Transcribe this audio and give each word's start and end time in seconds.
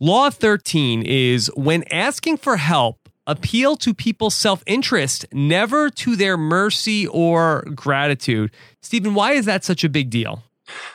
Law 0.00 0.30
13 0.30 1.02
is 1.02 1.50
when 1.56 1.84
asking 1.90 2.38
for 2.38 2.56
help, 2.56 3.08
appeal 3.26 3.76
to 3.76 3.94
people's 3.94 4.34
self 4.34 4.62
interest, 4.66 5.24
never 5.32 5.90
to 5.90 6.16
their 6.16 6.36
mercy 6.36 7.06
or 7.06 7.62
gratitude. 7.74 8.50
Stephen, 8.82 9.14
why 9.14 9.32
is 9.32 9.46
that 9.46 9.64
such 9.64 9.84
a 9.84 9.88
big 9.88 10.10
deal? 10.10 10.42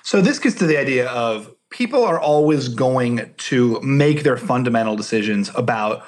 So, 0.03 0.21
this 0.21 0.39
gets 0.39 0.55
to 0.57 0.67
the 0.67 0.77
idea 0.77 1.07
of 1.09 1.53
people 1.69 2.03
are 2.03 2.19
always 2.19 2.67
going 2.67 3.33
to 3.37 3.79
make 3.81 4.23
their 4.23 4.37
fundamental 4.37 4.95
decisions 4.95 5.51
about 5.55 6.03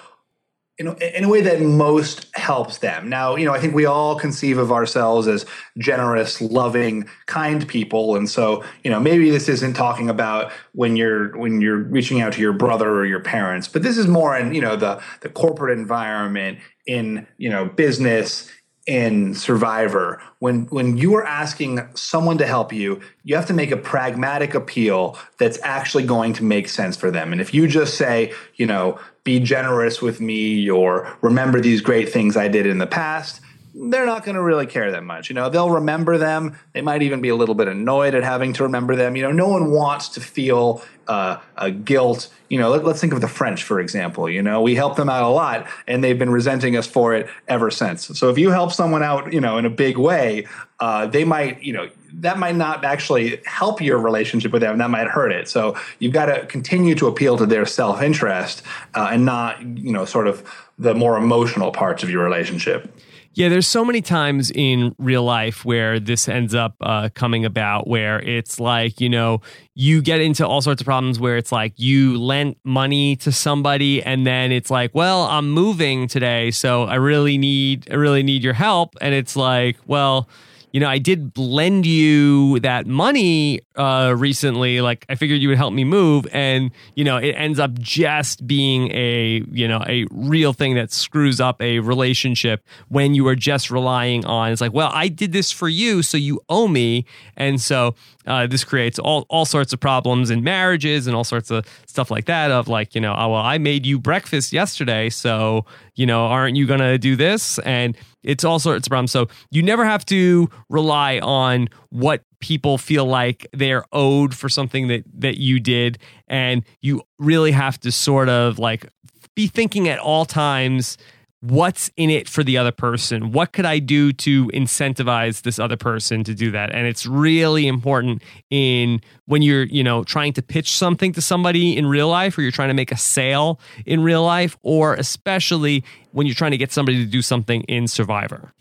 in 0.81 0.87
a, 0.87 1.17
in 1.17 1.23
a 1.23 1.29
way 1.29 1.41
that 1.41 1.61
most 1.61 2.25
helps 2.35 2.79
them. 2.79 3.07
Now, 3.07 3.35
you 3.35 3.45
know, 3.45 3.53
I 3.53 3.59
think 3.59 3.75
we 3.75 3.85
all 3.85 4.15
conceive 4.17 4.57
of 4.57 4.71
ourselves 4.71 5.27
as 5.27 5.45
generous, 5.77 6.41
loving, 6.41 7.07
kind 7.27 7.67
people, 7.67 8.15
and 8.15 8.27
so 8.27 8.63
you 8.83 8.89
know, 8.89 8.99
maybe 8.99 9.29
this 9.29 9.47
isn't 9.47 9.73
talking 9.73 10.09
about 10.09 10.51
when 10.73 10.95
you're 10.95 11.37
when 11.37 11.61
you're 11.61 11.77
reaching 11.77 12.19
out 12.21 12.33
to 12.33 12.41
your 12.41 12.53
brother 12.53 12.89
or 12.89 13.05
your 13.05 13.19
parents, 13.19 13.67
but 13.67 13.83
this 13.83 13.97
is 13.97 14.07
more 14.07 14.35
in 14.35 14.53
you 14.53 14.61
know 14.61 14.75
the 14.75 15.01
the 15.21 15.29
corporate 15.29 15.77
environment, 15.77 16.57
in 16.87 17.27
you 17.37 17.49
know 17.49 17.65
business, 17.65 18.49
in 18.91 19.33
survivor 19.33 20.21
when 20.39 20.65
when 20.65 20.97
you 20.97 21.15
are 21.15 21.25
asking 21.25 21.79
someone 21.93 22.37
to 22.37 22.45
help 22.45 22.73
you 22.73 22.99
you 23.23 23.33
have 23.37 23.45
to 23.45 23.53
make 23.53 23.71
a 23.71 23.77
pragmatic 23.77 24.53
appeal 24.53 25.17
that's 25.37 25.57
actually 25.63 26.03
going 26.03 26.33
to 26.33 26.43
make 26.43 26.67
sense 26.67 26.97
for 26.97 27.09
them. 27.09 27.31
And 27.31 27.39
if 27.39 27.53
you 27.53 27.69
just 27.69 27.95
say 27.95 28.33
you 28.55 28.65
know 28.65 28.99
be 29.23 29.39
generous 29.39 30.01
with 30.01 30.19
me 30.19 30.69
or 30.69 31.07
remember 31.21 31.61
these 31.61 31.79
great 31.79 32.11
things 32.11 32.35
i 32.35 32.49
did 32.49 32.65
in 32.65 32.79
the 32.79 32.87
past 32.87 33.39
they're 33.73 34.05
not 34.05 34.25
going 34.25 34.35
to 34.35 34.41
really 34.41 34.65
care 34.65 34.91
that 34.91 35.03
much. 35.03 35.29
You 35.29 35.35
know, 35.35 35.49
they'll 35.49 35.69
remember 35.69 36.17
them. 36.17 36.57
They 36.73 36.81
might 36.81 37.01
even 37.01 37.21
be 37.21 37.29
a 37.29 37.35
little 37.35 37.55
bit 37.55 37.67
annoyed 37.67 38.15
at 38.15 38.23
having 38.23 38.53
to 38.53 38.63
remember 38.63 38.95
them. 38.95 39.15
You 39.15 39.23
know, 39.23 39.31
no 39.31 39.47
one 39.47 39.71
wants 39.71 40.09
to 40.09 40.21
feel 40.21 40.83
uh, 41.07 41.39
a 41.55 41.71
guilt. 41.71 42.29
You 42.49 42.59
know, 42.59 42.69
let, 42.69 42.85
us 42.85 42.99
think 42.99 43.13
of 43.13 43.21
the 43.21 43.27
French, 43.27 43.63
for 43.63 43.79
example. 43.79 44.29
You 44.29 44.41
know, 44.41 44.61
we 44.61 44.75
help 44.75 44.97
them 44.97 45.09
out 45.09 45.23
a 45.23 45.29
lot 45.29 45.67
and 45.87 46.03
they've 46.03 46.19
been 46.19 46.31
resenting 46.31 46.75
us 46.75 46.85
for 46.85 47.15
it 47.15 47.29
ever 47.47 47.71
since. 47.71 48.07
So 48.19 48.29
if 48.29 48.37
you 48.37 48.49
help 48.49 48.73
someone 48.73 49.03
out, 49.03 49.31
you 49.31 49.39
know, 49.39 49.57
in 49.57 49.65
a 49.65 49.69
big 49.69 49.97
way, 49.97 50.47
uh, 50.79 51.07
they 51.07 51.23
might, 51.23 51.63
you 51.63 51.73
know, 51.73 51.89
that 52.15 52.37
might 52.37 52.55
not 52.55 52.83
actually 52.83 53.41
help 53.45 53.81
your 53.81 53.99
relationship 53.99 54.51
with 54.51 54.61
them. 54.61 54.77
That 54.79 54.89
might 54.89 55.07
hurt 55.07 55.31
it. 55.31 55.47
So 55.47 55.77
you've 55.99 56.13
got 56.13 56.25
to 56.25 56.45
continue 56.47 56.95
to 56.95 57.07
appeal 57.07 57.37
to 57.37 57.45
their 57.45 57.65
self 57.65 58.01
interest 58.01 58.63
uh, 58.93 59.09
and 59.11 59.25
not, 59.25 59.61
you 59.61 59.93
know, 59.93 60.03
sort 60.03 60.27
of 60.27 60.43
the 60.77 60.93
more 60.93 61.15
emotional 61.15 61.71
parts 61.71 62.03
of 62.03 62.09
your 62.09 62.23
relationship. 62.23 62.93
Yeah, 63.33 63.47
there's 63.47 63.67
so 63.67 63.85
many 63.85 64.01
times 64.01 64.51
in 64.51 64.93
real 64.97 65.23
life 65.23 65.63
where 65.63 66.01
this 66.01 66.27
ends 66.27 66.53
up 66.53 66.75
uh, 66.81 67.07
coming 67.13 67.45
about 67.45 67.87
where 67.87 68.19
it's 68.19 68.59
like, 68.59 68.99
you 68.99 69.07
know, 69.07 69.39
you 69.73 70.01
get 70.01 70.19
into 70.19 70.45
all 70.45 70.59
sorts 70.59 70.81
of 70.81 70.85
problems 70.85 71.17
where 71.17 71.37
it's 71.37 71.51
like 71.51 71.73
you 71.77 72.21
lent 72.21 72.57
money 72.65 73.15
to 73.17 73.31
somebody 73.31 74.03
and 74.03 74.27
then 74.27 74.51
it's 74.51 74.69
like, 74.69 74.93
well, 74.93 75.23
I'm 75.23 75.49
moving 75.49 76.09
today, 76.09 76.51
so 76.51 76.83
I 76.83 76.95
really 76.95 77.37
need 77.37 77.87
I 77.89 77.95
really 77.95 78.21
need 78.21 78.43
your 78.43 78.53
help. 78.53 78.95
And 78.99 79.15
it's 79.15 79.37
like, 79.37 79.77
well, 79.87 80.27
you 80.71 80.79
know, 80.79 80.87
I 80.87 80.97
did 80.97 81.37
lend 81.37 81.85
you 81.85 82.59
that 82.61 82.87
money 82.87 83.61
uh, 83.75 84.13
recently. 84.17 84.81
Like, 84.81 85.05
I 85.09 85.15
figured 85.15 85.41
you 85.41 85.49
would 85.49 85.57
help 85.57 85.73
me 85.73 85.83
move, 85.83 86.27
and 86.31 86.71
you 86.95 87.03
know, 87.03 87.17
it 87.17 87.31
ends 87.31 87.59
up 87.59 87.73
just 87.73 88.45
being 88.47 88.91
a 88.91 89.43
you 89.51 89.67
know 89.67 89.83
a 89.87 90.05
real 90.11 90.53
thing 90.53 90.75
that 90.75 90.91
screws 90.91 91.41
up 91.41 91.61
a 91.61 91.79
relationship 91.79 92.65
when 92.89 93.13
you 93.13 93.27
are 93.27 93.35
just 93.35 93.69
relying 93.69 94.25
on. 94.25 94.51
It's 94.51 94.61
like, 94.61 94.73
well, 94.73 94.91
I 94.93 95.07
did 95.07 95.33
this 95.33 95.51
for 95.51 95.67
you, 95.67 96.01
so 96.01 96.17
you 96.17 96.41
owe 96.49 96.67
me, 96.67 97.05
and 97.35 97.59
so 97.59 97.95
uh, 98.25 98.47
this 98.47 98.63
creates 98.63 98.99
all, 98.99 99.25
all 99.29 99.45
sorts 99.45 99.73
of 99.73 99.79
problems 99.79 100.29
in 100.29 100.43
marriages 100.43 101.07
and 101.07 101.15
all 101.15 101.23
sorts 101.23 101.49
of 101.51 101.65
stuff 101.85 102.11
like 102.11 102.25
that 102.25 102.51
of 102.51 102.67
like 102.67 102.93
you 102.95 103.01
know 103.01 103.13
oh 103.17 103.29
well 103.29 103.41
i 103.41 103.57
made 103.57 103.85
you 103.85 103.99
breakfast 103.99 104.53
yesterday 104.53 105.09
so 105.09 105.65
you 105.95 106.05
know 106.05 106.25
aren't 106.25 106.55
you 106.55 106.65
gonna 106.65 106.97
do 106.97 107.15
this 107.15 107.59
and 107.59 107.97
it's 108.23 108.43
all 108.43 108.59
sorts 108.59 108.87
of 108.87 108.89
problems. 108.91 109.11
So 109.11 109.27
you 109.49 109.63
never 109.63 109.85
have 109.85 110.05
to 110.05 110.49
rely 110.69 111.19
on 111.19 111.69
what 111.89 112.23
people 112.39 112.77
feel 112.77 113.05
like 113.05 113.47
they're 113.53 113.85
owed 113.91 114.35
for 114.35 114.49
something 114.49 114.87
that 114.87 115.03
that 115.19 115.39
you 115.39 115.59
did. 115.59 115.97
And 116.27 116.63
you 116.81 117.03
really 117.19 117.51
have 117.51 117.79
to 117.81 117.91
sort 117.91 118.29
of 118.29 118.59
like 118.59 118.87
be 119.35 119.47
thinking 119.47 119.87
at 119.87 119.99
all 119.99 120.25
times 120.25 120.97
what's 121.41 121.89
in 121.97 122.09
it 122.09 122.29
for 122.29 122.43
the 122.43 122.57
other 122.57 122.71
person? 122.71 123.31
What 123.31 123.51
could 123.51 123.65
i 123.65 123.79
do 123.79 124.13
to 124.13 124.47
incentivize 124.47 125.41
this 125.41 125.59
other 125.59 125.77
person 125.77 126.23
to 126.23 126.33
do 126.33 126.51
that? 126.51 126.73
And 126.73 126.87
it's 126.87 127.05
really 127.05 127.67
important 127.67 128.21
in 128.49 129.01
when 129.25 129.41
you're 129.41 129.63
you 129.63 129.83
know 129.83 130.03
trying 130.03 130.33
to 130.33 130.41
pitch 130.41 130.71
something 130.71 131.13
to 131.13 131.21
somebody 131.21 131.75
in 131.75 131.85
real 131.87 132.07
life 132.07 132.37
or 132.37 132.41
you're 132.41 132.51
trying 132.51 132.69
to 132.69 132.73
make 132.73 132.91
a 132.91 132.97
sale 132.97 133.59
in 133.85 134.03
real 134.03 134.23
life 134.23 134.57
or 134.61 134.93
especially 134.95 135.83
when 136.11 136.27
you're 136.27 136.35
trying 136.35 136.51
to 136.51 136.57
get 136.57 136.71
somebody 136.71 137.03
to 137.03 137.09
do 137.09 137.21
something 137.21 137.61
in 137.63 137.87
survivor. 137.87 138.53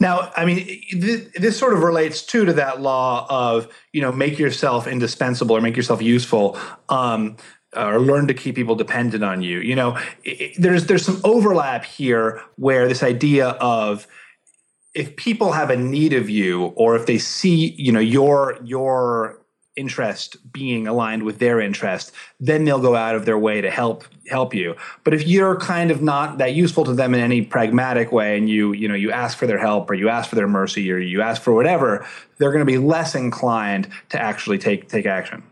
Now, 0.00 0.32
I 0.36 0.44
mean, 0.44 0.82
this, 0.92 1.28
this, 1.34 1.58
sort 1.58 1.72
of 1.72 1.82
relates 1.82 2.22
too 2.22 2.44
to 2.44 2.52
that 2.54 2.80
law 2.80 3.26
of 3.30 3.68
you 3.92 4.02
know 4.02 4.12
make 4.12 4.38
yourself 4.38 4.86
indispensable 4.86 5.56
or 5.56 5.60
make 5.60 5.76
yourself 5.76 6.02
useful. 6.02 6.58
Um, 6.88 7.36
Uh, 7.76 7.90
or 7.90 8.00
learn 8.00 8.26
to 8.28 8.34
keep 8.34 8.54
people 8.54 8.74
dependent 8.74 9.24
on 9.24 9.42
you. 9.42 9.60
You 9.60 9.74
know, 9.74 9.98
it, 10.24 10.54
there's 10.58 10.86
there's 10.86 11.04
some 11.04 11.20
overlap 11.24 11.84
here 11.84 12.40
where 12.56 12.88
this 12.88 13.02
idea 13.02 13.48
of 13.48 14.06
if 14.94 15.16
people 15.16 15.52
have 15.52 15.70
a 15.70 15.76
need 15.76 16.12
of 16.12 16.30
you 16.30 16.66
or 16.76 16.96
if 16.96 17.06
they 17.06 17.18
see, 17.18 17.72
you 17.72 17.92
know, 17.92 18.00
your 18.00 18.58
your 18.64 19.40
interest 19.76 20.36
being 20.52 20.86
aligned 20.86 21.24
with 21.24 21.38
their 21.38 21.60
interest, 21.60 22.12
then 22.38 22.64
they'll 22.64 22.80
go 22.80 22.94
out 22.94 23.16
of 23.16 23.24
their 23.24 23.38
way 23.38 23.60
to 23.60 23.70
help 23.70 24.04
help 24.28 24.54
you. 24.54 24.74
But 25.02 25.14
if 25.14 25.26
you're 25.26 25.58
kind 25.58 25.90
of 25.90 26.00
not 26.00 26.38
that 26.38 26.54
useful 26.54 26.84
to 26.84 26.94
them 26.94 27.14
in 27.14 27.20
any 27.20 27.42
pragmatic 27.42 28.12
way 28.12 28.38
and 28.38 28.48
you, 28.48 28.72
you 28.72 28.88
know, 28.88 28.94
you 28.94 29.10
ask 29.10 29.36
for 29.36 29.46
their 29.46 29.58
help 29.58 29.90
or 29.90 29.94
you 29.94 30.08
ask 30.08 30.30
for 30.30 30.36
their 30.36 30.48
mercy 30.48 30.90
or 30.92 30.98
you 30.98 31.20
ask 31.20 31.42
for 31.42 31.52
whatever, 31.52 32.06
they're 32.38 32.52
going 32.52 32.64
to 32.64 32.72
be 32.72 32.78
less 32.78 33.14
inclined 33.14 33.88
to 34.10 34.20
actually 34.20 34.58
take 34.58 34.88
take 34.88 35.06
action. 35.06 35.42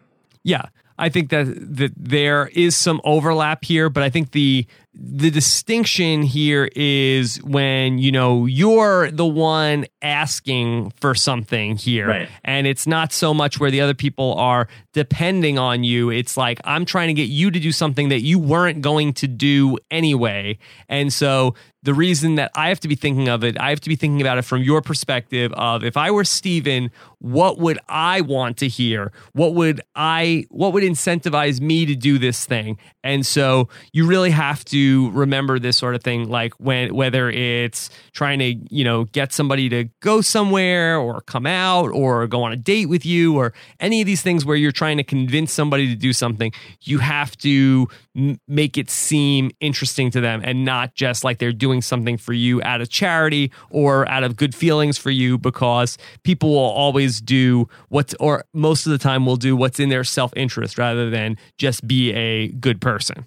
Yeah. 0.44 0.66
I 0.98 1.08
think 1.08 1.30
that 1.30 1.46
that 1.76 1.92
there 1.96 2.50
is 2.54 2.76
some 2.76 3.00
overlap 3.04 3.64
here, 3.64 3.88
but 3.88 4.02
I 4.02 4.10
think 4.10 4.32
the 4.32 4.66
the 4.94 5.30
distinction 5.30 6.22
here 6.22 6.68
is 6.76 7.42
when 7.42 7.98
you 7.98 8.12
know 8.12 8.44
you're 8.44 9.10
the 9.10 9.26
one 9.26 9.86
asking 10.02 10.90
for 11.00 11.14
something 11.14 11.76
here. 11.76 12.08
Right. 12.08 12.28
and 12.44 12.66
it's 12.66 12.86
not 12.86 13.12
so 13.12 13.32
much 13.32 13.58
where 13.58 13.70
the 13.70 13.80
other 13.80 13.94
people 13.94 14.34
are 14.34 14.68
depending 14.92 15.58
on 15.58 15.82
you. 15.82 16.10
It's 16.10 16.36
like 16.36 16.60
i'm 16.64 16.84
trying 16.84 17.08
to 17.08 17.14
get 17.14 17.28
you 17.28 17.50
to 17.50 17.58
do 17.58 17.72
something 17.72 18.10
that 18.10 18.20
you 18.20 18.38
weren't 18.38 18.82
going 18.82 19.14
to 19.14 19.26
do 19.26 19.78
anyway. 19.90 20.58
And 20.88 21.12
so 21.12 21.54
the 21.82 21.94
reason 21.94 22.36
that 22.36 22.50
I 22.54 22.68
have 22.68 22.80
to 22.80 22.88
be 22.88 22.94
thinking 22.94 23.28
of 23.28 23.42
it, 23.42 23.58
I 23.58 23.70
have 23.70 23.80
to 23.80 23.88
be 23.88 23.96
thinking 23.96 24.20
about 24.20 24.38
it 24.38 24.42
from 24.42 24.62
your 24.62 24.82
perspective 24.82 25.52
of 25.54 25.84
if 25.84 25.96
I 25.96 26.10
were 26.10 26.24
Stephen, 26.24 26.90
what 27.22 27.58
would 27.58 27.78
I 27.88 28.20
want 28.20 28.56
to 28.58 28.68
hear? 28.68 29.12
What 29.32 29.54
would 29.54 29.80
I 29.94 30.44
what 30.50 30.72
would 30.72 30.82
incentivize 30.82 31.60
me 31.60 31.86
to 31.86 31.94
do 31.94 32.18
this 32.18 32.44
thing? 32.44 32.78
And 33.04 33.24
so 33.24 33.68
you 33.92 34.06
really 34.06 34.30
have 34.30 34.64
to 34.66 35.10
remember 35.12 35.60
this 35.60 35.76
sort 35.76 35.94
of 35.94 36.02
thing, 36.02 36.28
like 36.28 36.52
when 36.54 36.92
whether 36.94 37.30
it's 37.30 37.90
trying 38.12 38.40
to, 38.40 38.56
you 38.70 38.82
know, 38.82 39.04
get 39.04 39.32
somebody 39.32 39.68
to 39.68 39.84
go 40.00 40.20
somewhere 40.20 40.98
or 40.98 41.20
come 41.20 41.46
out 41.46 41.90
or 41.90 42.26
go 42.26 42.42
on 42.42 42.52
a 42.52 42.56
date 42.56 42.86
with 42.86 43.06
you 43.06 43.36
or 43.36 43.52
any 43.78 44.00
of 44.00 44.06
these 44.06 44.22
things 44.22 44.44
where 44.44 44.56
you're 44.56 44.72
trying 44.72 44.96
to 44.96 45.04
convince 45.04 45.52
somebody 45.52 45.86
to 45.86 45.94
do 45.94 46.12
something, 46.12 46.52
you 46.80 46.98
have 46.98 47.36
to 47.38 47.86
m- 48.16 48.40
make 48.48 48.76
it 48.76 48.90
seem 48.90 49.52
interesting 49.60 50.10
to 50.10 50.20
them 50.20 50.40
and 50.42 50.64
not 50.64 50.94
just 50.96 51.22
like 51.22 51.38
they're 51.38 51.52
doing 51.52 51.82
something 51.82 52.16
for 52.16 52.32
you 52.32 52.60
out 52.62 52.80
of 52.80 52.88
charity 52.88 53.52
or 53.70 54.08
out 54.08 54.24
of 54.24 54.34
good 54.34 54.56
feelings 54.56 54.98
for 54.98 55.10
you 55.10 55.38
because 55.38 55.96
people 56.24 56.50
will 56.50 56.58
always 56.58 57.11
do 57.20 57.68
what's 57.88 58.14
or 58.20 58.44
most 58.52 58.86
of 58.86 58.92
the 58.92 58.98
time 58.98 59.26
will 59.26 59.36
do 59.36 59.56
what's 59.56 59.80
in 59.80 59.88
their 59.88 60.04
self-interest 60.04 60.78
rather 60.78 61.10
than 61.10 61.36
just 61.58 61.86
be 61.86 62.12
a 62.12 62.48
good 62.48 62.80
person 62.80 62.92
person. 62.92 63.26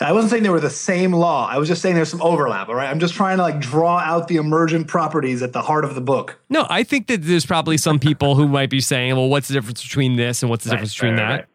I 0.00 0.12
wasn't 0.12 0.30
saying 0.30 0.42
they 0.42 0.50
were 0.50 0.60
the 0.60 0.70
same 0.70 1.12
law. 1.12 1.48
I 1.48 1.58
was 1.58 1.68
just 1.68 1.82
saying 1.82 1.94
there's 1.94 2.10
some 2.10 2.22
overlap. 2.22 2.68
All 2.68 2.74
right. 2.74 2.88
I'm 2.88 3.00
just 3.00 3.14
trying 3.14 3.38
to 3.38 3.42
like 3.42 3.58
draw 3.58 3.98
out 3.98 4.28
the 4.28 4.36
emergent 4.36 4.88
properties 4.88 5.42
at 5.42 5.52
the 5.52 5.62
heart 5.62 5.84
of 5.84 5.94
the 5.94 6.00
book. 6.00 6.38
No, 6.48 6.66
I 6.68 6.82
think 6.82 7.08
that 7.08 7.22
there's 7.22 7.46
probably 7.46 7.76
some 7.76 7.98
people 7.98 8.36
who 8.36 8.46
might 8.46 8.70
be 8.70 8.80
saying, 8.80 9.16
well, 9.16 9.28
what's 9.28 9.48
the 9.48 9.54
difference 9.54 9.82
between 9.82 10.16
this 10.16 10.42
and 10.42 10.50
what's 10.50 10.64
the 10.64 10.70
right, 10.70 10.76
difference 10.76 10.94
between 10.94 11.14
right, 11.14 11.18
that? 11.18 11.34
Right. 11.34 11.46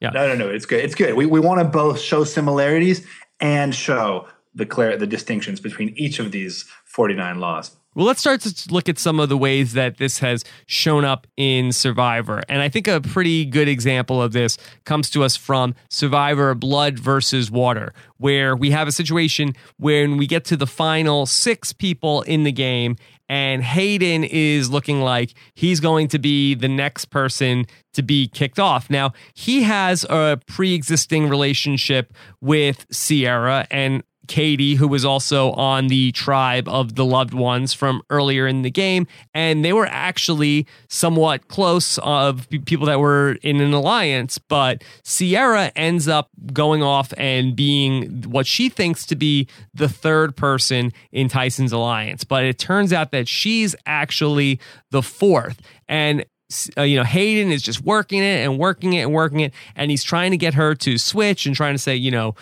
Yeah. 0.00 0.10
No, 0.10 0.28
no, 0.28 0.34
no. 0.34 0.48
It's 0.48 0.66
good. 0.66 0.84
It's 0.84 0.94
good. 0.94 1.14
We, 1.14 1.26
we 1.26 1.38
want 1.38 1.60
to 1.60 1.64
both 1.64 2.00
show 2.00 2.24
similarities 2.24 3.06
and 3.40 3.74
show 3.74 4.26
the 4.54 4.66
clear 4.66 4.96
the 4.96 5.06
distinctions 5.06 5.60
between 5.60 5.94
each 5.96 6.18
of 6.18 6.32
these 6.32 6.64
49 6.84 7.38
laws. 7.38 7.76
Well, 7.94 8.06
let's 8.06 8.20
start 8.20 8.40
to 8.40 8.72
look 8.72 8.88
at 8.88 8.98
some 8.98 9.20
of 9.20 9.28
the 9.28 9.36
ways 9.36 9.74
that 9.74 9.98
this 9.98 10.20
has 10.20 10.44
shown 10.64 11.04
up 11.04 11.26
in 11.36 11.72
Survivor. 11.72 12.40
And 12.48 12.62
I 12.62 12.70
think 12.70 12.88
a 12.88 13.02
pretty 13.02 13.44
good 13.44 13.68
example 13.68 14.22
of 14.22 14.32
this 14.32 14.56
comes 14.84 15.10
to 15.10 15.22
us 15.22 15.36
from 15.36 15.74
Survivor 15.90 16.54
Blood 16.54 16.98
versus 16.98 17.50
Water, 17.50 17.92
where 18.16 18.56
we 18.56 18.70
have 18.70 18.88
a 18.88 18.92
situation 18.92 19.54
when 19.76 20.16
we 20.16 20.26
get 20.26 20.46
to 20.46 20.56
the 20.56 20.66
final 20.66 21.26
six 21.26 21.74
people 21.74 22.22
in 22.22 22.44
the 22.44 22.52
game, 22.52 22.96
and 23.28 23.62
Hayden 23.62 24.24
is 24.24 24.70
looking 24.70 25.02
like 25.02 25.34
he's 25.54 25.78
going 25.78 26.08
to 26.08 26.18
be 26.18 26.54
the 26.54 26.68
next 26.68 27.06
person 27.06 27.66
to 27.92 28.02
be 28.02 28.26
kicked 28.26 28.58
off. 28.58 28.88
Now, 28.88 29.12
he 29.34 29.64
has 29.64 30.04
a 30.04 30.40
pre 30.46 30.72
existing 30.72 31.28
relationship 31.28 32.14
with 32.40 32.88
Ciera, 32.88 33.66
and 33.70 34.02
Katie, 34.28 34.74
who 34.74 34.88
was 34.88 35.04
also 35.04 35.52
on 35.52 35.88
the 35.88 36.12
tribe 36.12 36.68
of 36.68 36.94
the 36.94 37.04
loved 37.04 37.34
ones 37.34 37.72
from 37.72 38.02
earlier 38.10 38.46
in 38.46 38.62
the 38.62 38.70
game, 38.70 39.06
and 39.34 39.64
they 39.64 39.72
were 39.72 39.86
actually 39.86 40.66
somewhat 40.88 41.48
close 41.48 41.98
of 41.98 42.48
people 42.64 42.86
that 42.86 43.00
were 43.00 43.32
in 43.42 43.60
an 43.60 43.72
alliance. 43.72 44.38
But 44.38 44.84
Ciera 45.04 45.72
ends 45.74 46.08
up 46.08 46.30
going 46.52 46.82
off 46.82 47.12
and 47.16 47.56
being 47.56 48.22
what 48.22 48.46
she 48.46 48.68
thinks 48.68 49.06
to 49.06 49.16
be 49.16 49.48
the 49.74 49.88
third 49.88 50.36
person 50.36 50.92
in 51.10 51.28
Tyson's 51.28 51.72
alliance, 51.72 52.24
but 52.24 52.44
it 52.44 52.58
turns 52.58 52.92
out 52.92 53.10
that 53.12 53.28
she's 53.28 53.74
actually 53.86 54.60
the 54.90 55.02
fourth. 55.02 55.60
And 55.88 56.24
uh, 56.76 56.82
you 56.82 56.96
know, 56.96 57.04
Hayden 57.04 57.50
is 57.50 57.62
just 57.62 57.80
working 57.82 58.20
it 58.20 58.44
and 58.44 58.58
working 58.58 58.92
it 58.92 59.02
and 59.02 59.12
working 59.12 59.40
it, 59.40 59.54
and 59.74 59.90
he's 59.90 60.04
trying 60.04 60.30
to 60.32 60.36
get 60.36 60.54
her 60.54 60.74
to 60.76 60.98
switch 60.98 61.46
and 61.46 61.56
trying 61.56 61.74
to 61.74 61.78
say, 61.78 61.96
you 61.96 62.10
know, 62.10 62.34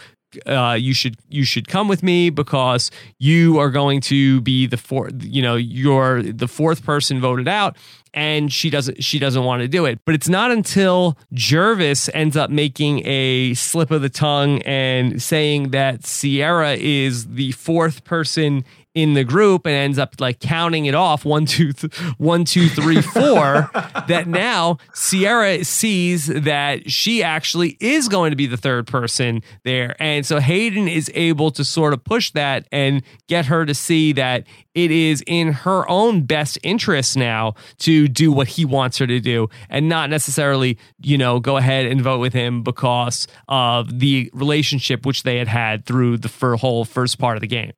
uh, 0.47 0.77
you 0.79 0.95
should 0.95 1.17
you 1.29 1.45
should 1.45 1.69
come 1.69 1.89
with 1.89 2.03
me 2.03 2.31
because 2.31 2.91
you 3.19 3.59
are 3.59 3.71
going 3.71 4.01
to 4.01 4.41
be 4.43 4.67
the 4.67 4.77
fourth 4.77 5.13
you 5.23 5.43
know 5.43 5.57
you're 5.57 6.23
the 6.23 6.49
fourth 6.49 6.85
person 6.85 7.21
voted 7.21 7.49
out 7.49 7.77
and 8.13 8.53
she 8.53 8.71
doesn't 8.71 9.03
she 9.03 9.19
doesn't 9.19 9.45
want 9.45 9.63
to 9.63 9.69
do 9.69 9.85
it. 9.85 10.01
But 10.05 10.15
it's 10.15 10.29
not 10.29 10.51
until 10.51 11.17
Gervase 11.35 12.11
ends 12.13 12.37
up 12.37 12.51
making 12.51 13.07
a 13.07 13.55
slip 13.55 13.91
of 13.91 14.03
the 14.03 14.09
tongue 14.09 14.63
and 14.63 15.23
saying 15.23 15.71
that 15.71 16.03
Ciera 16.03 16.77
is 16.77 17.29
the 17.29 17.53
fourth 17.53 18.05
person 18.05 18.65
in 18.95 19.15
the 19.15 19.25
group 19.25 19.67
and 19.67 19.75
ends 19.75 19.99
up 19.99 20.15
like 20.19 20.41
counting 20.41 20.87
it 20.87 20.95
off 20.95 21.25
one 21.25 21.47
two 21.47 21.73
th- 21.73 21.95
one 22.19 22.45
two 22.45 22.69
three 22.69 23.01
four 23.01 23.71
that 24.09 24.25
now 24.27 24.79
ciera 24.95 25.65
sees 25.65 26.27
that 26.27 26.91
she 26.91 27.23
actually 27.23 27.77
is 27.81 28.09
going 28.09 28.31
to 28.31 28.37
be 28.37 28.47
the 28.47 28.57
third 28.57 28.87
person 28.87 29.43
there. 29.65 29.95
And 30.01 30.27
so 30.27 30.41
Hayden 30.41 30.89
is 30.89 31.11
able 31.15 31.51
to 31.53 31.65
sort 31.65 31.93
of 31.93 32.03
push 32.03 32.33
that 32.33 32.67
and 32.73 33.03
get 33.29 33.47
her 33.47 33.65
to 33.65 33.75
see 33.75 34.13
that 34.13 34.47
it 34.75 34.91
is 34.91 35.23
in 35.27 35.53
her 35.53 35.89
own 35.89 36.23
best 36.23 36.59
interest 36.63 37.17
now 37.17 37.55
to 37.79 38.09
do 38.09 38.33
what 38.33 38.49
he 38.49 38.65
wants 38.65 38.99
her 38.99 39.07
to 39.07 39.21
do 39.21 39.49
and 39.69 39.89
not 39.89 40.11
necessarily 40.11 40.79
you 41.03 41.19
know 41.19 41.41
go 41.41 41.57
ahead 41.57 41.87
and 41.87 42.03
vote 42.03 42.21
with 42.21 42.33
him 42.33 42.63
because 42.63 43.27
of 43.49 43.99
the 43.99 44.31
relationship 44.33 45.05
which 45.05 45.25
they 45.25 45.39
had 45.39 45.49
had 45.49 45.85
through 45.85 46.17
the 46.17 46.57
whole 46.57 46.85
first 46.85 47.19
part 47.19 47.37
of 47.37 47.41
the 47.41 47.47
game 47.47 47.73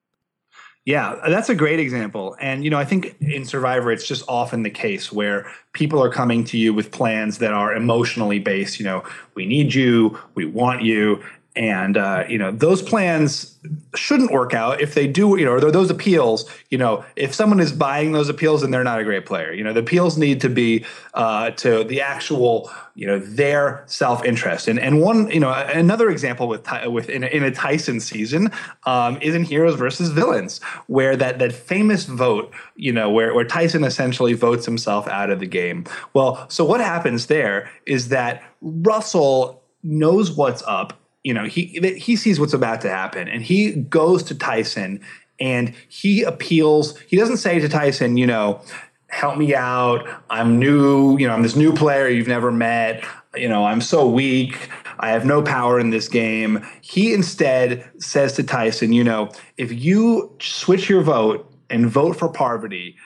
yeah, 0.84 1.17
that's 1.29 1.49
a 1.49 1.55
great 1.55 1.79
example. 1.79 2.37
And, 2.40 2.64
you 2.64 2.70
know, 2.70 2.79
I 2.79 2.84
think 2.84 3.14
in 3.20 3.44
Survivor, 3.44 3.93
it's 3.93 4.06
just 4.06 4.25
often 4.29 4.64
the 4.64 4.70
case 4.70 5.12
where 5.12 5.46
people 5.73 6.02
are 6.02 6.11
coming 6.11 6.43
to 6.44 6.58
you 6.58 6.75
with 6.75 6.90
plans 6.90 7.38
that 7.38 7.52
are 7.52 7.73
emotionally 7.73 8.40
based. 8.40 8.81
You 8.81 8.87
know, 8.87 9.05
we 9.34 9.46
need 9.46 9.75
you, 9.75 10.19
we 10.34 10.44
want 10.44 10.82
you 10.82 11.23
and 11.54 11.96
uh, 11.96 12.25
you 12.28 12.38
know 12.38 12.50
those 12.50 12.81
plans 12.81 13.58
shouldn't 13.94 14.32
work 14.32 14.54
out 14.54 14.81
if 14.81 14.94
they 14.94 15.06
do 15.06 15.38
you 15.38 15.44
know 15.44 15.52
or 15.52 15.70
those 15.70 15.90
appeals 15.90 16.50
you 16.70 16.78
know 16.78 17.04
if 17.14 17.34
someone 17.34 17.60
is 17.60 17.72
buying 17.72 18.12
those 18.12 18.28
appeals 18.28 18.62
and 18.62 18.72
they're 18.72 18.82
not 18.84 19.00
a 19.00 19.04
great 19.04 19.26
player. 19.26 19.52
You 19.52 19.62
know 19.62 19.72
the 19.72 19.81
appeals 19.81 20.16
need 20.16 20.40
to 20.40 20.49
be 20.49 20.84
uh, 21.14 21.50
to 21.52 21.84
the 21.84 22.00
actual 22.00 22.70
you 22.94 23.06
know 23.06 23.19
their 23.19 23.84
self-interest. 23.87 24.66
And 24.66 24.78
and 24.78 25.00
one 25.00 25.31
you 25.31 25.40
know 25.40 25.52
another 25.52 26.10
example 26.10 26.49
with 26.49 26.66
with 26.87 27.10
in 27.10 27.25
a, 27.25 27.26
in 27.26 27.43
a 27.43 27.50
tyson 27.50 28.00
season 28.00 28.50
um, 28.84 29.19
is 29.20 29.34
in 29.34 29.44
heroes 29.44 29.75
versus 29.75 30.10
villains 30.10 30.62
where 30.87 31.16
that 31.16 31.38
that 31.38 31.52
famous 31.52 32.05
vote 32.05 32.52
you 32.76 32.93
know 32.93 33.10
where 33.10 33.34
where 33.34 33.44
tyson 33.44 33.84
essentially 33.84 34.32
votes 34.32 34.64
himself 34.64 35.06
out 35.08 35.31
of 35.31 35.38
the 35.40 35.46
game. 35.46 35.84
Well 36.14 36.46
so 36.48 36.64
what 36.64 36.81
happens 36.81 37.26
there 37.26 37.70
is 37.87 38.08
that 38.08 38.43
russell 38.62 39.62
knows 39.82 40.31
what's 40.31 40.62
up 40.62 41.01
you 41.22 41.32
know 41.32 41.44
he 41.44 41.96
he 41.96 42.16
sees 42.16 42.40
what's 42.40 42.52
about 42.52 42.80
to 42.80 42.88
happen 42.88 43.28
and 43.28 43.42
he 43.42 43.72
goes 43.72 44.22
to 44.24 44.34
Tyson 44.34 45.00
and 45.40 45.74
he 45.88 46.22
appeals 46.22 46.98
he 47.00 47.16
doesn't 47.16 47.36
say 47.38 47.58
to 47.58 47.69
Tyson 47.69 48.16
you 48.16 48.26
know 48.26 48.60
help 49.08 49.36
me 49.36 49.54
out. 49.54 50.08
I'm 50.30 50.58
new 50.58 51.19
you 51.19 51.26
know 51.26 51.34
I'm 51.34 51.42
this 51.42 51.56
new 51.56 51.72
player 51.72 52.08
you've 52.08 52.28
never 52.28 52.50
met. 52.50 53.04
You 53.36 53.48
know 53.48 53.64
I'm 53.64 53.80
so 53.80 54.08
weak. 54.08 54.69
I 54.98 55.10
have 55.10 55.24
no 55.24 55.42
power 55.42 55.80
in 55.80 55.90
this 55.90 56.08
game. 56.08 56.64
He 56.80 57.12
instead 57.12 57.88
says 57.98 58.34
to 58.34 58.42
Tyson 58.42 58.92
you 58.92 59.04
know 59.04 59.30
if 59.56 59.72
you 59.72 60.36
switch 60.40 60.88
your 60.88 61.02
vote 61.02 61.52
and 61.70 61.88
vote 61.88 62.16
for 62.16 62.28
Parvati 62.28 62.96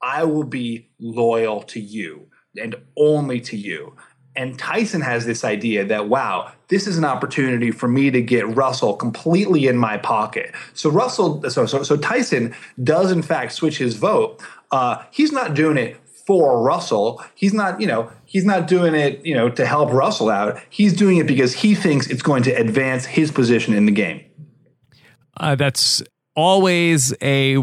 I 0.00 0.24
will 0.24 0.44
be 0.44 0.90
loyal 1.00 1.62
to 1.62 1.80
you 1.80 2.28
and 2.60 2.76
only 2.96 3.40
to 3.40 3.56
you 3.56 3.96
and 4.36 4.58
Tyson 4.58 5.00
has 5.00 5.26
this 5.26 5.44
idea 5.44 5.84
that, 5.84 6.08
wow, 6.08 6.52
this 6.68 6.86
is 6.86 6.98
an 6.98 7.04
opportunity 7.04 7.70
for 7.70 7.88
me 7.88 8.10
to 8.10 8.20
get 8.20 8.48
Russell 8.56 8.94
completely 8.94 9.66
in 9.66 9.76
my 9.76 9.96
pocket. 9.96 10.54
So 10.72 10.90
Russell, 10.90 11.48
so 11.50 11.66
so, 11.66 11.82
so 11.82 11.96
Tyson 11.96 12.54
does 12.82 13.12
in 13.12 13.22
fact 13.22 13.52
switch 13.52 13.78
his 13.78 13.94
vote. 13.94 14.42
Uh, 14.70 15.02
he's 15.10 15.30
not 15.30 15.54
doing 15.54 15.76
it 15.76 15.96
for 16.26 16.62
Russell. 16.62 17.22
He's 17.34 17.52
not, 17.52 17.80
you 17.80 17.86
know, 17.86 18.10
he's 18.24 18.44
not 18.44 18.66
doing 18.66 18.94
it, 18.94 19.24
you 19.24 19.34
know, 19.34 19.50
to 19.50 19.66
help 19.66 19.92
Russell 19.92 20.30
out. 20.30 20.58
He's 20.70 20.94
doing 20.94 21.18
it 21.18 21.26
because 21.26 21.52
he 21.52 21.74
thinks 21.74 22.08
it's 22.08 22.22
going 22.22 22.42
to 22.44 22.50
advance 22.52 23.04
his 23.04 23.30
position 23.30 23.74
in 23.74 23.86
the 23.86 23.92
game. 23.92 24.24
Uh, 25.36 25.54
that's 25.54 26.02
always 26.36 27.14
a, 27.20 27.56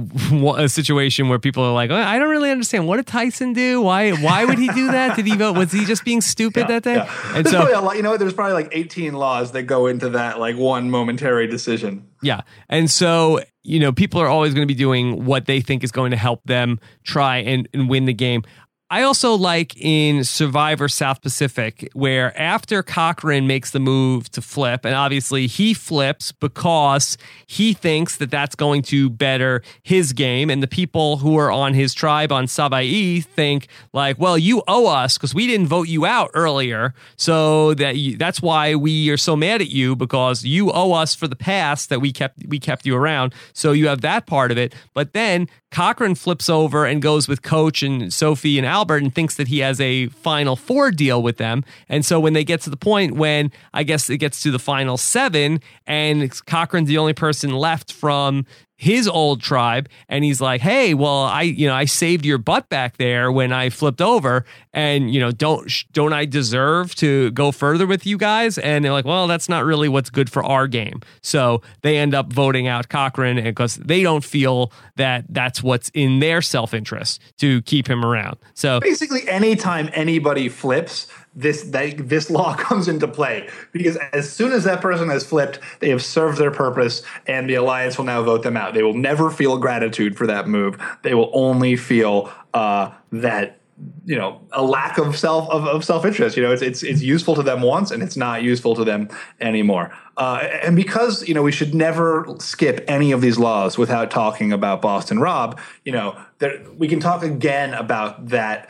a 0.58 0.70
situation 0.70 1.30
where 1.30 1.40
people 1.40 1.64
are 1.64 1.74
like, 1.74 1.92
oh, 1.92 1.96
I 1.96 2.20
don't 2.20 2.30
really 2.30 2.52
understand. 2.52 2.88
What 2.88 2.98
did 2.98 3.08
Tyson 3.08 3.54
do? 3.54 3.82
Why 3.82 4.12
why 4.12 4.46
would 4.46 4.60
he 4.60 4.68
do 4.70 4.92
that? 4.92 5.16
Did 5.16 5.28
he 5.28 5.36
vote? 5.36 5.58
Was 5.58 5.72
he 5.72 5.86
just 5.86 6.06
being 6.06 6.22
stupid 6.22 6.62
yeah, 6.62 6.68
that 6.68 6.84
day? 6.84 6.96
Yeah. 6.96 7.36
And 7.36 7.46
there's 7.46 7.52
so, 7.52 7.82
lot, 7.82 7.96
you 7.98 8.04
know, 8.04 8.18
there's 8.18 8.34
probably 8.34 8.54
like 8.54 8.70
18 8.72 9.14
laws 9.14 9.52
that 9.52 9.64
go 9.64 9.88
into 9.88 10.10
that 10.10 10.40
like 10.40 10.58
one 10.58 10.90
momentary 10.90 11.48
decision. 11.48 12.08
Yeah, 12.22 12.42
and 12.70 12.90
so 12.90 13.42
you 13.64 13.80
know, 13.80 13.92
people 13.92 14.20
are 14.20 14.28
always 14.28 14.54
going 14.54 14.68
to 14.68 14.74
be 14.74 14.78
doing 14.78 15.26
what 15.26 15.46
they 15.46 15.62
think 15.62 15.84
is 15.84 15.92
going 15.92 16.12
to 16.12 16.18
help 16.18 16.44
them 16.46 16.80
try 17.04 17.38
and, 17.38 17.70
and 17.74 17.90
win 17.90 18.06
the 18.06 18.14
game. 18.14 18.44
I 18.92 19.04
also 19.04 19.36
like 19.36 19.78
in 19.78 20.26
Survivor 20.26 20.90
South 20.90 21.22
Pacific, 21.22 21.90
where 21.94 22.38
after 22.38 22.84
Cochran 22.84 23.48
makes 23.48 23.72
the 23.72 23.80
move 23.80 24.30
to 24.32 24.42
flip, 24.42 24.84
and 24.84 24.94
obviously 24.94 25.48
he 25.48 25.74
flips 25.74 26.34
because 26.34 27.18
he 27.48 27.72
thinks 27.72 28.18
that 28.18 28.30
that's 28.30 28.54
going 28.54 28.82
to 28.82 29.10
better 29.10 29.64
his 29.82 30.12
game. 30.12 30.50
And 30.50 30.62
the 30.62 30.68
people 30.68 31.16
who 31.16 31.38
are 31.38 31.50
on 31.50 31.74
his 31.74 31.94
tribe 31.94 32.34
on 32.34 32.48
Savaii 32.48 33.24
think, 33.24 33.70
like, 33.94 34.20
well, 34.20 34.38
you 34.38 34.62
owe 34.68 34.88
us 34.88 35.18
because 35.18 35.34
we 35.34 35.48
didn't 35.48 35.68
vote 35.68 35.88
you 35.88 36.06
out 36.06 36.30
earlier. 36.34 36.94
So 37.16 37.74
that 37.76 37.96
you, 37.96 38.18
that's 38.18 38.42
why 38.42 38.76
we 38.76 39.10
are 39.10 39.16
so 39.16 39.38
mad 39.38 39.62
at 39.62 39.70
you 39.70 39.96
because 39.96 40.44
you 40.44 40.70
owe 40.70 40.92
us 40.92 41.16
for 41.16 41.30
the 41.30 41.38
past 41.38 41.88
that 41.88 42.02
we 42.02 42.12
kept 42.12 42.46
we 42.46 42.60
kept 42.60 42.86
you 42.86 42.98
around. 42.98 43.34
So 43.54 43.72
you 43.72 43.88
have 43.88 44.02
that 44.02 44.26
part 44.26 44.52
of 44.52 44.58
it. 44.58 44.76
But 44.94 45.14
then 45.14 45.48
Cochran 45.72 46.16
flips 46.16 46.50
over 46.50 46.86
and 46.86 47.02
goes 47.02 47.30
with 47.30 47.42
Coach 47.42 47.82
and 47.82 48.14
Sophie 48.14 48.58
and 48.58 48.68
Albert 48.82 49.04
and 49.04 49.14
thinks 49.14 49.36
that 49.36 49.48
he 49.48 49.60
has 49.60 49.80
a 49.80 50.08
Final 50.08 50.56
Four 50.56 50.90
deal 50.90 51.22
with 51.22 51.38
them. 51.38 51.64
And 51.88 52.04
so 52.04 52.20
when 52.20 52.34
they 52.34 52.44
get 52.44 52.62
to 52.62 52.72
the 52.72 52.78
point 52.78 53.14
when 53.14 53.52
I 53.76 53.84
guess 53.84 54.10
it 54.10 54.18
gets 54.18 54.42
to 54.42 54.50
the 54.50 54.58
Final 54.58 54.98
Seven 54.98 55.62
and 55.86 56.24
Cochran's 56.48 56.88
the 56.88 56.98
only 56.98 57.14
person 57.14 57.52
left 57.52 57.94
from 57.94 58.44
his 58.82 59.08
old 59.08 59.42
tribe 59.42 59.88
and 60.10 60.24
he's 60.24 60.42
like 60.42 60.60
hey 60.60 60.96
well 60.96 61.24
i 61.24 61.44
you 61.44 61.68
know 61.68 61.76
i 61.76 61.86
saved 61.86 62.26
your 62.26 62.40
butt 62.40 62.68
back 62.68 62.98
there 62.98 63.32
when 63.32 63.54
i 63.54 63.70
flipped 63.70 64.02
over 64.02 64.44
and 64.74 65.14
you 65.14 65.20
know 65.20 65.32
don't 65.32 65.72
don't 65.92 66.14
i 66.14 66.26
deserve 66.26 66.96
to 66.96 67.30
go 67.32 67.52
further 67.52 67.86
with 67.86 68.08
you 68.08 68.18
guys? 68.18 68.58
And 68.58 68.84
they're 68.84 68.92
like 68.92 69.06
well 69.06 69.28
that's 69.28 69.48
not 69.48 69.66
really 69.66 69.88
what's 69.88 70.10
good 70.10 70.30
for 70.30 70.44
our 70.44 70.68
game. 70.68 71.02
So 71.22 71.62
they 71.82 71.98
end 71.98 72.16
up 72.16 72.34
voting 72.34 72.68
out 72.68 72.90
cochran 72.90 73.44
because 73.44 73.76
they 73.76 74.02
don't 74.02 74.24
feel 74.24 74.72
that 74.96 75.26
that's 75.30 75.62
what's 75.62 75.90
in 75.90 76.20
their 76.20 76.42
self-interest 76.42 77.22
to 77.38 77.62
keep 77.64 77.88
him 77.88 78.04
around. 78.04 78.38
So 78.54 78.80
basically 78.80 79.28
anytime 79.30 79.90
anybody 79.94 80.50
flips 80.50 81.08
this 81.34 81.64
this 81.64 82.30
law 82.30 82.56
comes 82.58 82.88
into 82.88 83.08
play 83.08 83.50
because 83.72 83.98
as 84.14 84.32
soon 84.32 84.52
as 84.52 84.64
that 84.66 84.82
person 84.82 85.10
has 85.10 85.26
flipped, 85.26 85.60
they 85.80 85.90
have 85.90 86.04
served 86.04 86.38
their 86.38 86.52
purpose, 86.52 87.04
and 87.28 87.50
the 87.50 87.56
alliance 87.56 87.98
will 87.98 88.06
now 88.06 88.22
vote 88.22 88.44
them 88.44 88.58
out. 88.58 88.74
They 88.74 88.84
will 88.84 88.94
never 88.94 89.32
feel 89.32 89.58
gratitude 89.58 90.18
for 90.18 90.28
that 90.28 90.48
move. 90.48 90.78
They 91.04 91.14
will 91.14 91.32
only 91.34 91.76
feel 91.76 92.32
uh, 92.54 92.92
that 93.12 93.60
you 94.06 94.16
know 94.16 94.42
a 94.52 94.62
lack 94.62 94.98
of 94.98 95.18
self 95.18 95.50
of, 95.50 95.66
of 95.66 95.84
self-interest 95.84 96.38
you 96.38 96.44
know 96.44 96.52
it's, 96.52 96.62
it's 96.62 96.84
it's 96.84 97.02
useful 97.02 97.34
to 97.34 97.42
them 97.42 97.64
once 97.64 97.90
and 97.90 98.04
it's 98.04 98.16
not 98.16 98.44
useful 98.44 98.76
to 98.76 98.84
them 98.84 99.10
anymore 99.40 99.92
uh, 100.18 100.48
and 100.62 100.76
because 100.76 101.28
you 101.28 101.34
know 101.34 101.42
we 101.42 101.52
should 101.52 101.74
never 101.74 102.28
skip 102.38 102.86
any 102.88 103.12
of 103.12 103.22
these 103.22 103.40
laws 103.40 103.80
without 103.80 104.12
talking 104.12 104.52
about 104.54 104.84
boston 104.84 105.18
rob 105.18 105.60
you 105.84 105.92
know 105.92 106.16
there, 106.38 106.62
we 106.78 106.88
can 106.88 107.00
talk 107.00 107.24
again 107.24 107.74
about 107.74 108.28
that 108.28 108.70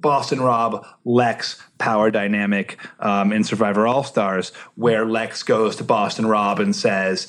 Boston 0.00 0.40
Rob 0.40 0.86
Lex 1.04 1.62
power 1.80 2.10
dynamic 2.10 2.78
um, 3.00 3.32
in 3.32 3.42
Survivor 3.42 3.88
All 3.88 4.04
Stars, 4.04 4.50
where 4.76 5.04
Lex 5.04 5.42
goes 5.42 5.74
to 5.76 5.84
Boston 5.84 6.26
Rob 6.26 6.60
and 6.60 6.76
says, 6.76 7.26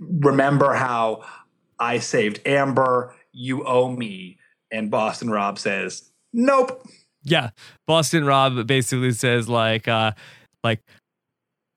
Remember 0.00 0.72
how 0.72 1.24
I 1.78 1.98
saved 1.98 2.40
Amber? 2.46 3.14
You 3.32 3.64
owe 3.64 3.90
me. 3.90 4.38
And 4.70 4.90
Boston 4.90 5.28
Rob 5.28 5.58
says, 5.58 6.10
Nope. 6.32 6.86
Yeah. 7.24 7.50
Boston 7.86 8.24
Rob 8.24 8.66
basically 8.66 9.12
says, 9.12 9.48
like, 9.48 9.88
uh, 9.88 10.12
like, 10.64 10.80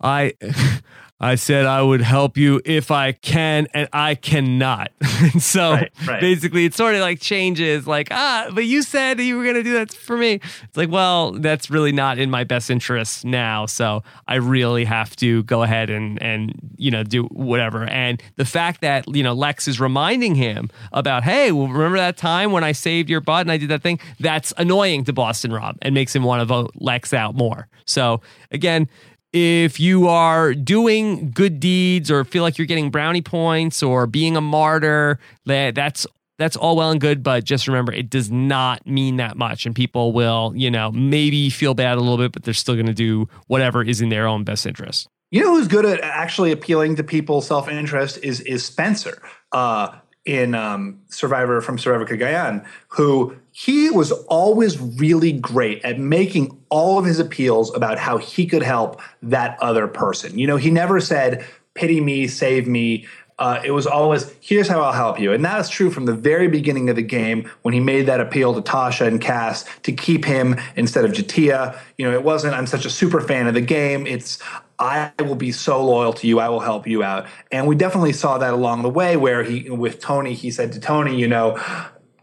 I 0.02 0.34
I 1.24 1.36
said 1.36 1.68
I 1.68 1.84
would 1.84 2.02
help 2.02 2.36
you 2.36 2.62
if 2.66 2.90
I 2.90 3.12
can, 3.12 3.68
and 3.76 3.88
I 3.94 4.16
cannot. 4.16 4.92
and 5.22 5.42
so 5.42 5.74
right, 5.74 5.92
right. 6.08 6.20
basically, 6.20 6.66
it 6.66 6.74
sort 6.74 6.96
of 6.96 7.02
like 7.02 7.22
changes, 7.22 7.86
like, 7.86 8.08
ah, 8.10 8.50
but 8.52 8.66
you 8.66 8.82
said 8.82 9.20
you 9.20 9.38
were 9.38 9.44
going 9.44 9.56
to 9.56 9.64
do 9.64 9.74
that 9.74 9.94
for 9.94 10.18
me. 10.18 10.40
It's 10.64 10.76
like, 10.76 10.90
well, 10.90 11.34
that's 11.34 11.70
really 11.70 11.92
not 11.92 12.18
in 12.18 12.32
my 12.32 12.44
best 12.44 12.72
interest 12.72 13.24
now. 13.24 13.68
So 13.68 14.02
I 14.28 14.36
really 14.36 14.84
have 14.86 15.16
to 15.18 15.44
go 15.44 15.62
ahead 15.62 15.92
and, 15.92 16.22
and, 16.24 16.54
you 16.78 16.90
know, 16.90 17.04
do 17.04 17.26
whatever. 17.26 17.86
And 17.86 18.22
the 18.38 18.46
fact 18.46 18.82
that, 18.82 19.08
you 19.08 19.22
know, 19.22 19.34
Lex 19.34 19.68
is 19.68 19.80
reminding 19.80 20.34
him 20.34 20.72
about, 20.92 21.24
hey, 21.24 21.52
well, 21.52 21.68
remember 21.68 22.00
that 22.00 22.18
time 22.18 22.52
when 22.52 22.64
I 22.64 22.72
saved 22.72 23.12
your 23.12 23.22
butt 23.22 23.42
and 23.42 23.52
I 23.52 23.58
did 23.58 23.70
that 23.70 23.84
thing? 23.84 24.00
That's 24.20 24.54
annoying 24.58 25.04
to 25.04 25.14
Boston 25.14 25.54
Rob 25.54 25.78
and 25.84 25.94
makes 25.94 26.16
him 26.16 26.24
want 26.24 26.42
to 26.42 26.46
vote 26.46 26.72
Lex 26.76 27.14
out 27.14 27.36
more. 27.36 27.68
So 27.86 28.22
again, 28.52 28.90
if 29.34 29.80
you 29.80 30.08
are 30.08 30.54
doing 30.54 31.32
good 31.32 31.60
deeds 31.60 32.12
or 32.12 32.24
feel 32.24 32.44
like 32.44 32.58
you're 32.58 32.68
getting 32.68 32.90
brownie 32.92 33.22
points 33.22 33.82
or 33.82 34.08
being 34.08 34.36
a 34.36 34.42
martyr, 34.42 35.20
that 35.46 35.76
that's 35.76 36.06
that's 36.38 36.56
all 36.56 36.76
well 36.76 36.90
and 36.90 37.00
good, 37.00 37.22
but 37.22 37.44
just 37.44 37.68
remember 37.68 37.94
it 37.94 38.10
does 38.10 38.32
not 38.32 38.86
mean 38.88 39.18
that 39.18 39.38
much. 39.38 39.66
And 39.66 39.76
people 39.76 40.12
will, 40.12 40.54
you 40.56 40.72
know, 40.72 40.92
maybe 40.92 41.50
feel 41.50 41.76
bad 41.76 41.98
a 41.98 42.02
little 42.02 42.18
bit, 42.18 42.32
but 42.32 42.44
they're 42.44 42.54
still 42.54 42.74
going 42.74 42.88
to 42.88 42.94
do 42.94 43.30
whatever 43.48 43.84
is 43.84 44.02
in 44.02 44.10
their 44.10 44.28
own 44.28 44.44
best 44.44 44.66
interest. 44.66 45.08
You 45.30 45.42
know 45.42 45.56
who's 45.56 45.68
good 45.68 45.86
at 45.86 46.02
actually 46.02 46.52
appealing 46.52 46.98
to 46.98 47.04
people's 47.04 47.48
self 47.48 47.70
interest 47.70 48.20
is 48.24 48.42
is 48.42 48.66
Spencer. 48.66 49.22
Uh, 49.52 49.98
in 50.26 50.54
um, 50.54 51.00
Survivor 51.10 51.62
from 51.62 51.80
Survivor 51.80 52.06
Cagayan, 52.06 52.66
who 52.90 53.36
he 53.52 53.90
was 53.90 54.12
always 54.12 54.80
really 54.80 55.32
great 55.32 55.84
at 55.84 56.00
making 56.00 56.58
all 56.70 57.00
of 57.00 57.06
his 57.06 57.20
appeals 57.20 57.74
about 57.76 57.98
how 57.98 58.18
he 58.18 58.46
could 58.46 58.64
help 58.64 59.02
that 59.22 59.58
other 59.62 59.88
person. 59.88 60.38
You 60.38 60.48
know, 60.48 60.58
he 60.58 60.70
never 60.70 61.00
said, 61.00 61.46
pity 61.74 62.02
me, 62.02 62.28
save 62.28 62.68
me. 62.68 63.08
Uh, 63.40 63.60
it 63.66 63.72
was 63.72 63.88
always, 63.88 64.32
here's 64.40 64.68
how 64.68 64.82
I'll 64.82 64.94
help 64.94 65.20
you. 65.20 65.34
And 65.34 65.44
that 65.44 65.60
is 65.60 65.70
true 65.70 65.90
from 65.90 66.06
the 66.06 66.14
very 66.14 66.48
beginning 66.48 66.92
of 66.92 66.96
the 66.96 67.02
game 67.02 67.50
when 67.64 67.74
he 67.74 67.80
made 67.80 68.04
that 68.04 68.22
appeal 68.22 68.54
to 68.54 68.62
Tasha 68.62 69.08
and 69.08 69.20
Kass 69.20 69.66
to 69.82 69.92
keep 69.92 70.24
him 70.24 70.56
instead 70.76 71.04
of 71.04 71.12
J'Tia. 71.12 71.76
You 71.98 72.06
know, 72.06 72.14
it 72.14 72.24
wasn't, 72.24 72.54
I'm 72.54 72.68
such 72.68 72.86
a 72.86 72.90
super 72.90 73.20
fan 73.20 73.48
of 73.48 73.56
the 73.56 73.62
game. 73.62 74.06
It's, 74.06 74.38
I 74.82 75.12
will 75.20 75.36
be 75.36 75.52
so 75.52 75.86
loyal 75.86 76.12
to 76.14 76.28
you. 76.28 76.40
I 76.40 76.50
will 76.50 76.60
help 76.60 76.88
you 76.88 77.04
out. 77.04 77.28
And 77.52 77.68
we 77.68 77.76
definitely 77.76 78.14
saw 78.14 78.40
that 78.40 78.52
along 78.52 78.82
the 78.82 78.90
way 78.90 79.16
where 79.16 79.44
he, 79.44 79.70
with 79.70 80.00
Tony, 80.00 80.34
he 80.34 80.50
said 80.50 80.72
to 80.74 80.80
Tony, 80.80 81.16
you 81.20 81.28
know, 81.28 81.62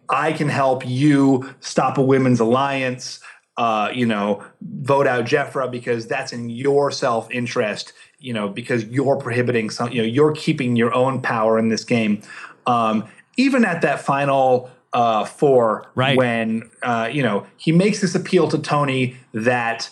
I 0.08 0.32
can 0.32 0.48
help 0.48 0.84
you 0.84 1.54
stop 1.60 1.98
a 1.98 2.02
women's 2.02 2.40
alliance. 2.40 3.20
Uh, 3.56 3.90
you 3.94 4.06
know, 4.06 4.44
vote 4.60 5.06
out 5.06 5.24
Jefra 5.24 5.70
because 5.70 6.06
that's 6.08 6.32
in 6.32 6.50
your 6.50 6.90
self 6.90 7.30
interest. 7.30 7.92
You 8.18 8.32
know, 8.32 8.48
because 8.48 8.84
you're 8.86 9.16
prohibiting 9.16 9.70
some. 9.70 9.92
You 9.92 10.02
know, 10.02 10.08
you're 10.08 10.32
keeping 10.32 10.74
your 10.74 10.92
own 10.92 11.22
power 11.22 11.58
in 11.58 11.68
this 11.68 11.84
game. 11.84 12.22
Um, 12.66 13.08
even 13.36 13.64
at 13.64 13.82
that 13.82 14.00
final 14.00 14.70
uh, 14.92 15.24
four, 15.24 15.90
right. 15.94 16.16
when 16.16 16.68
uh, 16.82 17.08
you 17.12 17.22
know 17.22 17.46
he 17.56 17.70
makes 17.70 18.00
this 18.00 18.16
appeal 18.16 18.48
to 18.48 18.58
Tony 18.58 19.16
that 19.32 19.88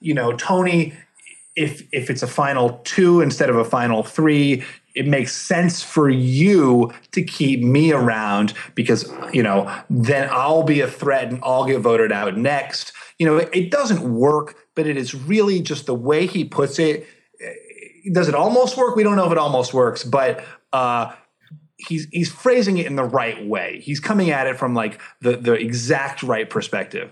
you 0.00 0.12
know 0.12 0.32
Tony, 0.36 0.94
if 1.60 1.86
if 1.92 2.08
it's 2.08 2.22
a 2.22 2.26
final 2.26 2.80
two 2.84 3.20
instead 3.20 3.50
of 3.50 3.56
a 3.56 3.64
final 3.64 4.02
three, 4.02 4.64
it 4.94 5.06
makes 5.06 5.36
sense 5.36 5.82
for 5.82 6.08
you 6.08 6.90
to 7.12 7.22
keep 7.22 7.62
me 7.62 7.92
around 7.92 8.54
because 8.74 9.12
you 9.32 9.42
know 9.42 9.70
then 9.90 10.28
I'll 10.32 10.62
be 10.62 10.80
a 10.80 10.88
threat 10.88 11.28
and 11.28 11.38
I'll 11.42 11.66
get 11.66 11.80
voted 11.80 12.12
out 12.12 12.36
next. 12.36 12.92
You 13.18 13.26
know, 13.26 13.36
it, 13.36 13.50
it 13.52 13.70
doesn't 13.70 14.02
work, 14.02 14.56
but 14.74 14.86
it 14.86 14.96
is 14.96 15.14
really 15.14 15.60
just 15.60 15.84
the 15.84 15.94
way 15.94 16.26
he 16.26 16.44
puts 16.44 16.78
it. 16.78 17.06
Does 18.10 18.28
it 18.28 18.34
almost 18.34 18.78
work? 18.78 18.96
We 18.96 19.02
don't 19.02 19.16
know 19.16 19.26
if 19.26 19.32
it 19.32 19.38
almost 19.38 19.74
works, 19.74 20.02
but 20.02 20.42
uh, 20.72 21.12
he's 21.76 22.06
he's 22.10 22.32
phrasing 22.32 22.78
it 22.78 22.86
in 22.86 22.96
the 22.96 23.04
right 23.04 23.44
way. 23.46 23.80
He's 23.80 24.00
coming 24.00 24.30
at 24.30 24.46
it 24.46 24.58
from 24.58 24.74
like 24.74 24.98
the 25.20 25.36
the 25.36 25.52
exact 25.52 26.22
right 26.22 26.48
perspective. 26.48 27.10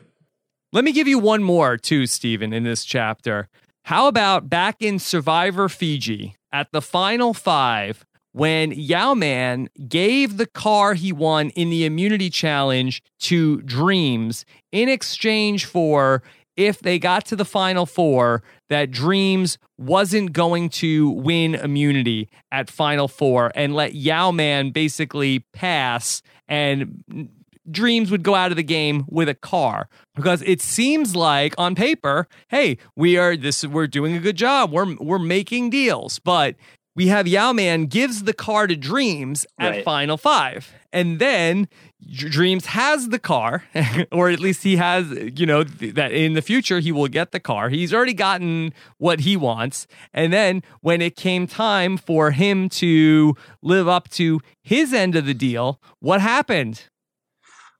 Let 0.73 0.85
me 0.85 0.93
give 0.93 1.07
you 1.07 1.19
one 1.19 1.43
more 1.43 1.76
too, 1.76 2.07
Stephen, 2.07 2.55
in 2.55 2.64
this 2.64 2.87
chapter. 2.87 3.50
How 3.88 4.07
about 4.07 4.50
back 4.50 4.83
in 4.83 4.99
Survivor 4.99 5.66
Fiji? 5.66 6.37
at 6.52 6.73
the 6.73 6.83
final 6.83 7.33
five 7.33 8.04
when 8.33 8.71
Yau-Man 8.71 9.71
gave 9.88 10.37
the 10.37 10.47
car 10.47 10.92
he 10.92 11.11
won 11.11 11.49
in 11.50 11.71
the 11.71 11.87
immunity 11.87 12.28
challenge 12.28 13.02
to 13.21 13.62
Dreams 13.62 14.45
in 14.73 14.90
exchange 14.90 15.64
for 15.64 16.23
if 16.54 16.80
they 16.80 16.99
got 16.99 17.25
to 17.26 17.37
the 17.37 17.47
final 17.47 17.87
four, 17.87 18.42
that 18.68 18.90
Dreams 18.90 19.57
wasn't 19.78 20.35
going 20.35 20.68
to 20.68 21.09
win 21.11 21.54
immunity 21.54 22.28
at 22.52 22.68
final 22.68 23.09
four 23.09 23.50
and 23.54 23.75
let 23.75 23.95
Yau-Man 23.95 24.71
basically 24.71 25.47
pass 25.54 26.21
and 26.47 27.30
Dreams 27.71 28.11
would 28.11 28.23
go 28.23 28.35
out 28.35 28.51
of 28.51 28.57
the 28.57 28.63
game 28.63 29.05
with 29.09 29.29
a 29.29 29.35
car 29.35 29.89
because 30.15 30.43
it 30.43 30.61
seems 30.61 31.15
like 31.15 31.55
on 31.59 31.75
paper, 31.75 32.29
hey, 32.49 32.79
we 32.97 33.17
are 33.17 33.37
this 33.37 33.65
we're 33.65 33.87
doing 33.87 34.17
a 34.17 34.21
good 34.21 34.37
job. 34.37 34.73
We're 34.73 34.97
we're 34.97 35.19
making 35.19 35.71
deals, 35.71 36.19
but 36.19 36.57
we 36.99 37.07
have 37.07 37.29
Yau-Man 37.29 37.87
gives 37.87 38.25
the 38.25 38.33
car 38.33 38.67
to 38.67 38.75
Dreams 38.75 39.47
at 39.61 39.71
right. 39.71 39.85
Final 39.85 40.17
Five, 40.17 40.75
and 40.93 41.21
then 41.21 41.69
Dreams 42.05 42.67
has 42.67 43.11
the 43.11 43.21
car, 43.21 43.63
or 44.13 44.31
at 44.31 44.41
least 44.41 44.65
he 44.65 44.75
has, 44.79 45.09
you 45.37 45.47
know, 45.47 45.63
th- 45.63 45.95
that 45.95 46.11
in 46.11 46.33
the 46.33 46.43
future 46.43 46.81
he 46.81 46.91
will 46.91 47.07
get 47.07 47.31
the 47.31 47.39
car. 47.39 47.69
He's 47.69 47.95
already 47.95 48.15
gotten 48.15 48.73
what 48.97 49.21
he 49.21 49.37
wants, 49.37 49.87
and 50.13 50.33
then 50.33 50.61
when 50.81 51.01
it 51.01 51.15
came 51.15 51.47
time 51.47 51.99
for 51.99 52.33
him 52.33 52.69
to 52.71 53.37
live 53.63 53.87
up 53.87 54.09
to 54.11 54.41
his 54.65 54.93
end 54.93 55.15
of 55.15 55.25
the 55.25 55.35
deal, 55.35 55.81
what 56.01 56.21
happened? 56.21 56.83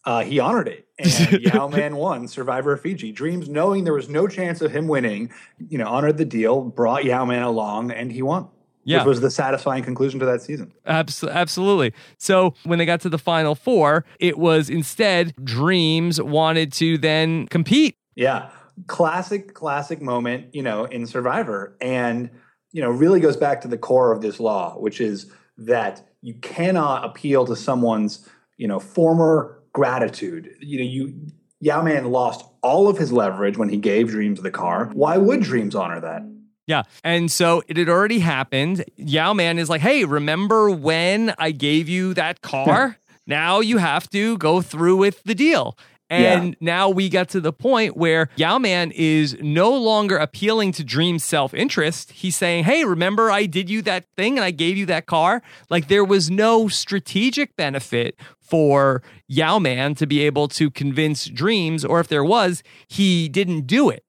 Uh, 0.09 0.25
he 0.25 0.41
honored 0.41 0.69
it. 0.69 0.87
And 0.99 1.43
Yau-Man 1.43 1.97
won 1.97 2.27
Survivor 2.27 2.73
of 2.73 2.81
Fiji. 2.81 3.13
Dreams, 3.13 3.49
knowing 3.49 3.85
there 3.85 3.93
was 3.93 4.09
no 4.09 4.27
chance 4.27 4.63
of 4.63 4.73
him 4.73 4.89
winning, 4.89 5.31
you 5.59 5.77
know, 5.77 5.87
honored 5.87 6.17
the 6.17 6.25
deal, 6.25 6.63
brought 6.63 7.05
Yau-Man 7.05 7.43
along, 7.43 7.91
and 7.91 8.11
he 8.11 8.23
won. 8.23 8.49
Yeah. 8.85 8.99
Which 8.99 9.07
was 9.07 9.21
the 9.21 9.31
satisfying 9.31 9.85
conclusion 9.85 10.19
to 10.21 10.27
that 10.27 10.41
season. 10.41 10.73
Abs- 10.87 11.23
absolutely. 11.23 11.93
So 12.17 12.55
when 12.65 12.79
they 12.79 12.87
got 12.87 13.03
to 13.03 13.11
the 13.11 13.19
final 13.19 13.55
four, 13.55 14.07
it 14.19 14.39
was 14.39 14.71
instead 14.71 15.35
Dreams 15.45 16.23
wanted 16.23 16.73
to 16.75 16.97
then 16.97 17.47
compete. 17.49 17.95
Yeah. 18.17 18.49
Classic, 18.87 19.53
classic 19.53 20.01
moment, 20.01 20.55
you 20.55 20.63
know, 20.63 20.87
in 20.87 21.07
Survivor. 21.07 21.77
And, 21.83 22.31
you 22.73 22.81
know, 22.81 22.91
really 22.91 23.21
goes 23.21 23.37
back 23.37 23.61
to 23.61 23.69
the 23.69 23.79
core 23.79 24.11
of 24.11 24.23
this 24.23 24.41
law, 24.41 24.79
which 24.79 25.03
is 25.03 25.31
that 25.59 26.09
you 26.23 26.33
cannot 26.35 27.05
appeal 27.05 27.45
to 27.45 27.55
someone's, 27.55 28.27
you 28.57 28.67
know, 28.67 28.81
former 28.81 29.58
gratitude. 29.79 30.57
You 30.59 30.79
know, 30.79 30.85
you 30.85 31.31
Yau-Man 31.61 32.11
lost 32.11 32.45
all 32.63 32.89
of 32.89 32.99
his 32.99 33.13
leverage 33.13 33.57
when 33.57 33.69
he 33.69 33.77
gave 33.77 34.09
Dreams 34.09 34.41
the 34.43 34.51
car. 34.51 34.91
Why 34.93 35.17
would 35.17 35.41
Dreams 35.41 35.77
honor 35.77 36.01
that? 36.01 36.23
Yeah. 36.67 36.83
And 37.05 37.31
so 37.31 37.63
it 37.69 37.77
had 37.77 37.89
already 37.89 38.19
happened. 38.19 38.85
Yau-Man 38.97 39.59
is 39.59 39.71
like, 39.71 39.81
hey, 39.81 40.05
remember 40.05 40.69
when 40.69 41.33
I 41.39 41.53
gave 41.53 41.89
you 41.89 42.13
that 42.15 42.43
car? 42.43 42.99
now 43.27 43.61
you 43.61 43.79
have 43.79 44.11
to 44.11 44.37
go 44.39 44.61
through 44.61 44.97
with 44.97 45.23
the 45.23 45.35
deal. 45.35 45.79
And 46.11 46.51
yeah. 46.51 46.55
now 46.61 46.89
we 46.89 47.09
got 47.09 47.29
to 47.31 47.41
the 47.41 47.53
point 47.53 47.97
where 47.97 48.31
Yau-Man 48.37 48.93
is 48.93 49.37
no 49.41 49.73
longer 49.73 50.17
appealing 50.17 50.73
to 50.73 50.85
Dream's 50.85 51.25
self 51.25 51.53
interest. 51.53 52.13
He's 52.13 52.37
saying, 52.37 52.65
Hey, 52.65 52.85
remember 52.85 53.31
I 53.31 53.47
did 53.47 53.69
you 53.69 53.83
that 53.83 54.07
thing 54.17 54.39
and 54.39 54.45
I 54.45 54.51
gave 54.51 54.77
you 54.77 54.87
that 54.87 55.07
car? 55.07 55.43
Like 55.69 55.89
there 55.89 56.05
was 56.05 56.31
no 56.31 56.67
strategic 56.67 57.57
benefit 57.57 58.19
for 58.49 59.03
Yau-Man 59.27 59.95
to 59.97 60.07
be 60.07 60.21
able 60.21 60.49
to 60.49 60.71
convince 60.71 61.27
Dreams, 61.27 61.85
or 61.85 62.01
if 62.01 62.09
there 62.09 62.25
was, 62.25 62.63
he 62.87 63.29
didn't 63.29 63.67
do 63.67 63.91
it. 63.91 64.05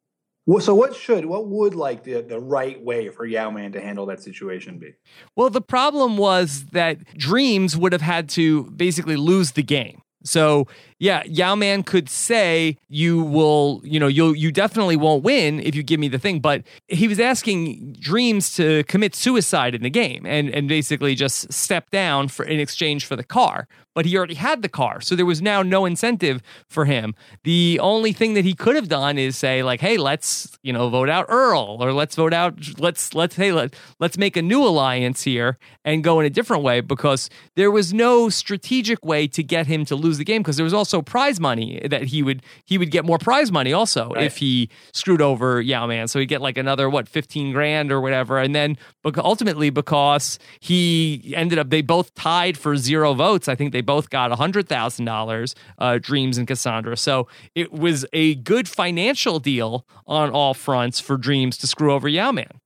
Well, 0.45 0.61
so 0.61 0.73
what 0.73 0.95
should, 0.95 1.25
what 1.25 1.47
would 1.47 1.75
like 1.75 2.03
the, 2.03 2.21
the 2.21 2.39
right 2.39 2.81
way 2.81 3.09
for 3.09 3.25
Yau-Man 3.25 3.71
to 3.73 3.81
handle 3.81 4.07
that 4.07 4.23
situation 4.23 4.79
be? 4.79 4.93
Well, 5.35 5.49
the 5.51 5.61
problem 5.61 6.17
was 6.17 6.65
that 6.71 7.03
Dreams 7.15 7.77
would 7.77 7.91
have 7.93 8.01
had 8.01 8.29
to 8.29 8.63
basically 8.71 9.15
lose 9.15 9.51
the 9.51 9.61
game 9.61 10.01
So 10.23 10.67
yeah, 10.99 11.23
Yau-Man 11.25 11.83
could 11.83 12.09
say 12.09 12.77
you 12.89 13.23
will, 13.23 13.81
you 13.85 13.99
know, 14.01 14.07
you'll 14.07 14.35
you 14.35 14.51
definitely 14.51 14.97
won't 14.97 15.23
win 15.23 15.61
if 15.61 15.73
you 15.73 15.81
give 15.81 15.99
me 15.99 16.09
the 16.09 16.19
thing. 16.19 16.41
But 16.41 16.63
he 16.89 17.07
was 17.07 17.21
asking 17.21 17.93
Dreams 17.99 18.53
to 18.55 18.83
commit 18.83 19.15
suicide 19.15 19.73
in 19.73 19.81
the 19.83 19.89
game 19.89 20.25
and 20.25 20.49
and 20.49 20.67
basically 20.67 21.15
just 21.15 21.51
step 21.53 21.89
down 21.89 22.27
for 22.27 22.43
in 22.43 22.59
exchange 22.59 23.05
for 23.05 23.15
the 23.15 23.23
car. 23.23 23.67
But 23.95 24.05
he 24.05 24.15
already 24.15 24.35
had 24.35 24.61
the 24.61 24.69
car, 24.69 25.01
so 25.01 25.15
there 25.15 25.25
was 25.25 25.41
now 25.41 25.61
no 25.61 25.83
incentive 25.85 26.41
for 26.69 26.85
him. 26.85 27.15
The 27.43 27.79
only 27.81 28.13
thing 28.13 28.33
that 28.35 28.45
he 28.45 28.53
could 28.53 28.75
have 28.75 28.87
done 28.87 29.17
is 29.17 29.35
say 29.35 29.63
like, 29.63 29.81
"Hey, 29.81 29.97
let's 29.97 30.57
you 30.61 30.71
know 30.71 30.89
vote 30.89 31.09
out 31.09 31.25
Earl, 31.27 31.77
or 31.81 31.91
let's 31.91 32.15
vote 32.15 32.33
out 32.33 32.53
let's 32.77 33.13
let's 33.13 33.35
hey 33.35 33.51
let 33.51 33.75
let's 33.99 34.17
make 34.17 34.37
a 34.37 34.41
new 34.41 34.63
alliance 34.63 35.23
here 35.23 35.57
and 35.83 36.03
go 36.03 36.19
in 36.19 36.25
a 36.25 36.29
different 36.29 36.63
way." 36.63 36.81
Because 36.81 37.29
there 37.55 37.71
was 37.71 37.93
no 37.93 38.29
strategic 38.29 39.03
way 39.03 39.27
to 39.27 39.43
get 39.43 39.67
him 39.67 39.85
to 39.85 39.95
lose 39.95 40.17
the 40.17 40.23
game 40.23 40.43
because 40.43 40.57
there 40.57 40.63
was 40.63 40.73
also 40.73 40.88
prize 41.01 41.39
money 41.39 41.79
that 41.89 42.03
he 42.03 42.23
would 42.23 42.41
he 42.65 42.77
would 42.77 42.91
get 42.91 43.05
more 43.05 43.17
prize 43.17 43.51
money 43.51 43.71
also 43.71 44.09
right. 44.09 44.23
if 44.23 44.37
he 44.37 44.69
screwed 44.91 45.21
over 45.21 45.61
Yau-Man. 45.61 46.07
So 46.07 46.19
he'd 46.19 46.25
get 46.25 46.41
like 46.41 46.57
another 46.57 46.89
what 46.89 47.07
fifteen 47.07 47.53
grand 47.53 47.91
or 47.91 48.01
whatever, 48.01 48.37
and 48.39 48.53
then 48.55 48.77
ultimately 49.17 49.69
because 49.69 50.39
he 50.59 51.33
ended 51.35 51.59
up 51.59 51.69
they 51.69 51.81
both 51.81 52.13
tied 52.15 52.57
for 52.57 52.75
zero 52.75 53.13
votes. 53.13 53.47
I 53.47 53.55
think 53.55 53.71
they 53.71 53.81
both 53.81 54.09
got 54.09 54.31
a 54.31 54.35
hundred 54.35 54.67
thousand 54.67 55.07
uh, 55.07 55.11
dollars, 55.11 55.55
Dreams 56.01 56.37
and 56.37 56.47
Cassandra. 56.47 56.97
So 56.97 57.27
it 57.55 57.71
was 57.71 58.05
a 58.13 58.35
good 58.35 58.67
financial 58.67 59.39
deal 59.39 59.85
on 60.07 60.31
all 60.31 60.53
fronts 60.53 60.99
for 60.99 61.17
Dreams 61.17 61.57
to 61.57 61.67
screw 61.67 61.93
over 61.93 62.07
Yau-Man. 62.07 62.59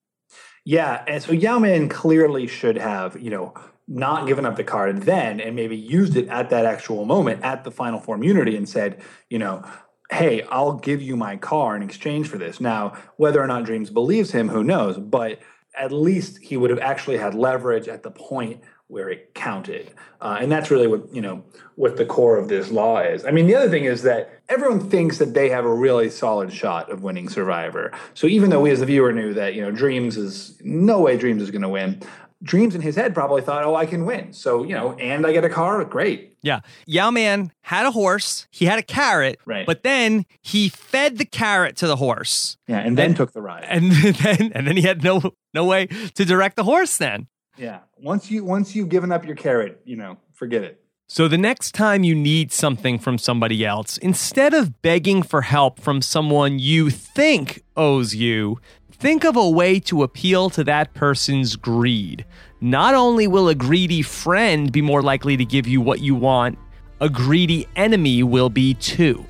Yeah, 0.66 1.04
and 1.08 1.22
so 1.22 1.34
Yau-Man 1.34 1.90
clearly 1.90 2.48
should 2.48 2.78
have, 2.78 3.20
you 3.20 3.30
know, 3.30 3.54
not 3.88 4.28
given 4.28 4.46
up 4.46 4.56
the 4.56 4.64
card 4.64 5.04
then 5.04 5.40
and 5.40 5.56
maybe 5.56 5.76
used 5.76 6.16
it 6.16 6.28
at 6.30 6.50
that 6.50 6.66
actual 6.66 7.06
moment 7.06 7.44
at 7.44 7.64
the 7.64 7.72
final 7.72 8.00
four 8.00 8.16
immunity 8.16 8.56
and 8.56 8.68
said, 8.68 9.02
you 9.30 9.38
know, 9.38 9.64
hey, 10.12 10.44
I'll 10.44 10.74
give 10.74 11.02
you 11.02 11.16
my 11.16 11.38
car 11.38 11.76
in 11.76 11.84
exchange 11.84 12.28
for 12.28 12.38
this. 12.38 12.60
Now, 12.60 12.94
whether 13.18 13.42
or 13.42 13.48
not 13.48 13.66
Dreams 13.66 13.90
believes 13.90 14.32
him, 14.32 14.50
who 14.50 14.64
knows? 14.64 14.98
But 14.98 15.40
at 15.76 15.92
least 15.92 16.38
he 16.42 16.56
would 16.56 16.70
have 16.70 16.80
actually 16.80 17.18
had 17.18 17.34
leverage 17.34 17.88
at 17.88 18.04
the 18.04 18.12
point 18.12 18.62
where 18.88 19.10
it 19.10 19.34
counted. 19.34 19.92
Uh, 20.22 20.38
and 20.40 20.52
that's 20.52 20.70
really 20.70 20.86
what, 20.86 21.12
you 21.12 21.22
know, 21.22 21.44
what 21.76 21.98
the 21.98 22.06
core 22.06 22.38
of 22.38 22.48
this 22.48 22.70
law 22.70 23.00
is. 23.00 23.26
I 23.26 23.32
mean, 23.32 23.48
the 23.48 23.56
other 23.56 23.70
thing 23.70 23.86
is 23.86 24.04
that 24.04 24.42
everyone 24.50 24.88
thinks 24.88 25.18
that 25.18 25.34
they 25.34 25.50
have 25.50 25.66
a 25.66 25.74
really 25.74 26.10
solid 26.10 26.54
shot 26.54 26.92
of 26.92 27.02
winning 27.02 27.28
Survivor. 27.28 27.92
So 28.14 28.28
even 28.28 28.52
though 28.52 28.62
we 28.62 28.70
as 28.70 28.82
the 28.82 28.86
viewer 28.86 29.12
knew 29.12 29.34
that, 29.34 29.56
you 29.56 29.62
know, 29.64 29.72
Dreams 29.72 30.16
is 30.16 30.60
no 30.62 31.00
way 31.00 31.18
Dreams 31.18 31.42
is 31.42 31.50
going 31.50 31.64
to 31.64 31.70
win, 31.70 32.04
dreams 32.44 32.76
in 32.76 32.82
his 32.82 32.96
head 32.96 33.14
probably 33.14 33.42
thought, 33.42 33.64
oh, 33.64 33.76
I 33.76 33.86
can 33.86 34.06
win. 34.06 34.34
So, 34.34 34.64
you 34.64 34.76
know, 34.76 34.94
and 34.94 35.26
I 35.26 35.32
get 35.32 35.44
a 35.44 35.50
car, 35.50 35.84
great. 35.86 36.38
Yeah. 36.42 36.60
Yau-Man 36.86 37.52
had 37.62 37.86
a 37.86 37.92
horse, 37.92 38.48
he 38.52 38.66
had 38.66 38.78
a 38.78 38.84
carrot, 38.84 39.40
right. 39.46 39.66
but 39.66 39.84
then 39.84 40.26
he 40.42 40.70
fed 40.70 41.18
the 41.18 41.26
carrot 41.26 41.78
to 41.78 41.88
the 41.88 41.96
horse. 41.96 42.58
Yeah, 42.68 42.80
and 42.80 42.98
then 42.98 43.08
and, 43.08 43.16
took 43.16 43.32
the 43.32 43.42
ride. 43.42 43.66
And 43.68 43.92
then 43.92 44.52
and 44.54 44.68
then 44.68 44.76
he 44.76 44.84
had 44.84 45.04
no 45.04 45.22
no 45.54 45.66
way 45.66 45.88
to 45.88 46.26
direct 46.26 46.58
the 46.58 46.64
horse 46.64 46.98
then. 46.98 47.28
Yeah. 47.58 47.80
Once 47.98 48.30
you 48.30 48.44
once 48.44 48.76
you've 48.76 48.90
given 48.90 49.12
up 49.12 49.26
your 49.26 49.36
carrot, 49.36 49.82
you 49.86 49.96
know, 49.96 50.18
forget 50.34 50.64
it. 50.64 50.84
So 51.08 51.28
the 51.28 51.38
next 51.38 51.76
time 51.76 52.04
you 52.04 52.16
need 52.16 52.52
something 52.52 52.98
from 52.98 53.18
somebody 53.18 53.64
else, 53.66 53.98
instead 53.98 54.54
of 54.54 54.82
begging 54.82 55.22
for 55.22 55.44
help 55.44 55.80
from 55.80 56.02
someone 56.02 56.60
you 56.60 56.90
think 56.90 57.64
owes 57.78 58.16
you, 58.16 58.60
Think 59.04 59.26
of 59.26 59.36
a 59.36 59.50
way 59.50 59.82
to 59.82 60.04
appeal 60.04 60.50
to 60.52 60.64
that 60.64 60.94
person's 60.94 61.58
greed. 61.58 62.24
Not 62.62 62.96
only 62.96 63.28
will 63.28 63.50
a 63.50 63.54
greedy 63.54 64.02
friend 64.02 64.72
be 64.72 64.82
more 64.82 65.02
likely 65.02 65.36
to 65.36 65.44
give 65.44 65.68
you 65.68 65.82
what 65.82 66.00
you 66.00 66.16
want, 66.16 66.58
a 67.02 67.10
greedy 67.10 67.68
enemy 67.76 68.24
will 68.24 68.50
be 68.50 68.74
too. 68.76 69.26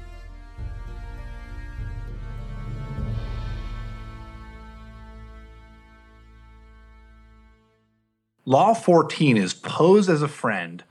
Law 8.45 8.75
14 8.75 9.37
is 9.37 9.55
pose 9.55 10.07
as 10.07 10.21
a 10.21 10.27
friend, 10.27 10.83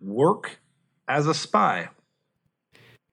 work 0.00 0.60
as 1.06 1.26
a 1.26 1.34
spy. 1.34 1.90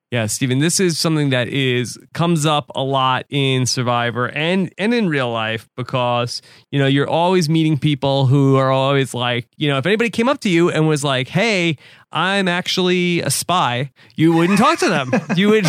Yeah, 0.10 0.28
Stephen, 0.28 0.60
this 0.60 0.80
is 0.80 0.98
something 0.98 1.32
that 1.32 1.50
is 1.50 2.00
comes 2.14 2.46
up 2.46 2.72
a 2.74 2.82
lot 2.82 3.26
in 3.30 3.66
Survivor 3.66 4.30
and 4.30 4.74
and 4.78 4.94
in 4.94 5.10
real 5.10 5.30
life 5.30 5.68
because 5.76 6.42
you 6.72 6.80
know 6.80 6.88
you're 6.88 7.10
always 7.10 7.50
meeting 7.50 7.78
people 7.78 8.26
who 8.26 8.56
are 8.56 8.72
always 8.72 9.14
like 9.14 9.50
you 9.58 9.68
know 9.68 9.78
if 9.78 9.86
anybody 9.86 10.10
came 10.10 10.30
up 10.30 10.40
to 10.42 10.50
you 10.50 10.70
and 10.70 10.88
was 10.88 11.04
like, 11.04 11.28
"Hey, 11.28 11.78
I'm 12.14 12.48
actually 12.48 13.20
a 13.22 13.30
spy," 13.30 13.92
you 14.16 14.32
wouldn't 14.32 14.60
talk 14.60 14.80
to 14.80 14.88
them. 14.88 15.12
you 15.36 15.50
would 15.50 15.68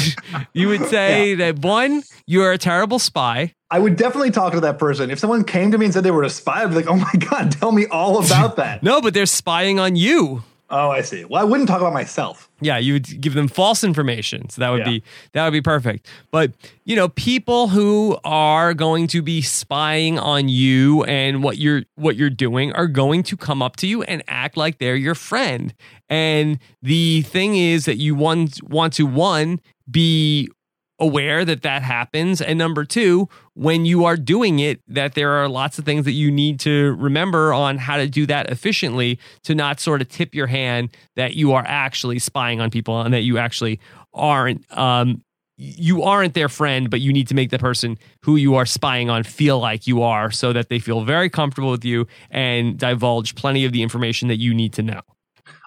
you 0.53 0.69
would 0.69 0.87
say 0.87 1.31
yeah. 1.31 1.53
that 1.53 1.59
one, 1.65 2.05
you're 2.27 2.53
a 2.53 2.59
terrible 2.59 3.01
spy. 3.01 3.55
I 3.73 3.81
would 3.81 3.97
definitely 3.97 4.31
talk 4.31 4.53
to 4.53 4.61
that 4.61 4.79
person. 4.79 5.11
If 5.11 5.19
someone 5.19 5.43
came 5.43 5.73
to 5.73 5.79
me 5.79 5.87
and 5.87 5.93
said 5.93 6.05
they 6.05 6.13
were 6.13 6.23
a 6.23 6.31
spy, 6.31 6.63
I'd 6.63 6.69
be 6.69 6.77
like, 6.77 6.87
"Oh 6.87 6.95
my 6.95 7.13
god, 7.29 7.51
tell 7.51 7.73
me 7.73 7.87
all 7.87 8.25
about 8.25 8.55
that." 8.63 8.85
no, 8.85 9.01
but 9.01 9.15
they're 9.15 9.27
spying 9.27 9.81
on 9.81 9.97
you. 9.97 10.45
Oh, 10.71 10.91
I 10.91 11.01
see. 11.01 11.25
Well, 11.25 11.41
I 11.41 11.45
wouldn't 11.45 11.69
talk 11.69 11.81
about 11.81 11.95
myself. 11.95 12.51
Yeah, 12.61 12.77
you 12.77 12.93
would 12.95 13.21
give 13.21 13.33
them 13.33 13.49
false 13.49 13.83
information. 13.83 14.51
So 14.51 14.61
that 14.61 14.69
would 14.71 14.81
yeah. 14.81 14.85
be 14.85 15.03
that 15.33 15.45
would 15.45 15.53
be 15.53 15.63
perfect. 15.63 16.07
But, 16.31 16.53
you 16.85 16.95
know, 16.95 17.09
people 17.09 17.69
who 17.69 18.19
are 18.23 18.75
going 18.75 19.07
to 19.09 19.23
be 19.23 19.41
spying 19.41 20.19
on 20.19 20.51
you 20.51 21.05
and 21.05 21.43
what 21.43 21.57
you're 21.57 21.85
what 21.95 22.17
you're 22.17 22.29
doing 22.29 22.73
are 22.73 22.87
going 22.87 23.23
to 23.25 23.37
come 23.37 23.63
up 23.63 23.77
to 23.77 23.87
you 23.87 24.03
and 24.03 24.23
act 24.29 24.59
like 24.59 24.79
they're 24.79 24.97
your 24.97 25.15
friend. 25.15 25.73
And 26.11 26.59
the 26.83 27.23
thing 27.23 27.57
is 27.57 27.87
that 27.87 27.97
you 27.97 28.15
want 28.15 28.63
want 28.63 28.93
to 28.95 29.07
one 29.07 29.61
be 29.91 30.51
aware 30.99 31.45
that 31.45 31.63
that 31.63 31.83
happens 31.83 32.41
and 32.41 32.59
number 32.59 32.85
2 32.85 33.29
when 33.55 33.85
you 33.85 34.05
are 34.05 34.17
doing 34.17 34.59
it 34.59 34.81
that 34.89 35.15
there 35.15 35.33
are 35.33 35.49
lots 35.49 35.79
of 35.79 35.85
things 35.85 36.05
that 36.05 36.13
you 36.13 36.31
need 36.31 36.59
to 36.59 36.95
remember 36.95 37.53
on 37.53 37.79
how 37.79 37.97
to 37.97 38.09
do 38.09 38.27
that 38.27 38.51
efficiently 38.51 39.19
to 39.45 39.55
not 39.55 39.79
sort 39.79 40.01
of 40.01 40.09
tip 40.09 40.35
your 40.35 40.49
hand 40.49 40.91
that 41.17 41.35
you 41.35 41.53
are 41.53 41.65
actually 41.67 42.19
spying 42.19 42.61
on 42.61 42.71
people 42.71 43.01
and 43.01 43.15
that 43.15 43.23
you 43.23 43.39
actually 43.39 43.79
aren't 44.13 44.65
um, 44.77 45.23
you 45.59 46.05
aren't 46.05 46.35
their 46.35 46.49
friend, 46.49 46.89
but 46.89 47.01
you 47.01 47.13
need 47.13 47.27
to 47.29 47.35
make 47.35 47.51
the 47.51 47.59
person 47.59 47.99
who 48.23 48.37
you 48.37 48.55
are 48.55 48.65
spying 48.65 49.11
on 49.11 49.25
feel 49.25 49.59
like 49.59 49.89
you 49.89 50.03
are 50.03 50.31
so 50.31 50.53
that 50.53 50.69
they 50.69 50.79
feel 50.79 51.03
very 51.03 51.29
comfortable 51.29 51.73
with 51.73 51.85
you 51.85 52.07
and 52.31 52.79
divulge 52.79 53.35
plenty 53.35 53.65
of 53.65 53.73
the 53.73 53.83
information 53.83 54.29
that 54.29 54.37
you 54.37 54.55
need 54.55 54.73
to 54.75 54.83
know. 54.83 55.01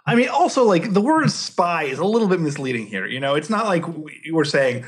I 0.06 0.16
mean, 0.16 0.30
also, 0.30 0.64
like 0.64 0.94
the 0.94 1.02
word 1.02 1.30
spy 1.32 1.84
is 1.84 2.00
a 2.00 2.06
little 2.06 2.28
bit 2.28 2.40
misleading 2.40 2.88
here. 2.88 3.06
You 3.06 3.20
know, 3.20 3.36
it's 3.36 3.50
not 3.50 3.66
like 3.66 3.84
we're 4.32 4.46
saying 4.46 4.86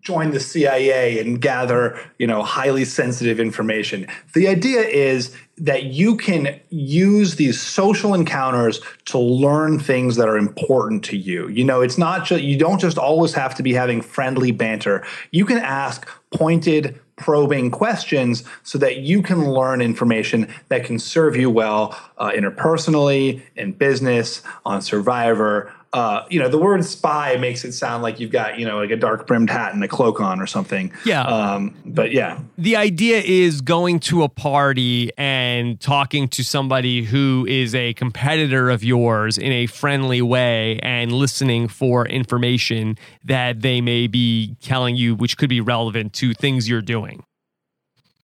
join 0.00 0.30
the 0.30 0.40
CIA 0.40 1.18
and 1.18 1.40
gather, 1.40 1.98
you 2.18 2.26
know, 2.26 2.42
highly 2.42 2.84
sensitive 2.84 3.40
information. 3.40 4.06
The 4.34 4.48
idea 4.48 4.80
is 4.82 5.36
that 5.58 5.84
you 5.84 6.16
can 6.16 6.58
use 6.70 7.34
these 7.34 7.60
social 7.60 8.14
encounters 8.14 8.80
to 9.06 9.18
learn 9.18 9.80
things 9.80 10.16
that 10.16 10.28
are 10.28 10.38
important 10.38 11.04
to 11.06 11.16
you. 11.16 11.48
You 11.48 11.64
know, 11.64 11.80
it's 11.80 11.98
not 11.98 12.24
just 12.24 12.42
you 12.42 12.56
don't 12.56 12.80
just 12.80 12.96
always 12.96 13.34
have 13.34 13.54
to 13.56 13.62
be 13.62 13.74
having 13.74 14.00
friendly 14.00 14.52
banter. 14.52 15.04
You 15.32 15.44
can 15.44 15.58
ask 15.58 16.08
pointed 16.30 17.00
probing 17.18 17.70
questions 17.70 18.44
so 18.62 18.78
that 18.78 18.98
you 18.98 19.22
can 19.22 19.50
learn 19.50 19.80
information 19.80 20.52
that 20.68 20.84
can 20.84 20.98
serve 20.98 21.36
you 21.36 21.50
well 21.50 21.98
uh, 22.18 22.30
interpersonally 22.30 23.42
in 23.56 23.72
business 23.72 24.42
on 24.64 24.80
survivor 24.80 25.72
uh, 25.92 26.22
you 26.28 26.38
know, 26.38 26.48
the 26.48 26.58
word 26.58 26.84
spy 26.84 27.36
makes 27.36 27.64
it 27.64 27.72
sound 27.72 28.02
like 28.02 28.20
you've 28.20 28.30
got, 28.30 28.58
you 28.58 28.66
know, 28.66 28.78
like 28.78 28.90
a 28.90 28.96
dark 28.96 29.26
brimmed 29.26 29.48
hat 29.48 29.72
and 29.72 29.82
a 29.82 29.88
cloak 29.88 30.20
on 30.20 30.40
or 30.40 30.46
something. 30.46 30.92
Yeah. 31.04 31.22
Um, 31.22 31.74
but 31.86 32.12
yeah. 32.12 32.40
The 32.58 32.76
idea 32.76 33.22
is 33.24 33.62
going 33.62 34.00
to 34.00 34.22
a 34.22 34.28
party 34.28 35.10
and 35.16 35.80
talking 35.80 36.28
to 36.28 36.44
somebody 36.44 37.04
who 37.04 37.46
is 37.48 37.74
a 37.74 37.94
competitor 37.94 38.68
of 38.68 38.84
yours 38.84 39.38
in 39.38 39.50
a 39.50 39.66
friendly 39.66 40.20
way 40.20 40.78
and 40.82 41.12
listening 41.12 41.68
for 41.68 42.06
information 42.06 42.98
that 43.24 43.62
they 43.62 43.80
may 43.80 44.06
be 44.06 44.56
telling 44.60 44.94
you, 44.94 45.14
which 45.14 45.38
could 45.38 45.48
be 45.48 45.62
relevant 45.62 46.12
to 46.14 46.34
things 46.34 46.68
you're 46.68 46.82
doing. 46.82 47.24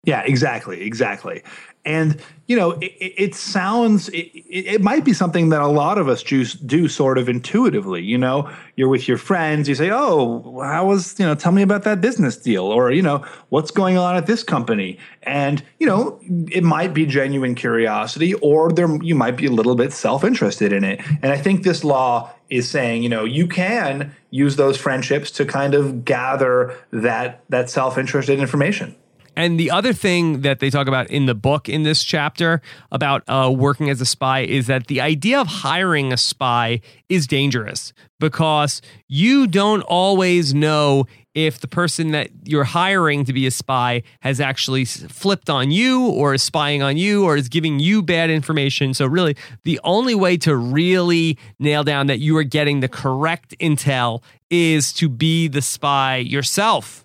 Yeah, 0.03 0.21
exactly, 0.25 0.81
exactly. 0.81 1.43
And 1.85 2.21
you 2.47 2.57
know, 2.57 2.71
it, 2.71 2.93
it 2.99 3.35
sounds 3.35 4.09
it, 4.09 4.31
it, 4.49 4.81
might 4.81 5.05
be 5.05 5.13
something 5.13 5.49
that 5.49 5.61
a 5.61 5.67
lot 5.67 5.97
of 5.97 6.09
us 6.09 6.21
do, 6.23 6.43
do 6.45 6.87
sort 6.87 7.17
of 7.17 7.29
intuitively. 7.29 8.01
You 8.01 8.17
know, 8.17 8.49
you're 8.75 8.89
with 8.89 9.07
your 9.07 9.17
friends, 9.17 9.67
you 9.69 9.75
say, 9.75 9.89
"Oh, 9.91 10.61
how 10.61 10.87
was 10.87 11.17
you 11.19 11.25
know? 11.25 11.35
Tell 11.35 11.51
me 11.51 11.61
about 11.61 11.83
that 11.83 12.01
business 12.01 12.37
deal," 12.37 12.65
or 12.65 12.91
you 12.91 13.01
know, 13.01 13.25
"What's 13.49 13.71
going 13.71 13.97
on 13.97 14.15
at 14.15 14.27
this 14.27 14.43
company?" 14.43 14.97
And 15.23 15.63
you 15.79 15.87
know, 15.87 16.19
it 16.51 16.63
might 16.63 16.93
be 16.93 17.05
genuine 17.05 17.55
curiosity, 17.55 18.33
or 18.35 18.71
there 18.71 18.93
you 19.01 19.15
might 19.15 19.35
be 19.37 19.45
a 19.45 19.51
little 19.51 19.75
bit 19.75 19.91
self 19.93 20.23
interested 20.23 20.71
in 20.71 20.83
it. 20.83 21.01
And 21.21 21.31
I 21.31 21.37
think 21.37 21.63
this 21.63 21.83
law 21.83 22.31
is 22.49 22.69
saying, 22.69 23.03
you 23.03 23.09
know, 23.09 23.23
you 23.23 23.47
can 23.47 24.15
use 24.29 24.57
those 24.57 24.77
friendships 24.77 25.31
to 25.31 25.45
kind 25.45 25.73
of 25.73 26.05
gather 26.05 26.75
that 26.91 27.43
that 27.49 27.69
self 27.69 27.97
interested 27.97 28.39
information. 28.39 28.95
And 29.35 29.59
the 29.59 29.71
other 29.71 29.93
thing 29.93 30.41
that 30.41 30.59
they 30.59 30.69
talk 30.69 30.87
about 30.87 31.09
in 31.09 31.25
the 31.25 31.33
book 31.35 31.67
in 31.67 31.83
this 31.83 32.03
chapter 32.03 32.61
about 32.91 33.23
uh, 33.27 33.51
working 33.55 33.89
as 33.89 33.99
a 33.99 34.05
spy 34.05 34.41
is 34.41 34.67
that 34.67 34.87
the 34.87 35.01
idea 35.01 35.39
of 35.39 35.47
hiring 35.47 36.13
a 36.13 36.17
spy 36.17 36.81
is 37.09 37.25
dangerous 37.25 37.93
because 38.19 38.81
you 39.07 39.47
don't 39.47 39.81
always 39.81 40.53
know 40.53 41.05
if 41.33 41.59
the 41.59 41.67
person 41.67 42.11
that 42.11 42.29
you're 42.43 42.63
hiring 42.63 43.25
to 43.25 43.33
be 43.33 43.47
a 43.47 43.51
spy 43.51 44.03
has 44.19 44.39
actually 44.39 44.85
flipped 44.85 45.49
on 45.49 45.71
you 45.71 46.07
or 46.07 46.35
is 46.35 46.43
spying 46.43 46.83
on 46.83 46.95
you 46.95 47.25
or 47.25 47.35
is 47.35 47.49
giving 47.49 47.79
you 47.79 48.03
bad 48.03 48.29
information. 48.29 48.93
So, 48.93 49.07
really, 49.07 49.35
the 49.63 49.79
only 49.83 50.15
way 50.15 50.37
to 50.37 50.55
really 50.55 51.37
nail 51.59 51.83
down 51.83 52.07
that 52.07 52.19
you 52.19 52.37
are 52.37 52.43
getting 52.43 52.81
the 52.81 52.87
correct 52.87 53.55
intel 53.59 54.21
is 54.49 54.93
to 54.93 55.09
be 55.09 55.47
the 55.47 55.61
spy 55.61 56.17
yourself. 56.17 57.02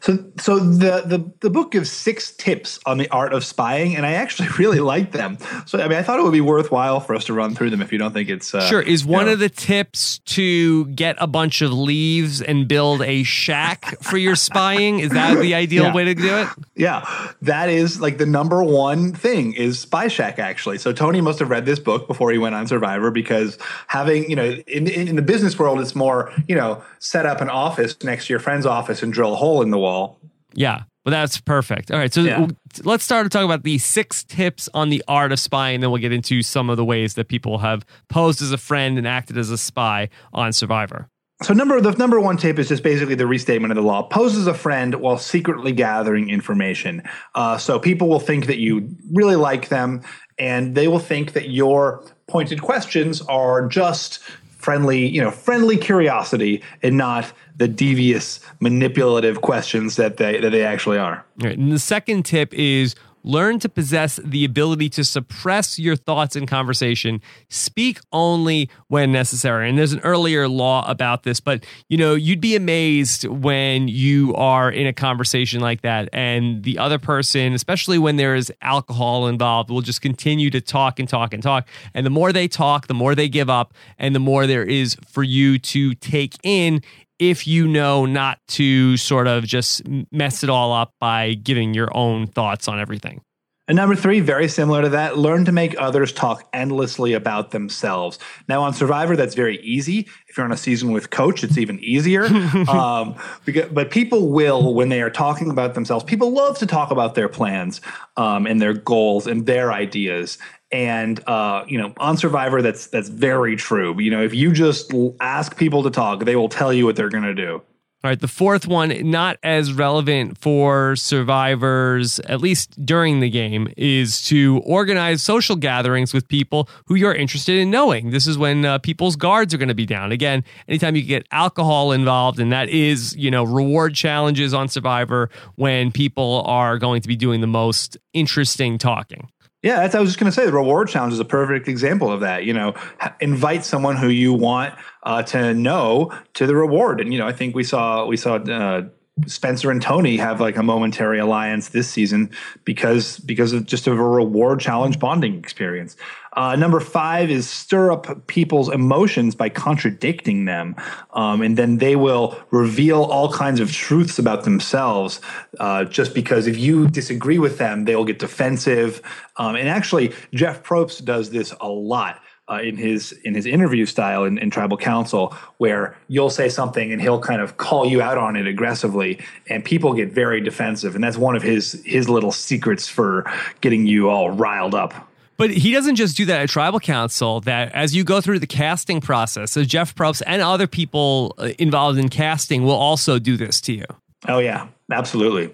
So, 0.00 0.18
so 0.38 0.58
the, 0.58 1.02
the 1.06 1.32
the 1.40 1.50
book 1.50 1.72
gives 1.72 1.90
six 1.90 2.32
tips 2.32 2.78
on 2.86 2.98
the 2.98 3.08
art 3.10 3.32
of 3.32 3.44
spying, 3.44 3.96
and 3.96 4.04
I 4.04 4.12
actually 4.12 4.48
really 4.58 4.80
like 4.80 5.12
them. 5.12 5.38
So, 5.66 5.78
I 5.80 5.88
mean, 5.88 5.98
I 5.98 6.02
thought 6.02 6.18
it 6.18 6.22
would 6.22 6.32
be 6.32 6.40
worthwhile 6.40 7.00
for 7.00 7.14
us 7.14 7.24
to 7.26 7.32
run 7.32 7.54
through 7.54 7.70
them. 7.70 7.80
If 7.82 7.92
you 7.92 7.98
don't 7.98 8.12
think 8.12 8.28
it's 8.28 8.54
uh, 8.54 8.60
sure, 8.68 8.82
is 8.82 9.04
one 9.04 9.26
know. 9.26 9.32
of 9.32 9.38
the 9.38 9.48
tips 9.48 10.18
to 10.20 10.86
get 10.86 11.16
a 11.18 11.26
bunch 11.26 11.62
of 11.62 11.72
leaves 11.72 12.42
and 12.42 12.66
build 12.68 13.02
a 13.02 13.22
shack 13.22 13.96
for 14.02 14.16
your 14.18 14.36
spying? 14.36 15.00
Is 15.00 15.10
that 15.10 15.38
the 15.40 15.54
ideal 15.54 15.84
Yeah. 15.84 15.94
way 15.94 16.04
to 16.04 16.14
do 16.14 16.36
it? 16.38 16.48
Yeah, 16.74 17.06
that 17.42 17.68
is 17.68 18.00
like 18.00 18.18
the 18.18 18.26
number 18.26 18.62
one 18.62 19.12
thing 19.12 19.52
is 19.54 19.78
Spy 19.80 20.08
Shack 20.08 20.38
actually. 20.38 20.78
So 20.78 20.92
Tony 20.92 21.20
must 21.20 21.38
have 21.38 21.50
read 21.50 21.64
this 21.66 21.78
book 21.78 22.06
before 22.06 22.30
he 22.32 22.38
went 22.38 22.54
on 22.54 22.66
Survivor 22.66 23.10
because 23.10 23.58
having 23.86 24.28
you 24.28 24.36
know 24.36 24.44
in 24.66 24.86
in, 24.88 25.08
in 25.08 25.16
the 25.16 25.22
business 25.22 25.58
world 25.58 25.80
it's 25.80 25.94
more 25.94 26.32
you 26.48 26.54
know 26.54 26.82
set 26.98 27.24
up 27.26 27.40
an 27.40 27.48
office 27.48 27.96
next 28.02 28.26
to 28.26 28.32
your 28.32 28.40
friend's 28.40 28.66
office 28.66 29.02
and 29.02 29.12
drill 29.12 29.32
a 29.32 29.36
hole 29.36 29.61
in 29.62 29.70
the 29.70 29.78
wall. 29.78 30.20
Yeah. 30.54 30.82
Well, 31.04 31.10
that's 31.10 31.40
perfect. 31.40 31.90
All 31.90 31.98
right. 31.98 32.12
So 32.12 32.20
Yeah. 32.20 32.46
let's 32.84 33.02
start 33.02 33.24
to 33.24 33.30
talk 33.30 33.44
about 33.44 33.64
the 33.64 33.78
six 33.78 34.22
tips 34.22 34.68
on 34.72 34.88
the 34.90 35.02
art 35.08 35.32
of 35.32 35.40
spying. 35.40 35.76
And 35.76 35.82
then 35.82 35.90
we'll 35.90 36.00
get 36.00 36.12
into 36.12 36.42
some 36.42 36.70
of 36.70 36.76
the 36.76 36.84
ways 36.84 37.14
that 37.14 37.28
people 37.28 37.58
have 37.58 37.84
posed 38.08 38.40
as 38.40 38.52
a 38.52 38.58
friend 38.58 38.98
and 38.98 39.06
acted 39.06 39.36
as 39.36 39.50
a 39.50 39.58
spy 39.58 40.08
on 40.32 40.52
Survivor. 40.52 41.08
So 41.42 41.54
number 41.54 41.80
the 41.80 41.90
number 41.92 42.20
one 42.20 42.36
tip 42.36 42.56
is 42.60 42.68
just 42.68 42.84
basically 42.84 43.16
the 43.16 43.26
restatement 43.26 43.72
of 43.72 43.76
the 43.76 43.82
law. 43.82 44.04
Pose 44.04 44.36
as 44.36 44.46
a 44.46 44.54
friend 44.54 44.94
while 44.96 45.18
secretly 45.18 45.72
gathering 45.72 46.30
information. 46.30 47.02
Uh, 47.34 47.58
so 47.58 47.80
people 47.80 48.08
will 48.08 48.20
think 48.20 48.46
that 48.46 48.58
you 48.58 48.88
really 49.12 49.34
like 49.34 49.68
them, 49.68 50.02
and 50.38 50.76
they 50.76 50.86
will 50.86 51.00
think 51.00 51.32
that 51.32 51.50
your 51.50 52.04
pointed 52.28 52.62
questions 52.62 53.22
are 53.22 53.66
just 53.66 54.20
friendly, 54.56 55.08
you 55.08 55.20
know, 55.20 55.32
friendly 55.32 55.76
curiosity, 55.76 56.62
and 56.80 56.96
not 56.96 57.32
the 57.56 57.68
devious, 57.68 58.40
manipulative 58.60 59.40
questions 59.40 59.96
that 59.96 60.16
they 60.16 60.40
that 60.40 60.50
they 60.50 60.64
actually 60.64 60.98
are. 60.98 61.24
Right. 61.38 61.56
And 61.58 61.72
the 61.72 61.78
second 61.78 62.24
tip 62.24 62.52
is 62.54 62.94
learn 63.24 63.58
to 63.60 63.68
possess 63.68 64.18
the 64.24 64.44
ability 64.44 64.88
to 64.88 65.04
suppress 65.04 65.78
your 65.78 65.96
thoughts 65.96 66.36
in 66.36 66.46
conversation. 66.46 67.20
Speak 67.48 68.00
only 68.12 68.68
when 68.88 69.12
necessary. 69.12 69.68
And 69.68 69.78
there's 69.78 69.92
an 69.92 70.00
earlier 70.00 70.48
law 70.48 70.88
about 70.88 71.22
this, 71.22 71.40
but 71.40 71.64
you 71.88 71.96
know, 71.96 72.14
you'd 72.14 72.40
be 72.40 72.56
amazed 72.56 73.26
when 73.26 73.88
you 73.88 74.34
are 74.34 74.70
in 74.70 74.86
a 74.86 74.92
conversation 74.92 75.60
like 75.60 75.82
that 75.82 76.08
and 76.12 76.62
the 76.64 76.78
other 76.78 76.98
person, 76.98 77.52
especially 77.52 77.98
when 77.98 78.16
there 78.16 78.34
is 78.34 78.52
alcohol 78.60 79.28
involved, 79.28 79.70
will 79.70 79.82
just 79.82 80.02
continue 80.02 80.50
to 80.50 80.60
talk 80.60 80.98
and 80.98 81.08
talk 81.08 81.32
and 81.32 81.42
talk. 81.42 81.68
And 81.94 82.04
the 82.04 82.10
more 82.10 82.32
they 82.32 82.48
talk, 82.48 82.86
the 82.86 82.94
more 82.94 83.14
they 83.14 83.28
give 83.28 83.48
up 83.48 83.74
and 83.98 84.14
the 84.14 84.20
more 84.20 84.46
there 84.46 84.64
is 84.64 84.96
for 85.06 85.22
you 85.22 85.58
to 85.58 85.94
take 85.94 86.34
in 86.42 86.82
if 87.18 87.46
you 87.46 87.68
know 87.68 88.06
not 88.06 88.38
to 88.48 88.96
sort 88.96 89.26
of 89.26 89.44
just 89.44 89.82
mess 90.10 90.42
it 90.42 90.50
all 90.50 90.72
up 90.72 90.92
by 91.00 91.34
giving 91.34 91.74
your 91.74 91.88
own 91.96 92.26
thoughts 92.26 92.68
on 92.68 92.80
everything. 92.80 93.22
And 93.68 93.76
number 93.76 93.94
three, 93.94 94.18
very 94.18 94.48
similar 94.48 94.82
to 94.82 94.88
that, 94.88 95.16
learn 95.16 95.44
to 95.44 95.52
make 95.52 95.74
others 95.78 96.12
talk 96.12 96.48
endlessly 96.52 97.12
about 97.12 97.52
themselves. 97.52 98.18
Now, 98.48 98.62
on 98.62 98.74
Survivor, 98.74 99.14
that's 99.14 99.36
very 99.36 99.60
easy. 99.62 100.08
If 100.26 100.36
you're 100.36 100.44
on 100.44 100.50
a 100.50 100.56
season 100.56 100.90
with 100.90 101.10
Coach, 101.10 101.44
it's 101.44 101.56
even 101.56 101.78
easier. 101.78 102.24
um, 102.68 103.14
because, 103.44 103.70
but 103.70 103.92
people 103.92 104.30
will, 104.30 104.74
when 104.74 104.88
they 104.88 105.00
are 105.00 105.10
talking 105.10 105.48
about 105.48 105.74
themselves, 105.74 106.04
people 106.04 106.32
love 106.32 106.58
to 106.58 106.66
talk 106.66 106.90
about 106.90 107.14
their 107.14 107.28
plans 107.28 107.80
um, 108.16 108.46
and 108.46 108.60
their 108.60 108.74
goals 108.74 109.28
and 109.28 109.46
their 109.46 109.72
ideas. 109.72 110.38
And 110.72 111.22
uh, 111.28 111.64
you 111.68 111.78
know, 111.78 111.92
on 111.98 112.16
Survivor, 112.16 112.62
that's 112.62 112.86
that's 112.86 113.10
very 113.10 113.56
true. 113.56 114.00
You 114.00 114.10
know, 114.10 114.22
if 114.22 114.34
you 114.34 114.52
just 114.52 114.92
ask 115.20 115.56
people 115.56 115.82
to 115.82 115.90
talk, 115.90 116.24
they 116.24 116.34
will 116.34 116.48
tell 116.48 116.72
you 116.72 116.86
what 116.86 116.96
they're 116.96 117.10
going 117.10 117.24
to 117.24 117.34
do. 117.34 117.62
All 118.04 118.10
right, 118.10 118.18
the 118.18 118.26
fourth 118.26 118.66
one, 118.66 118.92
not 119.12 119.36
as 119.44 119.72
relevant 119.72 120.36
for 120.36 120.96
survivors, 120.96 122.18
at 122.20 122.40
least 122.40 122.84
during 122.84 123.20
the 123.20 123.30
game, 123.30 123.72
is 123.76 124.22
to 124.22 124.60
organize 124.64 125.22
social 125.22 125.54
gatherings 125.54 126.12
with 126.12 126.26
people 126.26 126.68
who 126.86 126.96
you're 126.96 127.14
interested 127.14 127.58
in 127.58 127.70
knowing. 127.70 128.10
This 128.10 128.26
is 128.26 128.36
when 128.36 128.64
uh, 128.64 128.78
people's 128.78 129.14
guards 129.14 129.54
are 129.54 129.56
going 129.56 129.68
to 129.68 129.74
be 129.74 129.86
down. 129.86 130.10
Again, 130.10 130.42
anytime 130.66 130.96
you 130.96 131.02
get 131.02 131.28
alcohol 131.30 131.92
involved, 131.92 132.40
and 132.40 132.50
that 132.50 132.70
is, 132.70 133.14
you 133.14 133.30
know, 133.30 133.44
reward 133.44 133.94
challenges 133.94 134.52
on 134.52 134.66
Survivor 134.66 135.30
when 135.54 135.92
people 135.92 136.42
are 136.44 136.78
going 136.78 137.02
to 137.02 137.08
be 137.08 137.14
doing 137.14 137.40
the 137.40 137.46
most 137.46 137.96
interesting 138.14 138.78
talking. 138.78 139.28
Yeah, 139.62 139.76
that's 139.76 139.94
I 139.94 140.00
was 140.00 140.10
just 140.10 140.18
going 140.18 140.30
to 140.30 140.34
say. 140.34 140.44
The 140.44 140.52
reward 140.52 140.88
challenge 140.88 141.12
is 141.12 141.20
a 141.20 141.24
perfect 141.24 141.68
example 141.68 142.10
of 142.10 142.20
that. 142.20 142.44
You 142.44 142.52
know, 142.52 142.74
invite 143.20 143.64
someone 143.64 143.96
who 143.96 144.08
you 144.08 144.32
want 144.32 144.74
uh, 145.04 145.22
to 145.24 145.54
know 145.54 146.12
to 146.34 146.46
the 146.48 146.56
reward, 146.56 147.00
and 147.00 147.12
you 147.12 147.18
know, 147.18 147.28
I 147.28 147.32
think 147.32 147.54
we 147.54 147.62
saw 147.62 148.04
we 148.04 148.16
saw 148.16 148.36
uh, 148.36 148.82
Spencer 149.26 149.70
and 149.70 149.82
Tony 149.82 150.16
have 150.16 150.40
like 150.40 150.56
a 150.56 150.62
momentary 150.62 151.18
alliance 151.18 151.68
this 151.68 151.88
season 151.88 152.30
because 152.64 153.18
because 153.18 153.52
of 153.52 153.66
just 153.66 153.86
of 153.86 153.98
a 153.98 154.02
reward 154.02 154.58
challenge 154.58 154.98
bonding 154.98 155.38
experience. 155.38 155.96
Uh, 156.34 156.56
number 156.56 156.80
five 156.80 157.30
is 157.30 157.48
stir 157.48 157.92
up 157.92 158.26
people's 158.26 158.70
emotions 158.70 159.34
by 159.34 159.50
contradicting 159.50 160.46
them, 160.46 160.74
um, 161.12 161.42
and 161.42 161.58
then 161.58 161.76
they 161.76 161.94
will 161.94 162.38
reveal 162.50 163.02
all 163.02 163.30
kinds 163.30 163.60
of 163.60 163.70
truths 163.70 164.18
about 164.18 164.44
themselves. 164.44 165.20
Uh, 165.60 165.84
just 165.84 166.14
because 166.14 166.46
if 166.46 166.56
you 166.56 166.88
disagree 166.88 167.38
with 167.38 167.58
them, 167.58 167.84
they'll 167.84 168.06
get 168.06 168.18
defensive. 168.18 169.02
Um, 169.36 169.56
and 169.56 169.68
actually, 169.68 170.14
Jeff 170.32 170.62
Probst 170.62 171.04
does 171.04 171.30
this 171.30 171.52
a 171.60 171.68
lot 171.68 172.22
uh, 172.52 172.60
in 172.60 172.76
his 172.76 173.12
in 173.24 173.34
his 173.34 173.46
interview 173.46 173.86
style 173.86 174.24
in, 174.24 174.36
in 174.38 174.50
tribal 174.50 174.76
council 174.76 175.34
where 175.56 175.96
you'll 176.08 176.30
say 176.30 176.48
something 176.48 176.92
and 176.92 177.00
he'll 177.00 177.20
kind 177.20 177.40
of 177.40 177.56
call 177.56 177.86
you 177.86 178.02
out 178.02 178.18
on 178.18 178.36
it 178.36 178.46
aggressively 178.46 179.18
and 179.48 179.64
people 179.64 179.94
get 179.94 180.12
very 180.12 180.40
defensive 180.40 180.94
and 180.94 181.02
that's 181.02 181.16
one 181.16 181.34
of 181.34 181.42
his 181.42 181.82
his 181.86 182.08
little 182.08 182.32
secrets 182.32 182.86
for 182.88 183.24
getting 183.60 183.86
you 183.86 184.10
all 184.10 184.30
riled 184.30 184.74
up 184.74 184.92
But 185.38 185.50
he 185.50 185.72
doesn't 185.72 185.96
just 185.96 186.16
do 186.16 186.26
that 186.26 186.40
at 186.42 186.48
Tribal 186.50 186.78
Council. 186.78 187.40
That 187.40 187.72
as 187.72 187.96
you 187.96 188.04
go 188.04 188.20
through 188.20 188.38
the 188.38 188.46
casting 188.46 189.00
process, 189.00 189.50
so 189.50 189.64
Jeff 189.64 189.94
Probst 189.94 190.22
and 190.26 190.42
other 190.42 190.66
people 190.66 191.34
uh, 191.38 191.50
involved 191.58 191.98
in 191.98 192.08
casting 192.10 192.64
will 192.64 192.76
also 192.76 193.18
do 193.18 193.36
this 193.36 193.60
to 193.62 193.72
you. 193.72 193.86
oh 194.28 194.38
yeah 194.38 194.68
absolutely 194.90 195.50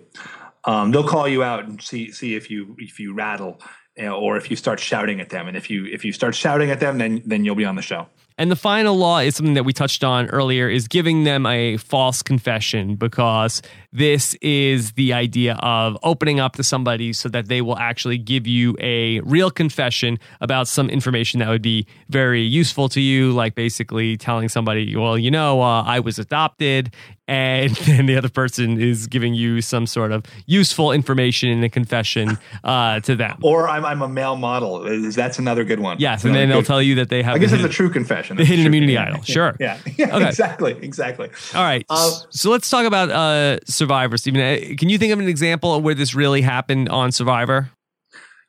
um, 0.65 0.91
they'll 0.91 1.07
call 1.07 1.27
you 1.29 1.43
out 1.43 1.65
and 1.65 1.81
see 1.81 2.13
see 2.13 2.35
if 2.35 2.51
you 2.51 2.77
if 2.79 3.01
you 3.01 3.15
rattle 3.15 3.61
or 4.01 4.37
if 4.37 4.51
you 4.51 4.57
start 4.57 4.81
shouting 4.81 5.21
at 5.21 5.31
them. 5.31 5.49
And 5.49 5.57
if 5.57 5.71
you 5.71 5.87
if 5.87 6.05
you 6.05 6.13
start 6.13 6.35
shouting 6.35 6.71
at 6.71 6.81
them 6.81 6.99
then 6.99 7.23
then 7.25 7.45
you'll 7.45 7.55
be 7.55 7.65
on 7.65 7.77
the 7.77 7.83
show. 7.83 8.07
And 8.41 8.53
the 8.53 8.57
final 8.57 8.97
law 8.97 9.19
is 9.19 9.35
something 9.35 9.55
that 9.55 9.65
we 9.65 9.73
touched 9.73 10.05
on 10.05 10.29
earlier 10.29 10.69
is 10.69 10.87
giving 10.87 11.25
them 11.25 11.45
a 11.45 11.77
false 11.79 12.23
confession 12.23 12.95
because 12.95 13.61
this 13.93 14.35
is 14.35 14.93
the 14.93 15.13
idea 15.13 15.55
of 15.55 15.99
opening 16.05 16.39
up 16.39 16.55
to 16.55 16.63
somebody 16.63 17.13
so 17.13 17.29
that 17.31 17.49
they 17.49 17.61
will 17.63 17.77
actually 17.79 18.17
give 18.17 18.47
you 18.47 18.77
a 18.79 19.19
real 19.21 19.51
confession 19.51 20.21
about 20.41 20.69
some 20.69 20.89
information 20.89 21.41
that 21.41 21.49
would 21.49 21.63
be 21.63 21.85
very 22.11 22.43
useful 22.43 22.89
to 22.91 23.01
you 23.01 23.33
like 23.33 23.57
basically 23.57 24.17
telling 24.17 24.49
somebody 24.49 24.95
well 24.95 25.19
you 25.19 25.33
know 25.33 25.61
uh, 25.61 25.83
I 25.83 25.99
was 25.99 26.21
adopted 26.21 26.95
and 27.29 27.71
then 27.87 28.07
the 28.07 28.17
other 28.17 28.29
person 28.29 28.81
is 28.81 29.07
giving 29.07 29.35
you 29.35 29.61
some 29.61 29.87
sort 29.87 30.11
of 30.11 30.25
useful 30.47 30.91
information 30.91 31.51
in 31.51 31.63
a 31.63 31.69
confession 31.69 32.37
uh, 32.65 32.99
to 33.01 33.15
them. 33.15 33.39
or 33.43 33.69
I'm 33.69 33.85
I'm 33.85 34.03
a 34.03 34.09
male 34.09 34.35
model 34.37 34.81
that's 35.13 35.39
another 35.39 35.63
good 35.65 35.79
one 35.81 35.99
Yes, 36.01 36.25
and 36.25 36.35
then 36.35 36.49
they'll 36.49 36.63
tell 36.63 36.83
you 36.83 36.97
that 36.97 37.09
they 37.11 37.23
have 37.23 37.37
I 37.37 37.39
guess 37.39 37.53
it's 37.53 37.63
a 37.63 37.69
true 37.69 37.91
confession 37.91 38.37
the 38.37 38.45
hidden 38.45 38.67
immunity 38.67 38.97
idol. 38.99 39.23
Sure. 39.23 39.55
yeah, 39.61 39.79
yeah 39.97 40.17
Okay. 40.17 40.29
exactly 40.29 40.73
exactly 40.83 41.29
All 41.55 41.63
right. 41.63 41.85
Uh, 41.91 42.11
so 42.31 42.51
let's 42.51 42.69
talk 42.71 42.87
about 42.87 43.11
uh, 43.11 43.59
Survivor, 43.67 44.17
Stephen. 44.17 44.41
Uh, 44.41 44.75
Can 44.79 44.89
you 44.89 44.97
think 44.99 45.13
of 45.13 45.19
an 45.21 45.29
example 45.29 45.75
of 45.75 45.83
where 45.85 45.95
this 45.95 46.15
really 46.15 46.41
happened 46.41 46.89
on 46.89 47.13
Survivor? 47.13 47.71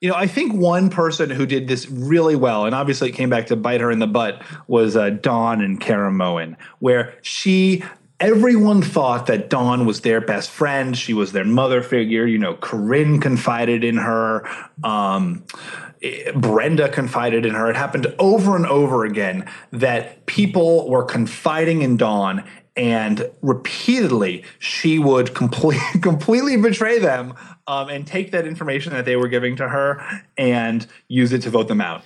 You 0.01 0.07
know, 0.09 0.15
I 0.15 0.27
think 0.27 0.53
one 0.53 0.89
person 0.89 1.29
who 1.29 1.45
did 1.45 1.67
this 1.67 1.89
really 1.89 2.37
well, 2.37 2.65
and 2.65 2.73
obviously 2.73 3.09
it 3.09 3.11
came 3.11 3.29
back 3.29 3.47
to 3.47 3.57
bite 3.57 3.81
her 3.81 3.91
in 3.91 3.99
the 3.99 4.07
butt, 4.07 4.41
was 4.67 4.95
uh, 4.95 5.09
Dawn 5.09 5.59
and 5.59 5.79
Caramoan, 5.81 6.55
where 6.79 7.13
she. 7.21 7.83
Everyone 8.19 8.81
thought 8.81 9.27
that 9.27 9.49
Dawn 9.49 9.85
was 9.85 10.01
their 10.01 10.19
best 10.19 10.49
friend. 10.49 10.97
She 10.97 11.13
was 11.13 11.31
their 11.31 11.45
mother 11.45 11.81
figure. 11.81 12.25
You 12.25 12.37
know, 12.37 12.55
Corinne 12.55 13.21
confided 13.21 13.83
in 13.83 13.97
her. 13.97 14.47
Um, 14.83 15.45
Brenda 16.35 16.89
confided 16.89 17.45
in 17.45 17.53
her. 17.53 17.69
It 17.69 17.75
happened 17.75 18.13
over 18.19 18.55
and 18.55 18.65
over 18.65 19.05
again 19.05 19.49
that 19.71 20.25
people 20.25 20.89
were 20.89 21.03
confiding 21.03 21.81
in 21.81 21.97
Dawn 21.97 22.43
and 22.75 23.29
repeatedly 23.41 24.43
she 24.59 24.99
would 24.99 25.35
complete, 25.35 25.81
completely 26.01 26.55
betray 26.55 26.99
them 26.99 27.33
um, 27.67 27.89
and 27.89 28.07
take 28.07 28.31
that 28.31 28.47
information 28.47 28.93
that 28.93 29.05
they 29.05 29.17
were 29.17 29.27
giving 29.27 29.57
to 29.57 29.67
her 29.67 30.01
and 30.37 30.87
use 31.09 31.33
it 31.33 31.41
to 31.41 31.49
vote 31.49 31.67
them 31.67 31.81
out. 31.81 32.03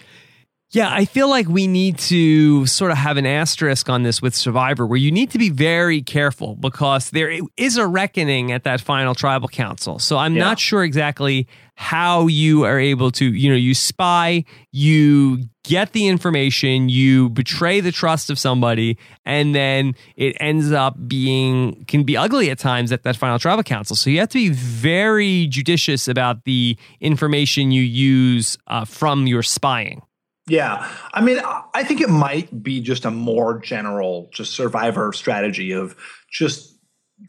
Yeah, 0.74 0.92
I 0.92 1.06
feel 1.06 1.30
like 1.30 1.48
we 1.48 1.68
need 1.68 2.00
to 2.00 2.66
sort 2.66 2.90
of 2.90 2.98
have 2.98 3.18
an 3.18 3.28
asterisk 3.28 3.90
on 3.90 4.02
this 4.02 4.24
with 4.24 4.34
Survivor, 4.34 4.88
where 4.88 4.98
you 4.98 5.12
need 5.12 5.30
to 5.30 5.38
be 5.38 5.52
very 5.52 6.02
careful 6.02 6.56
because 6.56 7.12
there 7.12 7.32
is 7.58 7.78
a 7.78 7.86
reckoning 7.86 8.52
at 8.52 8.64
that 8.64 8.82
final 8.82 9.14
tribal 9.14 9.48
council. 9.48 10.00
So 10.00 10.18
I'm 10.18 10.36
yeah. 10.36 10.46
not 10.46 10.60
sure 10.60 10.84
exactly 10.84 11.48
how 11.76 12.26
you 12.26 12.64
are 12.64 12.80
able 12.80 13.12
to, 13.12 13.26
you 13.26 13.52
know, 13.52 13.56
you 13.56 13.76
spy, 13.76 14.46
you 14.72 15.44
get 15.64 15.92
the 15.92 16.08
information, 16.08 16.90
you 16.90 17.30
betray 17.30 17.80
the 17.80 17.92
trust 17.92 18.32
of 18.32 18.40
somebody, 18.40 18.98
and 19.26 19.54
then 19.54 19.94
it 20.16 20.36
ends 20.40 20.72
up 20.72 20.96
being 21.08 21.86
can 21.86 22.02
be 22.02 22.18
ugly 22.18 22.50
at 22.50 22.58
times 22.58 22.92
at 22.92 23.04
that 23.04 23.16
final 23.16 23.38
tribal 23.38 23.62
council. 23.62 23.96
So 23.96 24.10
you 24.10 24.20
have 24.22 24.30
to 24.30 24.40
be 24.40 24.50
very 24.50 25.46
judicious 25.46 26.08
about 26.08 26.46
the 26.46 26.76
information 27.00 27.70
you 27.70 27.84
use 27.84 28.58
uh, 28.66 28.86
from 28.86 29.28
your 29.28 29.44
spying. 29.44 30.02
Yeah. 30.48 30.90
I 31.14 31.22
mean, 31.22 31.40
I 31.74 31.84
think 31.84 32.02
it 32.02 32.10
might 32.10 32.64
be 32.64 32.82
just 32.82 33.06
a 33.06 33.12
more 33.12 33.60
general, 33.60 34.30
just 34.34 34.54
survivor 34.54 35.14
strategy 35.14 35.72
of 35.72 35.96
just 36.30 36.78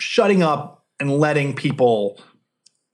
shutting 0.00 0.42
up 0.42 0.84
and 0.98 1.18
letting 1.18 1.54
people 1.54 2.20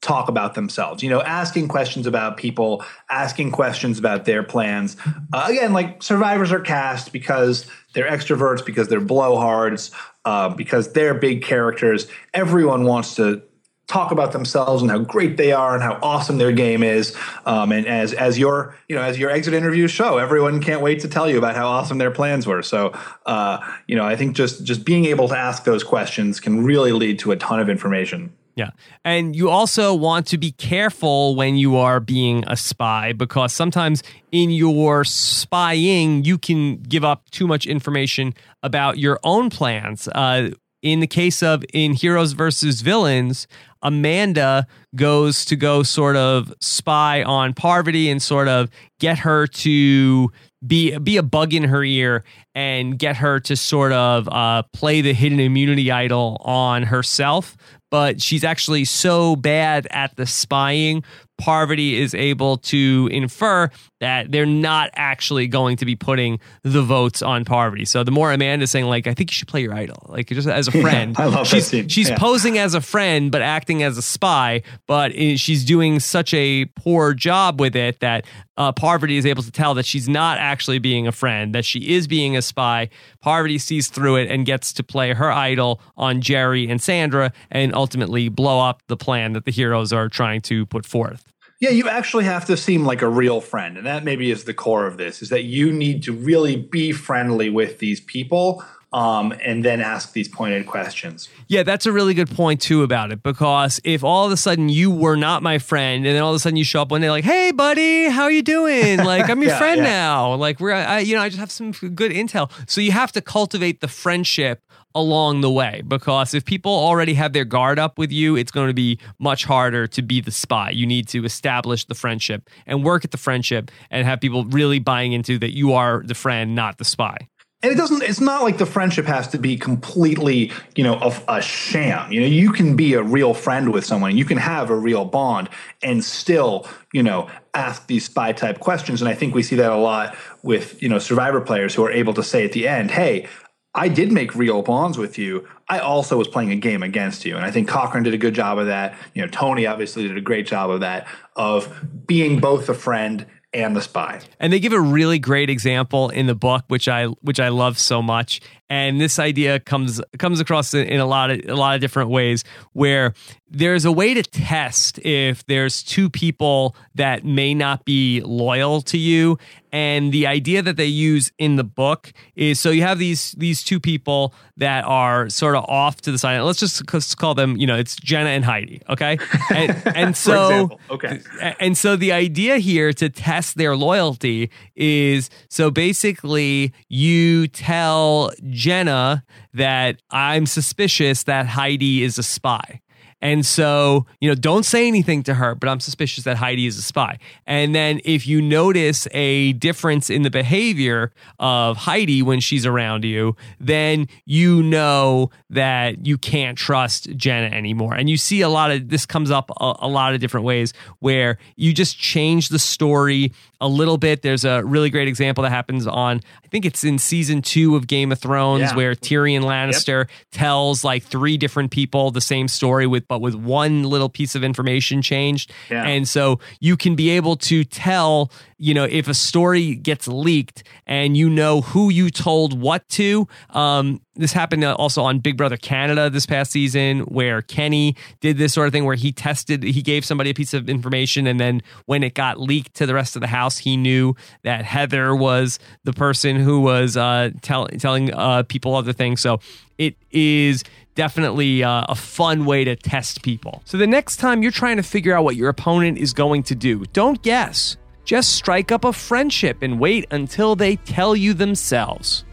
talk 0.03 0.29
about 0.29 0.55
themselves, 0.55 1.03
you 1.03 1.11
know, 1.11 1.21
asking 1.23 1.69
questions 1.69 2.07
about 2.07 2.37
people, 2.39 2.83
asking 3.11 3.51
questions 3.51 3.99
about 3.99 4.25
their 4.25 4.43
plans. 4.43 4.97
Uh, 5.33 5.47
again, 5.49 5.73
like 5.73 6.03
survivors 6.03 6.53
are 6.53 6.61
cast 6.61 7.13
because 7.13 7.67
they're 7.95 8.09
extroverts, 8.09 8.65
because 8.65 8.89
they're 8.89 9.01
blowhards, 9.01 9.91
uh, 10.25 10.49
because 10.49 10.93
they're 10.93 11.15
big 11.15 11.43
characters. 11.43 12.07
Everyone 12.33 12.85
wants 12.85 13.17
to 13.17 13.43
talk 13.91 14.13
about 14.13 14.33
themselves 14.33 14.83
and 14.83 14.91
how 14.91 14.99
great 14.99 15.37
they 15.37 15.53
are 15.53 15.75
and 15.75 15.83
how 15.83 15.99
awesome 16.03 16.39
their 16.39 16.53
game 16.53 16.83
is. 16.83 17.17
Um, 17.45 17.73
and 17.73 17.87
as 17.87 18.13
as 18.13 18.39
your 18.39 18.77
you 18.89 18.97
know 18.97 19.03
as 19.03 19.19
your 19.19 19.31
exit 19.31 19.53
interviews 19.53 19.91
show, 19.91 20.19
everyone 20.19 20.63
can't 20.63 20.81
wait 20.81 21.01
to 21.01 21.09
tell 21.09 21.29
you 21.29 21.37
about 21.37 21.57
how 21.57 21.67
awesome 21.67 21.99
their 21.99 22.11
plans 22.11 22.47
were. 22.47 22.63
So 22.63 22.93
uh, 23.27 23.59
you 23.87 23.97
know 23.97 24.07
I 24.07 24.17
think 24.17 24.37
just 24.37 24.65
just 24.65 24.85
being 24.85 25.05
able 25.07 25.29
to 25.29 25.37
ask 25.37 25.65
those 25.65 25.83
questions 25.83 26.41
can 26.41 26.65
really 26.65 26.93
lead 26.93 27.19
to 27.21 27.33
a 27.33 27.37
ton 27.37 27.61
of 27.61 27.69
information. 27.69 28.33
Yeah. 28.57 28.71
And 29.05 29.35
you 29.35 29.49
also 29.49 29.95
want 29.95 30.27
to 30.29 30.39
be 30.39 30.53
careful 30.53 31.35
when 31.35 31.57
you 31.57 31.77
are 31.77 31.99
being 31.99 32.45
a 32.47 32.57
spy 32.57 33.13
because 33.13 33.53
sometimes 33.53 34.03
in 34.33 34.51
your 34.51 35.05
spying, 35.05 36.25
you 36.25 36.37
can 36.37 36.83
give 36.83 37.05
up 37.05 37.31
too 37.31 37.47
much 37.47 37.65
information 37.65 38.35
about 38.63 38.99
your 38.99 39.19
own 39.25 39.49
plans. 39.49 40.09
Uh, 40.09 40.51
in 40.83 41.01
the 41.01 41.07
case 41.07 41.43
of 41.43 41.65
in 41.73 41.93
Heroes 41.93 42.33
versus 42.33 42.81
Villains, 42.81 43.47
Amanda 43.83 44.67
goes 44.95 45.45
to 45.47 45.57
go 45.57 45.83
sort 45.83 46.17
of 46.17 46.53
spy 46.61 47.23
on 47.23 47.55
Parvati 47.55 48.11
and 48.11 48.23
sort 48.23 48.49
of 48.49 48.71
get 48.99 49.19
her 49.21 49.47
to 49.47 50.31
be 50.67 50.97
be 50.99 51.17
a 51.17 51.23
bug 51.23 51.55
in 51.55 51.65
her 51.65 51.83
ear 51.83 52.23
and 52.55 52.99
get 52.99 53.17
her 53.17 53.41
to 53.41 53.57
sort 53.57 53.93
of 53.93 54.29
uh, 54.29 54.63
play 54.73 55.01
the 55.01 55.15
hidden 55.15 55.41
immunity 55.41 55.91
idol 55.91 56.37
on 56.45 56.83
herself. 56.83 57.57
But 57.91 58.23
she's 58.23 58.45
actually 58.45 58.85
so 58.85 59.35
bad 59.35 59.89
at 59.91 60.15
the 60.17 60.27
spying 60.27 61.03
Parvati 61.39 61.99
is 61.99 62.15
able 62.15 62.59
to 62.59 63.09
infer 63.11 63.71
that 64.01 64.33
they're 64.33 64.47
not 64.47 64.91
actually 64.95 65.47
going 65.47 65.77
to 65.77 65.85
be 65.85 65.95
putting 65.95 66.41
the 66.63 66.83
votes 66.83 67.23
on 67.23 67.45
Parvati. 67.45 67.85
So 67.85 68.03
the 68.03 68.11
more 68.11 68.33
Amanda's 68.33 68.71
saying, 68.71 68.87
like, 68.87 69.07
I 69.07 69.15
think 69.15 69.31
you 69.31 69.35
should 69.35 69.49
play 69.49 69.63
your 69.63 69.75
idol, 69.75 70.07
like 70.09 70.29
just 70.29 70.49
as 70.49 70.69
a 70.69 70.71
friend. 70.83 71.15
Yeah, 71.19 71.25
I 71.25 71.29
love 71.29 71.47
she's, 71.47 71.71
that 71.71 71.91
She's 71.91 72.09
yeah. 72.09 72.19
posing 72.19 72.59
as 72.59 72.75
a 72.75 72.81
friend, 72.81 73.31
but 73.31 73.43
acting 73.43 73.83
as 73.83 73.99
a 73.99 74.03
spy. 74.03 74.63
But 74.87 75.13
she's 75.39 75.65
doing 75.65 76.01
such 76.01 76.33
a 76.35 76.65
poor 76.77 77.15
job 77.15 77.61
with 77.61 77.77
it 77.77 78.01
that 78.01 78.27
uh, 78.57 78.73
Parvati 78.73 79.17
is 79.17 79.27
able 79.27 79.43
to 79.43 79.51
tell 79.51 79.75
that 79.75 79.87
she's 79.87 80.09
not 80.09 80.39
actually 80.39 80.79
being 80.79 81.07
a 81.07 81.13
friend, 81.13 81.55
that 81.55 81.65
she 81.65 81.95
is 81.95 82.07
being 82.07 82.37
a 82.37 82.43
spy. 82.43 82.89
Parvati 83.21 83.59
sees 83.59 83.89
through 83.89 84.17
it 84.17 84.31
and 84.31 84.47
gets 84.47 84.73
to 84.75 84.83
play 84.83 85.13
her 85.13 85.31
idol 85.31 85.81
on 85.97 86.21
Jerri 86.21 86.71
and 86.71 86.81
Sandra 86.81 87.33
and 87.51 87.75
ultimately 87.75 88.29
blow 88.29 88.61
up 88.61 88.83
the 88.87 88.97
plan 88.97 89.33
that 89.35 89.45
the 89.45 89.51
heroes 89.51 89.93
are 89.93 90.09
trying 90.09 90.41
to 90.43 90.67
put 90.67 90.87
forth. 90.87 91.31
Yeah, 91.61 91.71
you 91.71 91.91
actually 91.91 92.25
have 92.25 92.47
to 92.47 92.57
seem 92.57 92.87
like 92.87 93.03
a 93.03 93.09
real 93.09 93.43
friend. 93.43 93.77
And 93.77 93.87
that 93.87 94.03
maybe 94.03 94.31
is 94.31 94.45
the 94.45 94.55
core 94.55 94.87
of 94.87 94.97
this 94.97 95.21
is 95.21 95.29
that 95.29 95.45
you 95.45 95.71
need 95.73 96.03
to 96.05 96.13
really 96.13 96.57
be 96.57 96.91
friendly 96.93 97.51
with 97.51 97.79
these 97.79 98.01
people 98.01 98.65
um, 98.93 99.33
and 99.45 99.65
then 99.65 99.81
ask 99.81 100.13
these 100.13 100.29
pointed 100.29 100.67
questions. 100.67 101.29
Yeah, 101.47 101.63
that's 101.63 101.87
a 101.87 101.93
really 101.93 102.15
good 102.15 102.31
point 102.31 102.61
too 102.61 102.83
about 102.83 103.13
it 103.13 103.23
because 103.23 103.81
if 103.85 104.03
all 104.03 104.27
of 104.27 104.33
a 104.33 104.37
sudden 104.37 104.69
you 104.69 104.91
were 104.91 105.17
not 105.17 105.43
my 105.43 105.59
friend 105.59 106.07
and 106.07 106.17
then 106.17 106.23
all 106.23 106.31
of 106.31 106.37
a 106.37 106.39
sudden 106.39 106.57
you 106.57 106.65
show 106.65 106.83
up 106.83 106.91
one 106.91 107.01
day 107.01 107.11
like, 107.11 107.25
"Hey, 107.25 107.53
buddy, 107.53 108.09
how 108.09 108.23
are 108.25 108.33
you 108.33 108.43
doing? 108.43 108.99
Like, 108.99 109.29
I'm 109.31 109.41
your 109.43 109.53
yeah, 109.53 109.59
friend 109.59 109.79
yeah. 109.79 109.85
now. 109.85 110.35
Like, 110.35 110.61
we're, 110.61 110.73
I, 110.73 111.01
you 111.01 111.15
know, 111.15 111.23
I 111.23 111.29
just 111.29 111.39
have 111.39 111.51
some 111.51 111.71
good 111.71 112.11
intel." 112.11 112.51
So 112.69 112.81
you 112.81 112.93
have 112.93 113.13
to 113.13 113.21
cultivate 113.21 113.81
the 113.81 113.89
friendship 113.89 114.63
along 114.95 115.41
the 115.41 115.51
way 115.51 115.83
because 115.87 116.35
if 116.35 116.45
people 116.45 116.73
already 116.73 117.15
have 117.15 117.33
their 117.33 117.45
guard 117.45 117.79
up 117.79 117.99
with 117.99 118.11
you, 118.11 118.37
it's 118.37 118.51
going 118.51 118.67
to 118.69 118.75
be 118.75 118.99
much 119.19 119.45
harder 119.45 119.87
to 119.87 120.03
be 120.03 120.21
the 120.21 120.33
spy. 120.33 120.71
You 120.71 120.87
need 120.87 121.07
to 121.09 121.25
establish 121.25 121.85
the 121.85 121.95
friendship 121.95 122.51
and 122.67 122.85
work 122.85 123.05
at 123.05 123.13
the 123.13 123.19
friendship 123.19 123.71
and 123.91 124.07
have 124.07 124.21
people 124.21 124.45
really 124.47 124.79
buying 124.79 125.13
into 125.13 125.39
that 125.39 125.55
you 125.55 125.75
are 125.75 126.03
the 126.05 126.15
friend, 126.15 126.55
not 126.55 126.79
the 126.79 126.85
spy. 126.85 127.29
And 127.63 127.71
it 127.71 127.77
doesn't, 127.77 128.03
it's 128.03 128.21
not 128.21 128.43
like 128.43 128.57
the 128.57 128.65
friendship 128.65 129.05
has 129.05 129.29
to 129.29 129.39
be 129.39 129.57
completely, 129.57 130.51
you 130.77 130.83
know, 130.83 130.95
a, 130.95 131.37
a 131.37 131.43
sham. 131.43 132.11
You 132.11 132.21
know, 132.21 132.27
you 132.27 132.53
can 132.53 132.75
be 132.75 132.95
a 132.95 133.03
real 133.03 133.35
friend 133.35 133.71
with 133.73 133.85
someone, 133.85 134.17
you 134.17 134.25
can 134.25 134.39
have 134.39 134.71
a 134.71 134.75
real 134.75 135.05
bond 135.05 135.51
and 135.83 136.03
still, 136.03 136.67
you 136.93 137.03
know, 137.03 137.29
ask 137.53 137.87
these 137.87 138.07
spy 138.07 138.33
type 138.33 138.61
questions. 138.61 139.03
And 139.03 139.11
I 139.11 139.15
think 139.15 139.35
we 139.35 139.43
see 139.43 139.57
that 139.57 139.71
a 139.71 139.77
lot 139.77 140.17
with, 140.43 140.83
you 140.83 140.89
know, 140.89 140.99
survivor 140.99 141.41
players 141.41 141.75
who 141.75 141.85
are 141.85 141.91
able 141.91 142.15
to 142.15 142.23
say 142.23 142.47
at 142.47 142.53
the 142.53 142.67
end, 142.67 142.91
hey, 142.91 143.29
I 143.75 143.89
did 143.89 144.11
make 144.11 144.35
real 144.35 144.63
bonds 144.63 144.99
with 144.99 145.19
you. 145.19 145.47
I 145.69 145.79
also 145.79 146.17
was 146.17 146.27
playing 146.27 146.51
a 146.51 146.57
game 146.57 146.83
against 146.83 147.25
you. 147.25 147.37
And 147.37 147.45
I 147.45 147.51
think 147.51 147.69
Cochran 147.69 148.03
did 148.03 148.15
a 148.15 148.19
good 148.19 148.35
job 148.35 148.59
of 148.59 148.67
that. 148.67 148.97
You 149.15 149.23
know, 149.23 149.29
Tony 149.29 149.67
obviously 149.67 150.09
did 150.09 150.17
a 150.17 150.21
great 150.21 150.47
job 150.47 150.71
of 150.71 150.81
that, 150.81 151.07
of 151.37 151.87
being 152.07 152.41
both 152.41 152.69
a 152.69 152.75
friend 152.75 153.27
and 153.53 153.75
the 153.77 153.81
spy. 153.81 154.21
And 154.39 154.53
they 154.53 154.61
give 154.61 154.73
a 154.73 154.81
really 154.81 155.19
great 155.19 155.51
example 155.51 156.09
in 156.11 156.27
the 156.27 156.35
book, 156.35 156.65
which 156.69 156.89
I 156.89 157.07
which 157.07 157.41
I 157.41 157.49
love 157.49 157.79
so 157.79 158.03
much. 158.03 158.41
And 158.71 159.01
this 159.01 159.19
idea 159.19 159.61
comes 159.61 160.01
comes 160.19 160.41
across 160.41 160.73
in 160.73 161.01
a 161.01 161.07
lot 161.07 161.31
of 161.31 161.41
a 161.49 161.57
lot 161.57 161.75
of 161.75 161.81
different 161.81 162.09
ways, 162.09 162.45
where 162.73 163.13
there's 163.51 163.85
a 163.85 163.93
way 163.93 164.15
to 164.15 164.23
test 164.23 164.99
if 165.01 165.45
there's 165.47 165.83
two 165.83 166.09
people 166.09 166.77
that 166.95 167.25
may 167.25 167.53
not 167.53 167.85
be 167.85 168.21
loyal 168.21 168.81
to 168.83 168.97
you. 168.97 169.39
And 169.73 170.13
the 170.13 170.27
idea 170.27 170.63
that 170.63 170.77
they 170.77 170.87
use 170.87 171.31
in 171.39 171.55
the 171.57 171.65
book 171.65 172.13
is 172.35 172.59
so 172.61 172.71
you 172.71 172.83
have 172.83 172.99
these 172.99 173.33
these 173.33 173.63
two 173.63 173.79
people 173.79 174.35
that 174.57 174.85
are 174.85 175.29
sort 175.29 175.57
of 175.57 175.65
off 175.65 176.01
to 176.03 176.13
the 176.13 176.19
side. 176.19 176.41
Let's 176.41 176.59
just 176.59 176.93
let's 176.93 177.15
call 177.15 177.35
them 177.35 177.57
you 177.57 177.67
know 177.67 177.77
it's 177.77 177.97
jenna 177.97 178.31
and 178.31 178.45
heidi 178.45 178.83
okay? 178.89 179.19
And, 179.55 179.83
and 179.97 180.17
so 180.17 180.79
okay. 180.91 181.21
and 181.59 181.77
so 181.77 181.97
the 181.97 182.13
idea 182.13 182.59
here 182.59 182.93
to 182.93 183.09
test 183.09 183.57
their 183.57 183.77
loyalty 183.77 184.51
is 184.77 185.31
so 185.49 185.71
basically 185.71 186.73
you 186.89 187.49
tell 187.49 188.31
jenna 188.61 189.25
that 189.55 190.03
i'm 190.11 190.45
suspicious 190.45 191.23
that 191.23 191.47
heidi 191.47 192.03
is 192.03 192.19
a 192.19 192.23
spy 192.23 192.81
and 193.23 193.45
so, 193.45 194.07
you 194.21 194.29
know, 194.29 194.35
don't 194.35 194.65
say 194.65 194.89
anything 194.89 195.23
to 195.25 195.35
her, 195.35 195.55
but 195.55 195.69
I'm 195.69 195.81
suspicious 195.81 196.25
that 196.25 196.39
Heidi 196.39 196.67
is 196.67 196.79
a 196.79 196.83
spy. 196.83 197.19
And 197.47 197.75
then 197.75 198.01
if 198.05 198.27
you 198.27 198.41
notice 198.41 199.07
a 199.13 199.53
difference 199.55 200.09
in 200.09 200.23
the 200.23 200.31
behavior 200.31 201.13
of 201.39 201.77
Heidi 201.77 202.23
when 202.23 202.41
she's 202.41 202.65
around 202.65 203.05
you, 203.05 203.37
then 203.59 204.09
you 204.25 204.63
know 204.63 205.31
that 205.51 206.07
you 206.07 206.17
can't 206.17 206.57
trust 206.57 207.15
Jenna 207.17 207.55
anymore. 207.55 207.95
And 207.95 208.09
you 208.09 208.17
see 208.17 208.41
a 208.41 208.49
lot 208.49 208.71
of 208.71 208.89
this 208.89 209.05
comes 209.05 209.31
up 209.31 209.51
a, 209.61 209.75
a 209.81 209.89
lot 209.89 210.15
of 210.15 210.21
different 210.21 210.47
ways 210.47 210.73
where 211.01 211.37
you 211.57 211.75
just 211.75 211.99
change 211.99 212.49
the 212.49 212.59
story 212.59 213.33
a 213.61 213.69
little 213.69 213.99
bit. 213.99 214.23
There's 214.23 214.45
a 214.45 214.65
really 214.65 214.91
great 214.91 215.09
example 215.09 215.43
that 215.43 215.51
happens 215.51 215.87
on, 215.87 216.21
I 216.45 216.49
think 216.49 216.65
it's 216.65 216.85
in 216.85 216.99
season 216.99 217.43
two 217.43 217.77
of 217.77 217.87
Game 217.87 218.13
of 218.13 218.19
Thrones, 218.19 218.63
yeah. 218.63 218.77
where 218.77 218.95
Tyrion 218.95 219.43
Lannister 219.43 220.09
yep. 220.09 220.11
tells 220.31 220.85
like 220.85 221.03
three 221.03 221.37
different 221.37 221.71
people 221.71 222.11
the 222.11 222.21
same 222.21 222.49
story 222.49 222.87
with 222.87 223.07
but 223.07 223.21
with 223.21 223.35
one 223.35 223.85
little 223.85 224.09
piece 224.09 224.35
of 224.35 224.43
information 224.43 225.03
changed. 225.03 225.53
Yeah. 225.71 225.85
And 225.85 226.09
so 226.09 226.41
you 226.61 226.77
can 226.77 226.95
be 226.95 227.11
able 227.11 227.37
to 227.37 227.65
tell, 227.65 228.33
you 228.59 228.75
know, 228.75 228.85
if 228.85 229.09
a 229.09 229.15
story 229.15 229.75
gets 229.75 230.09
leaked 230.09 230.63
and 230.87 231.17
you 231.17 231.29
know 231.29 231.61
who 231.61 231.91
you 231.91 232.11
told 232.11 232.59
what 232.59 232.89
to, 232.91 233.29
um, 233.51 234.01
this 234.17 234.33
happened 234.33 234.65
also 234.65 235.03
on 235.03 235.21
Big 235.21 235.37
Brother 235.37 235.57
Canada 235.57 236.11
this 236.11 236.27
past 236.27 236.51
season, 236.51 237.01
where 237.01 237.43
Kenny 237.43 237.97
did 238.21 238.39
this 238.39 238.53
sort 238.53 238.67
of 238.67 238.73
thing 238.73 238.85
where 238.85 238.97
he 238.97 239.13
tested, 239.13 239.63
he 239.63 239.83
gave 239.83 240.05
somebody 240.05 240.31
a 240.31 240.35
piece 240.35 240.53
of 240.53 240.69
information, 240.69 241.27
and 241.27 241.39
then 241.39 241.63
when 241.87 242.03
it 242.03 242.15
got 242.15 242.41
leaked 242.41 242.75
to 242.75 242.87
the 242.87 242.95
rest 242.95 243.17
of 243.17 243.21
the 243.21 243.29
house, 243.29 243.59
he 243.59 243.77
knew 243.77 244.15
that 244.43 244.65
Heather 244.65 245.15
was 245.15 245.59
the 245.85 245.93
person 245.93 246.37
who 246.37 246.61
was 246.61 246.97
uh, 246.97 247.31
tell, 247.41 247.67
telling 247.69 248.13
uh, 248.13 248.43
people 248.43 248.75
other 248.75 248.93
things. 248.93 249.21
So 249.21 249.41
it 249.79 249.97
is 250.11 250.65
definitely 250.95 251.63
uh, 251.63 251.85
a 251.89 251.95
fun 251.95 252.45
way 252.45 252.65
to 252.65 252.77
test 252.77 253.23
people. 253.23 253.63
So 253.65 253.79
the 253.79 253.87
next 253.87 254.17
time 254.17 254.43
you're 254.43 254.53
trying 254.53 254.77
to 254.77 254.83
figure 254.83 255.15
out 255.15 255.25
what 255.25 255.37
your 255.37 255.49
opponent 255.49 255.99
is 255.99 256.13
going 256.13 256.43
to 256.45 256.55
do, 256.55 256.85
don't 256.93 257.23
guess. 257.23 257.77
Just 258.05 258.35
strike 258.35 258.73
up 258.73 258.85
a 258.85 258.93
friendship 258.93 259.63
and 259.63 259.79
wait 259.79 260.07
until 260.11 260.57
they 260.57 260.77
tell 260.77 261.15
you 261.15 261.33
themselves. 261.33 262.25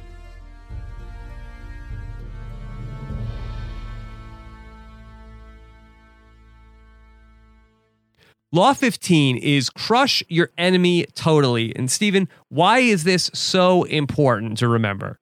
Law 8.53 8.73
15 8.73 9.36
is 9.38 9.69
crush 9.69 10.23
your 10.29 10.51
enemy 10.57 11.05
totally. 11.15 11.75
And 11.75 11.91
Stephen, 11.91 12.29
why 12.47 12.79
is 12.79 13.03
this 13.03 13.29
so 13.33 13.83
important 13.83 14.57
to 14.60 14.69
remember? 14.69 15.19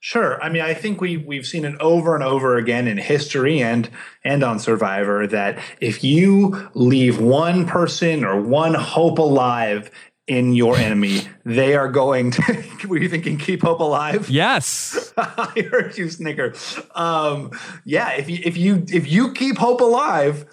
Sure. 0.00 0.40
I 0.42 0.50
mean, 0.50 0.62
I 0.62 0.74
think 0.74 1.00
we 1.00 1.16
we've 1.16 1.46
seen 1.46 1.64
it 1.64 1.74
over 1.80 2.14
and 2.14 2.22
over 2.22 2.56
again 2.56 2.86
in 2.86 2.98
history 2.98 3.62
and 3.62 3.88
and 4.22 4.44
on 4.44 4.58
Survivor 4.58 5.26
that 5.26 5.58
if 5.80 6.04
you 6.04 6.70
leave 6.74 7.18
one 7.20 7.66
person 7.66 8.22
or 8.22 8.40
one 8.40 8.74
hope 8.74 9.18
alive 9.18 9.90
in 10.28 10.52
your 10.52 10.76
enemy, 10.76 11.22
they 11.44 11.74
are 11.74 11.88
going 11.88 12.30
to. 12.32 12.64
were 12.86 12.98
you 12.98 13.08
thinking 13.08 13.38
keep 13.38 13.62
hope 13.62 13.80
alive? 13.80 14.28
Yes. 14.28 15.12
I 15.16 15.66
heard 15.70 15.96
you 15.96 16.10
snicker. 16.10 16.54
Um, 16.94 17.50
yeah. 17.84 18.12
If 18.12 18.28
you 18.28 18.38
if 18.44 18.56
you 18.58 18.84
if 18.92 19.10
you 19.10 19.32
keep 19.32 19.56
hope 19.56 19.80
alive 19.80 20.44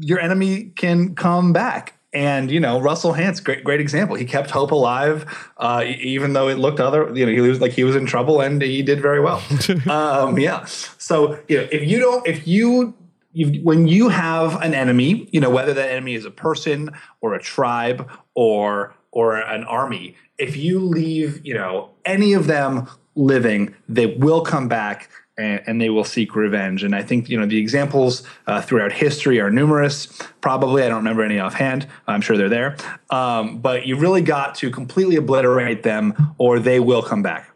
your 0.00 0.20
enemy 0.20 0.72
can 0.76 1.14
come 1.14 1.52
back. 1.52 1.94
And 2.12 2.48
you 2.48 2.60
know 2.60 2.80
Russell 2.80 3.12
Hantz, 3.12 3.42
great 3.42 3.64
great 3.64 3.80
example. 3.80 4.14
He 4.14 4.24
kept 4.24 4.48
hope 4.48 4.70
alive, 4.70 5.50
uh, 5.56 5.82
even 5.84 6.32
though 6.32 6.46
it 6.46 6.58
looked 6.58 6.78
other. 6.78 7.10
You 7.12 7.26
know 7.26 7.32
he 7.32 7.40
was 7.40 7.60
like 7.60 7.72
he 7.72 7.82
was 7.82 7.96
in 7.96 8.06
trouble, 8.06 8.40
and 8.40 8.62
he 8.62 8.82
did 8.82 9.02
very 9.02 9.18
well. 9.18 9.42
um, 9.90 10.38
yeah. 10.38 10.64
So 10.64 11.40
you 11.48 11.56
know 11.56 11.68
if 11.72 11.82
you 11.82 11.98
don't, 11.98 12.24
if 12.24 12.46
you 12.46 12.94
you, 13.32 13.60
when 13.64 13.88
you 13.88 14.10
have 14.10 14.62
an 14.62 14.74
enemy, 14.74 15.28
you 15.32 15.40
know 15.40 15.50
whether 15.50 15.74
that 15.74 15.90
enemy 15.90 16.14
is 16.14 16.24
a 16.24 16.30
person 16.30 16.90
or 17.20 17.34
a 17.34 17.42
tribe 17.42 18.08
or 18.36 18.94
or 19.10 19.36
an 19.38 19.64
army, 19.64 20.14
if 20.38 20.56
you 20.56 20.78
leave 20.78 21.44
you 21.44 21.54
know 21.54 21.90
any 22.04 22.32
of 22.32 22.46
them 22.46 22.86
living, 23.16 23.74
they 23.88 24.06
will 24.06 24.42
come 24.42 24.68
back 24.68 25.10
and, 25.36 25.62
and, 25.66 25.80
they 25.80 25.90
will 25.90 26.04
seek 26.04 26.36
revenge. 26.36 26.84
And 26.84 26.94
I 26.94 27.02
think 27.02 27.28
you 27.28 27.38
know 27.38 27.46
the 27.46 27.58
examples 27.58 28.22
uh, 28.46 28.62
throughout 28.62 28.92
history 28.92 29.40
are 29.40 29.50
numerous. 29.50 30.06
Probably 30.40 30.82
I 30.82 30.88
don't 30.88 30.98
remember 30.98 31.24
any 31.24 31.38
offhand. 31.38 31.86
I'm 32.06 32.20
sure 32.20 32.36
they're 32.36 32.48
there. 32.48 32.76
Um, 33.10 33.58
but 33.58 33.86
you 33.86 33.96
really 33.96 34.22
got 34.22 34.54
to 34.56 34.70
completely 34.70 35.16
obliterate 35.16 35.82
them, 35.82 36.34
or 36.38 36.58
they 36.58 36.80
will 36.80 37.02
come 37.02 37.22
back. 37.22 37.53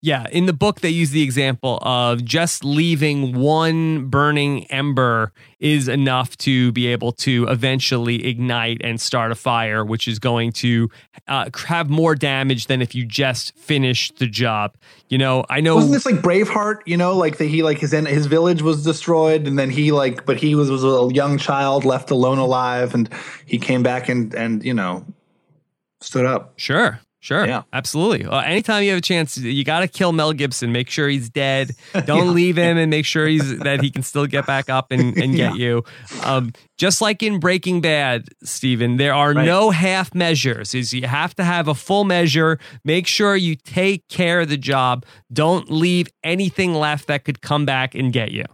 Yeah, 0.00 0.26
in 0.30 0.46
the 0.46 0.52
book 0.52 0.80
they 0.80 0.90
use 0.90 1.10
the 1.10 1.22
example 1.22 1.80
of 1.82 2.24
just 2.24 2.64
leaving 2.64 3.34
one 3.34 4.06
burning 4.06 4.64
ember 4.70 5.32
is 5.58 5.88
enough 5.88 6.36
to 6.38 6.70
be 6.70 6.86
able 6.86 7.10
to 7.10 7.48
eventually 7.48 8.24
ignite 8.24 8.80
and 8.84 9.00
start 9.00 9.32
a 9.32 9.34
fire, 9.34 9.84
which 9.84 10.06
is 10.06 10.20
going 10.20 10.52
to 10.52 10.88
uh, 11.26 11.50
have 11.66 11.90
more 11.90 12.14
damage 12.14 12.68
than 12.68 12.80
if 12.80 12.94
you 12.94 13.04
just 13.04 13.56
finish 13.56 14.12
the 14.12 14.28
job. 14.28 14.76
You 15.08 15.18
know, 15.18 15.44
I 15.50 15.60
know 15.60 15.74
wasn't 15.74 15.94
this 15.94 16.06
like 16.06 16.16
Braveheart? 16.16 16.82
You 16.86 16.96
know, 16.96 17.16
like 17.16 17.38
that 17.38 17.46
he 17.46 17.64
like 17.64 17.78
his 17.78 17.90
his 17.90 18.26
village 18.26 18.62
was 18.62 18.84
destroyed, 18.84 19.48
and 19.48 19.58
then 19.58 19.68
he 19.68 19.90
like, 19.90 20.24
but 20.24 20.36
he 20.36 20.54
was 20.54 20.70
was 20.70 20.84
a 20.84 21.12
young 21.12 21.38
child 21.38 21.84
left 21.84 22.12
alone 22.12 22.38
alive, 22.38 22.94
and 22.94 23.12
he 23.46 23.58
came 23.58 23.82
back 23.82 24.08
and 24.08 24.32
and 24.32 24.64
you 24.64 24.74
know 24.74 25.04
stood 26.00 26.24
up. 26.24 26.52
Sure. 26.56 27.00
Sure. 27.20 27.46
Yeah. 27.46 27.62
Absolutely. 27.72 28.24
Uh, 28.24 28.40
anytime 28.40 28.84
you 28.84 28.90
have 28.90 28.98
a 28.98 29.02
chance, 29.02 29.36
you 29.36 29.64
got 29.64 29.80
to 29.80 29.88
kill 29.88 30.12
Mel 30.12 30.32
Gibson. 30.32 30.70
Make 30.70 30.88
sure 30.88 31.08
he's 31.08 31.28
dead. 31.28 31.72
Don't 32.06 32.26
yeah. 32.26 32.32
leave 32.32 32.56
him, 32.56 32.76
and 32.78 32.90
make 32.90 33.04
sure 33.04 33.26
he's 33.26 33.58
that 33.58 33.82
he 33.82 33.90
can 33.90 34.02
still 34.02 34.26
get 34.26 34.46
back 34.46 34.70
up 34.70 34.92
and, 34.92 35.16
and 35.18 35.34
get 35.34 35.54
yeah. 35.54 35.54
you. 35.54 35.84
Um, 36.22 36.52
just 36.76 37.00
like 37.00 37.22
in 37.22 37.40
Breaking 37.40 37.80
Bad, 37.80 38.28
Stephen, 38.44 38.98
there 38.98 39.14
are 39.14 39.32
right. 39.32 39.44
no 39.44 39.70
half 39.70 40.14
measures. 40.14 40.74
Is 40.74 40.94
you 40.94 41.08
have 41.08 41.34
to 41.36 41.44
have 41.44 41.66
a 41.66 41.74
full 41.74 42.04
measure. 42.04 42.60
Make 42.84 43.08
sure 43.08 43.34
you 43.34 43.56
take 43.56 44.06
care 44.08 44.40
of 44.40 44.48
the 44.48 44.56
job. 44.56 45.04
Don't 45.32 45.70
leave 45.70 46.08
anything 46.22 46.74
left 46.74 47.08
that 47.08 47.24
could 47.24 47.42
come 47.42 47.66
back 47.66 47.96
and 47.96 48.12
get 48.12 48.30
you. 48.30 48.44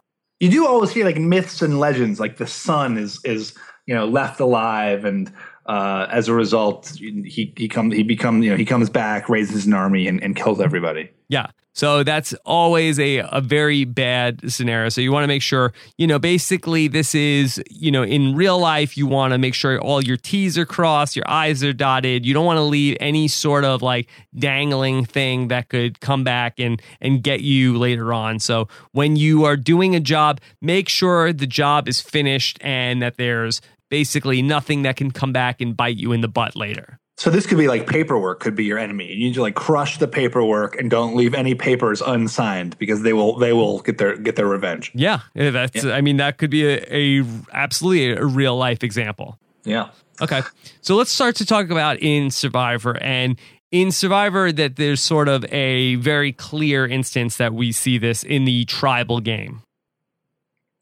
You 0.40 0.50
do 0.50 0.66
always 0.66 0.90
hear 0.90 1.05
like 1.05 1.16
myths 1.18 1.61
and 1.61 1.79
legends, 1.79 2.18
like 2.18 2.38
the 2.38 2.46
son 2.46 2.96
is 2.96 3.20
is 3.24 3.55
you 3.87 3.94
know 3.94 4.07
left 4.07 4.40
alive 4.40 5.05
and 5.05 5.31
uh, 5.66 6.07
as 6.11 6.29
a 6.29 6.35
result, 6.35 6.92
he 6.98 7.53
he 7.57 7.68
comes 7.68 7.94
he 7.94 8.03
becomes 8.03 8.44
you 8.44 8.50
know 8.50 8.57
he 8.57 8.64
comes 8.64 8.90
back, 8.90 9.29
raises 9.29 9.66
an 9.66 9.74
army, 9.74 10.07
and, 10.09 10.22
and 10.22 10.37
kills 10.37 10.61
everybody. 10.61 11.11
Yeah. 11.29 11.48
So 11.77 12.05
that's 12.05 12.33
always 12.44 13.00
a, 13.00 13.18
a 13.33 13.40
very 13.40 13.85
bad 13.85 14.48
scenario. 14.50 14.90
So 14.90 15.00
you 15.00 15.11
want 15.11 15.24
to 15.24 15.29
make 15.29 15.42
sure, 15.42 15.72
you 15.98 16.07
know, 16.07 16.20
basically 16.20 16.87
this 16.87 17.16
is, 17.16 17.61
you 17.68 17.90
know, 17.90 18.05
in 18.05 18.37
real 18.37 18.61
life, 18.61 18.96
you 18.96 19.09
want 19.09 19.33
to 19.33 19.38
make 19.38 19.55
sure 19.55 19.81
all 19.81 20.00
your 20.00 20.16
T's 20.16 20.57
are 20.57 20.64
crossed, 20.64 21.16
your 21.16 21.29
I's 21.29 21.64
are 21.64 21.72
dotted. 21.72 22.24
You 22.24 22.33
don't 22.33 22.46
want 22.46 22.59
to 22.59 22.62
leave 22.62 22.96
any 23.00 23.27
sort 23.27 23.64
of 23.64 23.83
like 23.83 24.09
dangling 24.38 25.05
thing 25.05 25.48
that 25.48 25.68
could 25.68 25.98
come 25.98 26.22
back 26.22 26.61
and 26.61 26.81
and 27.00 27.24
get 27.24 27.40
you 27.40 27.77
later 27.77 28.12
on. 28.12 28.38
So 28.38 28.68
when 28.92 29.16
you 29.16 29.44
are 29.44 29.57
doing 29.57 29.96
a 29.96 30.00
job, 30.00 30.40
make 30.61 30.88
sure 30.88 31.33
the 31.33 31.46
job 31.46 31.88
is 31.88 32.00
finished 32.00 32.57
and 32.61 33.03
that 33.03 33.16
there's 33.16 33.61
basically 33.90 34.42
nothing 34.42 34.83
that 34.83 34.97
can 34.97 35.11
come 35.11 35.33
back 35.33 35.61
and 35.61 35.77
bite 35.77 35.97
you 35.97 36.12
in 36.12 36.20
the 36.20 36.29
butt 36.29 36.57
later. 36.57 36.99
So 37.16 37.31
this 37.31 37.47
could 37.47 37.59
be 37.59 37.68
like 37.68 37.87
paperwork 37.87 38.40
could 38.40 38.57
be 38.57 38.64
your 38.64 38.79
enemy. 38.79 39.07
You 39.12 39.29
need 39.29 39.35
to 39.35 39.42
like 39.42 39.55
crush 39.55 39.99
the 39.99 40.09
paperwork 40.09 40.77
and 40.77 40.90
don't 40.90 41.14
leave 41.14 41.33
any 41.33 41.55
papers 41.55 42.03
unsigned 42.03 42.77
because 42.79 43.03
they 43.03 43.12
will 43.12 43.38
they 43.38 43.53
will 43.53 43.81
get 43.81 43.99
their 43.99 44.16
get 44.16 44.35
their 44.35 44.49
revenge. 44.49 44.90
Yeah, 44.94 45.20
that's. 45.35 45.85
Yeah. 45.85 45.92
I 45.92 46.01
mean, 46.01 46.16
that 46.16 46.38
could 46.38 46.51
be 46.51 46.66
a, 46.66 46.85
a 46.90 47.25
absolutely 47.53 48.11
a 48.11 48.25
real 48.25 48.57
life 48.57 48.83
example. 48.83 49.38
Yeah. 49.64 49.90
Okay. 50.20 50.42
So 50.81 50.97
let's 50.97 51.11
start 51.11 51.37
to 51.37 51.47
talk 51.47 51.70
about 51.70 51.99
in 52.01 52.31
Survivor 52.31 53.01
and 53.01 53.38
in 53.70 53.92
Survivor 53.92 54.51
that 54.51 54.77
there's 54.77 55.01
sort 55.01 55.29
of 55.29 55.44
a 55.53 55.94
very 55.97 56.33
clear 56.33 56.85
instance 56.87 57.37
that 57.37 57.55
we 57.55 57.70
see 57.70 57.97
this 57.97 58.25
in 58.25 58.44
the 58.44 58.64
tribal 58.64 59.20
game. 59.20 59.62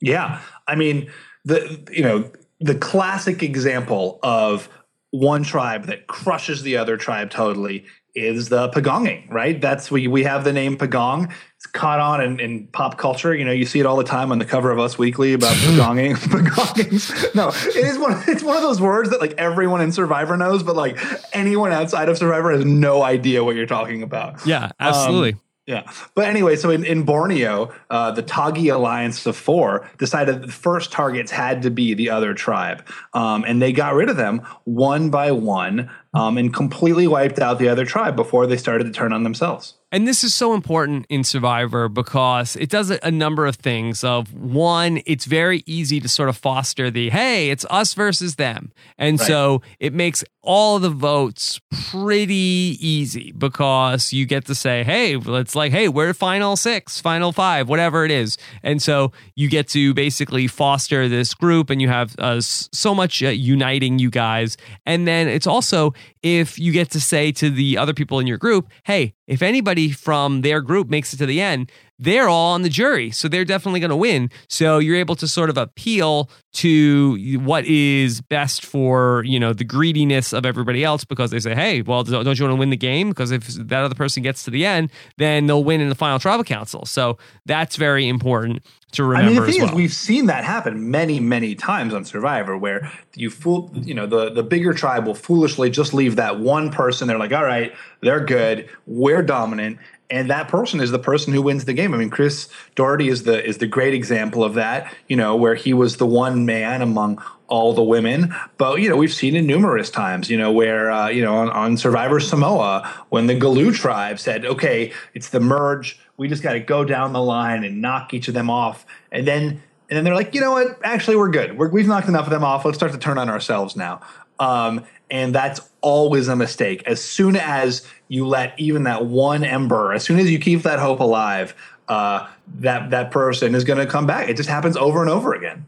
Yeah. 0.01 0.41
I 0.67 0.77
mean, 0.77 1.11
the 1.45 1.87
you 1.91 2.03
know 2.03 2.31
the 2.63 2.75
classic 2.75 3.43
example 3.43 4.19
of 4.23 4.69
one 5.11 5.43
tribe 5.43 5.87
that 5.87 6.07
crushes 6.07 6.63
the 6.63 6.77
other 6.77 6.97
tribe 6.97 7.31
totally 7.31 7.85
is 8.15 8.51
the 8.51 8.69
pagonging, 8.71 9.29
right? 9.31 9.61
That's 9.61 9.91
we 9.91 10.07
we 10.07 10.23
have 10.25 10.45
the 10.45 10.53
name 10.53 10.77
pagong. 10.77 11.33
It's 11.57 11.67
caught 11.67 11.99
on 11.99 12.21
in, 12.23 12.41
in, 12.41 12.67
pop 12.67 12.99
culture. 12.99 13.35
You 13.35 13.45
know, 13.45 13.53
you 13.53 13.65
see 13.65 13.81
it 13.81 13.87
all 13.87 13.97
the 13.97 14.05
time 14.05 14.33
on 14.33 14.39
the 14.39 14.45
cover 14.45 14.71
of 14.71 14.79
Us 14.79 14.99
Weekly 14.99 15.33
about 15.33 15.57
pagonging. 15.57 16.15
pagongings. 16.15 17.35
No, 17.35 17.49
it 17.49 17.77
is 17.77 17.99
one. 17.99 18.23
It's 18.29 18.43
one 18.43 18.57
of 18.57 18.63
those 18.63 18.81
words 18.81 19.11
that 19.11 19.21
like 19.21 19.35
everyone 19.39 19.81
in 19.81 19.93
Survivor 19.93 20.37
knows, 20.37 20.63
but 20.63 20.77
like 20.77 20.99
anyone 21.33 21.73
outside 21.73 22.09
of 22.09 22.19
Survivor 22.19 22.53
has 22.53 22.65
no 22.65 23.03
idea 23.03 23.43
what 23.45 23.57
you're 23.57 23.67
talking 23.67 24.03
about. 24.03 24.45
Yeah, 24.47 24.71
absolutely. 24.79 25.33
Um, 25.33 25.41
yeah. 25.73 25.91
But 26.15 26.27
anyway, 26.27 26.57
so 26.57 26.71
in, 26.71 26.85
in 26.85 27.05
Borneo, 27.05 27.73
uh, 27.89 28.11
the 28.11 28.23
Tagi 28.23 28.69
Alliance 28.69 29.25
of 29.27 29.37
Four 29.37 29.89
decided 29.99 30.43
the 30.43 30.53
first 30.53 30.93
targets 30.93 31.31
had 31.31 31.63
to 31.63 31.71
be 31.71 31.95
the 31.95 32.11
other 32.11 32.35
tribe. 32.35 32.87
Um, 33.15 33.45
and 33.47 33.63
they 33.63 33.73
got 33.73 33.95
rid 33.95 34.11
of 34.11 34.17
them 34.17 34.43
one 34.65 35.09
by 35.09 35.33
one 35.33 35.91
um, 36.13 36.37
and 36.37 36.53
completely 36.53 37.07
wiped 37.07 37.39
out 37.39 37.59
the 37.59 37.69
other 37.69 37.87
tribe 37.87 38.17
before 38.17 38.47
they 38.47 38.59
started 38.59 38.85
to 38.85 38.93
turn 38.93 39.13
on 39.13 39.23
themselves. 39.23 39.75
And 39.91 40.09
this 40.09 40.25
is 40.25 40.33
so 40.35 40.55
important 40.55 41.05
in 41.11 41.23
Survivor 41.23 41.89
because 41.89 42.57
it 42.57 42.71
does 42.71 42.91
a 42.91 43.11
number 43.11 43.45
of 43.47 43.57
things. 43.57 44.03
Of 44.03 44.33
one, 44.33 45.03
it's 45.05 45.27
very 45.27 45.63
easy 45.67 46.01
to 46.01 46.09
sort 46.09 46.31
of 46.31 46.37
foster 46.37 46.91
the 46.91 47.11
hey, 47.11 47.51
it's 47.51 47.67
us 47.69 47.93
versus 47.93 48.37
them. 48.37 48.73
And 48.97 49.21
right. 49.21 49.27
so 49.27 49.63
it 49.81 49.93
makes 49.93 50.25
all 50.43 50.79
the 50.79 50.91
votes 50.91 51.61
pretty 51.91 52.77
easy 52.81 53.33
because 53.39 54.13
you 54.13 54.27
get 54.27 54.45
to 54.47 54.55
say, 54.55 54.83
hey, 54.83 55.17
it's 55.17 55.55
like, 55.55 55.71
hey, 55.71 55.89
we're 55.89 56.13
final 56.13 56.57
six, 56.57 57.01
final 57.01 57.33
five, 57.33 57.69
whatever 57.69 58.05
it 58.05 58.11
is. 58.11 58.37
And 58.63 58.83
so 58.83 59.13
you 59.37 59.49
get 59.49 59.69
to 59.69 59.95
basically 59.95 60.49
foster 60.49 61.09
this 61.09 61.33
group 61.35 61.71
and 61.71 61.81
you 61.81 61.89
have 61.89 62.15
uh, 62.19 62.41
so 62.41 62.95
much 62.95 63.23
uh, 63.23 63.29
uniting 63.29 63.99
you 63.99 64.11
guys. 64.11 64.57
And 64.85 65.07
then 65.07 65.29
it's 65.29 65.47
also 65.47 65.95
if 66.23 66.59
you 66.59 66.73
get 66.73 66.91
to 66.91 67.01
say 67.01 67.31
to 67.33 67.49
the 67.51 67.79
other 67.79 67.95
people 67.95 68.19
in 68.19 68.27
your 68.27 68.39
group, 68.39 68.69
hey, 68.85 69.15
if 69.27 69.43
anybody 69.43 69.91
from 69.91 70.41
their 70.41 70.61
group 70.61 70.89
makes 70.89 71.13
it 71.13 71.19
to 71.19 71.27
the 71.27 71.41
end, 71.41 71.71
they're 72.03 72.29
all 72.29 72.55
on 72.55 72.63
the 72.63 72.69
jury. 72.69 73.13
So 73.13 73.29
they're 73.29 73.45
definitely 73.45 73.79
going 73.79 73.91
to 73.91 73.97
win. 73.97 74.29
So 74.49 74.79
you're 74.79 74.97
able 74.97 75.15
to 75.17 75.29
sort 75.29 75.51
of 75.51 75.57
appeal 75.57 76.29
to 76.55 77.39
what 77.41 77.65
is 77.65 78.21
best 78.21 78.65
for, 78.65 79.23
you 79.25 79.39
know, 79.39 79.53
the 79.53 79.65
greediness 79.65 80.33
of 80.33 80.45
everybody 80.45 80.83
else 80.83 81.05
because 81.05 81.31
they 81.31 81.39
say, 81.39 81.55
hey, 81.55 81.81
well, 81.81 82.03
don't 82.03 82.39
you 82.39 82.45
want 82.45 82.57
to 82.57 82.59
win 82.59 82.71
the 82.71 82.77
game? 82.77 83.11
Because 83.11 83.31
if 83.31 83.47
that 83.47 83.85
other 83.85 83.95
person 83.95 84.23
gets 84.23 84.43
to 84.45 84.51
the 84.51 84.67
end, 84.67 84.91
then 85.17 85.47
they'll 85.47 85.63
win 85.63 85.81
in 85.81 85.89
the 85.89 85.95
final 85.95 86.19
tribal 86.19 86.45
council. 86.45 86.85
So 86.87 87.19
that's 87.47 87.77
very 87.77 88.09
important 88.09 88.65
to 88.93 89.05
remember. 89.05 89.31
I 89.31 89.35
mean, 89.35 89.41
the 89.41 89.53
thing 89.53 89.63
well. 89.63 89.71
is, 89.71 89.77
we've 89.77 89.93
seen 89.93 90.27
that 90.27 90.45
happen 90.45 90.91
many, 90.91 91.21
many 91.21 91.55
times 91.55 91.95
on 91.95 92.05
Survivor, 92.05 92.59
where 92.59 92.93
you 93.15 93.31
fool, 93.31 93.71
you 93.75 93.95
know, 93.95 94.07
the 94.07 94.31
the 94.31 94.43
bigger 94.43 94.75
tribe 94.75 95.07
will 95.07 95.15
foolishly 95.15 95.71
just 95.71 95.95
leave 95.95 96.17
that 96.17 96.41
one 96.41 96.71
person. 96.71 97.09
They're 97.09 97.19
like, 97.19 97.33
all 97.33 97.45
right, 97.45 97.73
they're 98.01 98.25
good, 98.25 98.69
we're 98.87 99.23
dominant, 99.23 99.79
and 100.11 100.29
that 100.31 100.49
person 100.49 100.81
is 100.81 100.91
the 100.91 100.99
person 100.99 101.33
who 101.33 101.41
wins 101.41 101.65
the 101.65 101.73
game. 101.73 101.95
I 101.95 101.97
mean, 101.97 102.11
Chris 102.11 102.49
Daugherty 102.75 103.09
is 103.09 103.23
the 103.23 103.45
is 103.45 103.59
the 103.59 103.67
great 103.67 103.95
example 103.95 104.45
of 104.45 104.55
that. 104.55 104.95
You 105.09 105.17
know, 105.17 105.37
where 105.37 105.55
he 105.55 105.73
was 105.73 105.97
the 105.97 106.07
one 106.07 106.45
man 106.45 106.83
among 106.83 107.23
all 107.49 107.73
the 107.75 107.83
women, 107.83 108.35
but 108.57 108.81
you 108.81 108.89
know 108.89 108.97
we've 108.97 109.13
seen 109.13 109.37
it 109.37 109.43
numerous 109.43 109.91
times. 109.91 110.31
You 110.31 110.39
know 110.39 110.53
where 110.53 110.91
uh, 110.91 111.09
you 111.09 111.23
know 111.23 111.37
on, 111.37 111.51
on 111.51 111.77
Survivor 111.77 112.21
Samoa 112.21 112.89
when 113.09 113.27
the 113.27 113.35
Galu 113.35 113.73
tribe 113.73 114.19
said, 114.19 114.45
"Okay, 114.45 114.93
it's 115.15 115.31
the 115.31 115.41
merge. 115.41 115.99
We 116.17 116.29
just 116.29 116.43
got 116.43 116.53
to 116.53 116.61
go 116.61 116.85
down 116.85 117.13
the 117.13 117.23
line 117.23 117.65
and 117.65 117.81
knock 117.81 118.15
each 118.15 118.29
of 118.29 118.35
them 118.35 118.51
off," 118.51 118.85
and 119.11 119.27
then 119.27 119.63
and 119.89 119.97
then 119.97 120.05
they're 120.05 120.15
like, 120.15 120.35
"You 120.35 120.41
know 120.41 120.53
what? 120.53 120.79
Actually, 120.85 121.17
we're 121.17 121.31
good. 121.31 121.59
we 121.59 121.81
have 121.81 121.89
knocked 121.89 122.09
enough 122.09 122.25
of 122.25 122.31
them 122.31 122.45
off. 122.45 122.65
Let's 122.65 122.77
start 122.77 122.93
to 122.93 122.99
turn 122.99 123.19
on 123.19 123.29
ourselves 123.29 123.77
now." 123.77 124.01
Um, 124.39 124.85
and 125.11 125.35
that's 125.35 125.61
always 125.83 126.29
a 126.29 126.37
mistake. 126.37 126.83
As 126.87 127.03
soon 127.03 127.37
as 127.37 127.87
you 128.09 128.27
let 128.27 128.59
even 128.59 128.85
that 128.85 129.07
one 129.07 129.45
ember, 129.45 129.93
as 129.93 130.05
soon 130.05 130.19
as 130.19 130.31
you 130.31 130.39
keep 130.39 130.63
that 130.63 130.79
hope 130.79 131.01
alive, 131.01 131.55
uh, 131.89 132.29
that 132.61 132.91
that 132.91 133.11
person 133.11 133.55
is 133.55 133.65
going 133.65 133.79
to 133.79 133.87
come 133.87 134.07
back. 134.07 134.29
It 134.29 134.37
just 134.37 134.49
happens 134.49 134.77
over 134.77 135.01
and 135.01 135.11
over 135.11 135.35
again. 135.35 135.67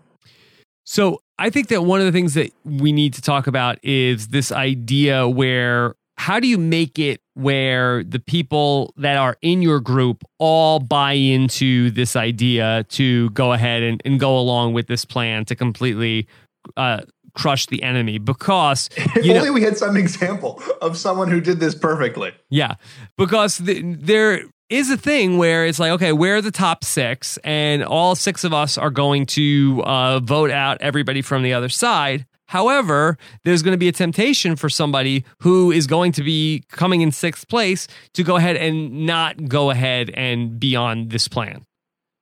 So 0.85 1.21
I 1.39 1.51
think 1.51 1.69
that 1.69 1.83
one 1.83 2.01
of 2.01 2.07
the 2.07 2.13
things 2.13 2.35
that 2.35 2.53
we 2.65 2.93
need 2.93 3.15
to 3.15 3.23
talk 3.23 3.47
about 3.47 3.79
is 3.83 4.29
this 4.29 4.53
idea 4.53 5.29
where 5.29 5.95
how 6.17 6.39
do 6.39 6.47
you 6.47 6.59
make 6.59 6.99
it 6.99 7.21
where 7.35 8.05
the 8.05 8.21
people 8.21 8.95
that 8.97 9.17
are 9.17 9.37
in 9.43 9.63
your 9.63 9.81
group 9.81 10.23
all 10.39 10.79
buy 10.79 11.13
into 11.13 11.91
this 11.91 12.15
idea 12.15 12.85
to 12.91 13.31
go 13.31 13.53
ahead 13.53 13.83
and, 13.83 14.01
and 14.05 14.21
go 14.21 14.39
along 14.39 14.73
with 14.73 14.87
this 14.87 15.05
plan 15.05 15.45
to 15.47 15.57
completely 15.57 16.29
uh, 16.77 17.01
crush 17.35 17.67
the 17.67 17.83
enemy 17.83 18.19
because 18.19 18.89
if 18.97 19.17
only 19.17 19.33
know, 19.33 19.53
we 19.53 19.63
had 19.63 19.77
some 19.77 19.97
example 19.97 20.63
of 20.81 20.97
someone 20.97 21.31
who 21.31 21.41
did 21.41 21.61
this 21.61 21.75
perfectly. 21.75 22.33
Yeah, 22.51 22.75
because 23.17 23.59
the, 23.59 23.83
there 23.83 24.43
is 24.69 24.91
a 24.91 24.97
thing 24.97 25.39
where 25.39 25.67
it's 25.67 25.79
like, 25.79 25.93
okay, 25.93 26.13
we're 26.13 26.41
the 26.41 26.51
top 26.51 26.85
six, 26.85 27.39
and 27.45 27.85
all 27.85 28.15
six 28.15 28.45
of 28.45 28.53
us 28.53 28.79
are 28.79 28.91
going 28.91 29.27
to 29.27 29.83
uh, 29.85 30.21
vote 30.21 30.51
out 30.51 30.79
everybody 30.81 31.23
from 31.23 31.43
the 31.43 31.53
other 31.53 31.69
side. 31.69 32.27
However, 32.47 33.17
there's 33.45 33.63
going 33.63 33.73
to 33.73 33.79
be 33.79 33.89
a 33.89 33.93
temptation 33.93 34.55
for 34.57 34.69
somebody 34.69 35.25
who 35.41 35.73
is 35.73 35.87
going 35.87 36.13
to 36.13 36.23
be 36.23 36.63
coming 36.71 37.01
in 37.01 37.11
sixth 37.11 37.49
place 37.49 37.89
to 38.15 38.23
go 38.23 38.37
ahead 38.37 38.57
and 38.57 39.07
not 39.07 39.49
go 39.49 39.71
ahead 39.71 40.11
and 40.11 40.61
be 40.61 40.77
on 40.77 41.09
this 41.09 41.27
plan. 41.27 41.65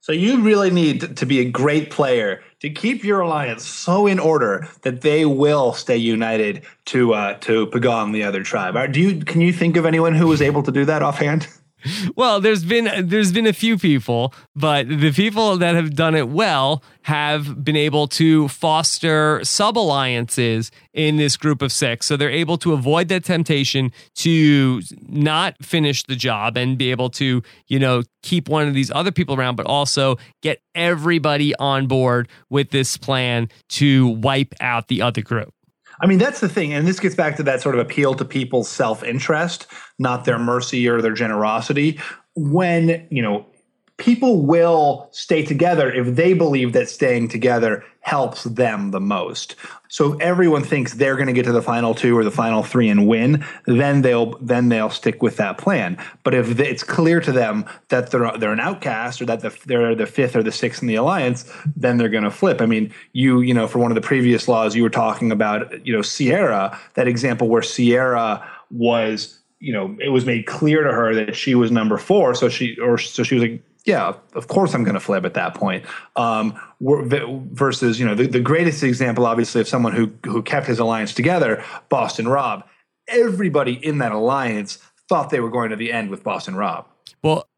So 0.03 0.11
you 0.11 0.43
really 0.43 0.71
need 0.71 1.17
to 1.19 1.27
be 1.27 1.39
a 1.39 1.49
great 1.49 1.91
player 1.93 2.43
to 2.59 2.69
keep 2.69 3.05
your 3.05 3.21
alliance 3.21 3.65
so 3.65 4.09
in 4.09 4.19
order 4.19 4.69
that 4.83 5.03
they 5.03 5.25
will 5.25 5.75
stay 5.75 5.97
united 5.97 6.65
to 6.87 7.15
uh, 7.15 7.35
to 7.35 7.69
Pagong 7.69 8.13
the 8.13 8.25
other 8.25 8.43
tribe. 8.43 8.93
Do 8.93 9.01
you 9.01 9.25
can 9.25 9.41
you 9.41 9.53
think 9.53 9.77
of 9.77 9.87
anyone 9.87 10.17
who 10.17 10.27
was 10.27 10.43
able 10.43 10.65
to 10.65 10.73
do 10.73 10.85
that 10.87 11.03
offhand? 11.03 11.47
well, 12.17 12.41
there's 12.41 12.65
been 12.65 13.09
there's 13.09 13.33
been 13.33 13.47
a 13.47 13.53
few 13.53 13.79
people, 13.79 14.35
but 14.55 14.89
the 14.89 15.13
people 15.13 15.57
that 15.57 15.75
have 15.75 15.95
done 15.95 16.15
it 16.15 16.29
well 16.29 16.83
have 17.03 17.65
been 17.65 17.77
able 17.77 18.07
to 18.07 18.49
foster 18.49 19.41
sub 19.45 19.77
alliances 19.77 20.71
in 20.93 21.17
this 21.17 21.37
group 21.37 21.63
of 21.63 21.73
six. 21.73 22.07
So 22.07 22.17
they're 22.17 22.31
able 22.31 22.59
to 22.59 22.73
avoid 22.73 23.09
that 23.09 23.25
temptation 23.25 23.91
to 24.17 24.83
not 25.09 25.57
finish 25.65 26.05
the 26.05 26.17
job 26.17 26.57
and 26.57 26.79
be 26.79 26.91
able 26.91 27.11
to, 27.11 27.43
you 27.67 27.79
know, 27.79 28.03
keep 28.23 28.49
one 28.49 28.69
of 28.69 28.75
these 28.75 28.91
other 28.91 29.11
people 29.11 29.35
around, 29.35 29.57
but 29.57 29.67
also 29.67 30.17
get 30.43 30.63
everybody 30.75 31.55
on 31.57 31.87
board 31.87 32.29
with 32.51 32.71
this 32.71 32.97
plan 32.97 33.49
to 33.71 34.09
wipe 34.09 34.55
out 34.61 34.89
the 34.89 35.03
other 35.03 35.23
group. 35.23 35.53
I 36.03 36.07
mean, 36.07 36.19
that's 36.19 36.41
the 36.41 36.49
thing. 36.49 36.73
And 36.73 36.87
this 36.87 36.99
gets 36.99 37.15
back 37.15 37.37
to 37.37 37.45
that 37.45 37.63
sort 37.63 37.77
of 37.77 37.81
appeal 37.81 38.15
to 38.15 38.25
people's 38.25 38.69
self 38.69 39.05
interest, 39.05 39.69
not 39.99 40.25
their 40.25 40.39
mercy 40.39 40.89
or 40.89 41.01
their 41.01 41.15
generosity. 41.15 42.01
When, 42.35 43.07
you 43.11 43.23
know, 43.23 43.47
people 43.97 44.45
will 44.45 45.09
stay 45.13 45.45
together 45.45 45.93
if 45.93 46.17
they 46.17 46.35
believe 46.35 46.73
that 46.73 46.89
staying 46.89 47.29
together 47.29 47.85
helps 48.01 48.45
them 48.45 48.91
the 48.91 49.01
most. 49.01 49.55
So 49.89 50.15
if 50.15 50.21
everyone 50.21 50.65
thinks 50.65 50.95
they're 50.95 51.15
going 51.17 51.29
to 51.29 51.33
get 51.33 51.45
to 51.45 51.53
the 51.53 51.63
final 51.63 51.95
two 51.95 52.17
or 52.17 52.25
the 52.25 52.31
final 52.31 52.63
three 52.63 52.89
and 52.89 53.07
win, 53.07 53.45
then 53.67 54.03
they'll 54.03 54.37
then 54.39 54.71
they'll 54.71 54.91
stick 54.91 55.23
with 55.23 55.37
that 55.37 55.59
plan. 55.59 55.99
But 56.25 56.35
if 56.35 56.59
it's 56.59 56.83
clear 56.83 57.21
to 57.21 57.31
them 57.31 57.65
that 57.91 58.11
they're 58.11 58.37
they're 58.39 58.53
an 58.53 58.61
outcast 58.61 59.21
or 59.21 59.27
that 59.27 59.41
the, 59.41 59.57
they're 59.67 59.95
the 59.95 60.07
fifth 60.07 60.35
or 60.35 60.43
the 60.43 60.51
sixth 60.51 60.83
in 60.83 60.89
the 60.89 60.97
alliance, 60.97 61.51
then 61.77 61.99
they're 61.99 62.09
going 62.09 62.25
to 62.25 62.31
flip. 62.31 62.61
I 62.61 62.67
mean, 62.67 62.93
you 63.13 63.41
you 63.41 63.55
know, 63.55 63.69
for 63.69 63.79
one 63.79 63.91
of 63.91 63.95
the 63.95 64.01
previous 64.01 64.49
laws, 64.49 64.75
you 64.75 64.83
were 64.83 64.91
talking 64.91 65.31
about 65.31 65.87
you 65.87 65.93
know 65.93 66.01
Ciera, 66.01 66.77
that 66.95 67.07
example 67.07 67.49
where 67.49 67.63
Ciera 67.63 68.45
was 68.71 69.39
you 69.61 69.73
know 69.73 69.97
it 70.01 70.09
was 70.09 70.27
made 70.27 70.47
clear 70.47 70.83
to 70.83 70.93
her 70.93 71.15
that 71.15 71.37
she 71.37 71.55
was 71.55 71.71
number 71.71 71.99
four, 71.99 72.35
so 72.35 72.49
she 72.49 72.77
or 72.81 72.99
so 72.99 73.23
she 73.23 73.37
was 73.37 73.45
like 73.45 73.63
yeah, 73.85 74.15
of 74.35 74.49
course 74.49 74.75
I'm 74.75 74.85
going 74.85 74.95
to 74.95 75.01
flip 75.01 75.25
at 75.25 75.35
that 75.35 75.55
point. 75.55 75.85
Um, 76.17 76.59
versus, 76.81 77.99
you 77.99 78.07
know, 78.07 78.15
the, 78.15 78.27
the 78.27 78.41
greatest 78.41 78.83
example, 78.83 79.27
obviously, 79.27 79.61
of 79.61 79.69
someone 79.69 79.93
who 79.93 80.13
who 80.25 80.43
kept 80.43 80.67
his 80.67 80.79
alliance 80.79 81.15
together, 81.15 81.65
Boston 81.89 82.29
Rob. 82.29 82.65
Everybody 83.09 83.73
in 83.73 83.99
that 83.99 84.13
alliance 84.13 84.79
thought 85.09 85.31
they 85.31 85.41
were 85.41 85.51
going 85.51 85.71
to 85.71 85.77
the 85.77 85.93
end 85.93 86.11
with 86.11 86.23
Boston 86.23 86.55
Rob. 86.55 86.87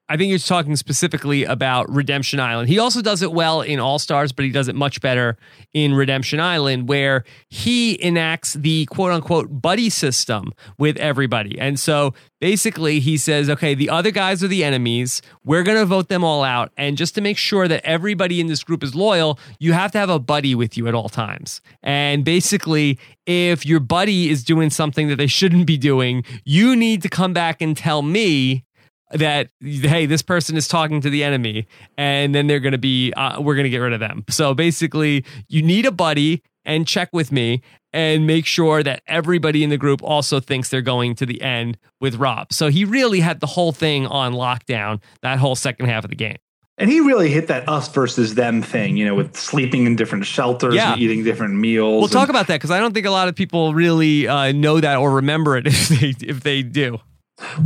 I 0.07 0.19
think 0.19 0.29
you're 0.29 0.39
talking 0.39 0.77
specifically 0.77 1.45
about 1.45 1.89
Redemption 1.89 2.39
Island. 2.39 2.69
He 2.69 2.79
also 2.79 3.01
does 3.01 3.23
it 3.23 3.33
well 3.33 3.63
in 3.63 3.81
All 3.81 3.99
Stars, 3.99 4.33
but 4.33 4.45
he 4.45 4.51
does 4.51 4.69
it 4.69 4.75
much 4.75 5.01
better 5.01 5.39
in 5.73 5.95
Redemption 5.95 6.41
Island, 6.41 6.91
where 6.91 7.25
he 7.49 8.03
enacts 8.05 8.53
the 8.53 8.85
quote 8.87 9.13
unquote 9.13 9.63
buddy 9.63 9.89
system 9.89 10.53
with 10.79 10.99
everybody. 10.99 11.59
And 11.59 11.81
so 11.81 12.13
basically, 12.39 13.01
he 13.01 13.17
says, 13.17 13.49
okay, 13.49 13.73
the 13.73 13.89
other 13.89 14.11
guys 14.11 14.45
are 14.45 14.49
the 14.49 14.63
enemies. 14.63 15.23
We're 15.43 15.63
going 15.63 15.79
to 15.79 15.87
vote 15.87 16.11
them 16.11 16.23
all 16.23 16.43
out. 16.43 16.71
And 16.77 16.99
just 16.99 17.15
to 17.15 17.23
make 17.23 17.39
sure 17.39 17.67
that 17.67 17.83
everybody 17.83 18.43
in 18.43 18.47
this 18.47 18.63
group 18.63 18.83
is 18.83 18.95
loyal, 18.95 19.39
you 19.59 19.73
have 19.73 19.91
to 19.93 19.99
have 19.99 20.11
a 20.11 20.19
buddy 20.19 20.55
with 20.55 20.77
you 20.77 20.87
at 20.87 20.95
all 20.95 21.09
times. 21.09 21.63
And 21.83 22.27
basically, 22.27 22.99
if 23.25 23.65
your 23.65 23.81
buddy 23.81 24.29
is 24.29 24.45
doing 24.45 24.69
something 24.69 25.09
that 25.09 25.17
they 25.17 25.27
shouldn't 25.27 25.67
be 25.67 25.79
doing, 25.79 26.25
you 26.45 26.77
need 26.77 27.01
to 27.01 27.09
come 27.09 27.33
back 27.33 27.63
and 27.63 27.75
tell 27.75 28.03
me 28.03 28.67
that 29.11 29.49
hey 29.61 30.07
this 30.07 30.23
person 30.23 30.57
is 30.57 30.67
talking 30.67 31.01
to 31.01 31.11
the 31.11 31.23
enemy 31.23 31.67
and 31.99 32.35
then 32.35 32.47
they're 32.47 32.61
going 32.61 32.73
to 32.73 32.79
be 32.79 33.13
uh, 33.13 33.41
we're 33.41 33.55
going 33.55 33.65
to 33.65 33.71
get 33.71 33.79
rid 33.79 33.93
of 33.93 34.01
them 34.01 34.25
so 34.29 34.55
basically 34.55 35.25
you 35.49 35.63
need 35.63 35.87
a 35.87 35.93
buddy 35.93 36.43
and 36.65 36.87
check 36.87 37.11
with 37.13 37.31
me 37.31 37.61
and 37.93 38.27
make 38.27 38.47
sure 38.47 38.83
that 38.83 39.03
everybody 39.07 39.63
in 39.63 39.71
the 39.71 39.77
group 39.77 40.03
also 40.03 40.41
thinks 40.41 40.71
they're 40.71 40.81
going 40.81 41.15
to 41.15 41.27
the 41.27 41.41
end 41.43 41.77
with 42.01 42.17
rob 42.17 42.53
so 42.53 42.69
he 42.69 42.85
really 42.85 43.21
had 43.21 43.41
the 43.41 43.47
whole 43.47 43.73
thing 43.73 44.07
on 44.07 44.33
lockdown 44.33 45.01
that 45.23 45.39
whole 45.39 45.55
second 45.55 45.87
half 45.87 46.05
of 46.05 46.11
the 46.11 46.17
game 46.17 46.37
and 46.77 46.91
he 46.91 47.01
really 47.01 47.31
hit 47.31 47.47
that 47.49 47.69
us 47.69 47.87
versus 47.89 48.35
them 48.35 48.61
thing, 48.61 48.97
you 48.97 49.05
know, 49.05 49.15
with 49.15 49.37
sleeping 49.37 49.87
in 49.87 49.95
different 49.95 50.27
shelters 50.27 50.75
yeah. 50.75 50.95
and 50.95 51.01
eating 51.01 51.23
different 51.23 51.55
meals. 51.55 52.01
We'll 52.01 52.09
talk 52.09 52.29
about 52.29 52.49
that 52.49 52.57
because 52.57 52.73
I 52.73 52.81
don't 52.81 52.93
think 52.93 53.07
a 53.07 53.13
lot 53.13 53.29
of 53.29 53.37
people 53.37 53.75
really 53.75 54.27
uh, 54.27 54.51
know 54.51 54.81
that 54.81 54.97
or 54.97 55.13
remember 55.13 55.57
it 55.57 55.67
if 55.69 55.89
they 55.89 56.15
if 56.27 56.41
they 56.41 56.63
do. 56.63 56.99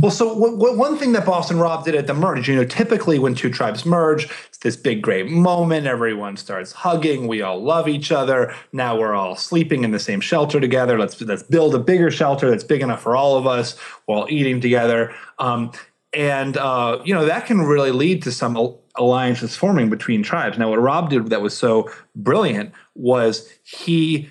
Well, 0.01 0.11
so 0.11 0.29
w- 0.33 0.57
w- 0.57 0.77
one 0.77 0.97
thing 0.97 1.11
that 1.11 1.25
Boston 1.25 1.59
Rob 1.59 1.85
did 1.85 1.93
at 1.93 2.07
the 2.07 2.13
merge, 2.13 2.49
you 2.49 2.55
know, 2.55 2.63
typically 2.63 3.19
when 3.19 3.35
two 3.35 3.51
tribes 3.51 3.85
merge, 3.85 4.27
it's 4.47 4.57
this 4.57 4.75
big 4.75 5.01
great 5.01 5.27
moment. 5.27 5.85
Everyone 5.85 6.37
starts 6.37 6.71
hugging. 6.71 7.27
We 7.27 7.43
all 7.43 7.61
love 7.61 7.87
each 7.87 8.11
other. 8.11 8.53
Now 8.73 8.97
we're 8.97 9.13
all 9.13 9.35
sleeping 9.35 9.83
in 9.83 9.91
the 9.91 9.99
same 9.99 10.21
shelter 10.21 10.59
together. 10.59 10.97
Let's 10.97 11.21
let's 11.21 11.43
build 11.43 11.75
a 11.75 11.79
bigger 11.79 12.09
shelter 12.09 12.49
that's 12.49 12.63
big 12.63 12.81
enough 12.81 13.01
for 13.01 13.15
all 13.15 13.37
of 13.37 13.45
us 13.45 13.77
while 14.05 14.25
eating 14.29 14.59
together. 14.59 15.13
Um, 15.37 15.71
and 16.13 16.57
uh, 16.57 16.99
you 17.05 17.13
know 17.13 17.25
that 17.25 17.45
can 17.45 17.61
really 17.61 17.91
lead 17.91 18.23
to 18.23 18.31
some 18.31 18.57
alliances 18.95 19.55
forming 19.55 19.89
between 19.89 20.23
tribes. 20.23 20.57
Now, 20.57 20.69
what 20.69 20.79
Rob 20.79 21.11
did 21.11 21.27
that 21.27 21.41
was 21.41 21.55
so 21.55 21.91
brilliant 22.15 22.73
was 22.95 23.47
he 23.63 24.29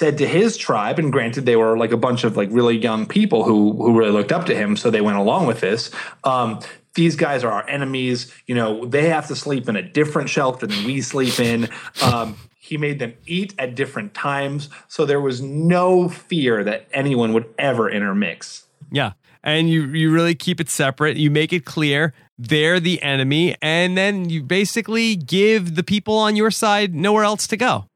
said 0.00 0.16
to 0.16 0.26
his 0.26 0.56
tribe, 0.56 0.98
and 0.98 1.12
granted 1.12 1.44
they 1.44 1.56
were 1.56 1.76
like 1.76 1.92
a 1.92 1.96
bunch 1.98 2.24
of 2.24 2.34
like 2.34 2.48
really 2.50 2.78
young 2.78 3.04
people 3.04 3.44
who 3.44 3.74
who 3.74 3.96
really 3.96 4.10
looked 4.10 4.32
up 4.32 4.46
to 4.46 4.54
him, 4.54 4.74
so 4.74 4.90
they 4.90 5.02
went 5.02 5.18
along 5.18 5.46
with 5.46 5.60
this. 5.60 5.90
Um, 6.24 6.58
these 6.94 7.16
guys 7.16 7.44
are 7.44 7.52
our 7.52 7.68
enemies. 7.68 8.32
You 8.46 8.54
know, 8.54 8.86
they 8.86 9.10
have 9.10 9.28
to 9.28 9.36
sleep 9.36 9.68
in 9.68 9.76
a 9.76 9.82
different 9.82 10.30
shelter 10.30 10.66
than 10.66 10.84
we 10.86 11.02
sleep 11.02 11.38
in. 11.38 11.68
Um, 12.02 12.36
he 12.58 12.78
made 12.78 12.98
them 12.98 13.12
eat 13.26 13.54
at 13.58 13.74
different 13.74 14.14
times, 14.14 14.70
so 14.88 15.04
there 15.04 15.20
was 15.20 15.42
no 15.42 16.08
fear 16.08 16.64
that 16.64 16.88
anyone 16.94 17.34
would 17.34 17.52
ever 17.58 17.90
intermix. 17.90 18.64
Yeah. 18.90 19.12
and 19.44 19.68
you 19.68 19.82
you 19.82 20.10
really 20.10 20.34
keep 20.34 20.60
it 20.60 20.70
separate. 20.70 21.18
You 21.18 21.30
make 21.30 21.52
it 21.52 21.66
clear 21.66 22.14
they're 22.38 22.80
the 22.80 23.02
enemy, 23.02 23.54
and 23.60 23.98
then 23.98 24.30
you 24.30 24.42
basically 24.42 25.14
give 25.14 25.74
the 25.74 25.82
people 25.82 26.16
on 26.16 26.36
your 26.36 26.50
side 26.50 26.94
nowhere 26.94 27.24
else 27.24 27.46
to 27.48 27.58
go. 27.58 27.89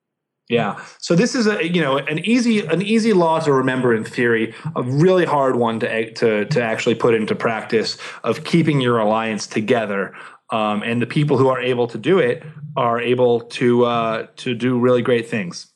Yeah. 0.49 0.85
So 0.99 1.15
this 1.15 1.35
is 1.35 1.47
a 1.47 1.67
you 1.67 1.81
know 1.81 1.97
an 1.97 2.19
easy 2.19 2.61
an 2.67 2.83
easy 2.83 3.13
law 3.15 3.41
to 3.41 3.53
remember 3.53 3.95
in 3.95 4.05
theory, 4.05 4.55
a 4.77 4.83
really 4.83 5.25
hard 5.25 5.57
one 5.57 5.81
to 5.81 6.13
to 6.15 6.45
to 6.45 6.63
actually 6.63 6.97
put 6.97 7.15
into 7.15 7.35
practice 7.35 7.97
of 8.25 8.45
keeping 8.45 8.81
your 8.81 8.99
alliance 8.99 9.47
together. 9.47 10.15
Um, 10.51 10.83
and 10.83 11.01
the 11.01 11.07
people 11.07 11.39
who 11.39 11.49
are 11.49 11.61
able 11.61 11.87
to 11.89 11.99
do 11.99 12.19
it 12.19 12.43
are 12.77 13.01
able 13.01 13.41
to 13.41 13.85
uh, 13.87 14.27
to 14.37 14.55
do 14.55 14.79
really 14.79 15.01
great 15.03 15.29
things. 15.29 15.73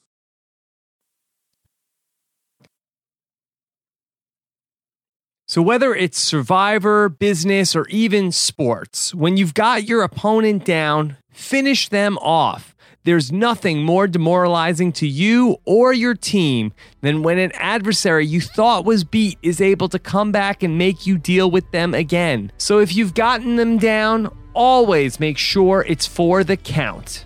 So, 5.46 5.62
whether 5.62 5.94
it's 5.94 6.18
survivor, 6.18 7.08
business, 7.08 7.74
or 7.74 7.86
even 7.88 8.32
sports, 8.32 9.14
when 9.14 9.38
you've 9.38 9.54
got 9.54 9.84
your 9.88 10.02
opponent 10.02 10.66
down, 10.66 11.16
finish 11.32 11.88
them 11.88 12.18
off. 12.18 12.76
There's 13.08 13.32
nothing 13.32 13.84
more 13.84 14.06
demoralizing 14.06 14.92
to 14.92 15.08
you 15.08 15.56
or 15.64 15.94
your 15.94 16.14
team 16.14 16.74
than 17.00 17.22
when 17.22 17.38
an 17.38 17.52
adversary 17.54 18.26
you 18.26 18.42
thought 18.42 18.84
was 18.84 19.02
beat 19.02 19.38
is 19.42 19.62
able 19.62 19.88
to 19.88 19.98
come 19.98 20.30
back 20.30 20.62
and 20.62 20.76
make 20.76 21.06
you 21.06 21.16
deal 21.16 21.50
with 21.50 21.70
them 21.70 21.94
again. 21.94 22.52
So, 22.58 22.80
if 22.80 22.94
you've 22.94 23.14
gotten 23.14 23.56
them 23.56 23.78
down, 23.78 24.28
always 24.52 25.18
make 25.18 25.38
sure 25.38 25.86
it's 25.88 26.06
for 26.06 26.44
the 26.44 26.58
count. 26.58 27.24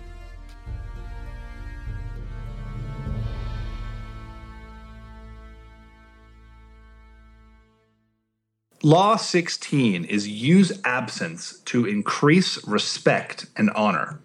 Law 8.83 9.17
16 9.17 10.05
is 10.05 10.29
use 10.29 10.71
absence 10.85 11.59
to 11.65 11.85
increase 11.85 12.65
respect 12.65 13.47
and 13.57 13.69
honor. 13.71 14.21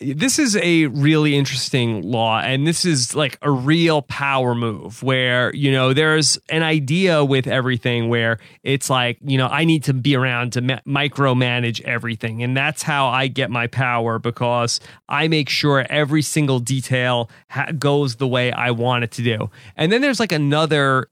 This 0.00 0.38
is 0.38 0.56
a 0.56 0.86
really 0.86 1.34
interesting 1.34 2.02
law, 2.02 2.38
and 2.38 2.64
this 2.64 2.84
is 2.84 3.16
like 3.16 3.36
a 3.42 3.50
real 3.50 4.02
power 4.02 4.54
move 4.54 5.02
where, 5.02 5.52
you 5.56 5.72
know, 5.72 5.92
there's 5.92 6.38
an 6.50 6.62
idea 6.62 7.24
with 7.24 7.48
everything 7.48 8.08
where 8.08 8.38
it's 8.62 8.88
like, 8.88 9.18
you 9.22 9.36
know, 9.36 9.48
I 9.48 9.64
need 9.64 9.82
to 9.84 9.92
be 9.92 10.14
around 10.14 10.52
to 10.52 10.60
ma- 10.60 10.78
micromanage 10.86 11.80
everything. 11.82 12.44
And 12.44 12.56
that's 12.56 12.84
how 12.84 13.08
I 13.08 13.26
get 13.26 13.50
my 13.50 13.66
power 13.66 14.20
because 14.20 14.78
I 15.08 15.26
make 15.26 15.48
sure 15.48 15.84
every 15.90 16.22
single 16.22 16.60
detail 16.60 17.28
ha- 17.50 17.72
goes 17.76 18.16
the 18.16 18.28
way 18.28 18.52
I 18.52 18.70
want 18.70 19.02
it 19.02 19.10
to 19.12 19.22
do. 19.22 19.50
And 19.76 19.90
then 19.90 20.00
there's 20.00 20.20
like 20.20 20.32
another 20.32 21.08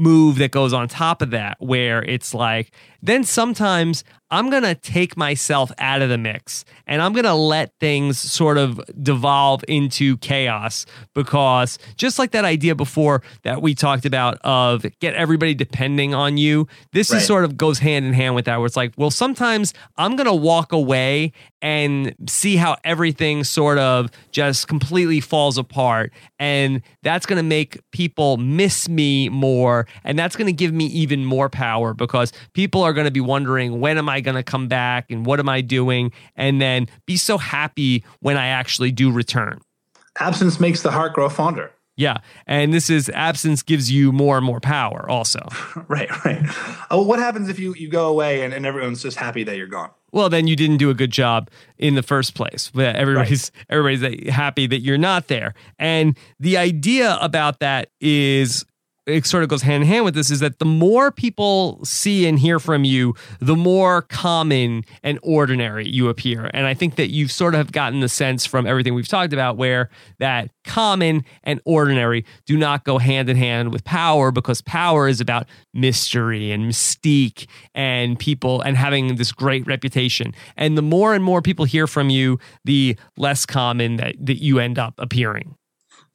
move 0.00 0.36
that 0.38 0.50
goes 0.50 0.72
on 0.72 0.88
top 0.88 1.20
of 1.20 1.30
that 1.30 1.56
where 1.60 2.02
it's 2.02 2.32
like 2.32 2.72
then 3.02 3.24
sometimes 3.24 4.04
I'm 4.32 4.48
going 4.48 4.62
to 4.62 4.76
take 4.76 5.16
myself 5.16 5.72
out 5.78 6.02
of 6.02 6.08
the 6.08 6.18
mix 6.18 6.64
and 6.86 7.02
I'm 7.02 7.12
going 7.12 7.24
to 7.24 7.34
let 7.34 7.72
things 7.80 8.18
sort 8.18 8.58
of 8.58 8.80
devolve 9.02 9.64
into 9.66 10.18
chaos 10.18 10.86
because 11.14 11.78
just 11.96 12.18
like 12.18 12.30
that 12.30 12.44
idea 12.44 12.76
before 12.76 13.22
that 13.42 13.60
we 13.60 13.74
talked 13.74 14.04
about 14.04 14.38
of 14.42 14.86
get 15.00 15.14
everybody 15.14 15.54
depending 15.54 16.14
on 16.14 16.36
you, 16.36 16.68
this 16.92 17.10
right. 17.10 17.16
is 17.16 17.26
sort 17.26 17.44
of 17.44 17.56
goes 17.56 17.80
hand 17.80 18.04
in 18.04 18.12
hand 18.12 18.36
with 18.36 18.44
that 18.44 18.58
where 18.58 18.66
it's 18.66 18.76
like, 18.76 18.92
well, 18.96 19.10
sometimes 19.10 19.74
I'm 19.96 20.14
going 20.14 20.28
to 20.28 20.34
walk 20.34 20.72
away 20.72 21.32
and 21.60 22.14
see 22.28 22.56
how 22.56 22.76
everything 22.84 23.42
sort 23.42 23.78
of 23.78 24.10
just 24.30 24.68
completely 24.68 25.20
falls 25.20 25.58
apart. 25.58 26.12
And 26.38 26.82
that's 27.02 27.26
going 27.26 27.36
to 27.36 27.42
make 27.42 27.78
people 27.90 28.36
miss 28.36 28.88
me 28.88 29.28
more. 29.28 29.86
And 30.04 30.18
that's 30.18 30.36
going 30.36 30.46
to 30.46 30.52
give 30.52 30.72
me 30.72 30.86
even 30.86 31.24
more 31.24 31.48
power 31.48 31.94
because 31.94 32.32
people 32.52 32.82
are 32.82 32.92
going 32.92 33.06
to 33.06 33.10
be 33.10 33.20
wondering, 33.20 33.80
when 33.80 33.98
am 33.98 34.08
I 34.08 34.20
going 34.20 34.36
to 34.36 34.42
come 34.42 34.68
back 34.68 35.10
and 35.10 35.26
what 35.26 35.40
am 35.40 35.48
I 35.48 35.60
doing? 35.60 36.12
And 36.36 36.60
then 36.60 36.88
be 37.06 37.16
so 37.16 37.38
happy 37.38 38.04
when 38.20 38.36
I 38.36 38.48
actually 38.48 38.92
do 38.92 39.10
return. 39.10 39.60
Absence 40.18 40.60
makes 40.60 40.82
the 40.82 40.90
heart 40.90 41.14
grow 41.14 41.28
fonder. 41.28 41.72
Yeah. 41.96 42.18
And 42.46 42.72
this 42.72 42.88
is 42.88 43.10
absence 43.10 43.62
gives 43.62 43.90
you 43.90 44.10
more 44.10 44.38
and 44.38 44.46
more 44.46 44.58
power 44.58 45.04
also. 45.10 45.40
right, 45.88 46.08
right. 46.24 46.40
Oh, 46.90 47.02
what 47.02 47.18
happens 47.18 47.50
if 47.50 47.58
you, 47.58 47.74
you 47.74 47.88
go 47.88 48.08
away 48.08 48.42
and, 48.42 48.54
and 48.54 48.64
everyone's 48.64 49.02
just 49.02 49.18
happy 49.18 49.44
that 49.44 49.58
you're 49.58 49.66
gone? 49.66 49.90
Well, 50.12 50.28
then 50.28 50.46
you 50.46 50.56
didn't 50.56 50.78
do 50.78 50.90
a 50.90 50.94
good 50.94 51.10
job 51.10 51.50
in 51.78 51.94
the 51.94 52.02
first 52.02 52.34
place. 52.34 52.72
Everybody's 52.74 53.52
right. 53.54 53.66
everybody's 53.68 54.30
happy 54.30 54.66
that 54.66 54.80
you're 54.80 54.98
not 54.98 55.28
there. 55.28 55.54
And 55.78 56.16
the 56.40 56.56
idea 56.56 57.18
about 57.20 57.60
that 57.60 57.90
is 58.00 58.64
it 59.10 59.26
sort 59.26 59.42
of 59.42 59.48
goes 59.48 59.62
hand 59.62 59.82
in 59.82 59.88
hand 59.88 60.04
with 60.04 60.14
this 60.14 60.30
is 60.30 60.40
that 60.40 60.58
the 60.58 60.64
more 60.64 61.10
people 61.10 61.84
see 61.84 62.26
and 62.26 62.38
hear 62.38 62.58
from 62.58 62.84
you, 62.84 63.14
the 63.40 63.56
more 63.56 64.02
common 64.02 64.84
and 65.02 65.18
ordinary 65.22 65.88
you 65.88 66.08
appear. 66.08 66.50
And 66.54 66.66
I 66.66 66.74
think 66.74 66.96
that 66.96 67.10
you've 67.10 67.32
sort 67.32 67.54
of 67.54 67.72
gotten 67.72 68.00
the 68.00 68.08
sense 68.08 68.46
from 68.46 68.66
everything 68.66 68.94
we've 68.94 69.08
talked 69.08 69.32
about 69.32 69.56
where 69.56 69.90
that 70.18 70.50
common 70.64 71.24
and 71.42 71.60
ordinary 71.64 72.24
do 72.46 72.56
not 72.56 72.84
go 72.84 72.98
hand 72.98 73.28
in 73.28 73.36
hand 73.36 73.72
with 73.72 73.84
power 73.84 74.30
because 74.30 74.62
power 74.62 75.08
is 75.08 75.20
about 75.20 75.46
mystery 75.74 76.52
and 76.52 76.64
mystique 76.64 77.46
and 77.74 78.18
people 78.18 78.60
and 78.62 78.76
having 78.76 79.16
this 79.16 79.32
great 79.32 79.66
reputation. 79.66 80.34
And 80.56 80.78
the 80.78 80.82
more 80.82 81.14
and 81.14 81.24
more 81.24 81.42
people 81.42 81.64
hear 81.64 81.86
from 81.86 82.10
you, 82.10 82.38
the 82.64 82.96
less 83.16 83.46
common 83.46 83.96
that, 83.96 84.14
that 84.20 84.42
you 84.42 84.58
end 84.58 84.78
up 84.78 84.94
appearing. 84.98 85.56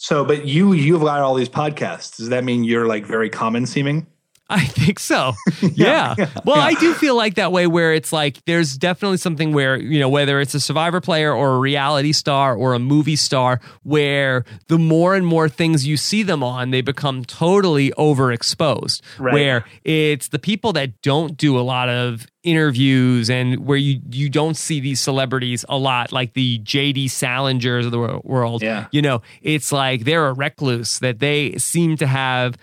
So, 0.06 0.24
but 0.24 0.46
you 0.46 0.74
you've 0.74 1.02
got 1.02 1.22
all 1.22 1.34
these 1.34 1.50
podcasts. 1.50 2.18
Does 2.18 2.30
that 2.30 2.44
mean 2.44 2.64
you're 2.64 2.86
like 2.86 3.08
very 3.08 3.28
common 3.28 3.66
seeming? 3.66 4.06
I 4.48 4.64
think 4.64 5.00
so. 5.00 5.34
yeah. 5.62 6.14
yeah. 6.18 6.30
Well, 6.46 6.58
yeah. 6.58 6.64
I 6.64 6.74
do 6.76 6.94
feel 6.94 7.16
like 7.16 7.36
that 7.36 7.52
way 7.52 7.66
where 7.66 7.94
it's 7.94 8.14
like 8.14 8.44
there's 8.46 8.78
definitely 8.78 9.18
something 9.18 9.54
where, 9.54 9.76
you 9.76 10.00
know, 10.00 10.10
whether 10.10 10.40
it's 10.40 10.54
a 10.54 10.60
survivor 10.60 11.02
player 11.02 11.34
or 11.34 11.56
a 11.56 11.60
reality 11.60 12.12
star 12.12 12.56
or 12.56 12.74
a 12.74 12.80
movie 12.80 13.16
star, 13.16 13.60
where 13.82 14.46
the 14.68 14.78
more 14.78 15.16
and 15.16 15.26
more 15.26 15.50
things 15.50 15.88
you 15.88 15.98
see 15.98 16.22
them 16.22 16.44
on, 16.44 16.70
they 16.70 16.82
become 16.82 17.26
totally 17.26 17.90
overexposed. 17.92 19.02
Right. 19.18 19.34
Where 19.34 19.66
it's 19.84 20.28
the 20.28 20.40
people 20.40 20.74
that 20.74 21.02
don't 21.02 21.36
do 21.38 21.58
a 21.58 21.62
lot 21.62 21.90
of 21.90 22.28
interviews 22.46 23.28
and 23.28 23.66
where 23.66 23.78
you 23.78 24.00
you 24.12 24.30
don't 24.30 24.56
see 24.56 24.80
these 24.80 25.02
celebrities 25.02 25.66
a 25.68 25.78
lot 25.78 26.12
like 26.12 26.34
the 26.34 26.60
JD 26.60 27.06
Salingers 27.06 27.86
of 27.86 27.92
the 27.92 28.22
world. 28.24 28.62
Yeah. 28.62 28.86
You 28.92 29.02
know, 29.02 29.24
it's 29.42 29.72
like 29.72 30.04
they're 30.04 30.28
a 30.28 30.34
recluse 30.34 31.00
that 31.00 31.18
they 31.18 31.58
seem 31.58 31.98
to 31.98 32.06
have 32.06 32.56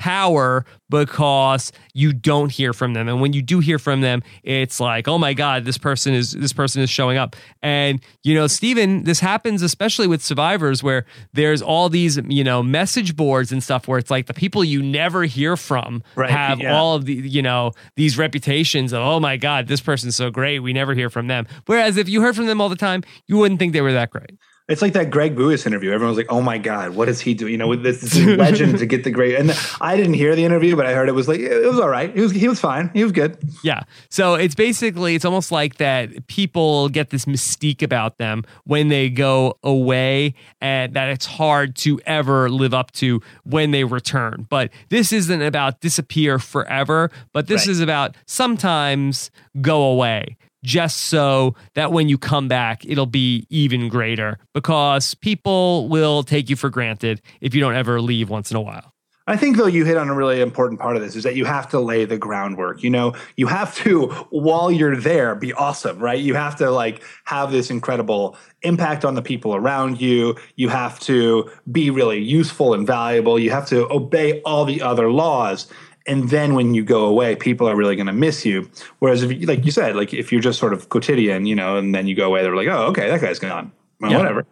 power 0.00 0.64
because 0.88 1.72
you 1.92 2.12
don't 2.12 2.50
hear 2.50 2.72
from 2.72 2.94
them. 2.94 3.06
And 3.06 3.20
when 3.20 3.34
you 3.34 3.42
do 3.42 3.60
hear 3.60 3.78
from 3.78 4.00
them 4.00 4.22
it's 4.42 4.80
like 4.80 5.06
oh 5.06 5.18
my 5.18 5.34
god 5.34 5.64
this 5.66 5.78
person 5.78 6.14
is 6.14 6.32
this 6.32 6.54
person 6.54 6.82
is 6.82 6.88
showing 6.90 7.18
up. 7.18 7.36
And 7.62 8.00
you 8.24 8.34
know 8.34 8.46
Stephen 8.46 9.04
this 9.04 9.20
happens 9.20 9.62
especially 9.62 10.06
with 10.06 10.22
survivors 10.22 10.82
where 10.82 11.04
there's 11.34 11.60
all 11.60 11.90
these 11.90 12.18
you 12.28 12.42
know 12.42 12.62
message 12.62 13.14
boards 13.14 13.52
and 13.52 13.62
stuff 13.62 13.86
where 13.86 13.98
it's 13.98 14.10
like 14.10 14.26
the 14.26 14.34
people 14.34 14.64
you 14.64 14.82
never 14.82 15.24
hear 15.24 15.56
from 15.56 16.02
right, 16.16 16.30
have 16.30 16.60
yeah. 16.60 16.74
all 16.74 16.94
of 16.94 17.04
the 17.04 17.14
you 17.14 17.42
know 17.42 17.72
these 17.96 18.16
reputations 18.16 18.94
of 18.94 19.02
oh 19.02 19.20
my 19.20 19.36
god 19.36 19.68
this 19.68 19.82
person's 19.82 20.16
so 20.16 20.30
great. 20.30 20.60
We 20.60 20.72
never 20.72 20.94
hear 20.94 21.10
from 21.10 21.26
them. 21.26 21.46
Whereas 21.66 21.98
if 21.98 22.08
you 22.08 22.22
heard 22.22 22.34
from 22.34 22.46
them 22.46 22.60
all 22.60 22.70
the 22.70 22.76
time 22.76 23.04
you 23.26 23.36
wouldn't 23.36 23.60
think 23.60 23.74
they 23.74 23.82
were 23.82 23.92
that 23.92 24.10
great 24.10 24.38
it's 24.70 24.82
like 24.82 24.92
that 24.92 25.10
Greg 25.10 25.36
Buis 25.36 25.66
interview. 25.66 25.90
Everyone 25.90 26.10
was 26.10 26.16
like, 26.16 26.30
"Oh 26.32 26.40
my 26.40 26.56
god, 26.56 26.90
what 26.90 27.08
is 27.08 27.20
he 27.20 27.34
doing?" 27.34 27.52
You 27.52 27.58
know, 27.58 27.66
with 27.66 27.82
this, 27.82 28.00
this 28.00 28.16
legend 28.38 28.78
to 28.78 28.86
get 28.86 29.04
the 29.04 29.10
great. 29.10 29.34
And 29.34 29.50
I 29.80 29.96
didn't 29.96 30.14
hear 30.14 30.36
the 30.36 30.44
interview, 30.44 30.76
but 30.76 30.86
I 30.86 30.94
heard 30.94 31.08
it 31.08 31.12
was 31.12 31.28
like 31.28 31.40
it 31.40 31.66
was 31.66 31.80
all 31.80 31.88
right. 31.88 32.14
He 32.14 32.20
was 32.20 32.32
he 32.32 32.48
was 32.48 32.60
fine. 32.60 32.90
He 32.94 33.02
was 33.02 33.12
good. 33.12 33.36
Yeah. 33.64 33.82
So 34.08 34.34
it's 34.34 34.54
basically 34.54 35.14
it's 35.14 35.24
almost 35.24 35.50
like 35.50 35.76
that 35.76 36.26
people 36.28 36.88
get 36.88 37.10
this 37.10 37.24
mystique 37.24 37.82
about 37.82 38.18
them 38.18 38.44
when 38.64 38.88
they 38.88 39.10
go 39.10 39.58
away, 39.62 40.34
and 40.60 40.94
that 40.94 41.08
it's 41.08 41.26
hard 41.26 41.74
to 41.76 42.00
ever 42.06 42.48
live 42.48 42.72
up 42.72 42.92
to 42.92 43.20
when 43.44 43.72
they 43.72 43.84
return. 43.84 44.46
But 44.48 44.70
this 44.88 45.12
isn't 45.12 45.42
about 45.42 45.80
disappear 45.80 46.38
forever, 46.38 47.10
but 47.32 47.48
this 47.48 47.66
right. 47.66 47.72
is 47.72 47.80
about 47.80 48.16
sometimes 48.26 49.30
go 49.60 49.82
away 49.82 50.36
just 50.64 51.02
so 51.02 51.54
that 51.74 51.92
when 51.92 52.08
you 52.08 52.18
come 52.18 52.48
back, 52.48 52.84
it'll 52.84 53.06
be 53.06 53.46
even 53.50 53.88
greater 53.88 54.38
because 54.54 55.14
people 55.14 55.88
will 55.88 56.22
take 56.22 56.50
you 56.50 56.56
for 56.56 56.70
granted 56.70 57.20
if 57.40 57.54
you 57.54 57.60
don't 57.60 57.74
ever 57.74 58.00
leave 58.00 58.28
once 58.28 58.50
in 58.50 58.56
a 58.56 58.60
while. 58.60 58.92
I 59.30 59.36
think 59.36 59.56
though 59.56 59.66
you 59.66 59.84
hit 59.84 59.96
on 59.96 60.08
a 60.08 60.14
really 60.14 60.40
important 60.40 60.80
part 60.80 60.96
of 60.96 61.02
this 61.02 61.14
is 61.14 61.22
that 61.22 61.36
you 61.36 61.44
have 61.44 61.68
to 61.68 61.78
lay 61.78 62.04
the 62.04 62.18
groundwork. 62.18 62.82
You 62.82 62.90
know, 62.90 63.14
you 63.36 63.46
have 63.46 63.72
to 63.76 64.08
while 64.30 64.72
you're 64.72 64.96
there 64.96 65.36
be 65.36 65.52
awesome, 65.52 66.00
right? 66.00 66.18
You 66.18 66.34
have 66.34 66.56
to 66.56 66.70
like 66.72 67.00
have 67.26 67.52
this 67.52 67.70
incredible 67.70 68.36
impact 68.62 69.04
on 69.04 69.14
the 69.14 69.22
people 69.22 69.54
around 69.54 70.00
you. 70.00 70.36
You 70.56 70.68
have 70.68 70.98
to 71.00 71.48
be 71.70 71.90
really 71.90 72.18
useful 72.18 72.74
and 72.74 72.84
valuable. 72.84 73.38
You 73.38 73.50
have 73.50 73.68
to 73.68 73.88
obey 73.92 74.40
all 74.40 74.64
the 74.64 74.82
other 74.82 75.12
laws 75.12 75.68
and 76.10 76.28
then 76.28 76.54
when 76.54 76.74
you 76.74 76.84
go 76.84 77.04
away 77.06 77.36
people 77.36 77.68
are 77.68 77.76
really 77.76 77.96
going 77.96 78.06
to 78.06 78.12
miss 78.12 78.44
you. 78.44 78.68
Whereas 78.98 79.22
if 79.22 79.32
you, 79.32 79.46
like 79.46 79.64
you 79.64 79.70
said 79.70 79.96
like 79.96 80.12
if 80.12 80.32
you're 80.32 80.40
just 80.40 80.58
sort 80.58 80.72
of 80.72 80.88
quotidian 80.88 81.46
you 81.46 81.54
know 81.54 81.76
and 81.76 81.94
then 81.94 82.06
you 82.06 82.14
go 82.14 82.26
away 82.26 82.42
they're 82.42 82.56
like 82.56 82.68
oh 82.68 82.86
okay 82.88 83.08
that 83.08 83.20
guy's 83.20 83.38
gone. 83.38 83.72
Well, 84.00 84.10
yeah. 84.10 84.18
whatever 84.18 84.46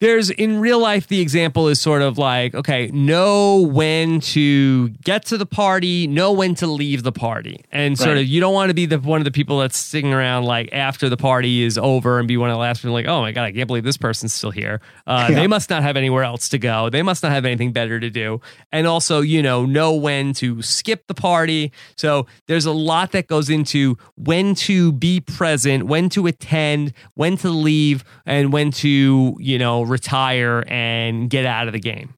there's 0.00 0.30
in 0.30 0.60
real 0.60 0.78
life 0.78 1.08
the 1.08 1.20
example 1.20 1.66
is 1.68 1.80
sort 1.80 2.02
of 2.02 2.18
like 2.18 2.54
okay 2.54 2.88
know 2.92 3.62
when 3.62 4.20
to 4.20 4.88
get 5.02 5.24
to 5.26 5.36
the 5.36 5.46
party 5.46 6.06
know 6.06 6.32
when 6.32 6.54
to 6.54 6.66
leave 6.66 7.02
the 7.02 7.12
party. 7.12 7.64
And 7.72 7.98
sort 7.98 8.10
Right. 8.10 8.18
of 8.18 8.26
you 8.26 8.40
don't 8.40 8.54
want 8.54 8.70
to 8.70 8.74
be 8.74 8.86
the 8.86 8.98
one 8.98 9.20
of 9.20 9.24
the 9.24 9.30
people 9.30 9.58
that's 9.58 9.76
sitting 9.76 10.12
around 10.14 10.44
like 10.44 10.68
after 10.72 11.08
the 11.08 11.16
party 11.16 11.62
is 11.62 11.76
over 11.78 12.18
and 12.18 12.28
be 12.28 12.36
one 12.36 12.48
of 12.50 12.54
the 12.54 12.60
last 12.60 12.80
people 12.80 12.92
like 12.92 13.06
oh 13.08 13.20
my 13.20 13.32
god 13.32 13.42
i 13.44 13.52
can't 13.52 13.66
believe 13.66 13.84
this 13.84 13.96
person's 13.96 14.32
still 14.32 14.50
here. 14.52 14.80
Uh, 15.06 15.26
Yeah. 15.30 15.34
they 15.36 15.46
must 15.46 15.68
not 15.70 15.82
have 15.82 15.96
anywhere 15.96 16.22
else 16.24 16.48
to 16.50 16.58
go. 16.58 16.88
They 16.90 17.02
must 17.02 17.22
not 17.22 17.32
have 17.32 17.44
anything 17.44 17.72
better 17.72 17.98
to 17.98 18.10
do. 18.10 18.40
And 18.72 18.86
also 18.86 19.20
you 19.20 19.42
know 19.42 19.66
know 19.66 19.94
when 19.94 20.32
to 20.34 20.62
skip 20.62 21.06
the 21.08 21.14
party. 21.14 21.72
So 21.96 22.26
there's 22.46 22.66
a 22.66 22.72
lot 22.72 23.12
that 23.12 23.26
goes 23.26 23.50
into 23.50 23.96
when 24.16 24.54
to 24.66 24.92
be 24.92 25.20
present 25.20 25.86
when 25.86 26.08
to 26.10 26.26
attend 26.26 26.92
when 27.14 27.36
to 27.38 27.50
leave 27.50 28.04
and 28.26 28.52
when 28.52 28.70
to 28.72 29.36
you 29.40 29.58
know 29.58 29.87
retire 29.88 30.64
and 30.68 31.30
get 31.30 31.46
out 31.46 31.66
of 31.66 31.72
the 31.72 31.80
game 31.80 32.14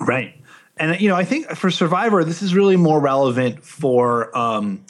Right. 0.00 0.34
And 0.76 1.00
you 1.00 1.08
know, 1.08 1.16
I 1.16 1.24
think 1.24 1.50
for 1.50 1.70
Survivor, 1.70 2.24
this 2.24 2.42
is 2.42 2.54
really 2.54 2.76
more 2.76 3.00
relevant 3.00 3.64
for 3.64 4.36
um, 4.36 4.84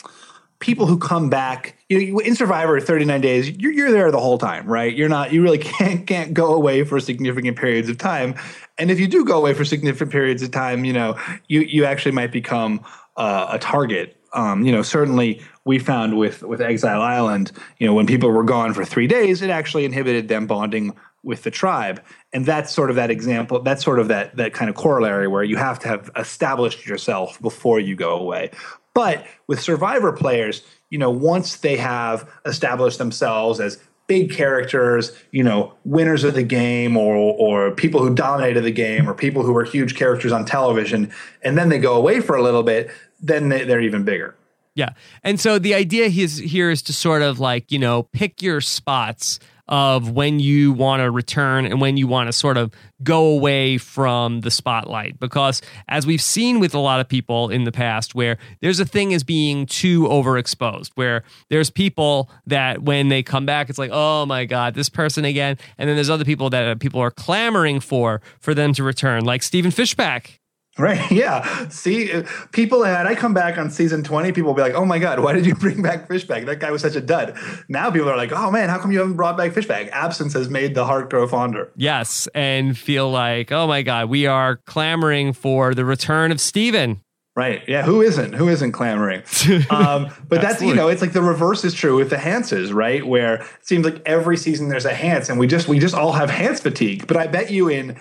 people 0.61 0.87
who 0.87 0.99
come 0.99 1.29
back. 1.29 1.77
You 1.89 2.13
know, 2.13 2.19
in 2.21 2.37
Survivor, 2.37 2.81
39 2.81 3.21
days, 3.21 3.51
you're, 3.51 3.73
you're 3.73 3.91
there 3.91 4.11
the 4.11 4.21
whole 4.21 4.39
time, 4.39 4.67
right? 4.67 4.95
You're 4.95 5.09
not. 5.09 5.33
You 5.33 5.43
really 5.43 5.59
can't 5.79 6.07
can't 6.07 6.33
go 6.33 6.55
away 6.55 6.85
for 6.85 7.01
significant 7.01 7.59
periods 7.59 7.89
of 7.89 7.99
time. 7.99 8.35
And 8.79 8.91
if 8.91 9.01
you 9.01 9.09
do 9.09 9.25
go 9.25 9.39
away 9.39 9.55
for 9.55 9.65
significant 9.65 10.13
periods 10.13 10.43
of 10.43 10.51
time, 10.51 10.85
you 10.85 10.93
know, 10.93 11.19
you 11.49 11.61
you 11.61 11.85
actually 11.85 12.13
might 12.13 12.33
become 12.33 12.85
uh, 13.17 13.49
a 13.51 13.59
target. 13.59 14.17
Um, 14.35 14.65
you 14.65 14.73
know, 14.73 14.83
certainly 14.83 15.43
we 15.65 15.79
found 15.79 16.17
with 16.19 16.43
with 16.43 16.61
Exile 16.61 17.03
Island, 17.03 17.53
you 17.79 17.87
know, 17.87 17.95
when 17.95 18.07
people 18.07 18.31
were 18.31 18.45
gone 18.45 18.75
for 18.75 18.85
three 18.85 19.07
days, 19.07 19.43
it 19.43 19.51
actually 19.51 19.85
inhibited 19.85 20.29
them 20.29 20.47
bonding 20.47 20.95
with 21.23 21.43
the 21.43 21.51
tribe. 21.51 22.03
And 22.33 22.45
that's 22.45 22.73
sort 22.73 22.91
of 22.91 22.97
that 22.97 23.11
example 23.11 23.61
that's 23.63 23.85
sort 23.85 23.99
of 23.99 24.09
that 24.09 24.37
that 24.37 24.55
kind 24.55 24.69
of 24.69 24.77
corollary 24.77 25.29
where 25.29 25.45
you 25.45 25.57
have 25.57 25.79
to 25.81 25.89
have 25.89 26.11
established 26.17 26.87
yourself 26.87 27.41
before 27.41 27.79
you 27.79 27.95
go 27.95 28.19
away. 28.19 28.51
But 28.95 29.27
with 29.47 29.61
survivor 29.61 30.13
players 30.13 30.63
you 30.93 30.99
know 30.99 31.11
once 31.11 31.57
they 31.57 31.77
have 31.77 32.31
established 32.45 32.99
themselves 32.99 33.59
as 33.59 33.83
big 34.07 34.31
characters 34.31 35.11
you 35.33 35.43
know 35.43 35.73
winners 35.85 36.23
of 36.23 36.35
the 36.35 36.43
game 36.43 36.97
or 36.97 37.17
or 37.17 37.73
people 37.73 38.01
who 38.01 38.15
dominated 38.15 38.61
the 38.61 38.71
game 38.71 39.09
or 39.09 39.15
people 39.15 39.43
who 39.43 39.53
were 39.53 39.65
huge 39.65 39.97
characters 39.97 40.31
on 40.31 40.45
television 40.45 41.11
and 41.43 41.57
then 41.57 41.71
they 41.71 41.79
go 41.79 41.97
away 41.97 42.21
for 42.21 42.37
a 42.37 42.43
little 42.43 42.63
bit 42.63 42.91
then 43.23 43.49
they, 43.49 43.65
they're 43.65 43.81
even 43.81 44.05
bigger 44.05 44.37
Yeah. 44.75 44.91
And 45.23 45.39
so 45.39 45.59
the 45.59 45.75
idea 45.75 46.07
is 46.07 46.39
here 46.39 46.71
is 46.71 46.83
to 46.83 46.93
sort 46.93 47.23
of 47.23 47.39
like, 47.39 47.71
you 47.71 47.79
know, 47.79 48.05
pick 48.05 48.43
your 48.43 48.61
spots 48.61 49.39
of 49.69 50.11
when 50.11 50.41
you 50.41 50.73
want 50.73 51.01
to 51.01 51.11
return 51.11 51.65
and 51.65 51.81
when 51.81 51.97
you 51.97 52.07
want 52.07 52.29
to 52.29 52.33
sort 52.33 52.57
of 52.57 52.73
go 53.03 53.27
away 53.27 53.79
from 53.79 54.41
the 54.41 54.51
spotlight. 54.51 55.19
Because 55.21 55.63
as 55.89 56.07
we've 56.07 56.23
seen 56.23 56.59
with 56.59 56.75
a 56.75 56.79
lot 56.79 57.01
of 57.01 57.09
people 57.09 57.49
in 57.49 57.65
the 57.65 57.73
past, 57.73 58.15
where 58.15 58.39
there's 58.61 58.81
a 58.81 58.85
thing 58.85 59.15
as 59.15 59.23
being 59.23 59.67
too 59.67 60.03
overexposed, 60.05 60.91
where 60.95 61.23
there's 61.49 61.71
people 61.71 62.31
that 62.47 62.83
when 62.83 63.09
they 63.09 63.23
come 63.23 63.47
back, 63.47 63.71
it's 63.71 63.79
like, 63.79 63.91
oh 63.93 64.27
my 64.27 64.45
God, 64.45 64.75
this 64.75 64.89
person 64.89 65.25
again. 65.25 65.57
And 65.79 65.89
then 65.89 65.97
there's 65.97 66.11
other 66.11 66.25
people 66.25 66.51
that 66.51 66.81
people 66.81 67.01
are 67.01 67.11
clamoring 67.11 67.81
for 67.81 68.21
for 68.41 68.55
them 68.55 68.73
to 68.75 68.83
return, 68.83 69.25
like 69.25 69.43
Stephen 69.43 69.71
Fishbach. 69.71 70.39
Right. 70.79 71.01
Yeah. 71.13 71.69
See, 71.69 72.11
uh, 72.11 72.25
people 72.53 72.83
had 72.83 73.07
I 73.07 73.15
come 73.15 73.35
back 73.35 73.59
on 73.59 73.71
season 73.71 74.03
20, 74.03 74.33
people 74.33 74.49
will 74.49 74.55
be 74.55 74.63
like, 74.63 74.75
oh 74.75 74.87
my 74.87 74.99
God, 74.99 75.21
why 75.25 75.35
did 75.35 75.45
you 75.45 75.55
bring 75.55 75.83
back 75.83 76.09
Fishbach? 76.09 76.47
That 76.47 76.59
guy 76.59 76.71
was 76.71 76.81
such 76.83 76.97
a 76.97 77.01
dud. 77.01 77.37
Now 77.69 77.91
people 77.91 78.09
are 78.09 78.17
like, 78.17 78.33
oh 78.33 78.51
man, 78.51 78.69
how 78.71 78.79
come 78.79 78.91
you 78.93 78.99
haven't 78.99 79.17
brought 79.17 79.37
back 79.37 79.53
Fishbach? 79.53 79.91
Absence 79.91 80.33
has 80.33 80.49
made 80.49 80.75
the 80.75 80.87
heart 80.87 81.11
grow 81.11 81.29
fonder. 81.29 81.71
Yes, 81.77 82.29
and 82.35 82.77
feel 82.77 83.11
like, 83.11 83.53
oh 83.53 83.67
my 83.67 83.83
God, 83.83 84.09
we 84.09 84.27
are 84.27 84.57
clamoring 84.67 85.33
for 85.35 85.75
the 85.75 85.85
return 85.85 86.33
of 86.33 86.41
Stephen. 86.41 87.03
Right. 87.35 87.63
Yeah. 87.67 87.83
Who 87.83 88.03
isn't? 88.03 88.35
Who 88.35 88.49
isn't 88.49 88.73
clamoring? 88.73 89.23
Um, 89.71 90.11
but 90.29 90.43
that's, 90.43 90.61
you 90.61 90.75
know, 90.75 90.89
it's 90.89 91.01
like 91.01 91.13
the 91.13 91.23
reverse 91.23 91.65
is 91.65 91.73
true 91.73 91.97
with 91.97 92.11
the 92.11 92.17
Hantzes, 92.17 92.75
right? 92.75 93.07
Where 93.07 93.37
it 93.37 93.47
seems 93.63 93.85
like 93.85 94.03
every 94.05 94.37
season 94.37 94.69
there's 94.69 94.85
a 94.85 94.93
Hantz 94.93 95.31
and 95.31 95.39
we 95.39 95.47
just, 95.47 95.67
we 95.67 95.79
just 95.79 95.95
all 95.95 96.13
have 96.13 96.31
Hantz 96.31 96.61
fatigue. 96.61 97.07
But 97.07 97.17
I 97.17 97.27
bet 97.27 97.51
you 97.51 97.69
in 97.69 97.99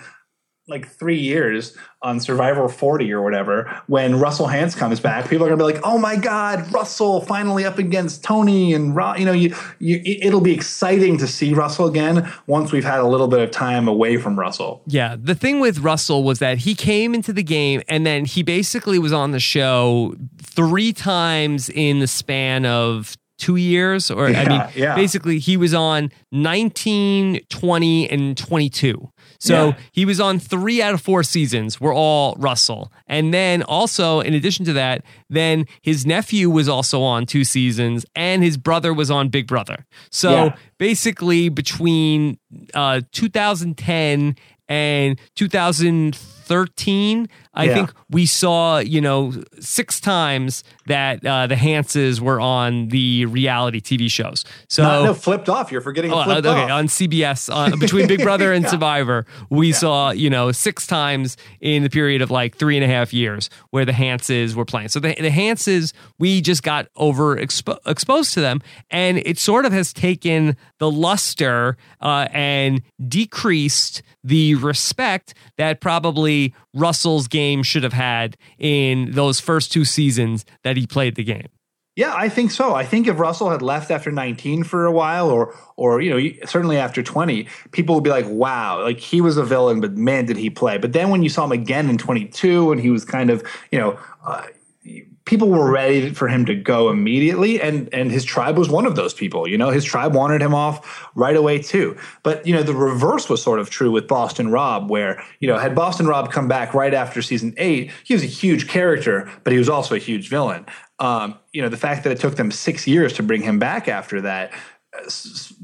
like 0.72 0.88
three 0.88 1.18
years 1.18 1.76
on 2.00 2.18
Survivor 2.18 2.66
40 2.68 3.12
or 3.12 3.22
whatever, 3.22 3.70
when 3.86 4.18
Russell 4.18 4.48
Hantz 4.48 4.76
comes 4.76 4.98
back, 4.98 5.28
people 5.28 5.46
are 5.46 5.50
gonna 5.50 5.58
be 5.58 5.72
like, 5.72 5.80
"Oh 5.84 5.98
my 5.98 6.16
God, 6.16 6.72
Russell 6.72 7.20
finally 7.20 7.64
up 7.64 7.78
against 7.78 8.24
Tony 8.24 8.74
and 8.74 8.96
Ro-. 8.96 9.14
you 9.14 9.24
know, 9.24 9.32
you, 9.32 9.54
you 9.78 10.00
it'll 10.04 10.40
be 10.40 10.54
exciting 10.54 11.18
to 11.18 11.28
see 11.28 11.52
Russell 11.52 11.86
again 11.86 12.28
once 12.46 12.72
we've 12.72 12.84
had 12.84 13.00
a 13.00 13.06
little 13.06 13.28
bit 13.28 13.40
of 13.40 13.50
time 13.50 13.86
away 13.86 14.16
from 14.16 14.38
Russell." 14.38 14.82
Yeah, 14.86 15.14
the 15.16 15.34
thing 15.34 15.60
with 15.60 15.78
Russell 15.78 16.24
was 16.24 16.38
that 16.40 16.58
he 16.58 16.74
came 16.74 17.14
into 17.14 17.32
the 17.32 17.44
game 17.44 17.82
and 17.88 18.06
then 18.06 18.24
he 18.24 18.42
basically 18.42 18.98
was 18.98 19.12
on 19.12 19.30
the 19.30 19.40
show 19.40 20.16
three 20.40 20.92
times 20.92 21.68
in 21.68 22.00
the 22.00 22.06
span 22.06 22.64
of 22.64 23.16
two 23.42 23.56
years 23.56 24.08
or 24.08 24.28
i 24.28 24.44
mean 24.44 24.62
yeah. 24.76 24.94
basically 24.94 25.40
he 25.40 25.56
was 25.56 25.74
on 25.74 26.12
19 26.30 27.40
20 27.48 28.08
and 28.08 28.36
22 28.38 29.10
so 29.44 29.54
Yeah. 29.68 29.76
he 29.90 30.04
was 30.04 30.20
on 30.20 30.38
three 30.38 30.80
out 30.80 30.94
of 30.94 31.00
four 31.00 31.22
seasons 31.24 31.80
were 31.80 31.92
all 31.92 32.36
russell 32.38 32.92
and 33.08 33.34
then 33.34 33.62
also 33.64 34.20
in 34.20 34.34
addition 34.34 34.64
to 34.66 34.72
that 34.74 35.02
then 35.28 35.66
his 35.82 36.06
nephew 36.06 36.48
was 36.48 36.68
also 36.68 37.02
on 37.02 37.26
two 37.26 37.42
seasons 37.44 38.06
and 38.14 38.42
his 38.44 38.56
brother 38.56 38.94
was 38.94 39.10
on 39.10 39.28
big 39.30 39.46
brother 39.48 39.84
so 40.10 40.30
Yeah. 40.30 40.54
basically 40.78 41.48
between 41.48 42.38
uh 42.74 43.00
2010 43.10 44.36
and 44.68 45.18
2013 45.34 47.28
i 47.54 47.64
Yeah. 47.64 47.74
think 47.74 47.92
we 48.10 48.26
saw 48.26 48.78
you 48.78 49.00
know 49.00 49.32
six 49.60 50.00
times 50.00 50.64
that 50.86 51.24
uh, 51.24 51.46
the 51.46 51.54
Hantzes 51.54 52.18
were 52.20 52.40
on 52.40 52.88
the 52.88 53.26
reality 53.26 53.80
tv 53.80 54.10
shows 54.10 54.44
so 54.68 54.82
No, 54.82 55.04
no, 55.06 55.14
flipped 55.14 55.48
off. 55.48 55.70
You're 55.70 55.80
forgetting 55.80 56.12
Oh, 56.12 56.20
okay, 56.22 56.48
off. 56.48 56.70
on 56.70 56.86
CBS 56.88 57.48
uh, 57.52 57.76
between 57.76 58.06
Big 58.08 58.22
Brother 58.22 58.52
and 58.56 58.64
Yeah. 58.64 58.70
Survivor, 58.70 59.26
we 59.50 59.72
saw 59.72 60.10
you 60.10 60.28
know 60.30 60.50
six 60.52 60.86
times 60.86 61.36
in 61.60 61.82
the 61.82 61.90
period 61.90 62.20
of 62.22 62.30
like 62.30 62.56
three 62.56 62.76
and 62.76 62.84
a 62.84 62.88
half 62.88 63.12
years 63.14 63.48
where 63.70 63.84
the 63.84 63.92
Hantzes 63.92 64.54
were 64.54 64.64
playing. 64.64 64.88
So 64.88 64.98
the 65.00 65.14
the 65.14 65.30
Hantzes, 65.30 65.92
we 66.18 66.40
just 66.40 66.62
got 66.62 66.88
over 66.96 67.36
expo- 67.36 67.78
exposed 67.86 68.34
to 68.34 68.40
them, 68.40 68.60
and 68.90 69.18
it 69.18 69.38
sort 69.38 69.64
of 69.66 69.72
has 69.72 69.92
taken 69.92 70.56
the 70.78 70.90
luster 70.90 71.76
uh, 72.00 72.26
and 72.32 72.82
decreased 73.08 74.02
the 74.24 74.54
respect 74.56 75.34
that 75.58 75.80
probably 75.80 76.54
Russell's 76.74 77.28
game 77.28 77.41
should 77.62 77.82
have 77.82 77.92
had 77.92 78.36
in 78.58 79.10
those 79.12 79.40
first 79.40 79.72
two 79.72 79.84
seasons 79.84 80.44
that 80.64 80.76
he 80.76 80.86
played 80.86 81.14
the 81.16 81.24
game. 81.24 81.48
Yeah, 81.94 82.14
I 82.16 82.30
think 82.30 82.50
so. 82.50 82.74
I 82.74 82.86
think 82.86 83.06
if 83.06 83.18
Russell 83.18 83.50
had 83.50 83.60
left 83.60 83.90
after 83.90 84.10
19 84.10 84.64
for 84.64 84.86
a 84.86 84.92
while, 84.92 85.28
or 85.28 85.54
or 85.76 86.00
you 86.00 86.10
know 86.10 86.46
certainly 86.46 86.78
after 86.78 87.02
20, 87.02 87.46
people 87.70 87.94
would 87.94 88.04
be 88.04 88.08
like, 88.08 88.24
"Wow, 88.26 88.82
like 88.82 88.98
he 88.98 89.20
was 89.20 89.36
a 89.36 89.44
villain, 89.44 89.80
but 89.82 89.92
man, 89.92 90.24
did 90.24 90.38
he 90.38 90.48
play!" 90.48 90.78
But 90.78 90.94
then 90.94 91.10
when 91.10 91.22
you 91.22 91.28
saw 91.28 91.44
him 91.44 91.52
again 91.52 91.90
in 91.90 91.98
22, 91.98 92.72
and 92.72 92.80
he 92.80 92.88
was 92.90 93.04
kind 93.04 93.30
of 93.30 93.42
you 93.70 93.78
know. 93.78 93.98
Uh, 94.24 94.44
people 95.32 95.48
were 95.48 95.70
ready 95.70 96.12
for 96.12 96.28
him 96.28 96.44
to 96.44 96.54
go 96.54 96.90
immediately 96.90 97.58
and 97.58 97.88
and 97.94 98.12
his 98.12 98.22
tribe 98.22 98.58
was 98.58 98.68
one 98.68 98.84
of 98.84 98.96
those 98.96 99.14
people 99.14 99.48
you 99.48 99.56
know? 99.56 99.70
His 99.70 99.82
tribe 99.82 100.14
wanted 100.14 100.42
him 100.42 100.54
off 100.54 101.08
right 101.14 101.34
away 101.34 101.58
too. 101.58 101.96
But 102.22 102.46
you 102.46 102.52
know 102.52 102.62
the 102.62 102.74
reverse 102.74 103.30
was 103.30 103.42
sort 103.42 103.58
of 103.58 103.70
true 103.70 103.90
with 103.90 104.06
boston 104.06 104.50
rob 104.50 104.90
where 104.90 105.24
you 105.40 105.48
know 105.48 105.56
had 105.56 105.74
boston 105.74 106.06
rob 106.06 106.30
come 106.30 106.48
back 106.48 106.74
right 106.74 106.92
after 106.92 107.22
season 107.22 107.54
eight 107.56 107.90
he 108.04 108.12
was 108.12 108.22
a 108.22 108.26
huge 108.26 108.68
character 108.68 109.30
but 109.42 109.54
he 109.54 109.58
was 109.58 109.70
also 109.70 109.94
a 109.94 109.98
huge 109.98 110.28
villain. 110.28 110.66
Um, 110.98 111.38
you 111.54 111.62
know 111.62 111.70
the 111.70 111.78
fact 111.78 112.04
that 112.04 112.12
it 112.12 112.20
took 112.20 112.36
them 112.36 112.50
six 112.50 112.86
years 112.86 113.14
to 113.14 113.22
bring 113.22 113.40
him 113.40 113.58
back 113.58 113.88
after 113.88 114.20
that 114.20 114.52
uh, 114.94 115.10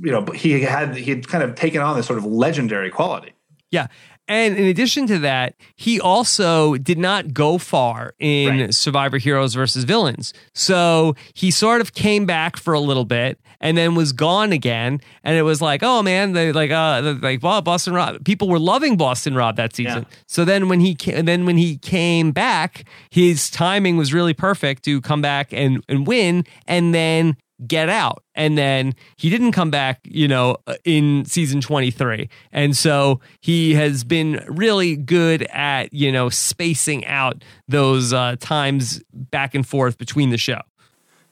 you 0.01 0.13
know 0.13 0.25
he 0.33 0.63
had 0.63 0.97
he 0.97 1.11
had 1.11 1.29
kind 1.29 1.45
of 1.45 1.57
taken 1.57 1.83
on 1.83 1.95
this 1.95 2.07
sort 2.07 2.19
of 2.19 2.25
legendary 2.25 2.89
quality. 2.89 3.35
Yeah. 3.71 3.89
And 4.29 4.57
in 4.57 4.67
addition 4.67 5.07
to 5.09 5.19
that, 5.21 5.55
he 5.75 6.01
also 6.01 6.77
did 6.77 6.99
not 6.99 7.33
go 7.33 7.59
far 7.59 8.15
in 8.19 8.61
Right. 8.61 8.75
Survivor 8.75 9.19
Heroes 9.19 9.55
versus 9.55 9.85
Villains. 9.85 10.35
So 10.55 11.17
he 11.35 11.51
sort 11.51 11.81
of 11.81 11.95
came 11.95 12.27
back 12.27 12.57
for 12.57 12.75
a 12.75 12.81
little 12.81 13.05
bit 13.05 13.41
and 13.61 13.77
then 13.77 13.95
was 13.95 14.13
gone 14.13 14.53
again. 14.53 15.01
And 15.25 15.37
it 15.37 15.43
was 15.43 15.61
like, 15.63 15.83
oh 15.83 16.03
man, 16.03 16.33
they 16.33 16.53
like 16.53 16.71
uh 16.71 17.17
like 17.21 17.43
well, 17.43 17.63
Boston 17.63 17.95
Rob. 17.95 18.25
People 18.25 18.49
were 18.49 18.59
loving 18.59 18.97
Boston 18.97 19.35
Rob 19.35 19.57
that 19.57 19.75
season. 19.75 20.07
Yeah. 20.09 20.17
So 20.27 20.45
then 20.45 20.69
when 20.69 20.81
he 20.81 20.95
then 20.95 21.47
when 21.47 21.57
he 21.57 21.79
came 21.79 22.31
back, 22.31 22.85
his 23.11 23.51
timing 23.51 23.97
was 23.97 24.13
really 24.13 24.35
perfect 24.35 24.85
to 24.85 25.01
come 25.01 25.23
back 25.23 25.53
and 25.53 25.83
and 25.89 26.07
win 26.07 26.45
and 26.67 26.95
then 26.95 27.37
get 27.67 27.89
out 27.89 28.23
and 28.35 28.57
then 28.57 28.95
he 29.17 29.31
didn't 29.31 29.53
come 29.53 29.71
back 29.71 30.01
you 30.05 30.29
know 30.29 30.57
in 30.85 31.25
season 31.25 31.61
23 31.61 32.29
and 32.53 32.77
so 32.77 33.21
he 33.41 33.75
has 33.75 34.05
been 34.05 34.45
really 34.47 34.97
good 34.97 35.43
at 35.45 35.93
you 35.93 36.13
know 36.13 36.29
spacing 36.29 37.05
out 37.07 37.43
those 37.67 38.13
uh, 38.13 38.37
times 38.39 39.03
back 39.13 39.55
and 39.55 39.67
forth 39.67 39.99
between 39.99 40.31
the 40.31 40.39
show 40.39 40.61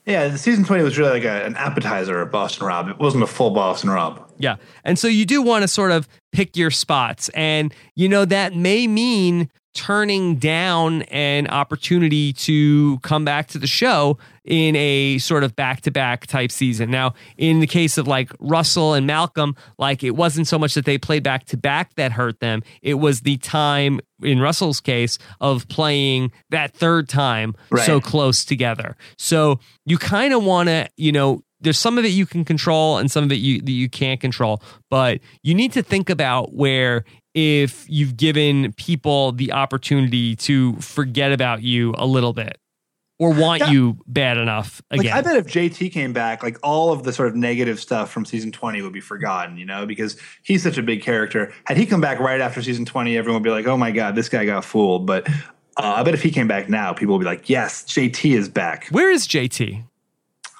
Yeah, 0.05 0.29
the 0.29 0.37
season 0.37 0.63
20 0.63 0.83
was 0.83 0.97
really 0.97 1.19
like 1.19 1.25
a, 1.25 1.45
an 1.45 1.57
appetizer 1.57 2.21
of 2.21 2.31
Boston 2.31 2.65
Rob. 2.65 2.87
It 2.87 2.97
wasn't 2.97 3.23
a 3.23 3.27
full 3.27 3.49
Boston 3.49 3.89
Rob. 3.89 4.31
Yeah. 4.37 4.55
And 4.85 4.97
so 4.97 5.09
you 5.09 5.25
do 5.25 5.41
want 5.41 5.63
to 5.63 5.67
sort 5.67 5.91
of 5.91 6.07
pick 6.31 6.55
your 6.55 6.71
spots. 6.71 7.27
And, 7.35 7.73
you 7.93 8.07
know, 8.07 8.23
that 8.23 8.55
may 8.55 8.87
mean 8.87 9.49
turning 9.77 10.37
down 10.37 11.03
an 11.03 11.47
opportunity 11.49 12.33
to 12.33 12.97
come 13.03 13.23
back 13.23 13.47
to 13.47 13.59
the 13.59 13.67
show 13.67 14.17
in 14.43 14.75
a 14.75 15.19
sort 15.19 15.43
of 15.43 15.55
back 15.55 15.81
to 15.81 15.91
back 15.91 16.25
type 16.25 16.51
season. 16.51 16.89
Now, 16.89 17.13
in 17.37 17.59
the 17.59 17.67
case 17.67 17.99
of 17.99 18.07
like 18.07 18.31
Russell 18.39 18.95
and 18.95 19.05
Malcolm, 19.05 19.55
like 19.77 20.03
it 20.03 20.15
wasn't 20.15 20.47
so 20.47 20.57
much 20.57 20.73
that 20.73 20.85
they 20.85 20.97
played 20.97 21.21
back 21.21 21.45
to 21.45 21.57
back 21.57 21.93
that 21.93 22.11
hurt 22.11 22.39
them, 22.39 22.63
it 22.81 22.95
was 22.95 23.21
the 23.21 23.37
time 23.37 23.99
in 24.23 24.39
Russell's 24.39 24.79
case 24.79 25.19
of 25.41 25.67
playing 25.67 26.31
that 26.49 26.73
third 26.73 27.07
time 27.07 27.53
right. 27.69 27.85
so 27.85 28.01
close 28.01 28.43
together. 28.43 28.97
So 29.19 29.59
you 29.85 29.99
kind 29.99 30.33
of 30.33 30.43
want 30.43 30.69
to, 30.69 30.89
you 30.97 31.11
know, 31.11 31.43
there's 31.61 31.77
some 31.77 31.99
of 31.99 32.05
it 32.05 32.09
you 32.09 32.25
can 32.25 32.45
control 32.45 32.97
and 32.97 33.11
some 33.11 33.23
of 33.23 33.31
it 33.31 33.35
you 33.35 33.61
that 33.61 33.71
you 33.71 33.89
can't 33.89 34.19
control 34.19 34.61
but 34.91 35.19
you 35.41 35.55
need 35.55 35.71
to 35.71 35.81
think 35.81 36.07
about 36.07 36.53
where 36.53 37.03
if 37.37 37.85
you've 37.87 38.17
given 38.17 38.73
people 38.73 39.31
the 39.31 39.51
opportunity 39.51 40.35
to 40.35 40.73
forget 40.77 41.31
about 41.31 41.61
you 41.61 41.93
a 41.95 42.05
little 42.07 42.33
bit 42.33 42.57
or 43.19 43.31
want 43.31 43.59
yeah. 43.59 43.69
you 43.69 43.99
bad 44.07 44.39
enough 44.39 44.81
again. 44.89 45.05
Like, 45.05 45.13
I 45.13 45.21
bet 45.21 45.37
if 45.37 45.45
JT 45.45 45.91
came 45.91 46.13
back, 46.13 46.41
like 46.41 46.57
all 46.63 46.91
of 46.91 47.03
the 47.03 47.13
sort 47.13 47.29
of 47.29 47.35
negative 47.35 47.79
stuff 47.79 48.09
from 48.09 48.25
season 48.25 48.51
20 48.51 48.81
would 48.81 48.91
be 48.91 49.01
forgotten, 49.01 49.55
you 49.55 49.65
know, 49.65 49.85
because 49.85 50.17
he's 50.41 50.63
such 50.63 50.79
a 50.79 50.81
big 50.81 51.03
character. 51.03 51.53
Had 51.65 51.77
he 51.77 51.85
come 51.85 52.01
back 52.01 52.19
right 52.19 52.41
after 52.41 52.59
season 52.63 52.85
20, 52.85 53.15
everyone 53.15 53.43
would 53.43 53.45
be 53.45 53.51
like, 53.51 53.67
oh 53.67 53.77
my 53.77 53.91
God, 53.91 54.15
this 54.15 54.29
guy 54.29 54.43
got 54.43 54.65
fooled. 54.65 55.05
But 55.05 55.29
uh, 55.29 55.33
I 55.77 56.01
bet 56.01 56.15
if 56.15 56.23
he 56.23 56.31
came 56.31 56.47
back 56.47 56.69
now, 56.69 56.91
people 56.91 57.15
would 57.15 57.23
be 57.23 57.29
like, 57.29 57.49
yes, 57.49 57.83
JT 57.83 58.35
is 58.35 58.49
back. 58.49 58.87
Where 58.89 59.11
is 59.11 59.27
JT? 59.27 59.83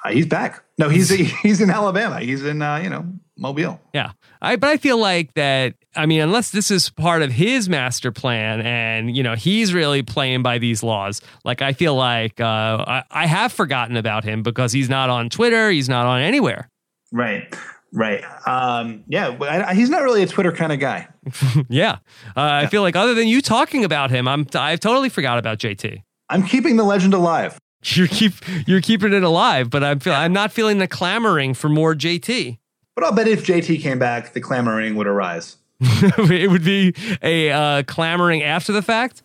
Uh, 0.06 0.10
he's 0.10 0.28
back. 0.28 0.64
No, 0.78 0.90
he's 0.90 1.10
he's 1.42 1.60
in 1.60 1.72
Alabama. 1.72 2.20
He's 2.20 2.46
in 2.46 2.62
uh, 2.62 2.78
you 2.78 2.92
know 2.92 3.12
Mobile. 3.38 3.80
Yeah, 3.94 4.12
I 4.42 4.56
but 4.56 4.70
I 4.70 4.78
feel 4.78 4.98
like 4.98 5.34
that. 5.36 5.76
I 5.96 6.06
mean, 6.06 6.22
unless 6.22 6.52
this 6.52 6.70
is 6.70 6.90
part 6.90 7.22
of 7.22 7.32
his 7.32 7.70
master 7.70 8.12
plan, 8.12 8.62
and 8.62 9.16
you 9.16 9.24
know 9.24 9.36
he's 9.36 9.74
really 9.74 10.04
playing 10.04 10.44
by 10.44 10.58
these 10.58 10.84
laws. 10.84 11.22
Like 11.44 11.62
I 11.62 11.74
feel 11.74 11.96
like 11.96 12.40
uh, 12.40 12.84
I, 12.88 13.04
I 13.12 13.26
have 13.28 13.52
forgotten 13.52 13.98
about 13.98 14.24
him 14.24 14.44
because 14.44 14.72
he's 14.72 14.90
not 14.90 15.10
on 15.10 15.30
Twitter. 15.30 15.70
He's 15.70 15.90
not 15.90 16.06
on 16.06 16.22
anywhere. 16.22 16.70
Right. 17.12 17.54
Right. 17.94 18.24
Um, 18.46 19.04
yeah. 19.08 19.38
I, 19.42 19.74
he's 19.74 19.90
not 19.90 20.04
really 20.04 20.22
a 20.22 20.28
Twitter 20.28 20.52
kind 20.52 20.72
of 20.72 20.80
guy. 20.80 21.08
yeah. 21.70 21.92
Uh, 21.92 21.98
yeah. 22.36 22.58
I 22.58 22.68
feel 22.68 22.82
like 22.82 22.96
other 22.96 23.14
than 23.14 23.28
you 23.28 23.42
talking 23.42 23.86
about 23.86 24.12
him, 24.12 24.28
I'm 24.28 24.46
I've 24.54 24.80
totally 24.80 25.10
forgot 25.10 25.38
about 25.38 25.58
JT. 25.58 26.04
I'm 26.30 26.44
keeping 26.44 26.76
the 26.76 26.84
legend 26.84 27.14
alive. 27.14 27.58
You're 27.84 28.08
keep 28.08 28.34
you're 28.66 28.82
keeping 28.82 29.14
it 29.14 29.22
alive, 29.22 29.70
but 29.70 29.84
I'm 29.84 30.00
feel, 30.00 30.14
I'm 30.14 30.34
not 30.34 30.52
feeling 30.52 30.80
the 30.80 30.88
clamoring 30.88 31.54
for 31.54 31.70
more 31.70 31.94
JT. 31.94 32.58
But 32.98 33.04
I'll 33.04 33.14
bet 33.14 33.28
if 33.28 33.46
JT 33.46 33.80
came 33.84 34.00
back, 34.00 34.34
the 34.34 34.42
clamoring 34.42 34.96
would 34.96 35.06
arise. 35.06 35.58
it 35.80 36.50
would 36.50 36.64
be 36.64 36.96
a 37.22 37.52
uh, 37.52 37.84
clamoring 37.84 38.42
after 38.42 38.74
the 38.74 38.82
fact. 38.82 39.22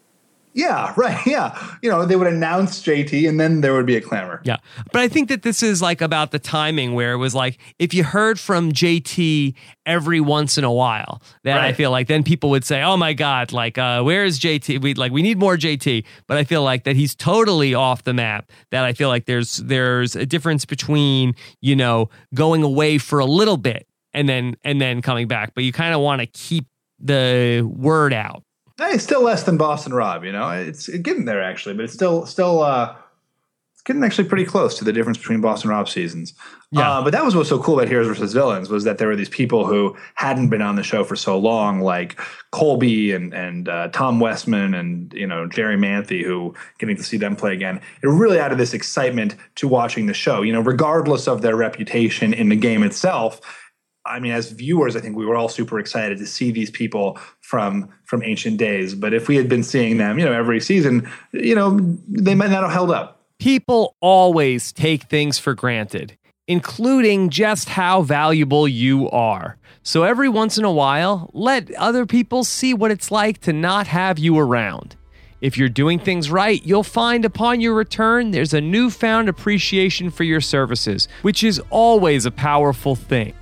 Yeah, 0.54 0.92
right. 0.96 1.24
Yeah. 1.26 1.76
You 1.82 1.90
know, 1.90 2.04
they 2.04 2.16
would 2.16 2.26
announce 2.26 2.82
JT 2.82 3.28
and 3.28 3.40
then 3.40 3.60
there 3.60 3.74
would 3.74 3.86
be 3.86 3.96
a 3.96 4.00
clamor. 4.00 4.40
Yeah. 4.44 4.58
But 4.92 5.00
I 5.02 5.08
think 5.08 5.28
that 5.28 5.42
this 5.42 5.62
is 5.62 5.80
like 5.80 6.00
about 6.00 6.30
the 6.30 6.38
timing 6.38 6.94
where 6.94 7.12
it 7.12 7.16
was 7.16 7.34
like 7.34 7.58
if 7.78 7.94
you 7.94 8.04
heard 8.04 8.38
from 8.38 8.72
JT 8.72 9.54
every 9.86 10.20
once 10.20 10.58
in 10.58 10.64
a 10.64 10.72
while, 10.72 11.22
then 11.44 11.56
right. 11.56 11.66
I 11.66 11.72
feel 11.72 11.90
like 11.90 12.08
then 12.08 12.22
people 12.22 12.50
would 12.50 12.64
say, 12.64 12.82
"Oh 12.82 12.96
my 12.96 13.12
god, 13.12 13.52
like 13.52 13.78
uh 13.78 14.02
where 14.02 14.24
is 14.24 14.38
JT? 14.38 14.82
We 14.82 14.94
like 14.94 15.12
we 15.12 15.22
need 15.22 15.38
more 15.38 15.56
JT." 15.56 16.04
But 16.26 16.36
I 16.36 16.44
feel 16.44 16.62
like 16.62 16.84
that 16.84 16.96
he's 16.96 17.14
totally 17.14 17.74
off 17.74 18.04
the 18.04 18.14
map. 18.14 18.50
That 18.70 18.84
I 18.84 18.92
feel 18.92 19.08
like 19.08 19.26
there's 19.26 19.56
there's 19.58 20.16
a 20.16 20.26
difference 20.26 20.64
between, 20.64 21.34
you 21.60 21.76
know, 21.76 22.10
going 22.34 22.62
away 22.62 22.98
for 22.98 23.18
a 23.18 23.26
little 23.26 23.56
bit 23.56 23.86
and 24.12 24.28
then 24.28 24.56
and 24.64 24.80
then 24.80 25.02
coming 25.02 25.28
back, 25.28 25.54
but 25.54 25.64
you 25.64 25.72
kind 25.72 25.94
of 25.94 26.00
want 26.00 26.20
to 26.20 26.26
keep 26.26 26.66
the 26.98 27.68
word 27.74 28.12
out. 28.12 28.44
Hey, 28.82 28.94
it's 28.94 29.04
still 29.04 29.22
less 29.22 29.44
than 29.44 29.56
Boston 29.56 29.94
Rob. 29.94 30.24
You 30.24 30.32
know, 30.32 30.50
it's 30.50 30.88
getting 30.88 31.24
there 31.24 31.40
actually, 31.40 31.74
but 31.74 31.84
it's 31.84 31.94
still 31.94 32.26
still 32.26 32.62
uh, 32.64 32.96
it's 33.72 33.82
getting 33.82 34.02
actually 34.02 34.26
pretty 34.26 34.44
close 34.44 34.76
to 34.78 34.84
the 34.84 34.92
difference 34.92 35.18
between 35.18 35.40
Boston 35.40 35.70
Rob 35.70 35.88
seasons. 35.88 36.34
Yeah. 36.72 36.90
Uh, 36.90 37.04
but 37.04 37.12
that 37.12 37.24
was 37.24 37.36
what's 37.36 37.48
so 37.48 37.62
cool 37.62 37.78
about 37.78 37.86
Heroes 37.88 38.08
versus 38.08 38.32
Villains 38.32 38.70
was 38.70 38.82
that 38.82 38.98
there 38.98 39.06
were 39.06 39.14
these 39.14 39.28
people 39.28 39.66
who 39.66 39.96
hadn't 40.14 40.48
been 40.48 40.62
on 40.62 40.74
the 40.74 40.82
show 40.82 41.04
for 41.04 41.14
so 41.14 41.38
long, 41.38 41.80
like 41.80 42.20
Colby 42.50 43.12
and 43.12 43.32
and 43.32 43.68
uh, 43.68 43.86
Tom 43.88 44.18
Westman 44.18 44.74
and 44.74 45.12
you 45.12 45.28
know 45.28 45.46
Jerri 45.46 45.78
Manthey, 45.78 46.24
who 46.24 46.52
getting 46.78 46.96
to 46.96 47.04
see 47.04 47.18
them 47.18 47.36
play 47.36 47.52
again, 47.52 47.80
it 48.02 48.08
really 48.08 48.40
added 48.40 48.58
this 48.58 48.74
excitement 48.74 49.36
to 49.56 49.68
watching 49.68 50.06
the 50.06 50.14
show. 50.14 50.42
You 50.42 50.52
know, 50.52 50.60
regardless 50.60 51.28
of 51.28 51.42
their 51.42 51.54
reputation 51.54 52.34
in 52.34 52.48
the 52.48 52.56
game 52.56 52.82
itself 52.82 53.40
I 54.04 54.18
mean, 54.18 54.32
as 54.32 54.50
viewers, 54.50 54.96
I 54.96 55.00
think 55.00 55.16
we 55.16 55.24
were 55.24 55.36
all 55.36 55.48
super 55.48 55.78
excited 55.78 56.18
to 56.18 56.26
see 56.26 56.50
these 56.50 56.70
people 56.70 57.18
from 57.40 57.88
from 58.04 58.22
ancient 58.22 58.56
days. 58.56 58.94
But 58.94 59.14
if 59.14 59.28
we 59.28 59.36
had 59.36 59.48
been 59.48 59.62
seeing 59.62 59.98
them, 59.98 60.18
you 60.18 60.24
know, 60.24 60.32
every 60.32 60.60
season, 60.60 61.08
you 61.32 61.54
know, 61.54 61.78
they 62.08 62.34
might 62.34 62.50
not 62.50 62.62
have 62.62 62.72
held 62.72 62.90
up. 62.90 63.20
People 63.38 63.96
always 64.00 64.72
take 64.72 65.04
things 65.04 65.38
for 65.38 65.54
granted, 65.54 66.16
including 66.46 67.30
just 67.30 67.68
how 67.68 68.02
valuable 68.02 68.66
you 68.66 69.08
are. 69.10 69.56
So 69.84 70.04
every 70.04 70.28
once 70.28 70.58
in 70.58 70.64
a 70.64 70.72
while, 70.72 71.30
let 71.32 71.72
other 71.74 72.06
people 72.06 72.44
see 72.44 72.72
what 72.72 72.92
it's 72.92 73.10
like 73.10 73.40
to 73.42 73.52
not 73.52 73.88
have 73.88 74.18
you 74.18 74.38
around. 74.38 74.96
If 75.40 75.58
you're 75.58 75.68
doing 75.68 75.98
things 75.98 76.30
right, 76.30 76.64
you'll 76.64 76.84
find 76.84 77.24
upon 77.24 77.60
your 77.60 77.74
return 77.74 78.30
there's 78.30 78.54
a 78.54 78.60
newfound 78.60 79.28
appreciation 79.28 80.08
for 80.08 80.22
your 80.22 80.40
services, 80.40 81.08
which 81.22 81.42
is 81.42 81.60
always 81.70 82.26
a 82.26 82.30
powerful 82.30 82.94
thing. 82.94 83.34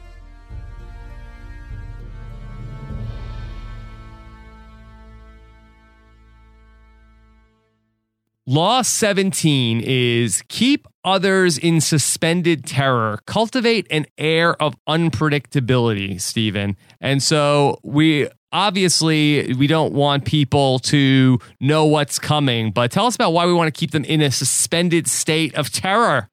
Law 8.51 8.83
17 8.83 9.81
is 9.81 10.43
keep 10.49 10.89
others 11.05 11.57
in 11.57 11.81
suspended 11.81 12.67
terror, 12.67 13.21
cultivate 13.25 13.87
an 13.93 14.07
air 14.19 14.61
of 14.61 14.75
unpredictability, 14.89 16.21
Stephen. 16.21 16.77
And 17.01 17.23
so 17.23 17.79
we 17.85 18.29
obviously 18.51 19.55
we 19.55 19.69
don't 19.69 19.93
want 19.93 20.25
people 20.25 20.81
to 20.81 21.39
know 21.61 21.87
what's 21.87 22.19
coming, 22.19 22.73
but 22.73 22.91
tell 22.91 23.07
us 23.07 23.15
about 23.15 23.33
why 23.33 23.47
we 23.47 23.53
want 23.53 23.73
to 23.73 23.79
keep 23.79 23.93
them 23.93 24.05
in 24.05 24.21
a 24.21 24.33
suspended 24.33 25.07
state 25.07 25.55
of 25.55 25.71
terror. 25.71 26.29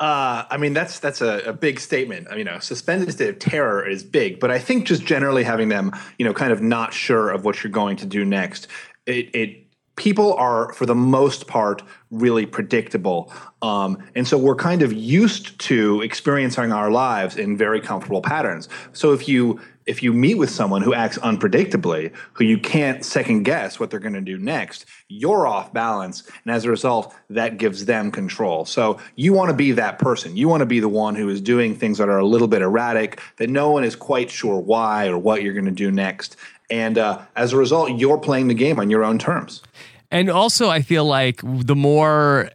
Uh, 0.00 0.42
I 0.50 0.56
mean, 0.56 0.72
that's 0.72 0.98
that's 0.98 1.20
a, 1.20 1.38
a, 1.46 1.52
big 1.52 1.78
statement. 1.78 2.26
I 2.26 2.30
mean, 2.30 2.38
you 2.40 2.44
know, 2.46 2.58
suspended 2.58 3.12
state 3.12 3.28
of 3.28 3.38
terror 3.38 3.88
is 3.88 4.02
big, 4.02 4.40
but 4.40 4.50
I 4.50 4.58
think 4.58 4.88
just 4.88 5.04
generally 5.04 5.44
having 5.44 5.68
them, 5.68 5.92
you 6.18 6.24
know, 6.24 6.34
kind 6.34 6.50
of 6.50 6.60
not 6.60 6.92
sure 6.92 7.30
of 7.30 7.44
what 7.44 7.62
you're 7.62 7.70
going 7.70 7.96
to 7.98 8.06
do 8.06 8.24
next, 8.24 8.66
it, 9.06 9.32
it 9.36 9.67
people 9.98 10.32
are 10.34 10.72
for 10.72 10.86
the 10.86 10.94
most 10.94 11.46
part 11.46 11.82
really 12.10 12.46
predictable. 12.46 13.30
Um, 13.60 14.02
and 14.14 14.26
so 14.26 14.38
we're 14.38 14.54
kind 14.54 14.80
of 14.80 14.92
used 14.92 15.58
to 15.60 16.00
experiencing 16.00 16.72
our 16.72 16.90
lives 16.90 17.36
in 17.36 17.56
very 17.56 17.80
comfortable 17.80 18.22
patterns. 18.22 18.68
So 18.92 19.12
if 19.12 19.28
you 19.28 19.60
if 19.84 20.02
you 20.02 20.12
meet 20.12 20.34
with 20.34 20.50
someone 20.50 20.82
who 20.82 20.92
acts 20.92 21.18
unpredictably 21.18 22.14
who 22.34 22.44
you 22.44 22.58
can't 22.58 23.04
second 23.04 23.42
guess 23.44 23.80
what 23.80 23.90
they're 23.90 23.98
going 23.98 24.12
to 24.12 24.20
do 24.20 24.36
next 24.36 24.84
you're 25.08 25.46
off 25.46 25.72
balance 25.72 26.24
and 26.44 26.54
as 26.54 26.66
a 26.66 26.70
result 26.70 27.14
that 27.30 27.56
gives 27.56 27.86
them 27.86 28.10
control. 28.10 28.66
So 28.66 28.98
you 29.16 29.32
want 29.32 29.48
to 29.48 29.56
be 29.56 29.72
that 29.72 29.98
person. 29.98 30.36
You 30.36 30.46
want 30.46 30.60
to 30.60 30.66
be 30.66 30.80
the 30.80 30.90
one 30.90 31.14
who 31.14 31.28
is 31.30 31.40
doing 31.40 31.74
things 31.74 31.96
that 31.98 32.10
are 32.10 32.18
a 32.18 32.26
little 32.26 32.48
bit 32.48 32.60
erratic 32.60 33.20
that 33.38 33.48
no 33.48 33.70
one 33.70 33.82
is 33.82 33.96
quite 33.96 34.30
sure 34.30 34.60
why 34.60 35.08
or 35.08 35.16
what 35.16 35.42
you're 35.42 35.54
going 35.54 35.64
to 35.64 35.70
do 35.70 35.90
next. 35.90 36.36
And 36.70 36.98
uh, 36.98 37.22
as 37.34 37.52
a 37.52 37.56
result, 37.56 37.92
you're 37.98 38.18
playing 38.18 38.48
the 38.48 38.54
game 38.54 38.78
on 38.78 38.90
your 38.90 39.04
own 39.04 39.18
terms. 39.18 39.62
And 40.10 40.30
also, 40.30 40.68
I 40.68 40.82
feel 40.82 41.04
like 41.04 41.40
the 41.44 41.76
more 41.76 42.50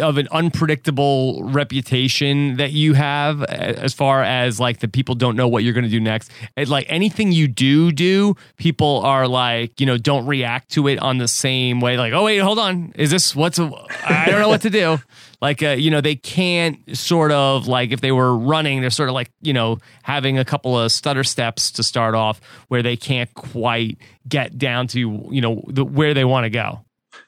of 0.00 0.18
an 0.18 0.28
unpredictable 0.30 1.42
reputation 1.44 2.56
that 2.56 2.72
you 2.72 2.92
have 2.92 3.42
as 3.44 3.94
far 3.94 4.22
as 4.22 4.60
like 4.60 4.80
the 4.80 4.88
people 4.88 5.14
don't 5.14 5.34
know 5.34 5.48
what 5.48 5.64
you're 5.64 5.72
going 5.72 5.84
to 5.84 5.90
do 5.90 5.98
next 5.98 6.30
like 6.66 6.84
anything 6.90 7.32
you 7.32 7.48
do 7.48 7.90
do 7.90 8.36
people 8.58 9.00
are 9.00 9.26
like 9.26 9.80
you 9.80 9.86
know 9.86 9.96
don't 9.96 10.26
react 10.26 10.70
to 10.70 10.88
it 10.88 10.98
on 10.98 11.16
the 11.18 11.28
same 11.28 11.80
way. 11.80 11.96
Like 11.96 12.12
oh 12.12 12.24
wait 12.24 12.38
hold 12.38 12.58
on. 12.58 12.92
Is 12.96 13.10
this 13.10 13.34
what's 13.34 13.58
I 13.58 14.26
don't 14.26 14.40
know 14.40 14.48
what 14.48 14.62
to 14.62 14.70
do. 14.70 14.98
Like 15.40 15.62
uh, 15.62 15.68
you 15.68 15.92
know 15.92 16.00
they 16.00 16.16
can't 16.16 16.80
sort 16.98 17.30
of 17.30 17.68
like 17.68 17.92
if 17.92 18.00
they 18.00 18.10
were 18.10 18.36
running 18.36 18.80
they're 18.80 18.90
sort 18.90 19.08
of 19.08 19.14
like 19.14 19.30
you 19.40 19.52
know 19.52 19.78
having 20.02 20.36
a 20.36 20.44
couple 20.44 20.76
of 20.76 20.90
stutter 20.90 21.22
steps 21.22 21.70
to 21.72 21.84
start 21.84 22.16
off 22.16 22.40
where 22.66 22.82
they 22.82 22.96
can't 22.96 23.32
quite 23.34 23.98
get 24.28 24.58
down 24.58 24.88
to 24.88 25.28
you 25.30 25.40
know 25.40 25.62
the, 25.68 25.84
where 25.84 26.12
they 26.12 26.24
want 26.24 26.42
to 26.42 26.50
go 26.50 26.80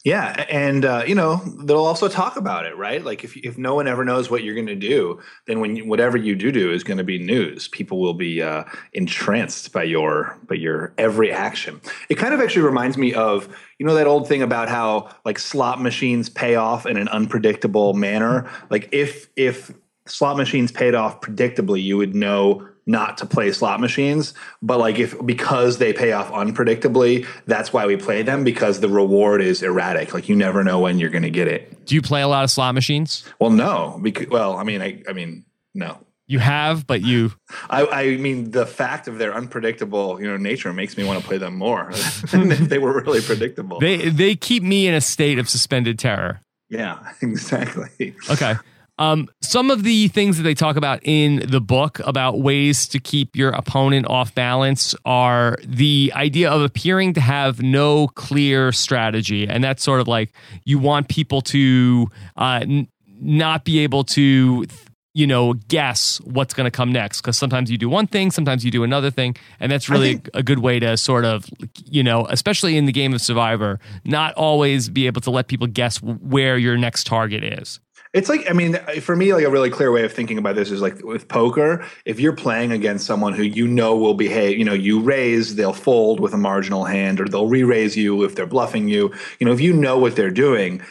Yeah, 0.03 0.47
and 0.49 0.87
uh, 0.87 1.05
you 1.07 1.15
know 1.15 1.37
they'll 1.65 1.85
also 1.85 2.09
talk 2.09 2.37
about 2.37 2.65
it, 2.65 2.75
right? 2.75 3.05
Like 3.05 3.23
if 3.23 3.37
if 3.37 3.59
no 3.59 3.75
one 3.75 3.87
ever 3.87 4.03
knows 4.03 4.31
what 4.31 4.43
you're 4.43 4.55
going 4.55 4.67
to 4.67 4.75
do, 4.75 5.21
then 5.47 5.61
when 5.61 5.77
you, 5.77 5.87
whatever 5.87 6.17
you 6.17 6.35
do 6.35 6.51
do 6.51 6.73
is 6.73 6.83
going 6.83 6.97
to 6.97 7.05
be 7.05 7.19
news. 7.19 7.69
People 7.69 8.01
will 8.01 8.15
be 8.15 8.41
uh, 8.41 8.65
entranced 8.95 9.75
by 9.75 9.83
your 9.83 10.39
by 10.49 10.55
your 10.55 10.95
every 10.97 11.31
action. 11.31 11.83
It 12.09 12.15
kind 12.15 12.33
of 12.33 12.41
actually 12.41 12.63
reminds 12.63 12.97
me 12.97 13.13
of 13.13 13.55
you 13.79 13.85
know 13.85 13.95
that 13.95 14.07
old 14.07 14.27
thing 14.27 14.41
about 14.41 14.71
how 14.71 15.15
like 15.27 15.39
slot 15.39 15.83
machines 15.83 16.31
pay 16.31 16.55
off 16.55 16.87
in 16.87 16.97
an 16.97 17.09
unpredictable 17.09 17.93
manner. 17.93 18.51
Like 18.71 18.89
if 18.93 19.29
if 19.37 19.71
slot 20.07 20.39
machines 20.39 20.73
paid 20.73 20.95
off 20.95 21.21
predictably, 21.21 21.83
you 21.83 21.99
would 21.99 22.15
know 22.15 22.67
not 22.91 23.17
to 23.19 23.27
play 23.27 23.53
slot 23.53 23.81
machines 23.81 24.35
but 24.63 24.79
like 24.79 24.99
if 24.99 25.15
because 25.25 25.79
they 25.79 25.93
pay 25.93 26.13
off 26.13 26.31
unpredictably 26.33 27.27
that's 27.47 27.73
why 27.73 27.87
we 27.87 27.97
play 27.97 28.23
them 28.23 28.43
because 28.43 28.81
the 28.81 28.89
reward 28.89 29.41
is 29.41 29.63
erratic. 29.63 30.13
Like 30.13 30.29
you 30.29 30.37
never 30.37 30.65
know 30.65 30.81
when 30.81 30.99
you're 30.99 31.11
going 31.11 31.23
to 31.23 31.31
get 31.31 31.49
it. 31.49 31.87
Do 31.87 31.95
you 31.95 32.03
play 32.03 32.23
a 32.23 32.29
lot 32.29 32.45
of 32.45 32.51
slot 32.51 32.75
machines? 32.75 33.25
Well 33.39 33.51
no 33.51 33.99
because 34.03 34.29
well 34.29 34.57
i 34.57 34.65
mean 34.65 34.83
i, 34.83 35.03
I 35.09 35.13
mean 35.13 35.45
no. 35.75 35.99
You 36.27 36.39
have 36.39 36.87
but 36.87 37.03
you 37.03 37.33
I, 37.69 37.87
I 37.87 38.17
mean 38.17 38.53
the 38.53 38.67
fact 38.67 39.09
of 39.09 39.19
their 39.19 39.35
unpredictable 39.35 40.21
you 40.21 40.29
know 40.29 40.37
nature 40.37 40.73
makes 40.73 40.97
me 40.97 41.05
want 41.05 41.21
to 41.21 41.27
play 41.27 41.39
them 41.39 41.57
more 41.57 41.91
than 42.31 42.53
if 42.53 42.61
they 42.61 42.79
were 42.79 43.01
really 43.03 43.21
predictable. 43.21 43.81
They 43.81 44.11
they 44.11 44.37
keep 44.37 44.63
me 44.63 44.87
in 44.87 44.95
a 44.95 45.01
state 45.01 45.39
of 45.39 45.49
suspended 45.49 45.99
terror. 45.99 46.41
Yeah 46.69 46.99
exactly. 47.23 48.15
Okay 48.31 48.55
um, 49.01 49.29
some 49.41 49.71
of 49.71 49.83
the 49.83 50.09
things 50.09 50.37
that 50.37 50.45
they 50.45 50.55
talk 50.55 50.77
about 50.77 51.01
in 51.03 51.51
the 51.51 51.61
book 51.61 51.99
about 52.01 52.41
ways 52.41 52.87
to 52.89 53.01
keep 53.01 53.35
your 53.35 53.51
opponent 53.51 54.07
off 54.07 54.35
balance 54.35 54.95
are 55.05 55.57
the 55.67 56.13
idea 56.15 56.51
of 56.51 56.63
appearing 56.63 57.15
to 57.15 57.21
have 57.21 57.61
no 57.61 58.09
clear 58.09 58.71
strategy. 58.73 59.49
And 59.49 59.65
that's 59.65 59.83
sort 59.83 60.01
of 60.01 60.07
like 60.07 60.33
you 60.65 60.79
want 60.79 61.09
people 61.09 61.41
to 61.43 62.09
uh, 62.37 62.61
n- 62.63 62.89
not 63.21 63.65
be 63.65 63.81
able 63.81 64.05
to. 64.05 64.67
you 65.13 65.27
know, 65.27 65.55
guess 65.67 66.21
what's 66.21 66.55
going 66.55 66.67
to 66.67 66.71
come 66.71 66.93
next. 66.93 67.21
Because 67.21 67.37
sometimes 67.37 67.69
you 67.69 67.77
do 67.77 67.89
one 67.89 68.07
thing, 68.07 68.31
sometimes 68.31 68.65
you 68.65 68.71
do 68.71 68.85
another 68.85 69.11
thing. 69.11 69.35
And 69.59 69.73
that's 69.73 69.89
really 69.89 70.13
think, 70.13 70.31
a 70.35 70.43
good 70.43 70.61
way 70.61 70.79
to 70.79 70.97
sort 70.97 71.25
of, 71.25 71.47
you 71.85 72.05
know, 72.05 72.27
especially 72.31 72.77
in 72.77 72.87
the 72.87 72.93
game 72.93 73.13
of 73.13 73.21
Survivor, 73.21 73.81
not 74.05 74.33
always 74.35 74.89
be 74.89 75.09
able 75.09 75.21
to 75.23 75.33
let 75.33 75.49
people 75.49 75.67
guess 75.67 76.01
where 76.01 76.57
your 76.57 76.77
next 76.77 77.09
target 77.09 77.43
is. 77.43 77.81
It's 78.13 78.29
like, 78.29 78.51
I 78.51 78.53
mean, 78.53 78.75
uh, 78.75 79.01
for 79.01 79.15
me, 79.15 79.33
like 79.33 79.45
a 79.45 79.51
really 79.51 79.71
clear 79.71 79.93
way 79.93 80.05
of 80.05 80.13
thinking 80.13 80.37
about 80.37 80.57
this 80.57 80.73
is 80.73 80.81
like 80.81 81.05
with 81.05 81.29
poker, 81.29 81.85
if 82.05 82.19
you're 82.19 82.35
playing 82.35 82.73
against 82.73 83.07
someone 83.07 83.35
who 83.35 83.45
you 83.45 83.69
know 83.69 83.97
will 83.97 84.15
behave, 84.15 84.59
you 84.59 84.65
know, 84.65 84.73
you 84.73 85.01
raise, 85.01 85.55
they'll 85.55 85.73
fold 85.73 86.19
with 86.19 86.35
a 86.35 86.37
marginal 86.37 86.85
hand 86.85 87.21
or 87.21 87.29
they'll 87.29 87.47
re 87.47 87.63
raise 87.63 87.97
you 87.97 88.25
if 88.25 88.35
they're 88.35 88.47
bluffing 88.47 88.89
you. 88.89 89.15
You 89.39 89.47
know, 89.47 89.53
if 89.53 89.61
you 89.61 89.73
know 89.73 89.97
what 89.97 90.17
they're 90.17 90.31
doing, 90.31 90.83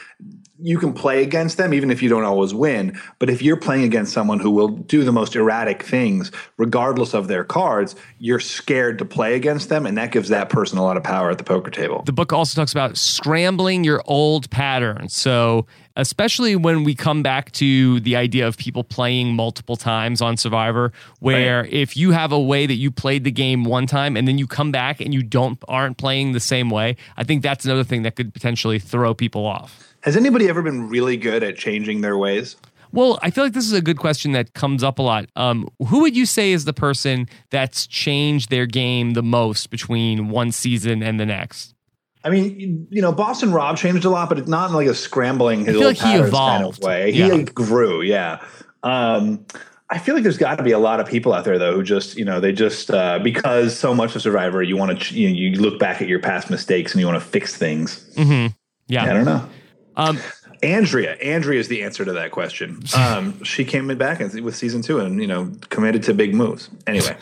you 0.61 0.77
can 0.77 0.93
play 0.93 1.23
against 1.23 1.57
them 1.57 1.73
even 1.73 1.89
if 1.89 2.01
you 2.01 2.09
don't 2.09 2.23
always 2.23 2.53
win. 2.53 2.99
But 3.17 3.29
if 3.29 3.41
you're 3.41 3.57
playing 3.57 3.83
against 3.83 4.13
someone 4.13 4.39
who 4.39 4.51
will 4.51 4.67
do 4.67 5.03
the 5.03 5.11
most 5.11 5.35
erratic 5.35 5.83
things 5.83 6.31
regardless 6.57 7.13
of 7.13 7.27
their 7.27 7.43
cards 7.43 7.95
you're 8.19 8.39
scared 8.39 8.97
to 8.99 9.05
play 9.05 9.35
against 9.35 9.69
them 9.69 9.85
and 9.85 9.97
that 9.97 10.11
gives 10.11 10.29
that 10.29 10.49
person 10.49 10.77
a 10.77 10.83
lot 10.83 10.97
of 10.97 11.03
power 11.03 11.29
at 11.29 11.37
the 11.37 11.43
poker 11.43 11.71
table. 11.71 12.03
The 12.05 12.13
book 12.13 12.33
also 12.33 12.59
talks 12.59 12.71
about 12.71 12.97
scrambling 12.97 13.83
your 13.83 14.03
old 14.05 14.49
patterns. 14.49 15.15
So 15.15 15.65
especially 15.99 16.55
when 16.55 16.83
we 16.83 16.95
come 16.95 17.21
back 17.21 17.51
to 17.51 17.99
the 18.01 18.15
idea 18.15 18.47
of 18.47 18.57
people 18.57 18.83
playing 18.83 19.35
multiple 19.35 19.75
times 19.75 20.21
on 20.21 20.37
survivor 20.37 20.91
where 21.19 21.61
right. 21.61 21.73
if 21.73 21.95
you 21.95 22.11
have 22.11 22.31
a 22.31 22.39
way 22.39 22.65
that 22.65 22.75
you 22.75 22.89
played 22.91 23.23
the 23.23 23.31
game 23.31 23.63
one 23.63 23.85
time 23.85 24.17
and 24.17 24.27
then 24.27 24.37
you 24.37 24.47
come 24.47 24.71
back 24.71 24.99
and 24.99 25.13
you 25.13 25.21
don't 25.21 25.57
aren't 25.67 25.97
playing 25.97 26.31
the 26.31 26.39
same 26.39 26.69
way 26.69 26.95
i 27.17 27.23
think 27.23 27.43
that's 27.43 27.65
another 27.65 27.83
thing 27.83 28.03
that 28.03 28.15
could 28.15 28.33
potentially 28.33 28.79
throw 28.79 29.13
people 29.13 29.45
off 29.45 29.89
has 30.01 30.15
anybody 30.15 30.47
ever 30.47 30.61
been 30.61 30.87
really 30.87 31.17
good 31.17 31.43
at 31.43 31.57
changing 31.57 32.01
their 32.01 32.17
ways? 32.17 32.55
Well, 32.91 33.19
I 33.21 33.29
feel 33.29 33.43
like 33.43 33.53
this 33.53 33.65
is 33.65 33.73
a 33.73 33.81
good 33.81 33.97
question 33.97 34.31
that 34.31 34.53
comes 34.53 34.83
up 34.83 34.97
a 34.97 35.01
lot. 35.01 35.25
Um, 35.35 35.69
who 35.87 36.01
would 36.01 36.15
you 36.15 36.25
say 36.25 36.51
is 36.51 36.65
the 36.65 36.73
person 36.73 37.27
that's 37.51 37.85
changed 37.85 38.49
their 38.49 38.65
game 38.65 39.11
the 39.11 39.21
most 39.21 39.69
between 39.69 40.29
one 40.29 40.51
season 40.51 41.03
and 41.03 41.19
the 41.19 41.25
next? 41.25 41.75
I 42.23 42.29
mean, 42.29 42.87
you 42.89 43.01
know, 43.01 43.11
Boston 43.11 43.53
Rob 43.53 43.77
changed 43.77 44.03
a 44.05 44.09
lot, 44.09 44.29
but 44.29 44.37
it's 44.37 44.47
not 44.47 44.69
in 44.69 44.75
like 44.75 44.87
a 44.87 44.95
scrambling 44.95 45.65
his 45.65 45.75
old 45.75 45.85
like 45.85 45.99
patterns 45.99 46.31
kind 46.31 46.63
of 46.65 46.79
way. 46.79 47.11
Yeah. 47.11 47.33
He 47.33 47.43
grew, 47.43 48.01
yeah. 48.01 48.43
Um, 48.83 49.45
I 49.89 49.97
feel 49.97 50.13
like 50.13 50.23
there's 50.23 50.37
got 50.37 50.57
to 50.57 50.63
be 50.63 50.71
a 50.71 50.79
lot 50.79 50.99
of 50.99 51.07
people 51.07 51.33
out 51.33 51.45
there 51.45 51.57
though 51.57 51.73
who 51.73 51.81
just, 51.81 52.17
you 52.17 52.25
know, 52.25 52.39
they 52.39 52.51
just 52.51 52.91
uh, 52.91 53.19
because 53.19 53.77
so 53.77 53.95
much 53.95 54.15
of 54.15 54.21
Survivor, 54.21 54.61
you 54.61 54.77
want 54.77 54.99
to, 54.99 55.15
you, 55.15 55.29
know, 55.29 55.35
you 55.35 55.51
look 55.61 55.79
back 55.79 56.01
at 56.01 56.07
your 56.07 56.19
past 56.19 56.49
mistakes 56.49 56.91
and 56.91 56.99
you 56.99 57.07
want 57.07 57.21
to 57.21 57.27
fix 57.27 57.55
things. 57.55 58.09
Mm-hmm. 58.15 58.53
Yeah, 58.87 59.03
I 59.03 59.13
don't 59.13 59.25
know. 59.25 59.49
Um, 59.95 60.19
Andrea, 60.61 61.13
Andrea 61.15 61.59
is 61.59 61.67
the 61.67 61.83
answer 61.83 62.03
to 62.05 62.13
that 62.13 62.31
question. 62.31 62.83
Um, 62.99 63.41
she 63.43 63.63
came 63.63 63.87
back 63.97 64.19
with 64.19 64.55
season 64.55 64.81
two, 64.81 64.99
and 64.99 65.21
you 65.21 65.27
know, 65.27 65.51
committed 65.69 66.03
to 66.03 66.13
big 66.13 66.35
moves. 66.35 66.69
Anyway, 66.85 67.15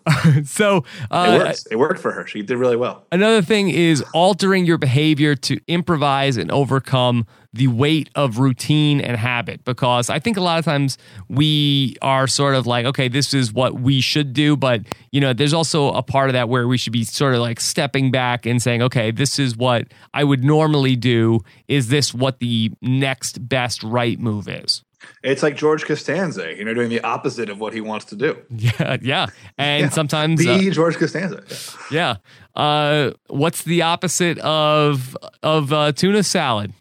so 0.44 0.84
uh, 1.10 1.28
it 1.28 1.38
works. 1.38 1.66
It 1.72 1.76
worked 1.76 2.00
for 2.00 2.12
her. 2.12 2.26
She 2.26 2.42
did 2.42 2.56
really 2.56 2.76
well. 2.76 3.04
Another 3.10 3.42
thing 3.42 3.68
is 3.68 4.02
altering 4.14 4.64
your 4.64 4.78
behavior 4.78 5.34
to 5.34 5.58
improvise 5.66 6.36
and 6.36 6.52
overcome 6.52 7.26
the 7.54 7.68
weight 7.68 8.10
of 8.16 8.38
routine 8.38 9.00
and 9.00 9.16
habit 9.16 9.64
because 9.64 10.10
I 10.10 10.18
think 10.18 10.36
a 10.36 10.40
lot 10.40 10.58
of 10.58 10.64
times 10.64 10.98
we 11.28 11.96
are 12.02 12.26
sort 12.26 12.56
of 12.56 12.66
like, 12.66 12.84
okay, 12.84 13.06
this 13.06 13.32
is 13.32 13.52
what 13.52 13.74
we 13.74 14.00
should 14.00 14.32
do. 14.32 14.56
But, 14.56 14.82
you 15.12 15.20
know, 15.20 15.32
there's 15.32 15.54
also 15.54 15.92
a 15.92 16.02
part 16.02 16.28
of 16.28 16.32
that 16.32 16.48
where 16.48 16.66
we 16.66 16.76
should 16.76 16.92
be 16.92 17.04
sort 17.04 17.34
of 17.34 17.40
like 17.40 17.60
stepping 17.60 18.10
back 18.10 18.44
and 18.44 18.60
saying, 18.60 18.82
okay, 18.82 19.12
this 19.12 19.38
is 19.38 19.56
what 19.56 19.86
I 20.12 20.24
would 20.24 20.42
normally 20.42 20.96
do. 20.96 21.40
Is 21.68 21.88
this 21.88 22.12
what 22.12 22.40
the 22.40 22.72
next 22.82 23.48
best 23.48 23.84
right 23.84 24.18
move 24.18 24.48
is? 24.48 24.82
It's 25.22 25.42
like 25.42 25.54
George 25.54 25.84
Costanza, 25.84 26.54
you 26.54 26.64
know, 26.64 26.74
doing 26.74 26.88
the 26.88 27.00
opposite 27.00 27.48
of 27.50 27.60
what 27.60 27.72
he 27.72 27.80
wants 27.80 28.06
to 28.06 28.16
do. 28.16 28.36
Yeah, 28.50 28.96
yeah, 29.02 29.26
and 29.58 29.82
yeah. 29.82 29.88
sometimes 29.90 30.40
the 30.40 30.70
uh, 30.70 30.72
George 30.72 30.96
Costanza. 30.96 31.44
Yeah. 31.90 32.16
yeah. 32.56 32.62
Uh, 32.62 33.12
what's 33.28 33.62
the 33.62 33.82
opposite 33.82 34.38
of 34.38 35.16
of 35.42 35.72
uh, 35.72 35.92
tuna 35.92 36.22
salad? 36.22 36.72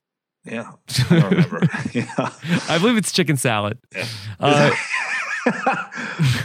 Yeah, 0.46 0.72
I 1.10 1.28
remember. 1.28 1.62
yeah, 1.94 2.06
I 2.70 2.78
believe 2.80 2.98
it's 2.98 3.12
chicken 3.12 3.38
salad. 3.38 3.78
Yeah. 3.96 4.06
Uh, 4.40 4.76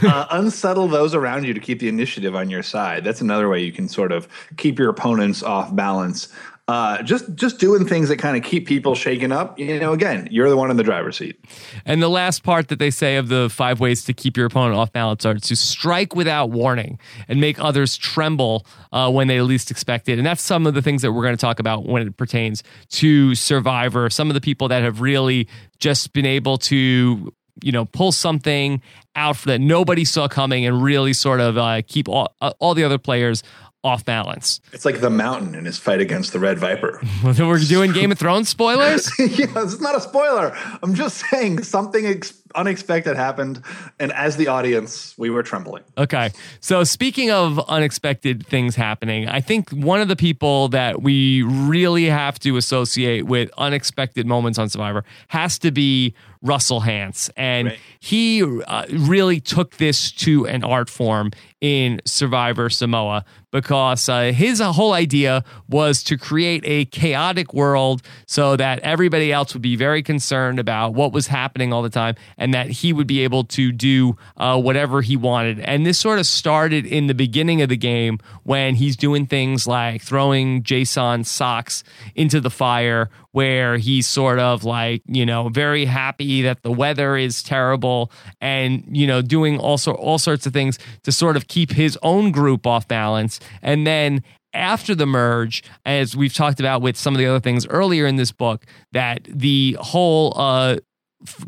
uh, 0.03 0.27
unsettle 0.31 0.89
those 0.89 1.15
around 1.15 1.45
you 1.45 1.55
to 1.55 1.61
keep 1.61 1.81
the 1.81 1.89
initiative 1.89 2.35
on 2.35 2.51
your 2.51 2.63
side. 2.63 3.05
That's 3.05 3.21
another 3.21 3.49
way 3.49 3.63
you 3.63 3.73
can 3.73 3.89
sort 3.89 4.13
of 4.13 4.29
keep 4.57 4.79
your 4.79 4.89
opponents 4.91 5.43
off 5.43 5.75
balance 5.75 6.29
uh, 6.69 7.03
just 7.03 7.35
just 7.35 7.59
doing 7.59 7.87
things 7.87 8.11
that 8.11 8.19
kind 8.19 8.37
of 8.37 8.43
keep 8.43 8.66
people 8.66 8.95
shaken 8.95 9.33
up. 9.33 9.59
You 9.59 9.81
know, 9.81 9.95
again, 9.95 10.29
you're 10.31 10.51
the 10.51 10.57
one 10.57 10.71
in 10.71 10.77
the 10.77 10.83
driver's 10.83 11.16
seat. 11.16 11.41
And 11.87 12.03
the 12.03 12.11
last 12.11 12.43
part 12.43 12.69
that 12.69 12.79
they 12.79 12.91
say 12.91 13.16
of 13.16 13.29
the 13.29 13.49
five 13.51 13.81
ways 13.81 14.05
to 14.05 14.12
keep 14.12 14.37
your 14.37 14.45
opponent 14.45 14.77
off 14.77 14.93
balance 14.93 15.25
are 15.25 15.35
to 15.35 15.57
strike 15.57 16.14
without 16.14 16.51
warning 16.51 16.99
and 17.27 17.41
make 17.41 17.59
others 17.59 17.97
tremble 17.97 18.66
uh, 18.93 19.11
when 19.11 19.29
they 19.29 19.41
least 19.41 19.71
expect 19.71 20.11
it. 20.11 20.19
And 20.19 20.27
that's 20.27 20.43
some 20.43 20.66
of 20.66 20.75
the 20.75 20.83
things 20.83 21.01
that 21.01 21.12
we're 21.12 21.23
going 21.23 21.37
to 21.37 21.41
talk 21.41 21.59
about 21.59 21.87
when 21.87 22.07
it 22.07 22.16
pertains 22.19 22.62
to 22.91 23.35
Survivor. 23.35 24.11
Some 24.11 24.29
of 24.29 24.35
the 24.35 24.41
people 24.43 24.69
that 24.69 24.83
have 24.83 25.01
really 25.01 25.49
just 25.79 26.12
been 26.12 26.27
able 26.27 26.59
to 26.59 27.33
you 27.62 27.73
know 27.73 27.87
pull 27.87 28.12
something 28.12 28.83
out 29.16 29.39
that 29.39 29.61
nobody 29.61 30.05
saw 30.05 30.29
coming 30.29 30.66
and 30.66 30.83
really 30.83 31.12
sort 31.12 31.41
of 31.41 31.57
uh, 31.57 31.83
keep 31.87 32.09
all, 32.09 32.33
uh, 32.41 32.53
all 32.61 32.75
the 32.75 32.85
other 32.85 32.99
players 32.99 33.43
off 33.85 34.05
balance. 34.05 34.61
It's 34.72 34.85
like 34.85 35.01
the 35.01 35.11
mountain 35.11 35.55
in 35.55 35.64
his 35.64 35.79
fight 35.79 36.01
against 36.01 36.33
the 36.33 36.39
Red 36.39 36.59
Viper. 36.59 37.01
We're 37.24 37.59
doing 37.61 37.93
Game 37.93 38.12
of 38.12 38.18
Thrones 38.18 38.49
spoilers? 38.49 39.11
yeah, 39.18 39.47
it's 39.57 39.81
not 39.81 39.97
a 39.97 40.01
spoiler. 40.01 40.57
I'm 40.83 40.95
just 40.95 41.24
saying 41.31 41.62
something 41.62 42.07
ex- 42.07 42.43
unexpected 42.55 43.17
happened. 43.17 43.63
And 43.99 44.13
as 44.13 44.37
the 44.37 44.49
audience, 44.49 45.15
we 45.19 45.31
were 45.31 45.43
trembling. 45.43 45.85
Okay. 45.97 46.31
So, 46.61 46.85
speaking 46.85 47.31
of 47.31 47.59
unexpected 47.69 48.47
things 48.47 48.77
happening, 48.77 49.29
I 49.29 49.41
think 49.41 49.71
one 49.71 50.01
of 50.01 50.09
the 50.09 50.17
people 50.17 50.69
that 50.69 51.03
we 51.03 51.43
really 51.43 52.07
have 52.07 52.39
to 52.41 52.57
associate 52.57 53.27
with 53.27 53.51
unexpected 53.59 54.27
moments 54.27 54.59
on 54.59 54.69
Survivor 54.69 55.05
has 55.29 55.59
to 55.61 55.71
be 55.71 56.15
Russell 56.43 56.81
Hantz. 56.81 57.31
And 57.37 57.69
right. 57.69 57.79
he 58.01 58.43
uh, 58.43 58.87
really 58.91 59.41
took 59.41 59.77
this 59.77 60.13
to 60.13 60.47
an 60.47 60.65
art 60.65 60.89
form 60.89 61.31
in 61.61 62.01
Survivor 62.05 62.71
Samoa 62.71 63.25
because 63.51 64.09
uh, 64.09 64.33
his 64.33 64.61
whole 64.61 64.93
idea 64.93 65.43
was 65.69 66.03
to 66.05 66.17
create 66.17 66.63
a 66.65 66.85
chaotic 66.87 67.55
world 67.55 68.03
so 68.27 68.57
that 68.57 68.79
everybody 68.81 69.33
else 69.33 69.55
would 69.55 69.63
be 69.63 69.75
very 69.75 70.03
concerned 70.03 70.59
about 70.59 70.95
what 70.95 71.13
was 71.13 71.27
happening 71.27 71.73
all 71.73 71.83
the 71.83 71.91
time 71.91 72.15
and 72.39 72.55
that 72.55 72.70
he 72.70 72.93
would 72.93 73.07
be 73.07 73.24
able 73.24 73.45
to 73.45 73.72
do 73.72 74.16
uh, 74.36 74.59
whatever 74.59 75.03
he 75.03 75.16
wanted. 75.16 75.61
And 75.61 75.84
this 75.84 75.99
sort 75.99 76.18
of 76.18 76.26
started 76.26 76.86
in 76.86 77.09
the 77.09 77.14
beginning 77.14 77.61
of 77.61 77.68
the 77.68 77.76
game 77.76 78.18
when 78.45 78.76
he's 78.76 78.97
doing 78.97 79.26
things 79.26 79.66
like 79.66 80.01
throwing 80.01 80.62
Jason's 80.62 81.30
socks 81.30 81.84
into 82.14 82.41
the 82.41 82.51
fire 82.51 83.11
where 83.32 83.76
he's 83.76 84.07
sort 84.07 84.39
of 84.39 84.64
like, 84.64 85.03
you 85.07 85.26
know, 85.26 85.49
very 85.49 85.84
happy 85.84 86.43
that 86.43 86.62
the 86.62 86.72
weather 86.72 87.16
is 87.16 87.43
terrible 87.43 88.11
and, 88.41 88.84
you 88.91 89.07
know, 89.07 89.20
doing 89.20 89.59
also 89.59 89.93
all 89.93 90.18
sorts 90.18 90.47
of 90.47 90.53
things 90.53 90.78
to 91.03 91.12
sort 91.12 91.36
of 91.36 91.49
keep 91.49 91.72
his 91.72 91.99
own 92.03 92.30
group 92.32 92.66
off 92.66 92.89
balance. 92.89 93.39
And 93.62 93.86
then 93.86 94.22
after 94.55 94.95
the 94.95 95.07
merge, 95.07 95.62
as 95.84 96.16
we've 96.16 96.34
talked 96.34 96.59
about 96.59 96.82
with 96.82 96.97
some 96.97 97.14
of 97.14 97.18
the 97.18 97.26
other 97.26 97.41
things 97.41 97.66
earlier 97.66 98.07
in 98.07 98.16
this 98.16 98.32
book, 98.32 98.64
that 98.93 99.20
the 99.24 99.76
whole 99.80 100.32
uh, 100.36 100.78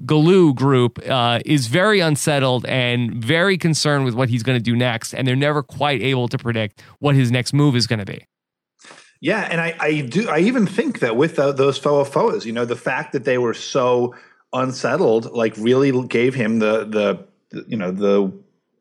Galu 0.05 0.53
group 0.55 0.99
uh, 1.09 1.41
is 1.45 1.69
very 1.69 2.01
unsettled 2.01 2.67
and 2.67 3.15
very 3.15 3.57
concerned 3.57 4.05
with 4.05 4.15
what 4.15 4.29
he's 4.29 4.43
going 4.43 4.59
to 4.59 4.63
do 4.63 4.75
next, 4.75 5.15
and 5.15 5.27
they're 5.27 5.37
never 5.37 5.63
quite 5.63 6.03
able 6.03 6.29
to 6.29 6.39
predict 6.39 6.83
what 6.99 7.15
his 7.15 7.31
next 7.31 7.53
move 7.53 7.77
is 7.77 7.87
going 7.87 8.01
to 8.01 8.05
be. 8.05 8.25
Yeah, 9.21 9.47
and 9.51 9.61
I, 9.61 9.77
I 9.79 10.01
do. 10.01 10.29
I 10.29 10.39
even 10.41 10.67
think 10.67 11.01
that 11.01 11.15
with 11.15 11.37
the, 11.37 11.53
those 11.53 11.79
Foa 11.79 12.39
you 12.41 12.53
know, 12.53 12.65
the 12.65 12.77
fact 12.77 13.13
that 13.13 13.25
they 13.25 13.39
were 13.39 13.55
so 13.55 14.15
unsettled, 14.53 15.31
like, 15.33 15.55
really 15.57 15.93
gave 16.09 16.35
him 16.35 16.59
the, 16.59 16.85
the 16.85 17.63
you 17.67 17.77
know 17.77 17.91
the 17.91 18.33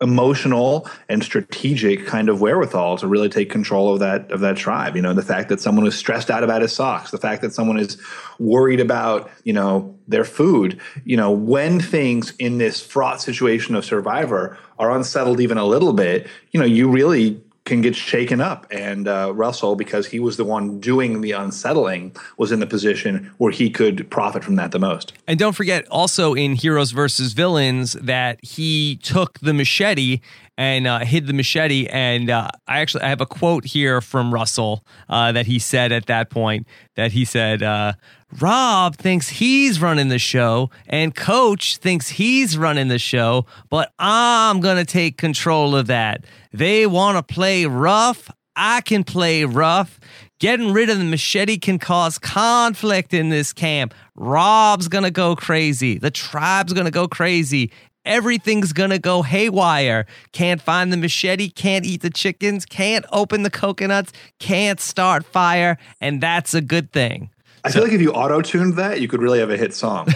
emotional 0.01 0.87
and 1.09 1.23
strategic 1.23 2.05
kind 2.05 2.29
of 2.29 2.39
wherewithal 2.39 2.97
to 2.97 3.07
really 3.07 3.27
take 3.27 3.49
control 3.49 3.93
of 3.93 3.99
that 3.99 4.31
of 4.31 4.39
that 4.39 4.55
tribe. 4.55 4.95
You 4.95 5.01
know 5.01 5.13
the 5.13 5.21
fact 5.21 5.49
that 5.49 5.59
someone 5.59 5.85
is 5.85 5.97
stressed 5.97 6.29
out 6.29 6.43
about 6.43 6.61
his 6.61 6.73
socks 6.73 7.11
the 7.11 7.17
fact 7.17 7.41
that 7.41 7.53
someone 7.53 7.77
is 7.77 8.01
worried 8.39 8.79
about 8.79 9.29
you 9.43 9.53
know 9.53 9.97
their 10.07 10.23
food. 10.23 10.79
You 11.03 11.17
know 11.17 11.31
when 11.31 11.79
things 11.79 12.33
in 12.39 12.57
this 12.59 12.81
fraught 12.81 13.21
situation 13.21 13.75
of 13.75 13.83
survivor 13.83 14.57
are 14.77 14.95
unsettled 14.95 15.41
even 15.41 15.57
a 15.57 15.65
little 15.65 15.93
bit 15.93 16.27
you 16.51 16.59
know 16.59 16.65
you 16.65 16.89
really 16.89 17.41
can 17.69 17.81
get 17.81 17.95
shaken 17.95 18.41
up. 18.41 18.67
And 18.69 19.07
uh, 19.07 19.31
Russell, 19.33 19.77
because 19.77 20.07
he 20.07 20.19
was 20.19 20.35
the 20.35 20.43
one 20.43 20.81
doing 20.81 21.21
the 21.21 21.31
unsettling, 21.31 22.15
was 22.37 22.51
in 22.51 22.59
the 22.59 22.67
position 22.67 23.31
where 23.37 23.51
he 23.51 23.69
could 23.69 24.09
profit 24.09 24.43
from 24.43 24.55
that 24.55 24.71
the 24.71 24.79
most. 24.79 25.13
And 25.27 25.39
don't 25.39 25.55
forget, 25.55 25.87
also 25.87 26.33
in 26.33 26.55
Heroes 26.55 26.91
versus 26.91 27.31
Villains, 27.31 27.93
that 27.93 28.43
he 28.43 28.97
took 28.97 29.39
the 29.39 29.53
machete 29.53 30.19
and 30.59 30.87
uh, 30.87 30.99
hid 30.99 31.25
the 31.25 31.31
machete. 31.31 31.87
And 31.87 32.29
uh, 32.29 32.49
I 32.67 32.81
actually 32.81 33.03
I 33.03 33.09
have 33.09 33.21
a 33.21 33.25
quote 33.25 33.63
here 33.63 34.01
from 34.01 34.33
Russell 34.33 34.85
uh, 35.07 35.31
that 35.31 35.47
he 35.47 35.57
said 35.57 35.93
at 35.93 36.07
that 36.07 36.29
point 36.29 36.67
that 36.95 37.13
he 37.13 37.23
said, 37.23 37.63
uh, 37.63 37.93
Rob 38.41 38.97
thinks 38.97 39.29
he's 39.29 39.81
running 39.81 40.09
the 40.09 40.19
show, 40.19 40.69
and 40.87 41.15
Coach 41.15 41.77
thinks 41.77 42.09
he's 42.09 42.57
running 42.57 42.89
the 42.89 42.99
show, 42.99 43.45
but 43.69 43.91
I'm 43.97 44.59
going 44.59 44.77
to 44.77 44.85
take 44.85 45.17
control 45.17 45.75
of 45.75 45.87
that. 45.87 46.25
They 46.51 46.85
want 46.85 47.17
to 47.17 47.33
play 47.33 47.65
rough. 47.65 48.29
I 48.55 48.81
can 48.81 49.05
play 49.05 49.45
rough. 49.45 49.99
Getting 50.39 50.73
rid 50.73 50.89
of 50.89 50.97
the 50.97 51.05
machete 51.05 51.57
can 51.57 51.79
cause 51.79 52.17
conflict 52.17 53.13
in 53.13 53.29
this 53.29 53.51
camp. 53.51 53.93
Rob's 54.15 54.87
going 54.87 55.03
to 55.05 55.11
go 55.11 55.35
crazy. 55.35 55.97
The 55.97 56.11
tribe's 56.11 56.73
going 56.73 56.85
to 56.85 56.91
go 56.91 57.07
crazy. 57.07 57.71
Everything's 58.05 58.73
to 58.89 58.99
go 58.99 59.21
haywire. 59.21 60.05
Can't 60.31 60.61
find 60.61 60.91
the 60.91 60.97
machete, 60.97 61.49
can't 61.49 61.85
eat 61.85 62.01
the 62.01 62.09
chickens, 62.09 62.65
can't 62.65 63.05
open 63.11 63.43
the 63.43 63.49
coconuts, 63.49 64.13
can't 64.39 64.79
start 64.79 65.25
fire, 65.25 65.77
and 65.99 66.21
that's 66.21 66.53
a 66.53 66.61
good 66.61 66.91
thing. 66.91 67.29
I 67.63 67.71
feel 67.71 67.83
like 67.83 67.91
if 67.91 68.01
you 68.01 68.11
auto 68.11 68.41
tuned 68.41 68.75
that, 68.75 69.01
you 69.01 69.07
could 69.07 69.21
really 69.21 69.39
have 69.39 69.49
a 69.49 69.57
hit 69.57 69.73
song. 69.73 70.07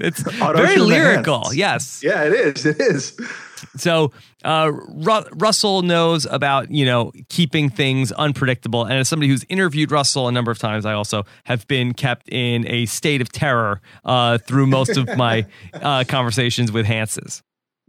it's 0.00 0.22
very 0.22 0.78
lyrical. 0.78 1.52
Yes. 1.52 2.02
Yeah, 2.02 2.24
it 2.24 2.32
is. 2.32 2.66
It 2.66 2.80
is. 2.80 3.16
So 3.76 4.12
uh, 4.44 4.72
Ru- 4.72 5.24
Russell 5.32 5.82
knows 5.82 6.26
about 6.26 6.70
you 6.70 6.84
know 6.84 7.12
keeping 7.28 7.70
things 7.70 8.12
unpredictable, 8.12 8.84
and 8.84 8.94
as 8.94 9.08
somebody 9.08 9.28
who's 9.28 9.44
interviewed 9.48 9.90
Russell 9.90 10.28
a 10.28 10.32
number 10.32 10.50
of 10.50 10.58
times, 10.58 10.84
I 10.84 10.94
also 10.94 11.24
have 11.44 11.66
been 11.68 11.94
kept 11.94 12.28
in 12.28 12.66
a 12.66 12.86
state 12.86 13.20
of 13.20 13.30
terror 13.30 13.80
uh, 14.04 14.38
through 14.38 14.66
most 14.66 14.96
of 14.96 15.16
my 15.16 15.46
uh, 15.74 16.04
conversations 16.08 16.72
with 16.72 16.86
Hantzes. 16.86 17.42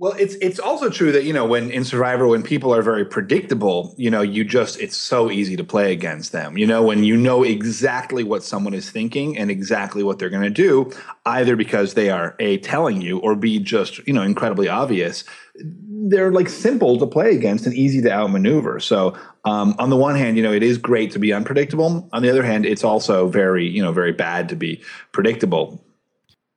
Well, 0.03 0.15
it's 0.19 0.35
it's 0.41 0.59
also 0.59 0.89
true 0.89 1.13
that 1.13 1.23
you 1.23 1.31
know 1.31 1.45
when 1.45 1.71
in 1.71 1.85
Survivor 1.85 2.27
when 2.27 2.43
people 2.43 2.75
are 2.75 2.81
very 2.81 3.05
predictable, 3.05 3.95
you 3.97 4.11
know, 4.11 4.21
you 4.21 4.43
just 4.43 4.77
it's 4.81 4.97
so 4.97 5.31
easy 5.31 5.55
to 5.55 5.63
play 5.63 5.93
against 5.93 6.33
them. 6.33 6.57
You 6.57 6.67
know, 6.67 6.83
when 6.83 7.05
you 7.05 7.15
know 7.15 7.43
exactly 7.43 8.21
what 8.21 8.43
someone 8.43 8.73
is 8.73 8.91
thinking 8.91 9.37
and 9.37 9.49
exactly 9.49 10.03
what 10.03 10.19
they're 10.19 10.29
going 10.29 10.43
to 10.43 10.49
do, 10.49 10.91
either 11.25 11.55
because 11.55 11.93
they 11.93 12.09
are 12.09 12.35
a 12.39 12.57
telling 12.57 13.01
you 13.01 13.19
or 13.19 13.33
b 13.33 13.59
just 13.59 14.05
you 14.05 14.11
know 14.11 14.23
incredibly 14.23 14.67
obvious. 14.67 15.23
They're 15.55 16.33
like 16.33 16.49
simple 16.49 16.99
to 16.99 17.07
play 17.07 17.33
against 17.33 17.65
and 17.65 17.73
easy 17.73 18.01
to 18.01 18.11
outmaneuver. 18.11 18.81
So 18.81 19.17
um, 19.45 19.73
on 19.79 19.89
the 19.89 19.95
one 19.95 20.17
hand, 20.17 20.35
you 20.35 20.43
know, 20.43 20.51
it 20.51 20.63
is 20.63 20.77
great 20.77 21.11
to 21.11 21.19
be 21.19 21.31
unpredictable. 21.31 22.09
On 22.11 22.21
the 22.21 22.29
other 22.29 22.43
hand, 22.43 22.65
it's 22.65 22.83
also 22.83 23.29
very 23.29 23.69
you 23.69 23.81
know 23.81 23.93
very 23.93 24.11
bad 24.11 24.49
to 24.49 24.57
be 24.57 24.81
predictable. 25.13 25.81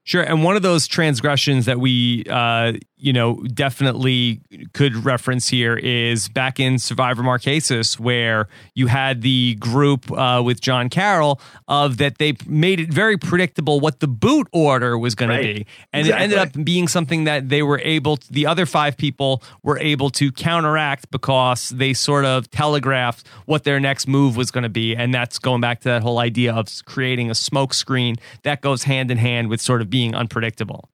Sure, 0.06 0.22
and 0.22 0.44
one 0.44 0.54
of 0.54 0.62
those 0.62 0.86
transgressions 0.86 1.66
that 1.66 1.80
we, 1.80 2.22
uh, 2.30 2.74
you 2.98 3.12
know, 3.12 3.36
definitely 3.52 4.40
could 4.72 5.04
reference 5.04 5.48
here 5.48 5.76
is 5.76 6.28
back 6.28 6.58
in 6.58 6.78
Survivor 6.78 7.22
Marquesas, 7.22 7.98
where 7.98 8.48
you 8.74 8.86
had 8.86 9.20
the 9.20 9.56
group 9.56 10.10
uh, 10.10 10.42
with 10.44 10.60
John 10.60 10.88
Carroll 10.88 11.40
of 11.68 11.98
that 11.98 12.18
they 12.18 12.34
made 12.46 12.80
it 12.80 12.90
very 12.92 13.18
predictable 13.18 13.80
what 13.80 14.00
the 14.00 14.08
boot 14.08 14.48
order 14.52 14.96
was 14.96 15.14
going 15.14 15.28
right. 15.28 15.36
to 15.36 15.54
be, 15.54 15.66
and 15.92 16.06
exactly. 16.06 16.10
it 16.10 16.24
ended 16.24 16.38
up 16.38 16.64
being 16.64 16.88
something 16.88 17.24
that 17.24 17.50
they 17.50 17.62
were 17.62 17.80
able, 17.80 18.16
to, 18.16 18.32
the 18.32 18.46
other 18.46 18.64
five 18.64 18.96
people 18.96 19.42
were 19.62 19.78
able 19.78 20.08
to 20.10 20.32
counteract 20.32 21.10
because 21.10 21.68
they 21.70 21.92
sort 21.92 22.24
of 22.24 22.50
telegraphed 22.50 23.26
what 23.44 23.64
their 23.64 23.78
next 23.78 24.08
move 24.08 24.36
was 24.36 24.50
going 24.50 24.62
to 24.62 24.70
be, 24.70 24.96
and 24.96 25.12
that's 25.12 25.38
going 25.38 25.60
back 25.60 25.80
to 25.80 25.88
that 25.90 26.02
whole 26.02 26.18
idea 26.18 26.54
of 26.54 26.66
creating 26.86 27.30
a 27.30 27.34
smoke 27.34 27.74
screen 27.74 28.16
that 28.42 28.62
goes 28.62 28.84
hand 28.84 29.10
in 29.10 29.18
hand 29.18 29.48
with 29.48 29.60
sort 29.60 29.82
of 29.82 29.90
being 29.90 30.14
unpredictable. 30.14 30.88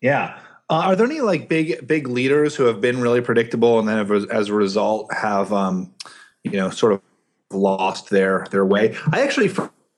Yeah. 0.00 0.38
Uh, 0.74 0.78
are 0.78 0.96
there 0.96 1.06
any 1.06 1.20
like 1.20 1.48
big 1.48 1.86
big 1.86 2.08
leaders 2.08 2.56
who 2.56 2.64
have 2.64 2.80
been 2.80 3.00
really 3.00 3.20
predictable 3.20 3.78
and 3.78 3.86
then 3.86 3.96
have, 3.96 4.10
as 4.10 4.48
a 4.48 4.52
result 4.54 5.12
have 5.14 5.52
um, 5.52 5.94
you 6.42 6.50
know 6.50 6.68
sort 6.68 6.92
of 6.92 7.00
lost 7.52 8.10
their 8.10 8.48
their 8.50 8.66
way? 8.66 8.96
I 9.12 9.22
actually 9.22 9.50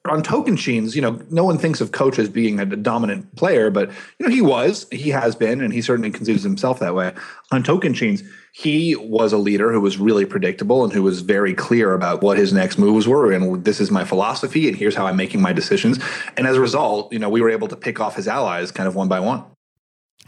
on 0.07 0.23
Tocantins, 0.23 0.95
you 0.95 1.01
know, 1.01 1.19
no 1.31 1.45
one 1.45 1.57
thinks 1.57 1.81
of 1.81 1.93
Coach 1.93 2.19
as 2.19 2.29
being 2.29 2.61
a 2.61 2.67
dominant 2.67 3.35
player, 3.37 3.71
but 3.71 3.89
you 4.19 4.27
know 4.27 4.29
he 4.29 4.43
was, 4.43 4.87
he 4.93 5.09
has 5.09 5.35
been, 5.35 5.63
and 5.63 5.73
he 5.73 5.81
certainly 5.81 6.11
considers 6.11 6.43
himself 6.43 6.79
that 6.81 6.95
way. 6.95 7.15
On 7.53 7.63
Tocantins, 7.63 8.23
he 8.53 8.95
was 8.97 9.33
a 9.33 9.39
leader 9.39 9.73
who 9.73 9.81
was 9.81 9.97
really 9.97 10.27
predictable 10.27 10.85
and 10.85 10.93
who 10.93 11.03
was 11.03 11.23
very 11.23 11.55
clear 11.55 11.95
about 11.95 12.23
what 12.23 12.37
his 12.37 12.53
next 12.53 12.77
moves 12.77 13.09
were 13.09 13.33
and 13.33 13.65
this 13.65 13.81
is 13.81 13.91
my 13.91 14.05
philosophy 14.05 14.69
and 14.69 14.77
here's 14.77 14.95
how 14.95 15.07
I'm 15.07 15.17
making 15.17 15.41
my 15.41 15.55
decisions. 15.55 15.99
And 16.37 16.47
as 16.47 16.57
a 16.57 16.61
result, 16.61 17.11
you 17.15 17.19
know, 17.19 17.31
we 17.31 17.41
were 17.41 17.51
able 17.51 17.69
to 17.69 17.77
pick 17.77 17.99
off 17.99 18.17
his 18.17 18.29
allies 18.29 18.71
kind 18.71 18.87
of 18.87 18.95
one 18.95 19.09
by 19.09 19.21
one. 19.21 19.43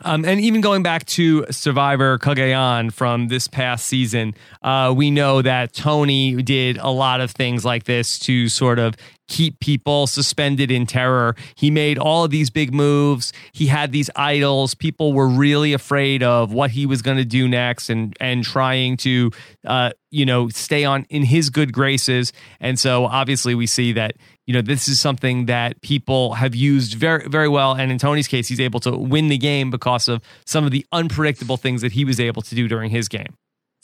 Um, 0.03 0.25
and 0.25 0.41
even 0.41 0.61
going 0.61 0.83
back 0.83 1.05
to 1.07 1.47
Survivor 1.51 2.19
Cagayan 2.19 2.93
from 2.93 3.29
this 3.29 3.49
past 3.49 3.87
season, 3.87 4.35
uh, 4.63 4.93
we 4.97 5.11
know 5.11 5.43
that 5.43 5.73
Tony 5.73 6.43
did 6.43 6.77
a 6.79 6.91
lot 6.91 7.21
of 7.21 7.31
things 7.31 7.65
like 7.65 7.85
this 7.85 8.19
to 8.21 8.49
sort 8.49 8.79
of 8.79 8.97
keep 9.29 9.61
people 9.61 10.07
suspended 10.07 10.71
in 10.71 10.87
terror. 10.87 11.37
He 11.55 11.71
made 11.71 11.99
all 11.99 12.25
of 12.25 12.31
these 12.31 12.51
big 12.51 12.75
moves. 12.75 13.33
He 13.53 13.67
had 13.67 13.93
these 13.93 14.11
idols. 14.17 14.75
People 14.75 15.13
were 15.13 15.29
really 15.29 15.73
afraid 15.73 16.23
of 16.23 16.53
what 16.53 16.71
he 16.71 16.87
was 16.87 17.03
going 17.03 17.19
to 17.19 17.25
do 17.25 17.47
next 17.47 17.91
and 17.91 18.17
and 18.21 18.43
trying 18.43 18.97
to 18.99 19.31
uh, 19.67 19.91
you 20.11 20.27
know 20.27 20.49
stay 20.49 20.85
on 20.85 21.07
in 21.11 21.23
his 21.23 21.51
good 21.51 21.73
graces. 21.73 22.33
And 22.61 22.79
so 22.79 23.05
obviously 23.07 23.55
we 23.55 23.67
see 23.67 23.93
that 23.93 24.15
you 24.47 24.55
know 24.55 24.63
this 24.63 24.89
is 24.89 24.99
something 24.99 25.47
that 25.47 25.81
people 25.83 26.35
have 26.35 26.55
used 26.55 26.95
very 26.95 27.29
very 27.29 27.49
well 27.49 27.75
and 27.75 27.93
in 27.93 27.99
Tony's 27.99 28.29
case 28.29 28.49
he's 28.49 28.61
able 28.61 28.81
to 28.81 28.97
win 28.97 29.29
the 29.29 29.39
game 29.39 29.71
because 29.71 30.09
of 30.09 30.23
some 30.47 30.65
of 30.65 30.71
the 30.71 30.85
unpredictable 30.93 31.57
things 31.57 31.83
that 31.83 31.93
he 31.93 32.05
was 32.05 32.19
able 32.19 32.43
to 32.43 32.55
do 32.55 32.67
during 32.67 32.91
his 32.91 33.09
game. 33.09 33.35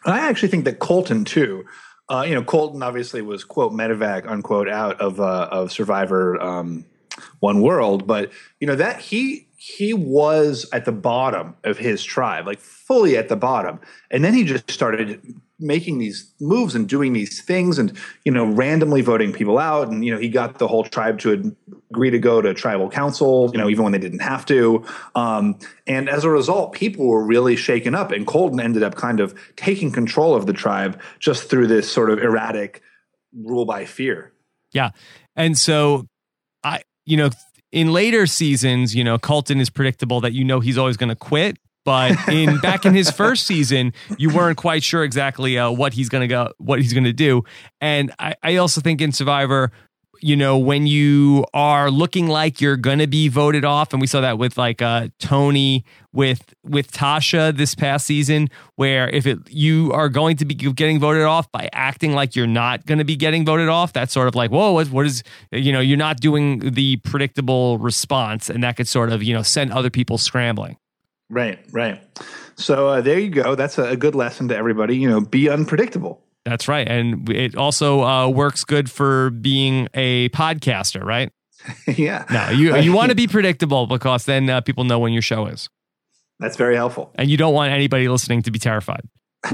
I 0.06 0.18
actually 0.18 0.48
think 0.48 0.64
that 0.64 0.80
Colton 0.80 1.24
too 1.24 1.64
uh, 2.10 2.24
you 2.26 2.34
know, 2.34 2.44
Colton 2.44 2.82
obviously 2.82 3.22
was 3.22 3.44
quote 3.44 3.72
medevac 3.72 4.28
unquote 4.28 4.68
out 4.68 5.00
of 5.00 5.20
uh, 5.20 5.48
of 5.50 5.72
Survivor 5.72 6.40
um, 6.40 6.84
One 7.40 7.62
World, 7.62 8.06
but 8.06 8.30
you 8.60 8.66
know 8.66 8.76
that 8.76 9.00
he 9.00 9.48
he 9.56 9.94
was 9.94 10.68
at 10.72 10.84
the 10.84 10.92
bottom 10.92 11.54
of 11.64 11.78
his 11.78 12.04
tribe, 12.04 12.46
like 12.46 12.60
fully 12.60 13.16
at 13.16 13.28
the 13.28 13.36
bottom, 13.36 13.80
and 14.10 14.22
then 14.22 14.34
he 14.34 14.44
just 14.44 14.70
started 14.70 15.34
making 15.58 15.98
these 15.98 16.32
moves 16.40 16.74
and 16.74 16.88
doing 16.88 17.12
these 17.12 17.40
things 17.40 17.78
and 17.78 17.96
you 18.24 18.32
know 18.32 18.44
randomly 18.44 19.00
voting 19.00 19.32
people 19.32 19.58
out. 19.58 19.88
And 19.88 20.04
you 20.04 20.12
know 20.12 20.18
he 20.18 20.28
got 20.28 20.58
the 20.58 20.68
whole 20.68 20.84
tribe 20.84 21.18
to 21.20 21.54
agree 21.90 22.10
to 22.10 22.18
go 22.18 22.42
to 22.42 22.52
tribal 22.54 22.90
council 22.90 23.50
you 23.52 23.58
know 23.58 23.68
even 23.68 23.84
when 23.84 23.92
they 23.92 23.98
didn't 23.98 24.20
have 24.20 24.44
to. 24.46 24.84
Um, 25.14 25.58
and 25.86 26.08
as 26.08 26.24
a 26.24 26.30
result 26.30 26.72
people 26.72 27.06
were 27.06 27.24
really 27.24 27.56
shaken 27.56 27.94
up. 27.94 28.10
And 28.10 28.26
colton 28.26 28.60
ended 28.60 28.82
up 28.82 28.96
kind 28.96 29.20
of 29.20 29.34
taking 29.56 29.92
control 29.92 30.34
of 30.34 30.46
the 30.46 30.52
tribe 30.52 31.00
just 31.18 31.48
through 31.48 31.68
this 31.68 31.90
sort 31.90 32.10
of 32.10 32.18
erratic 32.18 32.82
rule 33.32 33.64
by 33.64 33.84
fear. 33.84 34.32
Yeah. 34.72 34.90
And 35.36 35.56
so 35.56 36.06
i 36.64 36.82
you 37.04 37.16
know 37.16 37.30
in 37.70 37.92
later 37.92 38.26
seasons 38.26 38.94
you 38.94 39.04
know 39.04 39.18
colton 39.18 39.60
is 39.60 39.70
predictable 39.70 40.20
that 40.20 40.32
you 40.32 40.44
know 40.44 40.60
he's 40.60 40.78
always 40.78 40.96
going 40.96 41.08
to 41.08 41.16
quit 41.16 41.58
but 41.84 42.16
in 42.28 42.58
back 42.58 42.84
in 42.84 42.94
his 42.94 43.10
first 43.10 43.46
season, 43.46 43.92
you 44.18 44.30
weren't 44.30 44.56
quite 44.56 44.82
sure 44.82 45.04
exactly 45.04 45.58
uh, 45.58 45.70
what 45.70 45.92
he's 45.92 46.08
to 46.22 46.28
go, 46.28 46.52
what 46.58 46.80
he's 46.80 46.92
to 47.04 47.12
do. 47.12 47.44
And 47.80 48.12
I, 48.18 48.34
I 48.42 48.56
also 48.56 48.80
think 48.80 49.00
in 49.00 49.12
Survivor, 49.12 49.70
you 50.20 50.36
know, 50.36 50.56
when 50.56 50.86
you 50.86 51.44
are 51.52 51.90
looking 51.90 52.28
like 52.28 52.58
you're 52.58 52.78
to 52.98 53.06
be 53.06 53.28
voted 53.28 53.62
off, 53.62 53.92
and 53.92 54.00
we 54.00 54.06
saw 54.06 54.22
that 54.22 54.38
with 54.38 54.56
like 54.56 54.80
uh, 54.80 55.08
Tony 55.18 55.84
with 56.14 56.54
with 56.62 56.90
Tasha 56.92 57.54
this 57.54 57.74
past 57.74 58.06
season, 58.06 58.48
where 58.76 59.08
if 59.10 59.26
it 59.26 59.38
you 59.50 59.92
are 59.92 60.08
going 60.08 60.38
to 60.38 60.46
be 60.46 60.54
getting 60.54 60.98
voted 60.98 61.24
off 61.24 61.52
by 61.52 61.68
acting 61.74 62.14
like 62.14 62.34
you're 62.34 62.46
not 62.46 62.86
going 62.86 62.98
to 62.98 63.04
be 63.04 63.16
getting 63.16 63.44
voted 63.44 63.68
off, 63.68 63.92
that's 63.92 64.14
sort 64.14 64.28
of 64.28 64.34
like, 64.34 64.50
whoa, 64.50 64.72
what, 64.72 64.88
what 64.88 65.04
is 65.04 65.22
you 65.52 65.72
know, 65.72 65.80
you're 65.80 65.98
not 65.98 66.20
doing 66.20 66.60
the 66.60 66.96
predictable 66.98 67.76
response, 67.76 68.48
and 68.48 68.64
that 68.64 68.76
could 68.76 68.88
sort 68.88 69.12
of 69.12 69.22
you 69.22 69.34
know 69.34 69.42
send 69.42 69.72
other 69.72 69.90
people 69.90 70.16
scrambling. 70.16 70.78
Right, 71.30 71.58
right. 71.72 72.00
So 72.56 72.88
uh, 72.88 73.00
there 73.00 73.18
you 73.18 73.30
go. 73.30 73.54
That's 73.54 73.78
a, 73.78 73.84
a 73.84 73.96
good 73.96 74.14
lesson 74.14 74.48
to 74.48 74.56
everybody. 74.56 74.96
You 74.96 75.08
know, 75.08 75.20
be 75.20 75.48
unpredictable. 75.48 76.22
That's 76.44 76.68
right. 76.68 76.86
And 76.86 77.28
it 77.30 77.56
also 77.56 78.02
uh, 78.02 78.28
works 78.28 78.64
good 78.64 78.90
for 78.90 79.30
being 79.30 79.88
a 79.94 80.28
podcaster, 80.30 81.02
right? 81.02 81.32
yeah. 81.86 82.26
No, 82.30 82.50
you 82.50 82.76
you 82.76 82.92
want 82.96 83.10
to 83.10 83.14
be 83.14 83.26
predictable 83.26 83.86
because 83.86 84.26
then 84.26 84.50
uh, 84.50 84.60
people 84.60 84.84
know 84.84 84.98
when 84.98 85.12
your 85.12 85.22
show 85.22 85.46
is. 85.46 85.68
That's 86.38 86.56
very 86.56 86.76
helpful. 86.76 87.12
And 87.14 87.30
you 87.30 87.36
don't 87.36 87.54
want 87.54 87.72
anybody 87.72 88.08
listening 88.08 88.42
to 88.42 88.50
be 88.50 88.58
terrified. 88.58 89.08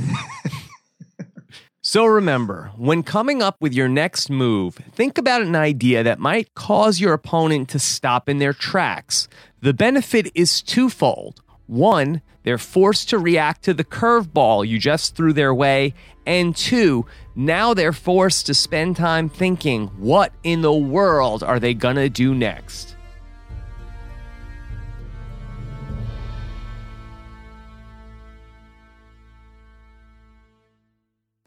so 1.83 2.07
remember, 2.07 2.73
when 2.77 3.03
coming 3.03 3.43
up 3.43 3.57
with 3.61 3.75
your 3.75 3.89
next 3.89 4.31
move, 4.31 4.77
think 4.93 5.19
about 5.19 5.43
an 5.43 5.55
idea 5.55 6.03
that 6.03 6.19
might 6.19 6.55
cause 6.55 6.99
your 6.99 7.13
opponent 7.13 7.69
to 7.71 7.79
stop 7.79 8.29
in 8.29 8.39
their 8.39 8.55
tracks. 8.55 9.29
The 9.61 9.75
benefit 9.75 10.33
is 10.35 10.63
twofold. 10.63 11.43
One, 11.71 12.21
they're 12.43 12.59
forced 12.59 13.11
to 13.11 13.19
react 13.19 13.63
to 13.63 13.75
the 13.75 13.85
curveball 13.85 14.67
you 14.67 14.77
just 14.77 15.15
threw 15.15 15.33
their 15.33 15.55
way. 15.55 15.95
And 16.27 16.57
two, 16.57 17.07
now 17.37 17.75
they're 17.75 17.93
forced 17.93 18.47
to 18.47 18.55
spend 18.55 18.97
time 18.97 19.29
thinking, 19.29 19.87
what 19.97 20.33
in 20.43 20.63
the 20.63 20.73
world 20.73 21.45
are 21.45 21.61
they 21.61 21.75
gonna 21.75 22.09
do 22.09 22.35
next? 22.35 22.97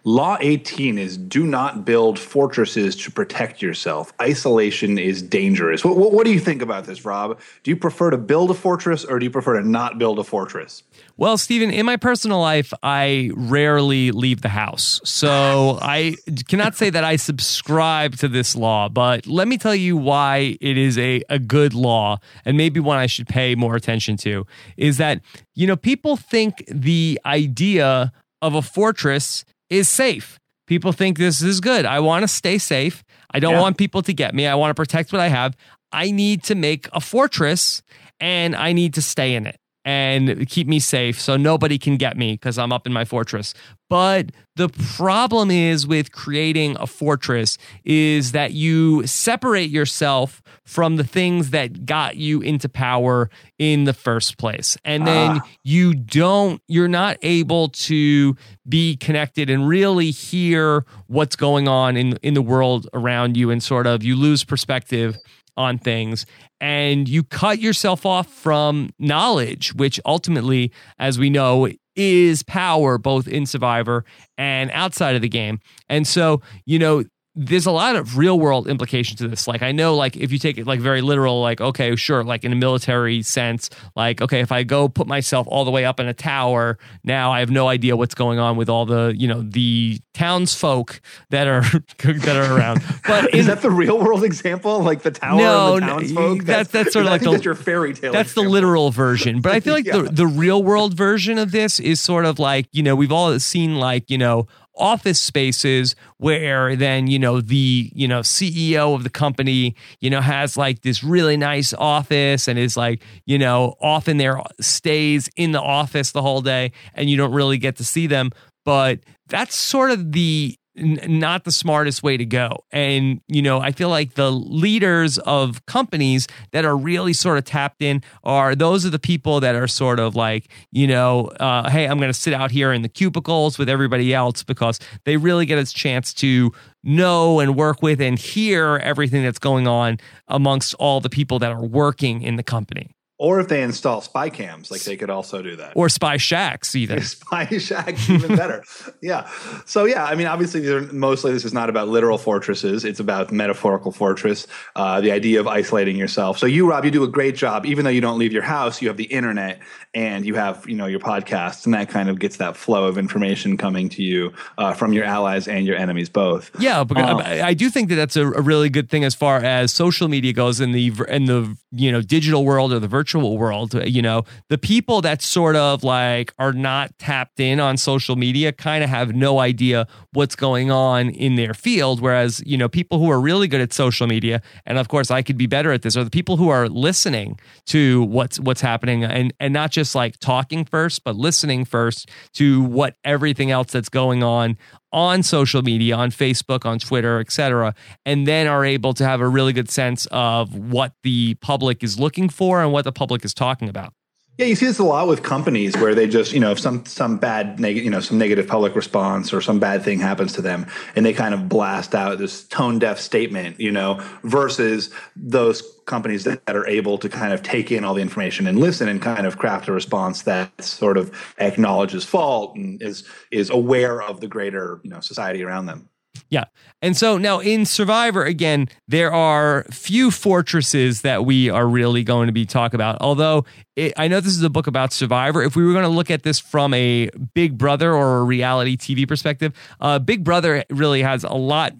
Law 0.06 0.38
18 0.41 0.97
is 0.97 1.18
do 1.18 1.45
not 1.45 1.86
build 1.86 2.20
fortresses 2.20 2.93
to 2.97 3.10
protect 3.10 3.62
yourself. 3.62 4.12
Isolation 4.22 4.99
is 4.99 5.22
dangerous. 5.22 5.86
What, 5.86 5.95
what, 5.95 6.12
what, 6.12 6.26
do 6.26 6.34
you 6.34 6.41
think 6.41 6.62
about 6.62 6.84
this, 6.84 7.06
Rob? 7.06 7.39
Do 7.64 7.72
you 7.72 7.78
prefer 7.78 8.10
to 8.10 8.18
build 8.18 8.51
a 8.51 8.54
fortress 8.54 9.06
or 9.06 9.18
do 9.18 9.26
you 9.26 9.30
prefer 9.30 9.62
to 9.62 9.66
not 9.66 9.97
build 9.97 10.20
a 10.20 10.26
fortress? 10.26 10.84
Well, 11.16 11.38
Stephen, 11.38 11.72
in 11.72 11.86
my 11.86 11.95
personal 11.95 12.41
life, 12.41 12.74
I 12.84 13.32
rarely 13.34 14.12
leave 14.12 14.41
the 14.41 14.49
house. 14.49 14.99
So 15.06 15.80
I 15.82 16.18
cannot 16.49 16.76
say 16.76 16.89
that 16.89 17.06
I 17.06 17.16
subscribe 17.16 18.18
to 18.18 18.28
this 18.28 18.58
law, 18.58 18.89
but 18.89 19.26
let 19.26 19.47
me 19.47 19.58
tell 19.58 19.76
you 19.76 19.95
why 19.95 20.58
it 20.60 20.78
is 20.78 20.97
a, 20.97 21.24
a 21.30 21.39
good 21.39 21.74
law 21.74 22.18
and 22.43 22.58
maybe 22.58 22.82
one 22.82 22.97
I 22.97 23.06
should 23.06 23.28
pay 23.28 23.56
more 23.56 23.78
attention 23.78 24.18
to 24.18 24.45
is 24.76 24.97
that, 24.97 25.22
you 25.54 25.66
know, 25.66 25.78
people 25.78 26.18
think 26.18 26.66
the 26.68 27.22
idea 27.26 28.12
of 28.41 28.54
a 28.54 28.62
fortress 28.62 29.45
is 29.74 29.89
safe. 29.89 30.39
People 30.67 30.91
think 30.91 31.17
this 31.17 31.41
is 31.41 31.59
good. 31.59 31.86
I 31.86 31.99
want 31.99 32.24
to 32.24 32.28
stay 32.28 32.57
safe. 32.57 33.03
I 33.32 33.39
don't 33.39 33.55
yeah. 33.55 33.61
want 33.61 33.78
people 33.78 34.01
to 34.03 34.13
get 34.13 34.34
me. 34.34 34.47
I 34.47 34.55
want 34.55 34.69
to 34.69 34.76
protect 34.76 35.11
what 35.11 35.19
I 35.19 35.28
have. 35.28 35.57
I 35.91 36.11
need 36.11 36.43
to 36.43 36.55
make 36.55 36.88
a 36.93 37.01
fortress 37.01 37.82
and 38.19 38.55
I 38.55 38.71
need 38.71 38.93
to 38.93 39.01
stay 39.01 39.36
in 39.36 39.45
it 39.45 39.57
and 39.86 40.47
keep 40.47 40.67
me 40.67 40.79
safe 40.79 41.19
so 41.19 41.36
nobody 41.36 41.77
can 41.77 41.97
get 41.97 42.17
me 42.17 42.34
because 42.34 42.57
I'm 42.57 42.71
up 42.71 42.88
in 42.88 42.93
my 42.93 43.05
fortress. 43.05 43.53
But 43.89 44.31
the 44.55 44.69
problem 44.69 45.51
is 45.51 45.86
with 45.86 46.11
creating 46.11 46.77
a 46.79 46.88
fortress 46.88 47.57
is 47.84 48.31
that 48.31 48.53
you 48.53 49.05
separate 49.05 49.69
yourself 49.69 50.41
from 50.65 50.95
the 50.95 51.03
things 51.03 51.49
that 51.49 51.86
got 51.86 52.15
you 52.15 52.41
into 52.41 52.69
power 52.69 53.29
in 53.59 53.84
the 53.84 53.93
first 53.93 54.38
place. 54.38 54.77
And 54.86 55.05
then 55.05 55.41
ah. 55.43 55.47
you 55.63 55.93
don't, 55.93 56.61
you're 56.67 56.88
not 56.88 57.17
able 57.21 57.69
to 57.69 58.36
be 58.67 58.95
connected 58.95 59.49
and 59.49 59.67
really 59.67 60.11
hear 60.11 60.86
what's 61.07 61.36
going 61.36 61.67
on 61.67 61.97
in, 61.97 62.13
in 62.23 62.34
the 62.34 62.41
world 62.41 62.88
around 62.93 63.36
you 63.36 63.51
and 63.51 63.61
sort 63.61 63.86
of 63.86 64.03
you 64.03 64.15
lose 64.15 64.43
perspective 64.43 65.17
on 65.55 65.77
things 65.77 66.25
and 66.64 67.09
you 67.09 67.26
cut 67.26 67.59
yourself 67.59 68.05
off 68.05 68.28
from 68.30 68.89
knowledge, 68.97 69.76
which 69.76 69.99
ultimately, 70.05 70.72
as 70.97 71.20
we 71.20 71.30
know, 71.30 71.68
is 71.97 72.41
power 72.41 72.97
both 72.97 73.28
in 73.28 73.45
Survivor 73.45 74.05
and 74.38 74.72
outside 74.72 75.14
of 75.14 75.22
the 75.22 75.28
game. 75.28 75.59
And 75.89 76.07
so, 76.07 76.41
you 76.66 76.80
know, 76.80 77.03
there's 77.36 77.65
a 77.65 77.71
lot 77.71 77.95
of 77.95 78.17
real 78.17 78.39
world 78.39 78.67
implications 78.67 79.17
to 79.19 79.27
this. 79.27 79.47
Like 79.47 79.63
I 79.63 79.71
know, 79.71 79.95
like 79.95 80.15
if 80.15 80.31
you 80.31 80.38
take 80.38 80.57
it 80.57 80.67
like 80.67 80.79
very 80.79 81.01
literal, 81.01 81.41
like 81.41 81.59
okay, 81.59 81.95
sure, 81.95 82.23
like 82.23 82.43
in 82.43 82.51
a 82.51 82.55
military 82.55 83.23
sense, 83.23 83.69
like 83.95 84.21
okay, 84.21 84.41
if 84.41 84.51
I 84.51 84.63
go 84.63 84.88
put 84.88 85.07
myself 85.07 85.47
all 85.49 85.65
the 85.65 85.71
way 85.71 85.84
up 85.84 85.99
in 85.99 86.07
a 86.07 86.13
tower, 86.13 86.77
now 87.03 87.31
I 87.31 87.39
have 87.39 87.49
no 87.49 87.67
idea 87.67 87.95
what's 87.95 88.13
going 88.13 88.38
on 88.38 88.55
with 88.55 88.69
all 88.69 88.86
the 88.86 89.13
you 89.17 89.27
know 89.27 89.41
the 89.41 89.99
townsfolk 90.13 91.01
that 91.31 91.47
are 91.47 91.61
that 91.97 92.36
are 92.36 92.55
around. 92.55 92.84
But 93.07 93.34
is 93.34 93.47
that 93.47 93.63
the 93.63 93.71
real 93.71 93.97
world 93.97 94.23
example, 94.23 94.84
like 94.84 95.01
the 95.01 95.11
tower? 95.11 95.38
No, 95.38 95.75
the 95.75 95.79
townsfolk. 95.81 96.43
That's, 96.43 96.69
that's 96.69 96.93
sort 96.93 97.05
of 97.05 97.11
like 97.11 97.21
the, 97.21 97.31
that's 97.31 97.45
your 97.45 97.55
fairy 97.55 97.93
tale. 97.93 98.11
That's 98.11 98.31
example. 98.31 98.43
the 98.43 98.49
literal 98.49 98.91
version. 98.91 99.41
But 99.41 99.53
I 99.53 99.59
feel 99.59 99.73
like 99.73 99.86
yeah. 99.86 100.03
the 100.03 100.03
the 100.03 100.27
real 100.27 100.61
world 100.61 100.93
version 100.93 101.39
of 101.39 101.51
this 101.51 101.79
is 101.79 101.99
sort 101.99 102.25
of 102.25 102.38
like 102.38 102.67
you 102.71 102.84
know 102.84 102.95
we've 102.95 103.11
all 103.11 103.39
seen 103.39 103.77
like 103.77 104.11
you 104.11 104.19
know 104.19 104.47
office 104.76 105.19
spaces 105.19 105.95
where 106.17 106.76
then 106.76 107.07
you 107.07 107.19
know 107.19 107.41
the 107.41 107.91
you 107.93 108.07
know 108.07 108.21
CEO 108.21 108.95
of 108.95 109.03
the 109.03 109.09
company 109.09 109.76
you 109.99 110.09
know 110.09 110.21
has 110.21 110.57
like 110.57 110.82
this 110.82 111.03
really 111.03 111.38
nice 111.38 111.74
office 111.74 112.47
and 112.47 112.57
is 112.57 112.76
like 112.76 113.03
you 113.26 113.38
know 113.38 113.76
often 113.80 114.17
there 114.17 114.41
stays 114.59 115.30
in 115.36 115.51
the 115.51 115.61
office 115.61 116.11
the 116.11 116.21
whole 116.21 116.41
day 116.41 116.71
and 116.95 117.09
you 117.09 117.17
don't 117.17 117.34
really 117.34 117.57
get 117.57 117.76
to 117.78 117.84
see 117.84 118.07
them. 118.07 118.32
But 118.65 119.01
that's 119.28 119.55
sort 119.55 119.91
of 119.91 120.13
the 120.13 120.57
n- 120.78 120.99
not 121.07 121.43
the 121.43 121.51
smartest 121.51 122.03
way 122.03 122.17
to 122.17 122.26
go. 122.26 122.63
And, 122.71 123.21
you 123.28 123.41
know, 123.41 123.59
I 123.59 123.71
feel 123.71 123.89
like 123.89 124.13
the 124.15 124.32
leaders 124.32 125.17
of 125.19 125.65
companies 125.65 126.28
that 126.51 126.65
are 126.65 126.76
really 126.76 127.13
sort 127.13 127.38
of 127.38 127.45
tapped 127.45 127.82
in 127.82 128.01
are 128.24 128.55
those 128.55 128.86
are 128.86 128.89
the 128.89 128.99
people 128.99 129.39
that 129.41 129.55
are 129.55 129.67
sort 129.67 129.99
of 129.99 130.15
like, 130.15 130.49
you 130.71 130.88
know, 130.88 131.28
uh, 131.39 131.69
hey, 131.69 131.86
I'm 131.86 131.97
going 131.97 132.11
to 132.11 132.19
sit 132.19 132.34
out 132.34 132.51
here 132.51 132.71
in 132.74 132.82
the 132.82 132.89
cubicles 132.89 133.57
with 133.57 133.69
everybody 133.69 134.13
else 134.13 134.43
because 134.43 134.80
they 135.05 135.17
really 135.17 135.45
get 135.45 135.59
a 135.59 135.65
chance 135.65 136.13
to 136.15 136.51
know 136.84 137.39
and 137.39 137.55
work 137.55 137.82
with 137.82 138.01
and 138.01 138.19
hear 138.19 138.78
everything 138.84 139.24
that's 139.24 139.39
going 139.39 139.67
on 139.67 139.99
amongst 140.28 140.74
all 140.76 140.99
the 140.99 141.09
people 141.09 141.39
that 141.39 141.51
are 141.51 141.63
working 141.63 142.21
in 142.21 142.36
the 142.36 142.43
company. 142.43 142.95
Or 143.20 143.39
if 143.39 143.47
they 143.47 143.61
install 143.61 144.01
spy 144.01 144.30
cams, 144.30 144.72
like 144.72 144.82
they 144.82 144.97
could 144.97 145.11
also 145.11 145.43
do 145.43 145.55
that. 145.57 145.74
Or 145.76 145.88
spy 145.88 146.18
shacks, 146.18 146.76
even. 146.76 147.01
spy 147.03 147.45
shacks, 147.57 148.09
even 148.09 148.36
better. 148.36 148.64
yeah. 149.01 149.30
So 149.66 149.86
yeah, 149.86 150.03
I 150.03 150.16
mean, 150.16 150.26
obviously, 150.26 150.61
these 150.61 150.72
are 150.72 150.82
mostly 150.91 151.32
this 151.32 151.45
is 151.45 151.53
not 151.53 151.70
about 151.70 151.88
literal 151.88 152.18
fortresses. 152.18 152.84
It's 152.84 152.99
about 152.99 153.32
metaphorical 153.32 153.91
fortress. 153.91 154.47
Uh, 154.76 154.99
the 154.99 155.11
idea 155.11 155.39
of 155.39 155.47
isolating 155.47 155.95
yourself. 155.95 156.39
So 156.39 156.47
you, 156.47 156.68
Rob, 156.68 156.86
you 156.86 156.91
do 156.91 157.03
a 157.03 157.07
great 157.07 157.36
job. 157.36 157.68
Even 157.68 157.86
though 157.86 157.91
you 157.91 158.01
don't 158.01 158.18
leave 158.18 158.34
your 158.34 158.41
house, 158.41 158.82
you 158.82 158.88
have 158.88 158.97
the 158.97 159.05
internet 159.05 159.61
and 159.93 160.26
you 160.26 160.34
have 160.34 160.68
you 160.68 160.76
know 160.76 160.88
your 160.88 160.99
podcasts, 160.99 161.66
and 161.66 161.74
that 161.76 161.89
kind 161.89 162.09
of 162.09 162.18
gets 162.20 162.38
that 162.38 162.57
flow 162.57 162.86
of 162.86 162.97
information 162.97 163.57
coming 163.57 163.89
to 163.89 164.01
you 164.01 164.34
uh, 164.57 164.74
from 164.74 164.91
your 164.91 165.05
allies 165.05 165.47
and 165.47 165.68
your 165.68 165.78
enemies 165.78 166.09
both. 166.09 166.49
Yeah, 166.59 166.84
because 166.84 167.11
um, 167.11 167.22
I 167.22 167.53
do 167.53 167.70
think 167.70 167.89
that 167.89 167.95
that's 167.95 168.16
a, 168.16 168.26
a 168.26 168.41
really 168.41 168.70
good 168.70 168.89
thing 168.89 169.03
as 169.03 169.14
far 169.14 169.38
as 169.38 169.72
social 169.72 170.07
media 170.07 170.34
goes 170.34 170.59
in 170.59 170.72
the 170.72 170.91
in 171.07 171.26
the 171.26 171.55
you 171.72 171.91
know 171.91 172.01
digital 172.01 172.43
world 172.43 172.74
or 172.74 172.80
the 172.80 172.88
virtual 172.88 173.03
virtual 173.04 173.38
world, 173.38 173.74
you 173.86 174.01
know, 174.01 174.24
the 174.47 174.58
people 174.58 175.01
that 175.01 175.22
sort 175.22 175.58
of 175.58 175.84
like 175.84 176.34
are 176.39 176.54
not 176.54 176.97
tapped 176.99 177.38
in 177.38 177.60
on 177.60 177.76
social 177.76 178.16
media 178.16 178.54
kind 178.54 178.82
of 178.82 178.89
have 178.89 179.14
no 179.14 179.39
idea 179.39 179.86
what's 180.14 180.38
going 180.38 180.72
on 180.72 181.10
in 181.10 181.36
their 181.36 181.54
field. 181.54 181.99
Whereas, 181.99 182.41
you 182.45 182.56
know, 182.56 182.70
people 182.70 182.99
who 182.99 183.12
are 183.12 183.20
really 183.20 183.49
good 183.49 183.60
at 183.60 183.74
social 183.74 184.08
media, 184.08 184.41
and 184.66 184.78
of 184.78 184.88
course 184.88 185.12
I 185.12 185.22
could 185.22 185.38
be 185.38 185.47
better 185.47 185.74
at 185.74 185.82
this, 185.82 185.97
are 185.97 186.06
the 186.06 186.10
people 186.10 186.38
who 186.38 186.47
are 186.47 186.70
listening 186.70 187.38
to 187.66 188.04
what's 188.04 188.39
what's 188.39 188.62
happening 188.62 189.04
and 189.04 189.34
and 189.38 189.54
not 189.54 189.70
just 189.70 189.95
like 189.95 190.18
talking 190.20 190.64
first, 190.64 191.04
but 191.04 191.18
listening 191.18 191.66
first 191.66 192.10
to 192.36 192.64
what 192.64 192.95
everything 193.04 193.51
else 193.51 193.70
that's 193.74 193.89
going 193.89 194.24
on 194.24 194.58
on 194.94 195.24
social 195.24 195.62
media, 195.62 195.96
on 195.96 196.12
Facebook, 196.12 196.66
on 196.66 196.80
Twitter, 196.80 197.20
etc., 197.20 197.76
and 198.06 198.28
then 198.28 198.48
are 198.48 198.64
able 198.64 198.94
to 198.94 199.04
have 199.04 199.20
a 199.20 199.28
really 199.28 199.52
good 199.52 199.70
sense 199.70 200.06
of 200.12 200.56
what 200.56 200.94
the 201.04 201.34
public 201.36 201.84
is 201.84 202.00
looking 202.00 202.30
for 202.30 202.62
and 202.62 202.72
what 202.72 202.86
the 202.86 202.91
public 202.91 203.26
is 203.26 203.34
talking 203.34 203.68
about. 203.68 203.94
Yeah, 204.39 204.47
you 204.47 204.55
see 204.55 204.65
this 204.65 204.79
a 204.79 204.84
lot 204.84 205.07
with 205.07 205.21
companies 205.21 205.77
where 205.77 205.93
they 205.93 206.07
just, 206.07 206.34
you 206.34 206.39
know, 206.39 206.49
if 206.49 206.59
some 206.59 206.88
some 206.88 207.19
bad 207.19 207.59
negative, 207.59 207.86
you 207.86 207.91
know, 207.91 207.99
some 207.99 208.17
negative 208.17 208.47
public 208.47 208.75
response 208.75 209.31
or 209.31 209.41
some 209.41 209.59
bad 209.59 209.84
thing 209.84 209.99
happens 209.99 210.34
to 210.34 210.41
them, 210.41 210.65
and 210.95 211.05
they 211.05 211.13
kind 211.13 211.36
of 211.36 211.47
blast 211.47 211.93
out 211.93 212.17
this 212.17 212.43
tone 212.47 212.79
deaf 212.79 212.99
statement, 212.99 213.59
you 213.59 213.71
know, 213.71 214.03
versus 214.23 214.89
those 215.15 215.61
companies 215.86 216.23
that, 216.23 216.43
that 216.47 216.55
are 216.55 216.65
able 216.65 216.97
to 216.97 217.09
kind 217.09 217.31
of 217.31 217.43
take 217.43 217.71
in 217.71 217.84
all 217.84 217.93
the 217.93 218.01
information 218.01 218.47
and 218.47 218.57
listen 218.57 218.89
and 218.89 219.03
kind 219.03 219.27
of 219.27 219.38
craft 219.38 219.67
a 219.67 219.71
response 219.71 220.23
that 220.23 220.63
sort 220.63 220.97
of 220.97 221.15
acknowledges 221.38 222.03
fault 222.03 222.55
and 222.55 222.81
is 222.81 223.07
is 223.29 223.51
aware 223.51 224.01
of 224.01 224.19
the 224.19 224.27
greater, 224.27 224.81
you 224.84 224.89
know, 224.89 224.99
society 224.99 225.43
around 225.43 225.67
them. 225.67 225.89
Yeah. 226.34 226.45
And 226.81 226.97
so 226.97 227.19
now 227.19 227.38
in 227.38 227.63
Survivor, 227.63 228.23
again, 228.23 228.67
there 228.88 229.13
are 229.13 229.65
few 229.69 230.09
fortresses 230.09 231.01
that 231.01 231.25
we 231.25 231.47
are 231.47 231.67
really 231.67 232.03
going 232.03 232.25
to 232.25 232.34
be 232.34 232.43
talking 232.43 232.75
about. 232.75 232.97
Although 233.01 233.45
it, 233.75 233.93
I 233.97 234.07
know 234.07 234.19
this 234.19 234.36
is 234.36 234.41
a 234.41 234.49
book 234.49 234.65
about 234.65 234.93
Survivor. 234.93 235.43
If 235.43 235.55
we 235.55 235.63
were 235.63 235.73
going 235.73 235.84
to 235.84 235.89
look 235.89 236.09
at 236.09 236.23
this 236.23 236.39
from 236.39 236.73
a 236.73 237.11
Big 237.36 237.55
Brother 237.55 237.93
or 237.93 238.17
a 238.17 238.23
reality 238.23 238.75
TV 238.75 239.07
perspective, 239.07 239.53
uh, 239.79 239.99
Big 239.99 240.23
Brother 240.23 240.63
really 240.71 241.03
has 241.03 241.23
a 241.23 241.34
lot 241.34 241.73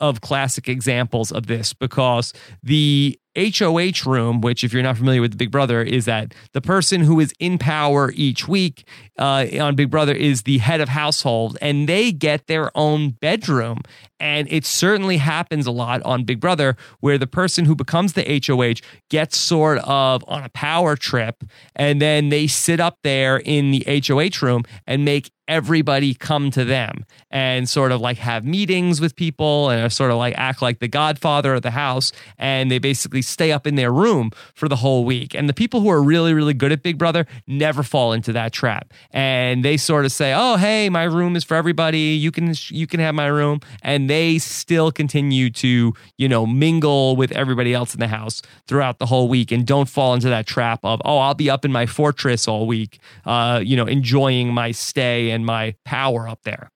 of 0.00 0.20
classic 0.20 0.68
examples 0.68 1.32
of 1.32 1.46
this 1.46 1.72
because 1.72 2.32
the 2.62 3.18
HOH 3.36 4.06
room, 4.06 4.40
which, 4.40 4.64
if 4.64 4.72
you're 4.72 4.82
not 4.82 4.96
familiar 4.96 5.20
with 5.20 5.38
Big 5.38 5.52
Brother, 5.52 5.82
is 5.82 6.04
that 6.06 6.34
the 6.52 6.60
person 6.60 7.00
who 7.02 7.20
is 7.20 7.32
in 7.38 7.58
power 7.58 8.12
each 8.16 8.48
week 8.48 8.84
uh, 9.18 9.46
on 9.60 9.76
Big 9.76 9.88
Brother 9.88 10.12
is 10.12 10.42
the 10.42 10.58
head 10.58 10.80
of 10.80 10.88
household, 10.88 11.56
and 11.60 11.88
they 11.88 12.10
get 12.10 12.48
their 12.48 12.76
own 12.76 13.10
bedroom. 13.10 13.82
And 14.18 14.50
it 14.52 14.66
certainly 14.66 15.16
happens 15.16 15.66
a 15.66 15.70
lot 15.70 16.02
on 16.02 16.24
Big 16.24 16.40
Brother 16.40 16.76
where 16.98 17.18
the 17.18 17.26
person 17.26 17.64
who 17.64 17.74
becomes 17.74 18.12
the 18.12 18.42
HOH 18.46 18.86
gets 19.08 19.36
sort 19.36 19.78
of 19.78 20.24
on 20.28 20.44
a 20.44 20.50
power 20.50 20.94
trip 20.94 21.42
and 21.74 22.02
then 22.02 22.28
they 22.28 22.46
sit 22.46 22.80
up 22.80 22.98
there 23.02 23.38
in 23.38 23.70
the 23.70 23.82
HOH 24.06 24.44
room 24.44 24.64
and 24.86 25.06
make 25.06 25.30
everybody 25.50 26.14
come 26.14 26.50
to 26.52 26.64
them 26.64 27.04
and 27.30 27.68
sort 27.68 27.90
of 27.90 28.00
like 28.00 28.18
have 28.18 28.44
meetings 28.44 29.00
with 29.00 29.16
people 29.16 29.68
and 29.68 29.92
sort 29.92 30.12
of 30.12 30.16
like 30.16 30.32
act 30.38 30.62
like 30.62 30.78
the 30.78 30.88
godfather 30.88 31.54
of 31.54 31.62
the 31.62 31.72
house. 31.72 32.12
And 32.38 32.70
they 32.70 32.78
basically 32.78 33.20
stay 33.20 33.50
up 33.50 33.66
in 33.66 33.74
their 33.74 33.92
room 33.92 34.30
for 34.54 34.68
the 34.68 34.76
whole 34.76 35.04
week. 35.04 35.34
And 35.34 35.48
the 35.48 35.52
people 35.52 35.80
who 35.80 35.90
are 35.90 36.02
really, 36.02 36.32
really 36.32 36.54
good 36.54 36.70
at 36.70 36.84
Big 36.84 36.96
Brother 36.96 37.26
never 37.48 37.82
fall 37.82 38.12
into 38.12 38.32
that 38.32 38.52
trap. 38.52 38.92
And 39.10 39.64
they 39.64 39.76
sort 39.76 40.04
of 40.04 40.12
say, 40.12 40.32
oh, 40.34 40.56
hey, 40.56 40.88
my 40.88 41.02
room 41.02 41.34
is 41.34 41.42
for 41.42 41.56
everybody. 41.56 41.98
You 41.98 42.30
can, 42.30 42.54
you 42.68 42.86
can 42.86 43.00
have 43.00 43.16
my 43.16 43.26
room. 43.26 43.60
And 43.82 44.08
they 44.08 44.38
still 44.38 44.92
continue 44.92 45.50
to, 45.50 45.92
you 46.16 46.28
know, 46.28 46.46
mingle 46.46 47.16
with 47.16 47.32
everybody 47.32 47.74
else 47.74 47.92
in 47.92 47.98
the 47.98 48.08
house 48.08 48.40
throughout 48.68 49.00
the 49.00 49.06
whole 49.06 49.28
week 49.28 49.50
and 49.50 49.66
don't 49.66 49.88
fall 49.88 50.14
into 50.14 50.28
that 50.28 50.46
trap 50.46 50.78
of, 50.84 51.02
oh, 51.04 51.18
I'll 51.18 51.34
be 51.34 51.50
up 51.50 51.64
in 51.64 51.72
my 51.72 51.86
fortress 51.86 52.46
all 52.46 52.68
week, 52.68 53.00
uh, 53.26 53.60
you 53.64 53.76
know, 53.76 53.86
enjoying 53.86 54.54
my 54.54 54.70
stay 54.70 55.30
and 55.30 55.39
my 55.44 55.74
power 55.84 56.28
up 56.28 56.42
there. 56.42 56.70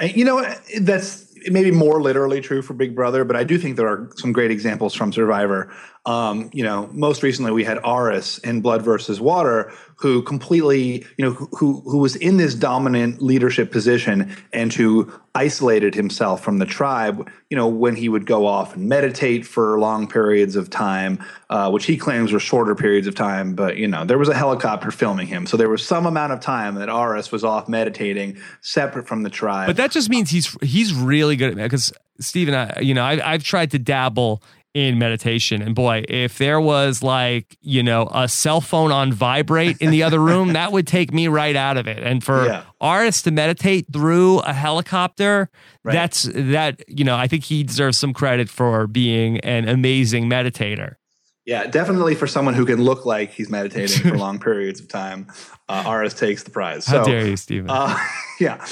You 0.00 0.24
know, 0.24 0.44
that's 0.80 1.31
maybe 1.50 1.70
more 1.70 2.00
literally 2.02 2.40
true 2.40 2.62
for 2.62 2.74
Big 2.74 2.94
Brother, 2.94 3.24
but 3.24 3.36
I 3.36 3.44
do 3.44 3.58
think 3.58 3.76
there 3.76 3.88
are 3.88 4.10
some 4.16 4.32
great 4.32 4.50
examples 4.50 4.94
from 4.94 5.12
Survivor. 5.12 5.72
Um, 6.04 6.50
you 6.52 6.64
know, 6.64 6.88
most 6.92 7.22
recently 7.22 7.52
we 7.52 7.62
had 7.62 7.78
Aras 7.84 8.38
in 8.38 8.60
Blood 8.60 8.82
versus 8.82 9.20
Water, 9.20 9.72
who 9.94 10.20
completely, 10.22 11.06
you 11.16 11.24
know, 11.24 11.30
who 11.30 11.80
who 11.86 11.98
was 11.98 12.16
in 12.16 12.38
this 12.38 12.56
dominant 12.56 13.22
leadership 13.22 13.70
position 13.70 14.34
and 14.52 14.72
who 14.72 15.12
isolated 15.36 15.94
himself 15.94 16.42
from 16.42 16.58
the 16.58 16.66
tribe. 16.66 17.30
You 17.50 17.56
know, 17.56 17.68
when 17.68 17.94
he 17.94 18.08
would 18.08 18.26
go 18.26 18.46
off 18.46 18.74
and 18.74 18.88
meditate 18.88 19.46
for 19.46 19.78
long 19.78 20.08
periods 20.08 20.56
of 20.56 20.70
time, 20.70 21.24
uh, 21.50 21.70
which 21.70 21.86
he 21.86 21.96
claims 21.96 22.32
were 22.32 22.40
shorter 22.40 22.74
periods 22.74 23.06
of 23.06 23.14
time, 23.14 23.54
but 23.54 23.76
you 23.76 23.86
know, 23.86 24.04
there 24.04 24.18
was 24.18 24.28
a 24.28 24.34
helicopter 24.34 24.90
filming 24.90 25.28
him, 25.28 25.46
so 25.46 25.56
there 25.56 25.68
was 25.68 25.86
some 25.86 26.04
amount 26.04 26.32
of 26.32 26.40
time 26.40 26.74
that 26.74 26.88
Aras 26.88 27.30
was 27.30 27.44
off 27.44 27.68
meditating, 27.68 28.38
separate 28.60 29.06
from 29.06 29.22
the 29.22 29.30
tribe. 29.30 29.68
But 29.68 29.76
that 29.76 29.92
just 29.92 30.10
means 30.10 30.30
he's 30.30 30.56
he's 30.62 30.92
really 30.92 31.31
good 31.36 31.50
at 31.50 31.56
because 31.56 31.92
Stephen, 32.20 32.54
I, 32.54 32.80
you 32.80 32.94
know, 32.94 33.02
I, 33.02 33.32
I've 33.32 33.44
tried 33.44 33.70
to 33.72 33.78
dabble 33.78 34.42
in 34.74 34.98
meditation. 34.98 35.60
And 35.60 35.74
boy, 35.74 36.02
if 36.08 36.38
there 36.38 36.60
was 36.60 37.02
like, 37.02 37.58
you 37.60 37.82
know, 37.82 38.08
a 38.12 38.26
cell 38.26 38.60
phone 38.60 38.90
on 38.90 39.12
vibrate 39.12 39.76
in 39.78 39.90
the 39.90 40.02
other 40.02 40.18
room, 40.20 40.54
that 40.54 40.72
would 40.72 40.86
take 40.86 41.12
me 41.12 41.28
right 41.28 41.54
out 41.54 41.76
of 41.76 41.86
it. 41.86 42.02
And 42.02 42.24
for 42.24 42.46
yeah. 42.46 42.64
artists 42.80 43.22
to 43.22 43.30
meditate 43.30 43.86
through 43.92 44.38
a 44.40 44.52
helicopter, 44.52 45.50
right. 45.84 45.92
that's 45.92 46.22
that, 46.34 46.82
you 46.88 47.04
know, 47.04 47.16
I 47.16 47.28
think 47.28 47.44
he 47.44 47.62
deserves 47.64 47.98
some 47.98 48.14
credit 48.14 48.48
for 48.48 48.86
being 48.86 49.38
an 49.40 49.68
amazing 49.68 50.28
meditator. 50.28 50.96
Yeah, 51.44 51.66
definitely 51.66 52.14
for 52.14 52.28
someone 52.28 52.54
who 52.54 52.64
can 52.64 52.80
look 52.80 53.04
like 53.04 53.32
he's 53.32 53.50
meditating 53.50 54.10
for 54.10 54.16
long 54.16 54.38
periods 54.38 54.80
of 54.80 54.88
time, 54.88 55.26
uh, 55.68 55.82
Aras 55.86 56.14
takes 56.14 56.44
the 56.44 56.50
prize. 56.50 56.84
So, 56.84 56.98
How 56.98 57.04
dare 57.04 57.26
you, 57.26 57.36
Stephen? 57.36 57.68
Uh, 57.68 57.98
yeah. 58.40 58.64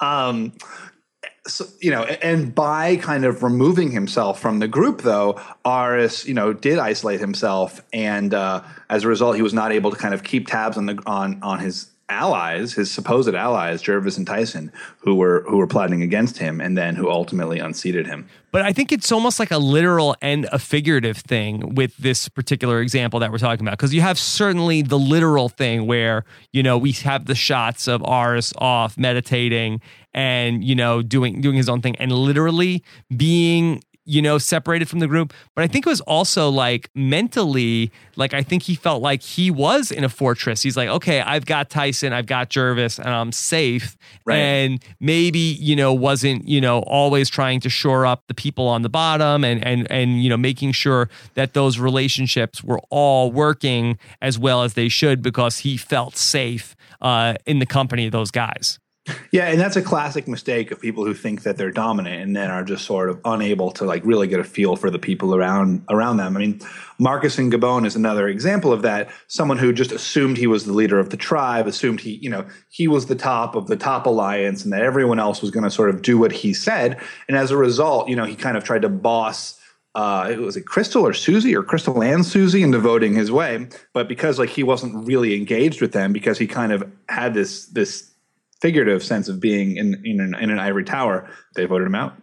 Um, 0.00 0.52
so, 1.48 1.66
you 1.80 1.90
know, 1.90 2.02
and 2.04 2.54
by 2.54 2.96
kind 2.96 3.24
of 3.24 3.42
removing 3.42 3.90
himself 3.90 4.40
from 4.40 4.58
the 4.58 4.68
group, 4.68 5.02
though, 5.02 5.40
Aras, 5.64 6.26
you 6.26 6.34
know, 6.34 6.52
did 6.52 6.78
isolate 6.78 7.20
himself, 7.20 7.82
and 7.92 8.34
uh, 8.34 8.62
as 8.88 9.04
a 9.04 9.08
result, 9.08 9.36
he 9.36 9.42
was 9.42 9.54
not 9.54 9.72
able 9.72 9.90
to 9.90 9.96
kind 9.96 10.14
of 10.14 10.22
keep 10.22 10.46
tabs 10.46 10.76
on 10.76 10.86
the 10.86 11.02
on 11.06 11.42
on 11.42 11.58
his 11.58 11.90
allies, 12.08 12.74
his 12.74 12.90
supposed 12.90 13.34
allies, 13.34 13.82
Gervase 13.82 14.16
and 14.16 14.26
Tyson, 14.26 14.72
who 14.98 15.14
were 15.14 15.44
who 15.48 15.58
were 15.58 15.66
plotting 15.66 16.02
against 16.02 16.38
him, 16.38 16.60
and 16.60 16.76
then 16.76 16.96
who 16.96 17.10
ultimately 17.10 17.58
unseated 17.58 18.06
him. 18.06 18.28
But 18.50 18.62
I 18.62 18.72
think 18.72 18.92
it's 18.92 19.12
almost 19.12 19.38
like 19.38 19.50
a 19.50 19.58
literal 19.58 20.16
and 20.22 20.48
a 20.50 20.58
figurative 20.58 21.18
thing 21.18 21.74
with 21.74 21.96
this 21.98 22.28
particular 22.28 22.80
example 22.80 23.20
that 23.20 23.30
we're 23.30 23.38
talking 23.38 23.66
about, 23.66 23.78
because 23.78 23.92
you 23.92 24.00
have 24.00 24.18
certainly 24.18 24.82
the 24.82 24.98
literal 24.98 25.48
thing 25.48 25.86
where 25.86 26.24
you 26.52 26.62
know 26.62 26.78
we 26.78 26.92
have 26.92 27.26
the 27.26 27.34
shots 27.34 27.86
of 27.88 28.02
Aras 28.02 28.52
off 28.58 28.96
meditating 28.96 29.80
and 30.14 30.64
you 30.64 30.74
know 30.74 31.02
doing 31.02 31.40
doing 31.40 31.56
his 31.56 31.68
own 31.68 31.82
thing, 31.82 31.96
and 31.96 32.10
literally 32.12 32.82
being 33.14 33.82
you 34.08 34.22
know, 34.22 34.38
separated 34.38 34.88
from 34.88 35.00
the 35.00 35.06
group. 35.06 35.34
But 35.54 35.64
I 35.64 35.66
think 35.66 35.86
it 35.86 35.90
was 35.90 36.00
also 36.02 36.48
like 36.48 36.90
mentally, 36.94 37.92
like 38.16 38.32
I 38.32 38.42
think 38.42 38.62
he 38.62 38.74
felt 38.74 39.02
like 39.02 39.22
he 39.22 39.50
was 39.50 39.90
in 39.90 40.02
a 40.02 40.08
fortress. 40.08 40.62
He's 40.62 40.76
like, 40.76 40.88
okay, 40.88 41.20
I've 41.20 41.44
got 41.44 41.68
Tyson, 41.68 42.14
I've 42.14 42.26
got 42.26 42.48
Gervase, 42.48 42.98
and 42.98 43.08
I'm 43.08 43.32
safe. 43.32 43.98
Right. 44.24 44.36
And 44.38 44.82
maybe, 44.98 45.38
you 45.38 45.76
know, 45.76 45.92
wasn't, 45.92 46.48
you 46.48 46.60
know, 46.60 46.80
always 46.80 47.28
trying 47.28 47.60
to 47.60 47.68
shore 47.68 48.06
up 48.06 48.24
the 48.28 48.34
people 48.34 48.66
on 48.66 48.80
the 48.80 48.88
bottom 48.88 49.44
and 49.44 49.62
and 49.64 49.90
and 49.90 50.22
you 50.22 50.30
know, 50.30 50.38
making 50.38 50.72
sure 50.72 51.10
that 51.34 51.52
those 51.52 51.78
relationships 51.78 52.64
were 52.64 52.80
all 52.88 53.30
working 53.30 53.98
as 54.22 54.38
well 54.38 54.62
as 54.62 54.72
they 54.72 54.88
should 54.88 55.20
because 55.20 55.58
he 55.58 55.76
felt 55.76 56.16
safe 56.16 56.74
uh, 57.02 57.34
in 57.44 57.58
the 57.58 57.66
company 57.66 58.06
of 58.06 58.12
those 58.12 58.30
guys. 58.30 58.78
Yeah, 59.30 59.48
and 59.48 59.60
that's 59.60 59.76
a 59.76 59.82
classic 59.82 60.26
mistake 60.26 60.70
of 60.70 60.80
people 60.80 61.04
who 61.04 61.14
think 61.14 61.42
that 61.42 61.56
they're 61.56 61.70
dominant 61.70 62.22
and 62.22 62.34
then 62.34 62.50
are 62.50 62.64
just 62.64 62.84
sort 62.84 63.10
of 63.10 63.20
unable 63.24 63.70
to 63.72 63.84
like 63.84 64.04
really 64.04 64.26
get 64.26 64.40
a 64.40 64.44
feel 64.44 64.76
for 64.76 64.90
the 64.90 64.98
people 64.98 65.34
around 65.34 65.84
around 65.90 66.16
them. 66.16 66.36
I 66.36 66.40
mean, 66.40 66.60
Marcus 66.98 67.38
and 67.38 67.52
Gabon 67.52 67.86
is 67.86 67.94
another 67.94 68.28
example 68.28 68.72
of 68.72 68.82
that. 68.82 69.10
Someone 69.26 69.58
who 69.58 69.72
just 69.72 69.92
assumed 69.92 70.36
he 70.36 70.46
was 70.46 70.64
the 70.64 70.72
leader 70.72 70.98
of 70.98 71.10
the 71.10 71.16
tribe, 71.16 71.66
assumed 71.66 72.00
he, 72.00 72.14
you 72.16 72.30
know, 72.30 72.46
he 72.70 72.88
was 72.88 73.06
the 73.06 73.14
top 73.14 73.54
of 73.54 73.66
the 73.66 73.76
top 73.76 74.06
alliance 74.06 74.64
and 74.64 74.72
that 74.72 74.82
everyone 74.82 75.18
else 75.18 75.42
was 75.42 75.50
going 75.50 75.64
to 75.64 75.70
sort 75.70 75.90
of 75.90 76.02
do 76.02 76.18
what 76.18 76.32
he 76.32 76.54
said. 76.54 77.00
And 77.28 77.36
as 77.36 77.50
a 77.50 77.56
result, 77.56 78.08
you 78.08 78.16
know, 78.16 78.24
he 78.24 78.34
kind 78.34 78.56
of 78.56 78.64
tried 78.64 78.82
to 78.82 78.88
boss 78.88 79.58
uh, 79.94 80.28
it 80.30 80.38
was 80.38 80.56
it 80.56 80.64
Crystal 80.64 81.04
or 81.04 81.12
Susie 81.12 81.56
or 81.56 81.62
Crystal 81.64 82.02
and 82.02 82.24
Susie 82.24 82.62
in 82.62 82.70
devoting 82.70 83.14
his 83.14 83.32
way, 83.32 83.66
but 83.92 84.06
because 84.06 84.38
like 84.38 84.50
he 84.50 84.62
wasn't 84.62 85.06
really 85.06 85.34
engaged 85.34 85.80
with 85.80 85.90
them 85.92 86.12
because 86.12 86.38
he 86.38 86.46
kind 86.46 86.72
of 86.72 86.88
had 87.08 87.34
this 87.34 87.66
this 87.66 88.07
figurative 88.60 89.02
sense 89.02 89.28
of 89.28 89.40
being 89.40 89.76
in 89.76 90.00
in 90.04 90.20
an, 90.20 90.34
in 90.34 90.50
an 90.50 90.58
ivory 90.58 90.84
tower, 90.84 91.28
they 91.54 91.64
voted 91.64 91.86
him 91.86 91.94
out. 91.94 92.14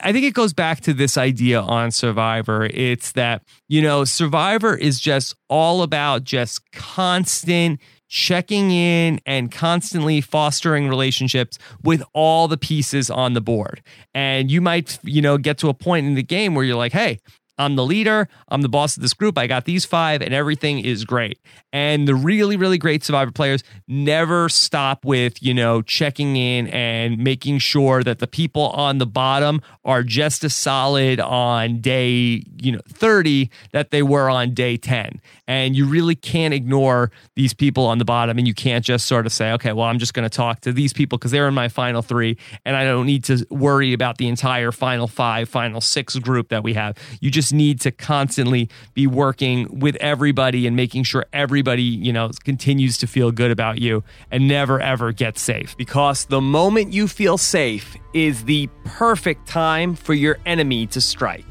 I 0.00 0.12
think 0.12 0.24
it 0.24 0.34
goes 0.34 0.52
back 0.52 0.80
to 0.82 0.92
this 0.92 1.16
idea 1.16 1.60
on 1.60 1.92
Survivor. 1.92 2.64
It's 2.66 3.12
that, 3.12 3.42
you 3.68 3.80
know, 3.80 4.04
Survivor 4.04 4.74
is 4.74 4.98
just 4.98 5.36
all 5.48 5.82
about 5.82 6.24
just 6.24 6.60
constant 6.72 7.80
checking 8.08 8.70
in 8.70 9.20
and 9.24 9.50
constantly 9.50 10.20
fostering 10.20 10.88
relationships 10.88 11.58
with 11.82 12.02
all 12.12 12.48
the 12.48 12.56
pieces 12.56 13.08
on 13.08 13.34
the 13.34 13.40
board. 13.40 13.82
And 14.14 14.50
you 14.50 14.60
might, 14.60 14.98
you 15.04 15.22
know, 15.22 15.38
get 15.38 15.58
to 15.58 15.68
a 15.68 15.74
point 15.74 16.06
in 16.06 16.14
the 16.14 16.22
game 16.22 16.54
where 16.54 16.64
you're 16.64 16.76
like, 16.76 16.92
hey, 16.92 17.20
I'm 17.56 17.76
the 17.76 17.84
leader. 17.84 18.28
I'm 18.48 18.62
the 18.62 18.68
boss 18.68 18.96
of 18.96 19.02
this 19.02 19.14
group. 19.14 19.38
I 19.38 19.46
got 19.46 19.64
these 19.64 19.84
five, 19.84 20.22
and 20.22 20.34
everything 20.34 20.80
is 20.80 21.04
great. 21.04 21.38
And 21.74 22.06
the 22.06 22.14
really, 22.14 22.56
really 22.56 22.78
great 22.78 23.02
Survivor 23.02 23.32
players 23.32 23.64
never 23.88 24.48
stop 24.48 25.04
with, 25.04 25.42
you 25.42 25.52
know, 25.52 25.82
checking 25.82 26.36
in 26.36 26.68
and 26.68 27.18
making 27.18 27.58
sure 27.58 28.04
that 28.04 28.20
the 28.20 28.28
people 28.28 28.68
on 28.68 28.98
the 28.98 29.06
bottom 29.06 29.60
are 29.84 30.04
just 30.04 30.44
as 30.44 30.54
solid 30.54 31.18
on 31.18 31.80
day, 31.80 32.44
you 32.62 32.70
know, 32.70 32.80
30 32.88 33.50
that 33.72 33.90
they 33.90 34.04
were 34.04 34.30
on 34.30 34.54
day 34.54 34.76
10. 34.76 35.20
And 35.48 35.74
you 35.74 35.86
really 35.86 36.14
can't 36.14 36.54
ignore 36.54 37.10
these 37.34 37.52
people 37.52 37.86
on 37.86 37.98
the 37.98 38.04
bottom. 38.04 38.38
And 38.38 38.46
you 38.46 38.54
can't 38.54 38.84
just 38.84 39.06
sort 39.06 39.26
of 39.26 39.32
say, 39.32 39.50
okay, 39.54 39.72
well, 39.72 39.88
I'm 39.88 39.98
just 39.98 40.14
going 40.14 40.22
to 40.22 40.34
talk 40.34 40.60
to 40.60 40.72
these 40.72 40.92
people 40.92 41.18
because 41.18 41.32
they're 41.32 41.48
in 41.48 41.54
my 41.54 41.68
final 41.68 42.02
three. 42.02 42.38
And 42.64 42.76
I 42.76 42.84
don't 42.84 43.06
need 43.06 43.24
to 43.24 43.44
worry 43.50 43.92
about 43.92 44.18
the 44.18 44.28
entire 44.28 44.70
final 44.70 45.08
five, 45.08 45.48
final 45.48 45.80
six 45.80 46.16
group 46.20 46.50
that 46.50 46.62
we 46.62 46.74
have. 46.74 46.96
You 47.20 47.32
just 47.32 47.52
need 47.52 47.80
to 47.80 47.90
constantly 47.90 48.70
be 48.94 49.08
working 49.08 49.80
with 49.80 49.96
everybody 49.96 50.68
and 50.68 50.76
making 50.76 51.02
sure 51.02 51.26
everybody, 51.32 51.63
you 51.72 52.12
know, 52.12 52.30
continues 52.44 52.98
to 52.98 53.06
feel 53.06 53.30
good 53.30 53.50
about 53.50 53.80
you 53.80 54.04
and 54.30 54.46
never 54.46 54.80
ever 54.80 55.12
get 55.12 55.38
safe. 55.38 55.76
Because 55.76 56.26
the 56.26 56.40
moment 56.40 56.92
you 56.92 57.08
feel 57.08 57.38
safe 57.38 57.96
is 58.12 58.44
the 58.44 58.68
perfect 58.84 59.46
time 59.46 59.94
for 59.94 60.14
your 60.14 60.38
enemy 60.46 60.86
to 60.88 61.00
strike. 61.00 61.44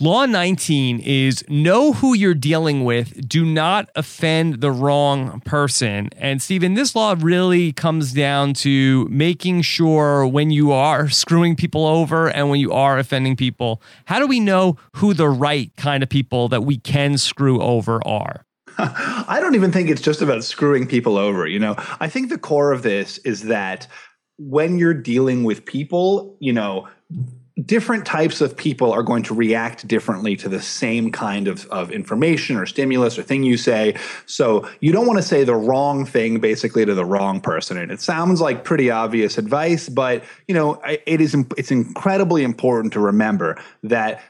Law 0.00 0.26
19 0.26 1.00
is 1.00 1.44
know 1.48 1.92
who 1.92 2.14
you're 2.14 2.32
dealing 2.32 2.84
with. 2.84 3.28
Do 3.28 3.44
not 3.44 3.90
offend 3.96 4.60
the 4.60 4.70
wrong 4.70 5.40
person. 5.40 6.08
And 6.16 6.40
Stephen, 6.40 6.74
this 6.74 6.94
law 6.94 7.16
really 7.18 7.72
comes 7.72 8.12
down 8.12 8.54
to 8.54 9.08
making 9.10 9.62
sure 9.62 10.24
when 10.24 10.52
you 10.52 10.70
are 10.70 11.08
screwing 11.08 11.56
people 11.56 11.84
over 11.84 12.28
and 12.28 12.48
when 12.48 12.60
you 12.60 12.70
are 12.70 12.96
offending 12.96 13.34
people, 13.34 13.82
how 14.04 14.20
do 14.20 14.28
we 14.28 14.38
know 14.38 14.76
who 14.94 15.14
the 15.14 15.28
right 15.28 15.72
kind 15.76 16.04
of 16.04 16.08
people 16.08 16.46
that 16.46 16.62
we 16.62 16.78
can 16.78 17.18
screw 17.18 17.60
over 17.60 18.00
are? 18.06 18.44
I 18.78 19.38
don't 19.40 19.56
even 19.56 19.72
think 19.72 19.90
it's 19.90 20.00
just 20.00 20.22
about 20.22 20.44
screwing 20.44 20.86
people 20.86 21.18
over. 21.18 21.44
You 21.44 21.58
know, 21.58 21.74
I 21.98 22.08
think 22.08 22.28
the 22.28 22.38
core 22.38 22.70
of 22.70 22.84
this 22.84 23.18
is 23.18 23.42
that 23.44 23.88
when 24.38 24.78
you're 24.78 24.94
dealing 24.94 25.42
with 25.42 25.64
people, 25.64 26.36
you 26.38 26.52
know, 26.52 26.86
different 27.64 28.06
types 28.06 28.40
of 28.40 28.56
people 28.56 28.92
are 28.92 29.02
going 29.02 29.22
to 29.24 29.34
react 29.34 29.86
differently 29.88 30.36
to 30.36 30.48
the 30.48 30.62
same 30.62 31.10
kind 31.10 31.48
of, 31.48 31.66
of 31.66 31.90
information 31.90 32.56
or 32.56 32.66
stimulus 32.66 33.18
or 33.18 33.22
thing 33.22 33.42
you 33.42 33.56
say. 33.56 33.96
So 34.26 34.68
you 34.80 34.92
don't 34.92 35.06
want 35.06 35.18
to 35.18 35.22
say 35.22 35.44
the 35.44 35.56
wrong 35.56 36.04
thing 36.04 36.40
basically 36.40 36.84
to 36.86 36.94
the 36.94 37.04
wrong 37.04 37.40
person. 37.40 37.76
And 37.76 37.90
it 37.90 38.00
sounds 38.00 38.40
like 38.40 38.64
pretty 38.64 38.90
obvious 38.90 39.38
advice, 39.38 39.88
but 39.88 40.22
you 40.46 40.54
know, 40.54 40.80
it 40.84 41.20
is 41.20 41.34
it's 41.56 41.70
incredibly 41.70 42.44
important 42.44 42.92
to 42.92 43.00
remember 43.00 43.60
that 43.82 44.22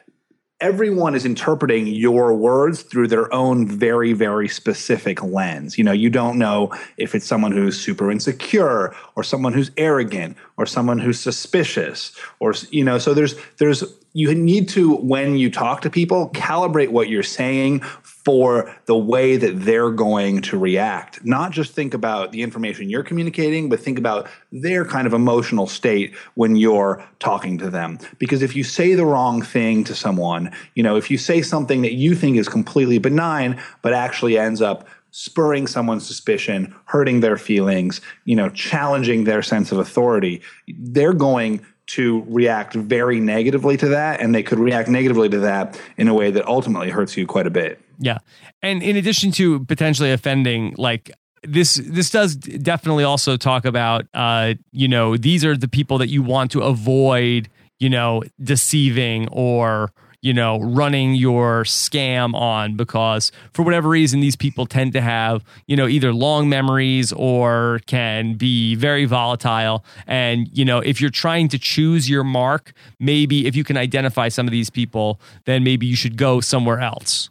everyone 0.61 1.15
is 1.15 1.25
interpreting 1.25 1.87
your 1.87 2.35
words 2.35 2.83
through 2.83 3.07
their 3.07 3.33
own 3.33 3.67
very 3.67 4.13
very 4.13 4.49
specific 4.49 5.23
lens 5.23 5.79
you 5.79 5.85
know 5.85 5.93
you 5.93 6.11
don't 6.11 6.37
know 6.37 6.75
if 6.97 7.15
it's 7.15 7.25
someone 7.25 7.53
who's 7.53 7.81
super 7.81 8.11
insecure 8.11 8.93
or 9.15 9.23
someone 9.23 9.53
who's 9.53 9.71
arrogant 9.77 10.37
or 10.59 10.67
someone 10.67 10.99
who's 10.99 11.19
suspicious 11.19 12.13
or 12.41 12.53
you 12.71 12.85
know 12.85 12.99
so 12.99 13.15
there's 13.15 13.37
there's 13.57 13.85
you 14.13 14.35
need 14.35 14.69
to 14.69 14.97
when 14.97 15.37
you 15.37 15.51
talk 15.51 15.81
to 15.83 15.91
people 15.91 16.31
calibrate 16.31 16.89
what 16.89 17.09
you're 17.09 17.23
saying 17.23 17.81
for 18.03 18.75
the 18.87 18.97
way 18.97 19.37
that 19.37 19.61
they're 19.61 19.91
going 19.91 20.43
to 20.43 20.59
react. 20.59 21.25
Not 21.25 21.53
just 21.53 21.73
think 21.73 21.95
about 21.95 22.33
the 22.33 22.43
information 22.43 22.91
you're 22.91 23.05
communicating 23.05 23.69
but 23.69 23.81
think 23.81 23.99
about 23.99 24.29
their 24.51 24.85
kind 24.85 25.07
of 25.07 25.15
emotional 25.15 25.67
state 25.67 26.15
when 26.35 26.57
you're 26.57 27.03
talking 27.21 27.59
to 27.59 27.71
them. 27.71 27.99
Because 28.19 28.43
if 28.43 28.57
you 28.57 28.65
say 28.65 28.95
the 28.95 29.07
wrong 29.07 29.41
thing 29.41 29.85
to 29.85 29.95
someone 29.95 30.51
you 30.75 30.83
know 30.83 30.97
if 30.97 31.11
you 31.11 31.19
say 31.19 31.41
something 31.41 31.83
that 31.83 31.95
you 31.95 32.15
think 32.15 32.37
is 32.37 32.49
completely 32.49 32.99
benign 32.99 33.61
but 33.83 33.93
actually 33.93 34.37
ends 34.37 34.61
up 34.61 34.89
spurring 35.11 35.67
someone's 35.67 36.07
suspicion, 36.07 36.75
hurting 36.85 37.21
their 37.21 37.37
feelings, 37.37 38.01
you 38.25 38.37
know, 38.37 38.49
challenging 38.51 39.25
their 39.25 39.43
sense 39.43 39.73
of 39.73 39.79
authority, 39.79 40.41
they're 40.79 41.13
going 41.13 41.65
to 41.87 42.23
react 42.29 42.75
very 42.75 43.19
negatively 43.19 43.77
to 43.79 43.89
that 43.89 44.21
and 44.21 44.35
they 44.35 44.43
could 44.43 44.59
react 44.59 44.89
negatively 44.89 45.29
to 45.29 45.39
that 45.39 45.81
in 45.97 46.07
a 46.07 46.15
way 46.15 46.31
that 46.31 46.47
ultimately 46.47 46.91
hurts 46.91 47.17
you 47.17 47.27
quite 47.27 47.47
a 47.47 47.51
bit. 47.51 47.81
Yeah. 47.99 48.19
And 48.63 48.83
in 48.83 48.97
addition 48.97 49.33
to 49.33 49.65
potentially 49.65 50.13
offending 50.13 50.75
like 50.77 51.11
this 51.45 51.77
this 51.77 52.11
does 52.11 52.35
definitely 52.35 53.05
also 53.05 53.37
talk 53.37 53.65
about 53.65 54.07
uh 54.13 54.55
you 54.73 54.89
know 54.89 55.17
these 55.17 55.45
are 55.45 55.57
the 55.57 55.69
people 55.69 55.97
that 55.99 56.09
you 56.09 56.21
want 56.21 56.51
to 56.51 56.61
avoid 56.61 57.49
you 57.79 57.89
know 57.89 58.25
deceiving 58.43 59.29
or 59.29 59.93
you 60.21 60.33
know, 60.33 60.59
running 60.61 61.15
your 61.15 61.63
scam 61.65 62.35
on 62.35 62.77
because 62.77 63.31
for 63.53 63.63
whatever 63.63 63.89
reason, 63.89 64.21
these 64.21 64.37
people 64.37 64.67
tend 64.67 64.93
to 64.95 65.01
have, 65.01 65.45
you 65.67 65.77
know, 65.77 65.87
either 65.87 66.13
long 66.13 66.49
memories 66.49 67.13
or 67.13 67.81
can 67.87 68.35
be 68.35 68.75
very 68.75 69.05
volatile. 69.05 69.85
And, 70.07 70.49
you 70.53 70.65
know, 70.65 70.79
if 70.79 71.01
you're 71.01 71.11
trying 71.11 71.49
to 71.49 71.59
choose 71.59 72.11
your 72.11 72.25
mark, 72.25 72.73
maybe 72.99 73.47
if 73.47 73.55
you 73.55 73.63
can 73.63 73.77
identify 73.77 74.29
some 74.29 74.47
of 74.47 74.51
these 74.51 74.71
people, 74.71 75.21
then 75.45 75.63
maybe 75.63 75.87
you 75.87 75.97
should 75.97 76.17
go 76.17 76.41
somewhere 76.41 76.81
else. 76.81 77.31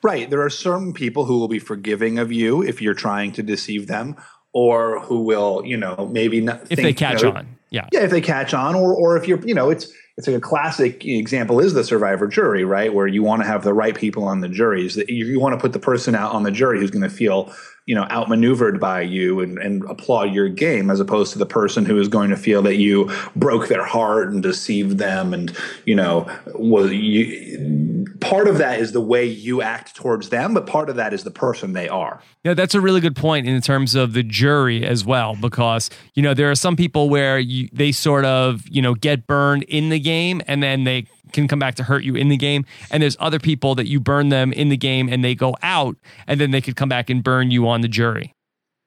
Right. 0.00 0.30
There 0.30 0.42
are 0.42 0.50
certain 0.50 0.92
people 0.92 1.24
who 1.24 1.40
will 1.40 1.48
be 1.48 1.58
forgiving 1.58 2.20
of 2.20 2.30
you 2.30 2.62
if 2.62 2.80
you're 2.80 2.94
trying 2.94 3.32
to 3.32 3.42
deceive 3.42 3.88
them 3.88 4.14
or 4.52 5.00
who 5.00 5.22
will, 5.22 5.62
you 5.64 5.76
know, 5.76 6.08
maybe 6.12 6.40
not 6.40 6.62
if 6.70 6.76
think, 6.76 6.82
they 6.82 6.92
catch 6.92 7.22
you 7.22 7.30
know, 7.30 7.38
on. 7.38 7.58
Yeah. 7.70 7.88
Yeah, 7.92 8.04
if 8.04 8.10
they 8.10 8.20
catch 8.20 8.54
on 8.54 8.76
or 8.76 8.94
or 8.94 9.16
if 9.16 9.26
you're, 9.26 9.40
you 9.40 9.54
know, 9.54 9.68
it's 9.70 9.92
it's 10.18 10.26
like 10.26 10.36
a 10.36 10.40
classic 10.40 11.06
example 11.06 11.60
is 11.60 11.74
the 11.74 11.84
survivor 11.84 12.26
jury, 12.26 12.64
right? 12.64 12.92
Where 12.92 13.06
you 13.06 13.22
want 13.22 13.40
to 13.42 13.46
have 13.46 13.62
the 13.62 13.72
right 13.72 13.94
people 13.94 14.24
on 14.24 14.40
the 14.40 14.48
juries. 14.48 14.96
You, 14.96 15.24
you 15.24 15.38
want 15.38 15.54
to 15.54 15.60
put 15.60 15.72
the 15.72 15.78
person 15.78 16.16
out 16.16 16.32
on 16.32 16.42
the 16.42 16.50
jury 16.50 16.80
who's 16.80 16.90
going 16.90 17.04
to 17.04 17.08
feel, 17.08 17.54
you 17.88 17.94
know, 17.94 18.06
outmaneuvered 18.10 18.78
by 18.78 19.00
you 19.00 19.40
and, 19.40 19.56
and 19.56 19.82
applaud 19.84 20.30
your 20.34 20.46
game, 20.46 20.90
as 20.90 21.00
opposed 21.00 21.32
to 21.32 21.38
the 21.38 21.46
person 21.46 21.86
who 21.86 21.98
is 21.98 22.06
going 22.06 22.28
to 22.28 22.36
feel 22.36 22.60
that 22.60 22.76
you 22.76 23.10
broke 23.34 23.68
their 23.68 23.82
heart 23.82 24.28
and 24.30 24.42
deceived 24.42 24.98
them, 24.98 25.32
and 25.32 25.56
you 25.86 25.94
know, 25.94 26.30
was 26.54 26.92
you 26.92 28.06
part 28.20 28.46
of 28.46 28.58
that 28.58 28.78
is 28.78 28.92
the 28.92 29.00
way 29.00 29.24
you 29.24 29.62
act 29.62 29.96
towards 29.96 30.28
them, 30.28 30.52
but 30.52 30.66
part 30.66 30.90
of 30.90 30.96
that 30.96 31.14
is 31.14 31.24
the 31.24 31.30
person 31.30 31.72
they 31.72 31.88
are. 31.88 32.20
Yeah, 32.44 32.52
that's 32.52 32.74
a 32.74 32.80
really 32.80 33.00
good 33.00 33.16
point 33.16 33.48
in 33.48 33.58
terms 33.62 33.94
of 33.94 34.12
the 34.12 34.22
jury 34.22 34.84
as 34.84 35.06
well, 35.06 35.34
because 35.40 35.88
you 36.12 36.22
know 36.22 36.34
there 36.34 36.50
are 36.50 36.54
some 36.54 36.76
people 36.76 37.08
where 37.08 37.38
you, 37.38 37.70
they 37.72 37.92
sort 37.92 38.26
of 38.26 38.68
you 38.68 38.82
know 38.82 38.92
get 38.92 39.26
burned 39.26 39.62
in 39.62 39.88
the 39.88 39.98
game 39.98 40.42
and 40.46 40.62
then 40.62 40.84
they 40.84 41.06
can 41.32 41.46
come 41.46 41.58
back 41.58 41.74
to 41.74 41.82
hurt 41.82 42.04
you 42.04 42.14
in 42.14 42.28
the 42.28 42.36
game, 42.36 42.64
and 42.90 43.02
there's 43.02 43.16
other 43.20 43.38
people 43.38 43.74
that 43.76 43.86
you 43.86 44.00
burn 44.00 44.28
them 44.28 44.52
in 44.52 44.68
the 44.68 44.76
game 44.76 45.08
and 45.08 45.24
they 45.24 45.34
go 45.34 45.56
out 45.62 45.96
and 46.26 46.40
then 46.40 46.50
they 46.50 46.60
could 46.60 46.76
come 46.76 46.88
back 46.88 47.10
and 47.10 47.22
burn 47.22 47.50
you 47.50 47.68
on 47.68 47.77
the 47.80 47.88
jury. 47.88 48.34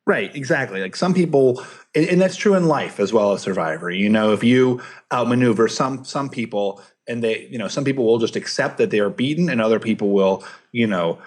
Right, 0.07 0.35
exactly. 0.35 0.81
Like 0.81 0.95
some 0.95 1.13
people, 1.13 1.63
and, 1.93 2.19
that's 2.19 2.35
true 2.35 2.55
in 2.55 2.67
life 2.67 2.99
as 2.99 3.13
well 3.13 3.33
as 3.33 3.41
Survivor. 3.41 3.91
You 3.91 4.09
know, 4.09 4.33
if 4.33 4.43
you 4.43 4.81
outmaneuver 5.11 5.67
some 5.67 6.03
some 6.03 6.29
people, 6.29 6.81
and 7.07 7.23
they 7.23 7.47
you 7.51 7.57
know 7.57 7.67
some 7.67 7.83
people 7.83 8.05
will 8.05 8.17
just 8.17 8.35
accept 8.35 8.77
that 8.77 8.89
they 8.89 8.99
are 8.99 9.09
beaten 9.09 9.49
and 9.49 9.61
other 9.61 9.79
people 9.79 10.09
will 10.09 10.43
you 10.71 10.87
know 10.87 11.19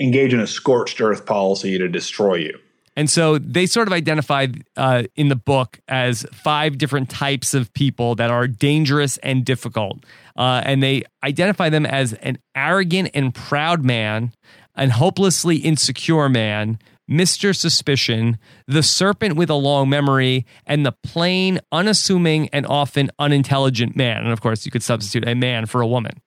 engage 0.00 0.34
in 0.34 0.40
a 0.40 0.46
scorched 0.46 1.00
earth 1.00 1.26
policy 1.26 1.78
to 1.78 1.88
destroy 1.88 2.34
you 2.34 2.58
and 2.96 3.08
so 3.08 3.38
they 3.38 3.66
sort 3.66 3.88
of 3.88 3.92
identified 3.92 4.64
uh, 4.76 5.04
in 5.16 5.28
the 5.28 5.36
book 5.36 5.80
as 5.88 6.26
five 6.32 6.76
different 6.76 7.08
types 7.08 7.54
of 7.54 7.72
people 7.72 8.14
that 8.16 8.30
are 8.30 8.46
dangerous 8.46 9.16
and 9.18 9.44
difficult. 9.44 10.04
Uh, 10.36 10.62
and 10.64 10.82
they 10.82 11.04
identify 11.24 11.70
them 11.70 11.86
as 11.86 12.12
an 12.14 12.38
arrogant 12.54 13.10
and 13.14 13.34
proud 13.34 13.82
man, 13.82 14.32
an 14.74 14.90
hopelessly 14.90 15.56
insecure 15.56 16.28
man, 16.28 16.78
Mr. 17.10 17.54
Suspicion, 17.54 18.38
the 18.66 18.82
serpent 18.82 19.36
with 19.36 19.50
a 19.50 19.54
long 19.54 19.88
memory, 19.88 20.46
and 20.66 20.86
the 20.86 20.92
plain, 21.02 21.60
unassuming, 21.70 22.48
and 22.50 22.66
often 22.66 23.10
unintelligent 23.18 23.96
man. 23.96 24.22
And 24.22 24.32
of 24.32 24.40
course, 24.40 24.64
you 24.64 24.72
could 24.72 24.82
substitute 24.82 25.28
a 25.28 25.34
man 25.34 25.66
for 25.66 25.80
a 25.80 25.86
woman. 25.86 26.20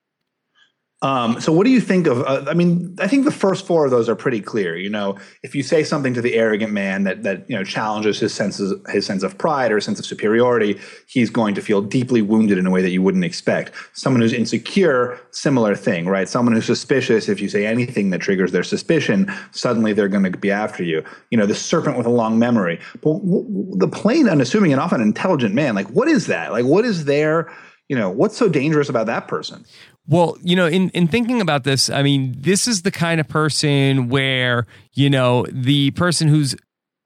Um, 1.01 1.41
so, 1.41 1.51
what 1.51 1.65
do 1.65 1.71
you 1.71 1.81
think 1.81 2.07
of? 2.07 2.21
Uh, 2.21 2.45
I 2.47 2.53
mean, 2.53 2.95
I 2.99 3.07
think 3.07 3.25
the 3.25 3.31
first 3.31 3.67
four 3.67 3.83
of 3.83 3.91
those 3.91 4.07
are 4.07 4.15
pretty 4.15 4.39
clear. 4.39 4.77
You 4.77 4.89
know, 4.89 5.17
if 5.43 5.53
you 5.53 5.61
say 5.61 5.83
something 5.83 6.13
to 6.13 6.21
the 6.21 6.35
arrogant 6.35 6.71
man 6.71 7.03
that 7.03 7.23
that 7.23 7.47
you 7.49 7.55
know 7.55 7.65
challenges 7.65 8.19
his 8.19 8.33
senses, 8.33 8.73
his 8.89 9.05
sense 9.05 9.21
of 9.21 9.37
pride 9.37 9.73
or 9.73 9.81
sense 9.81 9.99
of 9.99 10.05
superiority, 10.05 10.79
he's 11.07 11.29
going 11.29 11.53
to 11.55 11.61
feel 11.61 11.81
deeply 11.81 12.21
wounded 12.21 12.57
in 12.57 12.65
a 12.65 12.71
way 12.71 12.81
that 12.81 12.91
you 12.91 13.01
wouldn't 13.01 13.25
expect. 13.25 13.73
Someone 13.93 14.21
who's 14.21 14.31
insecure, 14.31 15.19
similar 15.31 15.75
thing, 15.75 16.07
right? 16.07 16.29
Someone 16.29 16.55
who's 16.55 16.65
suspicious, 16.65 17.27
if 17.27 17.41
you 17.41 17.49
say 17.49 17.67
anything 17.67 18.09
that 18.11 18.21
triggers 18.21 18.53
their 18.53 18.63
suspicion, 18.63 19.31
suddenly 19.51 19.91
they're 19.91 20.07
going 20.07 20.23
to 20.23 20.37
be 20.37 20.49
after 20.49 20.81
you. 20.81 21.03
You 21.29 21.37
know, 21.37 21.45
the 21.45 21.55
serpent 21.55 21.97
with 21.97 22.07
a 22.07 22.11
long 22.11 22.39
memory, 22.39 22.79
but 23.03 23.19
w- 23.19 23.77
the 23.77 23.89
plain, 23.89 24.29
unassuming, 24.29 24.71
and 24.71 24.79
often 24.79 25.01
intelligent 25.01 25.53
man, 25.53 25.75
like 25.75 25.89
what 25.89 26.07
is 26.07 26.27
that? 26.27 26.53
Like 26.53 26.65
what 26.65 26.85
is 26.85 27.03
there? 27.03 27.51
You 27.89 27.95
know, 27.95 28.09
what's 28.09 28.37
so 28.37 28.49
dangerous 28.49 28.89
about 28.89 29.05
that 29.07 29.27
person? 29.27 29.65
Well, 30.07 30.37
you 30.43 30.55
know, 30.55 30.67
in, 30.67 30.89
in 30.89 31.07
thinking 31.07 31.41
about 31.41 31.63
this, 31.63 31.89
I 31.89 32.03
mean, 32.03 32.35
this 32.37 32.67
is 32.67 32.83
the 32.83 32.91
kind 32.91 33.19
of 33.19 33.27
person 33.27 34.09
where, 34.09 34.67
you 34.93 35.09
know, 35.09 35.45
the 35.51 35.91
person 35.91 36.27
who's 36.27 36.55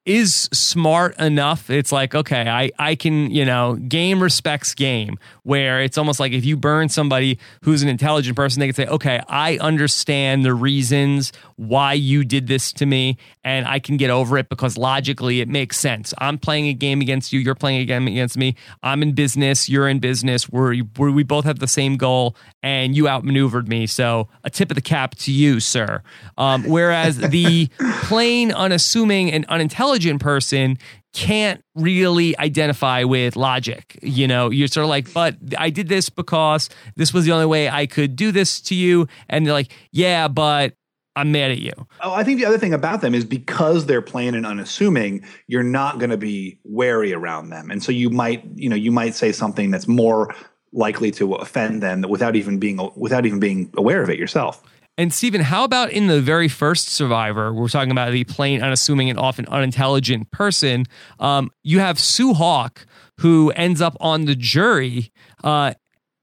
is 0.05 0.49
smart 0.51 1.15
enough 1.19 1.69
it's 1.69 1.91
like 1.91 2.15
okay 2.15 2.47
i 2.49 2.71
i 2.79 2.95
can 2.95 3.29
you 3.29 3.45
know 3.45 3.75
game 3.75 4.23
respects 4.23 4.73
game 4.73 5.19
where 5.43 5.81
it's 5.81 5.99
almost 5.99 6.19
like 6.19 6.31
if 6.31 6.43
you 6.43 6.57
burn 6.57 6.89
somebody 6.89 7.37
who's 7.63 7.83
an 7.83 7.89
intelligent 7.89 8.35
person 8.35 8.59
they 8.59 8.65
can 8.65 8.73
say 8.73 8.87
okay 8.87 9.21
i 9.27 9.57
understand 9.59 10.43
the 10.43 10.53
reasons 10.53 11.31
why 11.59 11.91
you 11.93 12.23
did 12.23 12.47
this 12.47 12.71
to 12.71 12.85
me 12.85 13.17
and 13.43 13.67
i 13.67 13.79
can 13.79 13.97
get 13.97 14.09
over 14.09 14.37
it 14.37 14.47
because 14.47 14.77
logically 14.77 15.41
it 15.41 15.49
makes 15.49 15.77
sense. 15.77 16.13
I'm 16.17 16.37
playing 16.37 16.67
a 16.67 16.73
game 16.73 17.01
against 17.01 17.33
you 17.33 17.39
you're 17.39 17.53
playing 17.53 17.81
a 17.81 17.85
game 17.85 18.07
against 18.07 18.37
me. 18.37 18.55
I'm 18.81 19.03
in 19.03 19.11
business 19.11 19.67
you're 19.67 19.87
in 19.87 19.99
business. 19.99 20.49
We're, 20.49 20.81
we're 20.97 21.11
we 21.11 21.23
both 21.23 21.45
have 21.45 21.59
the 21.59 21.67
same 21.67 21.97
goal 21.97 22.35
and 22.63 22.95
you 22.95 23.07
outmaneuvered 23.07 23.67
me. 23.67 23.87
So 23.87 24.29
a 24.43 24.49
tip 24.49 24.71
of 24.71 24.75
the 24.75 24.81
cap 24.81 25.15
to 25.15 25.31
you 25.31 25.59
sir. 25.59 26.01
Um, 26.37 26.63
whereas 26.63 27.17
the 27.17 27.69
plain 28.03 28.51
unassuming 28.51 29.31
and 29.31 29.45
unintelligent 29.45 30.21
person 30.21 30.77
can't 31.13 31.63
really 31.75 32.37
identify 32.37 33.03
with 33.03 33.35
logic. 33.35 33.97
You 34.01 34.27
know, 34.27 34.51
you're 34.51 34.67
sort 34.67 34.83
of 34.83 34.89
like, 34.89 35.11
but 35.11 35.35
I 35.57 35.71
did 35.71 35.87
this 35.87 36.09
because 36.09 36.69
this 36.95 37.13
was 37.13 37.25
the 37.25 37.31
only 37.31 37.47
way 37.47 37.67
I 37.67 37.87
could 37.87 38.15
do 38.15 38.31
this 38.31 38.61
to 38.61 38.75
you. 38.75 39.07
And 39.27 39.45
they're 39.45 39.53
like, 39.53 39.71
yeah, 39.91 40.27
but 40.27 40.75
I'm 41.19 41.31
mad 41.31 41.51
at 41.51 41.59
you. 41.59 41.73
Oh, 42.01 42.13
I 42.13 42.23
think 42.23 42.39
the 42.39 42.45
other 42.45 42.57
thing 42.57 42.73
about 42.73 43.01
them 43.01 43.13
is 43.13 43.25
because 43.25 43.85
they're 43.85 44.01
plain 44.01 44.35
and 44.35 44.45
unassuming, 44.45 45.25
you're 45.47 45.63
not 45.63 45.99
going 45.99 46.09
to 46.09 46.17
be 46.17 46.59
wary 46.63 47.13
around 47.13 47.49
them. 47.49 47.69
And 47.71 47.83
so 47.83 47.91
you 47.91 48.09
might, 48.09 48.43
you 48.55 48.69
know, 48.69 48.75
you 48.75 48.91
might 48.91 49.15
say 49.15 49.31
something 49.31 49.71
that's 49.71 49.87
more 49.87 50.33
likely 50.71 51.11
to 51.11 51.33
offend 51.35 51.81
them 51.81 52.03
without 52.07 52.35
even 52.35 52.59
being 52.59 52.79
without 52.95 53.25
even 53.25 53.39
being 53.39 53.71
aware 53.75 54.01
of 54.01 54.09
it 54.09 54.19
yourself. 54.19 54.63
And 54.97 55.13
Stephen, 55.13 55.39
how 55.39 55.63
about 55.63 55.91
in 55.91 56.07
the 56.07 56.19
very 56.19 56.49
first 56.49 56.89
Survivor? 56.89 57.53
We're 57.53 57.69
talking 57.69 57.91
about 57.91 58.11
the 58.11 58.25
plain, 58.25 58.61
unassuming, 58.61 59.09
and 59.09 59.17
often 59.17 59.45
unintelligent 59.47 60.29
person. 60.31 60.85
Um, 61.19 61.51
you 61.63 61.79
have 61.79 61.97
Sue 61.97 62.33
Hawk, 62.33 62.85
who 63.19 63.49
ends 63.51 63.79
up 63.79 63.95
on 64.01 64.25
the 64.25 64.35
jury, 64.35 65.13
uh, 65.41 65.73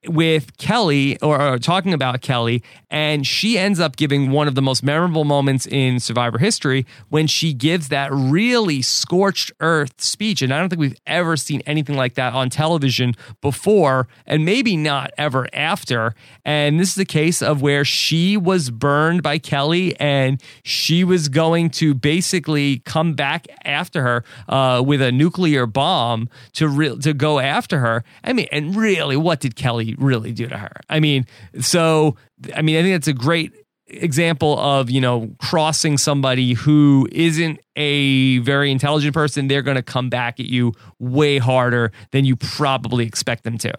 with 0.09 0.57
Kelly 0.59 1.19
or, 1.21 1.41
or, 1.41 1.59
talking 1.59 1.93
about 1.93 2.21
Kelly, 2.21 2.63
and 2.91 3.27
she 3.27 3.59
ends 3.59 3.81
up 3.81 3.97
giving 3.97 4.31
one 4.31 4.47
of 4.49 4.55
the 4.55 4.63
most 4.63 4.83
memorable 4.83 5.25
moments 5.25 5.67
in 5.67 5.99
Survivor 6.01 6.39
history 6.39 6.87
when 7.09 7.27
she 7.27 7.53
gives 7.53 7.89
that 7.89 8.11
really 8.13 8.83
scorched 8.83 9.51
earth 9.61 10.01
speech. 10.01 10.43
And 10.43 10.53
I 10.53 10.61
don't 10.61 10.69
think 10.69 10.81
we've 10.81 10.99
ever 11.07 11.37
seen 11.37 11.63
anything 11.67 11.97
like 11.97 12.15
that 12.15 12.33
on 12.33 12.51
television 12.51 13.15
before, 13.41 14.09
and 14.27 14.45
maybe 14.45 14.77
not 14.77 15.11
ever 15.19 15.49
after. 15.53 16.15
And 16.45 16.79
this 16.79 16.93
is 16.93 16.99
a 16.99 17.05
case 17.05 17.43
of 17.43 17.63
where 17.63 17.85
she 17.85 18.37
was 18.37 18.71
burned 18.71 19.23
by 19.23 19.39
Kelly, 19.39 19.99
and 19.99 20.43
she 20.63 21.05
was 21.05 21.29
going 21.29 21.71
to 21.71 21.95
basically 21.95 22.79
come 22.81 23.15
back 23.15 23.47
after 23.65 24.03
her 24.03 24.25
uh, 24.49 24.83
with 24.85 25.03
a 25.03 25.11
nuclear 25.11 25.67
bomb 25.67 26.29
to 26.53 26.69
re- 26.69 26.97
to 26.99 27.13
go 27.13 27.39
after 27.39 27.81
her. 27.81 28.05
I 28.23 28.33
mean, 28.33 28.47
and 28.53 28.77
really, 28.77 29.17
what 29.17 29.41
did 29.41 29.57
Kelly 29.57 29.96
really 29.99 30.33
do 30.33 30.47
to 30.47 30.57
her. 30.57 30.73
I 30.89 31.01
mean, 31.01 31.27
so 31.61 32.17
I 32.55 32.63
mean, 32.63 32.77
I 32.77 32.83
think 32.83 32.95
that's 32.95 33.09
a 33.09 33.13
great 33.13 33.53
example 33.89 34.59
of 34.59 34.91
you 34.91 35.01
know 35.01 35.31
crossing 35.39 35.97
somebody 35.97 36.55
who 36.55 37.07
isn't 37.13 37.61
a 37.77 38.39
very 38.39 38.73
intelligent 38.73 39.15
person 39.15 39.47
they're 39.47 39.63
going 39.63 39.77
to 39.77 39.83
come 39.83 40.11
back 40.11 40.41
at 40.41 40.47
you 40.47 40.73
way 40.99 41.39
harder 41.39 41.93
than 42.11 42.25
you 42.25 42.35
probably 42.35 43.07
expect 43.07 43.45
them 43.45 43.57
to 43.57 43.73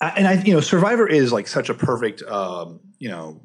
and 0.00 0.28
i 0.28 0.34
you 0.44 0.52
know 0.52 0.60
survivor 0.60 1.04
is 1.04 1.32
like 1.32 1.48
such 1.48 1.68
a 1.68 1.74
perfect 1.74 2.22
um 2.24 2.78
you 3.00 3.08
know 3.08 3.40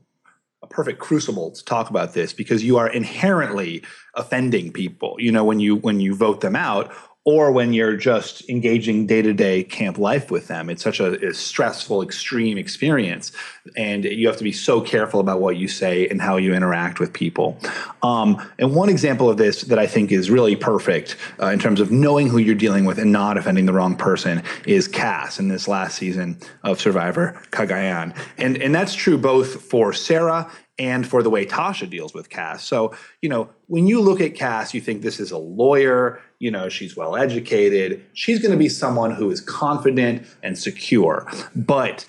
a 0.62 0.68
perfect 0.68 1.00
crucible 1.00 1.50
to 1.50 1.66
talk 1.66 1.90
about 1.90 2.14
this 2.14 2.34
because 2.34 2.64
you 2.64 2.78
are 2.78 2.88
inherently 2.88 3.84
offending 4.14 4.72
people 4.72 5.16
you 5.18 5.32
know 5.32 5.44
when 5.44 5.60
you 5.60 5.78
when 5.78 6.00
you 6.00 6.14
vote 6.14 6.42
them 6.42 6.56
out 6.56 6.94
or 7.26 7.52
when 7.52 7.72
you're 7.72 7.96
just 7.96 8.48
engaging 8.50 9.08
day 9.08 9.22
to 9.22 9.34
day 9.34 9.64
camp 9.64 9.98
life 9.98 10.30
with 10.30 10.48
them. 10.48 10.70
It's 10.70 10.84
such 10.84 11.00
a, 11.00 11.30
a, 11.30 11.34
stressful, 11.34 12.02
extreme 12.02 12.58
experience. 12.58 13.32
And 13.78 14.04
you 14.04 14.28
have 14.28 14.38
to 14.38 14.44
be 14.44 14.52
so 14.52 14.82
careful 14.82 15.22
about 15.22 15.40
what 15.40 15.56
you 15.56 15.70
say 15.70 16.08
and 16.10 16.22
how 16.22 16.36
you 16.36 16.54
interact 16.54 17.00
with 17.00 17.14
people. 17.14 17.58
Um, 18.02 18.46
and 18.60 18.76
one 18.76 18.90
example 18.90 19.30
of 19.30 19.38
this 19.38 19.62
that 19.64 19.80
I 19.80 19.88
think 19.88 20.12
is 20.12 20.30
really 20.30 20.58
perfect 20.58 21.16
uh, 21.42 21.48
in 21.48 21.60
terms 21.60 21.80
of 21.80 21.92
knowing 21.92 22.28
who 22.28 22.40
you're 22.40 22.56
dealing 22.56 22.84
with 22.84 23.00
and 23.00 23.12
not 23.12 23.38
offending 23.38 23.66
the 23.66 23.74
wrong 23.74 23.96
person 23.96 24.44
is 24.66 24.90
Kass 24.90 25.40
in 25.40 25.48
this 25.48 25.68
last 25.68 25.98
season 25.98 26.38
of 26.64 26.82
Survivor 26.82 27.42
Cagayan. 27.52 28.18
And, 28.38 28.58
and 28.58 28.76
that's 28.76 28.94
true 28.94 29.18
both 29.18 29.62
for 29.62 29.94
Sarah 29.94 30.52
and 30.80 31.08
for 31.08 31.22
the 31.22 31.30
way 31.30 31.46
Tasha 31.46 31.90
deals 31.90 32.14
with 32.14 32.30
Kass. 32.30 32.64
So, 32.64 32.96
you 33.22 33.30
know, 33.30 33.50
when 33.68 33.88
you 33.88 34.02
look 34.02 34.20
at 34.20 34.36
Kass, 34.36 34.74
you 34.74 34.82
think 34.82 35.02
this 35.02 35.20
is 35.20 35.32
a 35.32 35.38
lawyer, 35.38 36.20
you 36.40 36.50
know, 36.50 36.68
she's 36.70 36.96
well 36.98 37.16
educated. 37.16 38.04
She's 38.14 38.40
going 38.40 38.52
to 38.52 38.58
be 38.58 38.70
someone 38.70 39.12
who 39.12 39.30
is 39.30 39.40
confident 39.40 40.26
and 40.42 40.58
secure. 40.58 41.32
But 41.56 42.06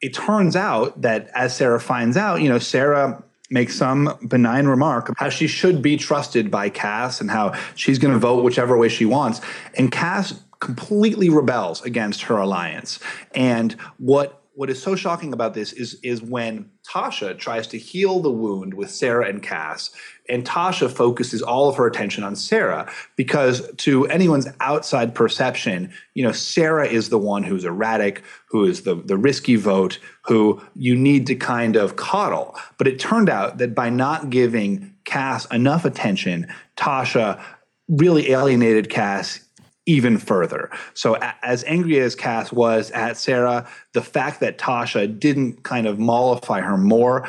it 0.00 0.14
turns 0.14 0.54
out 0.54 1.00
that 1.02 1.28
as 1.34 1.56
Sarah 1.56 1.80
finds 1.80 2.16
out, 2.16 2.40
you 2.40 2.48
know, 2.48 2.58
Sarah 2.58 3.22
makes 3.50 3.76
some 3.76 4.16
benign 4.28 4.66
remark 4.66 5.12
how 5.16 5.28
she 5.28 5.46
should 5.46 5.82
be 5.82 5.96
trusted 5.96 6.50
by 6.50 6.68
Kass 6.68 7.20
and 7.20 7.30
how 7.30 7.52
she's 7.74 7.98
going 7.98 8.14
to 8.14 8.18
vote 8.18 8.42
whichever 8.42 8.76
way 8.76 8.88
she 8.88 9.04
wants. 9.04 9.40
And 9.74 9.90
Cass 9.90 10.40
completely 10.60 11.28
rebels 11.28 11.82
against 11.82 12.22
her 12.22 12.36
alliance. 12.36 12.98
And 13.34 13.72
what 13.98 14.43
what 14.54 14.70
is 14.70 14.80
so 14.80 14.94
shocking 14.94 15.32
about 15.32 15.54
this 15.54 15.72
is 15.72 15.94
is 16.02 16.22
when 16.22 16.70
Tasha 16.88 17.36
tries 17.38 17.66
to 17.68 17.78
heal 17.78 18.20
the 18.20 18.30
wound 18.30 18.74
with 18.74 18.90
Sarah 18.90 19.28
and 19.28 19.42
Kass, 19.42 19.90
and 20.28 20.44
Tasha 20.44 20.90
focuses 20.90 21.42
all 21.42 21.68
of 21.68 21.76
her 21.76 21.86
attention 21.86 22.22
on 22.24 22.36
Sarah 22.36 22.90
because 23.16 23.68
to 23.78 24.06
anyone's 24.06 24.46
outside 24.60 25.14
perception, 25.14 25.92
you 26.14 26.22
know, 26.22 26.32
Sarah 26.32 26.86
is 26.86 27.08
the 27.08 27.18
one 27.18 27.42
who's 27.42 27.64
erratic, 27.64 28.22
who 28.48 28.64
is 28.64 28.82
the 28.82 28.94
the 28.94 29.16
risky 29.16 29.56
vote, 29.56 29.98
who 30.22 30.60
you 30.74 30.94
need 30.94 31.26
to 31.26 31.34
kind 31.34 31.76
of 31.76 31.96
coddle. 31.96 32.56
But 32.78 32.86
it 32.86 32.98
turned 32.98 33.28
out 33.28 33.58
that 33.58 33.74
by 33.74 33.90
not 33.90 34.30
giving 34.30 34.94
Kass 35.04 35.46
enough 35.46 35.84
attention, 35.84 36.46
Tasha 36.76 37.42
really 37.88 38.30
alienated 38.30 38.88
Kass 38.88 39.43
even 39.86 40.18
further. 40.18 40.70
So, 40.94 41.18
as 41.42 41.64
angry 41.64 41.98
as 42.00 42.14
Kass 42.14 42.52
was 42.52 42.90
at 42.92 43.16
Sarah, 43.16 43.68
the 43.92 44.02
fact 44.02 44.40
that 44.40 44.58
Tasha 44.58 45.18
didn't 45.18 45.62
kind 45.62 45.86
of 45.86 45.98
mollify 45.98 46.60
her 46.60 46.76
more 46.78 47.28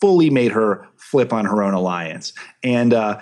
fully 0.00 0.30
made 0.30 0.52
her 0.52 0.86
flip 0.96 1.32
on 1.32 1.44
her 1.44 1.62
own 1.62 1.74
alliance. 1.74 2.32
And 2.62 2.94
uh, 2.94 3.20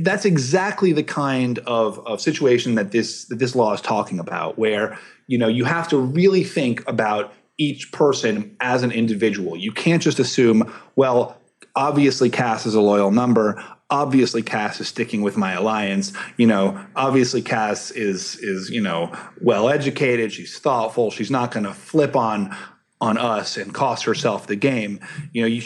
that's 0.00 0.24
exactly 0.24 0.92
the 0.92 1.02
kind 1.02 1.58
of, 1.60 1.98
of 2.06 2.20
situation 2.20 2.74
that 2.76 2.92
this 2.92 3.26
that 3.26 3.38
this 3.38 3.54
law 3.54 3.74
is 3.74 3.80
talking 3.80 4.18
about, 4.18 4.58
where 4.58 4.98
you 5.26 5.38
know 5.38 5.48
you 5.48 5.64
have 5.64 5.88
to 5.88 5.98
really 5.98 6.44
think 6.44 6.86
about 6.88 7.32
each 7.58 7.90
person 7.92 8.54
as 8.60 8.82
an 8.82 8.92
individual. 8.92 9.56
You 9.56 9.72
can't 9.72 10.02
just 10.02 10.18
assume, 10.18 10.72
well, 10.94 11.38
obviously 11.74 12.28
Kass 12.28 12.66
is 12.66 12.74
a 12.74 12.80
loyal 12.80 13.10
number 13.10 13.62
obviously 13.90 14.42
Kass 14.42 14.80
is 14.80 14.88
sticking 14.88 15.22
with 15.22 15.36
my 15.36 15.52
alliance. 15.52 16.12
You 16.36 16.46
know, 16.46 16.80
obviously 16.94 17.42
Kass 17.42 17.90
is 17.90 18.36
is 18.36 18.70
you 18.70 18.80
know 18.80 19.12
well 19.40 19.68
educated. 19.68 20.32
She's 20.32 20.58
thoughtful. 20.58 21.10
She's 21.10 21.30
not 21.30 21.52
going 21.52 21.64
to 21.64 21.74
flip 21.74 22.16
on 22.16 22.54
on 23.00 23.18
us 23.18 23.56
and 23.56 23.74
cost 23.74 24.04
herself 24.04 24.46
the 24.46 24.56
game. 24.56 25.00
You 25.32 25.42
know, 25.42 25.48
you 25.48 25.62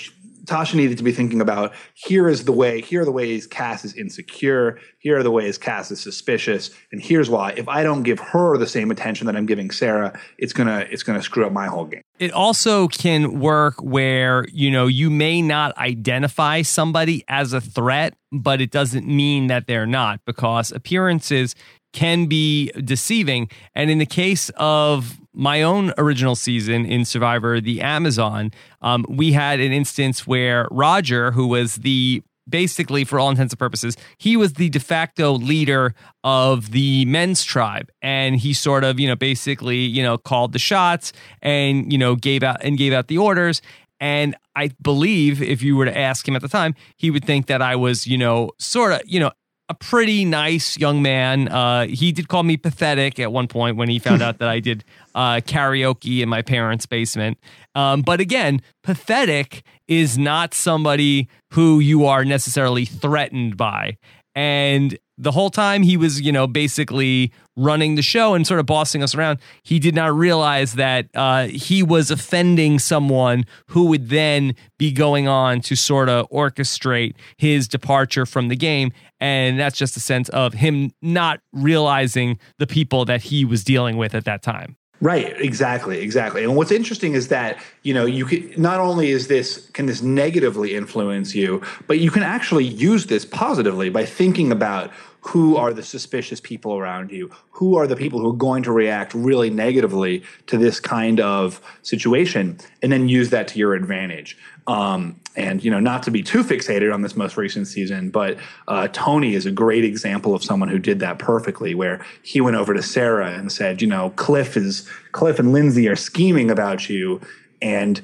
Tasha 0.51 0.75
needed 0.75 0.99
to 0.99 1.05
be 1.05 1.13
thinking 1.13 1.41
about 1.41 1.73
here 1.95 2.29
is 2.29 2.45
the 2.45 2.53
way, 2.53 2.81
here 2.81 3.03
are 3.03 3.05
the 3.05 3.13
ways 3.13 3.47
Kass 3.47 3.85
is 3.85 3.95
insecure, 3.95 4.81
here 4.99 5.19
are 5.19 5.23
the 5.23 5.31
ways 5.31 5.57
Kass 5.57 5.93
is 5.93 6.01
suspicious, 6.01 6.71
and 6.91 7.01
here's 7.01 7.31
why. 7.31 7.53
If 7.57 7.69
I 7.69 7.85
don't 7.85 8.03
give 8.03 8.19
her 8.19 8.59
the 8.59 8.67
same 8.67 8.91
attention 8.91 9.27
that 9.29 9.37
I'm 9.37 9.47
giving 9.47 9.71
Sarah, 9.71 10.19
it's 10.39 10.53
gonna 10.53 10.87
it's 10.91 11.05
gonna 11.05 11.23
screw 11.23 11.47
up 11.47 11.53
my 11.53 11.67
whole 11.67 11.85
game. 11.85 12.03
It 12.19 12.33
also 12.33 12.89
can 12.89 13.39
work 13.39 13.77
where, 13.81 14.45
you 14.53 14.71
know, 14.71 14.89
you 14.89 15.09
may 15.09 15.41
not 15.41 15.77
identify 15.79 16.63
somebody 16.63 17.25
as 17.29 17.53
a 17.53 17.61
threat, 17.61 18.15
but 18.33 18.61
it 18.61 18.73
doesn't 18.73 19.07
mean 19.07 19.47
that 19.47 19.69
they're 19.69 19.87
not 19.87 20.21
because 20.27 20.73
appearances 20.73 21.55
can 21.93 22.27
be 22.27 22.71
deceiving. 22.85 23.51
And 23.75 23.91
in 23.91 23.99
the 23.99 24.07
case 24.07 24.51
of 24.57 25.19
my 25.33 25.63
own 25.63 25.93
original 25.97 26.35
season 26.35 26.85
in 26.85 27.05
Survivor, 27.05 27.61
the 27.61 27.81
Amazon, 27.81 28.53
um, 28.83 29.05
we 29.09 29.33
had 29.33 29.61
an 29.61 29.73
instance 29.73 30.27
where 30.27 30.67
Roger, 30.71 31.33
who 31.33 31.47
was 31.47 31.77
the 31.77 32.23
basically, 32.49 33.05
for 33.05 33.21
all 33.21 33.31
intents 33.31 33.53
and 33.53 33.59
purposes, 33.59 33.97
he 34.19 34.37
was 34.37 34.55
the 34.55 34.69
de 34.69 34.81
facto 34.81 35.33
leader 35.33 35.95
of 36.25 36.73
the 36.73 37.05
men's 37.05 37.45
tribe, 37.45 37.91
and 38.03 38.37
he 38.37 38.53
sort 38.53 38.83
of, 38.83 38.99
you 38.99 39.07
know, 39.07 39.15
basically, 39.15 39.79
you 39.79 40.03
know, 40.03 40.19
called 40.19 40.53
the 40.53 40.59
shots 40.59 41.13
and 41.43 41.93
you 41.93 41.99
know 41.99 42.17
gave 42.17 42.43
out 42.43 42.57
and 42.63 42.77
gave 42.77 42.93
out 42.93 43.07
the 43.07 43.19
orders. 43.19 43.63
And 44.01 44.35
I 44.57 44.71
believe 44.81 45.43
if 45.43 45.63
you 45.63 45.77
were 45.77 45.85
to 45.85 45.97
ask 45.97 46.27
him 46.27 46.35
at 46.35 46.43
the 46.43 46.49
time, 46.49 46.75
he 46.97 47.11
would 47.11 47.25
think 47.25 47.47
that 47.47 47.61
I 47.61 47.77
was, 47.77 48.07
you 48.07 48.17
know, 48.17 48.51
sort 48.59 48.93
of, 48.93 49.03
you 49.05 49.21
know, 49.21 49.31
a 49.71 49.75
pretty 49.75 50.25
nice 50.25 50.77
young 50.77 51.01
man. 51.01 51.47
Uh, 51.47 51.87
he 51.87 52.11
did 52.11 52.27
call 52.27 52.43
me 52.43 52.57
pathetic 52.57 53.21
at 53.21 53.31
one 53.31 53.47
point 53.47 53.77
when 53.77 53.89
he 53.89 54.01
found 54.01 54.21
out 54.27 54.39
that 54.39 54.49
I 54.49 54.59
did 54.59 54.85
uh, 55.15 55.37
karaoke 55.37 56.21
in 56.21 56.29
my 56.29 56.43
parents' 56.43 56.87
basement. 56.87 57.39
Um, 57.77 58.03
but 58.03 58.21
again, 58.21 58.63
pathetic 58.83 59.63
is 59.87 60.19
not 60.19 60.55
somebody 60.55 61.29
who 61.53 61.79
you 61.79 62.05
are 62.07 62.25
necessarily 62.25 62.85
threatened 62.85 63.57
by. 63.57 63.97
And 64.35 64.99
the 65.21 65.33
whole 65.33 65.51
time 65.51 65.83
he 65.83 65.99
was, 65.99 66.21
you 66.21 66.33
know, 66.33 66.47
basically 66.47 67.31
running 67.55 67.95
the 67.95 68.03
show 68.03 68.33
and 68.33 68.47
sort 68.47 68.59
of 68.59 68.65
bossing 68.65 69.03
us 69.03 69.15
around, 69.15 69.39
he 69.63 69.79
did 69.79 69.95
not 69.95 70.15
realize 70.15 70.75
that 70.75 71.09
uh, 71.15 71.47
he 71.49 71.83
was 71.83 72.11
offending 72.11 72.79
someone 72.79 73.45
who 73.67 73.85
would 73.85 74.09
then 74.09 74.55
be 74.79 74.91
going 74.91 75.29
on 75.29 75.61
to 75.61 75.77
sort 75.77 76.09
of 76.09 76.29
orchestrate 76.31 77.15
his 77.37 77.69
departure 77.69 78.25
from 78.25 78.49
the 78.49 78.57
game. 78.57 78.93
And 79.21 79.61
that's 79.61 79.77
just 79.77 79.95
a 79.97 80.01
sense 80.01 80.31
of 80.31 80.55
him 80.55 80.91
not 81.03 81.41
realizing 81.53 82.39
the 82.59 82.67
people 82.67 83.05
that 83.05 83.21
he 83.21 83.45
was 83.45 83.63
dealing 83.63 83.99
with 83.99 84.15
at 84.15 84.25
that 84.25 84.43
time. 84.43 84.77
Right, 85.03 85.35
exactly, 85.41 86.01
exactly. 86.01 86.45
And 86.45 86.57
what's 86.57 86.71
interesting 86.71 87.15
is 87.15 87.29
that, 87.29 87.59
you 87.83 87.95
know, 87.95 88.05
you 88.05 88.27
can 88.27 88.53
not 88.61 88.81
only 88.81 89.11
is 89.11 89.29
this 89.29 89.71
can 89.71 89.87
this 89.87 90.03
negatively 90.03 90.75
influence 90.75 91.35
you, 91.35 91.63
but 91.87 92.01
you 92.01 92.11
can 92.11 92.23
actually 92.23 92.67
use 92.67 93.07
this 93.07 93.25
positively 93.25 93.89
by 93.89 94.05
thinking 94.05 94.53
about 94.53 94.91
who 95.21 95.57
are 95.57 95.73
the 95.73 95.83
suspicious 95.83 96.41
people 96.41 96.77
around 96.77 97.11
you, 97.11 97.31
who 97.51 97.77
are 97.77 97.87
the 97.87 97.97
people 97.97 98.21
who 98.21 98.31
are 98.31 98.37
going 98.37 98.63
to 98.63 98.73
react 98.73 99.13
really 99.15 99.51
negatively 99.51 100.23
to 100.47 100.57
this 100.57 100.81
kind 100.81 101.21
of 101.21 101.61
situation, 101.83 102.59
and 102.83 102.91
then 102.91 103.09
use 103.09 103.31
that 103.31 103.47
to 103.49 103.59
your 103.59 103.75
advantage. 103.75 104.37
Um, 104.67 105.21
and 105.37 105.63
you 105.63 105.71
know, 105.71 105.81
not 105.81 106.03
to 106.05 106.11
be 106.11 106.23
too 106.23 106.43
fixated 106.43 106.93
on 106.93 107.03
this 107.03 107.17
most 107.17 107.37
recent 107.37 107.67
season, 107.69 108.11
but 108.11 108.39
uh, 108.69 108.89
Tony 108.93 109.35
is 109.35 109.47
a 109.47 109.51
great 109.51 109.85
example 109.85 110.35
of 110.35 110.43
someone 110.43 110.69
who 110.69 110.79
did 110.79 111.01
that 111.01 111.19
perfectly. 111.19 111.75
Where 111.75 112.05
he 112.23 112.41
went 112.41 112.57
over 112.57 112.75
to 112.75 112.83
Sarah 112.83 113.33
and 113.33 113.53
said, 113.53 113.83
"You 113.83 113.89
know, 113.89 114.11
Cliff 114.17 114.57
is 114.57 114.89
Cliff 115.13 115.39
and 115.39 115.53
Lindsay 115.53 115.89
are 115.89 115.97
scheming 115.97 116.51
about 116.51 116.89
you," 116.89 117.21
and 117.61 118.01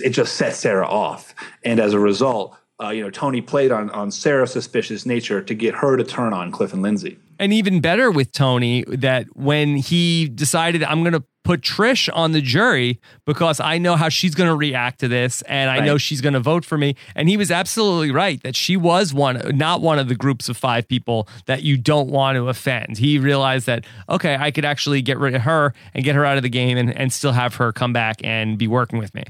it 0.00 0.10
just 0.10 0.36
set 0.36 0.54
Sarah 0.54 0.88
off. 0.88 1.34
And 1.64 1.78
as 1.78 1.92
a 1.92 1.98
result, 2.00 2.56
uh, 2.82 2.90
you 2.90 3.02
know, 3.02 3.10
Tony 3.10 3.40
played 3.40 3.72
on 3.72 3.90
on 3.90 4.10
Sarah's 4.10 4.52
suspicious 4.52 5.04
nature 5.04 5.42
to 5.42 5.54
get 5.54 5.74
her 5.74 5.96
to 5.96 6.04
turn 6.04 6.32
on 6.32 6.52
Cliff 6.52 6.72
and 6.72 6.82
Lindsay. 6.82 7.18
And 7.40 7.52
even 7.52 7.80
better 7.80 8.10
with 8.10 8.32
Tony, 8.32 8.84
that 8.88 9.26
when 9.36 9.76
he 9.76 10.28
decided, 10.28 10.82
I'm 10.82 11.02
going 11.02 11.12
to 11.12 11.22
put 11.44 11.62
Trish 11.62 12.10
on 12.12 12.32
the 12.32 12.42
jury 12.42 13.00
because 13.24 13.58
I 13.58 13.78
know 13.78 13.96
how 13.96 14.10
she's 14.10 14.34
going 14.34 14.50
to 14.50 14.54
react 14.54 15.00
to 15.00 15.08
this 15.08 15.40
and 15.42 15.70
I 15.70 15.78
right. 15.78 15.84
know 15.86 15.96
she's 15.96 16.20
going 16.20 16.34
to 16.34 16.40
vote 16.40 16.62
for 16.62 16.76
me. 16.76 16.94
And 17.14 17.26
he 17.28 17.38
was 17.38 17.50
absolutely 17.50 18.10
right 18.10 18.42
that 18.42 18.54
she 18.54 18.76
was 18.76 19.14
one, 19.14 19.40
not 19.56 19.80
one 19.80 19.98
of 19.98 20.08
the 20.08 20.14
groups 20.14 20.50
of 20.50 20.58
five 20.58 20.86
people 20.86 21.26
that 21.46 21.62
you 21.62 21.78
don't 21.78 22.10
want 22.10 22.36
to 22.36 22.48
offend. 22.48 22.98
He 22.98 23.18
realized 23.18 23.66
that, 23.66 23.86
okay, 24.10 24.36
I 24.38 24.50
could 24.50 24.66
actually 24.66 25.00
get 25.00 25.16
rid 25.16 25.34
of 25.34 25.42
her 25.42 25.72
and 25.94 26.04
get 26.04 26.16
her 26.16 26.24
out 26.26 26.36
of 26.36 26.42
the 26.42 26.50
game 26.50 26.76
and, 26.76 26.94
and 26.94 27.10
still 27.12 27.32
have 27.32 27.54
her 27.54 27.72
come 27.72 27.94
back 27.94 28.16
and 28.22 28.58
be 28.58 28.66
working 28.66 28.98
with 28.98 29.14
me. 29.14 29.24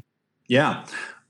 Yeah. 0.48 0.86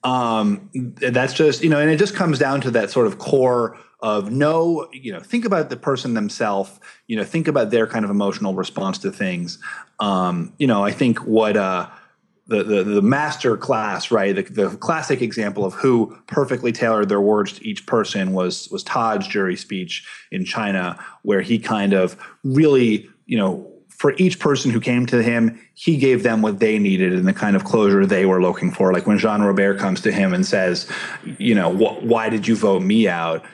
Um, 0.08 0.70
that's 0.74 1.34
just, 1.34 1.62
you 1.62 1.68
know, 1.68 1.78
and 1.78 1.90
it 1.90 1.98
just 1.98 2.14
comes 2.14 2.38
down 2.38 2.60
to 2.62 2.70
that 2.70 2.90
sort 2.90 3.06
of 3.06 3.18
core 3.18 3.76
of 4.00 4.30
no, 4.30 4.88
you 4.92 5.12
know, 5.12 5.20
think 5.20 5.44
about 5.44 5.70
the 5.70 5.76
person 5.76 6.14
themselves, 6.14 6.70
you 7.08 7.16
know, 7.16 7.24
think 7.24 7.48
about 7.48 7.70
their 7.70 7.86
kind 7.86 8.04
of 8.04 8.10
emotional 8.10 8.54
response 8.54 8.98
to 8.98 9.10
things. 9.10 9.58
Um, 9.98 10.54
you 10.58 10.66
know, 10.66 10.84
I 10.84 10.92
think 10.92 11.18
what 11.26 11.56
uh, 11.56 11.88
the, 12.46 12.62
the 12.62 12.84
the 12.84 13.02
master 13.02 13.56
class, 13.56 14.10
right? 14.10 14.34
The, 14.34 14.42
the 14.42 14.76
classic 14.76 15.20
example 15.20 15.64
of 15.64 15.74
who 15.74 16.16
perfectly 16.26 16.72
tailored 16.72 17.08
their 17.08 17.20
words 17.20 17.54
to 17.54 17.66
each 17.66 17.84
person 17.86 18.32
was 18.32 18.68
was 18.70 18.82
Todd's 18.84 19.28
jury 19.28 19.56
speech 19.56 20.06
in 20.30 20.44
China, 20.44 20.98
where 21.22 21.42
he 21.42 21.58
kind 21.58 21.92
of 21.92 22.16
really, 22.44 23.10
you 23.26 23.36
know, 23.36 23.70
for 23.98 24.14
each 24.16 24.38
person 24.38 24.70
who 24.70 24.80
came 24.80 25.06
to 25.06 25.22
him, 25.22 25.60
he 25.74 25.96
gave 25.96 26.22
them 26.22 26.40
what 26.40 26.60
they 26.60 26.78
needed 26.78 27.12
and 27.12 27.26
the 27.26 27.32
kind 27.32 27.56
of 27.56 27.64
closure 27.64 28.06
they 28.06 28.26
were 28.26 28.40
looking 28.40 28.70
for. 28.70 28.92
Like 28.92 29.08
when 29.08 29.18
Jean 29.18 29.42
Robert 29.42 29.78
comes 29.78 30.00
to 30.02 30.12
him 30.12 30.32
and 30.32 30.46
says, 30.46 30.88
you 31.38 31.52
know, 31.52 31.72
wh- 31.72 32.00
why 32.04 32.28
did 32.28 32.46
you 32.46 32.54
vote 32.54 32.82
me 32.82 33.08
out? 33.08 33.44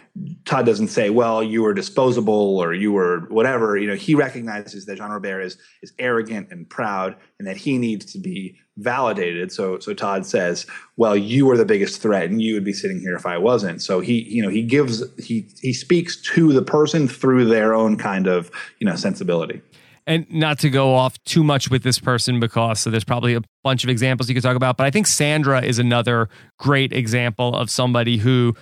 Todd 0.45 0.67
doesn't 0.67 0.89
say, 0.89 1.09
well, 1.09 1.43
you 1.43 1.63
were 1.63 1.73
disposable 1.73 2.59
or 2.59 2.75
you 2.75 2.93
were 2.93 3.21
whatever. 3.31 3.79
You 3.79 3.89
know, 3.89 3.95
he 3.95 4.15
recognizes 4.15 4.85
that 4.85 4.97
Jean 4.97 5.11
Robert 5.11 5.41
is 5.41 5.57
is 5.83 5.95
arrogant 5.99 6.49
and 6.51 6.69
proud 6.69 7.17
and 7.39 7.49
that 7.49 7.57
he 7.57 7.79
needs 7.79 8.13
to 8.13 8.19
be 8.19 8.57
validated. 8.77 9.51
So 9.51 9.79
so 9.79 9.95
Todd 9.95 10.27
says, 10.27 10.67
well, 10.99 11.17
you 11.17 11.47
were 11.47 11.57
the 11.57 11.65
biggest 11.65 12.03
threat 12.03 12.29
and 12.29 12.43
you 12.43 12.53
would 12.53 12.65
be 12.65 12.75
sitting 12.75 13.01
here 13.01 13.17
if 13.17 13.25
I 13.25 13.39
wasn't. 13.39 13.81
So 13.81 14.01
he, 14.01 14.23
you 14.25 14.43
know, 14.43 14.51
he 14.51 14.63
gives 14.63 15.03
he 15.19 15.49
he 15.63 15.73
speaks 15.73 16.21
to 16.35 16.53
the 16.53 16.63
person 16.63 17.09
through 17.09 17.47
their 17.47 17.75
own 17.75 17.97
kind 17.97 18.27
of, 18.27 18.51
you 18.79 18.87
know, 18.87 18.95
sensibility 18.95 19.63
and 20.07 20.31
not 20.31 20.59
to 20.59 20.71
go 20.71 20.95
off 20.95 21.23
too 21.25 21.43
much 21.43 21.71
with 21.71 21.83
this 21.83 21.99
person 21.99 22.41
because 22.41 22.81
so 22.81 22.91
there's 22.91 23.05
probably 23.05 23.35
a 23.35 23.41
bunch 23.63 23.85
of 23.85 23.91
examples 23.91 24.29
you 24.29 24.35
could 24.35 24.43
talk 24.43 24.57
about 24.57 24.77
but 24.77 24.87
i 24.87 24.91
think 24.91 25.07
sandra 25.07 25.63
is 25.63 25.79
another 25.79 26.29
great 26.59 26.93
example 26.93 27.55
of 27.55 27.71
somebody 27.71 28.19
who 28.19 28.55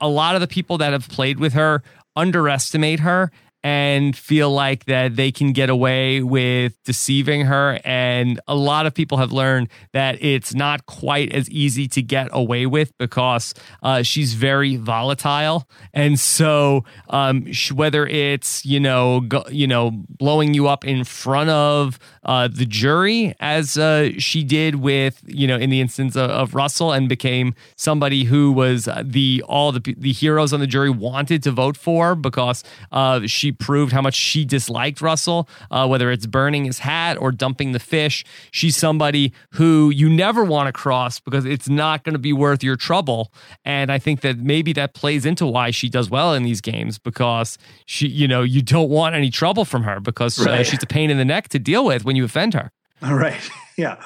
a 0.00 0.08
lot 0.08 0.34
of 0.34 0.40
the 0.40 0.46
people 0.46 0.78
that 0.78 0.92
have 0.92 1.08
played 1.08 1.40
with 1.40 1.52
her 1.52 1.82
underestimate 2.16 3.00
her 3.00 3.30
and 3.64 4.16
feel 4.16 4.50
like 4.50 4.84
that 4.84 5.16
they 5.16 5.32
can 5.32 5.52
get 5.52 5.68
away 5.68 6.22
with 6.22 6.80
deceiving 6.84 7.46
her. 7.46 7.80
And 7.84 8.40
a 8.46 8.54
lot 8.54 8.86
of 8.86 8.94
people 8.94 9.18
have 9.18 9.32
learned 9.32 9.68
that 9.92 10.22
it's 10.22 10.54
not 10.54 10.86
quite 10.86 11.32
as 11.32 11.50
easy 11.50 11.88
to 11.88 12.02
get 12.02 12.28
away 12.32 12.66
with 12.66 12.96
because 12.98 13.54
uh, 13.82 14.02
she's 14.02 14.34
very 14.34 14.76
volatile. 14.76 15.68
And 15.92 16.20
so 16.20 16.84
um, 17.08 17.46
whether 17.74 18.06
it's 18.06 18.64
you 18.64 18.80
know 18.80 19.20
go, 19.20 19.44
you 19.50 19.66
know 19.66 19.90
blowing 19.90 20.54
you 20.54 20.68
up 20.68 20.84
in 20.84 21.04
front 21.04 21.50
of 21.50 21.98
uh, 22.24 22.48
the 22.48 22.66
jury 22.66 23.34
as 23.40 23.76
uh, 23.76 24.10
she 24.18 24.44
did 24.44 24.76
with 24.76 25.22
you 25.26 25.46
know 25.46 25.56
in 25.56 25.70
the 25.70 25.80
instance 25.80 26.16
of, 26.16 26.30
of 26.30 26.54
Russell 26.54 26.92
and 26.92 27.08
became 27.08 27.54
somebody 27.76 28.24
who 28.24 28.52
was 28.52 28.88
the 29.02 29.42
all 29.48 29.72
the 29.72 29.94
the 29.96 30.12
heroes 30.12 30.52
on 30.52 30.60
the 30.60 30.66
jury 30.66 30.90
wanted 30.90 31.42
to 31.42 31.50
vote 31.50 31.76
for 31.76 32.14
because 32.14 32.62
uh, 32.92 33.26
she 33.26 33.47
she 33.48 33.52
proved 33.52 33.92
how 33.92 34.02
much 34.02 34.14
she 34.14 34.44
disliked 34.44 35.00
Russell, 35.00 35.48
uh, 35.70 35.86
whether 35.86 36.10
it's 36.10 36.26
burning 36.26 36.66
his 36.66 36.80
hat 36.80 37.16
or 37.18 37.32
dumping 37.32 37.72
the 37.72 37.78
fish. 37.78 38.22
She's 38.50 38.76
somebody 38.76 39.32
who 39.52 39.88
you 39.88 40.10
never 40.10 40.44
want 40.44 40.66
to 40.66 40.72
cross 40.72 41.18
because 41.18 41.46
it's 41.46 41.66
not 41.66 42.04
going 42.04 42.12
to 42.12 42.18
be 42.18 42.34
worth 42.34 42.62
your 42.62 42.76
trouble. 42.76 43.32
And 43.64 43.90
I 43.90 43.98
think 43.98 44.20
that 44.20 44.38
maybe 44.38 44.74
that 44.74 44.92
plays 44.92 45.24
into 45.24 45.46
why 45.46 45.70
she 45.70 45.88
does 45.88 46.10
well 46.10 46.34
in 46.34 46.42
these 46.42 46.60
games 46.60 46.98
because 46.98 47.56
she, 47.86 48.06
you 48.06 48.28
know, 48.28 48.42
you 48.42 48.60
don't 48.60 48.90
want 48.90 49.14
any 49.14 49.30
trouble 49.30 49.64
from 49.64 49.82
her 49.84 49.98
because 49.98 50.38
right. 50.44 50.60
uh, 50.60 50.62
she's 50.62 50.82
a 50.82 50.86
pain 50.86 51.08
in 51.08 51.16
the 51.16 51.24
neck 51.24 51.48
to 51.48 51.58
deal 51.58 51.86
with 51.86 52.04
when 52.04 52.16
you 52.16 52.24
offend 52.24 52.52
her. 52.52 52.70
All 53.02 53.14
right. 53.14 53.40
Yeah. 53.78 54.02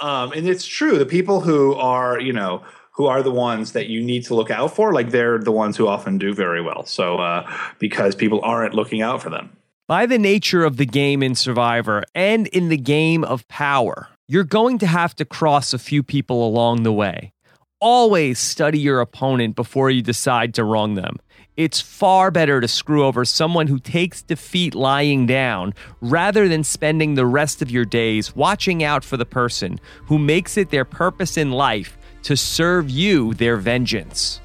Um, 0.00 0.30
and 0.30 0.46
it's 0.46 0.64
true. 0.64 0.96
The 0.96 1.04
people 1.04 1.40
who 1.40 1.74
are, 1.74 2.20
you 2.20 2.32
know, 2.32 2.62
who 2.98 3.06
are 3.06 3.22
the 3.22 3.30
ones 3.30 3.72
that 3.72 3.86
you 3.86 4.02
need 4.02 4.24
to 4.24 4.34
look 4.34 4.50
out 4.50 4.74
for, 4.74 4.92
like 4.92 5.10
they're 5.10 5.38
the 5.38 5.52
ones 5.52 5.76
who 5.76 5.86
often 5.86 6.18
do 6.18 6.34
very 6.34 6.60
well. 6.60 6.84
So 6.84 7.18
uh, 7.18 7.48
because 7.78 8.16
people 8.16 8.40
aren't 8.42 8.74
looking 8.74 9.02
out 9.02 9.22
for 9.22 9.30
them. 9.30 9.56
By 9.86 10.04
the 10.04 10.18
nature 10.18 10.64
of 10.64 10.76
the 10.78 10.84
game 10.84 11.22
in 11.22 11.36
Survivor 11.36 12.02
and 12.14 12.48
in 12.48 12.68
the 12.68 12.76
game 12.76 13.22
of 13.22 13.46
power, 13.46 14.08
you're 14.26 14.42
going 14.42 14.78
to 14.78 14.86
have 14.86 15.14
to 15.14 15.24
cross 15.24 15.72
a 15.72 15.78
few 15.78 16.02
people 16.02 16.46
along 16.46 16.82
the 16.82 16.92
way. 16.92 17.32
Always 17.80 18.40
study 18.40 18.80
your 18.80 19.00
opponent 19.00 19.54
before 19.54 19.90
you 19.90 20.02
decide 20.02 20.52
to 20.54 20.64
wrong 20.64 20.94
them. 20.96 21.18
It's 21.58 21.80
far 21.80 22.30
better 22.30 22.60
to 22.60 22.68
screw 22.68 23.04
over 23.04 23.24
someone 23.24 23.66
who 23.66 23.80
takes 23.80 24.22
defeat 24.22 24.76
lying 24.76 25.26
down 25.26 25.74
rather 26.00 26.48
than 26.48 26.62
spending 26.62 27.14
the 27.14 27.26
rest 27.26 27.62
of 27.62 27.70
your 27.70 27.84
days 27.84 28.36
watching 28.36 28.84
out 28.84 29.02
for 29.02 29.16
the 29.16 29.26
person 29.26 29.80
who 30.06 30.18
makes 30.18 30.56
it 30.56 30.70
their 30.70 30.84
purpose 30.84 31.36
in 31.36 31.50
life 31.50 31.97
to 32.28 32.36
serve 32.36 32.90
you 32.90 33.32
their 33.32 33.56
vengeance. 33.56 34.38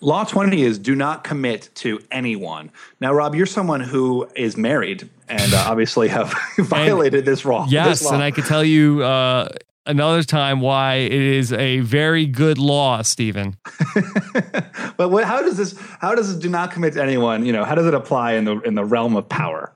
Law 0.00 0.22
20 0.22 0.62
is 0.62 0.78
do 0.78 0.94
not 0.94 1.24
commit 1.24 1.68
to 1.74 1.98
anyone. 2.12 2.70
Now, 3.00 3.12
Rob, 3.12 3.34
you're 3.34 3.44
someone 3.44 3.80
who 3.80 4.28
is 4.36 4.56
married 4.56 5.10
and 5.28 5.52
uh, 5.52 5.64
obviously 5.66 6.06
have 6.06 6.32
violated 6.58 7.20
and, 7.20 7.26
this 7.26 7.44
law. 7.44 7.66
Yes, 7.68 7.98
this 7.98 8.12
and 8.12 8.22
I 8.22 8.30
could 8.30 8.44
tell 8.44 8.62
you 8.62 9.02
uh, 9.02 9.48
another 9.86 10.22
time 10.22 10.60
why 10.60 10.94
it 10.94 11.12
is 11.12 11.52
a 11.52 11.80
very 11.80 12.26
good 12.26 12.58
law, 12.58 13.02
Stephen. 13.02 13.56
but 14.96 15.10
what, 15.10 15.24
how 15.24 15.42
does 15.42 15.56
this? 15.56 15.78
How 16.00 16.14
does 16.14 16.32
this 16.32 16.42
do 16.42 16.48
not 16.48 16.70
commit 16.70 16.94
to 16.94 17.02
anyone? 17.02 17.44
You 17.46 17.52
know, 17.52 17.64
how 17.64 17.74
does 17.74 17.86
it 17.86 17.94
apply 17.94 18.32
in 18.32 18.44
the 18.44 18.60
in 18.60 18.74
the 18.74 18.84
realm 18.84 19.16
of 19.16 19.28
power? 19.28 19.72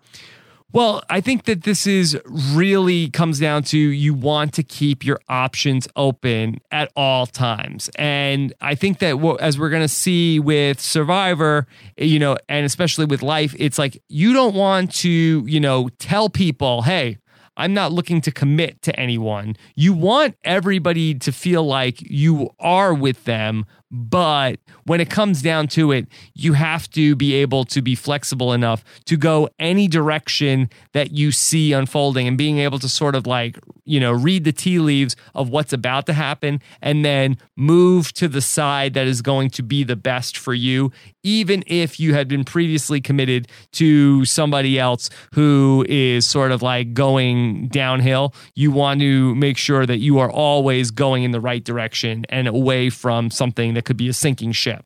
Well, 0.73 1.03
I 1.11 1.21
think 1.21 1.47
that 1.47 1.65
this 1.65 1.85
is 1.85 2.17
really 2.53 3.11
comes 3.11 3.41
down 3.41 3.65
to 3.65 3.79
you 3.79 4.15
want 4.15 4.55
to 4.55 4.63
keep 4.63 5.05
your 5.05 5.19
options 5.29 5.89
open 5.97 6.61
at 6.71 6.93
all 6.95 7.27
times. 7.27 7.91
And 7.97 8.53
I 8.61 8.77
think 8.77 9.01
that 9.01 9.19
as 9.41 9.59
we're 9.59 9.71
going 9.71 9.83
to 9.83 9.89
see 9.89 10.39
with 10.39 10.81
Survivor, 10.81 11.67
you 11.97 12.21
know, 12.21 12.37
and 12.49 12.65
especially 12.65 13.05
with 13.05 13.21
life, 13.21 13.53
it's 13.59 13.81
like 13.81 14.01
you 14.09 14.33
don't 14.33 14.55
want 14.55 14.95
to, 14.97 15.45
you 15.45 15.59
know, 15.59 15.89
tell 15.99 16.31
people, 16.31 16.83
hey, 16.83 17.19
I'm 17.61 17.75
not 17.75 17.93
looking 17.93 18.21
to 18.23 18.33
commit 18.33 18.83
to 18.83 18.99
anyone. 18.99 19.57
You 19.75 19.93
want 19.93 20.37
everybody 20.45 21.15
to 21.15 21.31
feel 21.33 21.65
like 21.65 22.01
you 22.01 22.51
are 22.59 22.95
with 22.95 23.25
them, 23.25 23.67
but 23.91 24.61
when 24.85 25.01
it 25.01 25.11
comes 25.11 25.43
down 25.43 25.67
to 25.69 25.91
it, 25.91 26.07
you 26.33 26.53
have 26.53 26.89
to 26.91 27.17
be 27.17 27.35
able 27.35 27.65
to 27.67 27.83
be 27.83 27.97
flexible 27.97 28.53
enough 28.53 28.85
to 29.07 29.17
go 29.17 29.49
any 29.59 29.89
direction 29.89 30.71
that 30.93 31.11
you 31.11 31.33
see 31.33 31.73
unfolding 31.73 32.29
and 32.29 32.39
being 32.39 32.59
able 32.59 32.79
to 32.79 32.89
sort 32.89 33.17
of 33.17 33.27
like, 33.27 33.59
you 33.85 33.99
know, 33.99 34.13
read 34.13 34.45
the 34.45 34.53
tea 34.53 34.79
leaves 34.79 35.17
of 35.35 35.49
what's 35.49 35.73
about 35.73 36.07
to 36.07 36.13
happen 36.13 36.63
and 36.81 37.05
then 37.05 37.37
move 37.57 38.13
to 38.13 38.29
the 38.29 38.41
side 38.41 38.95
that 38.95 39.09
is 39.09 39.23
going 39.23 39.51
to 39.51 39.63
be 39.63 39.83
the 39.83 39.97
best 39.97 40.39
for 40.39 40.55
you, 40.55 40.93
even 41.23 41.63
if 41.67 42.01
you 42.01 42.15
had 42.15 42.29
been 42.29 42.45
previously 42.45 43.01
committed 43.01 43.49
to 43.73 44.25
somebody 44.25 44.79
else 44.79 45.11
who 45.35 45.85
is 45.89 46.27
sort 46.27 46.53
of 46.53 46.63
like 46.63 46.95
going 46.95 47.69
downhill. 47.69 48.35
You 48.55 48.71
want 48.71 49.01
to 49.01 49.35
make 49.35 49.57
sure 49.57 49.87
that 49.87 49.99
you 49.99 50.19
are 50.19 50.31
always 50.31 50.91
going 50.91 51.23
in 51.23 51.31
the 51.31 51.41
right 51.41 51.63
direction 51.63 52.25
and 52.29 52.49
away 52.49 52.91
from 52.91 53.31
something 53.31 53.75
that 53.75 53.85
could 53.85 53.97
be 53.97 54.09
a 54.09 54.13
sinking 54.13 54.53
ship. 54.53 54.85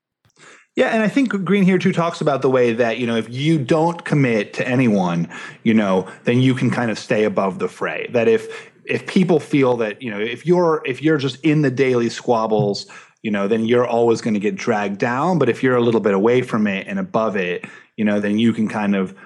Yeah, 0.76 0.88
and 0.88 1.04
I 1.04 1.08
think 1.08 1.28
Greene 1.44 1.62
here 1.62 1.78
too 1.78 1.92
talks 1.92 2.20
about 2.20 2.42
the 2.42 2.50
way 2.50 2.72
that, 2.72 2.98
you 2.98 3.06
know, 3.06 3.14
if 3.14 3.30
you 3.30 3.58
don't 3.58 4.04
commit 4.04 4.52
to 4.54 4.66
anyone, 4.66 5.28
you 5.62 5.72
know, 5.72 6.08
then 6.24 6.40
you 6.40 6.52
can 6.52 6.68
kind 6.68 6.90
of 6.90 6.98
stay 6.98 7.22
above 7.22 7.60
the 7.60 7.68
fray. 7.68 8.08
That 8.10 8.26
if 8.26 8.72
if 8.84 9.06
people 9.06 9.40
feel 9.40 9.76
that 9.78 10.02
you 10.02 10.10
know 10.10 10.20
if 10.20 10.46
you're 10.46 10.82
if 10.84 11.02
you're 11.02 11.16
just 11.16 11.42
in 11.44 11.62
the 11.62 11.70
daily 11.70 12.08
squabbles 12.08 12.86
you 13.24 13.30
know 13.30 13.48
then 13.48 13.64
you're 13.64 13.86
always 13.86 14.20
going 14.20 14.34
to 14.34 14.40
get 14.40 14.54
dragged 14.54 14.98
down 14.98 15.38
but 15.38 15.48
if 15.48 15.62
you're 15.64 15.74
a 15.74 15.80
little 15.80 16.00
bit 16.00 16.14
away 16.14 16.42
from 16.42 16.68
it 16.68 16.86
and 16.86 17.00
above 17.00 17.34
it 17.36 17.64
you 17.96 18.04
know 18.04 18.20
then 18.20 18.38
you 18.38 18.52
can 18.52 18.68
kind 18.68 18.94
of 18.94 19.16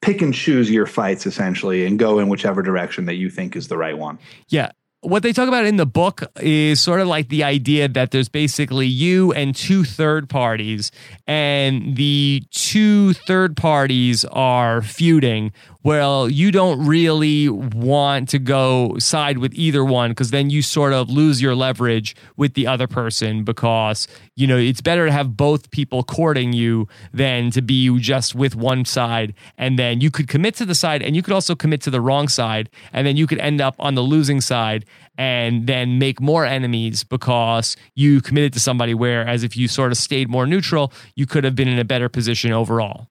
pick 0.00 0.22
and 0.22 0.32
choose 0.32 0.70
your 0.70 0.86
fights 0.86 1.26
essentially 1.26 1.84
and 1.84 1.98
go 1.98 2.18
in 2.18 2.30
whichever 2.30 2.62
direction 2.62 3.04
that 3.04 3.16
you 3.16 3.28
think 3.28 3.54
is 3.54 3.68
the 3.68 3.76
right 3.76 3.98
one 3.98 4.18
Yeah. 4.48 4.70
What 5.02 5.22
they 5.22 5.32
talk 5.32 5.48
about 5.48 5.64
in 5.64 5.76
the 5.76 5.86
book 5.86 6.22
is 6.42 6.78
sort 6.78 7.00
of 7.00 7.08
like 7.08 7.30
the 7.30 7.42
idea 7.42 7.88
that 7.88 8.10
there's 8.10 8.28
basically 8.28 8.86
you 8.86 9.32
and 9.32 9.56
two 9.56 9.82
third 9.82 10.28
parties, 10.28 10.92
and 11.26 11.96
the 11.96 12.42
two 12.50 13.14
third 13.14 13.56
parties 13.56 14.26
are 14.26 14.82
feuding. 14.82 15.52
Well, 15.82 16.28
you 16.28 16.50
don't 16.50 16.86
really 16.86 17.48
want 17.48 18.28
to 18.30 18.38
go 18.38 18.98
side 18.98 19.38
with 19.38 19.54
either 19.54 19.82
one 19.82 20.10
because 20.10 20.30
then 20.30 20.50
you 20.50 20.60
sort 20.60 20.92
of 20.92 21.08
lose 21.08 21.40
your 21.40 21.54
leverage 21.54 22.14
with 22.36 22.52
the 22.52 22.66
other 22.66 22.86
person 22.86 23.44
because, 23.44 24.06
you 24.36 24.46
know, 24.46 24.58
it's 24.58 24.82
better 24.82 25.06
to 25.06 25.12
have 25.12 25.38
both 25.38 25.70
people 25.70 26.02
courting 26.02 26.52
you 26.52 26.86
than 27.14 27.50
to 27.52 27.62
be 27.62 27.98
just 27.98 28.34
with 28.34 28.54
one 28.54 28.84
side. 28.84 29.32
And 29.56 29.78
then 29.78 30.02
you 30.02 30.10
could 30.10 30.28
commit 30.28 30.54
to 30.56 30.66
the 30.66 30.74
side 30.74 31.00
and 31.02 31.16
you 31.16 31.22
could 31.22 31.32
also 31.32 31.54
commit 31.54 31.80
to 31.82 31.90
the 31.90 32.02
wrong 32.02 32.28
side. 32.28 32.68
And 32.92 33.06
then 33.06 33.16
you 33.16 33.26
could 33.26 33.38
end 33.38 33.62
up 33.62 33.74
on 33.78 33.94
the 33.94 34.02
losing 34.02 34.42
side 34.42 34.84
and 35.16 35.66
then 35.66 35.98
make 35.98 36.20
more 36.20 36.44
enemies 36.44 37.04
because 37.04 37.74
you 37.94 38.20
committed 38.20 38.52
to 38.52 38.60
somebody. 38.60 38.92
Whereas 38.92 39.44
if 39.44 39.56
you 39.56 39.66
sort 39.66 39.92
of 39.92 39.96
stayed 39.96 40.28
more 40.28 40.46
neutral, 40.46 40.92
you 41.14 41.24
could 41.24 41.44
have 41.44 41.56
been 41.56 41.68
in 41.68 41.78
a 41.78 41.86
better 41.86 42.10
position 42.10 42.52
overall. 42.52 43.08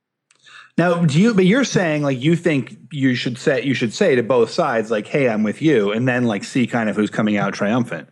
Now 0.78 1.04
do 1.06 1.20
you 1.20 1.34
but 1.34 1.46
you're 1.46 1.64
saying 1.64 2.04
like 2.04 2.20
you 2.22 2.36
think 2.36 2.78
you 2.92 3.16
should 3.16 3.38
say 3.38 3.62
you 3.64 3.74
should 3.74 3.94
say 3.94 4.16
to 4.16 4.24
both 4.24 4.50
sides 4.50 4.90
like 4.92 5.08
hey 5.08 5.28
i'm 5.30 5.44
with 5.44 5.62
you 5.62 5.92
and 5.92 6.08
then 6.08 6.24
like 6.26 6.44
see 6.44 6.66
kind 6.68 6.90
of 6.90 6.96
who's 6.96 7.10
coming 7.10 7.38
out 7.38 7.54
triumphant 7.54 8.08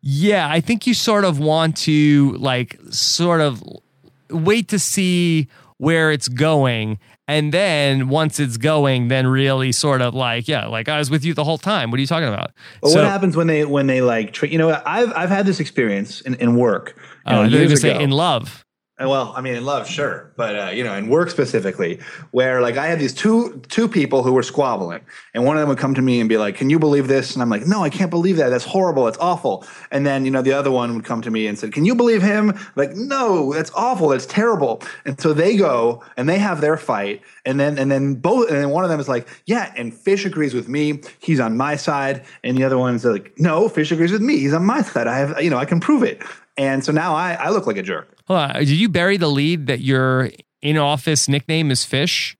Yeah, 0.00 0.48
I 0.48 0.60
think 0.60 0.86
you 0.86 0.94
sort 0.94 1.24
of 1.24 1.38
want 1.40 1.76
to 1.78 2.32
like 2.38 2.78
sort 2.90 3.40
of 3.40 3.60
wait 4.30 4.68
to 4.68 4.78
see 4.78 5.48
where 5.78 6.12
it's 6.12 6.28
going. 6.28 6.98
And 7.26 7.52
then 7.52 8.08
once 8.08 8.38
it's 8.40 8.56
going, 8.58 9.08
then 9.08 9.26
really 9.26 9.72
sort 9.72 10.00
of 10.00 10.14
like, 10.14 10.46
yeah, 10.48 10.66
like 10.66 10.88
I 10.88 10.98
was 10.98 11.10
with 11.10 11.24
you 11.24 11.34
the 11.34 11.42
whole 11.44 11.58
time. 11.58 11.90
What 11.90 11.98
are 11.98 12.00
you 12.00 12.06
talking 12.06 12.28
about? 12.28 12.52
But 12.80 12.90
So- 12.90 13.02
what 13.02 13.10
happens 13.10 13.36
when 13.36 13.48
they 13.48 13.64
when 13.64 13.86
they 13.88 14.00
like 14.00 14.32
tra- 14.32 14.48
you 14.48 14.56
know 14.56 14.80
I've 14.86 15.12
I've 15.16 15.30
had 15.30 15.46
this 15.46 15.58
experience 15.60 16.20
in, 16.22 16.34
in 16.36 16.54
work 16.56 16.94
you 16.96 17.02
Oh, 17.26 17.32
know, 17.32 17.40
I 17.40 17.44
thought 17.44 17.50
you 17.50 17.56
were 17.56 17.60
years 17.64 17.70
gonna 17.72 17.80
say 17.80 17.90
ago. 17.96 18.00
in 18.04 18.10
love. 18.10 18.64
Well, 19.00 19.32
I 19.36 19.42
mean, 19.42 19.54
in 19.54 19.64
love, 19.64 19.88
sure, 19.88 20.32
but 20.34 20.58
uh, 20.58 20.70
you 20.70 20.82
know, 20.82 20.92
in 20.94 21.08
work 21.08 21.30
specifically, 21.30 22.00
where 22.32 22.60
like 22.60 22.76
I 22.76 22.88
had 22.88 22.98
these 22.98 23.14
two 23.14 23.62
two 23.68 23.86
people 23.86 24.24
who 24.24 24.32
were 24.32 24.42
squabbling, 24.42 25.02
and 25.34 25.44
one 25.44 25.56
of 25.56 25.60
them 25.60 25.68
would 25.68 25.78
come 25.78 25.94
to 25.94 26.02
me 26.02 26.18
and 26.18 26.28
be 26.28 26.36
like, 26.36 26.56
"Can 26.56 26.68
you 26.68 26.80
believe 26.80 27.06
this?" 27.06 27.34
And 27.34 27.40
I'm 27.40 27.48
like, 27.48 27.64
"No, 27.64 27.84
I 27.84 27.90
can't 27.90 28.10
believe 28.10 28.38
that. 28.38 28.48
That's 28.48 28.64
horrible. 28.64 29.06
It's 29.06 29.18
awful." 29.18 29.64
And 29.92 30.04
then 30.04 30.24
you 30.24 30.32
know, 30.32 30.42
the 30.42 30.52
other 30.52 30.72
one 30.72 30.96
would 30.96 31.04
come 31.04 31.22
to 31.22 31.30
me 31.30 31.46
and 31.46 31.56
said, 31.56 31.72
"Can 31.72 31.84
you 31.84 31.94
believe 31.94 32.22
him?" 32.22 32.50
I'm 32.50 32.72
like, 32.74 32.96
"No, 32.96 33.52
that's 33.52 33.70
awful. 33.76 34.08
That's 34.08 34.26
terrible." 34.26 34.82
And 35.04 35.20
so 35.20 35.32
they 35.32 35.56
go 35.56 36.02
and 36.16 36.28
they 36.28 36.38
have 36.38 36.60
their 36.60 36.76
fight, 36.76 37.22
and 37.44 37.60
then 37.60 37.78
and 37.78 37.92
then 37.92 38.16
both, 38.16 38.48
and 38.48 38.56
then 38.58 38.70
one 38.70 38.82
of 38.82 38.90
them 38.90 38.98
is 38.98 39.08
like, 39.08 39.28
"Yeah," 39.46 39.72
and 39.76 39.94
Fish 39.94 40.24
agrees 40.24 40.54
with 40.54 40.68
me. 40.68 41.02
He's 41.20 41.38
on 41.38 41.56
my 41.56 41.76
side, 41.76 42.24
and 42.42 42.58
the 42.58 42.64
other 42.64 42.78
one's 42.78 43.04
like, 43.04 43.32
"No, 43.38 43.68
Fish 43.68 43.92
agrees 43.92 44.10
with 44.10 44.22
me. 44.22 44.38
He's 44.38 44.54
on 44.54 44.66
my 44.66 44.82
side. 44.82 45.06
I 45.06 45.18
have, 45.18 45.40
you 45.40 45.50
know, 45.50 45.58
I 45.58 45.66
can 45.66 45.78
prove 45.78 46.02
it." 46.02 46.20
And 46.58 46.84
so 46.84 46.92
now 46.92 47.14
I, 47.14 47.34
I 47.34 47.48
look 47.50 47.66
like 47.66 47.76
a 47.78 47.82
jerk. 47.82 48.08
Hold 48.26 48.40
on. 48.40 48.54
Did 48.56 48.68
you 48.68 48.88
bury 48.90 49.16
the 49.16 49.28
lead 49.28 49.68
that 49.68 49.80
your 49.80 50.30
in 50.60 50.76
office 50.76 51.28
nickname 51.28 51.70
is 51.70 51.84
Fish? 51.84 52.36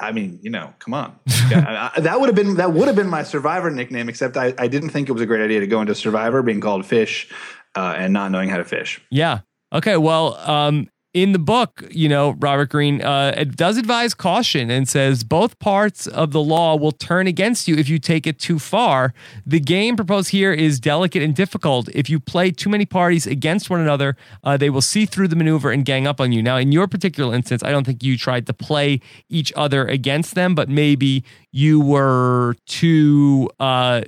I 0.00 0.12
mean, 0.12 0.38
you 0.42 0.50
know, 0.50 0.72
come 0.78 0.94
on. 0.94 1.18
Yeah, 1.50 1.90
I- 1.94 2.00
that 2.00 2.20
would 2.20 2.28
have 2.28 2.36
been 2.36 2.54
that 2.56 2.72
would 2.72 2.86
have 2.86 2.96
been 2.96 3.08
my 3.08 3.22
Survivor 3.24 3.70
nickname, 3.70 4.08
except 4.08 4.36
I, 4.36 4.54
I 4.58 4.68
didn't 4.68 4.90
think 4.90 5.08
it 5.08 5.12
was 5.12 5.22
a 5.22 5.26
great 5.26 5.44
idea 5.44 5.60
to 5.60 5.66
go 5.66 5.80
into 5.80 5.94
Survivor 5.94 6.42
being 6.42 6.60
called 6.60 6.86
Fish 6.86 7.30
uh, 7.74 7.94
and 7.96 8.12
not 8.12 8.30
knowing 8.30 8.48
how 8.48 8.56
to 8.58 8.64
fish. 8.64 9.00
Yeah. 9.10 9.40
Okay. 9.72 9.96
Well, 9.96 10.34
um, 10.36 10.88
in 11.22 11.32
the 11.32 11.38
book, 11.38 11.82
you 11.90 12.08
know, 12.08 12.36
Robert 12.38 12.70
Greene 12.70 13.02
uh, 13.02 13.44
does 13.54 13.76
advise 13.76 14.14
caution 14.14 14.70
and 14.70 14.88
says 14.88 15.24
both 15.24 15.58
parts 15.58 16.06
of 16.06 16.32
the 16.32 16.40
law 16.40 16.76
will 16.76 16.92
turn 16.92 17.26
against 17.26 17.66
you 17.68 17.76
if 17.76 17.88
you 17.88 17.98
take 17.98 18.26
it 18.26 18.38
too 18.38 18.58
far. 18.58 19.12
The 19.46 19.60
game 19.60 19.96
proposed 19.96 20.30
here 20.30 20.52
is 20.52 20.78
delicate 20.78 21.22
and 21.22 21.34
difficult. 21.34 21.88
If 21.94 22.08
you 22.08 22.20
play 22.20 22.50
too 22.50 22.70
many 22.70 22.86
parties 22.86 23.26
against 23.26 23.70
one 23.70 23.80
another, 23.80 24.16
uh, 24.44 24.56
they 24.56 24.70
will 24.70 24.82
see 24.82 25.06
through 25.06 25.28
the 25.28 25.36
maneuver 25.36 25.70
and 25.70 25.84
gang 25.84 26.06
up 26.06 26.20
on 26.20 26.32
you. 26.32 26.42
Now, 26.42 26.56
in 26.56 26.72
your 26.72 26.86
particular 26.86 27.34
instance, 27.34 27.62
I 27.62 27.70
don't 27.70 27.84
think 27.84 28.02
you 28.02 28.16
tried 28.16 28.46
to 28.46 28.52
play 28.52 29.00
each 29.28 29.52
other 29.56 29.86
against 29.86 30.34
them, 30.34 30.54
but 30.54 30.68
maybe 30.68 31.24
you 31.52 31.80
were 31.80 32.54
too. 32.66 33.50
Uh, 33.58 34.02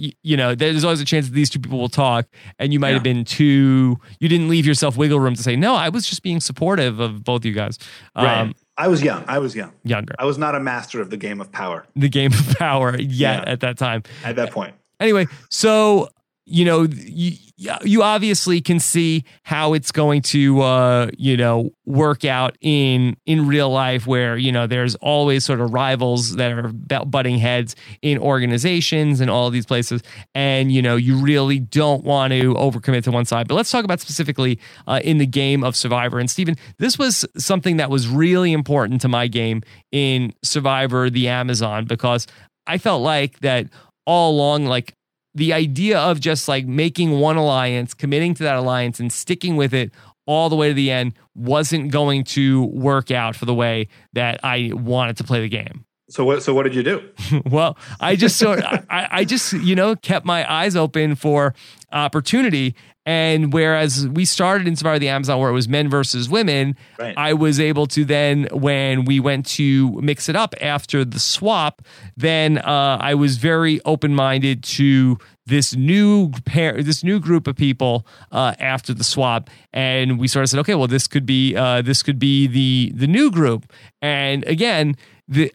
y- 0.00 0.12
you 0.22 0.36
know, 0.36 0.54
there's 0.54 0.84
always 0.84 1.00
a 1.00 1.04
chance 1.04 1.26
that 1.28 1.34
these 1.34 1.50
two 1.50 1.58
people 1.60 1.78
will 1.78 1.88
talk, 1.88 2.26
and 2.58 2.72
you 2.72 2.80
might 2.80 2.88
Yeah. 2.88 2.94
have 2.94 3.02
been 3.02 3.24
too. 3.24 3.98
You 4.18 4.28
didn't 4.28 4.48
leave 4.48 4.66
yourself 4.66 4.96
wiggle 4.96 5.20
room 5.20 5.34
to 5.34 5.42
say, 5.42 5.56
"No, 5.56 5.74
I 5.74 5.88
was 5.90 6.08
just 6.08 6.22
being 6.22 6.40
supportive 6.40 6.98
of 7.00 7.22
both 7.24 7.44
you 7.44 7.52
guys." 7.52 7.78
Um, 8.16 8.54
I 8.76 8.88
was 8.88 9.02
young. 9.02 9.24
I 9.28 9.38
was 9.38 9.54
young. 9.54 9.72
Younger, 9.84 10.14
I 10.18 10.24
was 10.24 10.38
not 10.38 10.54
a 10.54 10.60
master 10.60 11.00
of 11.00 11.10
the 11.10 11.16
game 11.18 11.40
of 11.40 11.52
power 11.52 11.84
the 11.94 12.08
game 12.08 12.32
of 12.32 12.56
power 12.58 12.96
yet 12.98 13.08
Yeah. 13.44 13.44
at 13.52 13.60
that 13.60 13.76
time. 13.76 14.02
at 14.24 14.36
that 14.36 14.50
point. 14.52 14.74
Anyway, 15.00 15.26
so 15.50 16.08
you 16.50 16.64
know, 16.64 16.82
you, 16.82 17.36
you 17.84 18.02
obviously 18.02 18.60
can 18.60 18.80
see 18.80 19.24
how 19.44 19.74
it's 19.74 19.92
going 19.92 20.22
to, 20.22 20.60
uh, 20.62 21.10
you 21.16 21.36
know, 21.36 21.70
work 21.86 22.24
out 22.24 22.56
in 22.60 23.16
in 23.26 23.46
real 23.46 23.70
life, 23.70 24.06
where 24.06 24.36
you 24.36 24.50
know 24.50 24.66
there's 24.66 24.94
always 24.96 25.44
sort 25.44 25.60
of 25.60 25.72
rivals 25.72 26.36
that 26.36 26.52
are 26.52 26.72
butting 27.04 27.38
heads 27.38 27.76
in 28.02 28.18
organizations 28.18 29.20
and 29.20 29.30
all 29.30 29.50
these 29.50 29.66
places, 29.66 30.02
and 30.34 30.72
you 30.72 30.82
know, 30.82 30.96
you 30.96 31.16
really 31.16 31.60
don't 31.60 32.02
want 32.02 32.32
to 32.32 32.54
overcommit 32.54 33.04
to 33.04 33.12
one 33.12 33.24
side. 33.24 33.46
But 33.46 33.54
let's 33.54 33.70
talk 33.70 33.84
about 33.84 34.00
specifically 34.00 34.58
uh, 34.86 35.00
in 35.04 35.18
the 35.18 35.26
game 35.26 35.62
of 35.62 35.76
Survivor. 35.76 36.18
And 36.18 36.30
Stephen, 36.30 36.56
this 36.78 36.98
was 36.98 37.24
something 37.36 37.76
that 37.76 37.90
was 37.90 38.08
really 38.08 38.52
important 38.52 39.00
to 39.02 39.08
my 39.08 39.28
game 39.28 39.62
in 39.92 40.32
Survivor: 40.42 41.10
The 41.10 41.28
Amazon 41.28 41.84
because 41.84 42.26
I 42.66 42.78
felt 42.78 43.02
like 43.02 43.38
that 43.40 43.68
all 44.06 44.32
along, 44.32 44.66
like 44.66 44.96
the 45.34 45.52
idea 45.52 45.98
of 45.98 46.20
just 46.20 46.48
like 46.48 46.66
making 46.66 47.12
one 47.12 47.36
alliance, 47.36 47.94
committing 47.94 48.34
to 48.34 48.42
that 48.42 48.56
alliance, 48.56 49.00
and 49.00 49.12
sticking 49.12 49.56
with 49.56 49.72
it 49.72 49.92
all 50.26 50.48
the 50.48 50.56
way 50.56 50.68
to 50.68 50.74
the 50.74 50.90
end 50.90 51.14
wasn't 51.34 51.90
going 51.90 52.24
to 52.24 52.64
work 52.66 53.10
out 53.10 53.34
for 53.34 53.46
the 53.46 53.54
way 53.54 53.88
that 54.12 54.40
I 54.44 54.70
wanted 54.74 55.16
to 55.18 55.24
play 55.24 55.40
the 55.40 55.48
game. 55.48 55.84
So 56.10 56.24
what? 56.24 56.42
So 56.42 56.52
what 56.52 56.64
did 56.64 56.74
you 56.74 56.82
do? 56.82 57.08
well, 57.46 57.78
I 58.00 58.16
just 58.16 58.36
sort 58.36 58.62
I, 58.64 59.08
I 59.10 59.24
just 59.24 59.52
you 59.52 59.76
know 59.76 59.94
kept 59.94 60.26
my 60.26 60.50
eyes 60.50 60.74
open 60.74 61.14
for 61.14 61.54
opportunity. 61.92 62.74
And 63.06 63.52
whereas 63.52 64.06
we 64.08 64.24
started 64.24 64.68
in 64.68 64.76
Survivor 64.76 64.98
the 64.98 65.08
Amazon 65.08 65.38
where 65.40 65.48
it 65.48 65.54
was 65.54 65.68
men 65.68 65.88
versus 65.88 66.28
women, 66.28 66.76
Right. 66.98 67.14
I 67.16 67.32
was 67.32 67.58
able 67.58 67.86
to 67.88 68.04
then 68.04 68.46
when 68.52 69.04
we 69.04 69.20
went 69.20 69.46
to 69.46 70.00
mix 70.02 70.28
it 70.28 70.36
up 70.36 70.54
after 70.60 71.04
the 71.04 71.18
swap, 71.18 71.82
then 72.16 72.58
uh, 72.58 72.98
I 73.00 73.14
was 73.14 73.38
very 73.38 73.80
open 73.84 74.14
minded 74.14 74.62
to 74.64 75.18
this 75.46 75.74
new 75.74 76.30
pair, 76.44 76.82
this 76.82 77.02
new 77.02 77.18
group 77.18 77.46
of 77.46 77.56
people 77.56 78.06
uh, 78.30 78.54
after 78.60 78.92
the 78.94 79.02
swap, 79.02 79.50
and 79.72 80.18
we 80.18 80.28
sort 80.28 80.44
of 80.44 80.50
said, 80.50 80.60
okay, 80.60 80.74
well, 80.74 80.86
this 80.86 81.06
could 81.08 81.26
be 81.26 81.56
uh, 81.56 81.82
this 81.82 82.02
could 82.02 82.18
be 82.18 82.46
the 82.46 82.92
the 82.94 83.06
new 83.06 83.30
group. 83.30 83.72
And 84.02 84.44
again, 84.44 84.94
the 85.26 85.52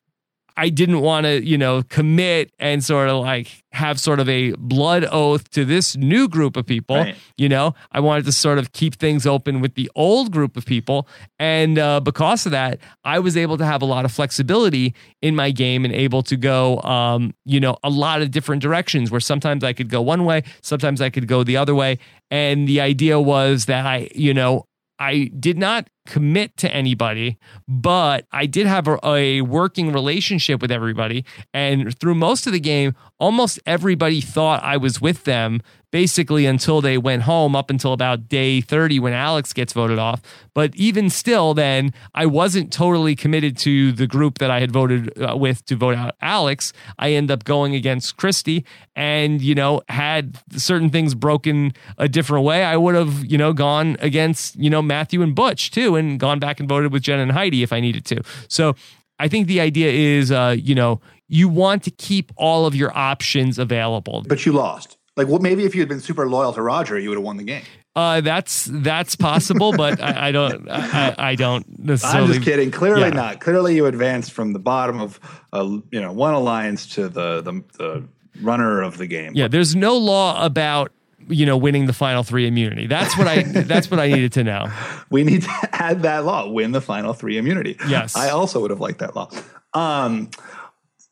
I 0.58 0.70
didn't 0.70 1.02
want 1.02 1.26
to, 1.26 1.46
you 1.46 1.58
know, 1.58 1.84
commit 1.84 2.52
and 2.60 2.84
sort 2.84 3.10
of 3.10 3.22
like 3.22 3.64
have 3.74 4.00
sort 4.00 4.22
of 4.22 4.30
a 4.30 4.54
blood 4.54 5.06
oath 5.12 5.50
to 5.52 5.66
this 5.66 5.98
new 5.98 6.30
group 6.30 6.56
of 6.56 6.66
people. 6.66 6.96
Right. 6.96 7.16
You 7.38 7.50
know, 7.50 7.76
I 7.92 8.00
wanted 8.00 8.26
to 8.26 8.32
sort 8.32 8.58
of 8.58 8.72
keep 8.72 8.96
things 8.96 9.26
open 9.26 9.60
with 9.60 9.76
the 9.76 9.92
old 9.96 10.32
group 10.32 10.56
of 10.56 10.66
people. 10.66 11.10
And 11.40 11.78
uh, 11.78 12.00
because 12.00 12.46
of 12.46 12.54
that, 12.54 12.80
I 13.04 13.20
was 13.20 13.36
able 13.36 13.58
to 13.58 13.66
have 13.66 13.82
a 13.82 13.86
lot 13.86 14.06
of 14.06 14.14
flexibility 14.14 14.96
in 15.22 15.36
my 15.36 15.52
game 15.52 15.84
and 15.84 15.94
able 15.94 16.24
to 16.24 16.38
go, 16.38 16.80
um, 16.82 17.34
you 17.44 17.60
know, 17.60 17.76
a 17.84 17.90
lot 17.90 18.22
of 18.22 18.32
different 18.32 18.62
directions 18.62 19.12
where 19.12 19.20
sometimes 19.20 19.64
I 19.64 19.74
could 19.74 19.90
go 19.90 20.02
one 20.02 20.24
way, 20.24 20.44
sometimes 20.62 21.02
I 21.02 21.10
could 21.10 21.28
go 21.28 21.44
the 21.44 21.58
other 21.58 21.76
way. 21.76 22.00
And 22.32 22.68
the 22.68 22.80
idea 22.80 23.20
was 23.20 23.66
that 23.66 23.86
I, 23.86 24.10
you 24.16 24.34
know, 24.34 24.68
I 25.00 25.30
did 25.38 25.58
not 25.58 25.90
commit 26.06 26.56
to 26.58 26.74
anybody, 26.74 27.38
but 27.68 28.26
I 28.32 28.46
did 28.46 28.68
have 28.68 28.88
a, 28.88 29.00
a, 29.04 29.42
working 29.42 29.92
relationship 29.92 30.62
with 30.62 30.72
everybody. 30.72 31.26
And 31.54 31.98
through 32.00 32.16
most 32.16 32.48
of 32.48 32.54
the 32.54 32.60
game, 32.60 32.96
almost 33.20 33.60
everybody 33.66 34.22
thought 34.22 34.64
I 34.64 34.78
was 34.78 35.02
with 35.02 35.24
them 35.24 35.62
basically 35.96 36.46
until 36.46 36.82
they 36.82 36.98
went 36.98 37.22
home, 37.22 37.56
up 37.56 37.70
until 37.70 37.94
about 37.94 38.28
day 38.28 38.60
30 38.60 39.00
when 39.00 39.14
Alex 39.14 39.54
gets 39.54 39.72
voted 39.72 39.98
off. 39.98 40.22
But 40.54 40.76
even 40.76 41.10
still, 41.10 41.54
then 41.54 41.94
I 42.14 42.26
wasn't 42.26 42.74
totally 42.74 43.16
committed 43.16 43.58
to 43.60 43.94
the 43.94 44.06
group 44.06 44.40
that 44.40 44.52
I 44.52 44.60
had 44.60 44.72
voted 44.72 45.18
uh, 45.22 45.38
with 45.38 45.66
to 45.68 45.78
vote 45.78 45.96
out 45.96 46.16
Alex. 46.22 46.74
I 47.00 47.14
end 47.14 47.32
up 47.32 47.46
going 47.46 47.76
against 47.76 48.18
Christy 48.18 48.66
and, 48.94 49.42
you 49.42 49.56
know, 49.56 49.84
had 49.88 50.38
certain 50.52 50.90
things 50.90 51.16
broken 51.16 51.72
a 51.98 52.10
different 52.10 52.44
way. 52.44 52.66
I 52.66 52.76
would 52.76 52.96
have, 52.96 53.24
you 53.24 53.38
know, 53.38 53.54
gone 53.54 53.96
against, 54.02 54.58
you 54.58 54.70
know, 54.70 54.82
Matthew 54.82 55.22
and 55.22 55.34
Butch 55.34 55.72
too 55.72 55.95
and 55.96 56.20
gone 56.20 56.40
back 56.40 56.60
and 56.60 56.70
voted 56.70 56.92
with 56.92 57.04
Jen 57.04 57.20
and 57.20 57.32
Heidi 57.32 57.64
if 57.64 57.74
I 57.74 57.80
needed 57.80 58.06
to. 58.06 58.22
So 58.48 58.76
I 59.20 59.28
think 59.28 59.48
the 59.48 59.62
idea 59.62 59.92
is, 59.92 60.32
uh, 60.32 60.56
you 60.58 60.76
know, 60.76 61.02
you 61.28 61.50
want 61.50 61.84
to 61.84 61.92
keep 61.92 62.32
all 62.36 62.66
of 62.66 62.76
your 62.76 62.96
options 62.96 63.58
available. 63.58 64.24
But 64.28 64.46
you 64.46 64.52
lost. 64.52 64.98
Like, 65.18 65.28
well, 65.28 65.40
maybe 65.40 65.64
if 65.64 65.74
you 65.74 65.82
had 65.82 65.90
been 65.90 66.02
super 66.02 66.28
loyal 66.28 66.52
to 66.54 66.62
Roger, 66.62 67.00
you 67.00 67.10
would 67.10 67.18
have 67.18 67.24
won 67.24 67.38
the 67.38 67.44
game. 67.44 67.64
Uh, 67.96 68.20
that's 68.20 68.66
that's 68.70 69.16
possible, 69.16 69.72
but 69.72 70.02
I, 70.02 70.28
I 70.28 70.32
don't 70.34 70.70
I, 70.70 71.16
I, 71.18 71.36
don't 71.36 71.66
necessarily. 71.80 72.28
I'm 72.28 72.34
just 72.34 72.46
kidding. 72.46 72.70
Clearly 72.70 73.04
yeah. 73.04 73.10
not. 73.12 73.40
Clearly, 73.40 73.76
you 73.76 73.86
advanced 73.86 74.34
from 74.34 74.52
the 74.52 74.60
bottom 74.60 75.00
of 75.00 75.18
uh, 75.54 75.64
you 75.92 76.02
know 76.02 76.12
one 76.12 76.34
alliance 76.34 76.86
to 76.96 77.08
the, 77.08 77.42
the 77.42 77.64
the 77.78 78.08
runner 78.42 78.82
of 78.82 78.98
the 78.98 79.08
game. 79.08 79.32
Yeah, 79.34 79.48
there's 79.48 79.78
no 79.78 79.96
law 79.96 80.44
about 80.44 80.92
you 81.28 81.46
know 81.46 81.58
winning 81.58 81.86
the 81.86 81.94
final 81.94 82.24
three 82.24 82.48
immunity. 82.48 82.88
That's 82.88 83.18
what 83.18 83.28
I 83.28 83.44
that's 83.64 83.90
what 83.90 84.00
I 84.00 84.08
needed 84.08 84.34
to 84.34 84.44
know. 84.44 84.72
We 85.10 85.24
need 85.24 85.44
to 85.44 85.70
add 85.72 86.04
that 86.04 86.26
law. 86.26 86.50
Win 86.50 86.72
the 86.72 86.82
final 86.82 87.14
three 87.14 87.38
immunity. 87.38 87.78
Yes, 87.88 88.16
I 88.16 88.30
also 88.30 88.62
would 88.62 88.72
have 88.72 88.80
liked 88.80 89.00
that 89.00 89.16
law. 89.16 89.30
Um, 89.74 90.30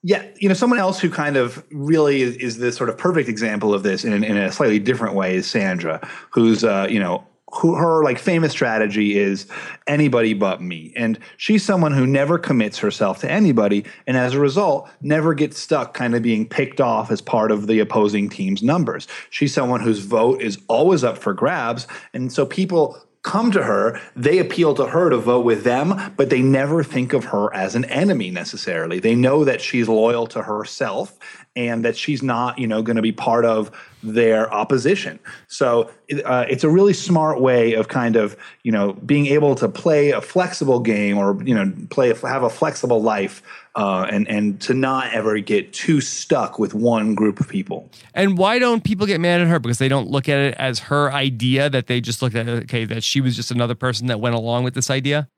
yeah, 0.03 0.26
you 0.38 0.49
know, 0.49 0.53
someone 0.53 0.80
else 0.80 0.99
who 0.99 1.10
kind 1.10 1.38
of 1.38 1.64
really 1.72 2.22
is, 2.22 2.35
is 2.35 2.57
the 2.57 2.72
sort 2.72 2.90
of 2.90 2.98
perfect 2.98 3.30
example 3.30 3.73
of 3.73 3.84
this 3.84 4.03
in, 4.03 4.23
in 4.23 4.35
a 4.35 4.52
slightly 4.52 4.77
different 4.77 5.15
way 5.15 5.35
is 5.35 5.49
Sandra, 5.49 6.06
who's 6.30 6.64
uh, 6.64 6.88
you 6.90 6.99
know 6.99 7.26
who 7.54 7.76
her 7.76 8.04
like 8.04 8.18
famous 8.18 8.52
strategy 8.52 9.18
is 9.18 9.48
anybody 9.88 10.34
but 10.34 10.62
me 10.62 10.92
and 10.96 11.20
she's 11.38 11.64
someone 11.64 11.92
who 11.92 12.08
never 12.08 12.38
commits 12.38 12.80
herself 12.80 13.20
to 13.20 13.30
anybody 13.30 13.86
and 14.08 14.18
as 14.18 14.34
a 14.34 14.40
result 14.40 14.90
never 15.02 15.34
gets 15.34 15.58
stuck 15.58 15.94
kind 15.94 16.16
of 16.16 16.22
being 16.22 16.48
picked 16.48 16.82
off 16.82 17.12
as 17.12 17.22
part 17.22 17.52
of 17.52 17.68
the 17.68 17.80
opposing 17.80 18.30
team's 18.30 18.64
numbers 18.64 19.08
she's 19.30 19.54
someone 19.54 19.80
whose 19.80 20.00
vote 20.00 20.42
is 20.42 20.58
always 20.68 21.04
up 21.04 21.18
for 21.18 21.34
grabs 21.34 21.88
and 22.14 22.32
so 22.32 22.46
people 22.46 22.98
come 23.24 23.52
to 23.52 23.64
her, 23.64 24.00
they 24.18 24.38
appeal 24.38 24.76
to 24.76 24.86
her 24.86 25.10
to 25.10 25.18
vote 25.18 25.46
with 25.46 25.64
them, 25.64 26.14
but 26.18 26.30
they 26.30 26.42
never 26.42 26.84
think 26.84 27.14
of 27.14 27.24
her 27.24 27.54
as 27.54 27.74
an 27.74 27.86
enemy 27.86 28.30
necessarily. 28.30 29.00
They 29.00 29.16
know 29.16 29.46
that 29.46 29.62
she's 29.62 29.88
loyal 29.88 30.28
to 30.28 30.44
herself 30.44 31.18
and 31.56 31.86
that 31.86 31.96
she's 31.96 32.24
not, 32.24 32.58
you 32.58 32.68
know, 32.68 32.82
going 32.82 32.96
to 32.96 33.02
be 33.02 33.12
part 33.12 33.46
of 33.46 33.72
their 34.02 34.52
opposition. 34.54 35.20
So 35.48 35.90
uh, 36.26 36.46
it's 36.50 36.64
a 36.64 36.70
really 36.70 36.94
smart 36.94 37.40
way 37.40 37.74
of 37.74 37.88
kind 37.88 38.16
of, 38.16 38.36
you 38.64 38.72
know, 38.72 38.94
being 38.94 39.28
able 39.28 39.56
to 39.56 39.70
play 39.70 40.12
a 40.12 40.22
flexible 40.22 40.80
game 40.80 41.18
or, 41.18 41.42
you 41.44 41.54
know, 41.54 41.72
play 41.90 42.14
have 42.14 42.44
a 42.44 42.50
flexible 42.50 43.02
life 43.02 43.42
uh, 43.76 44.08
and 44.10 44.28
and 44.28 44.60
to 44.62 44.74
not 44.74 45.14
ever 45.14 45.40
get 45.40 45.74
too 45.74 46.02
stuck 46.02 46.60
with 46.60 46.74
one 46.74 47.16
group 47.16 47.40
of 47.40 47.48
people. 47.48 47.90
And 48.14 48.38
why 48.38 48.60
don't 48.60 48.84
people 48.84 49.08
get 49.08 49.22
mad 49.22 49.42
at 49.42 49.48
her? 49.48 49.60
Because 49.60 49.78
they 49.78 49.88
don't 49.88 50.10
look 50.10 50.28
at 50.28 50.40
it 50.40 50.56
as 50.58 50.80
her 50.80 51.12
idea. 51.12 51.70
That 51.70 51.88
they 51.88 52.02
just 52.02 52.22
looked 52.22 52.36
at 52.36 52.48
okay, 52.48 52.86
that 52.86 53.04
she 53.04 53.22
was 53.22 53.36
just 53.36 53.52
another 53.52 53.76
person 53.76 54.08
that 54.08 54.20
went 54.20 54.36
along 54.36 54.64
with 54.64 54.74
this 54.74 54.90
idea. 54.90 55.30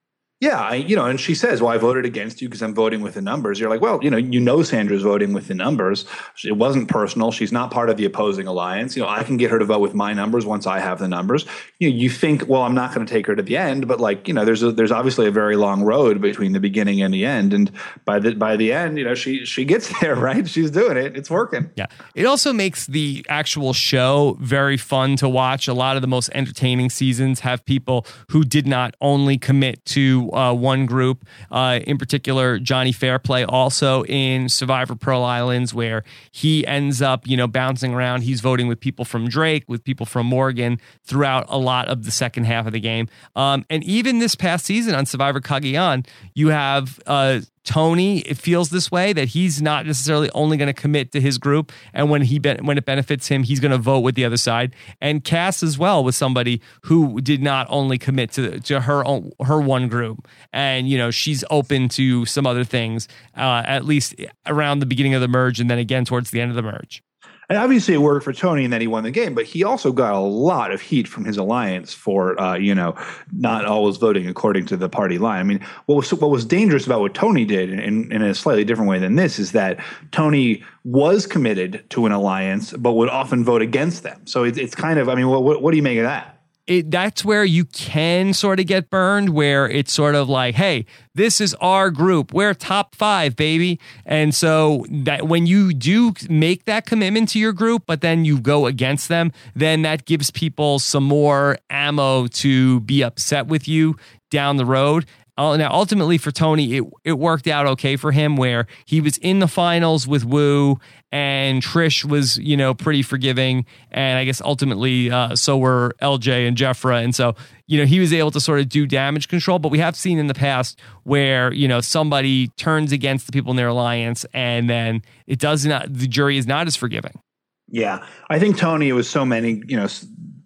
Yeah, 0.46 0.62
I, 0.62 0.76
you 0.76 0.96
know, 0.96 1.06
and 1.06 1.20
she 1.20 1.34
says, 1.34 1.60
"Well, 1.60 1.72
I 1.72 1.80
voted 1.80 2.06
against 2.06 2.40
you 2.40 2.48
because 2.48 2.62
I'm 2.62 2.76
voting 2.76 3.02
with 3.02 3.16
the 3.16 3.22
numbers." 3.22 3.60
You're 3.60 3.70
like, 3.72 3.82
"Well, 3.82 4.00
you 4.04 4.12
know, 4.12 4.18
you 4.18 4.40
know 4.40 4.62
Sandra's 4.62 5.02
voting 5.02 5.34
with 5.34 5.48
the 5.48 5.56
numbers. 5.56 6.06
It 6.44 6.56
wasn't 6.56 6.88
personal. 6.88 7.32
She's 7.32 7.52
not 7.52 7.72
part 7.72 7.90
of 7.90 7.98
the 7.98 8.06
opposing 8.06 8.46
alliance. 8.46 8.96
You 8.96 9.02
know, 9.02 9.10
I 9.10 9.24
can 9.24 9.38
get 9.38 9.50
her 9.50 9.58
to 9.58 9.66
vote 9.66 9.80
with 9.80 9.96
my 9.96 10.14
numbers 10.14 10.46
once 10.46 10.68
I 10.68 10.80
have 10.80 11.00
the 11.00 11.08
numbers." 11.08 11.48
You 11.80 11.90
know, 11.90 11.96
you 11.96 12.12
think, 12.12 12.48
"Well, 12.48 12.62
I'm 12.62 12.76
not 12.76 12.94
going 12.94 13.08
to 13.08 13.12
take 13.12 13.26
her 13.26 13.36
to 13.36 13.42
the 13.42 13.58
end," 13.58 13.88
but 13.88 14.00
like, 14.00 14.28
you 14.28 14.36
know, 14.36 14.46
there's 14.46 14.62
a, 14.62 14.72
there's 14.72 14.92
obviously 14.92 15.26
a 15.26 15.32
very 15.32 15.56
long 15.56 15.82
road 15.82 16.22
between 16.22 16.52
the 16.52 16.60
beginning 16.60 17.02
and 17.02 17.12
the 17.12 17.26
end, 17.26 17.52
and 17.52 17.72
by 18.06 18.20
the 18.20 18.36
by 18.36 18.56
the 18.56 18.72
end, 18.72 19.00
you 19.00 19.04
know, 19.04 19.16
she 19.16 19.46
she 19.46 19.66
gets 19.66 20.00
there, 20.00 20.16
right? 20.16 20.48
She's 20.48 20.70
doing 20.70 20.96
it. 20.96 21.18
It's 21.18 21.32
working. 21.32 21.72
Yeah. 21.76 21.88
It 22.14 22.28
also 22.28 22.54
makes 22.54 22.86
the 22.86 23.26
actual 23.30 23.74
show 23.74 24.38
very 24.40 24.78
fun 24.78 25.16
to 25.16 25.28
watch. 25.28 25.68
A 25.68 25.74
lot 25.74 25.96
of 25.96 26.04
the 26.04 26.08
most 26.08 26.30
entertaining 26.36 26.92
seasons 26.92 27.40
have 27.40 27.66
people 27.66 28.06
who 28.30 28.44
did 28.44 28.68
not 28.68 28.94
only 29.02 29.40
commit 29.40 29.84
to 29.86 30.30
uh, 30.36 30.54
one 30.54 30.86
group, 30.86 31.26
uh, 31.52 31.80
in 31.86 31.98
particular 31.98 32.60
Johnny 32.60 32.92
Fairplay, 32.92 33.44
also 33.44 34.04
in 34.06 34.50
Survivor 34.50 34.96
Pearl 34.96 35.24
Islands, 35.24 35.74
where 35.74 36.04
he 36.32 36.66
ends 36.68 37.02
up, 37.02 37.28
you 37.28 37.38
know, 37.38 37.48
bouncing 37.48 37.94
around. 37.94 38.22
He's 38.22 38.42
voting 38.42 38.68
with 38.68 38.80
people 38.80 39.06
from 39.06 39.28
Drake, 39.28 39.64
with 39.68 39.84
people 39.84 40.06
from 40.06 40.28
Morgan 40.28 40.80
throughout 41.04 41.46
a 41.50 41.58
lot 41.58 41.88
of 41.88 42.06
the 42.06 42.12
second 42.12 42.46
half 42.46 42.68
of 42.68 42.74
the 42.74 42.80
game. 42.80 43.08
Um, 43.36 43.66
and 43.70 43.84
even 43.84 44.20
this 44.20 44.36
past 44.36 44.66
season 44.66 44.96
on 44.96 45.06
Survivor 45.06 45.40
Cagayan, 45.40 46.06
you 46.34 46.50
have 46.50 47.00
uh, 47.06 47.40
Tony 47.66 48.22
feels 48.22 48.70
this 48.70 48.92
way 48.92 49.12
that 49.12 49.30
he's 49.30 49.62
not 49.62 49.86
necessarily 49.86 50.30
only 50.34 50.56
going 50.56 50.68
to 50.68 50.74
commit 50.74 51.12
to 51.12 51.20
his 51.20 51.38
group, 51.38 51.72
and 51.94 52.10
when 52.10 52.22
he 52.22 52.40
be- 52.40 52.56
when 52.62 52.78
it 52.78 52.86
benefits 52.86 53.28
him, 53.28 53.44
he's 53.44 53.60
going 53.60 53.72
to 53.72 53.78
vote 53.78 54.00
with 54.00 54.16
the 54.16 54.24
other 54.24 54.38
side. 54.38 54.74
And 55.02 55.24
Kass 55.24 55.64
as 55.64 55.78
well 55.78 56.04
was 56.04 56.16
somebody 56.16 56.62
who 56.84 57.20
did 57.22 57.42
not 57.42 57.68
only 57.70 57.98
commit 57.98 58.32
to 58.34 58.60
to 58.62 58.82
her 58.82 59.06
own, 59.06 59.32
her 59.44 59.60
one 59.60 59.88
group, 59.88 60.28
and 60.54 60.88
you 60.88 60.98
know 60.98 61.12
she's 61.12 61.44
open 61.50 61.90
to 61.90 62.26
some 62.26 62.46
other 62.46 62.64
things, 62.64 63.08
uh, 63.36 63.64
at 63.66 63.84
least 63.84 64.16
around 64.46 64.80
the 64.80 64.86
beginning 64.86 65.16
of 65.16 65.22
the 65.22 65.28
merge, 65.28 65.60
and 65.60 65.70
then 65.70 65.80
again 65.80 66.06
towards 66.06 66.32
the 66.32 66.40
end 66.40 66.52
of 66.52 66.56
the 66.56 66.64
merge. 66.64 67.02
And 67.50 67.58
obviously, 67.58 67.94
it 67.94 68.00
worked 68.00 68.24
for 68.24 68.34
Tony, 68.34 68.64
and 68.64 68.74
then 68.74 68.82
he 68.82 68.88
won 68.88 69.04
the 69.04 69.12
game. 69.12 69.36
But 69.36 69.46
he 69.46 69.64
also 69.64 69.92
got 69.92 70.14
a 70.14 70.20
lot 70.20 70.72
of 70.72 70.82
heat 70.82 71.08
from 71.08 71.26
his 71.26 71.38
alliance 71.38 71.94
for, 71.94 72.40
uh, 72.40 72.56
you 72.58 72.74
know, 72.74 72.96
not 73.32 73.66
always 73.66 73.98
voting 73.98 74.28
according 74.28 74.66
to 74.68 74.78
the 74.78 74.90
party 74.90 75.18
line. 75.18 75.40
I 75.40 75.44
mean, 75.44 75.66
what 75.86 75.96
was 75.96 76.14
what 76.14 76.32
was 76.32 76.46
dangerous 76.46 76.86
about 76.86 77.02
what 77.02 77.14
Tony 77.14 77.46
did, 77.46 77.70
in, 77.70 78.12
in 78.12 78.22
a 78.22 78.34
slightly 78.34 78.64
different 78.64 78.90
way 78.90 79.00
than 79.00 79.16
this, 79.16 79.38
is 79.40 79.52
that 79.52 79.80
Tony 80.12 80.64
was 80.84 81.28
committed 81.28 81.84
to 81.92 82.06
an 82.06 82.12
alliance, 82.12 82.74
but 82.74 82.94
would 82.94 83.10
often 83.10 83.44
vote 83.44 83.62
against 83.62 84.04
them. 84.04 84.26
So 84.26 84.44
it, 84.44 84.58
it's 84.58 84.76
kind 84.76 85.00
of, 85.00 85.10
I 85.10 85.16
mean, 85.16 85.28
what, 85.28 85.62
what 85.62 85.72
do 85.72 85.78
you 85.78 85.84
make 85.84 85.98
of 85.98 86.06
that? 86.06 86.35
It, 86.68 86.90
that's 86.90 87.24
where 87.24 87.46
you 87.46 87.66
can 87.66 88.34
sort 88.34 88.60
of 88.60 88.66
get 88.66 88.90
burned, 88.90 89.30
where 89.30 89.70
it's 89.70 89.94
sort 89.94 90.16
of 90.16 90.28
like, 90.28 90.56
hey, 90.56 90.86
this 91.14 91.40
is 91.40 91.54
our 91.56 91.92
group. 91.92 92.34
We're 92.34 92.54
top 92.54 92.96
five, 92.96 93.36
baby. 93.36 93.80
And 94.06 94.34
so 94.34 94.86
that 94.90 95.28
when 95.28 95.46
you 95.46 95.74
do 95.74 96.14
make 96.28 96.66
that 96.66 96.86
commitment 96.86 97.30
to 97.30 97.40
your 97.40 97.54
group, 97.54 97.84
but 97.86 98.02
then 98.02 98.26
you 98.26 98.40
go 98.40 98.66
against 98.66 99.10
them, 99.10 99.32
then 99.56 99.84
that 99.84 100.06
gives 100.06 100.32
people 100.32 100.80
some 100.80 101.04
more 101.04 101.58
ammo 101.70 102.28
to 102.28 102.80
be 102.82 103.04
upset 103.04 103.48
with 103.48 103.68
you 103.68 103.96
down 104.32 104.58
the 104.58 104.66
road. 104.66 105.06
Uh, 105.38 105.58
now, 105.58 105.70
ultimately 105.70 106.18
for 106.18 106.32
Tony, 106.32 106.78
it 106.78 106.84
it 107.04 107.14
worked 107.14 107.46
out 107.46 107.66
okay 107.68 107.98
for 107.98 108.14
him, 108.14 108.38
where 108.38 108.68
he 108.86 109.02
was 109.02 109.18
in 109.18 109.40
the 109.40 109.50
finals 109.50 110.08
with 110.08 110.24
Woo, 110.24 110.80
and 111.12 111.62
Trish 111.62 112.04
was 112.04 112.38
you 112.38 112.58
know 112.58 112.74
pretty 112.74 113.02
forgiving, 113.02 113.66
and 113.92 114.18
I 114.18 114.26
guess 114.26 114.42
ultimately 114.42 115.12
uh, 115.12 115.36
so 115.36 115.58
were 115.58 115.96
LJ 116.02 116.48
and 116.48 116.58
Jefra, 116.58 117.04
and 117.04 117.16
so 117.16 117.36
you 117.68 117.80
know 117.80 117.86
he 117.86 118.00
was 118.00 118.12
able 118.14 118.32
to 118.32 118.40
sort 118.40 118.60
of 118.60 118.70
do 118.70 118.86
damage 118.86 119.28
control. 119.28 119.60
But 119.60 119.70
we 119.70 119.80
have 119.80 119.96
seen 119.96 120.20
in 120.20 120.28
the 120.28 120.34
past 120.34 120.80
where 121.04 121.54
you 121.54 121.68
know 121.68 121.82
somebody 121.82 122.50
turns 122.58 122.92
against 122.92 123.26
the 123.28 123.32
people 123.32 123.52
in 123.52 123.58
their 123.58 123.68
alliance, 123.68 124.26
and 124.34 124.70
then 124.70 125.02
it 125.28 125.40
does 125.40 125.66
not 125.66 125.94
the 125.94 126.08
jury 126.08 126.38
is 126.38 126.48
not 126.48 126.68
as 126.68 126.76
forgiving. 126.76 127.20
Yeah, 127.68 128.06
I 128.30 128.40
think 128.40 128.58
Tony 128.58 128.92
was 128.92 129.10
so 129.10 129.26
many 129.26 129.62
you 129.68 129.78
know 129.78 129.88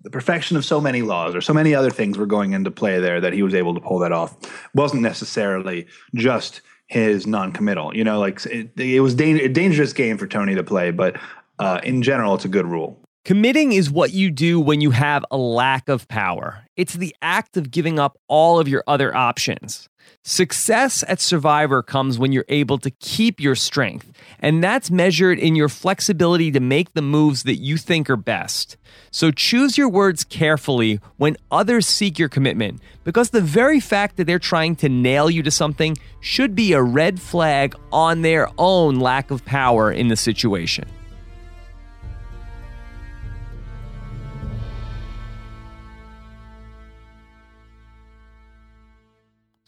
the 0.04 0.10
perfection 0.10 0.56
of 0.56 0.64
so 0.64 0.80
many 0.80 1.02
laws 1.02 1.36
or 1.36 1.42
so 1.42 1.54
many 1.54 1.76
other 1.76 1.90
things 1.90 2.18
were 2.18 2.26
going 2.26 2.54
into 2.54 2.72
play 2.72 3.00
there 3.00 3.20
that 3.20 3.34
he 3.34 3.44
was 3.44 3.54
able 3.54 3.74
to 3.74 3.82
pull 3.82 4.00
that 4.00 4.12
off. 4.12 4.36
It 4.44 4.50
wasn't 4.74 5.02
necessarily 5.02 5.88
just 6.16 6.62
his 6.90 7.26
non-committal. 7.26 7.96
You 7.96 8.04
know, 8.04 8.20
like 8.20 8.46
it, 8.46 8.78
it 8.78 9.00
was 9.00 9.16
da- 9.16 9.46
a 9.46 9.48
dangerous 9.48 9.94
game 9.94 10.18
for 10.18 10.28
Tony 10.28 10.54
to 10.56 10.64
play, 10.64 10.92
but 10.92 11.20
uh, 11.58 11.80
in 11.84 12.04
general, 12.04 12.36
it's 12.36 12.46
a 12.46 12.50
good 12.50 12.66
rule. 12.66 13.00
Committing 13.26 13.74
is 13.74 13.92
what 13.92 14.12
you 14.12 14.32
do 14.32 14.60
when 14.60 14.82
you 14.82 14.92
have 14.92 15.26
a 15.30 15.38
lack 15.38 15.90
of 15.90 16.08
power. 16.08 16.66
It's 16.76 16.94
the 16.94 17.16
act 17.22 17.58
of 17.58 17.70
giving 17.70 18.00
up 18.00 18.18
all 18.28 18.60
of 18.60 18.68
your 18.68 18.84
other 18.88 19.16
options. 19.16 19.89
Success 20.24 21.04
at 21.08 21.20
Survivor 21.20 21.82
comes 21.82 22.20
when 22.20 22.32
you're 22.32 22.46
able 22.50 22.78
to 22.80 22.92
keep 22.92 23.40
your 23.40 23.56
strength, 23.56 24.12
and 24.40 24.64
that's 24.64 24.92
measured 24.92 25.40
in 25.40 25.56
your 25.56 25.70
flexibility 25.70 26.52
to 26.52 26.60
make 26.60 26.94
the 26.94 27.02
moves 27.02 27.44
that 27.44 27.56
you 27.56 27.78
think 27.78 28.10
are 28.10 28.18
best. 28.18 28.78
So 29.12 29.32
choose 29.32 29.78
your 29.78 29.90
words 29.90 30.24
carefully 30.24 31.00
when 31.18 31.38
others 31.52 31.88
seek 31.88 32.20
your 32.20 32.30
commitment, 32.30 32.82
because 33.04 33.30
the 33.30 33.42
very 33.42 33.80
fact 33.80 34.18
that 34.18 34.26
they're 34.26 34.40
trying 34.40 34.76
to 34.78 34.90
nail 34.90 35.30
you 35.30 35.42
to 35.44 35.52
something 35.52 35.98
should 36.20 36.54
be 36.54 36.74
a 36.74 36.82
red 36.82 37.20
flag 37.20 37.76
on 37.92 38.22
their 38.22 38.50
own 38.58 39.00
lack 39.00 39.32
of 39.32 39.46
power 39.46 39.92
in 39.92 40.10
the 40.10 40.16
situation. 40.16 40.86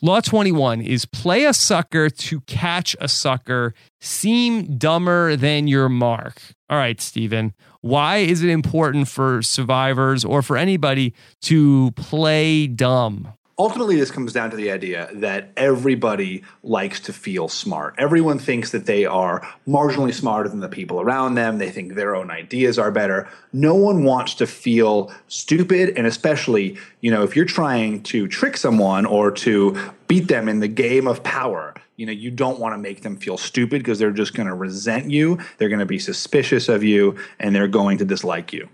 Law 0.03 0.19
21 0.19 0.81
is 0.81 1.05
play 1.05 1.45
a 1.45 1.53
sucker 1.53 2.09
to 2.09 2.41
catch 2.41 2.95
a 2.99 3.07
sucker, 3.07 3.75
seem 3.99 4.79
dumber 4.79 5.35
than 5.35 5.67
your 5.67 5.89
mark. 5.89 6.41
All 6.71 6.77
right, 6.79 6.99
Stephen, 6.99 7.53
why 7.81 8.17
is 8.17 8.41
it 8.41 8.49
important 8.49 9.07
for 9.07 9.43
survivors 9.43 10.25
or 10.25 10.41
for 10.41 10.57
anybody 10.57 11.13
to 11.43 11.91
play 11.91 12.65
dumb? 12.65 13.33
Ultimately 13.61 13.95
this 13.95 14.11
comes 14.11 14.33
down 14.33 14.49
to 14.49 14.55
the 14.55 14.71
idea 14.71 15.09
that 15.13 15.51
everybody 15.55 16.43
likes 16.63 16.99
to 16.99 17.13
feel 17.13 17.47
smart 17.47 17.93
everyone 17.97 18.39
thinks 18.39 18.71
that 18.71 18.85
they 18.85 19.05
are 19.05 19.41
marginally 19.67 20.13
smarter 20.13 20.49
than 20.49 20.59
the 20.59 20.69
people 20.69 20.99
around 20.99 21.35
them 21.35 21.57
they 21.57 21.69
think 21.69 21.93
their 21.93 22.15
own 22.15 22.31
ideas 22.31 22.79
are 22.79 22.91
better 22.91 23.27
no 23.53 23.75
one 23.75 24.03
wants 24.03 24.33
to 24.33 24.47
feel 24.47 25.11
stupid 25.27 25.93
and 25.97 26.07
especially 26.07 26.77
you 27.01 27.11
know 27.11 27.23
if 27.23 27.35
you're 27.35 27.45
trying 27.45 28.01
to 28.03 28.27
trick 28.27 28.57
someone 28.57 29.05
or 29.05 29.31
to 29.31 29.75
beat 30.11 30.27
them 30.27 30.49
in 30.49 30.59
the 30.59 30.67
game 30.67 31.07
of 31.07 31.23
power. 31.23 31.73
You 31.95 32.05
know, 32.05 32.11
you 32.11 32.31
don't 32.31 32.59
want 32.59 32.73
to 32.73 32.77
make 32.77 33.01
them 33.01 33.15
feel 33.15 33.37
stupid 33.37 33.81
because 33.81 33.97
they're 33.97 34.11
just 34.11 34.33
going 34.33 34.47
to 34.47 34.53
resent 34.53 35.09
you. 35.09 35.39
They're 35.57 35.69
going 35.69 35.79
to 35.79 35.85
be 35.85 35.99
suspicious 35.99 36.67
of 36.67 36.83
you 36.83 37.17
and 37.39 37.55
they're 37.55 37.69
going 37.69 37.97
to 37.99 38.03
dislike 38.03 38.51
you. 38.51 38.67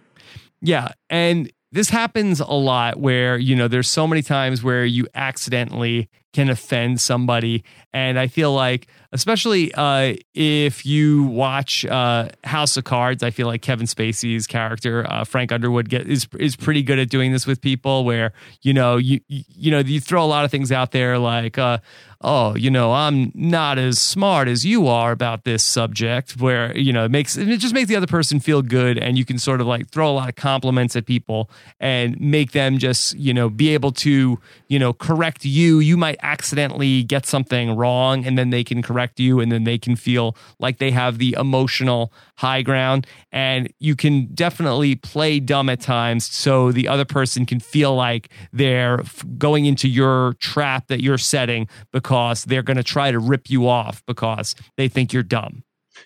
Yeah. 0.64 0.94
And 1.12 1.52
this 1.72 1.90
happens 1.90 2.40
a 2.40 2.46
lot 2.46 2.98
where, 2.98 3.38
you 3.38 3.56
know, 3.56 3.68
there's 3.68 3.90
so 3.90 4.08
many 4.08 4.22
times 4.22 4.64
where 4.64 4.86
you 4.86 5.08
accidentally 5.16 6.10
can 6.38 6.50
offend 6.50 7.02
somebody. 7.02 7.64
And 7.94 8.20
I 8.20 8.28
feel 8.28 8.54
like, 8.54 8.86
especially 9.12 9.74
uh, 9.74 10.14
if 10.36 10.86
you 10.86 11.24
watch 11.24 11.84
uh, 11.84 12.30
House 12.44 12.78
of 12.78 12.84
Cards, 12.84 13.24
I 13.24 13.32
feel 13.32 13.48
like 13.48 13.64
Kevin 13.64 13.88
Spacey's 13.88 14.46
character, 14.46 15.04
uh, 15.10 15.24
Frank 15.24 15.52
Underwood, 15.52 15.90
get, 15.90 16.08
is 16.08 16.28
is 16.40 16.56
pretty 16.56 16.84
good 16.84 17.00
at 17.00 17.10
doing 17.10 17.32
this 17.32 17.48
with 17.48 17.60
people. 17.60 18.06
Where 18.06 18.34
you 18.62 18.72
know 18.72 18.98
you 18.98 19.20
you 19.28 19.72
know 19.72 19.80
you 19.80 20.00
throw 20.00 20.24
a 20.24 20.28
lot 20.28 20.46
of 20.46 20.52
things 20.52 20.72
out 20.72 20.92
there 20.92 21.18
like, 21.18 21.58
uh, 21.58 21.80
oh, 22.22 22.56
you 22.56 22.70
know, 22.70 22.94
I'm 22.94 23.32
not 23.34 23.80
as 23.80 24.00
smart 24.00 24.48
as 24.48 24.66
you 24.66 24.88
are 24.88 25.12
about 25.12 25.44
this 25.44 25.64
subject. 25.64 26.40
Where 26.40 26.78
you 26.78 26.94
know 26.94 27.06
it 27.06 27.12
makes 27.12 27.36
it 27.36 27.58
just 27.58 27.74
makes 27.74 27.88
the 27.88 27.96
other 27.96 28.06
person 28.06 28.40
feel 28.40 28.62
good, 28.62 29.00
and 29.00 29.18
you 29.18 29.26
can 29.26 29.40
sort 29.40 29.60
of 29.60 29.66
like 29.66 29.90
throw 29.90 30.08
a 30.08 30.14
lot 30.14 30.30
of 30.30 30.36
compliments 30.36 30.96
at 30.96 31.08
people 31.08 31.50
and 31.80 32.20
make 32.20 32.52
them 32.52 32.78
just 32.78 33.16
you 33.16 33.34
know 33.34 33.50
be 33.50 33.70
able 33.74 33.92
to 33.94 34.40
you 34.68 34.78
know 34.78 34.94
correct 34.94 35.46
you. 35.46 35.80
You 35.80 35.98
might 35.98 36.18
accidentally 36.28 37.04
get 37.04 37.26
something 37.26 37.74
wrong 37.74 38.26
and 38.26 38.38
then 38.38 38.50
they 38.50 38.62
can 38.62 38.82
correct 38.82 39.18
you 39.18 39.40
and 39.40 39.50
then 39.50 39.64
they 39.64 39.78
can 39.78 39.96
feel 39.96 40.36
like 40.60 40.78
they 40.78 40.92
have 40.92 41.20
the 41.20 41.34
emotional 41.40 42.12
high 42.38 42.62
ground 42.62 43.08
and 43.32 43.72
you 43.80 43.96
can 43.96 44.26
definitely 44.34 44.94
play 44.94 45.40
dumb 45.40 45.70
at 45.70 45.80
times 45.80 46.26
so 46.26 46.70
the 46.74 46.86
other 46.86 47.06
person 47.06 47.46
can 47.46 47.62
feel 47.62 47.96
like 47.96 48.30
they're 48.52 49.02
going 49.38 49.66
into 49.66 49.88
your 49.88 50.34
trap 50.34 50.88
that 50.88 51.02
you're 51.02 51.18
setting 51.18 51.66
because 51.94 52.44
they're 52.44 52.62
going 52.62 52.76
to 52.76 52.84
try 52.84 53.10
to 53.10 53.20
rip 53.20 53.50
you 53.50 53.66
off 53.66 54.04
because 54.06 54.54
they 54.76 54.90
think 54.90 55.14
you're 55.14 55.24
dumb. 55.24 55.64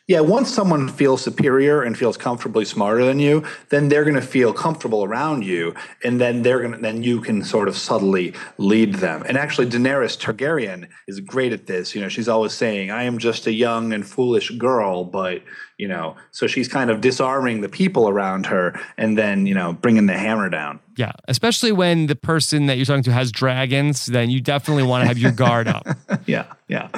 Yeah, 0.07 0.22
once 0.22 0.53
someone 0.53 0.89
feels 0.89 1.22
superior 1.22 1.84
and 1.84 1.97
feels 1.97 2.18
comfortably 2.18 2.65
smarter 2.65 3.05
than 3.05 3.19
you, 3.19 3.43
then 3.69 3.88
they're 3.88 4.03
going 4.03 4.15
to 4.15 4.22
feel 4.22 4.51
comfortable 4.51 5.03
around 5.03 5.45
you, 5.45 5.73
and 6.03 6.19
then 6.19 6.41
they're 6.41 6.59
going 6.59 6.73
to 6.73 6.77
then 6.77 7.03
you 7.03 7.22
can 7.22 7.43
sort 7.43 7.68
of 7.68 7.77
subtly 7.77 8.34
lead 8.57 8.95
them. 8.95 9.23
And 9.27 9.38
actually, 9.38 9.68
Daenerys 9.68 10.18
Targaryen 10.19 10.88
is 11.07 11.19
great 11.19 11.53
at 11.53 11.68
this. 11.68 11.95
You 11.95 12.01
know, 12.01 12.09
she's 12.09 12.27
always 12.27 12.53
saying, 12.53 12.91
"I 12.91 13.03
am 13.03 13.18
just 13.18 13.47
a 13.47 13.53
young 13.53 13.93
and 13.93 14.05
foolish 14.05 14.49
girl," 14.51 15.03
but 15.03 15.41
you 15.81 15.87
know, 15.87 16.15
so 16.29 16.45
she's 16.45 16.67
kind 16.67 16.91
of 16.91 17.01
disarming 17.01 17.61
the 17.61 17.67
people 17.67 18.07
around 18.07 18.45
her, 18.45 18.79
and 18.99 19.17
then 19.17 19.47
you 19.47 19.55
know, 19.55 19.73
bringing 19.73 20.05
the 20.05 20.13
hammer 20.13 20.47
down. 20.47 20.79
Yeah, 20.95 21.13
especially 21.27 21.71
when 21.71 22.05
the 22.05 22.15
person 22.15 22.67
that 22.67 22.77
you're 22.77 22.85
talking 22.85 23.01
to 23.03 23.11
has 23.11 23.31
dragons, 23.31 24.05
then 24.05 24.29
you 24.29 24.41
definitely 24.41 24.83
want 24.83 25.01
to 25.01 25.07
have 25.07 25.17
your 25.17 25.31
guard 25.31 25.67
up. 25.67 25.87
yeah, 26.27 26.45
yeah. 26.67 26.89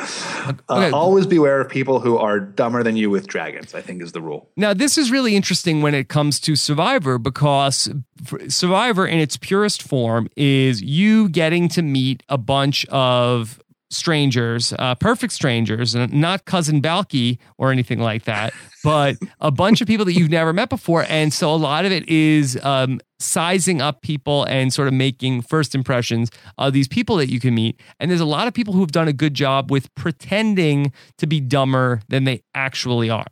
Okay. 0.49 0.57
Uh, 0.67 0.91
always 0.91 1.25
beware 1.25 1.61
of 1.61 1.69
people 1.69 2.01
who 2.01 2.17
are 2.17 2.41
dumber 2.41 2.83
than 2.83 2.97
you 2.97 3.09
with 3.09 3.25
dragons. 3.25 3.73
I 3.73 3.79
think 3.79 4.01
is 4.01 4.11
the 4.11 4.21
rule. 4.21 4.49
Now, 4.57 4.73
this 4.73 4.97
is 4.97 5.09
really 5.09 5.37
interesting 5.37 5.81
when 5.81 5.95
it 5.95 6.09
comes 6.09 6.41
to 6.41 6.57
Survivor 6.57 7.17
because 7.17 7.89
Survivor, 8.49 9.07
in 9.07 9.19
its 9.19 9.37
purest 9.37 9.81
form, 9.81 10.27
is 10.35 10.81
you 10.81 11.29
getting 11.29 11.69
to 11.69 11.81
meet 11.81 12.21
a 12.27 12.37
bunch 12.37 12.85
of 12.87 13.62
strangers, 13.93 14.73
uh, 14.79 14.95
perfect 14.95 15.33
strangers, 15.33 15.95
not 15.95 16.45
cousin 16.45 16.81
Balki 16.81 17.37
or 17.57 17.71
anything 17.71 17.99
like 17.99 18.23
that, 18.25 18.53
but 18.83 19.15
a 19.39 19.51
bunch 19.51 19.81
of 19.81 19.87
people 19.87 20.05
that 20.05 20.13
you've 20.13 20.29
never 20.29 20.53
met 20.53 20.69
before. 20.69 21.05
And 21.07 21.33
so 21.33 21.53
a 21.53 21.55
lot 21.55 21.85
of 21.85 21.91
it 21.91 22.07
is 22.09 22.59
um, 22.63 22.99
sizing 23.19 23.81
up 23.81 24.01
people 24.01 24.43
and 24.45 24.73
sort 24.73 24.87
of 24.87 24.93
making 24.93 25.43
first 25.43 25.75
impressions 25.75 26.29
of 26.57 26.73
these 26.73 26.87
people 26.87 27.17
that 27.17 27.29
you 27.29 27.39
can 27.39 27.55
meet. 27.55 27.79
And 27.99 28.11
there's 28.11 28.21
a 28.21 28.25
lot 28.25 28.47
of 28.47 28.53
people 28.53 28.73
who've 28.73 28.91
done 28.91 29.07
a 29.07 29.13
good 29.13 29.33
job 29.33 29.71
with 29.71 29.93
pretending 29.95 30.91
to 31.17 31.27
be 31.27 31.39
dumber 31.39 32.01
than 32.09 32.25
they 32.25 32.43
actually 32.53 33.09
are. 33.09 33.27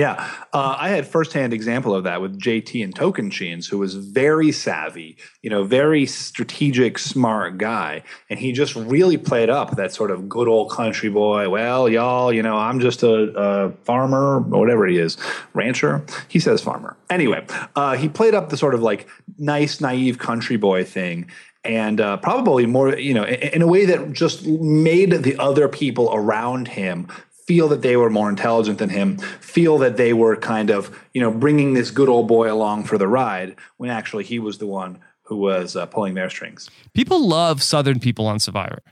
Yeah, 0.00 0.32
uh, 0.54 0.76
I 0.78 0.88
had 0.88 1.06
firsthand 1.06 1.52
example 1.52 1.94
of 1.94 2.04
that 2.04 2.22
with 2.22 2.40
JT 2.40 2.82
and 2.82 2.94
Tocantins, 2.94 3.68
who 3.68 3.76
was 3.76 3.94
very 3.96 4.50
savvy, 4.50 5.18
you 5.42 5.50
know, 5.50 5.62
very 5.62 6.06
strategic, 6.06 6.98
smart 6.98 7.58
guy, 7.58 8.02
and 8.30 8.40
he 8.40 8.52
just 8.52 8.74
really 8.74 9.18
played 9.18 9.50
up 9.50 9.76
that 9.76 9.92
sort 9.92 10.10
of 10.10 10.26
good 10.26 10.48
old 10.48 10.70
country 10.70 11.10
boy. 11.10 11.50
Well, 11.50 11.86
y'all, 11.86 12.32
you 12.32 12.42
know, 12.42 12.56
I'm 12.56 12.80
just 12.80 13.02
a, 13.02 13.12
a 13.36 13.72
farmer, 13.84 14.40
whatever 14.40 14.86
he 14.86 14.96
is, 14.96 15.18
rancher. 15.52 16.02
He 16.28 16.40
says 16.40 16.62
farmer. 16.62 16.96
Anyway, 17.10 17.44
uh, 17.76 17.94
he 17.98 18.08
played 18.08 18.34
up 18.34 18.48
the 18.48 18.56
sort 18.56 18.72
of 18.72 18.80
like 18.80 19.06
nice, 19.36 19.82
naive 19.82 20.18
country 20.18 20.56
boy 20.56 20.82
thing, 20.82 21.30
and 21.62 22.00
uh, 22.00 22.16
probably 22.16 22.64
more, 22.64 22.96
you 22.96 23.12
know, 23.12 23.24
in, 23.24 23.34
in, 23.34 23.60
a 23.60 23.66
way 23.66 23.84
that 23.84 24.14
just 24.14 24.46
made 24.46 25.10
the 25.10 25.36
other 25.38 25.68
people 25.68 26.08
around 26.10 26.68
him 26.68 27.06
feel 27.50 27.66
that 27.66 27.82
they 27.82 27.96
were 27.96 28.08
more 28.08 28.28
intelligent 28.28 28.78
than 28.78 28.88
him, 28.88 29.16
feel 29.40 29.76
that 29.76 29.96
they 29.96 30.12
were 30.12 30.36
kind 30.36 30.70
of, 30.70 30.96
you 31.12 31.20
know, 31.20 31.32
bringing 31.32 31.74
this 31.74 31.90
good 31.90 32.08
old 32.08 32.28
boy 32.28 32.52
along 32.52 32.84
for 32.84 32.96
the 32.96 33.08
ride 33.08 33.56
when 33.76 33.90
actually 33.90 34.22
he 34.22 34.38
was 34.38 34.58
the 34.58 34.68
one 34.68 34.96
who 35.22 35.36
was 35.36 35.74
uh, 35.74 35.84
pulling 35.86 36.14
their 36.14 36.30
strings. 36.30 36.70
People 36.94 37.26
love 37.26 37.60
Southern 37.60 37.98
people 37.98 38.28
on 38.28 38.38
Survivor. 38.38 38.82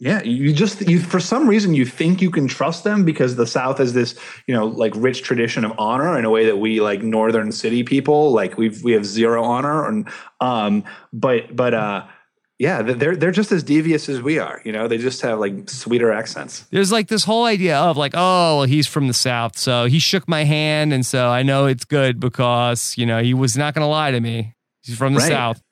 Yeah, 0.00 0.20
you 0.24 0.52
just 0.52 0.80
you 0.88 0.98
for 0.98 1.20
some 1.20 1.48
reason 1.48 1.74
you 1.74 1.86
think 1.86 2.20
you 2.20 2.32
can 2.32 2.48
trust 2.48 2.82
them 2.82 3.04
because 3.04 3.36
the 3.36 3.46
South 3.46 3.78
has 3.78 3.92
this 3.94 4.18
you 4.48 4.54
know 4.54 4.66
like 4.66 4.92
rich 4.96 5.22
tradition 5.22 5.64
of 5.64 5.72
honor 5.78 6.18
in 6.18 6.24
a 6.24 6.30
way 6.30 6.44
that 6.46 6.56
we 6.56 6.80
like 6.80 7.02
Northern 7.02 7.52
city 7.52 7.84
people 7.84 8.32
like 8.32 8.56
we've 8.58 8.82
we 8.82 8.92
have 8.92 9.04
zero 9.04 9.44
honor 9.44 9.88
and 9.88 10.08
um 10.40 10.84
but 11.12 11.54
but 11.54 11.74
uh 11.74 12.06
yeah, 12.58 12.82
they're 12.82 13.14
they're 13.14 13.30
just 13.30 13.52
as 13.52 13.62
devious 13.62 14.08
as 14.08 14.20
we 14.20 14.40
are. 14.40 14.60
You 14.64 14.72
know, 14.72 14.88
they 14.88 14.98
just 14.98 15.22
have 15.22 15.38
like 15.38 15.70
sweeter 15.70 16.10
accents. 16.10 16.66
There's 16.70 16.90
like 16.90 17.06
this 17.06 17.22
whole 17.22 17.44
idea 17.44 17.78
of 17.78 17.96
like, 17.96 18.14
oh, 18.14 18.58
well, 18.58 18.62
he's 18.64 18.88
from 18.88 19.06
the 19.06 19.14
South, 19.14 19.56
so 19.56 19.84
he 19.86 20.00
shook 20.00 20.28
my 20.28 20.42
hand, 20.42 20.92
and 20.92 21.06
so 21.06 21.28
I 21.28 21.44
know 21.44 21.66
it's 21.66 21.84
good 21.84 22.18
because 22.18 22.98
you 22.98 23.06
know 23.06 23.22
he 23.22 23.32
was 23.32 23.56
not 23.56 23.74
going 23.74 23.84
to 23.84 23.88
lie 23.88 24.10
to 24.10 24.20
me. 24.20 24.54
He's 24.82 24.98
from 24.98 25.14
the 25.14 25.20
right. 25.20 25.28
South. 25.28 25.62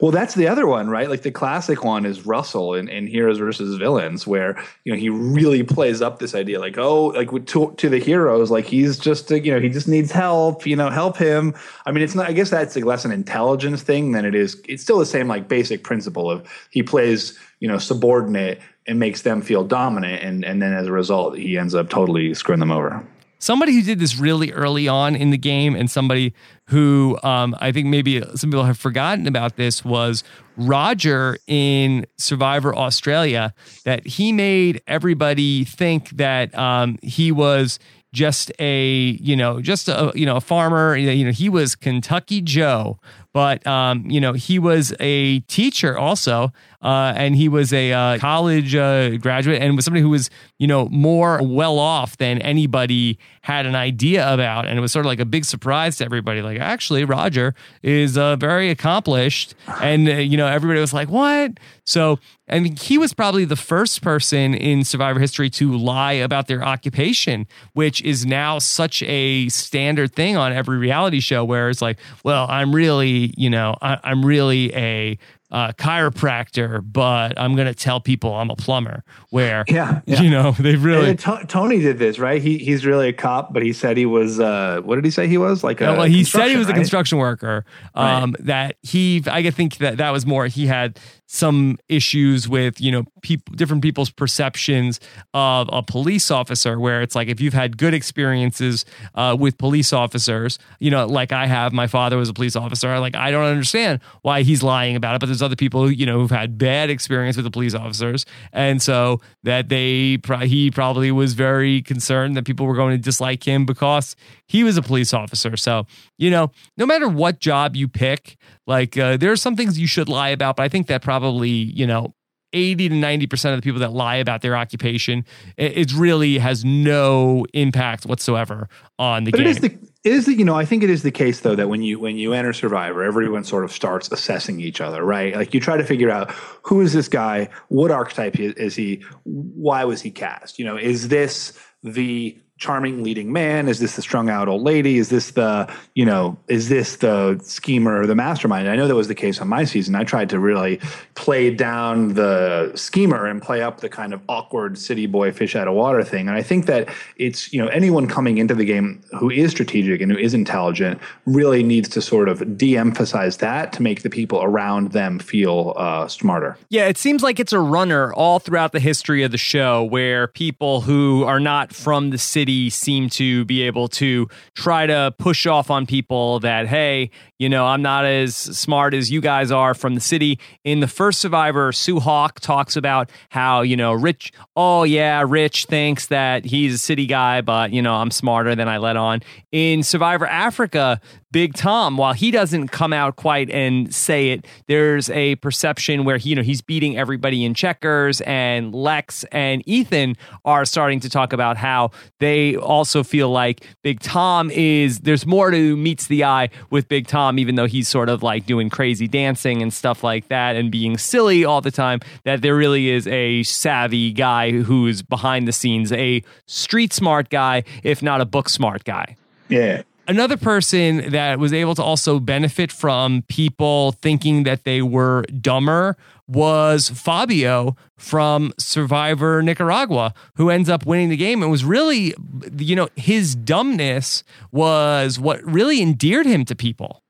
Well, 0.00 0.10
that's 0.10 0.34
the 0.34 0.48
other 0.48 0.66
one, 0.66 0.88
right? 0.88 1.08
Like 1.08 1.22
the 1.22 1.30
classic 1.30 1.84
one 1.84 2.06
is 2.06 2.26
Russell 2.26 2.74
in, 2.74 2.88
in 2.88 3.06
Heroes 3.06 3.38
versus 3.38 3.76
Villains, 3.76 4.26
where 4.26 4.62
you 4.84 4.92
know 4.92 4.98
he 4.98 5.08
really 5.08 5.62
plays 5.62 6.02
up 6.02 6.18
this 6.18 6.34
idea, 6.34 6.60
like 6.60 6.78
oh, 6.78 7.06
like 7.08 7.46
to, 7.46 7.74
to 7.76 7.88
the 7.88 7.98
heroes, 7.98 8.50
like 8.50 8.66
he's 8.66 8.98
just 8.98 9.30
you 9.30 9.52
know 9.52 9.60
he 9.60 9.68
just 9.68 9.88
needs 9.88 10.10
help, 10.10 10.66
you 10.66 10.76
know, 10.76 10.90
help 10.90 11.16
him. 11.16 11.54
I 11.86 11.92
mean, 11.92 12.02
it's 12.02 12.14
not. 12.14 12.28
I 12.28 12.32
guess 12.32 12.50
that's 12.50 12.76
like 12.76 12.84
less 12.84 13.04
an 13.04 13.12
intelligence 13.12 13.82
thing 13.82 14.12
than 14.12 14.24
it 14.24 14.34
is. 14.34 14.60
It's 14.68 14.82
still 14.82 14.98
the 14.98 15.06
same 15.06 15.28
like 15.28 15.48
basic 15.48 15.84
principle 15.84 16.30
of 16.30 16.48
he 16.70 16.82
plays 16.82 17.38
you 17.60 17.68
know 17.68 17.78
subordinate 17.78 18.60
and 18.86 18.98
makes 18.98 19.22
them 19.22 19.42
feel 19.42 19.64
dominant, 19.64 20.22
and 20.22 20.44
and 20.44 20.62
then 20.62 20.72
as 20.72 20.86
a 20.86 20.92
result, 20.92 21.36
he 21.36 21.58
ends 21.58 21.74
up 21.74 21.90
totally 21.90 22.34
screwing 22.34 22.60
them 22.60 22.72
over 22.72 23.04
somebody 23.38 23.72
who 23.72 23.82
did 23.82 23.98
this 23.98 24.16
really 24.18 24.52
early 24.52 24.88
on 24.88 25.14
in 25.14 25.30
the 25.30 25.38
game 25.38 25.74
and 25.74 25.90
somebody 25.90 26.34
who 26.66 27.18
um, 27.22 27.56
I 27.60 27.72
think 27.72 27.86
maybe 27.86 28.22
some 28.34 28.50
people 28.50 28.64
have 28.64 28.78
forgotten 28.78 29.26
about 29.26 29.56
this 29.56 29.84
was 29.84 30.24
Rodger 30.56 31.38
in 31.46 32.06
Survivor 32.16 32.74
Australia, 32.74 33.54
that 33.84 34.06
he 34.06 34.32
made 34.32 34.82
everybody 34.86 35.64
think 35.64 36.10
that 36.10 36.56
um, 36.58 36.98
he 37.02 37.32
was 37.32 37.78
just 38.12 38.50
a 38.58 39.18
you 39.20 39.36
know 39.36 39.60
just 39.60 39.88
a 39.88 40.12
you 40.14 40.26
know 40.26 40.36
a 40.36 40.40
farmer. 40.40 40.96
You 40.96 41.24
know 41.24 41.30
he 41.32 41.48
was 41.48 41.74
Kentucky 41.74 42.40
Joe 42.40 42.98
but 43.38 43.64
um, 43.68 44.04
you 44.10 44.20
know 44.20 44.32
he 44.32 44.58
was 44.58 44.92
a 44.98 45.38
teacher 45.40 45.96
also 45.96 46.52
uh, 46.80 47.12
and 47.16 47.34
he 47.34 47.48
was 47.48 47.72
a 47.72 47.92
uh, 47.92 48.18
college 48.18 48.74
uh, 48.74 49.16
graduate 49.16 49.60
and 49.60 49.74
was 49.74 49.84
somebody 49.84 50.02
who 50.02 50.10
was 50.10 50.30
you 50.58 50.66
know 50.66 50.88
more 50.88 51.40
well 51.42 51.78
off 51.78 52.16
than 52.18 52.40
anybody 52.42 53.18
had 53.42 53.66
an 53.66 53.74
idea 53.74 54.32
about. 54.32 54.66
And 54.66 54.78
it 54.78 54.80
was 54.80 54.92
sort 54.92 55.04
of 55.04 55.08
like 55.08 55.20
a 55.20 55.24
big 55.24 55.44
surprise 55.44 55.96
to 55.96 56.04
everybody. 56.04 56.42
Like 56.42 56.60
actually 56.60 57.04
roger 57.04 57.54
is 57.82 58.16
uh, 58.16 58.36
very 58.36 58.70
accomplished. 58.70 59.54
And 59.80 60.08
uh, 60.08 60.12
you 60.12 60.36
know 60.36 60.46
everybody 60.46 60.80
was 60.80 60.92
like 60.92 61.08
what? 61.08 61.58
So 61.84 62.18
mean, 62.50 62.76
he 62.76 62.96
was 62.96 63.12
probably 63.12 63.44
the 63.44 63.56
first 63.56 64.02
person 64.02 64.54
in 64.54 64.84
survivor 64.84 65.20
history 65.20 65.50
to 65.50 65.76
lie 65.76 66.12
about 66.12 66.46
their 66.46 66.64
occupation 66.64 67.46
which 67.74 68.00
is 68.02 68.24
now 68.24 68.58
such 68.58 69.02
a 69.02 69.48
standard 69.48 70.14
thing 70.14 70.36
on 70.36 70.52
every 70.52 70.78
reality 70.78 71.20
show 71.20 71.44
where 71.44 71.68
it's 71.68 71.82
like 71.82 71.98
well 72.24 72.46
i'm 72.48 72.74
really 72.74 73.34
you 73.36 73.50
know 73.50 73.76
I, 73.82 73.98
i'm 74.02 74.24
really 74.24 74.74
a 74.74 75.18
uh, 75.50 75.72
chiropractor, 75.72 76.80
but 76.84 77.38
I'm 77.38 77.54
going 77.54 77.66
to 77.66 77.74
tell 77.74 78.00
people 78.00 78.34
I'm 78.34 78.50
a 78.50 78.56
plumber. 78.56 79.04
Where, 79.30 79.64
yeah, 79.68 80.00
yeah. 80.06 80.20
you 80.20 80.30
know, 80.30 80.52
they 80.52 80.76
really. 80.76 81.16
T- 81.16 81.44
Tony 81.46 81.80
did 81.80 81.98
this, 81.98 82.18
right? 82.18 82.40
He 82.40 82.58
he's 82.58 82.84
really 82.84 83.08
a 83.08 83.12
cop, 83.12 83.52
but 83.52 83.62
he 83.62 83.72
said 83.72 83.96
he 83.96 84.06
was. 84.06 84.40
Uh, 84.40 84.80
what 84.84 84.96
did 84.96 85.04
he 85.04 85.10
say 85.10 85.26
he 85.26 85.38
was? 85.38 85.64
Like, 85.64 85.80
a 85.80 85.92
well, 85.92 86.04
he 86.04 86.24
said 86.24 86.48
he 86.48 86.56
was 86.56 86.66
right? 86.66 86.76
a 86.76 86.78
construction 86.78 87.18
worker. 87.18 87.64
Um, 87.94 88.32
right. 88.32 88.46
That 88.46 88.76
he, 88.82 89.22
I 89.26 89.48
think 89.50 89.78
that 89.78 89.96
that 89.98 90.10
was 90.10 90.26
more. 90.26 90.46
He 90.46 90.66
had 90.66 90.98
some 91.28 91.78
issues 91.88 92.48
with 92.48 92.80
you 92.80 92.90
know 92.90 93.04
people 93.22 93.54
different 93.54 93.82
people's 93.82 94.10
perceptions 94.10 94.98
of 95.34 95.68
a 95.72 95.82
police 95.82 96.30
officer 96.30 96.80
where 96.80 97.02
it's 97.02 97.14
like 97.14 97.28
if 97.28 97.40
you've 97.40 97.54
had 97.54 97.76
good 97.76 97.94
experiences 97.94 98.84
uh, 99.14 99.36
with 99.38 99.56
police 99.58 99.92
officers 99.92 100.58
you 100.80 100.90
know 100.90 101.06
like 101.06 101.32
i 101.32 101.46
have 101.46 101.72
my 101.72 101.86
father 101.86 102.16
was 102.16 102.28
a 102.28 102.34
police 102.34 102.56
officer 102.56 102.98
like 102.98 103.14
i 103.14 103.30
don't 103.30 103.44
understand 103.44 104.00
why 104.22 104.42
he's 104.42 104.62
lying 104.62 104.96
about 104.96 105.14
it 105.14 105.20
but 105.20 105.26
there's 105.26 105.42
other 105.42 105.56
people 105.56 105.84
who, 105.84 105.90
you 105.90 106.06
know 106.06 106.18
who've 106.18 106.30
had 106.30 106.58
bad 106.58 106.90
experience 106.90 107.36
with 107.36 107.44
the 107.44 107.50
police 107.50 107.74
officers, 107.74 108.24
and 108.52 108.80
so 108.82 109.20
that 109.42 109.68
they 109.68 110.18
he 110.42 110.70
probably 110.70 111.10
was 111.12 111.34
very 111.34 111.82
concerned 111.82 112.36
that 112.36 112.44
people 112.44 112.66
were 112.66 112.74
going 112.74 112.96
to 112.96 113.02
dislike 113.02 113.46
him 113.46 113.66
because 113.66 114.16
he 114.46 114.64
was 114.64 114.76
a 114.76 114.82
police 114.82 115.12
officer. 115.12 115.56
So 115.56 115.86
you 116.16 116.30
know, 116.30 116.50
no 116.76 116.86
matter 116.86 117.08
what 117.08 117.40
job 117.40 117.76
you 117.76 117.88
pick, 117.88 118.36
like 118.68 118.96
uh, 118.96 119.16
there 119.16 119.32
are 119.32 119.36
some 119.36 119.56
things 119.56 119.78
you 119.78 119.88
should 119.88 120.08
lie 120.08 120.28
about, 120.28 120.56
but 120.56 120.62
I 120.62 120.68
think 120.68 120.86
that 120.86 121.02
probably 121.02 121.50
you 121.50 121.86
know 121.86 122.14
80 122.52 122.88
to 122.90 122.94
90% 122.94 123.50
of 123.50 123.56
the 123.56 123.62
people 123.62 123.80
that 123.80 123.92
lie 123.92 124.16
about 124.16 124.42
their 124.42 124.56
occupation, 124.56 125.24
it, 125.56 125.92
really 125.92 126.38
has 126.38 126.64
no 126.64 127.44
impact 127.52 128.06
whatsoever 128.06 128.68
on 128.98 129.24
the 129.24 129.30
but 129.32 129.38
game. 129.38 129.46
It 129.46 129.50
is 129.50 129.60
the, 129.60 129.66
it 130.04 130.12
is 130.12 130.26
the, 130.26 130.34
you 130.34 130.44
know, 130.44 130.54
I 130.54 130.64
think 130.64 130.82
it 130.82 130.90
is 130.90 131.02
the 131.02 131.10
case 131.10 131.40
though 131.40 131.54
that 131.56 131.68
when 131.68 131.82
you 131.82 131.98
when 131.98 132.16
you 132.16 132.32
enter 132.32 132.52
Survivor, 132.52 133.02
everyone 133.02 133.44
sort 133.44 133.64
of 133.64 133.72
starts 133.72 134.10
assessing 134.10 134.60
each 134.60 134.80
other, 134.80 135.04
right? 135.04 135.34
Like 135.34 135.52
you 135.52 135.60
try 135.60 135.76
to 135.76 135.84
figure 135.84 136.10
out 136.10 136.30
who 136.62 136.80
is 136.80 136.92
this 136.92 137.08
guy, 137.08 137.48
what 137.68 137.90
archetype 137.90 138.38
is 138.38 138.76
he, 138.76 139.02
why 139.24 139.84
was 139.84 140.00
he 140.00 140.10
cast? 140.10 140.58
You 140.58 140.64
know, 140.64 140.76
is 140.76 141.08
this 141.08 141.58
the 141.82 142.38
charming 142.58 143.02
leading 143.02 143.32
man? 143.32 143.68
Is 143.68 143.78
this 143.78 143.96
the 143.96 144.02
strung 144.02 144.28
out 144.28 144.48
old 144.48 144.62
lady? 144.62 144.98
Is 144.98 145.08
this 145.08 145.30
the, 145.30 145.72
you 145.94 146.04
know, 146.04 146.36
is 146.48 146.68
this 146.68 146.96
the 146.96 147.38
schemer 147.42 148.02
or 148.02 148.06
the 148.06 148.16
mastermind? 148.16 148.68
I 148.68 148.76
know 148.76 148.88
that 148.88 148.94
was 148.94 149.08
the 149.08 149.14
case 149.14 149.40
on 149.40 149.48
my 149.48 149.64
season. 149.64 149.94
I 149.94 150.04
tried 150.04 150.28
to 150.30 150.38
really 150.38 150.80
play 151.14 151.50
down 151.50 152.14
the 152.14 152.72
schemer 152.74 153.26
and 153.26 153.40
play 153.40 153.62
up 153.62 153.80
the 153.80 153.88
kind 153.88 154.12
of 154.12 154.20
awkward 154.28 154.76
city 154.76 155.06
boy 155.06 155.32
fish 155.32 155.54
out 155.54 155.68
of 155.68 155.74
water 155.74 156.02
thing. 156.02 156.28
And 156.28 156.36
I 156.36 156.42
think 156.42 156.66
that 156.66 156.88
it's, 157.16 157.52
you 157.52 157.62
know, 157.62 157.68
anyone 157.68 158.08
coming 158.08 158.38
into 158.38 158.54
the 158.54 158.64
game 158.64 159.02
who 159.18 159.30
is 159.30 159.52
strategic 159.52 160.00
and 160.00 160.10
who 160.10 160.18
is 160.18 160.34
intelligent 160.34 161.00
really 161.26 161.62
needs 161.62 161.88
to 161.90 162.02
sort 162.02 162.28
of 162.28 162.58
de 162.58 162.76
emphasize 162.76 163.38
that 163.38 163.72
to 163.74 163.82
make 163.82 164.02
the 164.02 164.10
people 164.10 164.42
around 164.42 164.92
them 164.92 165.18
feel 165.18 165.74
uh, 165.76 166.08
smarter. 166.08 166.56
Yeah, 166.70 166.86
it 166.88 166.98
seems 166.98 167.22
like 167.22 167.38
it's 167.38 167.52
a 167.52 167.60
runner 167.60 168.12
all 168.12 168.40
throughout 168.40 168.72
the 168.72 168.80
history 168.80 169.22
of 169.22 169.30
the 169.30 169.38
show 169.38 169.84
where 169.84 170.26
people 170.26 170.80
who 170.80 171.24
are 171.24 171.40
not 171.40 171.72
from 171.72 172.10
the 172.10 172.18
city 172.18 172.47
city 172.48 172.70
seem 172.70 173.10
to 173.10 173.44
be 173.44 173.60
able 173.60 173.88
to 173.88 174.26
try 174.54 174.86
to 174.86 175.14
push 175.18 175.46
off 175.46 175.70
on 175.70 175.84
people 175.84 176.40
that, 176.40 176.66
hey, 176.66 177.10
you 177.38 177.46
know, 177.46 177.66
I'm 177.66 177.82
not 177.82 178.06
as 178.06 178.34
smart 178.34 178.94
as 178.94 179.10
you 179.10 179.20
guys 179.20 179.50
are 179.50 179.74
from 179.74 179.94
the 179.94 180.00
city. 180.00 180.38
In 180.64 180.80
the 180.80 180.88
first 180.88 181.20
Survivor, 181.20 181.72
Sue 181.72 182.00
Hawk 182.00 182.40
talks 182.40 182.74
about 182.74 183.10
how, 183.28 183.60
you 183.60 183.76
know, 183.76 183.92
Rich, 183.92 184.32
oh, 184.56 184.84
yeah, 184.84 185.22
Rich 185.26 185.66
thinks 185.66 186.06
that 186.06 186.46
he's 186.46 186.72
a 186.72 186.78
city 186.78 187.04
guy, 187.04 187.42
but, 187.42 187.70
you 187.70 187.82
know, 187.82 187.94
I'm 187.94 188.10
smarter 188.10 188.54
than 188.54 188.66
I 188.66 188.78
let 188.78 188.96
on. 188.96 189.20
In 189.52 189.82
Survivor 189.82 190.26
Africa, 190.26 191.02
Big 191.30 191.52
Tom, 191.54 191.98
while 191.98 192.14
he 192.14 192.30
doesn't 192.30 192.68
come 192.68 192.92
out 192.92 193.16
quite 193.16 193.50
and 193.50 193.94
say 193.94 194.30
it, 194.30 194.46
there's 194.66 195.10
a 195.10 195.34
perception 195.36 196.04
where 196.04 196.16
he, 196.16 196.30
you 196.30 196.36
know 196.36 196.42
he's 196.42 196.62
beating 196.62 196.96
everybody 196.96 197.44
in 197.44 197.52
checkers, 197.52 198.22
and 198.22 198.74
Lex 198.74 199.24
and 199.24 199.62
Ethan 199.66 200.16
are 200.46 200.64
starting 200.64 201.00
to 201.00 201.10
talk 201.10 201.34
about 201.34 201.58
how 201.58 201.90
they 202.18 202.56
also 202.56 203.02
feel 203.02 203.28
like 203.28 203.66
Big 203.82 204.00
Tom 204.00 204.50
is 204.50 205.00
there's 205.00 205.26
more 205.26 205.50
to 205.50 205.76
meets 205.76 206.06
the 206.06 206.24
eye 206.24 206.48
with 206.70 206.88
Big 206.88 207.06
Tom, 207.06 207.38
even 207.38 207.56
though 207.56 207.66
he's 207.66 207.88
sort 207.88 208.08
of 208.08 208.22
like 208.22 208.46
doing 208.46 208.70
crazy 208.70 209.06
dancing 209.06 209.60
and 209.60 209.72
stuff 209.72 210.02
like 210.02 210.28
that 210.28 210.56
and 210.56 210.70
being 210.70 210.96
silly 210.96 211.44
all 211.44 211.60
the 211.60 211.70
time. 211.70 212.00
That 212.24 212.40
there 212.40 212.56
really 212.56 212.88
is 212.88 213.06
a 213.06 213.42
savvy 213.42 214.12
guy 214.12 214.50
who's 214.52 215.02
behind 215.02 215.46
the 215.46 215.52
scenes, 215.52 215.92
a 215.92 216.22
street 216.46 216.92
smart 216.92 217.28
guy, 217.28 217.64
if 217.82 218.02
not 218.02 218.20
a 218.22 218.24
book 218.24 218.48
smart 218.48 218.84
guy. 218.84 219.16
Yeah. 219.48 219.82
Another 220.08 220.38
person 220.38 221.10
that 221.10 221.38
was 221.38 221.52
able 221.52 221.74
to 221.74 221.82
also 221.82 222.18
benefit 222.18 222.72
from 222.72 223.22
people 223.28 223.92
thinking 223.92 224.44
that 224.44 224.64
they 224.64 224.80
were 224.80 225.22
dumber 225.40 225.98
was 226.26 226.88
Fabio 226.88 227.76
from 227.98 228.52
Survivor 228.58 229.42
Nicaragua, 229.42 230.14
who 230.36 230.48
ends 230.48 230.70
up 230.70 230.86
winning 230.86 231.10
the 231.10 231.16
game. 231.16 231.42
It 231.42 231.48
was 231.48 231.62
really, 231.62 232.14
you 232.56 232.74
know, 232.74 232.88
his 232.96 233.34
dumbness 233.34 234.24
was 234.50 235.20
what 235.20 235.44
really 235.44 235.82
endeared 235.82 236.24
him 236.24 236.46
to 236.46 236.54
people. 236.54 237.02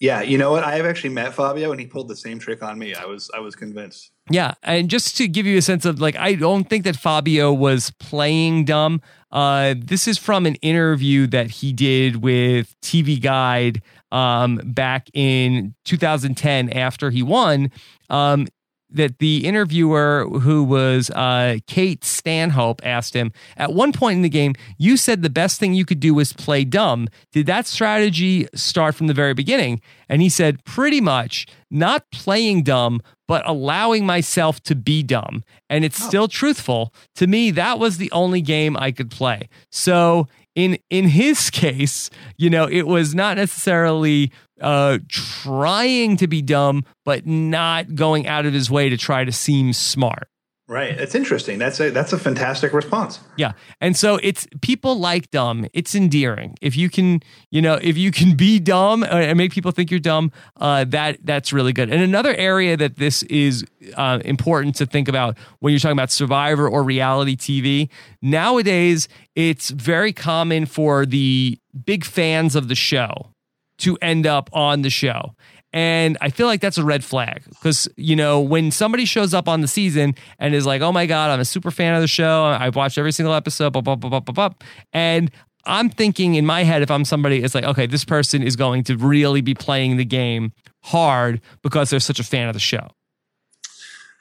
Yeah, 0.00 0.22
you 0.22 0.36
know 0.38 0.50
what? 0.50 0.64
I 0.64 0.74
have 0.76 0.86
actually 0.86 1.10
met 1.10 1.34
Fabio, 1.34 1.70
and 1.70 1.80
he 1.80 1.86
pulled 1.86 2.08
the 2.08 2.16
same 2.16 2.38
trick 2.38 2.62
on 2.62 2.78
me. 2.78 2.94
I 2.94 3.04
was 3.04 3.30
I 3.34 3.38
was 3.38 3.54
convinced. 3.54 4.10
Yeah, 4.28 4.54
and 4.62 4.90
just 4.90 5.16
to 5.18 5.28
give 5.28 5.46
you 5.46 5.56
a 5.56 5.62
sense 5.62 5.84
of 5.84 6.00
like, 6.00 6.16
I 6.16 6.34
don't 6.34 6.68
think 6.68 6.84
that 6.84 6.96
Fabio 6.96 7.52
was 7.52 7.90
playing 8.00 8.64
dumb. 8.64 9.00
Uh, 9.34 9.74
this 9.76 10.06
is 10.06 10.16
from 10.16 10.46
an 10.46 10.54
interview 10.56 11.26
that 11.26 11.50
he 11.50 11.72
did 11.72 12.22
with 12.22 12.80
TV 12.80 13.20
Guide 13.20 13.82
um, 14.12 14.60
back 14.64 15.08
in 15.12 15.74
2010 15.84 16.70
after 16.70 17.10
he 17.10 17.22
won. 17.22 17.70
Um, 18.08 18.46
that 18.94 19.18
the 19.18 19.44
interviewer, 19.44 20.26
who 20.40 20.62
was 20.62 21.10
uh, 21.10 21.56
Kate 21.66 22.04
Stanhope, 22.04 22.80
asked 22.84 23.12
him 23.12 23.32
at 23.56 23.72
one 23.72 23.92
point 23.92 24.16
in 24.16 24.22
the 24.22 24.28
game, 24.28 24.54
You 24.78 24.96
said 24.96 25.22
the 25.22 25.30
best 25.30 25.58
thing 25.58 25.74
you 25.74 25.84
could 25.84 25.98
do 25.98 26.14
was 26.14 26.32
play 26.32 26.64
dumb. 26.64 27.08
Did 27.32 27.46
that 27.46 27.66
strategy 27.66 28.46
start 28.54 28.94
from 28.94 29.08
the 29.08 29.14
very 29.14 29.34
beginning? 29.34 29.80
And 30.08 30.22
he 30.22 30.28
said, 30.28 30.64
Pretty 30.64 31.00
much, 31.00 31.46
not 31.70 32.08
playing 32.12 32.62
dumb, 32.62 33.02
but 33.26 33.46
allowing 33.48 34.06
myself 34.06 34.62
to 34.64 34.74
be 34.74 35.02
dumb. 35.02 35.42
And 35.70 35.84
it's 35.84 36.02
oh. 36.02 36.08
still 36.08 36.28
truthful. 36.28 36.92
To 37.16 37.26
me, 37.26 37.50
that 37.52 37.78
was 37.78 37.96
the 37.96 38.10
only 38.12 38.40
game 38.40 38.76
I 38.76 38.92
could 38.92 39.10
play. 39.10 39.48
So 39.70 40.28
in 40.54 40.78
in 40.90 41.08
his 41.08 41.50
case, 41.50 42.10
you 42.36 42.50
know, 42.50 42.68
it 42.68 42.86
was 42.86 43.14
not 43.14 43.36
necessarily 43.36 44.32
uh, 44.60 44.98
trying 45.08 46.16
to 46.18 46.26
be 46.26 46.42
dumb, 46.42 46.84
but 47.04 47.26
not 47.26 47.94
going 47.94 48.26
out 48.26 48.46
of 48.46 48.52
his 48.52 48.70
way 48.70 48.88
to 48.88 48.96
try 48.96 49.24
to 49.24 49.32
seem 49.32 49.72
smart. 49.72 50.28
Right. 50.66 50.96
That's 50.96 51.14
interesting. 51.14 51.58
That's 51.58 51.78
a 51.78 51.90
that's 51.90 52.14
a 52.14 52.18
fantastic 52.18 52.72
response. 52.72 53.20
Yeah. 53.36 53.52
And 53.82 53.94
so 53.94 54.18
it's 54.22 54.46
people 54.62 54.98
like 54.98 55.30
dumb. 55.30 55.66
It's 55.74 55.94
endearing. 55.94 56.56
If 56.62 56.74
you 56.74 56.88
can, 56.88 57.20
you 57.50 57.60
know, 57.60 57.78
if 57.82 57.98
you 57.98 58.10
can 58.10 58.34
be 58.34 58.60
dumb 58.60 59.02
uh, 59.02 59.08
and 59.08 59.36
make 59.36 59.52
people 59.52 59.72
think 59.72 59.90
you're 59.90 60.00
dumb, 60.00 60.32
uh, 60.56 60.84
that 60.84 61.18
that's 61.22 61.52
really 61.52 61.74
good. 61.74 61.90
And 61.90 62.02
another 62.02 62.34
area 62.34 62.78
that 62.78 62.96
this 62.96 63.22
is 63.24 63.66
uh, 63.94 64.20
important 64.24 64.76
to 64.76 64.86
think 64.86 65.06
about 65.06 65.36
when 65.58 65.72
you're 65.72 65.80
talking 65.80 65.98
about 65.98 66.10
Survivor 66.10 66.66
or 66.66 66.82
reality 66.82 67.36
TV 67.36 67.90
nowadays, 68.22 69.06
it's 69.34 69.68
very 69.68 70.14
common 70.14 70.64
for 70.64 71.04
the 71.04 71.58
big 71.84 72.06
fans 72.06 72.56
of 72.56 72.68
the 72.68 72.74
show 72.74 73.34
to 73.76 73.98
end 74.00 74.26
up 74.26 74.48
on 74.52 74.82
the 74.82 74.90
show. 74.90 75.34
And 75.74 76.16
I 76.20 76.30
feel 76.30 76.46
like 76.46 76.60
that's 76.60 76.78
a 76.78 76.84
red 76.84 77.02
flag 77.02 77.42
because, 77.48 77.88
you 77.96 78.14
know, 78.14 78.40
when 78.40 78.70
somebody 78.70 79.04
shows 79.04 79.34
up 79.34 79.48
on 79.48 79.60
the 79.60 79.66
season 79.66 80.14
and 80.38 80.54
is 80.54 80.66
like, 80.66 80.82
oh 80.82 80.92
my 80.92 81.04
God, 81.04 81.30
I'm 81.30 81.40
a 81.40 81.44
super 81.44 81.72
fan 81.72 81.96
of 81.96 82.00
the 82.00 82.06
show. 82.06 82.44
I've 82.44 82.76
watched 82.76 82.96
every 82.96 83.10
single 83.10 83.34
episode, 83.34 83.70
blah, 83.70 83.82
blah, 83.82 83.96
blah, 83.96 84.08
blah, 84.08 84.20
blah, 84.20 84.48
blah. 84.48 84.56
And 84.92 85.32
I'm 85.64 85.90
thinking 85.90 86.36
in 86.36 86.46
my 86.46 86.62
head, 86.62 86.82
if 86.82 86.92
I'm 86.92 87.04
somebody, 87.04 87.42
it's 87.42 87.56
like, 87.56 87.64
okay, 87.64 87.86
this 87.86 88.04
person 88.04 88.40
is 88.40 88.54
going 88.54 88.84
to 88.84 88.96
really 88.96 89.40
be 89.40 89.52
playing 89.52 89.96
the 89.96 90.04
game 90.04 90.52
hard 90.84 91.40
because 91.62 91.90
they're 91.90 91.98
such 91.98 92.20
a 92.20 92.24
fan 92.24 92.46
of 92.46 92.54
the 92.54 92.60
show. 92.60 92.86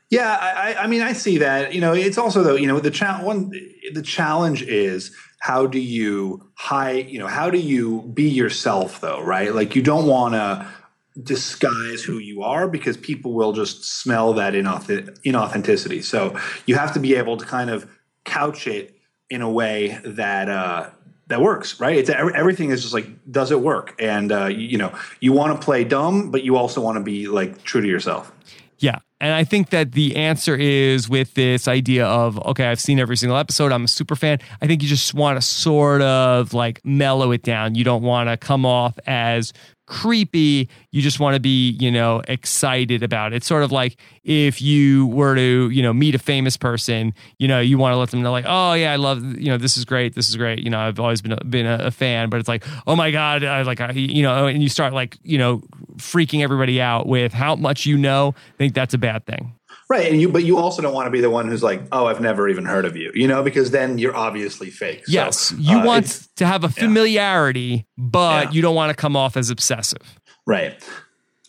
Yeah, 0.09 0.31
I, 0.31 0.73
I 0.73 0.87
mean, 0.87 1.01
I 1.01 1.13
see 1.13 1.37
that. 1.37 1.75
You 1.75 1.81
know, 1.81 1.93
it's 1.93 2.17
also 2.17 2.41
though, 2.41 2.55
you 2.55 2.65
know, 2.65 2.79
the 2.79 2.89
cha- 2.89 3.21
one 3.23 3.51
the 3.93 4.01
challenge 4.01 4.63
is 4.63 5.15
how 5.39 5.67
do 5.67 5.79
you 5.79 6.49
high, 6.55 6.93
you 6.93 7.19
know, 7.19 7.27
how 7.27 7.51
do 7.51 7.59
you 7.59 8.01
be 8.13 8.27
yourself 8.27 9.01
though, 9.01 9.21
right? 9.21 9.53
Like 9.53 9.75
you 9.75 9.83
don't 9.83 10.07
want 10.07 10.33
to 10.33 10.67
disguise 11.21 12.03
who 12.03 12.17
you 12.17 12.43
are 12.43 12.67
because 12.67 12.97
people 12.97 13.33
will 13.33 13.53
just 13.53 13.83
smell 13.83 14.33
that 14.33 14.53
inauthenticity. 14.53 16.03
So 16.03 16.37
you 16.65 16.75
have 16.75 16.93
to 16.93 16.99
be 16.99 17.15
able 17.15 17.37
to 17.37 17.45
kind 17.45 17.69
of 17.69 17.87
couch 18.25 18.67
it 18.67 18.95
in 19.29 19.41
a 19.41 19.49
way 19.49 19.99
that 20.05 20.49
uh, 20.49 20.89
that 21.27 21.41
works, 21.41 21.79
right? 21.79 21.97
It's 21.97 22.09
everything 22.09 22.69
is 22.69 22.81
just 22.81 22.93
like, 22.93 23.07
does 23.31 23.51
it 23.51 23.61
work? 23.61 23.95
And 23.99 24.31
uh, 24.31 24.45
you, 24.45 24.59
you 24.59 24.77
know, 24.77 24.93
you 25.19 25.33
want 25.33 25.59
to 25.59 25.63
play 25.63 25.83
dumb, 25.83 26.31
but 26.31 26.43
you 26.43 26.57
also 26.57 26.81
want 26.81 26.97
to 26.97 27.03
be 27.03 27.27
like 27.27 27.63
true 27.63 27.81
to 27.81 27.87
yourself. 27.87 28.31
Yeah. 28.79 28.99
And 29.21 29.33
I 29.33 29.45
think 29.45 29.69
that 29.69 29.93
the 29.93 30.17
answer 30.17 30.53
is 30.53 31.07
with 31.07 31.33
this 31.35 31.69
idea 31.69 32.05
of, 32.05 32.37
okay, 32.47 32.67
I've 32.67 32.81
seen 32.81 32.99
every 32.99 33.15
single 33.15 33.37
episode. 33.37 33.71
I'm 33.71 33.85
a 33.85 33.87
super 33.87 34.17
fan. 34.17 34.39
I 34.61 34.67
think 34.67 34.81
you 34.83 34.89
just 34.89 35.13
want 35.13 35.37
to 35.37 35.41
sort 35.41 36.01
of 36.01 36.53
like 36.53 36.83
mellow 36.83 37.31
it 37.31 37.43
down. 37.43 37.75
You 37.75 37.85
don't 37.85 38.03
want 38.03 38.27
to 38.27 38.35
come 38.35 38.65
off 38.65 38.99
as 39.07 39.53
creepy. 39.85 40.69
You 40.91 41.01
just 41.01 41.19
want 41.19 41.35
to 41.35 41.39
be, 41.39 41.71
you 41.79 41.91
know, 41.91 42.21
excited 42.27 43.03
about 43.03 43.33
it. 43.33 43.37
It's 43.37 43.47
sort 43.47 43.63
of 43.63 43.71
like 43.71 43.97
if 44.23 44.61
you 44.61 45.07
were 45.07 45.35
to, 45.35 45.69
you 45.69 45.81
know, 45.81 45.93
meet 45.93 46.15
a 46.15 46.19
famous 46.19 46.57
person, 46.57 47.13
you 47.37 47.47
know, 47.47 47.59
you 47.59 47.77
want 47.77 47.93
to 47.93 47.97
let 47.97 48.11
them 48.11 48.21
know, 48.21 48.31
like, 48.31 48.45
oh 48.47 48.73
yeah, 48.73 48.93
I 48.93 48.95
love, 48.95 49.23
you 49.23 49.47
know, 49.47 49.57
this 49.57 49.77
is 49.77 49.85
great, 49.85 50.15
this 50.15 50.29
is 50.29 50.35
great. 50.35 50.59
You 50.59 50.69
know, 50.69 50.79
I've 50.79 50.99
always 50.99 51.21
been 51.21 51.33
a, 51.33 51.43
been 51.43 51.65
a, 51.65 51.91
fan, 51.91 52.29
but 52.29 52.39
it's 52.39 52.49
like, 52.49 52.65
oh 52.87 52.95
my 52.95 53.11
god, 53.11 53.43
I 53.43 53.61
like, 53.63 53.79
I, 53.79 53.91
you 53.91 54.23
know, 54.23 54.47
and 54.47 54.63
you 54.63 54.69
start 54.69 54.93
like, 54.93 55.17
you 55.21 55.37
know, 55.37 55.61
freaking 55.97 56.41
everybody 56.41 56.81
out 56.81 57.07
with 57.07 57.33
how 57.33 57.55
much 57.55 57.85
you 57.85 57.97
know. 57.97 58.33
I 58.37 58.57
think 58.57 58.73
that's 58.73 58.93
a 58.93 58.97
bad 58.97 59.25
thing. 59.25 59.53
Right, 59.89 60.09
and 60.11 60.19
you 60.19 60.29
but 60.29 60.43
you 60.43 60.57
also 60.57 60.81
don't 60.81 60.93
want 60.93 61.07
to 61.07 61.11
be 61.11 61.21
the 61.21 61.29
one 61.29 61.47
who's 61.47 61.61
like, 61.61 61.83
"Oh, 61.91 62.07
I've 62.07 62.21
never 62.21 62.47
even 62.47 62.65
heard 62.65 62.85
of 62.85 62.95
you," 62.95 63.11
you 63.13 63.27
know, 63.27 63.43
because 63.43 63.71
then 63.71 63.97
you're 63.97 64.15
obviously 64.15 64.69
fake. 64.69 65.03
Yes, 65.07 65.37
so, 65.37 65.55
you 65.57 65.77
uh, 65.77 65.85
want 65.85 66.27
to 66.37 66.45
have 66.45 66.63
a 66.63 66.69
familiarity, 66.69 67.61
yeah. 67.61 67.83
but 67.97 68.45
yeah. 68.45 68.51
you 68.51 68.61
don't 68.61 68.75
want 68.75 68.89
to 68.91 68.95
come 68.95 69.15
off 69.15 69.35
as 69.35 69.49
obsessive. 69.49 70.19
Right. 70.45 70.81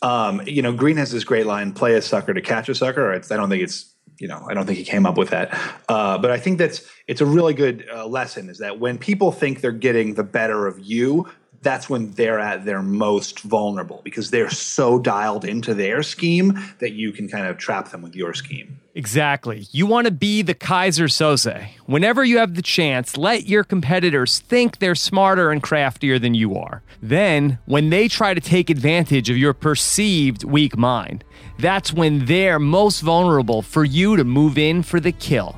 Um, 0.01 0.41
you 0.45 0.61
know, 0.61 0.73
Greene 0.73 0.97
has 0.97 1.11
this 1.11 1.23
great 1.23 1.45
line: 1.45 1.71
"Play 1.71 1.95
a 1.95 2.01
sucker 2.01 2.33
to 2.33 2.41
catch 2.41 2.67
a 2.69 2.75
sucker." 2.75 3.11
I 3.13 3.19
don't 3.19 3.49
think 3.49 3.63
it's 3.63 3.95
you 4.19 4.27
know, 4.27 4.45
I 4.49 4.53
don't 4.53 4.65
think 4.65 4.77
he 4.77 4.85
came 4.85 5.05
up 5.05 5.17
with 5.17 5.29
that. 5.29 5.57
Uh, 5.89 6.17
but 6.17 6.31
I 6.31 6.37
think 6.37 6.57
that's 6.57 6.81
it's 7.07 7.21
a 7.21 7.25
really 7.25 7.53
good 7.53 7.85
uh, 7.93 8.05
lesson 8.05 8.49
is 8.49 8.59
that 8.59 8.79
when 8.79 8.97
people 8.97 9.31
think 9.31 9.61
they're 9.61 9.71
getting 9.71 10.13
the 10.13 10.23
better 10.23 10.67
of 10.67 10.79
you, 10.79 11.29
that's 11.65 11.89
when 11.89 12.11
they're 12.11 12.39
at 12.39 12.63
their 12.63 12.81
most 12.81 13.39
vulnerable 13.41 13.99
because 14.03 14.31
they're 14.31 14.49
so 14.49 14.99
dialed 14.99 15.43
into 15.43 15.73
their 15.73 16.03
scheme 16.03 16.57
that 16.79 16.93
you 16.93 17.11
can 17.11 17.27
kind 17.27 17.47
of 17.47 17.57
trap 17.57 17.89
them 17.89 18.03
with 18.03 18.15
your 18.15 18.33
scheme. 18.33 18.79
Exactly. 18.93 19.67
You 19.71 19.87
want 19.87 20.05
to 20.05 20.11
be 20.11 20.41
the 20.43 20.53
Keyser 20.53 21.09
Söze. 21.09 21.67
Whenever 21.87 22.23
you 22.23 22.37
have 22.37 22.53
the 22.53 22.61
chance, 22.61 23.17
let 23.17 23.47
your 23.47 23.63
competitors 23.63 24.39
think 24.39 24.77
they're 24.77 24.95
smarter 24.95 25.51
and 25.51 25.61
craftier 25.61 26.19
than 26.19 26.35
you 26.35 26.55
are. 26.55 26.83
Then, 27.01 27.57
when 27.65 27.89
they 27.89 28.07
try 28.07 28.33
to 28.33 28.39
take 28.39 28.69
advantage 28.69 29.29
of 29.29 29.37
your 29.37 29.53
perceived 29.53 30.43
weak 30.43 30.77
mind, 30.77 31.25
that's 31.59 31.91
when 31.91 32.25
they're 32.25 32.59
most 32.59 33.01
vulnerable 33.01 33.61
for 33.61 33.83
you 33.83 34.15
to 34.15 34.23
move 34.23 34.57
in 34.57 34.83
for 34.83 34.99
the 34.99 35.11
kill. 35.11 35.57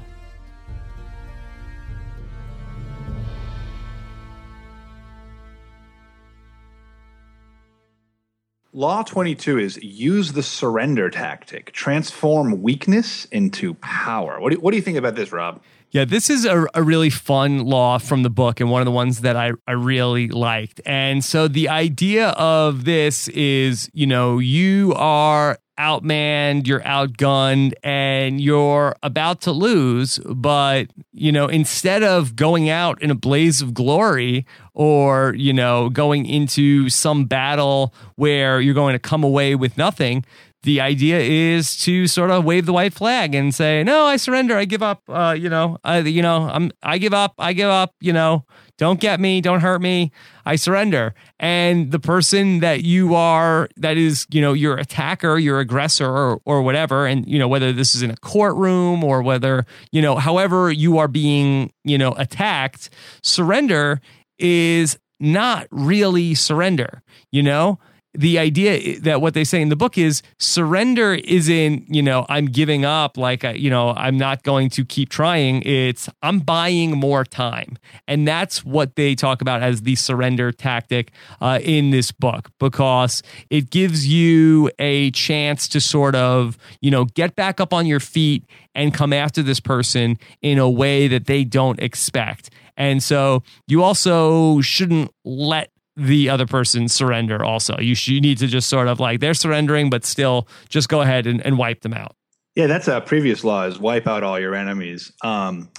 Law 8.77 9.01
22 9.01 9.57
is 9.57 9.77
use 9.81 10.33
the 10.33 10.43
surrender 10.43 11.09
tactic, 11.09 11.71
transform 11.71 12.61
weakness 12.61 13.25
into 13.31 13.73
power. 13.73 14.39
What 14.39 14.53
do, 14.53 14.59
what 14.59 14.69
do 14.69 14.77
you 14.77 14.83
think 14.83 14.99
about 14.99 15.15
this, 15.15 15.31
Rob? 15.31 15.63
Yeah, 15.89 16.05
this 16.05 16.29
is 16.29 16.45
a, 16.45 16.67
a 16.75 16.83
really 16.83 17.09
fun 17.09 17.65
law 17.65 17.97
from 17.97 18.21
the 18.21 18.29
book 18.29 18.59
and 18.59 18.69
one 18.69 18.81
of 18.81 18.85
the 18.85 18.91
ones 18.91 19.21
that 19.21 19.35
I, 19.35 19.53
I 19.67 19.71
really 19.71 20.27
liked. 20.27 20.79
And 20.85 21.25
so 21.25 21.47
the 21.47 21.69
idea 21.69 22.27
of 22.37 22.85
this 22.85 23.29
is, 23.29 23.89
you 23.93 24.05
know, 24.05 24.37
you 24.37 24.93
are 24.95 25.57
outmanned, 25.77 26.67
you're 26.67 26.81
outgunned, 26.81 27.73
and 27.83 28.41
you're 28.41 28.95
about 29.03 29.41
to 29.41 29.51
lose. 29.51 30.19
But, 30.19 30.87
you 31.11 31.31
know, 31.31 31.47
instead 31.47 32.03
of 32.03 32.35
going 32.35 32.69
out 32.69 33.01
in 33.01 33.11
a 33.11 33.15
blaze 33.15 33.61
of 33.61 33.73
glory 33.73 34.45
or, 34.73 35.33
you 35.35 35.53
know, 35.53 35.89
going 35.89 36.25
into 36.25 36.89
some 36.89 37.25
battle 37.25 37.93
where 38.15 38.59
you're 38.59 38.73
going 38.73 38.93
to 38.93 38.99
come 38.99 39.23
away 39.23 39.55
with 39.55 39.77
nothing, 39.77 40.25
the 40.63 40.81
idea 40.81 41.19
is 41.19 41.77
to 41.77 42.07
sort 42.07 42.31
of 42.31 42.43
wave 42.43 42.65
the 42.65 42.73
white 42.73 42.93
flag 42.93 43.35
and 43.35 43.53
say, 43.53 43.83
"No, 43.83 44.05
I 44.05 44.17
surrender. 44.17 44.57
I 44.57 44.65
give 44.65 44.83
up. 44.83 45.01
Uh, 45.07 45.35
you 45.37 45.49
know, 45.49 45.77
I, 45.83 45.99
you 45.99 46.21
know, 46.21 46.49
I'm, 46.51 46.71
I 46.83 46.97
give 46.97 47.13
up. 47.13 47.35
I 47.37 47.53
give 47.53 47.69
up. 47.69 47.93
You 48.01 48.11
know, 48.11 48.43
don't 48.77 48.99
get 48.99 49.19
me. 49.19 49.41
Don't 49.41 49.61
hurt 49.61 49.81
me. 49.81 50.11
I 50.45 50.55
surrender." 50.55 51.13
And 51.39 51.91
the 51.91 51.99
person 51.99 52.59
that 52.59 52.83
you 52.83 53.15
are, 53.15 53.69
that 53.77 53.97
is, 53.97 54.25
you 54.29 54.41
know, 54.41 54.53
your 54.53 54.77
attacker, 54.77 55.37
your 55.37 55.59
aggressor, 55.59 56.09
or, 56.09 56.41
or 56.45 56.61
whatever, 56.61 57.05
and 57.05 57.27
you 57.27 57.39
know, 57.39 57.47
whether 57.47 57.73
this 57.73 57.95
is 57.95 58.01
in 58.01 58.11
a 58.11 58.17
courtroom 58.17 59.03
or 59.03 59.21
whether 59.21 59.65
you 59.91 60.01
know, 60.01 60.15
however 60.15 60.71
you 60.71 60.97
are 60.97 61.07
being, 61.07 61.71
you 61.83 61.97
know, 61.97 62.13
attacked, 62.13 62.89
surrender 63.21 64.01
is 64.39 64.97
not 65.19 65.67
really 65.71 66.35
surrender. 66.35 67.01
You 67.31 67.43
know 67.43 67.79
the 68.17 68.39
idea 68.39 68.99
that 69.01 69.21
what 69.21 69.35
they 69.35 69.43
say 69.43 69.61
in 69.61 69.69
the 69.69 69.75
book 69.75 69.97
is 69.97 70.23
surrender 70.39 71.13
isn't 71.13 71.85
you 71.93 72.01
know 72.01 72.25
i'm 72.29 72.47
giving 72.47 72.83
up 72.83 73.15
like 73.15 73.43
you 73.43 73.69
know 73.69 73.91
i'm 73.91 74.17
not 74.17 74.43
going 74.43 74.69
to 74.69 74.83
keep 74.83 75.09
trying. 75.09 75.61
It's 75.63 76.09
i'm 76.21 76.39
buying 76.39 76.91
more 76.91 77.23
time. 77.23 77.77
And 78.07 78.27
that's 78.27 78.65
what 78.65 78.95
they 78.95 79.15
talk 79.15 79.41
about 79.41 79.61
as 79.61 79.81
the 79.81 79.95
surrender 79.95 80.51
tactic 80.51 81.11
uh, 81.41 81.59
in 81.61 81.91
this 81.91 82.11
book 82.11 82.49
because 82.59 83.21
it 83.49 83.69
gives 83.69 84.07
you 84.07 84.71
a 84.79 85.11
chance 85.11 85.67
to 85.69 85.81
sort 85.81 86.15
of 86.15 86.57
you 86.81 86.91
know 86.91 87.05
get 87.05 87.35
back 87.35 87.59
up 87.59 87.73
on 87.73 87.85
your 87.85 87.99
feet 87.99 88.45
and 88.73 88.93
come 88.93 89.13
after 89.13 89.43
this 89.43 89.59
person 89.59 90.17
in 90.41 90.57
a 90.57 90.69
way 90.69 91.07
that 91.07 91.25
they 91.25 91.43
don't 91.43 91.79
expect. 91.79 92.49
And 92.77 93.01
so 93.01 93.43
you 93.67 93.83
also 93.83 94.61
shouldn't 94.61 95.11
let 95.25 95.71
the 95.97 96.29
other 96.29 96.45
person 96.45 96.87
surrender 96.87 97.43
also. 97.43 97.75
You, 97.79 97.95
sh- 97.95 98.09
you 98.09 98.21
need 98.21 98.37
to 98.37 98.47
just 98.47 98.69
sort 98.69 98.87
of 98.87 98.99
like 98.99 99.19
they're 99.19 99.33
surrendering, 99.33 99.89
but 99.89 100.05
still 100.05 100.47
just 100.69 100.87
go 100.87 101.01
ahead 101.01 101.25
and, 101.25 101.43
and 101.45 101.57
wipe 101.57 101.81
them 101.81 101.93
out. 101.93 102.15
Yeah, 102.55 102.67
that's 102.67 102.87
a 102.87 103.01
previous 103.01 103.43
law 103.43 103.65
is 103.65 103.79
wipe 103.79 104.07
out 104.07 104.23
all 104.23 104.39
your 104.39 104.55
enemies. 104.55 105.11
Um, 105.23 105.69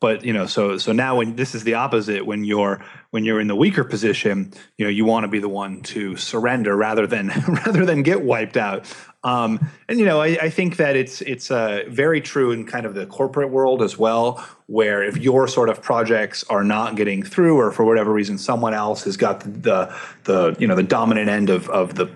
but 0.00 0.24
you 0.24 0.32
know, 0.32 0.46
so 0.46 0.78
so 0.78 0.92
now 0.92 1.16
when 1.16 1.34
this 1.34 1.54
is 1.54 1.64
the 1.64 1.74
opposite, 1.74 2.24
when 2.24 2.44
you're 2.44 2.84
when 3.10 3.24
you're 3.24 3.40
in 3.40 3.48
the 3.48 3.56
weaker 3.56 3.82
position, 3.82 4.52
you 4.76 4.84
know, 4.84 4.90
you 4.90 5.04
want 5.04 5.24
to 5.24 5.28
be 5.28 5.40
the 5.40 5.48
one 5.48 5.82
to 5.82 6.16
surrender 6.16 6.76
rather 6.76 7.06
than 7.06 7.28
rather 7.48 7.84
than 7.84 8.02
get 8.02 8.22
wiped 8.22 8.56
out. 8.56 8.86
Um, 9.24 9.68
and 9.88 9.98
you 9.98 10.04
know, 10.04 10.20
I, 10.20 10.38
I, 10.40 10.50
think 10.50 10.76
that 10.76 10.94
it's 10.94 11.20
it's 11.22 11.50
uh, 11.50 11.82
very 11.88 12.20
true 12.20 12.52
in 12.52 12.64
kind 12.64 12.86
of 12.86 12.94
the 12.94 13.04
corporate 13.06 13.50
world 13.50 13.82
as 13.82 13.98
well, 13.98 14.46
where 14.66 15.02
if 15.02 15.16
your 15.16 15.48
sort 15.48 15.68
of 15.68 15.82
projects 15.82 16.44
are 16.44 16.62
not 16.62 16.94
getting 16.94 17.24
through, 17.24 17.58
or 17.58 17.72
for 17.72 17.84
whatever 17.84 18.12
reason, 18.12 18.38
someone 18.38 18.74
else 18.74 19.02
has 19.02 19.16
got 19.16 19.40
the 19.40 19.48
the, 19.48 19.96
the 20.24 20.56
you 20.60 20.68
know 20.68 20.76
the 20.76 20.84
dominant 20.84 21.28
end 21.28 21.50
of 21.50 21.68
of 21.70 21.96
the 21.96 22.08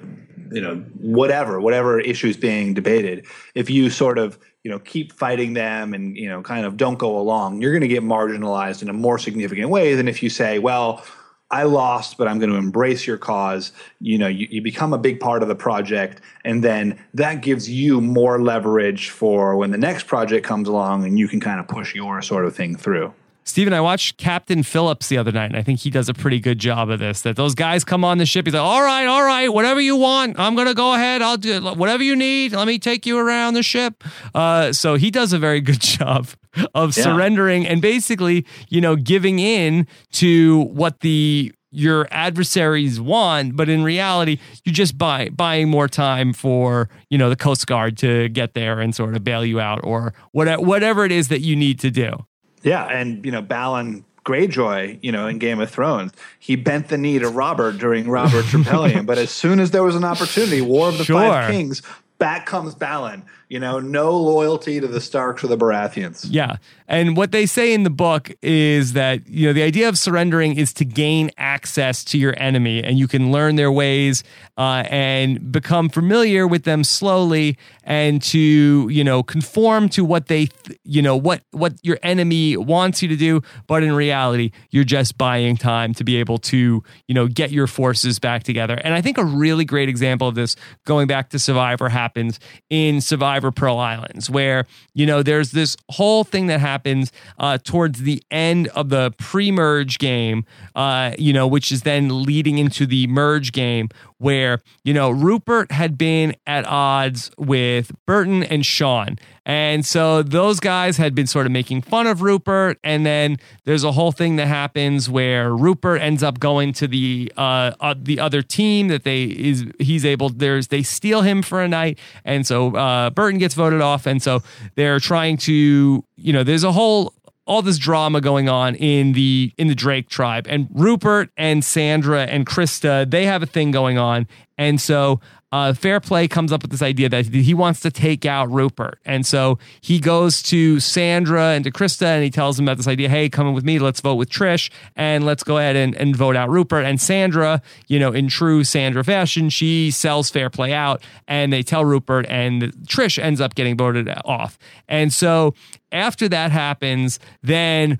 you 0.52 0.60
know 0.60 0.76
whatever 1.00 1.60
whatever 1.60 2.00
issues 2.00 2.36
being 2.36 2.74
debated, 2.74 3.26
if 3.54 3.70
you 3.70 3.90
sort 3.90 4.18
of 4.18 4.38
you 4.62 4.70
know 4.70 4.78
keep 4.78 5.12
fighting 5.12 5.54
them 5.54 5.94
and 5.94 6.16
you 6.16 6.28
know 6.28 6.42
kind 6.42 6.66
of 6.66 6.76
don't 6.76 6.98
go 6.98 7.18
along, 7.18 7.60
you're 7.60 7.72
going 7.72 7.82
to 7.82 7.88
get 7.88 8.02
marginalized 8.02 8.82
in 8.82 8.88
a 8.88 8.92
more 8.92 9.18
significant 9.18 9.70
way 9.70 9.94
than 9.94 10.08
if 10.08 10.22
you 10.22 10.30
say, 10.30 10.58
well 10.58 11.04
I 11.52 11.64
lost, 11.64 12.16
but 12.16 12.28
I'm 12.28 12.38
going 12.38 12.50
to 12.50 12.56
embrace 12.56 13.06
your 13.06 13.18
cause. 13.18 13.72
You 14.00 14.16
know, 14.16 14.26
you, 14.26 14.48
you 14.50 14.62
become 14.62 14.94
a 14.94 14.98
big 14.98 15.20
part 15.20 15.42
of 15.42 15.48
the 15.48 15.54
project, 15.54 16.22
and 16.46 16.64
then 16.64 16.98
that 17.12 17.42
gives 17.42 17.68
you 17.68 18.00
more 18.00 18.40
leverage 18.42 19.10
for 19.10 19.54
when 19.56 19.70
the 19.70 19.78
next 19.78 20.06
project 20.06 20.46
comes 20.46 20.66
along, 20.66 21.04
and 21.04 21.18
you 21.18 21.28
can 21.28 21.40
kind 21.40 21.60
of 21.60 21.68
push 21.68 21.94
your 21.94 22.22
sort 22.22 22.46
of 22.46 22.56
thing 22.56 22.74
through. 22.74 23.12
Stephen, 23.44 23.72
I 23.72 23.80
watched 23.80 24.18
Captain 24.18 24.62
Phillips 24.62 25.08
the 25.08 25.18
other 25.18 25.32
night, 25.32 25.46
and 25.46 25.56
I 25.56 25.62
think 25.62 25.80
he 25.80 25.90
does 25.90 26.08
a 26.08 26.14
pretty 26.14 26.38
good 26.38 26.58
job 26.58 26.90
of 26.90 27.00
this. 27.00 27.22
That 27.22 27.36
those 27.36 27.54
guys 27.54 27.84
come 27.84 28.04
on 28.04 28.18
the 28.18 28.26
ship, 28.26 28.46
he's 28.46 28.54
like, 28.54 28.62
"All 28.62 28.82
right, 28.82 29.06
all 29.06 29.24
right, 29.24 29.48
whatever 29.48 29.80
you 29.80 29.96
want, 29.96 30.38
I'm 30.38 30.54
gonna 30.54 30.74
go 30.74 30.94
ahead. 30.94 31.22
I'll 31.22 31.36
do 31.36 31.60
whatever 31.60 32.02
you 32.02 32.14
need. 32.14 32.52
Let 32.52 32.66
me 32.66 32.78
take 32.78 33.04
you 33.06 33.18
around 33.18 33.54
the 33.54 33.62
ship." 33.62 34.04
Uh, 34.34 34.72
so 34.72 34.94
he 34.94 35.10
does 35.10 35.32
a 35.32 35.38
very 35.38 35.60
good 35.60 35.80
job 35.80 36.28
of 36.74 36.96
yeah. 36.96 37.04
surrendering 37.04 37.66
and 37.66 37.82
basically, 37.82 38.46
you 38.68 38.80
know, 38.80 38.94
giving 38.96 39.38
in 39.38 39.86
to 40.12 40.62
what 40.64 41.00
the 41.00 41.52
your 41.72 42.06
adversaries 42.10 43.00
want, 43.00 43.56
but 43.56 43.68
in 43.68 43.82
reality, 43.82 44.38
you're 44.64 44.74
just 44.74 44.98
buy 44.98 45.30
buying 45.30 45.68
more 45.68 45.88
time 45.88 46.32
for 46.32 46.88
you 47.08 47.18
know 47.18 47.30
the 47.30 47.36
Coast 47.36 47.66
Guard 47.66 47.96
to 47.98 48.28
get 48.28 48.54
there 48.54 48.78
and 48.80 48.94
sort 48.94 49.16
of 49.16 49.24
bail 49.24 49.44
you 49.44 49.58
out 49.58 49.80
or 49.82 50.12
whatever 50.32 50.62
whatever 50.62 51.04
it 51.04 51.12
is 51.12 51.28
that 51.28 51.40
you 51.40 51.56
need 51.56 51.80
to 51.80 51.90
do. 51.90 52.24
Yeah, 52.62 52.86
and 52.86 53.24
you 53.24 53.32
know, 53.32 53.42
Balon 53.42 54.04
Greyjoy, 54.24 54.98
you 55.02 55.10
know, 55.10 55.26
in 55.26 55.38
Game 55.38 55.60
of 55.60 55.70
Thrones, 55.70 56.12
he 56.38 56.56
bent 56.56 56.88
the 56.88 56.98
knee 56.98 57.18
to 57.18 57.28
Robert 57.28 57.78
during 57.78 58.08
Robert's 58.08 58.54
rebellion. 58.54 59.04
But 59.04 59.18
as 59.18 59.30
soon 59.30 59.58
as 59.58 59.72
there 59.72 59.82
was 59.82 59.96
an 59.96 60.04
opportunity, 60.04 60.60
War 60.60 60.88
of 60.88 60.98
the 60.98 61.04
sure. 61.04 61.20
Five 61.20 61.50
Kings, 61.50 61.82
back 62.18 62.46
comes 62.46 62.74
Balon. 62.76 63.22
You 63.48 63.58
know, 63.58 63.80
no 63.80 64.16
loyalty 64.16 64.80
to 64.80 64.86
the 64.86 65.00
Starks 65.00 65.42
or 65.42 65.48
the 65.48 65.58
Baratheons. 65.58 66.26
Yeah. 66.30 66.56
And 66.88 67.16
what 67.16 67.32
they 67.32 67.46
say 67.46 67.74
in 67.74 67.82
the 67.82 67.90
book 67.90 68.30
is 68.40 68.92
that, 68.92 69.28
you 69.28 69.48
know, 69.48 69.52
the 69.52 69.62
idea 69.62 69.88
of 69.88 69.98
surrendering 69.98 70.56
is 70.56 70.72
to 70.74 70.84
gain 70.84 71.30
access 71.36 72.04
to 72.04 72.18
your 72.18 72.34
enemy 72.38 72.82
and 72.82 72.98
you 72.98 73.08
can 73.08 73.32
learn 73.32 73.56
their 73.56 73.72
ways 73.72 74.22
uh, 74.56 74.84
and 74.88 75.50
become 75.50 75.88
familiar 75.88 76.46
with 76.46 76.64
them 76.64 76.84
slowly 76.84 77.56
and 77.84 78.22
to, 78.22 78.88
you 78.90 79.02
know, 79.02 79.22
conform 79.22 79.88
to 79.88 80.04
what 80.04 80.26
they, 80.26 80.46
th- 80.46 80.78
you 80.84 81.00
know, 81.00 81.16
what, 81.16 81.42
what 81.52 81.74
your 81.82 81.98
enemy 82.02 82.56
wants 82.56 83.02
you 83.02 83.08
to 83.08 83.16
do. 83.16 83.40
But 83.66 83.82
in 83.82 83.92
reality, 83.92 84.50
you're 84.70 84.84
just 84.84 85.16
buying 85.16 85.56
time 85.56 85.94
to 85.94 86.04
be 86.04 86.16
able 86.16 86.38
to, 86.38 86.82
you 87.08 87.14
know, 87.14 87.26
get 87.28 87.50
your 87.50 87.66
forces 87.66 88.18
back 88.18 88.42
together. 88.42 88.74
And 88.84 88.94
I 88.94 89.00
think 89.00 89.18
a 89.18 89.24
really 89.24 89.64
great 89.64 89.88
example 89.88 90.28
of 90.28 90.34
this 90.34 90.54
going 90.84 91.06
back 91.06 91.30
to 91.30 91.38
Survivor 91.38 91.88
happens 91.88 92.38
in 92.68 93.00
Survivor 93.00 93.50
Pearl 93.50 93.78
Islands, 93.78 94.28
where, 94.28 94.66
you 94.94 95.06
know, 95.06 95.22
there's 95.22 95.52
this 95.52 95.76
whole 95.90 96.24
thing 96.24 96.46
that 96.48 96.60
happens 96.60 97.10
uh, 97.38 97.58
towards 97.58 98.02
the 98.02 98.22
end 98.30 98.68
of 98.68 98.90
the 98.90 99.12
pre 99.18 99.50
merge 99.50 99.98
game, 99.98 100.44
uh, 100.74 101.12
you 101.18 101.32
know, 101.32 101.46
which 101.46 101.72
is 101.72 101.82
then 101.82 102.24
leading 102.24 102.58
into 102.58 102.86
the 102.86 103.06
merge 103.06 103.52
game, 103.52 103.88
where, 104.22 104.60
you 104.84 104.94
know, 104.94 105.10
Rupert 105.10 105.72
had 105.72 105.98
been 105.98 106.36
at 106.46 106.64
odds 106.64 107.30
with 107.36 107.90
Burton 108.06 108.44
and 108.44 108.64
Shawn. 108.64 109.18
And 109.44 109.84
so 109.84 110.22
those 110.22 110.60
guys 110.60 110.96
had 110.96 111.16
been 111.16 111.26
sort 111.26 111.46
of 111.46 111.52
making 111.52 111.82
fun 111.82 112.06
of 112.06 112.22
Rupert. 112.22 112.78
And 112.84 113.04
then 113.04 113.38
there's 113.64 113.82
a 113.82 113.90
whole 113.90 114.12
thing 114.12 114.36
that 114.36 114.46
happens 114.46 115.10
where 115.10 115.52
Rupert 115.52 116.00
ends 116.00 116.22
up 116.22 116.38
going 116.38 116.72
to 116.74 116.86
the 116.86 117.32
uh, 117.36 117.72
uh, 117.80 117.94
the 117.98 118.20
other 118.20 118.42
team 118.42 118.86
that 118.86 119.02
they 119.02 119.24
is 119.24 119.66
he's 119.80 120.04
able 120.04 120.28
there's 120.28 120.68
they 120.68 120.84
steal 120.84 121.22
him 121.22 121.42
for 121.42 121.60
a 121.60 121.66
night. 121.66 121.98
And 122.24 122.46
so 122.46 122.76
uh, 122.76 123.10
Burton 123.10 123.40
gets 123.40 123.54
voted 123.54 123.80
off. 123.80 124.06
And 124.06 124.22
so 124.22 124.44
they're 124.76 125.00
trying 125.00 125.36
to, 125.38 126.04
you 126.14 126.32
know, 126.32 126.44
there's 126.44 126.64
a 126.64 126.70
whole 126.70 127.12
all 127.46 127.62
this 127.62 127.78
drama 127.78 128.20
going 128.20 128.48
on 128.48 128.74
in 128.76 129.12
the 129.12 129.52
in 129.58 129.68
the 129.68 129.74
Drake 129.74 130.08
tribe. 130.08 130.46
And 130.48 130.68
Rupert 130.70 131.30
and 131.36 131.64
Sandra 131.64 132.24
and 132.24 132.46
Krista 132.46 133.10
they 133.10 133.26
have 133.26 133.42
a 133.42 133.46
thing 133.46 133.70
going 133.70 133.98
on. 133.98 134.26
And 134.58 134.80
so 134.80 135.20
uh, 135.52 135.74
Fairplay 135.74 136.26
comes 136.28 136.50
up 136.50 136.62
with 136.62 136.70
this 136.70 136.82
idea 136.82 137.08
that 137.10 137.26
he 137.26 137.52
wants 137.52 137.80
to 137.80 137.90
take 137.90 138.24
out 138.24 138.50
Rupert. 138.50 138.98
And 139.04 139.26
so 139.26 139.58
he 139.82 140.00
goes 140.00 140.42
to 140.44 140.80
Sandra 140.80 141.50
and 141.50 141.62
to 141.64 141.70
Krista 141.70 142.06
and 142.06 142.24
he 142.24 142.30
tells 142.30 142.56
them 142.56 142.66
about 142.66 142.78
this 142.78 142.88
idea 142.88 143.08
hey, 143.08 143.28
come 143.28 143.52
with 143.52 143.64
me, 143.64 143.78
let's 143.78 144.00
vote 144.00 144.14
with 144.14 144.30
Trish 144.30 144.70
and 144.96 145.26
let's 145.26 145.44
go 145.44 145.58
ahead 145.58 145.76
and, 145.76 145.94
and 145.96 146.16
vote 146.16 146.36
out 146.36 146.48
Rupert. 146.48 146.84
And 146.84 147.00
Sandra, 147.00 147.60
you 147.86 147.98
know, 147.98 148.12
in 148.12 148.28
true 148.28 148.64
Sandra 148.64 149.04
fashion, 149.04 149.50
she 149.50 149.90
sells 149.90 150.30
Fairplay 150.30 150.72
out 150.72 151.02
and 151.28 151.52
they 151.52 151.62
tell 151.62 151.84
Rupert 151.84 152.26
and 152.28 152.62
Trish 152.86 153.22
ends 153.22 153.40
up 153.40 153.54
getting 153.54 153.76
voted 153.76 154.08
off. 154.24 154.58
And 154.88 155.12
so 155.12 155.54
after 155.92 156.28
that 156.30 156.50
happens, 156.50 157.18
then, 157.42 157.98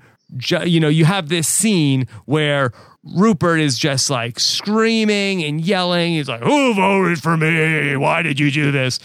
you 0.65 0.79
know, 0.79 0.89
you 0.89 1.05
have 1.05 1.29
this 1.29 1.47
scene 1.47 2.07
where 2.25 2.71
Rupert 3.03 3.59
is 3.59 3.77
just 3.77 4.09
like 4.09 4.39
screaming 4.39 5.43
and 5.43 5.61
yelling. 5.61 6.13
He's 6.13 6.29
like, 6.29 6.41
Who 6.41 6.73
voted 6.73 7.21
for 7.21 7.37
me? 7.37 7.95
Why 7.95 8.21
did 8.21 8.39
you 8.39 8.51
do 8.51 8.71
this? 8.71 8.99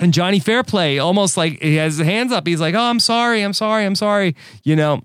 And 0.00 0.12
Johnny 0.12 0.40
Fairplay 0.40 0.98
almost 0.98 1.36
like 1.36 1.62
he 1.62 1.76
has 1.76 1.98
his 1.98 2.06
hands 2.06 2.32
up. 2.32 2.46
He's 2.46 2.60
like, 2.60 2.74
Oh, 2.74 2.80
I'm 2.80 3.00
sorry. 3.00 3.42
I'm 3.42 3.52
sorry. 3.52 3.84
I'm 3.84 3.94
sorry. 3.94 4.34
You 4.64 4.74
know, 4.76 5.02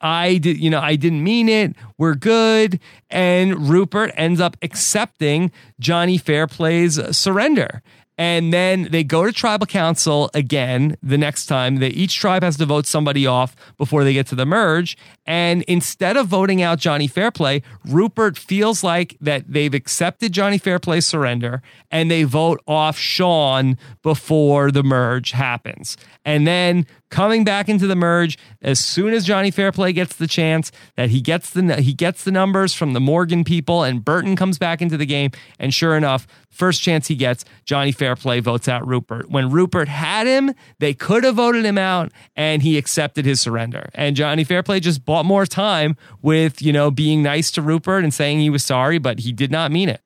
I 0.00 0.38
did, 0.38 0.58
you 0.58 0.70
know, 0.70 0.80
I 0.80 0.96
didn't 0.96 1.22
mean 1.22 1.48
it. 1.48 1.74
We're 1.98 2.14
good. 2.14 2.80
And 3.10 3.68
Rupert 3.68 4.12
ends 4.16 4.40
up 4.40 4.56
accepting 4.62 5.50
Johnny 5.80 6.18
Fairplay's 6.18 7.16
surrender. 7.16 7.82
And 8.22 8.52
then 8.52 8.86
they 8.92 9.02
go 9.02 9.26
to 9.26 9.32
tribal 9.32 9.66
council 9.66 10.30
again 10.32 10.96
the 11.02 11.18
next 11.18 11.46
time. 11.46 11.80
That 11.80 11.94
each 11.94 12.20
tribe 12.20 12.44
has 12.44 12.56
to 12.58 12.66
vote 12.66 12.86
somebody 12.86 13.26
off 13.26 13.56
before 13.76 14.04
they 14.04 14.12
get 14.12 14.28
to 14.28 14.36
the 14.36 14.46
merge. 14.46 14.96
And 15.26 15.62
instead 15.62 16.16
of 16.16 16.28
voting 16.28 16.62
out 16.62 16.78
Johnny 16.78 17.08
Fairplay, 17.08 17.62
Rupert 17.84 18.38
feels 18.38 18.84
like 18.84 19.16
that 19.20 19.52
they've 19.52 19.74
accepted 19.74 20.30
Johnny 20.30 20.58
Fairplay's 20.58 21.04
surrender 21.04 21.62
and 21.90 22.12
they 22.12 22.22
vote 22.22 22.62
off 22.68 22.96
Shawn 22.96 23.76
before 24.04 24.70
the 24.70 24.84
merge 24.84 25.32
happens. 25.32 25.96
And 26.24 26.46
then 26.46 26.86
coming 27.12 27.44
back 27.44 27.68
into 27.68 27.86
the 27.86 27.94
merge 27.94 28.36
as 28.62 28.80
soon 28.80 29.12
as 29.12 29.24
Johnny 29.24 29.52
Fairplay 29.52 29.92
gets 29.92 30.16
the 30.16 30.26
chance 30.26 30.72
that 30.96 31.10
he 31.10 31.20
gets 31.20 31.50
the 31.50 31.80
he 31.80 31.92
gets 31.92 32.24
the 32.24 32.32
numbers 32.32 32.74
from 32.74 32.94
the 32.94 33.00
Morgan 33.00 33.44
people 33.44 33.84
and 33.84 34.04
Burton 34.04 34.34
comes 34.34 34.58
back 34.58 34.82
into 34.82 34.96
the 34.96 35.06
game. 35.06 35.30
And 35.60 35.72
sure 35.72 35.96
enough 35.96 36.26
first 36.50 36.82
chance 36.82 37.06
he 37.06 37.14
gets 37.14 37.44
Johnny 37.64 37.92
Fairplay 37.92 38.40
votes 38.40 38.66
out 38.66 38.86
Rupert. 38.86 39.30
When 39.30 39.50
Rupert 39.50 39.88
had 39.88 40.26
him 40.26 40.54
they 40.80 40.94
could 40.94 41.22
have 41.22 41.36
voted 41.36 41.64
him 41.64 41.78
out 41.78 42.10
and 42.34 42.62
he 42.62 42.78
accepted 42.78 43.24
his 43.24 43.40
surrender. 43.40 43.90
And 43.94 44.16
Johnny 44.16 44.42
Fairplay 44.42 44.80
just 44.80 45.04
bought 45.04 45.26
more 45.26 45.46
time 45.46 45.96
with 46.22 46.62
you 46.62 46.72
know 46.72 46.90
being 46.90 47.22
nice 47.22 47.50
to 47.52 47.62
Rupert 47.62 48.02
and 48.02 48.12
saying 48.12 48.40
he 48.40 48.50
was 48.50 48.64
sorry 48.64 48.98
but 48.98 49.20
he 49.20 49.32
did 49.32 49.52
not 49.52 49.70
mean 49.70 49.88
it 49.88 50.00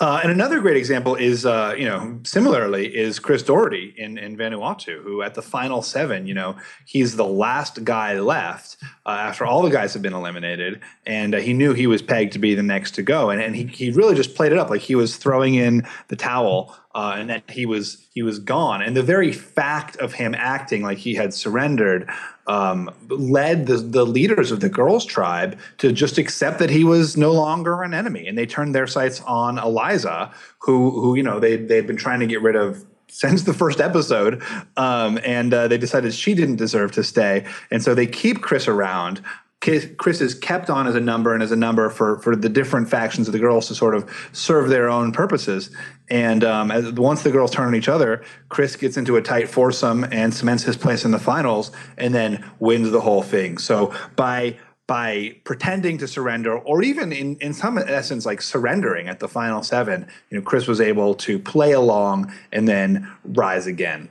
uh, 0.00 0.20
and 0.22 0.30
another 0.30 0.60
great 0.60 0.76
example 0.76 1.16
is, 1.16 1.44
uh, 1.44 1.74
you 1.76 1.84
know, 1.84 2.20
similarly 2.22 2.86
is 2.86 3.18
Chris 3.18 3.42
Daugherty 3.42 3.94
in, 3.96 4.16
in 4.16 4.36
Vanuatu, 4.36 5.02
who 5.02 5.22
at 5.22 5.34
the 5.34 5.42
final 5.42 5.82
seven, 5.82 6.24
you 6.24 6.34
know, 6.34 6.56
he's 6.84 7.16
the 7.16 7.24
last 7.24 7.82
guy 7.82 8.14
left 8.14 8.76
uh, 9.06 9.10
after 9.10 9.44
all 9.44 9.60
the 9.60 9.70
guys 9.70 9.92
have 9.94 10.02
been 10.02 10.14
eliminated. 10.14 10.80
And 11.04 11.34
uh, 11.34 11.38
he 11.38 11.52
knew 11.52 11.72
he 11.72 11.88
was 11.88 12.00
pegged 12.00 12.32
to 12.34 12.38
be 12.38 12.54
the 12.54 12.62
next 12.62 12.92
to 12.92 13.02
go. 13.02 13.30
And, 13.30 13.42
and 13.42 13.56
he, 13.56 13.66
he 13.66 13.90
really 13.90 14.14
just 14.14 14.36
played 14.36 14.52
it 14.52 14.58
up 14.58 14.70
like 14.70 14.82
he 14.82 14.94
was 14.94 15.16
throwing 15.16 15.56
in 15.56 15.84
the 16.06 16.16
towel 16.16 16.76
uh, 16.94 17.14
and 17.16 17.30
that 17.30 17.48
he 17.50 17.66
was 17.66 18.06
he 18.12 18.22
was 18.22 18.38
gone. 18.38 18.82
And 18.82 18.96
the 18.96 19.02
very 19.02 19.32
fact 19.32 19.96
of 19.96 20.12
him 20.12 20.34
acting 20.36 20.82
like 20.82 20.98
he 20.98 21.14
had 21.14 21.34
surrendered 21.34 22.08
um, 22.48 22.90
led 23.08 23.66
the, 23.66 23.76
the 23.76 24.04
leaders 24.04 24.50
of 24.50 24.60
the 24.60 24.68
girls' 24.68 25.04
tribe 25.04 25.58
to 25.78 25.92
just 25.92 26.18
accept 26.18 26.58
that 26.58 26.70
he 26.70 26.82
was 26.82 27.16
no 27.16 27.32
longer 27.32 27.82
an 27.82 27.94
enemy, 27.94 28.26
and 28.26 28.36
they 28.36 28.46
turned 28.46 28.74
their 28.74 28.86
sights 28.86 29.20
on 29.26 29.58
Eliza, 29.58 30.32
who 30.58 30.90
who 30.90 31.14
you 31.14 31.22
know 31.22 31.38
they 31.38 31.56
they'd 31.56 31.86
been 31.86 31.96
trying 31.96 32.20
to 32.20 32.26
get 32.26 32.42
rid 32.42 32.56
of 32.56 32.84
since 33.08 33.42
the 33.42 33.54
first 33.54 33.80
episode, 33.80 34.42
um, 34.76 35.18
and 35.24 35.52
uh, 35.52 35.68
they 35.68 35.78
decided 35.78 36.12
she 36.12 36.34
didn't 36.34 36.56
deserve 36.56 36.92
to 36.92 37.04
stay, 37.04 37.44
and 37.70 37.82
so 37.82 37.94
they 37.94 38.06
keep 38.06 38.40
Chris 38.42 38.66
around. 38.66 39.22
Chris 39.60 40.20
is 40.20 40.34
kept 40.34 40.70
on 40.70 40.86
as 40.86 40.94
a 40.94 41.00
number 41.00 41.34
and 41.34 41.42
as 41.42 41.50
a 41.50 41.56
number 41.56 41.90
for 41.90 42.18
for 42.20 42.36
the 42.36 42.48
different 42.48 42.88
factions 42.88 43.26
of 43.26 43.32
the 43.32 43.40
girls 43.40 43.66
to 43.68 43.74
sort 43.74 43.94
of 43.94 44.08
serve 44.32 44.68
their 44.68 44.88
own 44.88 45.10
purposes. 45.12 45.70
And 46.08 46.44
um, 46.44 46.70
as, 46.70 46.92
once 46.92 47.22
the 47.22 47.30
girls 47.30 47.50
turn 47.50 47.66
on 47.66 47.74
each 47.74 47.88
other, 47.88 48.22
Chris 48.48 48.76
gets 48.76 48.96
into 48.96 49.16
a 49.16 49.22
tight 49.22 49.48
foursome 49.48 50.04
and 50.04 50.32
cements 50.32 50.62
his 50.62 50.76
place 50.76 51.04
in 51.04 51.10
the 51.10 51.18
finals, 51.18 51.72
and 51.96 52.14
then 52.14 52.44
wins 52.60 52.90
the 52.90 53.00
whole 53.00 53.22
thing. 53.22 53.58
So 53.58 53.92
by 54.14 54.56
by 54.86 55.36
pretending 55.44 55.98
to 55.98 56.08
surrender, 56.08 56.56
or 56.56 56.82
even 56.82 57.12
in, 57.12 57.36
in 57.36 57.52
some 57.52 57.76
essence, 57.76 58.24
like 58.24 58.40
surrendering 58.40 59.06
at 59.06 59.20
the 59.20 59.28
final 59.28 59.62
seven, 59.62 60.06
you 60.30 60.38
know, 60.38 60.42
Chris 60.42 60.66
was 60.66 60.80
able 60.80 61.14
to 61.14 61.38
play 61.38 61.72
along 61.72 62.32
and 62.52 62.66
then 62.66 63.06
rise 63.24 63.66
again. 63.66 64.08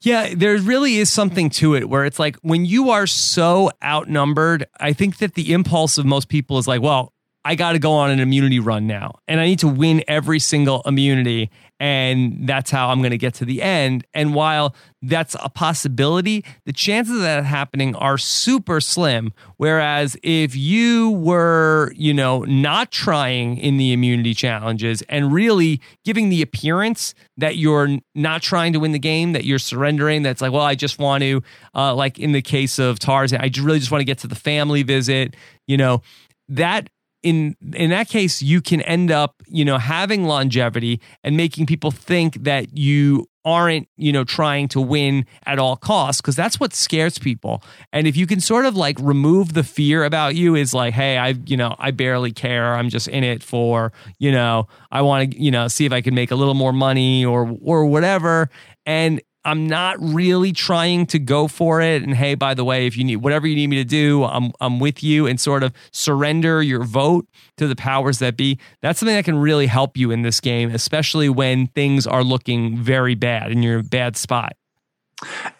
Yeah, 0.00 0.32
there 0.34 0.56
really 0.58 0.96
is 0.96 1.10
something 1.10 1.50
to 1.50 1.74
it 1.74 1.88
where 1.88 2.04
it's 2.04 2.18
like 2.18 2.36
when 2.42 2.64
you 2.64 2.90
are 2.90 3.06
so 3.06 3.70
outnumbered, 3.82 4.66
I 4.78 4.92
think 4.92 5.18
that 5.18 5.34
the 5.34 5.52
impulse 5.52 5.98
of 5.98 6.06
most 6.06 6.28
people 6.28 6.58
is 6.58 6.68
like, 6.68 6.80
well, 6.80 7.12
I 7.44 7.56
got 7.56 7.72
to 7.72 7.78
go 7.78 7.92
on 7.92 8.10
an 8.10 8.20
immunity 8.20 8.60
run 8.60 8.86
now 8.86 9.18
and 9.26 9.40
I 9.40 9.46
need 9.46 9.58
to 9.60 9.68
win 9.68 10.04
every 10.06 10.38
single 10.38 10.82
immunity. 10.84 11.50
And 11.80 12.48
that's 12.48 12.70
how 12.70 12.88
I'm 12.88 13.00
going 13.00 13.12
to 13.12 13.18
get 13.18 13.34
to 13.34 13.44
the 13.44 13.62
end. 13.62 14.04
And 14.12 14.34
while 14.34 14.74
that's 15.00 15.36
a 15.40 15.48
possibility, 15.48 16.44
the 16.66 16.72
chances 16.72 17.16
of 17.16 17.22
that 17.22 17.44
happening 17.44 17.94
are 17.94 18.18
super 18.18 18.80
slim. 18.80 19.32
Whereas 19.58 20.16
if 20.22 20.56
you 20.56 21.10
were, 21.10 21.92
you 21.94 22.12
know, 22.12 22.42
not 22.42 22.90
trying 22.90 23.58
in 23.58 23.76
the 23.76 23.92
immunity 23.92 24.34
challenges 24.34 25.02
and 25.02 25.32
really 25.32 25.80
giving 26.04 26.30
the 26.30 26.42
appearance 26.42 27.14
that 27.36 27.56
you're 27.56 27.98
not 28.14 28.42
trying 28.42 28.72
to 28.72 28.80
win 28.80 28.90
the 28.90 28.98
game, 28.98 29.32
that 29.32 29.44
you're 29.44 29.60
surrendering, 29.60 30.22
that's 30.22 30.42
like, 30.42 30.50
well, 30.50 30.62
I 30.62 30.74
just 30.74 30.98
want 30.98 31.22
to, 31.22 31.42
uh, 31.76 31.94
like 31.94 32.18
in 32.18 32.32
the 32.32 32.42
case 32.42 32.80
of 32.80 32.98
Tarzan, 32.98 33.40
I 33.40 33.50
really 33.60 33.78
just 33.78 33.92
want 33.92 34.00
to 34.00 34.06
get 34.06 34.18
to 34.18 34.26
the 34.26 34.34
family 34.34 34.82
visit, 34.82 35.36
you 35.68 35.76
know, 35.76 36.02
that 36.48 36.90
in 37.22 37.56
in 37.74 37.90
that 37.90 38.08
case 38.08 38.42
you 38.42 38.60
can 38.60 38.80
end 38.82 39.10
up 39.10 39.42
you 39.48 39.64
know 39.64 39.78
having 39.78 40.24
longevity 40.24 41.00
and 41.24 41.36
making 41.36 41.66
people 41.66 41.90
think 41.90 42.44
that 42.44 42.76
you 42.76 43.26
aren't 43.44 43.88
you 43.96 44.12
know 44.12 44.24
trying 44.24 44.68
to 44.68 44.80
win 44.80 45.24
at 45.46 45.58
all 45.58 45.76
costs 45.76 46.20
because 46.20 46.36
that's 46.36 46.60
what 46.60 46.74
scares 46.74 47.18
people. 47.18 47.62
And 47.92 48.06
if 48.06 48.16
you 48.16 48.26
can 48.26 48.40
sort 48.40 48.66
of 48.66 48.76
like 48.76 48.98
remove 49.00 49.54
the 49.54 49.64
fear 49.64 50.04
about 50.04 50.34
you 50.34 50.54
is 50.54 50.74
like 50.74 50.94
hey 50.94 51.16
i 51.16 51.28
you 51.46 51.56
know 51.56 51.74
i 51.78 51.90
barely 51.90 52.32
care. 52.32 52.74
I'm 52.74 52.88
just 52.88 53.08
in 53.08 53.24
it 53.24 53.42
for 53.42 53.92
you 54.18 54.30
know 54.30 54.68
i 54.90 55.02
want 55.02 55.32
to 55.32 55.42
you 55.42 55.50
know 55.50 55.66
see 55.68 55.86
if 55.86 55.92
i 55.92 56.00
can 56.00 56.14
make 56.14 56.30
a 56.30 56.36
little 56.36 56.54
more 56.54 56.72
money 56.72 57.24
or 57.24 57.56
or 57.62 57.86
whatever. 57.86 58.50
And 58.86 59.20
I'm 59.48 59.66
not 59.66 59.96
really 59.98 60.52
trying 60.52 61.06
to 61.06 61.18
go 61.18 61.48
for 61.48 61.80
it. 61.80 62.02
And 62.02 62.14
hey, 62.14 62.34
by 62.34 62.52
the 62.52 62.64
way, 62.64 62.86
if 62.86 62.98
you 62.98 63.04
need 63.04 63.16
whatever 63.16 63.46
you 63.46 63.54
need 63.54 63.68
me 63.68 63.76
to 63.76 63.84
do, 63.84 64.24
I'm 64.24 64.52
I'm 64.60 64.78
with 64.78 65.02
you 65.02 65.26
and 65.26 65.40
sort 65.40 65.62
of 65.62 65.72
surrender 65.90 66.62
your 66.62 66.84
vote 66.84 67.26
to 67.56 67.66
the 67.66 67.74
powers 67.74 68.18
that 68.18 68.36
be. 68.36 68.58
That's 68.82 68.98
something 68.98 69.16
that 69.16 69.24
can 69.24 69.38
really 69.38 69.66
help 69.66 69.96
you 69.96 70.10
in 70.10 70.20
this 70.20 70.38
game, 70.38 70.70
especially 70.70 71.30
when 71.30 71.68
things 71.68 72.06
are 72.06 72.22
looking 72.22 72.76
very 72.76 73.14
bad 73.14 73.50
and 73.50 73.64
you're 73.64 73.78
in 73.78 73.86
a 73.86 73.88
bad 73.88 74.18
spot. 74.18 74.54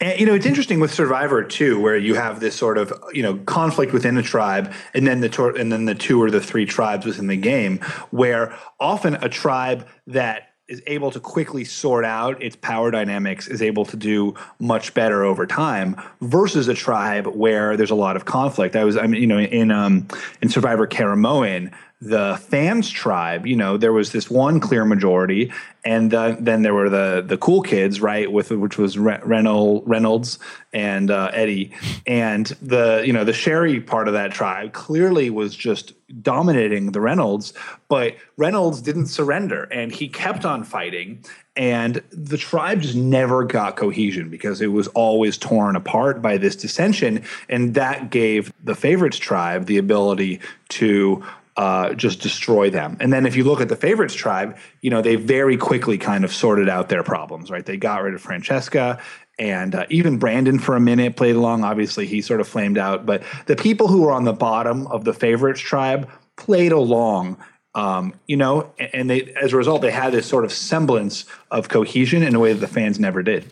And, 0.01 0.21
you 0.21 0.27
know, 0.27 0.35
it's 0.35 0.47
interesting 0.47 0.81
with 0.81 0.93
Survivor 0.93 1.43
too, 1.43 1.81
where 1.81 1.97
you 1.97 2.15
have 2.15 2.41
this 2.41 2.55
sort 2.55 2.77
of 2.77 2.93
you 3.15 3.23
know 3.23 3.39
conflict 3.47 3.95
within 3.95 4.19
a 4.19 4.23
tribe, 4.23 4.71
and 4.93 5.07
then 5.07 5.23
the 5.23 5.31
tor- 5.31 5.57
and 5.57 5.73
then 5.73 5.87
the 5.87 5.95
two 5.95 6.23
or 6.23 6.31
the 6.31 6.43
three 6.43 6.67
tribes 6.67 7.07
within 7.07 7.27
the 7.27 7.39
game, 7.39 7.79
where 8.11 8.55
often 8.79 9.15
a 9.15 9.31
tribe 9.31 9.89
that 10.07 10.48
is 10.69 10.83
able 10.87 11.11
to 11.11 11.19
quickly 11.19 11.65
sort 11.65 12.05
out 12.05 12.41
its 12.43 12.55
power 12.57 12.91
dynamics 12.91 13.49
is 13.49 13.63
able 13.63 13.87
to 13.87 13.97
do 13.97 14.35
much 14.61 14.93
better 14.93 15.25
over 15.25 15.47
time 15.47 15.97
versus 16.21 16.69
a 16.69 16.75
tribe 16.75 17.27
where 17.29 17.77
there's 17.77 17.91
a 17.91 17.95
lot 17.95 18.17
of 18.17 18.27
conflict. 18.27 18.77
I 18.77 18.85
was, 18.85 18.97
I 18.97 19.07
mean, 19.07 19.21
you 19.21 19.27
know, 19.27 19.39
in 19.39 19.71
um, 19.71 20.07
in 20.43 20.51
Survivor 20.51 20.87
Caramoan, 20.87 21.73
the 22.01 22.41
fans 22.49 22.89
tribe, 22.89 23.45
you 23.45 23.57
know, 23.57 23.77
there 23.77 23.93
was 23.93 24.13
this 24.13 24.31
one 24.31 24.61
clear 24.61 24.85
majority, 24.85 25.53
and 25.85 26.15
uh, 26.15 26.37
then 26.39 26.63
there 26.63 26.75
were 26.75 26.89
the 26.89 27.25
the 27.27 27.37
cool 27.37 27.61
kids, 27.61 28.01
right, 28.01 28.31
with 28.31 28.53
which 28.53 28.79
was 28.79 28.97
Reynolds, 28.97 29.85
Reynolds 29.87 30.39
and 30.73 31.11
uh, 31.11 31.31
Eddie, 31.33 31.73
and 32.07 32.47
the 32.63 33.03
you 33.05 33.13
know 33.13 33.25
the 33.25 33.33
Sherri 33.33 33.81
part 33.81 34.07
of 34.07 34.15
that 34.15 34.31
tribe 34.31 34.73
clearly 34.75 35.29
was 35.29 35.57
just 35.57 35.93
dominating 36.23 36.93
the 36.93 37.01
Reynolds, 37.01 37.53
but 37.89 38.15
Reynolds 38.37 38.81
didn't 38.81 39.07
surrender, 39.07 39.65
and 39.65 39.91
he 39.91 40.09
kept 40.09 40.45
on 40.45 40.63
fighting, 40.63 41.25
and 41.57 42.01
the 42.13 42.39
tribe 42.39 42.81
just 42.81 42.95
never 42.95 43.43
got 43.43 43.75
cohesion 43.75 44.31
because 44.31 44.61
it 44.61 44.69
was 44.69 44.87
always 44.89 45.37
torn 45.37 45.75
apart 45.75 46.23
by 46.23 46.37
this 46.37 46.55
dissension, 46.55 47.25
and 47.49 47.75
that 47.75 48.11
gave 48.11 48.53
the 48.63 48.77
favorites 48.77 49.19
tribe 49.19 49.67
the 49.67 49.79
ability 49.79 50.39
to 50.69 51.25
uh, 51.59 51.93
just 51.95 52.23
destroy 52.23 52.71
them. 52.71 52.97
And 53.01 53.13
then 53.13 53.27
if 53.27 53.37
you 53.37 53.45
look 53.45 53.61
at 53.61 53.69
the 53.69 53.77
favorites 53.77 54.15
tribe, 54.15 54.57
you 54.81 54.91
know, 54.91 55.03
they 55.03 55.17
very 55.17 55.57
quickly 55.59 55.99
kind 55.99 56.25
of 56.25 56.33
sorted 56.33 56.69
out 56.69 56.89
their 56.89 57.03
problems, 57.03 57.51
right? 57.51 57.67
They 57.67 57.77
got 57.77 58.03
rid 58.03 58.15
of 58.15 58.23
Francesca 58.23 58.99
and 59.39 59.75
uh, 59.75 59.85
even 59.91 60.19
Brandon 60.19 60.59
for 60.59 60.77
a 60.77 60.81
minute 60.81 61.17
played 61.17 61.37
along. 61.37 61.65
Obviously, 61.65 62.07
he 62.07 62.23
sort 62.23 62.41
of 62.41 62.49
flamed 62.49 62.79
out, 62.79 63.05
but 63.05 63.23
the 63.47 63.57
people 63.57 63.87
who 63.89 64.03
were 64.03 64.13
on 64.13 64.25
the 64.25 64.33
bottom 64.33 64.87
of 64.87 65.05
the 65.05 65.13
favorites 65.13 65.61
tribe 65.61 66.09
played 66.37 66.73
along 66.73 67.37
Um, 67.75 68.15
you 68.27 68.37
know, 68.37 68.73
and 68.95 69.09
they 69.11 69.21
as 69.41 69.53
a 69.53 69.57
result 69.57 69.83
they 69.83 69.93
had 69.93 70.11
this 70.13 70.27
sort 70.27 70.45
of 70.45 70.53
semblance 70.53 71.27
of 71.51 71.69
cohesion 71.69 72.23
in 72.23 72.35
a 72.35 72.41
way 72.41 72.53
that 72.53 72.61
the 72.61 72.75
fans 72.75 72.99
never 72.99 73.23
did. 73.23 73.45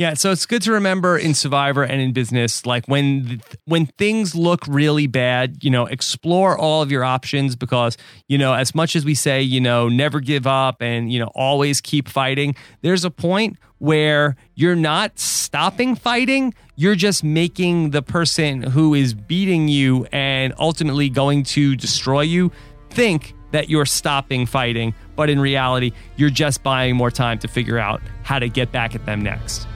Yeah, 0.00 0.14
so 0.14 0.30
it's 0.30 0.46
good 0.46 0.62
to 0.62 0.72
remember 0.72 1.18
in 1.18 1.34
Survivor 1.34 1.82
and 1.82 2.00
in 2.00 2.14
business, 2.14 2.64
like 2.64 2.86
when 2.86 3.42
when 3.66 3.84
things 3.84 4.34
look 4.34 4.66
really 4.66 5.06
bad, 5.06 5.62
you 5.62 5.68
know, 5.68 5.84
explore 5.84 6.56
all 6.56 6.80
of 6.80 6.90
your 6.90 7.04
options 7.04 7.54
because 7.54 7.98
you 8.26 8.38
know, 8.38 8.54
as 8.54 8.74
much 8.74 8.96
as 8.96 9.04
we 9.04 9.14
say, 9.14 9.42
you 9.42 9.60
know, 9.60 9.90
never 9.90 10.18
give 10.18 10.46
up 10.46 10.80
and 10.80 11.12
you 11.12 11.18
know, 11.18 11.30
always 11.34 11.82
keep 11.82 12.08
fighting, 12.08 12.54
there's 12.80 13.04
a 13.04 13.10
point 13.10 13.58
where 13.76 14.36
you're 14.54 14.74
not 14.74 15.18
stopping 15.18 15.94
fighting, 15.94 16.54
you're 16.76 16.94
just 16.94 17.22
making 17.22 17.90
the 17.90 18.00
person 18.00 18.62
who 18.62 18.94
is 18.94 19.12
beating 19.12 19.68
you 19.68 20.06
and 20.12 20.54
ultimately 20.58 21.10
going 21.10 21.42
to 21.42 21.76
destroy 21.76 22.22
you 22.22 22.50
think 22.88 23.34
that 23.50 23.68
you're 23.68 23.84
stopping 23.84 24.46
fighting, 24.46 24.94
but 25.14 25.28
in 25.28 25.38
reality, 25.38 25.92
you're 26.16 26.30
just 26.30 26.62
buying 26.62 26.96
more 26.96 27.10
time 27.10 27.38
to 27.38 27.48
figure 27.48 27.78
out 27.78 28.00
how 28.22 28.38
to 28.38 28.48
get 28.48 28.72
back 28.72 28.94
at 28.94 29.04
them 29.04 29.20
next. 29.20 29.66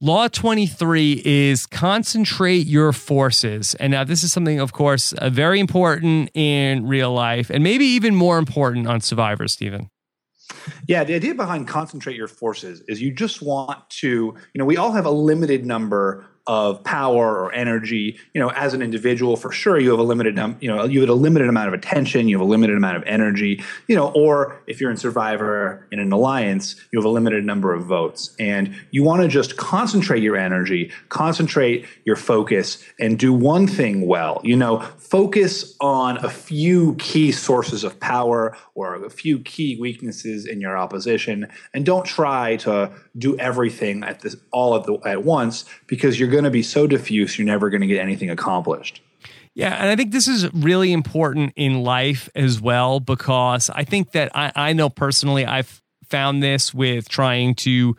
Law 0.00 0.28
23 0.28 1.22
is 1.24 1.66
concentrate 1.66 2.68
your 2.68 2.92
forces. 2.92 3.74
And 3.74 3.90
now, 3.90 4.04
this 4.04 4.22
is 4.22 4.32
something, 4.32 4.60
of 4.60 4.72
course, 4.72 5.12
uh, 5.14 5.28
very 5.28 5.58
important 5.58 6.30
in 6.34 6.86
real 6.86 7.12
life 7.12 7.50
and 7.50 7.64
maybe 7.64 7.84
even 7.84 8.14
more 8.14 8.38
important 8.38 8.86
on 8.86 9.00
Survivor, 9.00 9.48
Stephen. 9.48 9.90
Yeah, 10.86 11.02
the 11.02 11.14
idea 11.14 11.34
behind 11.34 11.66
concentrate 11.66 12.14
your 12.14 12.28
forces 12.28 12.80
is 12.86 13.02
you 13.02 13.12
just 13.12 13.42
want 13.42 13.90
to, 13.90 14.08
you 14.08 14.58
know, 14.58 14.64
we 14.64 14.76
all 14.76 14.92
have 14.92 15.04
a 15.04 15.10
limited 15.10 15.66
number 15.66 16.26
of 16.48 16.82
power 16.82 17.44
or 17.44 17.52
energy 17.52 18.18
you 18.34 18.40
know 18.40 18.50
as 18.50 18.74
an 18.74 18.82
individual 18.82 19.36
for 19.36 19.52
sure 19.52 19.78
you 19.78 19.90
have 19.90 20.00
a 20.00 20.02
limited 20.02 20.34
num- 20.34 20.56
you 20.60 20.68
know 20.68 20.84
you 20.84 21.00
have 21.00 21.08
a 21.08 21.14
limited 21.14 21.48
amount 21.48 21.68
of 21.68 21.74
attention 21.74 22.28
you 22.28 22.36
have 22.36 22.44
a 22.46 22.50
limited 22.50 22.76
amount 22.76 22.96
of 22.96 23.02
energy 23.04 23.62
you 23.86 23.94
know 23.94 24.10
or 24.12 24.60
if 24.66 24.80
you're 24.80 24.90
in 24.90 24.96
survivor 24.96 25.86
in 25.92 26.00
an 26.00 26.10
alliance 26.10 26.74
you 26.90 26.98
have 26.98 27.04
a 27.04 27.10
limited 27.10 27.44
number 27.44 27.74
of 27.74 27.84
votes. 27.84 28.34
And 28.38 28.74
you 28.90 29.02
want 29.02 29.22
to 29.22 29.28
just 29.28 29.56
concentrate 29.56 30.22
your 30.22 30.36
energy 30.36 30.90
concentrate 31.08 31.86
your 32.04 32.16
focus 32.16 32.82
and 32.98 33.18
do 33.18 33.32
one 33.32 33.66
thing 33.66 34.06
well. 34.06 34.40
You 34.42 34.56
know 34.56 34.80
focus 34.98 35.74
on 35.80 36.18
a 36.24 36.30
few 36.30 36.94
key 36.96 37.32
sources 37.32 37.84
of 37.84 37.98
power 38.00 38.56
or 38.74 39.04
a 39.04 39.10
few 39.10 39.38
key 39.40 39.78
weaknesses 39.80 40.46
in 40.46 40.60
your 40.60 40.76
opposition 40.76 41.48
and 41.74 41.84
don't 41.84 42.04
try 42.04 42.56
to 42.56 42.90
do 43.16 43.36
everything 43.38 44.04
at 44.04 44.20
this 44.20 44.36
all 44.52 44.76
at, 44.76 44.84
the, 44.84 44.94
at 45.06 45.24
once 45.24 45.64
because 45.86 46.18
you're 46.18 46.28
going 46.38 46.44
to 46.44 46.50
be 46.50 46.62
so 46.62 46.86
diffuse 46.86 47.38
you're 47.38 47.46
never 47.46 47.68
going 47.70 47.80
to 47.80 47.86
get 47.86 48.00
anything 48.00 48.30
accomplished 48.30 49.02
yeah, 49.58 49.74
and 49.74 49.88
I 49.88 49.96
think 49.96 50.12
this 50.12 50.28
is 50.28 50.48
really 50.54 50.92
important 50.92 51.52
in 51.56 51.82
life 51.82 52.28
as 52.36 52.60
well 52.60 53.00
because 53.00 53.68
I 53.70 53.82
think 53.82 54.12
that 54.12 54.30
I, 54.32 54.52
I 54.54 54.72
know 54.72 54.88
personally 54.88 55.44
I've 55.44 55.82
found 56.08 56.44
this 56.44 56.72
with 56.72 57.08
trying 57.08 57.56
to 57.56 57.96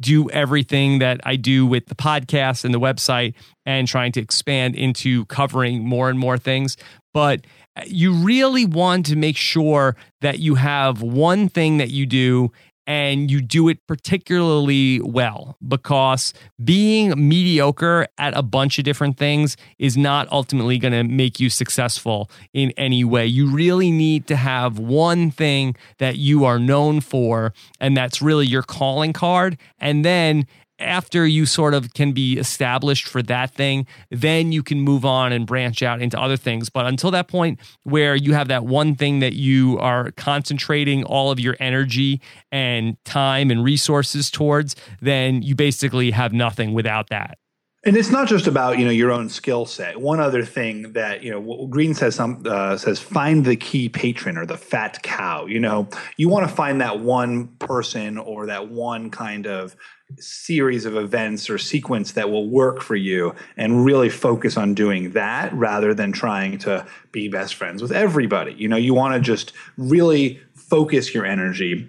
do 0.00 0.30
everything 0.30 1.00
that 1.00 1.20
I 1.24 1.34
do 1.34 1.66
with 1.66 1.86
the 1.86 1.96
podcast 1.96 2.64
and 2.64 2.72
the 2.72 2.78
website 2.78 3.34
and 3.66 3.88
trying 3.88 4.12
to 4.12 4.20
expand 4.20 4.76
into 4.76 5.24
covering 5.26 5.84
more 5.84 6.10
and 6.10 6.18
more 6.18 6.38
things. 6.38 6.76
But 7.12 7.44
you 7.86 8.12
really 8.12 8.64
want 8.64 9.06
to 9.06 9.16
make 9.16 9.36
sure 9.36 9.96
that 10.20 10.38
you 10.38 10.54
have 10.54 11.02
one 11.02 11.48
thing 11.48 11.78
that 11.78 11.90
you 11.90 12.06
do 12.06 12.52
and 12.86 13.30
you 13.30 13.40
do 13.40 13.68
it 13.68 13.86
particularly 13.86 15.00
well 15.00 15.56
because 15.66 16.32
being 16.62 17.28
mediocre 17.28 18.06
at 18.18 18.36
a 18.36 18.42
bunch 18.42 18.78
of 18.78 18.84
different 18.84 19.16
things 19.16 19.56
is 19.78 19.96
not 19.96 20.30
ultimately 20.30 20.78
going 20.78 20.92
to 20.92 21.04
make 21.04 21.40
you 21.40 21.48
successful 21.50 22.30
in 22.52 22.72
any 22.72 23.04
way. 23.04 23.26
You 23.26 23.50
really 23.50 23.90
need 23.90 24.26
to 24.28 24.36
have 24.36 24.78
one 24.78 25.30
thing 25.30 25.76
that 25.98 26.16
you 26.16 26.44
are 26.44 26.58
known 26.58 27.00
for, 27.00 27.52
and 27.80 27.96
that's 27.96 28.20
really 28.20 28.46
your 28.46 28.62
calling 28.62 29.12
card. 29.12 29.56
And 29.78 30.04
then 30.04 30.46
after 30.78 31.26
you 31.26 31.46
sort 31.46 31.74
of 31.74 31.94
can 31.94 32.12
be 32.12 32.38
established 32.38 33.06
for 33.06 33.22
that 33.22 33.54
thing, 33.54 33.86
then 34.10 34.52
you 34.52 34.62
can 34.62 34.80
move 34.80 35.04
on 35.04 35.32
and 35.32 35.46
branch 35.46 35.82
out 35.82 36.02
into 36.02 36.20
other 36.20 36.36
things. 36.36 36.68
But 36.68 36.86
until 36.86 37.10
that 37.12 37.28
point 37.28 37.60
where 37.84 38.16
you 38.16 38.34
have 38.34 38.48
that 38.48 38.64
one 38.64 38.94
thing 38.94 39.20
that 39.20 39.34
you 39.34 39.78
are 39.78 40.10
concentrating 40.12 41.04
all 41.04 41.30
of 41.30 41.38
your 41.38 41.56
energy 41.60 42.20
and 42.50 42.96
time 43.04 43.50
and 43.50 43.64
resources 43.64 44.30
towards, 44.30 44.74
then 45.00 45.42
you 45.42 45.54
basically 45.54 46.10
have 46.10 46.32
nothing 46.32 46.74
without 46.74 47.08
that. 47.10 47.38
And 47.86 47.98
it's 47.98 48.10
not 48.10 48.28
just 48.28 48.46
about 48.46 48.78
you 48.78 48.86
know 48.86 48.90
your 48.90 49.12
own 49.12 49.28
skill 49.28 49.66
set. 49.66 50.00
One 50.00 50.18
other 50.18 50.42
thing 50.42 50.94
that 50.94 51.22
you 51.22 51.30
know 51.30 51.66
Greene 51.66 51.92
says 51.92 52.14
some 52.14 52.42
uh, 52.46 52.78
says 52.78 52.98
find 52.98 53.44
the 53.44 53.56
key 53.56 53.90
patron 53.90 54.38
or 54.38 54.46
the 54.46 54.56
fat 54.56 55.02
cow. 55.02 55.44
You 55.44 55.60
know 55.60 55.88
you 56.16 56.30
want 56.30 56.48
to 56.48 56.54
find 56.54 56.80
that 56.80 57.00
one 57.00 57.48
person 57.58 58.16
or 58.16 58.46
that 58.46 58.68
one 58.68 59.10
kind 59.10 59.46
of 59.46 59.76
series 60.18 60.84
of 60.84 60.96
events 60.96 61.48
or 61.50 61.58
sequence 61.58 62.12
that 62.12 62.30
will 62.30 62.48
work 62.48 62.80
for 62.80 62.96
you 62.96 63.34
and 63.56 63.84
really 63.84 64.08
focus 64.08 64.56
on 64.56 64.74
doing 64.74 65.12
that 65.12 65.52
rather 65.54 65.94
than 65.94 66.12
trying 66.12 66.58
to 66.58 66.86
be 67.12 67.28
best 67.28 67.54
friends 67.54 67.82
with 67.82 67.92
everybody. 67.92 68.52
You 68.54 68.68
know, 68.68 68.76
you 68.76 68.94
want 68.94 69.14
to 69.14 69.20
just 69.20 69.52
really 69.76 70.40
focus 70.54 71.14
your 71.14 71.24
energy. 71.24 71.88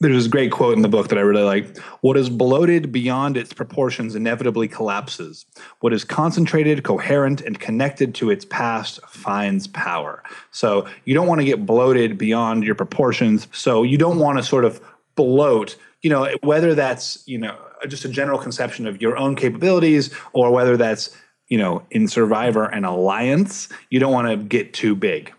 There's 0.00 0.14
this 0.14 0.28
great 0.28 0.52
quote 0.52 0.76
in 0.76 0.82
the 0.82 0.88
book 0.88 1.08
that 1.08 1.18
I 1.18 1.22
really 1.22 1.42
like. 1.42 1.76
What 2.02 2.16
is 2.16 2.30
bloated 2.30 2.92
beyond 2.92 3.36
its 3.36 3.52
proportions 3.52 4.14
inevitably 4.14 4.68
collapses. 4.68 5.44
What 5.80 5.92
is 5.92 6.04
concentrated, 6.04 6.84
coherent, 6.84 7.40
and 7.40 7.58
connected 7.58 8.14
to 8.16 8.30
its 8.30 8.44
past 8.44 9.00
finds 9.08 9.66
power. 9.66 10.22
So 10.52 10.86
you 11.04 11.14
don't 11.14 11.26
want 11.26 11.40
to 11.40 11.44
get 11.44 11.66
bloated 11.66 12.16
beyond 12.16 12.62
your 12.62 12.76
proportions. 12.76 13.48
So 13.50 13.82
you 13.82 13.98
don't 13.98 14.20
want 14.20 14.38
to 14.38 14.44
sort 14.44 14.64
of 14.64 14.80
bloat 15.16 15.74
you 16.02 16.10
know 16.10 16.28
whether 16.42 16.74
that's 16.74 17.26
you 17.26 17.38
know 17.38 17.56
just 17.88 18.04
a 18.04 18.08
general 18.08 18.38
conception 18.38 18.86
of 18.86 19.00
your 19.00 19.16
own 19.16 19.34
capabilities 19.34 20.14
or 20.32 20.50
whether 20.50 20.76
that's 20.76 21.16
you 21.48 21.58
know 21.58 21.82
in 21.90 22.08
survivor 22.08 22.64
and 22.64 22.84
alliance 22.84 23.68
you 23.90 23.98
don't 23.98 24.12
want 24.12 24.28
to 24.28 24.36
get 24.36 24.72
too 24.72 24.94
big 24.94 25.32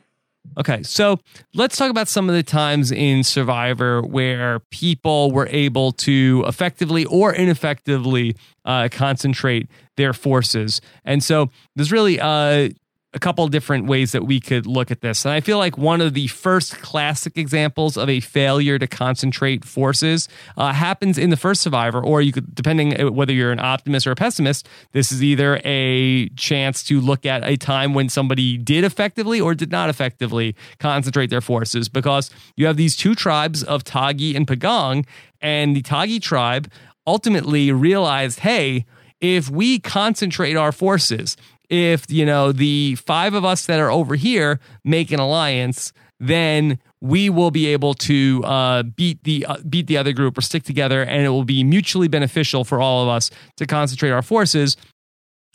Okay, 0.58 0.84
so 0.84 1.20
let's 1.54 1.78
talk 1.78 1.92
about 1.92 2.08
some 2.08 2.28
of 2.28 2.36
the 2.36 2.44
times 2.44 2.92
in 2.92 3.24
Survivor 3.24 4.02
where 4.02 4.60
people 4.72 5.32
were 5.32 5.48
able 5.52 5.92
to 5.94 6.44
effectively 6.48 7.06
or 7.06 7.34
ineffectively 7.34 8.36
uh, 8.66 8.90
concentrate 8.92 9.68
their 9.96 10.12
forces. 10.12 10.82
And 11.06 11.24
so 11.24 11.50
there's 11.76 11.92
really 11.92 12.20
uh, 12.20 12.70
a 13.12 13.20
couple 13.20 13.48
different 13.48 13.88
ways 13.88 14.12
that 14.12 14.26
we 14.28 14.40
could 14.40 14.68
look 14.68 14.92
at 14.92 15.02
this. 15.02 15.26
And 15.26 15.34
I 15.34 15.42
feel 15.42 15.58
like 15.58 15.80
one 15.80 16.00
of 16.00 16.14
the 16.14 16.28
first 16.28 16.80
classic 16.82 17.38
examples 17.38 17.98
of 17.98 18.08
a 18.08 18.20
failure 18.20 18.78
to 18.78 18.86
concentrate 18.86 19.66
forces 19.66 20.30
uh, 20.58 20.74
happens 20.74 21.18
in 21.18 21.32
the 21.32 21.38
first 21.38 21.62
Survivor, 21.62 22.04
or 22.04 22.22
you 22.22 22.32
could, 22.32 22.54
depending 22.54 23.02
uh, 23.02 23.10
whether 23.12 23.34
you're 23.34 23.52
an 23.52 23.60
optimist 23.60 24.06
or 24.06 24.12
a 24.12 24.16
pessimist, 24.16 24.70
this 24.92 25.12
is 25.12 25.24
either 25.24 25.60
a 25.66 26.30
chance 26.30 26.84
to 26.84 27.02
look 27.02 27.26
at 27.26 27.44
a 27.44 27.58
time 27.58 27.96
when 27.96 28.10
somebody 28.10 28.58
did 28.58 28.84
effectively 28.84 29.42
or 29.42 29.56
did 29.56 29.72
not 29.72 29.90
effectively 29.90 30.56
concentrate 30.78 31.32
their 31.32 31.42
forces, 31.42 31.90
because 31.90 32.30
you 32.56 32.68
have 32.68 32.78
these 32.78 32.96
two 32.96 33.16
tribes 33.16 33.64
of 33.64 33.84
Tagi 33.84 34.36
and 34.36 34.46
Pagong, 34.46 35.04
and 35.42 35.76
the 35.76 35.82
Tagi 35.82 36.20
tribe 36.20 36.72
ultimately 37.08 37.72
realized, 37.72 38.42
hey, 38.42 38.86
if 39.20 39.50
we 39.50 39.80
concentrate 39.80 40.56
our 40.56 40.72
forces, 40.72 41.36
if 41.70 42.12
you 42.12 42.26
know 42.26 42.52
the 42.52 42.96
five 42.96 43.34
of 43.34 43.46
us 43.46 43.66
that 43.68 43.80
are 43.80 43.92
over 43.92 44.16
here 44.16 44.60
make 44.84 45.12
an 45.12 45.20
alliance, 45.20 45.94
then 46.20 46.80
we 47.02 47.30
will 47.30 47.52
be 47.52 47.68
able 47.68 47.94
to 47.94 48.44
uh, 48.44 48.84
beat 48.84 49.24
the 49.24 49.46
uh, 49.46 49.58
beat 49.70 49.88
the 49.88 49.98
other 49.98 50.12
group 50.12 50.38
or 50.38 50.42
stick 50.42 50.64
together, 50.64 51.02
and 51.04 51.26
it 51.26 51.30
will 51.30 51.46
be 51.46 51.64
mutually 51.64 52.08
beneficial 52.08 52.64
for 52.64 52.82
all 52.82 53.04
of 53.04 53.10
us 53.10 53.32
to 53.58 53.66
concentrate 53.66 54.12
our 54.12 54.22
forces. 54.22 54.76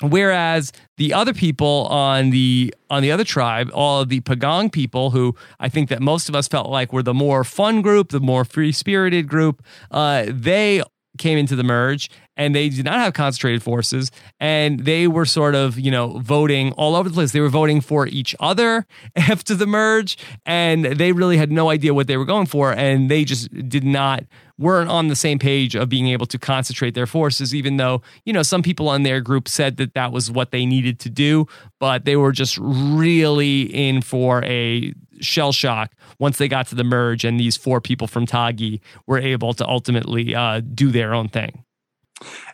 Whereas 0.00 0.72
the 0.96 1.12
other 1.12 1.32
people 1.32 1.86
on 1.88 2.30
the 2.30 2.74
on 2.90 3.02
the 3.02 3.12
other 3.12 3.24
tribe, 3.24 3.70
all 3.72 4.00
of 4.00 4.08
the 4.08 4.20
Pagong 4.22 4.72
people, 4.72 5.10
who 5.10 5.36
I 5.60 5.68
think 5.68 5.88
that 5.88 6.02
most 6.02 6.28
of 6.28 6.34
us 6.34 6.48
felt 6.48 6.68
like 6.68 6.92
were 6.92 7.02
the 7.02 7.14
more 7.14 7.44
fun 7.44 7.80
group, 7.80 8.08
the 8.08 8.20
more 8.20 8.44
free 8.44 8.72
spirited 8.72 9.28
group, 9.28 9.62
uh, 9.90 10.24
they 10.28 10.82
came 11.18 11.38
into 11.38 11.56
the 11.56 11.62
merge 11.62 12.10
and 12.36 12.54
they 12.54 12.68
did 12.68 12.84
not 12.84 12.98
have 12.98 13.12
concentrated 13.12 13.62
forces 13.62 14.10
and 14.40 14.80
they 14.80 15.06
were 15.06 15.24
sort 15.24 15.54
of 15.54 15.78
you 15.78 15.90
know 15.90 16.18
voting 16.18 16.72
all 16.72 16.96
over 16.96 17.08
the 17.08 17.14
place. 17.14 17.32
They 17.32 17.40
were 17.40 17.48
voting 17.48 17.80
for 17.80 18.06
each 18.06 18.34
other 18.40 18.86
after 19.16 19.54
the 19.54 19.66
merge 19.66 20.18
and 20.44 20.84
they 20.84 21.12
really 21.12 21.36
had 21.36 21.52
no 21.52 21.70
idea 21.70 21.94
what 21.94 22.06
they 22.06 22.16
were 22.16 22.24
going 22.24 22.46
for 22.46 22.72
and 22.72 23.10
they 23.10 23.24
just 23.24 23.52
did 23.68 23.84
not 23.84 24.24
weren't 24.56 24.88
on 24.88 25.08
the 25.08 25.16
same 25.16 25.38
page 25.38 25.74
of 25.74 25.88
being 25.88 26.08
able 26.08 26.26
to 26.26 26.38
concentrate 26.38 26.94
their 26.94 27.06
forces 27.06 27.54
even 27.54 27.76
though 27.76 28.02
you 28.24 28.32
know 28.32 28.42
some 28.42 28.62
people 28.62 28.88
on 28.88 29.02
their 29.02 29.20
group 29.20 29.48
said 29.48 29.76
that 29.78 29.94
that 29.94 30.12
was 30.12 30.30
what 30.30 30.52
they 30.52 30.64
needed 30.64 31.00
to 31.00 31.10
do 31.10 31.46
but 31.80 32.04
they 32.04 32.16
were 32.16 32.30
just 32.30 32.56
really 32.60 33.62
in 33.62 34.00
for 34.00 34.44
a 34.44 34.94
shell 35.20 35.52
shock 35.52 35.92
once 36.18 36.38
they 36.38 36.48
got 36.48 36.66
to 36.68 36.74
the 36.74 36.84
merge 36.84 37.24
and 37.24 37.38
these 37.38 37.56
four 37.56 37.80
people 37.80 38.06
from 38.06 38.26
Tagi 38.26 38.80
were 39.06 39.18
able 39.18 39.54
to 39.54 39.66
ultimately 39.68 40.34
uh, 40.34 40.60
do 40.60 40.90
their 40.90 41.14
own 41.14 41.28
thing. 41.28 41.64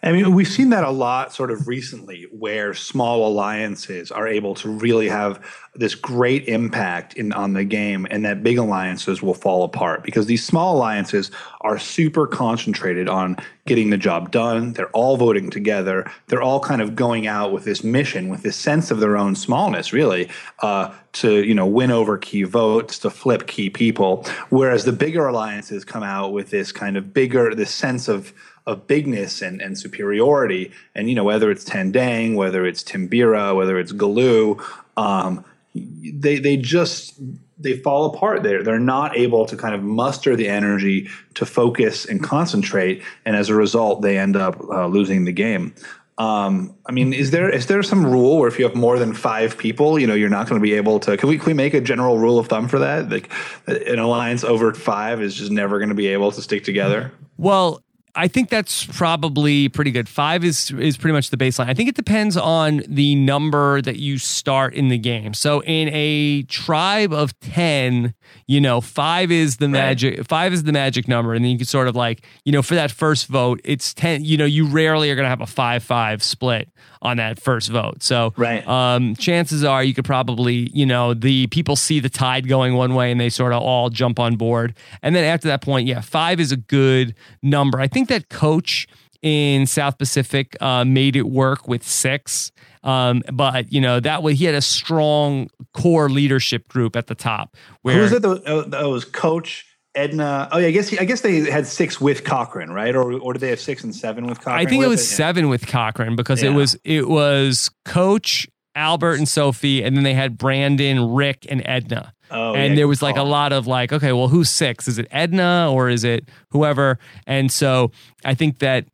I 0.03 0.13
mean, 0.13 0.35
we've 0.35 0.49
seen 0.49 0.71
that 0.71 0.85
a 0.85 0.91
lot 0.91 1.35
sort 1.35 1.51
of 1.51 1.69
recently 1.69 2.27
where 2.31 2.73
small 2.73 3.27
alliances 3.27 4.11
are 4.11 4.27
able 4.27 4.55
to 4.57 4.71
really 4.71 5.09
have 5.09 5.45
this 5.75 5.95
great 5.95 6.49
impact 6.49 7.15
in 7.15 7.33
on 7.33 7.53
the 7.53 7.65
game 7.65 8.07
and 8.11 8.25
that 8.25 8.43
big 8.43 8.57
alliances 8.57 9.23
will 9.23 9.35
fall 9.35 9.63
apart 9.63 10.03
because 10.03 10.27
these 10.27 10.45
small 10.45 10.77
alliances 10.77 11.31
are 11.61 11.79
super 11.79 12.27
concentrated 12.27 13.09
on 13.09 13.37
getting 13.67 13.91
the 13.91 13.99
job 13.99 14.31
done. 14.33 14.73
They're 14.73 14.91
all 14.91 15.17
voting 15.19 15.51
together. 15.51 16.11
They're 16.27 16.43
all 16.43 16.61
kind 16.61 16.81
of 16.81 16.97
going 16.97 17.27
out 17.27 17.53
with 17.53 17.65
this 17.65 17.85
mission, 17.85 18.31
with 18.31 18.43
this 18.43 18.57
sense 18.57 18.91
of 18.91 18.99
their 18.99 19.17
own 19.17 19.37
smallness, 19.37 19.93
really, 19.93 20.31
uh, 20.61 20.93
to 21.13 21.45
you 21.45 21.55
know 21.55 21.67
win 21.67 21.91
over 21.91 22.17
key 22.17 22.43
votes, 22.45 22.99
to 23.01 23.11
flip 23.11 23.47
key 23.47 23.69
people. 23.69 24.27
Whereas 24.49 24.87
the 24.87 24.93
bigger 24.93 25.27
alliances 25.27 25.85
come 25.85 26.03
out 26.03 26.33
with 26.33 26.51
this 26.51 26.73
kind 26.73 26.97
of 26.97 27.13
bigger, 27.13 27.55
this 27.55 27.73
sense 27.73 28.09
of 28.09 28.33
of 28.71 28.87
bigness 28.87 29.43
and, 29.43 29.61
and 29.61 29.79
superiority. 29.79 30.73
And 30.95 31.09
you 31.09 31.15
know 31.15 31.25
whether 31.25 31.51
it's 31.51 31.65
Tandang, 31.65 32.37
whether 32.37 32.65
it's 32.65 32.83
Timbira, 32.83 33.55
whether 33.55 33.79
it's 33.79 33.93
Galu, 33.93 34.59
um, 34.97 35.45
they 35.75 36.39
they 36.39 36.57
just 36.57 37.21
they 37.59 37.77
fall 37.77 38.07
apart. 38.07 38.43
They're 38.43 38.63
they're 38.63 38.79
not 38.79 39.17
able 39.17 39.45
to 39.47 39.57
kind 39.57 39.75
of 39.75 39.83
muster 39.83 40.37
the 40.37 40.49
energy 40.49 41.09
to 41.35 41.45
focus 41.45 42.05
and 42.05 42.23
concentrate, 42.23 43.03
and 43.25 43.37
as 43.37 43.49
a 43.49 43.55
result, 43.55 44.03
they 44.03 44.19
end 44.19 44.37
up 44.37 44.61
uh, 44.71 44.87
losing 44.87 45.25
the 45.25 45.33
game. 45.33 45.75
Um, 46.19 46.75
I 46.85 46.93
mean, 46.93 47.15
is 47.15 47.31
there 47.31 47.49
is 47.49 47.67
there 47.67 47.83
some 47.83 48.05
rule 48.05 48.39
where 48.39 48.49
if 48.49 48.59
you 48.59 48.67
have 48.67 48.77
more 48.77 48.99
than 48.99 49.15
five 49.15 49.57
people, 49.57 49.99
you 49.99 50.07
know, 50.07 50.15
you're 50.15 50.29
not 50.29 50.49
going 50.49 50.61
to 50.61 50.63
be 50.63 50.75
able 50.75 51.01
to? 51.01 51.17
Can 51.17 51.29
we 51.31 51.39
can 51.39 51.47
we 51.47 51.55
make 51.55 51.73
a 51.73 51.81
general 51.81 52.19
rule 52.19 52.39
of 52.39 52.47
thumb 52.47 52.69
for 52.69 52.79
that? 52.79 53.09
Like, 53.09 53.31
an 53.67 53.99
alliance 53.99 54.45
over 54.45 54.75
five 54.75 55.23
is 55.23 55.35
just 55.35 55.51
never 55.51 55.79
going 55.79 55.89
to 55.89 55.95
be 55.95 56.09
able 56.09 56.31
to 56.33 56.43
stick 56.43 56.63
together. 56.63 57.11
Well, 57.39 57.83
I 58.15 58.29
think 58.29 58.49
that's 58.49 58.85
probably 58.87 59.69
pretty 59.69 59.91
good. 59.91 60.09
Five 60.09 60.45
is 60.45 60.71
is 60.73 60.97
pretty 60.97 61.13
much 61.13 61.31
the 61.31 61.37
baseline. 61.37 61.69
I 61.69 61.75
think 61.75 61.89
it 61.89 61.95
depends 61.95 62.37
on 62.37 62.83
the 62.89 63.15
number 63.15 63.81
that 63.83 63.97
you 63.97 64.19
start 64.19 64.75
in 64.75 64.89
the 64.89 64.99
game. 64.99 65.35
So 65.35 65.63
in 65.63 65.89
a 65.93 66.43
tribe 66.43 67.13
of 67.13 67.39
ten, 67.41 68.15
you 68.47 68.61
know, 68.61 68.81
five 68.81 69.31
is 69.31 69.59
the 69.59 69.69
magic. 69.69 70.19
Right. 70.19 70.27
Five 70.29 70.53
is 70.53 70.63
the 70.63 70.73
magic 70.73 71.09
number, 71.09 71.35
and 71.35 71.45
then 71.45 71.53
you 71.53 71.59
can 71.59 71.67
sort 71.67 71.89
of 71.89 71.97
like, 71.97 72.27
you 72.45 72.53
know, 72.53 72.63
for 72.63 72.75
that 72.75 72.91
first 72.91 73.27
vote, 73.27 73.61
it's 73.65 73.95
ten. 73.95 74.25
You 74.25 74.37
know, 74.37 74.45
you 74.45 74.67
rarely 74.67 75.11
are 75.11 75.15
going 75.15 75.27
to 75.27 75.31
have 75.31 75.41
a 75.41 75.47
five-five 75.47 76.23
split 76.23 76.69
on 77.03 77.17
that 77.17 77.41
first 77.41 77.71
vote. 77.71 78.03
So, 78.03 78.35
right. 78.37 78.67
um, 78.69 79.17
chances 79.17 79.65
are 79.65 79.83
you 79.83 79.95
could 79.95 80.05
probably, 80.05 80.71
you 80.75 80.85
know, 80.85 81.15
the 81.15 81.47
people 81.47 81.75
see 81.75 81.99
the 81.99 82.11
tide 82.11 82.47
going 82.47 82.75
one 82.75 82.95
way 82.95 83.11
and 83.11 83.19
they 83.19 83.31
sort 83.31 83.55
of 83.55 83.63
all 83.63 83.89
jump 83.89 84.19
on 84.19 84.37
board. 84.37 84.75
And 85.03 85.17
then 85.17 85.25
after 85.25 85.49
that 85.49 85.63
point, 85.63 85.87
yeah, 85.87 86.03
five 86.03 86.41
is 86.41 86.53
a 86.53 86.59
good 86.59 87.15
number. 87.43 87.81
I 87.81 87.89
think 87.89 88.09
that 88.09 88.29
coach 88.29 88.87
in 89.23 89.67
South 89.67 89.99
Pacific 89.99 90.57
uh, 90.61 90.85
made 90.85 91.17
it 91.17 91.29
work 91.29 91.69
with 91.69 91.87
six. 91.87 92.53
Um, 92.83 93.23
but 93.33 93.71
you 93.73 93.81
know 93.81 94.01
that 94.01 94.23
way 94.23 94.35
he 94.35 94.47
had 94.47 94.55
a 94.55 94.63
strong 94.63 95.51
core 95.75 96.09
leadership 96.09 96.67
group 96.69 96.97
at 96.97 97.09
the 97.09 97.15
top. 97.15 97.57
Where 97.83 97.97
who 97.97 98.03
was 98.03 98.13
it? 98.13 98.23
That 98.23 98.89
was 98.89 99.05
Coach 99.05 99.67
Edna. 99.95 100.49
Oh 100.51 100.59
yeah, 100.59 100.69
I 100.69 100.71
guess 100.71 100.89
he, 100.89 100.99
I 100.99 101.05
guess 101.05 101.21
they 101.21 101.51
had 101.51 101.67
six 101.67 102.01
with 102.01 102.25
Cochran, 102.25 102.73
right? 102.73 102.95
Or 102.95 103.13
or 103.21 103.35
did 103.35 103.41
they 103.41 103.51
have 103.51 103.61
six 103.61 103.85
and 103.85 103.95
seven 103.95 104.27
with 104.27 104.39
Cochran? 104.39 104.67
I 104.67 104.69
think 104.69 104.83
it 104.83 104.89
was 104.89 105.01
it? 105.01 105.05
seven 105.05 105.45
yeah. 105.45 105.51
with 105.51 105.67
Cochran 105.67 106.17
because 106.17 106.43
yeah. 106.43 106.51
it 106.51 106.55
was 106.55 106.79
it 106.85 107.09
was 107.09 107.71
Coach 107.85 108.49
Albert 108.75 109.17
and 109.17 109.29
Sophie, 109.29 109.83
and 109.83 109.97
then 109.97 110.05
they 110.05 110.15
had 110.15 110.39
Brandon, 110.39 111.13
Rick, 111.13 111.47
and 111.49 111.63
Edna. 111.65 112.15
Oh, 112.31 112.55
and 112.55 112.73
yeah, 112.73 112.77
there 112.77 112.89
was 112.89 113.03
like 113.03 113.17
a 113.17 113.25
lot 113.25 113.53
of 113.53 113.67
like, 113.67 113.93
okay, 113.93 114.13
well, 114.13 114.29
who's 114.29 114.49
six? 114.49 114.87
Is 114.87 114.99
it 114.99 115.09
Edna 115.11 115.71
or 115.73 115.89
is 115.89 116.05
it 116.05 116.29
whoever? 116.51 116.99
And 117.27 117.51
so 117.51 117.91
I 118.25 118.35
think 118.35 118.61
that 118.61 118.87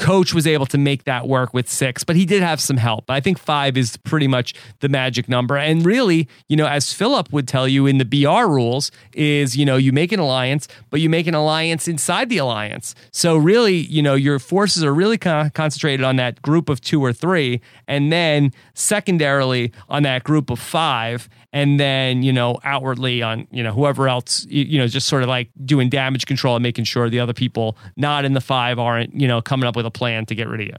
coach 0.00 0.32
was 0.32 0.46
able 0.46 0.66
to 0.66 0.78
make 0.78 1.04
that 1.04 1.28
work 1.28 1.52
with 1.52 1.68
six, 1.68 2.02
but 2.02 2.16
he 2.16 2.24
did 2.24 2.42
have 2.42 2.60
some 2.60 2.78
help. 2.78 3.10
I 3.10 3.20
think 3.20 3.38
five 3.38 3.76
is 3.76 3.98
pretty 3.98 4.26
much 4.26 4.54
the 4.80 4.88
magic 4.88 5.28
number. 5.28 5.56
And 5.56 5.84
really, 5.84 6.26
you 6.48 6.56
know, 6.56 6.66
as 6.66 6.92
Philip 6.92 7.30
would 7.32 7.46
tell 7.46 7.68
you 7.68 7.86
in 7.86 7.98
the 7.98 8.04
BR 8.04 8.50
rules, 8.50 8.90
is, 9.12 9.56
you 9.56 9.66
know, 9.66 9.76
you 9.76 9.92
make 9.92 10.10
an 10.10 10.18
alliance, 10.18 10.66
but 10.88 11.00
you 11.00 11.10
make 11.10 11.26
an 11.26 11.34
alliance 11.34 11.86
inside 11.86 12.30
the 12.30 12.38
alliance. 12.38 12.94
So 13.12 13.36
really, 13.36 13.76
you 13.76 14.02
know, 14.02 14.14
your 14.14 14.38
forces 14.38 14.82
are 14.82 14.94
really 14.94 15.18
con- 15.18 15.50
concentrated 15.50 16.02
on 16.02 16.16
that 16.16 16.40
group 16.40 16.70
of 16.70 16.80
two 16.80 17.04
or 17.04 17.12
three, 17.12 17.60
and 17.86 18.10
then 18.10 18.52
secondarily 18.72 19.72
on 19.90 20.02
that 20.04 20.24
group 20.24 20.48
of 20.48 20.58
five 20.58 21.28
and 21.52 21.80
then 21.80 22.22
you 22.22 22.32
know 22.32 22.58
outwardly 22.64 23.22
on 23.22 23.46
you 23.50 23.62
know 23.62 23.72
whoever 23.72 24.08
else 24.08 24.46
you 24.48 24.78
know 24.78 24.86
just 24.86 25.08
sort 25.08 25.22
of 25.22 25.28
like 25.28 25.50
doing 25.64 25.88
damage 25.88 26.26
control 26.26 26.56
and 26.56 26.62
making 26.62 26.84
sure 26.84 27.08
the 27.10 27.20
other 27.20 27.32
people 27.32 27.76
not 27.96 28.24
in 28.24 28.32
the 28.32 28.40
five 28.40 28.78
aren't 28.78 29.14
you 29.14 29.26
know 29.26 29.42
coming 29.42 29.66
up 29.66 29.76
with 29.76 29.86
a 29.86 29.89
plan 29.90 30.26
to 30.26 30.34
get 30.34 30.48
rid 30.48 30.60
of 30.60 30.66
you 30.68 30.76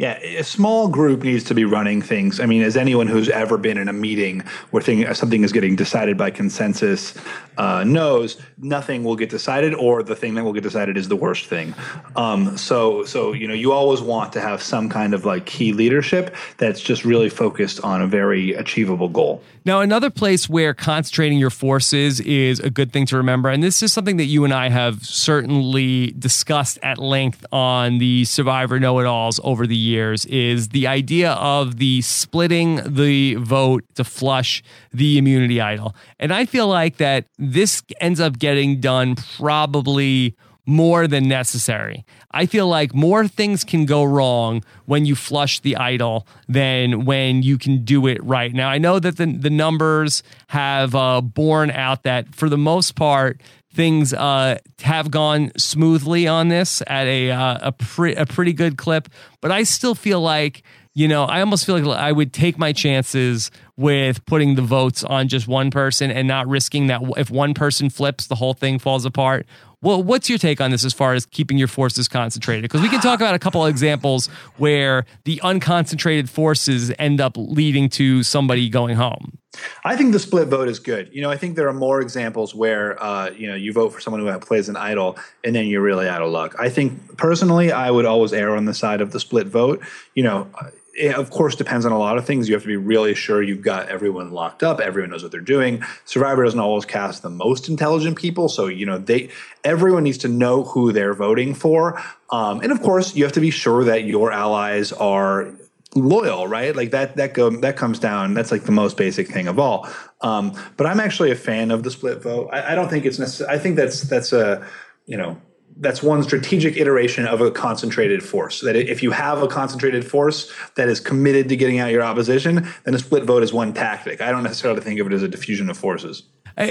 yeah, 0.00 0.18
a 0.22 0.44
small 0.44 0.88
group 0.88 1.24
needs 1.24 1.44
to 1.44 1.54
be 1.54 1.66
running 1.66 2.00
things. 2.00 2.40
I 2.40 2.46
mean, 2.46 2.62
as 2.62 2.74
anyone 2.74 3.06
who's 3.06 3.28
ever 3.28 3.58
been 3.58 3.76
in 3.76 3.86
a 3.86 3.92
meeting 3.92 4.40
where 4.70 4.82
thing, 4.82 5.12
something 5.12 5.44
is 5.44 5.52
getting 5.52 5.76
decided 5.76 6.16
by 6.16 6.30
consensus 6.30 7.14
uh, 7.58 7.84
knows, 7.84 8.40
nothing 8.56 9.04
will 9.04 9.14
get 9.14 9.28
decided, 9.28 9.74
or 9.74 10.02
the 10.02 10.16
thing 10.16 10.36
that 10.36 10.44
will 10.44 10.54
get 10.54 10.62
decided 10.62 10.96
is 10.96 11.08
the 11.08 11.16
worst 11.16 11.48
thing. 11.48 11.74
Um, 12.16 12.56
so, 12.56 13.04
so 13.04 13.34
you 13.34 13.46
know, 13.46 13.52
you 13.52 13.72
always 13.72 14.00
want 14.00 14.32
to 14.32 14.40
have 14.40 14.62
some 14.62 14.88
kind 14.88 15.12
of 15.12 15.26
like 15.26 15.44
key 15.44 15.74
leadership 15.74 16.34
that's 16.56 16.80
just 16.80 17.04
really 17.04 17.28
focused 17.28 17.78
on 17.82 18.00
a 18.00 18.06
very 18.06 18.54
achievable 18.54 19.10
goal. 19.10 19.42
Now, 19.64 19.80
another 19.80 20.08
place 20.08 20.48
where 20.48 20.72
concentrating 20.72 21.38
your 21.38 21.50
forces 21.50 22.18
is 22.20 22.60
a 22.60 22.70
good 22.70 22.92
thing 22.92 23.04
to 23.06 23.16
remember, 23.18 23.50
and 23.50 23.62
this 23.62 23.82
is 23.82 23.92
something 23.92 24.16
that 24.16 24.24
you 24.24 24.44
and 24.44 24.54
I 24.54 24.70
have 24.70 25.04
certainly 25.04 26.12
discussed 26.18 26.78
at 26.82 26.96
length 26.98 27.44
on 27.52 27.98
the 27.98 28.24
Survivor 28.24 28.80
Know 28.80 28.98
It 29.00 29.06
Alls 29.06 29.38
over 29.44 29.66
the 29.66 29.76
years 29.76 30.24
is 30.26 30.70
the 30.70 30.86
idea 30.86 31.32
of 31.32 31.76
the 31.76 32.00
splitting 32.00 32.80
the 32.86 33.34
vote 33.34 33.84
to 33.96 34.04
flush 34.04 34.62
the 34.94 35.18
immunity 35.18 35.60
idol. 35.60 35.94
And 36.18 36.32
I 36.32 36.46
feel 36.46 36.66
like 36.66 36.96
that 36.96 37.26
this 37.38 37.82
ends 38.00 38.18
up 38.18 38.38
getting 38.38 38.80
done 38.80 39.14
probably 39.36 40.36
more 40.66 41.06
than 41.06 41.28
necessary. 41.28 42.04
I 42.30 42.46
feel 42.46 42.68
like 42.68 42.94
more 42.94 43.26
things 43.26 43.64
can 43.64 43.86
go 43.86 44.04
wrong 44.04 44.62
when 44.86 45.04
you 45.04 45.14
flush 45.14 45.60
the 45.60 45.76
idol 45.76 46.26
than 46.48 47.04
when 47.04 47.42
you 47.42 47.58
can 47.58 47.84
do 47.84 48.06
it 48.06 48.22
right. 48.22 48.52
Now, 48.52 48.68
I 48.68 48.78
know 48.78 48.98
that 48.98 49.16
the, 49.16 49.26
the 49.26 49.50
numbers 49.50 50.22
have 50.48 50.94
uh, 50.94 51.20
borne 51.20 51.70
out 51.70 52.04
that 52.04 52.34
for 52.34 52.48
the 52.48 52.58
most 52.58 52.94
part, 52.94 53.40
things 53.72 54.12
uh, 54.12 54.58
have 54.80 55.10
gone 55.10 55.52
smoothly 55.56 56.26
on 56.26 56.48
this 56.48 56.82
at 56.86 57.06
a 57.06 57.30
uh, 57.30 57.58
a, 57.62 57.72
pre- 57.72 58.14
a 58.14 58.26
pretty 58.26 58.52
good 58.52 58.76
clip, 58.76 59.08
but 59.40 59.50
I 59.50 59.62
still 59.62 59.94
feel 59.94 60.20
like 60.20 60.62
you 60.92 61.08
know 61.08 61.24
I 61.24 61.40
almost 61.40 61.66
feel 61.66 61.78
like 61.78 61.98
I 61.98 62.12
would 62.12 62.32
take 62.32 62.58
my 62.58 62.72
chances 62.72 63.50
with 63.80 64.22
putting 64.26 64.56
the 64.56 64.62
votes 64.62 65.02
on 65.02 65.26
just 65.26 65.48
one 65.48 65.70
person 65.70 66.10
and 66.10 66.28
not 66.28 66.46
risking 66.46 66.88
that 66.88 67.00
if 67.16 67.30
one 67.30 67.54
person 67.54 67.88
flips, 67.88 68.26
the 68.26 68.34
whole 68.34 68.52
thing 68.52 68.78
falls 68.78 69.06
apart. 69.06 69.46
Well, 69.80 70.02
what's 70.02 70.28
your 70.28 70.36
take 70.36 70.60
on 70.60 70.70
this 70.70 70.84
as 70.84 70.92
far 70.92 71.14
as 71.14 71.24
keeping 71.24 71.56
your 71.56 71.66
forces 71.66 72.06
concentrated? 72.06 72.62
Because 72.62 72.82
we 72.82 72.90
can 72.90 73.00
talk 73.00 73.20
about 73.20 73.34
a 73.34 73.38
couple 73.38 73.64
of 73.64 73.70
examples 73.70 74.26
where 74.58 75.06
the 75.24 75.40
unconcentrated 75.42 76.28
forces 76.28 76.92
end 76.98 77.22
up 77.22 77.32
leading 77.38 77.88
to 77.90 78.22
somebody 78.22 78.68
going 78.68 78.96
home. 78.96 79.38
I 79.82 79.96
think 79.96 80.12
the 80.12 80.18
split 80.18 80.48
vote 80.48 80.68
is 80.68 80.78
good. 80.78 81.08
You 81.12 81.22
know, 81.22 81.30
I 81.30 81.38
think 81.38 81.56
there 81.56 81.66
are 81.66 81.72
more 81.72 82.02
examples 82.02 82.54
where 82.54 83.02
uh, 83.02 83.30
you 83.30 83.48
know 83.48 83.54
you 83.54 83.72
vote 83.72 83.88
for 83.94 84.00
someone 84.00 84.24
who 84.24 84.38
plays 84.38 84.68
an 84.68 84.76
idol, 84.76 85.18
and 85.42 85.54
then 85.54 85.66
you're 85.66 85.82
really 85.82 86.06
out 86.06 86.22
of 86.22 86.30
luck. 86.30 86.54
I 86.58 86.68
think 86.68 87.16
personally, 87.16 87.72
I 87.72 87.90
would 87.90 88.04
always 88.04 88.32
err 88.32 88.54
on 88.54 88.66
the 88.66 88.74
side 88.74 89.00
of 89.00 89.10
the 89.10 89.18
split 89.18 89.48
vote. 89.48 89.82
You 90.14 90.22
know, 90.22 90.48
it 90.94 91.14
of 91.14 91.30
course 91.30 91.54
depends 91.56 91.86
on 91.86 91.92
a 91.92 91.98
lot 91.98 92.18
of 92.18 92.26
things. 92.26 92.48
You 92.48 92.54
have 92.54 92.62
to 92.62 92.68
be 92.68 92.76
really 92.76 93.14
sure 93.14 93.42
you've 93.42 93.62
got 93.62 93.88
everyone 93.88 94.32
locked 94.32 94.62
up, 94.62 94.80
everyone 94.80 95.10
knows 95.10 95.22
what 95.22 95.32
they're 95.32 95.40
doing. 95.40 95.82
Survivor 96.04 96.44
doesn't 96.44 96.60
always 96.60 96.84
cast 96.84 97.22
the 97.22 97.30
most 97.30 97.68
intelligent 97.68 98.16
people, 98.16 98.48
so 98.48 98.66
you 98.66 98.86
know 98.86 98.98
they 98.98 99.30
everyone 99.64 100.02
needs 100.02 100.18
to 100.18 100.28
know 100.28 100.64
who 100.64 100.92
they're 100.92 101.14
voting 101.14 101.54
for. 101.54 102.02
Um, 102.30 102.60
and 102.60 102.72
of 102.72 102.80
course, 102.82 103.14
you 103.14 103.24
have 103.24 103.32
to 103.32 103.40
be 103.40 103.50
sure 103.50 103.84
that 103.84 104.04
your 104.04 104.32
allies 104.32 104.92
are 104.92 105.52
loyal, 105.94 106.46
right? 106.46 106.74
Like 106.74 106.90
that 106.92 107.16
that 107.16 107.34
go 107.34 107.50
that 107.50 107.76
comes 107.76 107.98
down. 107.98 108.34
That's 108.34 108.52
like 108.52 108.64
the 108.64 108.72
most 108.72 108.96
basic 108.96 109.28
thing 109.28 109.48
of 109.48 109.58
all. 109.58 109.88
Um, 110.20 110.52
but 110.76 110.86
I'm 110.86 111.00
actually 111.00 111.30
a 111.30 111.36
fan 111.36 111.70
of 111.70 111.82
the 111.82 111.90
split 111.90 112.22
vote. 112.22 112.48
I, 112.52 112.72
I 112.72 112.74
don't 112.74 112.88
think 112.88 113.04
it's 113.04 113.18
necessary. 113.18 113.50
I 113.50 113.58
think 113.58 113.76
that's 113.76 114.02
that's 114.02 114.32
a 114.32 114.66
you 115.06 115.16
know 115.16 115.40
that's 115.80 116.02
one 116.02 116.22
strategic 116.22 116.76
iteration 116.76 117.26
of 117.26 117.40
a 117.40 117.50
concentrated 117.50 118.22
force. 118.22 118.60
That 118.60 118.76
if 118.76 119.02
you 119.02 119.10
have 119.10 119.42
a 119.42 119.48
concentrated 119.48 120.06
force 120.06 120.52
that 120.76 120.88
is 120.88 121.00
committed 121.00 121.48
to 121.48 121.56
getting 121.56 121.78
out 121.78 121.90
your 121.90 122.02
opposition, 122.02 122.68
then 122.84 122.94
a 122.94 122.98
split 122.98 123.24
vote 123.24 123.42
is 123.42 123.52
one 123.52 123.72
tactic. 123.72 124.20
I 124.20 124.30
don't 124.30 124.42
necessarily 124.42 124.80
think 124.80 125.00
of 125.00 125.06
it 125.06 125.12
as 125.12 125.22
a 125.22 125.28
diffusion 125.28 125.70
of 125.70 125.78
forces. 125.78 126.24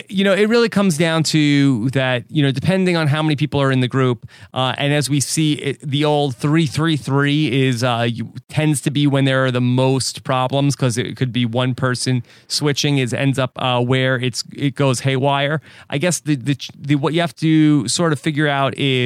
You 0.07 0.23
know, 0.23 0.33
it 0.33 0.49
really 0.49 0.69
comes 0.69 0.97
down 0.97 1.23
to 1.23 1.89
that, 1.91 2.29
you 2.29 2.43
know, 2.43 2.51
depending 2.51 2.95
on 2.95 3.07
how 3.07 3.23
many 3.23 3.35
people 3.35 3.59
are 3.59 3.71
in 3.71 3.79
the 3.79 3.87
group. 3.87 4.29
Uh, 4.53 4.75
and 4.77 4.93
as 4.93 5.09
we 5.09 5.19
see, 5.19 5.53
it, 5.53 5.79
the 5.81 6.05
old 6.05 6.35
333 6.35 7.67
is 7.67 7.83
uh, 7.83 8.05
you, 8.07 8.31
tends 8.49 8.81
to 8.81 8.91
be 8.91 9.07
when 9.07 9.25
there 9.25 9.45
are 9.45 9.51
the 9.51 9.61
most 9.61 10.23
problems 10.23 10.75
because 10.75 10.97
it 10.97 11.17
could 11.17 11.31
be 11.31 11.45
one 11.45 11.73
person 11.73 12.23
switching 12.47 12.99
is 12.99 13.13
ends 13.13 13.39
up 13.39 13.51
uh, 13.55 13.81
where 13.81 14.17
it's 14.17 14.43
it 14.53 14.75
goes 14.75 14.99
haywire. 14.99 15.59
I 15.89 15.97
guess 15.97 16.19
the, 16.19 16.35
the, 16.35 16.69
the 16.77 16.95
what 16.95 17.13
you 17.13 17.21
have 17.21 17.35
to 17.37 17.87
sort 17.87 18.13
of 18.13 18.19
figure 18.19 18.47
out 18.47 18.77
is, 18.77 18.98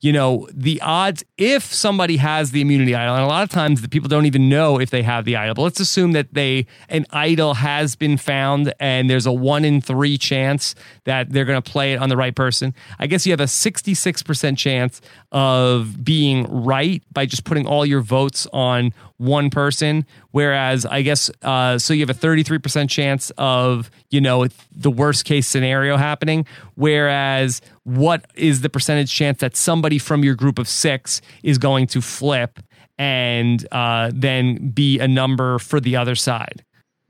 you 0.00 0.12
know, 0.12 0.48
the 0.52 0.80
odds 0.80 1.24
if 1.36 1.64
somebody 1.64 2.16
has 2.16 2.50
the 2.50 2.60
immunity 2.60 2.94
idol, 2.94 3.14
and 3.14 3.24
a 3.24 3.28
lot 3.28 3.42
of 3.42 3.50
times 3.50 3.82
the 3.82 3.88
people 3.88 4.08
don't 4.08 4.26
even 4.26 4.48
know 4.48 4.80
if 4.80 4.90
they 4.90 5.02
have 5.02 5.24
the 5.24 5.36
idol. 5.36 5.54
But 5.54 5.62
let's 5.62 5.80
assume 5.80 6.12
that 6.12 6.34
they 6.34 6.66
an 6.88 7.06
idol 7.10 7.54
has 7.54 7.96
been 7.96 8.16
found 8.16 8.72
and 8.80 9.08
there's 9.08 9.26
a 9.26 9.32
one 9.32 9.64
in 9.64 9.80
three 9.80 10.18
chance 10.18 10.74
that 11.04 11.30
they're 11.30 11.44
going 11.44 11.60
to 11.60 11.70
play 11.70 11.92
it 11.92 11.96
on 11.96 12.08
the 12.08 12.16
right 12.16 12.34
person. 12.34 12.74
I 12.98 13.06
guess 13.06 13.26
you 13.26 13.32
have 13.32 13.40
a 13.40 13.44
66% 13.44 14.58
chance 14.58 15.00
of 15.32 16.04
being 16.04 16.44
right 16.44 17.02
by 17.12 17.26
just 17.26 17.44
putting 17.44 17.66
all 17.66 17.84
your 17.84 18.00
votes 18.00 18.46
on 18.52 18.92
one 19.18 19.50
person. 19.50 20.06
Whereas 20.32 20.84
I 20.86 21.02
guess, 21.02 21.30
uh, 21.42 21.78
so 21.78 21.94
you 21.94 22.00
have 22.00 22.10
a 22.10 22.18
33% 22.18 22.88
chance 22.88 23.30
of, 23.38 23.90
you 24.10 24.20
know, 24.20 24.46
the 24.74 24.90
worst 24.90 25.24
case 25.24 25.46
scenario 25.46 25.96
happening. 25.96 26.46
Whereas 26.74 27.60
what 27.84 28.26
is 28.34 28.62
the 28.62 28.70
percentage 28.70 29.12
chance 29.12 29.40
that 29.40 29.56
somebody 29.56 29.98
from 29.98 30.24
your 30.24 30.34
group 30.34 30.58
of 30.58 30.68
six 30.68 31.20
is 31.42 31.58
going 31.58 31.86
to 31.88 32.00
flip 32.00 32.60
and 32.98 33.66
uh, 33.72 34.10
then 34.14 34.70
be 34.70 34.98
a 34.98 35.08
number 35.08 35.58
for 35.58 35.80
the 35.80 35.96
other 35.96 36.14
side? 36.14 36.64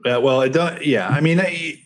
Yeah, 0.05 0.17
well, 0.17 0.41
it 0.41 0.53
don't, 0.53 0.85
yeah. 0.85 1.07
I 1.07 1.19
mean, 1.19 1.39
I, 1.39 1.81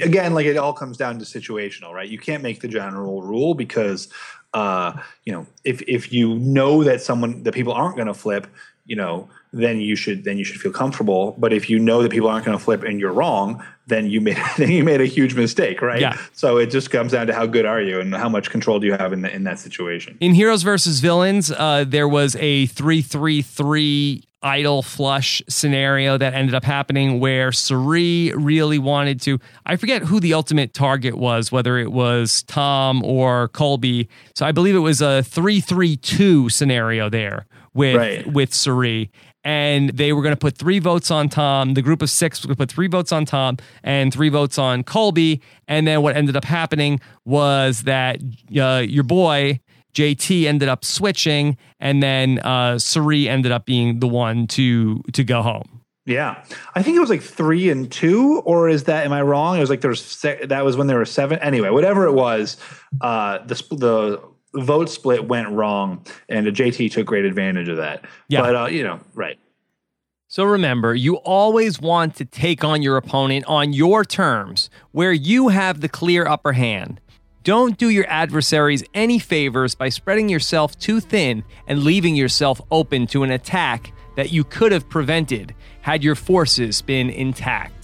again, 0.00 0.34
like 0.34 0.46
it 0.46 0.56
all 0.56 0.72
comes 0.72 0.96
down 0.96 1.18
to 1.18 1.24
situational, 1.24 1.92
right? 1.92 2.08
You 2.08 2.18
can't 2.18 2.42
make 2.42 2.60
the 2.60 2.68
general 2.68 3.22
rule 3.22 3.54
because, 3.54 4.08
uh, 4.52 4.92
you 5.24 5.32
know, 5.32 5.46
if 5.64 5.82
if 5.82 6.12
you 6.12 6.38
know 6.38 6.84
that 6.84 7.02
someone 7.02 7.42
that 7.42 7.54
people 7.54 7.72
aren't 7.72 7.96
going 7.96 8.06
to 8.06 8.14
flip, 8.14 8.46
you 8.86 8.96
know, 8.96 9.28
then 9.54 9.80
you 9.80 9.96
should 9.96 10.24
then 10.24 10.36
you 10.38 10.44
should 10.44 10.60
feel 10.60 10.72
comfortable. 10.72 11.34
But 11.38 11.52
if 11.52 11.70
you 11.70 11.78
know 11.78 12.02
that 12.02 12.10
people 12.10 12.28
aren't 12.28 12.44
going 12.44 12.56
to 12.58 12.62
flip 12.62 12.82
and 12.82 12.98
you're 13.00 13.12
wrong, 13.12 13.64
then 13.86 14.10
you 14.10 14.20
made 14.20 14.36
then 14.58 14.70
you 14.70 14.84
made 14.84 15.00
a 15.00 15.06
huge 15.06 15.34
mistake, 15.34 15.80
right? 15.80 16.00
Yeah. 16.00 16.18
So 16.32 16.58
it 16.58 16.66
just 16.66 16.90
comes 16.90 17.12
down 17.12 17.26
to 17.28 17.34
how 17.34 17.46
good 17.46 17.64
are 17.64 17.80
you 17.80 18.00
and 18.00 18.14
how 18.14 18.28
much 18.28 18.50
control 18.50 18.80
do 18.80 18.86
you 18.86 18.94
have 18.94 19.12
in 19.12 19.22
the, 19.22 19.34
in 19.34 19.44
that 19.44 19.58
situation. 19.58 20.16
In 20.20 20.34
Heroes 20.34 20.62
versus 20.62 21.00
Villains, 21.00 21.50
uh, 21.52 21.84
there 21.86 22.08
was 22.08 22.36
a 22.36 22.66
three 22.66 23.00
three 23.02 23.42
three 23.42 24.24
idol 24.42 24.82
flush 24.82 25.40
scenario 25.48 26.18
that 26.18 26.34
ended 26.34 26.54
up 26.54 26.64
happening 26.64 27.18
where 27.18 27.50
Cirie 27.50 28.30
really 28.36 28.78
wanted 28.78 29.18
to. 29.22 29.38
I 29.64 29.76
forget 29.76 30.02
who 30.02 30.20
the 30.20 30.34
ultimate 30.34 30.74
target 30.74 31.16
was, 31.16 31.50
whether 31.50 31.78
it 31.78 31.92
was 31.92 32.42
Tom 32.42 33.02
or 33.04 33.48
Colby. 33.48 34.06
So 34.34 34.44
I 34.44 34.52
believe 34.52 34.74
it 34.74 34.80
was 34.80 35.00
a 35.00 35.22
three 35.22 35.60
three 35.60 35.96
two 35.96 36.50
scenario 36.50 37.08
there 37.08 37.46
with 37.72 37.96
Right. 37.96 38.26
with 38.26 38.52
Cirie. 38.52 39.10
And 39.44 39.90
they 39.90 40.12
were 40.12 40.22
going 40.22 40.32
to 40.32 40.38
put 40.38 40.56
three 40.56 40.78
votes 40.78 41.10
on 41.10 41.28
Tom. 41.28 41.74
The 41.74 41.82
group 41.82 42.00
of 42.00 42.08
six 42.08 42.40
was 42.40 42.46
going 42.46 42.56
to 42.56 42.58
put 42.58 42.70
three 42.70 42.88
votes 42.88 43.12
on 43.12 43.26
Tom 43.26 43.58
and 43.82 44.12
three 44.12 44.30
votes 44.30 44.58
on 44.58 44.84
Colby. 44.84 45.42
And 45.68 45.86
then 45.86 46.00
what 46.00 46.16
ended 46.16 46.34
up 46.34 46.44
happening 46.44 47.00
was 47.24 47.82
that 47.82 48.20
uh, 48.58 48.82
your 48.86 49.04
boy 49.04 49.60
JT 49.94 50.44
ended 50.44 50.68
up 50.68 50.84
switching, 50.84 51.56
and 51.80 52.02
then 52.02 52.40
uh, 52.40 52.78
Cirie 52.78 53.28
ended 53.28 53.52
up 53.52 53.64
being 53.64 54.00
the 54.00 54.08
one 54.08 54.46
to 54.48 55.02
to 55.12 55.24
go 55.24 55.40
home. 55.40 55.80
Yeah, 56.06 56.44
I 56.74 56.82
think 56.82 56.96
it 56.96 57.00
was 57.00 57.08
like 57.08 57.22
three 57.22 57.70
and 57.70 57.90
two, 57.90 58.42
or 58.44 58.68
is 58.68 58.84
that? 58.84 59.06
Am 59.06 59.12
I 59.12 59.22
wrong? 59.22 59.56
It 59.56 59.60
was 59.60 59.70
like 59.70 59.80
there 59.80 59.90
was 59.90 60.20
that 60.20 60.64
was 60.64 60.76
when 60.76 60.86
there 60.86 60.98
were 60.98 61.06
seven. 61.06 61.38
Anyway, 61.38 61.70
whatever 61.70 62.06
it 62.06 62.12
was, 62.12 62.56
uh, 63.00 63.38
the 63.46 63.54
the 63.70 64.33
vote 64.54 64.88
split 64.88 65.26
went 65.26 65.48
wrong, 65.50 66.04
and 66.28 66.46
JT 66.46 66.92
took 66.92 67.06
great 67.06 67.24
advantage 67.24 67.68
of 67.68 67.76
that. 67.76 68.04
Yeah. 68.28 68.40
but 68.40 68.56
uh, 68.56 68.66
you 68.66 68.82
know, 68.82 69.00
right. 69.14 69.38
So 70.28 70.42
remember, 70.44 70.94
you 70.94 71.16
always 71.18 71.80
want 71.80 72.16
to 72.16 72.24
take 72.24 72.64
on 72.64 72.82
your 72.82 72.96
opponent 72.96 73.44
on 73.46 73.72
your 73.72 74.04
terms, 74.04 74.68
where 74.90 75.12
you 75.12 75.48
have 75.48 75.80
the 75.80 75.88
clear 75.88 76.26
upper 76.26 76.52
hand. 76.52 77.00
Don't 77.44 77.76
do 77.76 77.90
your 77.90 78.06
adversaries 78.08 78.82
any 78.94 79.18
favors 79.18 79.74
by 79.74 79.90
spreading 79.90 80.30
yourself 80.30 80.78
too 80.78 80.98
thin 80.98 81.44
and 81.68 81.84
leaving 81.84 82.16
yourself 82.16 82.60
open 82.70 83.06
to 83.08 83.22
an 83.22 83.30
attack 83.30 83.92
that 84.16 84.32
you 84.32 84.44
could 84.44 84.72
have 84.72 84.88
prevented 84.88 85.54
had 85.82 86.02
your 86.02 86.14
forces 86.14 86.80
been 86.80 87.10
intact. 87.10 87.83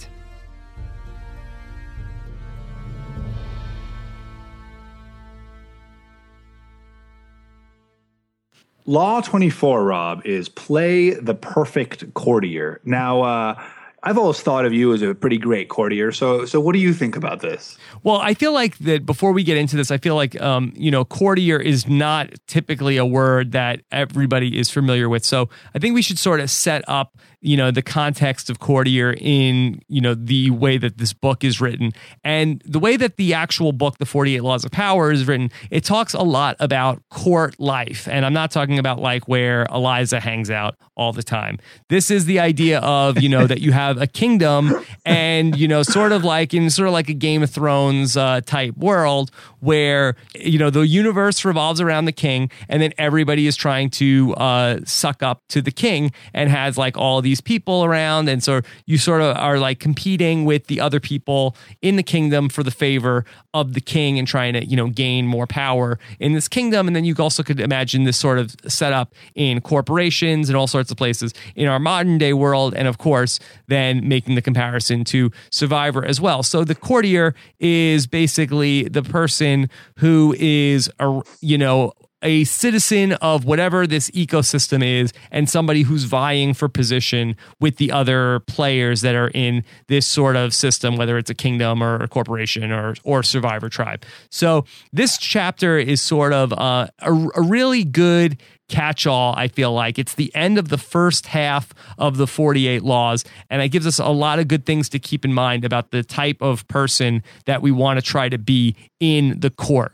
Law 8.85 9.21
24, 9.21 9.83
Rob, 9.83 10.25
is 10.25 10.49
play 10.49 11.11
the 11.11 11.35
perfect 11.35 12.13
courtier. 12.13 12.81
Now, 12.83 13.21
uh, 13.21 13.63
I've 14.03 14.17
always 14.17 14.41
thought 14.41 14.65
of 14.65 14.73
you 14.73 14.93
as 14.93 15.03
a 15.03 15.13
pretty 15.13 15.37
great 15.37 15.69
courtier. 15.69 16.11
So, 16.11 16.45
so 16.45 16.59
what 16.59 16.73
do 16.73 16.79
you 16.79 16.91
think 16.91 17.15
about 17.15 17.41
this? 17.41 17.77
Well, 18.01 18.17
I 18.17 18.33
feel 18.33 18.51
like 18.51 18.77
that 18.79 19.05
before 19.05 19.31
we 19.31 19.43
get 19.43 19.57
into 19.57 19.75
this, 19.75 19.91
I 19.91 19.99
feel 19.99 20.15
like 20.15 20.39
um, 20.41 20.73
you 20.75 20.89
know, 20.89 21.05
courtier 21.05 21.59
is 21.59 21.87
not 21.87 22.29
typically 22.47 22.97
a 22.97 23.05
word 23.05 23.51
that 23.51 23.81
everybody 23.91 24.57
is 24.57 24.71
familiar 24.71 25.07
with. 25.07 25.23
So 25.23 25.49
I 25.75 25.79
think 25.79 25.93
we 25.93 26.01
should 26.01 26.17
sort 26.17 26.39
of 26.39 26.49
set 26.49 26.83
up, 26.87 27.15
you 27.41 27.57
know, 27.57 27.71
the 27.71 27.81
context 27.81 28.49
of 28.51 28.59
courtier 28.59 29.15
in, 29.17 29.81
you 29.87 29.99
know, 29.99 30.13
the 30.13 30.51
way 30.51 30.77
that 30.77 30.99
this 30.99 31.11
book 31.11 31.43
is 31.43 31.59
written. 31.59 31.91
And 32.23 32.61
the 32.65 32.79
way 32.79 32.97
that 32.97 33.17
the 33.17 33.33
actual 33.33 33.71
book, 33.71 33.97
The 33.97 34.05
48 34.05 34.41
Laws 34.41 34.63
of 34.63 34.71
Power, 34.71 35.11
is 35.11 35.27
written, 35.27 35.49
it 35.71 35.83
talks 35.83 36.13
a 36.13 36.21
lot 36.21 36.55
about 36.59 37.01
court 37.09 37.59
life. 37.59 38.07
And 38.07 38.25
I'm 38.25 38.33
not 38.33 38.51
talking 38.51 38.77
about 38.77 38.99
like 38.99 39.27
where 39.27 39.65
Eliza 39.71 40.19
hangs 40.19 40.51
out 40.51 40.75
all 40.95 41.13
the 41.13 41.23
time. 41.23 41.57
This 41.89 42.11
is 42.11 42.25
the 42.25 42.39
idea 42.39 42.79
of, 42.79 43.19
you 43.19 43.27
know, 43.27 43.47
that 43.47 43.59
you 43.59 43.71
have 43.71 43.99
a 43.99 44.05
kingdom 44.05 44.71
and, 45.03 45.57
you 45.57 45.67
know, 45.67 45.81
sort 45.81 46.11
of 46.11 46.23
like 46.23 46.53
in 46.53 46.69
sort 46.69 46.87
of 46.87 46.93
like 46.93 47.09
a 47.09 47.13
Game 47.13 47.41
of 47.41 47.49
Thrones 47.49 48.15
uh, 48.15 48.41
type 48.41 48.77
world 48.77 49.31
where, 49.61 50.15
you 50.35 50.59
know, 50.59 50.69
the 50.69 50.81
universe 50.81 51.43
revolves 51.43 51.81
around 51.81 52.05
the 52.05 52.11
king 52.11 52.51
and 52.69 52.83
then 52.83 52.93
everybody 52.99 53.47
is 53.47 53.55
trying 53.55 53.89
to 53.89 54.35
uh, 54.35 54.79
suck 54.85 55.23
up 55.23 55.41
to 55.49 55.61
the 55.61 55.71
king 55.71 56.11
and 56.35 56.51
has 56.51 56.77
like 56.77 56.97
all 56.97 57.21
these 57.31 57.39
people 57.39 57.85
around. 57.85 58.27
And 58.27 58.43
so 58.43 58.59
you 58.85 58.97
sort 58.97 59.21
of 59.21 59.37
are 59.37 59.57
like 59.57 59.79
competing 59.79 60.43
with 60.43 60.67
the 60.67 60.81
other 60.81 60.99
people 60.99 61.55
in 61.81 61.95
the 61.95 62.03
kingdom 62.03 62.49
for 62.49 62.61
the 62.61 62.71
favor 62.71 63.23
of 63.53 63.73
the 63.73 63.79
king 63.79 64.19
and 64.19 64.27
trying 64.27 64.51
to, 64.51 64.65
you 64.65 64.75
know, 64.75 64.87
gain 64.87 65.25
more 65.25 65.47
power 65.47 65.97
in 66.19 66.33
this 66.33 66.49
kingdom. 66.49 66.87
And 66.87 66.95
then 66.95 67.05
you 67.05 67.15
also 67.17 67.41
could 67.41 67.61
imagine 67.61 68.03
this 68.03 68.17
sort 68.17 68.37
of 68.37 68.53
setup 68.67 69.13
in 69.33 69.61
corporations 69.61 70.49
and 70.49 70.57
all 70.57 70.67
sorts 70.67 70.91
of 70.91 70.97
places 70.97 71.33
in 71.55 71.69
our 71.69 71.79
modern 71.79 72.17
day 72.17 72.33
world. 72.33 72.73
And 72.75 72.85
of 72.85 72.97
course, 72.97 73.39
then 73.67 74.05
making 74.09 74.35
the 74.35 74.41
comparison 74.41 75.05
to 75.05 75.31
Survivor 75.51 76.03
as 76.03 76.19
well. 76.19 76.43
So 76.43 76.65
the 76.65 76.75
courtier 76.75 77.33
is 77.61 78.07
basically 78.07 78.89
the 78.89 79.03
person 79.03 79.69
who 79.99 80.35
is, 80.37 80.91
a, 80.99 81.21
you 81.39 81.57
know, 81.57 81.93
a 82.21 82.43
citizen 82.43 83.13
of 83.13 83.45
whatever 83.45 83.87
this 83.87 84.09
ecosystem 84.11 84.83
is 84.83 85.11
and 85.31 85.49
somebody 85.49 85.83
who's 85.83 86.03
vying 86.03 86.53
for 86.53 86.69
position 86.69 87.35
with 87.59 87.77
the 87.77 87.91
other 87.91 88.39
players 88.41 89.01
that 89.01 89.15
are 89.15 89.31
in 89.33 89.63
this 89.87 90.05
sort 90.05 90.35
of 90.35 90.53
system 90.53 90.97
whether 90.97 91.17
it's 91.17 91.29
a 91.29 91.35
kingdom 91.35 91.81
or 91.81 91.95
a 91.95 92.07
corporation 92.07 92.71
or 92.71 92.95
or 93.03 93.23
survivor 93.23 93.69
tribe 93.69 94.03
so 94.29 94.65
this 94.93 95.17
chapter 95.17 95.77
is 95.77 96.01
sort 96.01 96.33
of 96.33 96.53
uh, 96.53 96.87
a, 96.99 97.13
a 97.35 97.41
really 97.41 97.83
good 97.83 98.37
catch 98.71 99.05
all, 99.05 99.35
I 99.35 99.49
feel 99.49 99.71
like. 99.73 99.99
It's 99.99 100.15
the 100.15 100.33
end 100.33 100.57
of 100.57 100.69
the 100.69 100.77
first 100.77 101.27
half 101.27 101.73
of 101.97 102.17
the 102.17 102.25
48 102.25 102.81
laws, 102.81 103.23
and 103.49 103.61
it 103.61 103.69
gives 103.69 103.85
us 103.85 103.99
a 103.99 104.07
lot 104.07 104.39
of 104.39 104.47
good 104.47 104.65
things 104.65 104.89
to 104.89 104.99
keep 104.99 105.25
in 105.25 105.33
mind 105.33 105.65
about 105.65 105.91
the 105.91 106.03
type 106.03 106.37
of 106.41 106.67
person 106.67 107.21
that 107.45 107.61
we 107.61 107.71
want 107.71 107.99
to 107.99 108.01
try 108.01 108.29
to 108.29 108.37
be 108.39 108.75
in 108.99 109.39
the 109.39 109.49
court. 109.49 109.93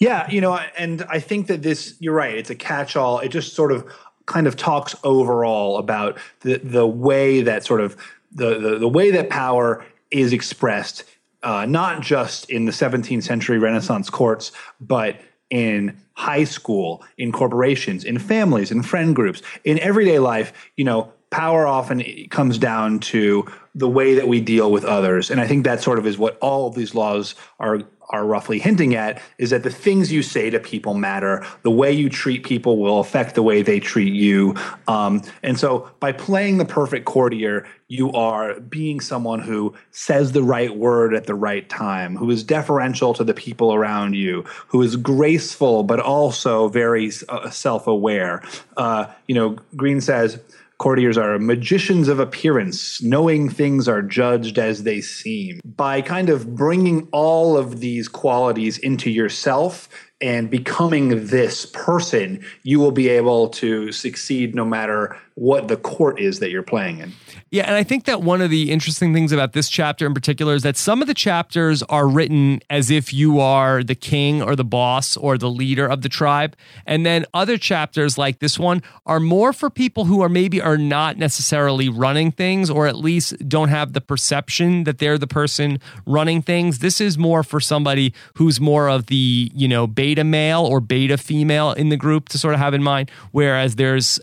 Yeah, 0.00 0.28
you 0.30 0.40
know, 0.40 0.54
and 0.78 1.02
I 1.10 1.20
think 1.20 1.46
that 1.48 1.62
this, 1.62 1.94
you're 2.00 2.14
right, 2.14 2.34
it's 2.34 2.48
a 2.48 2.54
catch 2.54 2.96
all. 2.96 3.18
It 3.20 3.28
just 3.28 3.54
sort 3.54 3.70
of 3.70 3.84
kind 4.24 4.46
of 4.46 4.56
talks 4.56 4.94
overall 5.04 5.76
about 5.76 6.18
the, 6.40 6.56
the 6.56 6.86
way 6.86 7.42
that 7.42 7.64
sort 7.64 7.82
of 7.82 7.96
the, 8.32 8.58
the, 8.58 8.78
the 8.78 8.88
way 8.88 9.10
that 9.10 9.28
power 9.28 9.84
is 10.10 10.32
expressed, 10.32 11.04
uh, 11.42 11.66
not 11.66 12.00
just 12.00 12.48
in 12.48 12.64
the 12.64 12.72
17th 12.72 13.22
century 13.22 13.58
Renaissance 13.58 14.08
courts, 14.08 14.52
but 14.80 15.20
in 15.50 16.00
high 16.14 16.44
school, 16.44 17.04
in 17.18 17.30
corporations, 17.30 18.04
in 18.04 18.18
families, 18.18 18.70
in 18.70 18.82
friend 18.82 19.14
groups, 19.14 19.42
in 19.64 19.78
everyday 19.80 20.18
life, 20.18 20.52
you 20.76 20.84
know, 20.84 21.12
power 21.30 21.66
often 21.66 22.02
comes 22.30 22.58
down 22.58 23.00
to 23.00 23.46
the 23.74 23.88
way 23.88 24.14
that 24.14 24.28
we 24.28 24.40
deal 24.40 24.70
with 24.70 24.84
others. 24.84 25.30
And 25.30 25.40
I 25.40 25.46
think 25.46 25.64
that 25.64 25.80
sort 25.82 25.98
of 25.98 26.06
is 26.06 26.18
what 26.18 26.38
all 26.40 26.66
of 26.68 26.74
these 26.74 26.94
laws 26.94 27.34
are 27.58 27.80
are 28.10 28.26
roughly 28.26 28.58
hinting 28.58 28.94
at 28.94 29.20
is 29.38 29.50
that 29.50 29.62
the 29.62 29.70
things 29.70 30.12
you 30.12 30.22
say 30.22 30.50
to 30.50 30.60
people 30.60 30.94
matter. 30.94 31.44
The 31.62 31.70
way 31.70 31.92
you 31.92 32.08
treat 32.08 32.44
people 32.44 32.78
will 32.78 33.00
affect 33.00 33.34
the 33.34 33.42
way 33.42 33.62
they 33.62 33.80
treat 33.80 34.12
you. 34.12 34.54
Um, 34.88 35.22
and 35.42 35.58
so 35.58 35.90
by 36.00 36.12
playing 36.12 36.58
the 36.58 36.64
perfect 36.64 37.06
courtier, 37.06 37.66
you 37.88 38.12
are 38.12 38.60
being 38.60 39.00
someone 39.00 39.40
who 39.40 39.74
says 39.90 40.32
the 40.32 40.42
right 40.42 40.76
word 40.76 41.14
at 41.14 41.26
the 41.26 41.34
right 41.34 41.68
time, 41.68 42.16
who 42.16 42.30
is 42.30 42.44
deferential 42.44 43.14
to 43.14 43.24
the 43.24 43.34
people 43.34 43.74
around 43.74 44.14
you, 44.14 44.44
who 44.68 44.82
is 44.82 44.96
graceful 44.96 45.82
but 45.82 45.98
also 45.98 46.68
very 46.68 47.10
uh, 47.28 47.50
self-aware. 47.50 48.42
Uh, 48.76 49.06
you 49.26 49.34
know, 49.34 49.56
Greene 49.76 50.00
says 50.00 50.40
Courtiers 50.80 51.18
are 51.18 51.38
magicians 51.38 52.08
of 52.08 52.20
appearance, 52.20 53.02
knowing 53.02 53.50
things 53.50 53.86
are 53.86 54.00
judged 54.00 54.58
as 54.58 54.84
they 54.84 55.02
seem. 55.02 55.60
By 55.62 56.00
kind 56.00 56.30
of 56.30 56.54
bringing 56.54 57.06
all 57.12 57.58
of 57.58 57.80
these 57.80 58.08
qualities 58.08 58.78
into 58.78 59.10
yourself 59.10 59.90
and 60.22 60.48
becoming 60.48 61.26
this 61.26 61.66
person, 61.66 62.42
you 62.62 62.80
will 62.80 62.92
be 62.92 63.10
able 63.10 63.50
to 63.50 63.92
succeed 63.92 64.54
no 64.54 64.64
matter 64.64 65.18
what 65.40 65.68
the 65.68 65.76
court 65.78 66.20
is 66.20 66.38
that 66.40 66.50
you're 66.50 66.62
playing 66.62 66.98
in. 66.98 67.14
Yeah, 67.50 67.64
and 67.64 67.74
I 67.74 67.82
think 67.82 68.04
that 68.04 68.20
one 68.20 68.42
of 68.42 68.50
the 68.50 68.70
interesting 68.70 69.14
things 69.14 69.32
about 69.32 69.54
this 69.54 69.70
chapter 69.70 70.04
in 70.04 70.12
particular 70.12 70.52
is 70.54 70.62
that 70.64 70.76
some 70.76 71.00
of 71.00 71.08
the 71.08 71.14
chapters 71.14 71.82
are 71.84 72.06
written 72.06 72.60
as 72.68 72.90
if 72.90 73.10
you 73.10 73.40
are 73.40 73.82
the 73.82 73.94
king 73.94 74.42
or 74.42 74.54
the 74.54 74.66
boss 74.66 75.16
or 75.16 75.38
the 75.38 75.48
leader 75.48 75.86
of 75.86 76.02
the 76.02 76.10
tribe, 76.10 76.56
and 76.84 77.06
then 77.06 77.24
other 77.32 77.56
chapters 77.56 78.18
like 78.18 78.40
this 78.40 78.58
one 78.58 78.82
are 79.06 79.18
more 79.18 79.54
for 79.54 79.70
people 79.70 80.04
who 80.04 80.20
are 80.20 80.28
maybe 80.28 80.60
are 80.60 80.76
not 80.76 81.16
necessarily 81.16 81.88
running 81.88 82.30
things 82.30 82.68
or 82.68 82.86
at 82.86 82.96
least 82.96 83.48
don't 83.48 83.70
have 83.70 83.94
the 83.94 84.00
perception 84.02 84.84
that 84.84 84.98
they're 84.98 85.16
the 85.16 85.26
person 85.26 85.80
running 86.04 86.42
things. 86.42 86.80
This 86.80 87.00
is 87.00 87.16
more 87.16 87.42
for 87.42 87.60
somebody 87.60 88.12
who's 88.34 88.60
more 88.60 88.90
of 88.90 89.06
the, 89.06 89.50
you 89.54 89.68
know, 89.68 89.86
beta 89.86 90.22
male 90.22 90.66
or 90.66 90.80
beta 90.80 91.16
female 91.16 91.72
in 91.72 91.88
the 91.88 91.96
group 91.96 92.28
to 92.28 92.36
sort 92.36 92.52
of 92.52 92.60
have 92.60 92.74
in 92.74 92.82
mind 92.82 93.10
whereas 93.32 93.76
there's 93.76 94.20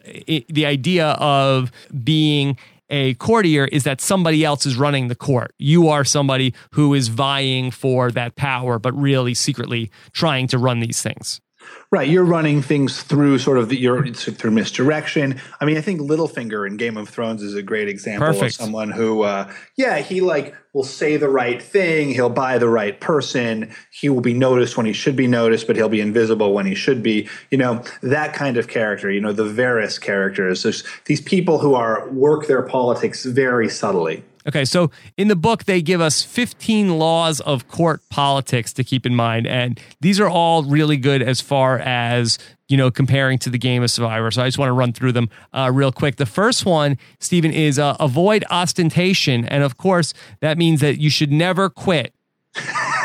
the 0.49 0.65
idea 0.65 1.07
of 1.14 1.72
being 2.04 2.58
a 2.90 3.16
courtier 3.16 3.66
is 3.66 3.84
that 3.84 4.02
somebody 4.02 4.46
else 4.46 4.66
is 4.66 4.78
running 4.78 5.08
the 5.08 5.16
court. 5.16 5.54
You 5.58 5.90
are 5.90 6.06
somebody 6.06 6.54
who 6.72 6.94
is 6.94 7.10
vying 7.10 7.72
for 7.72 8.12
that 8.12 8.36
power, 8.36 8.80
but 8.80 8.94
really 8.94 9.34
secretly 9.34 9.92
trying 10.14 10.48
to 10.48 10.58
run 10.58 10.80
these 10.80 11.02
things. 11.02 11.42
Right, 11.89 12.10
you're 12.10 12.26
running 12.26 12.61
things 12.61 13.02
through 13.02 13.39
sort 13.39 13.57
of 13.57 13.69
the, 13.69 13.80
your 13.80 14.06
through 14.07 14.52
misdirection. 14.52 15.39
I 15.61 15.65
mean, 15.65 15.77
I 15.77 15.81
think 15.81 16.02
Littlefinger 16.02 16.68
in 16.68 16.76
Game 16.76 16.98
of 16.98 17.07
Thrones 17.07 17.41
is 17.41 17.56
a 17.56 17.64
great 17.64 17.88
example 17.88 18.27
Perfect. 18.27 18.44
of 18.44 18.52
someone 18.53 18.91
who, 18.91 19.22
uh, 19.22 19.49
yeah, 19.77 19.99
he 19.99 20.19
like 20.19 20.53
will 20.73 20.84
say 20.84 21.15
the 21.15 21.30
right 21.30 21.61
thing. 21.61 22.10
He'll 22.10 22.30
buy 22.30 22.57
the 22.57 22.68
right 22.68 22.99
person. 22.99 23.73
He 23.89 24.10
will 24.10 24.22
be 24.22 24.34
noticed 24.34 24.76
when 24.76 24.85
he 24.85 24.91
should 24.91 25.15
be 25.15 25.27
noticed, 25.27 25.65
but 25.65 25.77
he'll 25.77 25.88
be 25.88 26.02
invisible 26.02 26.53
when 26.53 26.65
he 26.65 26.76
should 26.76 27.02
be. 27.02 27.30
You 27.52 27.57
know 27.57 27.81
that 28.02 28.34
kind 28.34 28.57
of 28.57 28.68
character. 28.68 29.10
You 29.10 29.22
know 29.22 29.31
the 29.31 29.45
Varys 29.45 29.99
characters. 29.99 30.64
There's 30.64 30.84
these 31.06 31.22
people 31.22 31.60
who 31.60 31.73
are 31.73 32.10
work 32.10 32.48
their 32.48 32.64
politics 32.64 33.23
very 33.23 33.69
subtly. 33.69 34.26
Okay, 34.48 34.64
so 34.64 34.91
in 35.18 35.28
the 35.28 35.36
book, 35.36 35.65
they 35.65 35.82
give 35.82 35.99
us 35.99 36.24
15 36.24 36.98
laws 36.98 37.41
of 37.41 37.68
court 37.68 38.02
politics 38.10 38.72
to 38.74 38.84
keep 38.84 39.06
in 39.06 39.14
mind. 39.14 39.45
And 39.45 39.80
these 39.99 40.22
are 40.22 40.30
all 40.30 40.64
really 40.64 40.95
good 40.95 41.22
as 41.22 41.41
far 41.41 41.80
as, 41.80 42.40
you 42.69 42.78
know, 42.78 42.90
comparing 42.90 43.40
to 43.40 43.49
the 43.49 43.57
game 43.57 43.84
of 43.84 43.91
Survivor. 43.91 44.32
So 44.32 44.41
I 44.41 44.48
just 44.48 44.57
want 44.57 44.69
to 44.69 44.74
run 44.74 44.94
through 44.94 45.11
them 45.11 45.30
uh, 45.53 45.69
real 45.74 45.91
quick. 45.91 46.15
The 46.15 46.26
first 46.26 46.65
one, 46.65 46.98
Stephen, 47.19 47.52
is 47.52 47.78
uh, 47.78 47.98
avoid 47.99 48.45
ostentation. 48.49 49.44
And 49.45 49.64
of 49.64 49.78
course, 49.78 50.14
that 50.40 50.57
means 50.57 50.80
that 50.80 50.98
you 50.98 51.10
should 51.10 51.32
never 51.32 51.69
quit. 51.69 52.14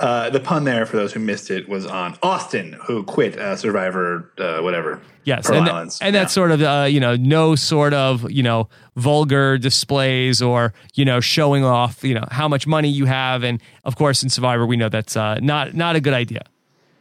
Uh, 0.00 0.30
the 0.30 0.40
pun 0.40 0.64
there, 0.64 0.86
for 0.86 0.96
those 0.96 1.12
who 1.12 1.20
missed 1.20 1.50
it, 1.50 1.68
was 1.68 1.84
on 1.84 2.16
Austin, 2.22 2.76
who 2.84 3.02
quit 3.02 3.36
uh, 3.38 3.56
Survivor, 3.56 4.32
uh, 4.38 4.60
whatever. 4.60 5.00
Yes, 5.24 5.48
and, 5.50 5.66
th- 5.66 5.76
and 5.76 5.92
yeah. 6.00 6.10
that's 6.10 6.32
sort 6.32 6.52
of 6.52 6.62
uh, 6.62 6.86
you 6.88 7.00
know 7.00 7.16
no 7.16 7.54
sort 7.54 7.92
of 7.92 8.30
you 8.30 8.42
know 8.42 8.68
vulgar 8.96 9.58
displays 9.58 10.40
or 10.40 10.72
you 10.94 11.04
know 11.04 11.20
showing 11.20 11.64
off 11.64 12.02
you 12.02 12.14
know 12.14 12.24
how 12.30 12.48
much 12.48 12.66
money 12.66 12.88
you 12.88 13.04
have, 13.04 13.42
and 13.42 13.60
of 13.84 13.96
course 13.96 14.22
in 14.22 14.30
Survivor 14.30 14.64
we 14.66 14.76
know 14.76 14.88
that's 14.88 15.16
uh, 15.16 15.38
not 15.42 15.74
not 15.74 15.96
a 15.96 16.00
good 16.00 16.14
idea. 16.14 16.44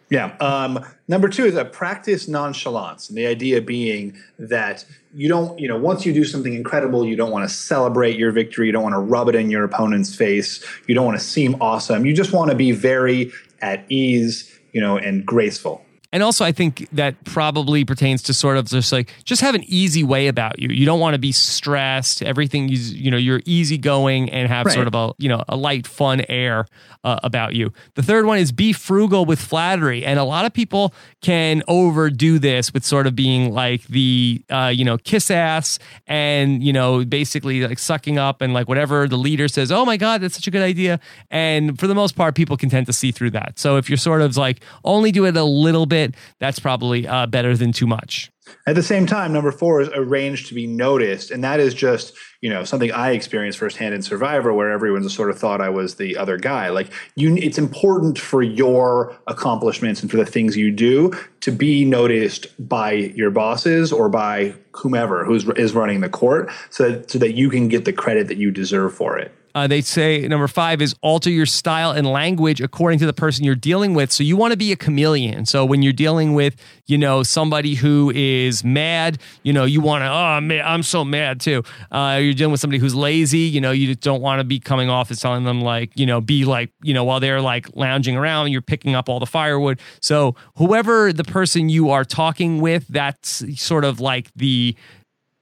Yeah. 0.10 0.36
Um, 0.40 0.86
number 1.08 1.28
two 1.28 1.46
is 1.46 1.56
a 1.56 1.66
practice 1.66 2.28
nonchalance. 2.28 3.10
And 3.10 3.18
the 3.18 3.28
idea 3.28 3.62
being 3.62 4.18
that 4.40 4.86
you 5.18 5.28
don't, 5.28 5.60
you 5.60 5.68
know, 5.68 5.80
once 5.80 6.06
you 6.06 6.14
do 6.14 6.24
something 6.24 6.54
incredible, 6.54 7.04
you 7.04 7.16
don't 7.16 7.32
want 7.32 7.50
to 7.50 7.54
celebrate 7.54 8.20
your 8.20 8.32
victory. 8.32 8.68
You 8.68 8.72
don't 8.72 8.84
want 8.84 8.94
to 8.94 9.00
rub 9.00 9.28
it 9.30 9.34
in 9.34 9.50
your 9.50 9.64
opponent's 9.64 10.16
face. 10.16 10.64
You 10.86 10.94
don't 10.94 11.08
want 11.08 11.18
to 11.18 11.24
seem 11.26 11.60
awesome. 11.60 12.06
You 12.06 12.14
just 12.14 12.34
want 12.34 12.52
to 12.52 12.56
be 12.56 12.72
very 12.72 13.32
at 13.60 13.84
ease, 13.90 14.56
you 14.74 14.80
know, 14.80 14.96
and 14.96 15.26
graceful 15.26 15.84
and 16.12 16.24
also 16.24 16.46
I 16.46 16.52
think 16.52 16.88
that 16.94 17.22
probably 17.26 17.84
pertains 17.84 18.22
to 18.24 18.34
sort 18.34 18.58
of 18.58 18.66
just 18.66 18.92
like 18.92 19.14
just 19.26 19.42
have 19.42 19.56
an 19.56 19.64
easy 19.66 20.04
way 20.04 20.28
about 20.28 20.60
you. 20.60 20.70
You 20.70 20.86
don't 20.86 21.00
want 21.00 21.16
to 21.16 21.20
be 21.20 21.32
stressed. 21.32 22.24
Everything 22.24 22.70
you 22.70 22.78
you 22.78 23.12
know 23.12 23.18
you're 23.18 23.42
easygoing 23.46 24.30
and 24.30 24.48
have 24.48 24.68
right. 24.68 24.76
sort 24.76 24.88
of 24.88 24.96
a 24.96 25.14
you 25.18 25.28
know 25.28 25.44
a 25.50 25.58
light 25.58 25.86
fun 25.86 26.22
air 26.30 26.66
uh, 27.04 27.20
about 27.24 27.56
you. 27.56 27.74
The 27.96 28.04
third 28.04 28.26
one 28.26 28.38
is 28.38 28.52
be 28.52 28.74
frugal 28.74 29.26
with 29.26 29.40
flattery, 29.40 30.06
and 30.06 30.20
a 30.20 30.24
lot 30.24 30.46
of 30.46 30.54
people 30.54 30.94
can 31.22 31.64
overdo 31.68 32.40
this 32.40 32.74
with 32.74 32.86
sort 32.86 33.06
of 33.06 33.16
being 33.16 33.54
like 33.54 33.84
the 33.88 34.42
uh, 34.50 34.72
you 34.74 34.86
know 34.86 34.98
kiss 34.98 35.30
ass 35.30 35.78
and 36.08 36.64
you 36.64 36.72
know 36.72 37.04
basically 37.04 37.68
like 37.68 37.80
sucking 37.80 38.18
up 38.18 38.42
and 38.42 38.54
like 38.54 38.68
whatever 38.68 39.08
the 39.08 39.18
leader 39.18 39.48
says. 39.48 39.72
Oh 39.72 39.84
my 39.84 39.98
god, 39.98 40.22
that's 40.22 40.36
such 40.36 40.48
a 40.48 40.52
good 40.52 40.64
idea. 40.64 41.00
And 41.30 41.78
for 41.78 41.88
the 41.88 41.96
most 41.96 42.16
part, 42.16 42.36
people 42.36 42.56
can 42.56 42.70
tend 42.70 42.86
to 42.86 42.94
see 42.94 43.12
through 43.12 43.32
that. 43.32 43.60
So 43.60 43.76
if 43.76 43.90
you're 43.90 43.98
sort 43.98 44.22
of 44.22 44.38
like 44.38 44.62
only 44.86 45.12
do 45.12 45.26
it 45.26 45.36
a 45.36 45.44
little 45.44 45.86
bit 45.86 45.97
that's 46.40 46.60
probably 46.60 47.08
uh, 47.08 47.26
better 47.28 47.56
than 47.56 47.72
too 47.72 47.88
much. 47.88 48.32
At 48.66 48.76
the 48.76 48.84
same 48.84 49.06
time, 49.06 49.34
number 49.34 49.52
four 49.52 49.82
is 49.82 49.90
arranged 49.94 50.48
to 50.48 50.54
be 50.54 50.68
noticed, 50.68 51.32
and 51.32 51.44
that 51.44 51.60
is 51.60 51.74
just 51.74 52.14
you 52.42 52.50
know 52.50 52.64
something 52.64 52.92
I 52.92 53.12
experienced 53.12 53.60
firsthand 53.60 53.94
in 53.94 54.02
Survivor, 54.02 54.54
where 54.54 54.72
everyone 54.72 55.08
sort 55.10 55.30
of 55.30 55.40
thought 55.40 55.62
I 55.62 55.70
was 55.70 55.96
the 55.96 56.18
other 56.18 56.38
guy. 56.38 56.70
Like 56.70 56.92
you, 57.16 57.36
it's 57.36 57.58
important 57.58 58.18
for 58.20 58.42
your 58.42 59.18
accomplishments 59.28 60.02
and 60.02 60.10
for 60.10 60.18
the 60.18 60.26
things 60.26 60.56
you 60.56 60.72
do 60.72 61.12
to 61.42 61.52
be 61.52 61.86
noticed 61.86 62.48
by 62.68 62.92
your 62.92 63.32
bosses 63.32 63.92
or 63.92 64.10
by 64.10 64.54
whomever 64.72 65.26
who's 65.26 65.48
is 65.50 65.74
running 65.74 66.02
the 66.02 66.10
court, 66.10 66.50
so 66.70 66.90
that, 66.90 67.12
so 67.12 67.20
that 67.20 67.34
you 67.34 67.50
can 67.50 67.68
get 67.68 67.86
the 67.86 67.94
credit 67.94 68.28
that 68.28 68.38
you 68.38 68.52
deserve 68.52 68.94
for 68.94 69.18
it. 69.18 69.37
Uh, 69.58 69.66
they 69.66 69.82
say 69.82 70.28
number 70.28 70.48
five 70.48 70.84
is 70.84 70.94
alter 71.02 71.32
your 71.32 71.48
style 71.48 71.90
and 71.90 72.06
language 72.06 72.62
according 72.62 73.00
to 73.00 73.08
the 73.08 73.14
person 73.14 73.44
you're 73.44 73.56
dealing 73.56 73.96
with. 73.96 74.12
So 74.12 74.22
you 74.22 74.38
want 74.38 74.52
to 74.52 74.58
be 74.58 74.72
a 74.72 74.76
chameleon. 74.76 75.48
So 75.48 75.66
when 75.66 75.82
you're 75.82 75.94
dealing 75.94 76.36
with, 76.36 76.56
you 76.86 76.96
know, 76.96 77.24
somebody 77.24 77.74
who 77.74 78.12
is 78.14 78.64
mad, 78.64 79.18
you 79.42 79.54
know, 79.54 79.66
you 79.66 79.82
want 79.82 80.04
to, 80.04 80.12
oh, 80.12 80.42
man, 80.42 80.64
I'm 80.64 80.84
so 80.84 81.04
mad 81.04 81.42
too. 81.42 81.64
Uh, 81.92 82.20
you're 82.22 82.36
dealing 82.36 82.52
with 82.52 82.62
somebody 82.62 82.78
who's 82.78 82.94
lazy, 82.94 83.40
you 83.40 83.60
know, 83.60 83.72
you 83.72 83.96
don't 83.96 84.22
want 84.22 84.42
to 84.42 84.44
be 84.44 84.60
coming 84.60 84.92
off 84.92 85.10
as 85.10 85.20
telling 85.20 85.44
them 85.44 85.62
like, 85.62 85.90
you 85.96 86.06
know, 86.06 86.22
be 86.22 86.46
like, 86.46 86.72
you 86.84 86.94
know, 86.94 87.04
while 87.04 87.20
they're 87.20 87.42
like 87.42 87.76
lounging 87.76 88.16
around, 88.16 88.52
you're 88.52 88.62
picking 88.62 88.94
up 88.94 89.10
all 89.10 89.20
the 89.20 89.26
firewood. 89.26 89.80
So 90.04 90.36
whoever 90.58 91.12
the 91.12 91.24
person 91.24 91.68
you 91.68 91.90
are 91.90 92.06
talking 92.06 92.62
with, 92.62 92.88
that's 92.90 93.44
sort 93.60 93.86
of 93.86 94.00
like 94.00 94.30
the 94.36 94.76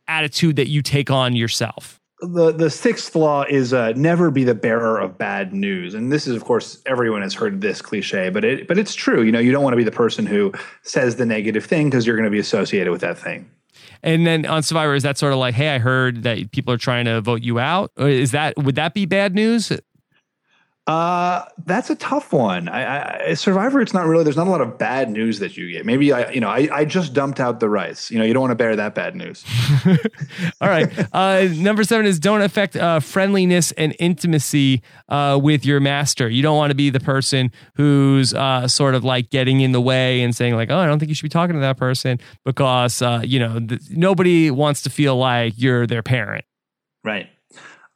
attitude 0.07 0.55
that 0.55 0.69
you 0.69 0.81
take 0.81 1.11
on 1.11 1.35
yourself 1.35 1.99
the 2.21 2.51
the 2.51 2.69
sixth 2.69 3.15
law 3.15 3.43
is 3.43 3.73
uh, 3.73 3.93
never 3.95 4.31
be 4.31 4.43
the 4.43 4.55
bearer 4.55 4.99
of 4.99 5.17
bad 5.17 5.53
news, 5.53 5.93
and 5.93 6.11
this 6.11 6.27
is, 6.27 6.35
of 6.35 6.45
course, 6.45 6.81
everyone 6.85 7.21
has 7.21 7.33
heard 7.33 7.61
this 7.61 7.81
cliche, 7.81 8.29
but 8.29 8.45
it 8.45 8.67
but 8.67 8.77
it's 8.77 8.95
true. 8.95 9.21
You 9.21 9.31
know, 9.31 9.39
you 9.39 9.51
don't 9.51 9.63
want 9.63 9.73
to 9.73 9.77
be 9.77 9.83
the 9.83 9.91
person 9.91 10.25
who 10.25 10.53
says 10.83 11.17
the 11.17 11.25
negative 11.25 11.65
thing 11.65 11.89
because 11.89 12.07
you're 12.07 12.15
going 12.15 12.25
to 12.25 12.31
be 12.31 12.39
associated 12.39 12.91
with 12.91 13.01
that 13.01 13.17
thing. 13.17 13.49
And 14.01 14.25
then 14.25 14.45
on 14.45 14.63
Survivor, 14.63 14.95
is 14.95 15.03
that 15.03 15.17
sort 15.17 15.33
of 15.33 15.39
like, 15.39 15.55
hey, 15.55 15.69
I 15.69 15.79
heard 15.79 16.23
that 16.23 16.51
people 16.51 16.73
are 16.73 16.77
trying 16.77 17.05
to 17.05 17.21
vote 17.21 17.41
you 17.41 17.59
out? 17.59 17.91
Is 17.97 18.31
that 18.31 18.55
would 18.57 18.75
that 18.75 18.93
be 18.93 19.05
bad 19.05 19.35
news? 19.35 19.71
Uh, 20.87 21.43
that's 21.65 21.89
a 21.89 21.95
tough 21.95 22.31
one. 22.31 22.69
I, 22.69 23.29
I, 23.29 23.33
Survivor, 23.33 23.81
it's 23.81 23.93
not 23.93 24.05
really. 24.05 24.23
There's 24.23 24.37
not 24.37 24.45
a 24.45 24.51
lot 24.51 24.61
of 24.61 24.77
bad 24.77 25.09
news 25.09 25.39
that 25.39 25.57
you 25.57 25.71
get. 25.71 25.83
Maybe 25.83 26.13
I, 26.13 26.29
you 26.29 26.39
know, 26.39 26.47
I, 26.47 26.69
I 26.71 26.85
just 26.85 27.13
dumped 27.13 27.39
out 27.39 27.59
the 27.59 27.69
rice. 27.69 28.11
You 28.11 28.19
know, 28.19 28.23
you 28.23 28.33
don't 28.33 28.41
want 28.41 28.51
to 28.51 28.55
bear 28.55 28.75
that 28.75 28.93
bad 28.93 29.15
news. 29.15 29.43
All 30.61 30.69
right. 30.69 30.87
Uh, 31.11 31.47
number 31.55 31.83
seven 31.83 32.05
is 32.05 32.19
don't 32.19 32.43
affect 32.43 32.75
uh, 32.75 32.99
friendliness 32.99 33.71
and 33.71 33.95
intimacy 33.97 34.83
uh, 35.09 35.39
with 35.41 35.65
your 35.65 35.79
master. 35.79 36.29
You 36.29 36.43
don't 36.43 36.57
want 36.57 36.69
to 36.69 36.75
be 36.75 36.91
the 36.91 36.99
person 36.99 37.51
who's 37.73 38.35
uh, 38.35 38.67
sort 38.67 38.93
of 38.93 39.03
like 39.03 39.31
getting 39.31 39.61
in 39.61 39.71
the 39.71 39.81
way 39.81 40.21
and 40.21 40.35
saying 40.35 40.55
like, 40.55 40.69
oh, 40.69 40.77
I 40.77 40.85
don't 40.85 40.99
think 40.99 41.09
you 41.09 41.15
should 41.15 41.23
be 41.23 41.29
talking 41.29 41.55
to 41.55 41.61
that 41.61 41.77
person 41.77 42.19
because 42.43 43.01
uh, 43.01 43.21
you 43.23 43.39
know 43.39 43.59
th- 43.59 43.81
nobody 43.89 44.51
wants 44.51 44.83
to 44.83 44.91
feel 44.91 45.15
like 45.15 45.53
you're 45.57 45.87
their 45.87 46.03
parent. 46.03 46.45
Right. 47.03 47.27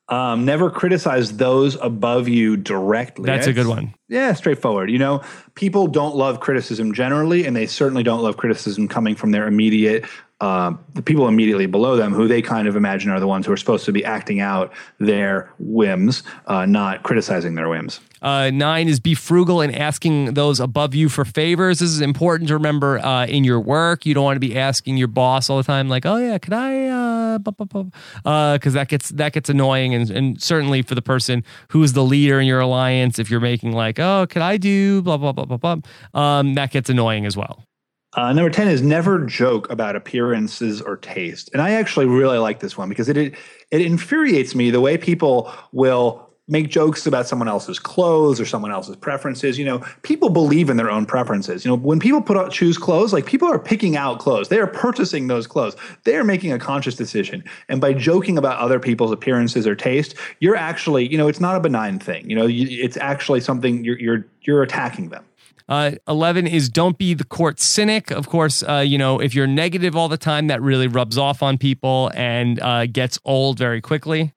Um, 0.09 0.43
never 0.43 0.71
criticize 0.71 1.37
those 1.37 1.75
above 1.75 2.27
you 2.27 2.57
directly. 2.57 3.27
That's 3.27 3.45
a 3.45 3.53
good 3.53 3.67
one. 3.67 3.93
Yeah, 4.07 4.33
straightforward. 4.33 4.89
You 4.89 4.97
know, 4.97 5.21
people 5.53 5.85
don't 5.85 6.15
love 6.15 6.39
criticism 6.39 6.93
generally, 6.93 7.45
and 7.45 7.55
they 7.55 7.67
certainly 7.67 8.01
don't 8.01 8.23
love 8.23 8.35
criticism 8.35 8.87
coming 8.87 9.15
from 9.15 9.31
their 9.31 9.47
immediate 9.47 10.05
uh, 10.41 10.73
the 10.93 11.01
people 11.01 11.27
immediately 11.27 11.65
below 11.65 11.97
them, 11.97 12.13
who 12.13 12.27
they 12.27 12.41
kind 12.41 12.67
of 12.67 12.75
imagine 12.75 13.11
are 13.11 13.19
the 13.19 13.27
ones 13.27 13.45
who 13.45 13.51
are 13.51 13.57
supposed 13.57 13.85
to 13.85 13.91
be 13.91 14.05
acting 14.05 14.39
out 14.39 14.71
their 14.99 15.53
whims, 15.59 16.23
uh, 16.47 16.65
not 16.65 17.03
criticizing 17.03 17.55
their 17.55 17.67
whims. 17.67 17.99
Uh, 18.21 18.49
nine 18.49 18.87
is 18.87 18.99
be 18.99 19.13
frugal 19.13 19.61
in 19.61 19.73
asking 19.73 20.33
those 20.33 20.59
above 20.59 20.93
you 20.93 21.07
for 21.09 21.23
favors. 21.23 21.79
This 21.79 21.89
is 21.89 22.01
important 22.01 22.47
to 22.49 22.53
remember 22.53 22.99
uh, 22.99 23.25
in 23.25 23.43
your 23.43 23.59
work. 23.59 24.05
You 24.05 24.13
don't 24.13 24.23
want 24.23 24.35
to 24.35 24.41
be 24.41 24.57
asking 24.57 24.97
your 24.97 25.07
boss 25.07 25.49
all 25.49 25.57
the 25.57 25.63
time, 25.63 25.87
like, 25.87 26.05
"Oh 26.05 26.17
yeah, 26.17 26.37
could 26.37 26.53
I?" 26.53 27.37
Because 27.37 27.95
uh, 28.25 28.29
uh 28.29 28.57
that 28.57 28.87
gets 28.89 29.09
that 29.09 29.33
gets 29.33 29.49
annoying, 29.49 29.93
and, 29.93 30.09
and 30.09 30.41
certainly 30.41 30.81
for 30.81 30.95
the 30.95 31.01
person 31.01 31.43
who 31.69 31.81
is 31.83 31.93
the 31.93 32.03
leader 32.03 32.39
in 32.39 32.47
your 32.47 32.59
alliance, 32.59 33.19
if 33.19 33.31
you're 33.31 33.39
making 33.39 33.71
like, 33.71 33.99
"Oh, 33.99 34.27
could 34.29 34.41
I 34.41 34.57
do?" 34.57 35.01
blah 35.01 35.17
blah 35.17 35.31
blah 35.31 35.45
blah 35.45 35.57
blah, 35.57 35.77
um, 36.13 36.55
that 36.55 36.71
gets 36.71 36.89
annoying 36.89 37.25
as 37.25 37.37
well. 37.37 37.68
Uh, 38.13 38.33
number 38.33 38.49
10 38.49 38.67
is 38.67 38.81
never 38.81 39.23
joke 39.25 39.69
about 39.69 39.95
appearances 39.95 40.81
or 40.81 40.97
taste. 40.97 41.49
And 41.53 41.61
I 41.61 41.71
actually 41.71 42.07
really 42.07 42.39
like 42.39 42.59
this 42.59 42.75
one 42.75 42.89
because 42.89 43.07
it, 43.07 43.17
it, 43.17 43.35
it 43.69 43.81
infuriates 43.81 44.55
me 44.55 44.71
the 44.71 44.81
way 44.81 44.97
people 44.97 45.51
will 45.71 46.29
make 46.49 46.67
jokes 46.69 47.05
about 47.05 47.27
someone 47.27 47.47
else's 47.47 47.77
clothes 47.77 48.41
or 48.41 48.45
someone 48.45 48.71
else's 48.71 48.95
preferences. 48.95 49.59
You 49.59 49.65
know, 49.65 49.85
people 50.01 50.29
believe 50.29 50.69
in 50.71 50.77
their 50.77 50.89
own 50.89 51.05
preferences. 51.05 51.63
You 51.63 51.69
know, 51.69 51.77
when 51.77 51.99
people 51.99 52.21
put 52.21 52.35
out 52.35 52.51
choose 52.51 52.77
clothes, 52.77 53.13
like 53.13 53.27
people 53.27 53.47
are 53.47 53.59
picking 53.59 53.95
out 53.95 54.19
clothes. 54.19 54.49
They 54.49 54.59
are 54.59 54.67
purchasing 54.67 55.27
those 55.27 55.45
clothes. 55.45 55.75
They 56.03 56.15
are 56.15 56.23
making 56.23 56.51
a 56.51 56.57
conscious 56.57 56.95
decision. 56.95 57.43
And 57.69 57.79
by 57.79 57.93
joking 57.93 58.37
about 58.37 58.57
other 58.57 58.79
people's 58.79 59.11
appearances 59.11 59.67
or 59.67 59.75
taste, 59.75 60.15
you're 60.39 60.55
actually, 60.55 61.07
you 61.07 61.17
know, 61.19 61.27
it's 61.27 61.39
not 61.39 61.55
a 61.55 61.59
benign 61.59 61.99
thing. 61.99 62.27
You 62.27 62.35
know, 62.35 62.47
it's 62.49 62.97
actually 62.97 63.41
something 63.41 63.85
you're 63.85 63.99
you're 63.99 64.25
you're 64.41 64.63
attacking 64.63 65.09
them. 65.09 65.23
Uh, 65.69 65.91
11 66.07 66.47
is 66.47 66.67
don't 66.67 66.97
be 66.97 67.13
the 67.13 67.23
court 67.23 67.59
cynic. 67.59 68.09
Of 68.09 68.27
course, 68.27 68.63
uh, 68.63 68.83
you 68.85 68.97
know, 68.97 69.21
if 69.21 69.35
you're 69.35 69.47
negative 69.47 69.95
all 69.95 70.09
the 70.09 70.17
time, 70.17 70.47
that 70.47 70.61
really 70.63 70.87
rubs 70.87 71.17
off 71.17 71.43
on 71.43 71.59
people 71.59 72.11
and 72.15 72.59
uh, 72.59 72.87
gets 72.87 73.19
old 73.23 73.59
very 73.59 73.79
quickly. 73.79 74.33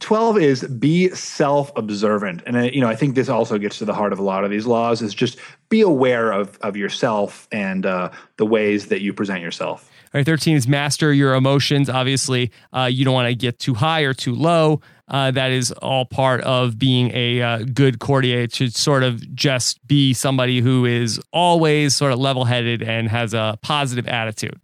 12 0.00 0.38
is 0.38 0.64
be 0.64 1.08
self-observant 1.10 2.42
and 2.46 2.56
uh, 2.56 2.62
you 2.62 2.80
know 2.80 2.88
i 2.88 2.96
think 2.96 3.14
this 3.14 3.28
also 3.28 3.58
gets 3.58 3.78
to 3.78 3.84
the 3.84 3.94
heart 3.94 4.12
of 4.12 4.18
a 4.18 4.22
lot 4.22 4.42
of 4.42 4.50
these 4.50 4.66
laws 4.66 5.00
is 5.00 5.14
just 5.14 5.38
be 5.68 5.80
aware 5.82 6.32
of 6.32 6.58
of 6.62 6.76
yourself 6.76 7.46
and 7.52 7.86
uh, 7.86 8.10
the 8.36 8.44
ways 8.44 8.86
that 8.86 9.02
you 9.02 9.12
present 9.12 9.40
yourself 9.40 9.88
right 10.14 10.24
13 10.24 10.56
is 10.56 10.66
master 10.66 11.12
your 11.12 11.34
emotions 11.34 11.90
obviously 11.90 12.50
uh, 12.72 12.88
you 12.90 13.04
don't 13.04 13.14
want 13.14 13.28
to 13.28 13.34
get 13.34 13.58
too 13.58 13.74
high 13.74 14.00
or 14.00 14.14
too 14.14 14.34
low 14.34 14.80
uh, 15.08 15.30
that 15.30 15.50
is 15.50 15.70
all 15.70 16.06
part 16.06 16.40
of 16.42 16.78
being 16.78 17.10
a 17.14 17.42
uh, 17.42 17.58
good 17.72 17.98
courtier. 17.98 18.48
Should 18.48 18.74
sort 18.74 19.02
of 19.02 19.34
just 19.34 19.86
be 19.86 20.14
somebody 20.14 20.60
who 20.60 20.86
is 20.86 21.20
always 21.32 21.94
sort 21.94 22.12
of 22.12 22.18
level 22.18 22.44
headed 22.44 22.82
and 22.82 23.08
has 23.08 23.34
a 23.34 23.58
positive 23.60 24.08
attitude. 24.08 24.58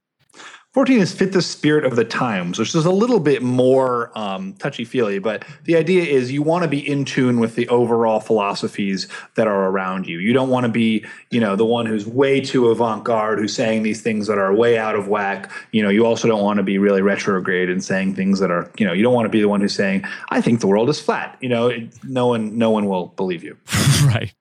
14 0.72 1.00
is 1.00 1.12
fit 1.12 1.32
the 1.32 1.42
spirit 1.42 1.84
of 1.84 1.96
the 1.96 2.04
times, 2.04 2.56
which 2.56 2.76
is 2.76 2.84
a 2.84 2.92
little 2.92 3.18
bit 3.18 3.42
more 3.42 4.16
um, 4.16 4.52
touchy 4.54 4.84
feely, 4.84 5.18
but 5.18 5.44
the 5.64 5.74
idea 5.74 6.04
is 6.04 6.30
you 6.30 6.42
want 6.42 6.62
to 6.62 6.68
be 6.68 6.78
in 6.88 7.04
tune 7.04 7.40
with 7.40 7.56
the 7.56 7.68
overall 7.68 8.20
philosophies 8.20 9.08
that 9.34 9.48
are 9.48 9.68
around 9.68 10.06
you. 10.06 10.20
You 10.20 10.32
don't 10.32 10.48
want 10.48 10.66
to 10.66 10.70
be, 10.70 11.04
you 11.30 11.40
know, 11.40 11.56
the 11.56 11.64
one 11.64 11.86
who's 11.86 12.06
way 12.06 12.40
too 12.40 12.68
avant 12.68 13.02
garde, 13.02 13.40
who's 13.40 13.52
saying 13.52 13.82
these 13.82 14.00
things 14.00 14.28
that 14.28 14.38
are 14.38 14.54
way 14.54 14.78
out 14.78 14.94
of 14.94 15.08
whack. 15.08 15.50
You 15.72 15.82
know, 15.82 15.88
you 15.88 16.06
also 16.06 16.28
don't 16.28 16.42
want 16.42 16.58
to 16.58 16.62
be 16.62 16.78
really 16.78 17.02
retrograde 17.02 17.68
and 17.68 17.82
saying 17.82 18.14
things 18.14 18.38
that 18.38 18.52
are, 18.52 18.70
you 18.78 18.86
know, 18.86 18.92
you 18.92 19.02
don't 19.02 19.14
want 19.14 19.26
to 19.26 19.30
be 19.30 19.40
the 19.40 19.48
one 19.48 19.60
who's 19.60 19.74
saying, 19.74 20.04
I 20.28 20.40
think 20.40 20.60
the 20.60 20.68
world 20.68 20.88
is 20.88 21.00
flat. 21.00 21.36
You 21.40 21.48
know, 21.48 21.72
no 22.04 22.28
one, 22.28 22.56
no 22.56 22.70
one 22.70 22.86
will 22.86 23.08
believe 23.16 23.42
you. 23.42 23.56
right. 24.04 24.32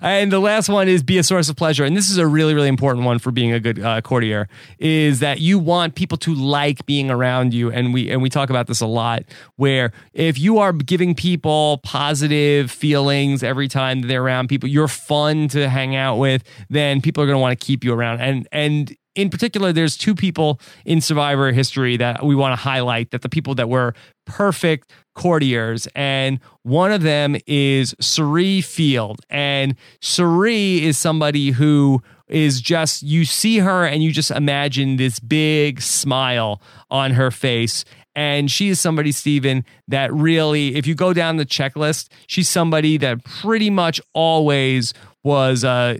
And 0.00 0.32
the 0.32 0.38
last 0.38 0.68
one 0.68 0.88
is 0.88 1.02
be 1.02 1.18
a 1.18 1.22
source 1.22 1.48
of 1.48 1.56
pleasure. 1.56 1.84
And 1.84 1.96
this 1.96 2.10
is 2.10 2.18
a 2.18 2.26
really, 2.26 2.54
really 2.54 2.68
important 2.68 3.04
one 3.04 3.18
for 3.18 3.30
being 3.30 3.52
a 3.52 3.60
good 3.60 3.78
uh, 3.78 4.00
courtier 4.00 4.48
is 4.78 5.20
that 5.20 5.40
you 5.40 5.58
want 5.58 5.94
people 5.94 6.18
to 6.18 6.34
like 6.34 6.84
being 6.86 7.10
around 7.10 7.54
you. 7.54 7.70
And 7.70 7.92
we, 7.94 8.10
and 8.10 8.22
we 8.22 8.30
talk 8.30 8.50
about 8.50 8.66
this 8.66 8.80
a 8.80 8.86
lot 8.86 9.24
where 9.56 9.92
if 10.12 10.38
you 10.38 10.58
are 10.58 10.72
giving 10.72 11.14
people 11.14 11.80
positive 11.82 12.70
feelings 12.70 13.42
every 13.42 13.68
time 13.68 14.02
they're 14.02 14.22
around 14.22 14.48
people, 14.48 14.68
you're 14.68 14.88
fun 14.88 15.48
to 15.48 15.68
hang 15.68 15.96
out 15.96 16.16
with, 16.16 16.42
then 16.68 17.00
people 17.00 17.22
are 17.22 17.26
going 17.26 17.36
to 17.36 17.40
want 17.40 17.58
to 17.58 17.66
keep 17.66 17.84
you 17.84 17.92
around. 17.92 18.20
And, 18.20 18.48
and 18.52 18.96
in 19.18 19.30
particular, 19.30 19.72
there's 19.72 19.96
two 19.96 20.14
people 20.14 20.60
in 20.84 21.00
Survivor 21.00 21.50
history 21.50 21.96
that 21.96 22.24
we 22.24 22.36
want 22.36 22.52
to 22.52 22.56
highlight 22.56 23.10
that 23.10 23.22
the 23.22 23.28
people 23.28 23.52
that 23.56 23.68
were 23.68 23.92
perfect 24.26 24.92
courtiers. 25.16 25.88
And 25.96 26.38
one 26.62 26.92
of 26.92 27.02
them 27.02 27.36
is 27.44 27.96
Cirie 28.00 28.60
Field. 28.60 29.20
And 29.28 29.74
Cirie 30.00 30.84
is 30.84 30.96
somebody 30.96 31.50
who 31.50 32.00
is 32.28 32.60
just, 32.60 33.02
you 33.02 33.24
see 33.24 33.58
her 33.58 33.84
and 33.84 34.04
you 34.04 34.12
just 34.12 34.30
imagine 34.30 34.98
this 34.98 35.18
big 35.18 35.82
smile 35.82 36.62
on 36.88 37.10
her 37.14 37.32
face. 37.32 37.84
And 38.14 38.48
she 38.48 38.68
is 38.68 38.78
somebody, 38.78 39.10
Stephen, 39.10 39.64
that 39.88 40.12
really, 40.12 40.76
if 40.76 40.86
you 40.86 40.94
go 40.94 41.12
down 41.12 41.38
the 41.38 41.46
checklist, 41.46 42.08
she's 42.28 42.48
somebody 42.48 42.98
that 42.98 43.24
pretty 43.24 43.70
much 43.70 44.00
always 44.14 44.94
was 45.24 45.64
uh, 45.64 45.98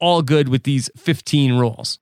all 0.00 0.20
good 0.20 0.50
with 0.50 0.64
these 0.64 0.90
15 0.98 1.54
rules. 1.54 1.98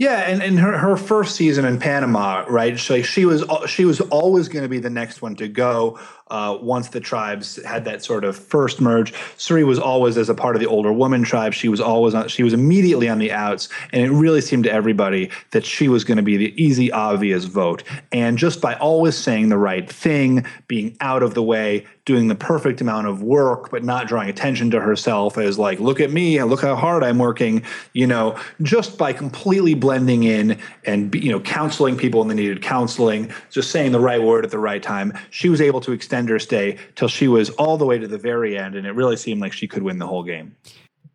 Yeah, 0.00 0.20
and, 0.20 0.42
and 0.42 0.58
her, 0.58 0.78
her 0.78 0.96
first 0.96 1.36
season 1.36 1.66
in 1.66 1.78
Panama, 1.78 2.46
right? 2.48 2.78
So 2.78 3.02
she 3.02 3.26
was 3.26 3.44
she 3.68 3.84
was 3.84 4.00
always 4.00 4.48
going 4.48 4.62
to 4.62 4.68
be 4.68 4.78
the 4.78 4.88
next 4.88 5.20
one 5.20 5.36
to 5.36 5.46
go 5.46 6.00
uh, 6.30 6.56
once 6.60 6.88
the 6.88 7.00
tribes 7.00 7.62
had 7.64 7.84
that 7.84 8.02
sort 8.02 8.24
of 8.24 8.36
first 8.36 8.80
merge. 8.80 9.12
Cirie 9.36 9.64
was 9.64 9.78
always 9.78 10.16
as 10.16 10.28
a 10.28 10.34
part 10.34 10.56
of 10.56 10.60
the 10.60 10.66
older 10.66 10.92
woman 10.92 11.22
tribe. 11.22 11.52
She 11.52 11.68
was 11.68 11.80
always 11.80 12.14
on, 12.14 12.28
she 12.28 12.42
was 12.42 12.52
immediately 12.52 13.08
on 13.08 13.18
the 13.18 13.32
outs, 13.32 13.68
and 13.92 14.02
it 14.02 14.10
really 14.10 14.40
seemed 14.40 14.64
to 14.64 14.72
everybody 14.72 15.30
that 15.50 15.64
she 15.64 15.88
was 15.88 16.04
going 16.04 16.16
to 16.16 16.22
be 16.22 16.36
the 16.36 16.62
easy, 16.62 16.90
obvious 16.92 17.44
vote. 17.44 17.82
And 18.12 18.38
just 18.38 18.60
by 18.60 18.74
always 18.74 19.16
saying 19.16 19.48
the 19.48 19.58
right 19.58 19.90
thing, 19.90 20.44
being 20.68 20.96
out 21.00 21.22
of 21.22 21.34
the 21.34 21.42
way, 21.42 21.86
doing 22.10 22.26
the 22.26 22.34
perfect 22.34 22.80
amount 22.80 23.06
of 23.06 23.22
work, 23.22 23.70
but 23.70 23.84
not 23.84 24.08
drawing 24.08 24.28
attention 24.28 24.68
to 24.68 24.80
herself 24.80 25.38
as 25.38 25.58
like, 25.58 25.78
look 25.78 26.00
at 26.00 26.10
me, 26.10 26.42
look 26.42 26.60
how 26.60 26.74
hard 26.74 27.04
I'm 27.04 27.18
working. 27.18 27.62
You 27.92 28.06
know, 28.06 28.36
just 28.62 28.98
by 28.98 29.12
completely 29.12 29.74
blending 29.74 30.24
in 30.24 30.58
and 30.84 31.14
you 31.14 31.30
know 31.30 31.40
counseling 31.40 31.96
people 31.96 32.20
when 32.20 32.28
they 32.28 32.34
needed 32.34 32.62
counseling, 32.62 33.32
just 33.50 33.70
saying 33.70 33.92
the 33.92 34.00
right 34.00 34.20
word 34.20 34.44
at 34.44 34.50
the 34.50 34.58
right 34.58 34.82
time, 34.82 35.16
she 35.30 35.48
was 35.48 35.60
able 35.60 35.80
to 35.82 35.92
extend 35.92 36.19
her 36.28 36.38
stay 36.38 36.78
till 36.96 37.08
she 37.08 37.28
was 37.28 37.50
all 37.50 37.76
the 37.76 37.86
way 37.86 37.98
to 37.98 38.06
the 38.06 38.18
very 38.18 38.58
end, 38.58 38.74
and 38.74 38.86
it 38.86 38.92
really 38.92 39.16
seemed 39.16 39.40
like 39.40 39.52
she 39.52 39.66
could 39.66 39.82
win 39.82 39.98
the 39.98 40.06
whole 40.06 40.22
game. 40.22 40.54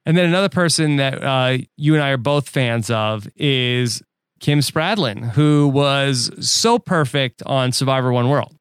And 0.06 0.16
then 0.17 0.25
another 0.25 0.50
person 0.50 0.98
that 0.98 1.24
uh, 1.24 1.58
you 1.77 1.95
and 1.95 2.03
I 2.03 2.09
are 2.11 2.17
both 2.17 2.48
fans 2.48 2.90
of 2.90 3.27
is 3.35 4.03
Kim 4.40 4.59
Spradlin, 4.59 5.32
who 5.32 5.67
was 5.67 6.30
so 6.40 6.77
perfect 6.77 7.42
on 7.45 7.72
Survivor 7.72 8.11
One 8.11 8.30
World. 8.30 8.55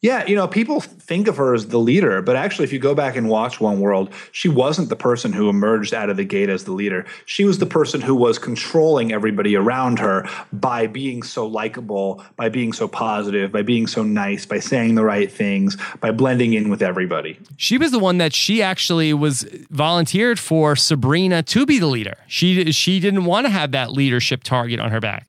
Yeah, 0.00 0.24
you 0.26 0.36
know, 0.36 0.46
people 0.46 0.80
think 0.80 1.26
of 1.26 1.36
her 1.38 1.54
as 1.54 1.68
the 1.68 1.78
leader, 1.78 2.22
but 2.22 2.36
actually, 2.36 2.64
if 2.64 2.72
you 2.72 2.78
go 2.78 2.94
back 2.94 3.16
and 3.16 3.28
watch 3.28 3.60
One 3.60 3.80
World, 3.80 4.12
she 4.30 4.48
wasn't 4.48 4.90
the 4.90 4.96
person 4.96 5.32
who 5.32 5.48
emerged 5.48 5.92
out 5.92 6.08
of 6.08 6.16
the 6.16 6.24
gate 6.24 6.48
as 6.48 6.62
the 6.62 6.72
leader. 6.72 7.04
She 7.26 7.44
was 7.44 7.58
the 7.58 7.66
person 7.66 8.00
who 8.00 8.14
was 8.14 8.38
controlling 8.38 9.12
everybody 9.12 9.56
around 9.56 9.98
her 9.98 10.28
by 10.52 10.86
being 10.86 11.24
so 11.24 11.48
likable, 11.48 12.24
by 12.36 12.48
being 12.48 12.72
so 12.72 12.86
positive, 12.86 13.50
by 13.50 13.62
being 13.62 13.88
so 13.88 14.04
nice, 14.04 14.46
by 14.46 14.60
saying 14.60 14.94
the 14.94 15.04
right 15.04 15.32
things, 15.32 15.76
by 16.00 16.12
blending 16.12 16.52
in 16.52 16.70
with 16.70 16.80
everybody. 16.80 17.36
She 17.56 17.76
was 17.76 17.90
the 17.90 17.98
one 17.98 18.18
that 18.18 18.32
she 18.32 18.62
actually 18.62 19.12
was 19.12 19.48
volunteered 19.70 20.38
for 20.38 20.76
Sabrina 20.76 21.42
to 21.42 21.66
be 21.66 21.80
the 21.80 21.88
leader. 21.88 22.18
She 22.28 22.70
she 22.70 23.00
didn't 23.00 23.24
want 23.24 23.46
to 23.46 23.50
have 23.50 23.72
that 23.72 23.90
leadership 23.90 24.44
target 24.44 24.78
on 24.78 24.92
her 24.92 25.00
back. 25.00 25.27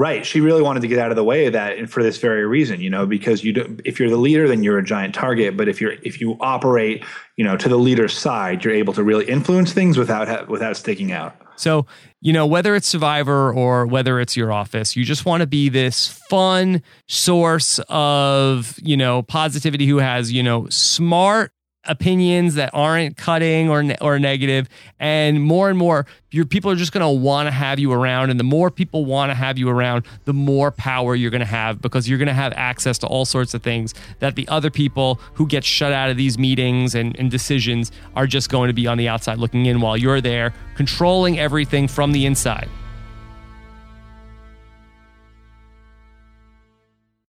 Right. 0.00 0.24
She 0.24 0.40
really 0.40 0.62
wanted 0.62 0.80
to 0.80 0.88
get 0.88 0.98
out 0.98 1.10
of 1.10 1.16
the 1.16 1.24
way 1.24 1.44
of 1.44 1.52
that, 1.52 1.76
and 1.76 1.90
for 1.90 2.02
this 2.02 2.16
very 2.16 2.46
reason, 2.46 2.80
you 2.80 2.88
know, 2.88 3.04
because 3.04 3.44
you 3.44 3.52
do, 3.52 3.76
if 3.84 4.00
you're 4.00 4.08
the 4.08 4.16
leader, 4.16 4.48
then 4.48 4.62
you're 4.62 4.78
a 4.78 4.82
giant 4.82 5.14
target. 5.14 5.58
But 5.58 5.68
if 5.68 5.78
you're 5.78 5.92
if 6.02 6.22
you 6.22 6.38
operate, 6.40 7.04
you 7.36 7.44
know, 7.44 7.54
to 7.58 7.68
the 7.68 7.76
leader's 7.76 8.16
side, 8.16 8.64
you're 8.64 8.72
able 8.72 8.94
to 8.94 9.04
really 9.04 9.26
influence 9.26 9.74
things 9.74 9.98
without 9.98 10.48
without 10.48 10.78
sticking 10.78 11.12
out. 11.12 11.36
So, 11.56 11.84
you 12.22 12.32
know, 12.32 12.46
whether 12.46 12.74
it's 12.74 12.88
Survivor 12.88 13.52
or 13.52 13.86
whether 13.86 14.18
it's 14.20 14.38
your 14.38 14.50
office, 14.50 14.96
you 14.96 15.04
just 15.04 15.26
want 15.26 15.42
to 15.42 15.46
be 15.46 15.68
this 15.68 16.08
fun 16.08 16.82
source 17.06 17.78
of, 17.90 18.78
you 18.82 18.96
know, 18.96 19.20
positivity 19.20 19.86
who 19.86 19.98
has, 19.98 20.32
you 20.32 20.42
know, 20.42 20.66
smart 20.70 21.52
opinions 21.86 22.56
that 22.56 22.68
aren't 22.74 23.16
cutting 23.16 23.70
or 23.70 23.82
or 24.02 24.18
negative 24.18 24.68
and 24.98 25.42
more 25.42 25.70
and 25.70 25.78
more 25.78 26.04
your 26.30 26.44
people 26.44 26.70
are 26.70 26.76
just 26.76 26.92
going 26.92 27.00
to 27.00 27.08
want 27.08 27.46
to 27.46 27.50
have 27.50 27.78
you 27.78 27.90
around 27.90 28.28
and 28.28 28.38
the 28.38 28.44
more 28.44 28.70
people 28.70 29.06
want 29.06 29.30
to 29.30 29.34
have 29.34 29.56
you 29.56 29.66
around 29.66 30.04
the 30.26 30.32
more 30.34 30.70
power 30.70 31.14
you're 31.14 31.30
going 31.30 31.40
to 31.40 31.46
have 31.46 31.80
because 31.80 32.06
you're 32.06 32.18
going 32.18 32.28
to 32.28 32.34
have 32.34 32.52
access 32.52 32.98
to 32.98 33.06
all 33.06 33.24
sorts 33.24 33.54
of 33.54 33.62
things 33.62 33.94
that 34.18 34.36
the 34.36 34.46
other 34.48 34.70
people 34.70 35.18
who 35.32 35.46
get 35.46 35.64
shut 35.64 35.90
out 35.90 36.10
of 36.10 36.18
these 36.18 36.36
meetings 36.36 36.94
and, 36.94 37.18
and 37.18 37.30
decisions 37.30 37.90
are 38.14 38.26
just 38.26 38.50
going 38.50 38.68
to 38.68 38.74
be 38.74 38.86
on 38.86 38.98
the 38.98 39.08
outside 39.08 39.38
looking 39.38 39.64
in 39.64 39.80
while 39.80 39.96
you're 39.96 40.20
there 40.20 40.52
controlling 40.76 41.38
everything 41.38 41.88
from 41.88 42.12
the 42.12 42.26
inside 42.26 42.68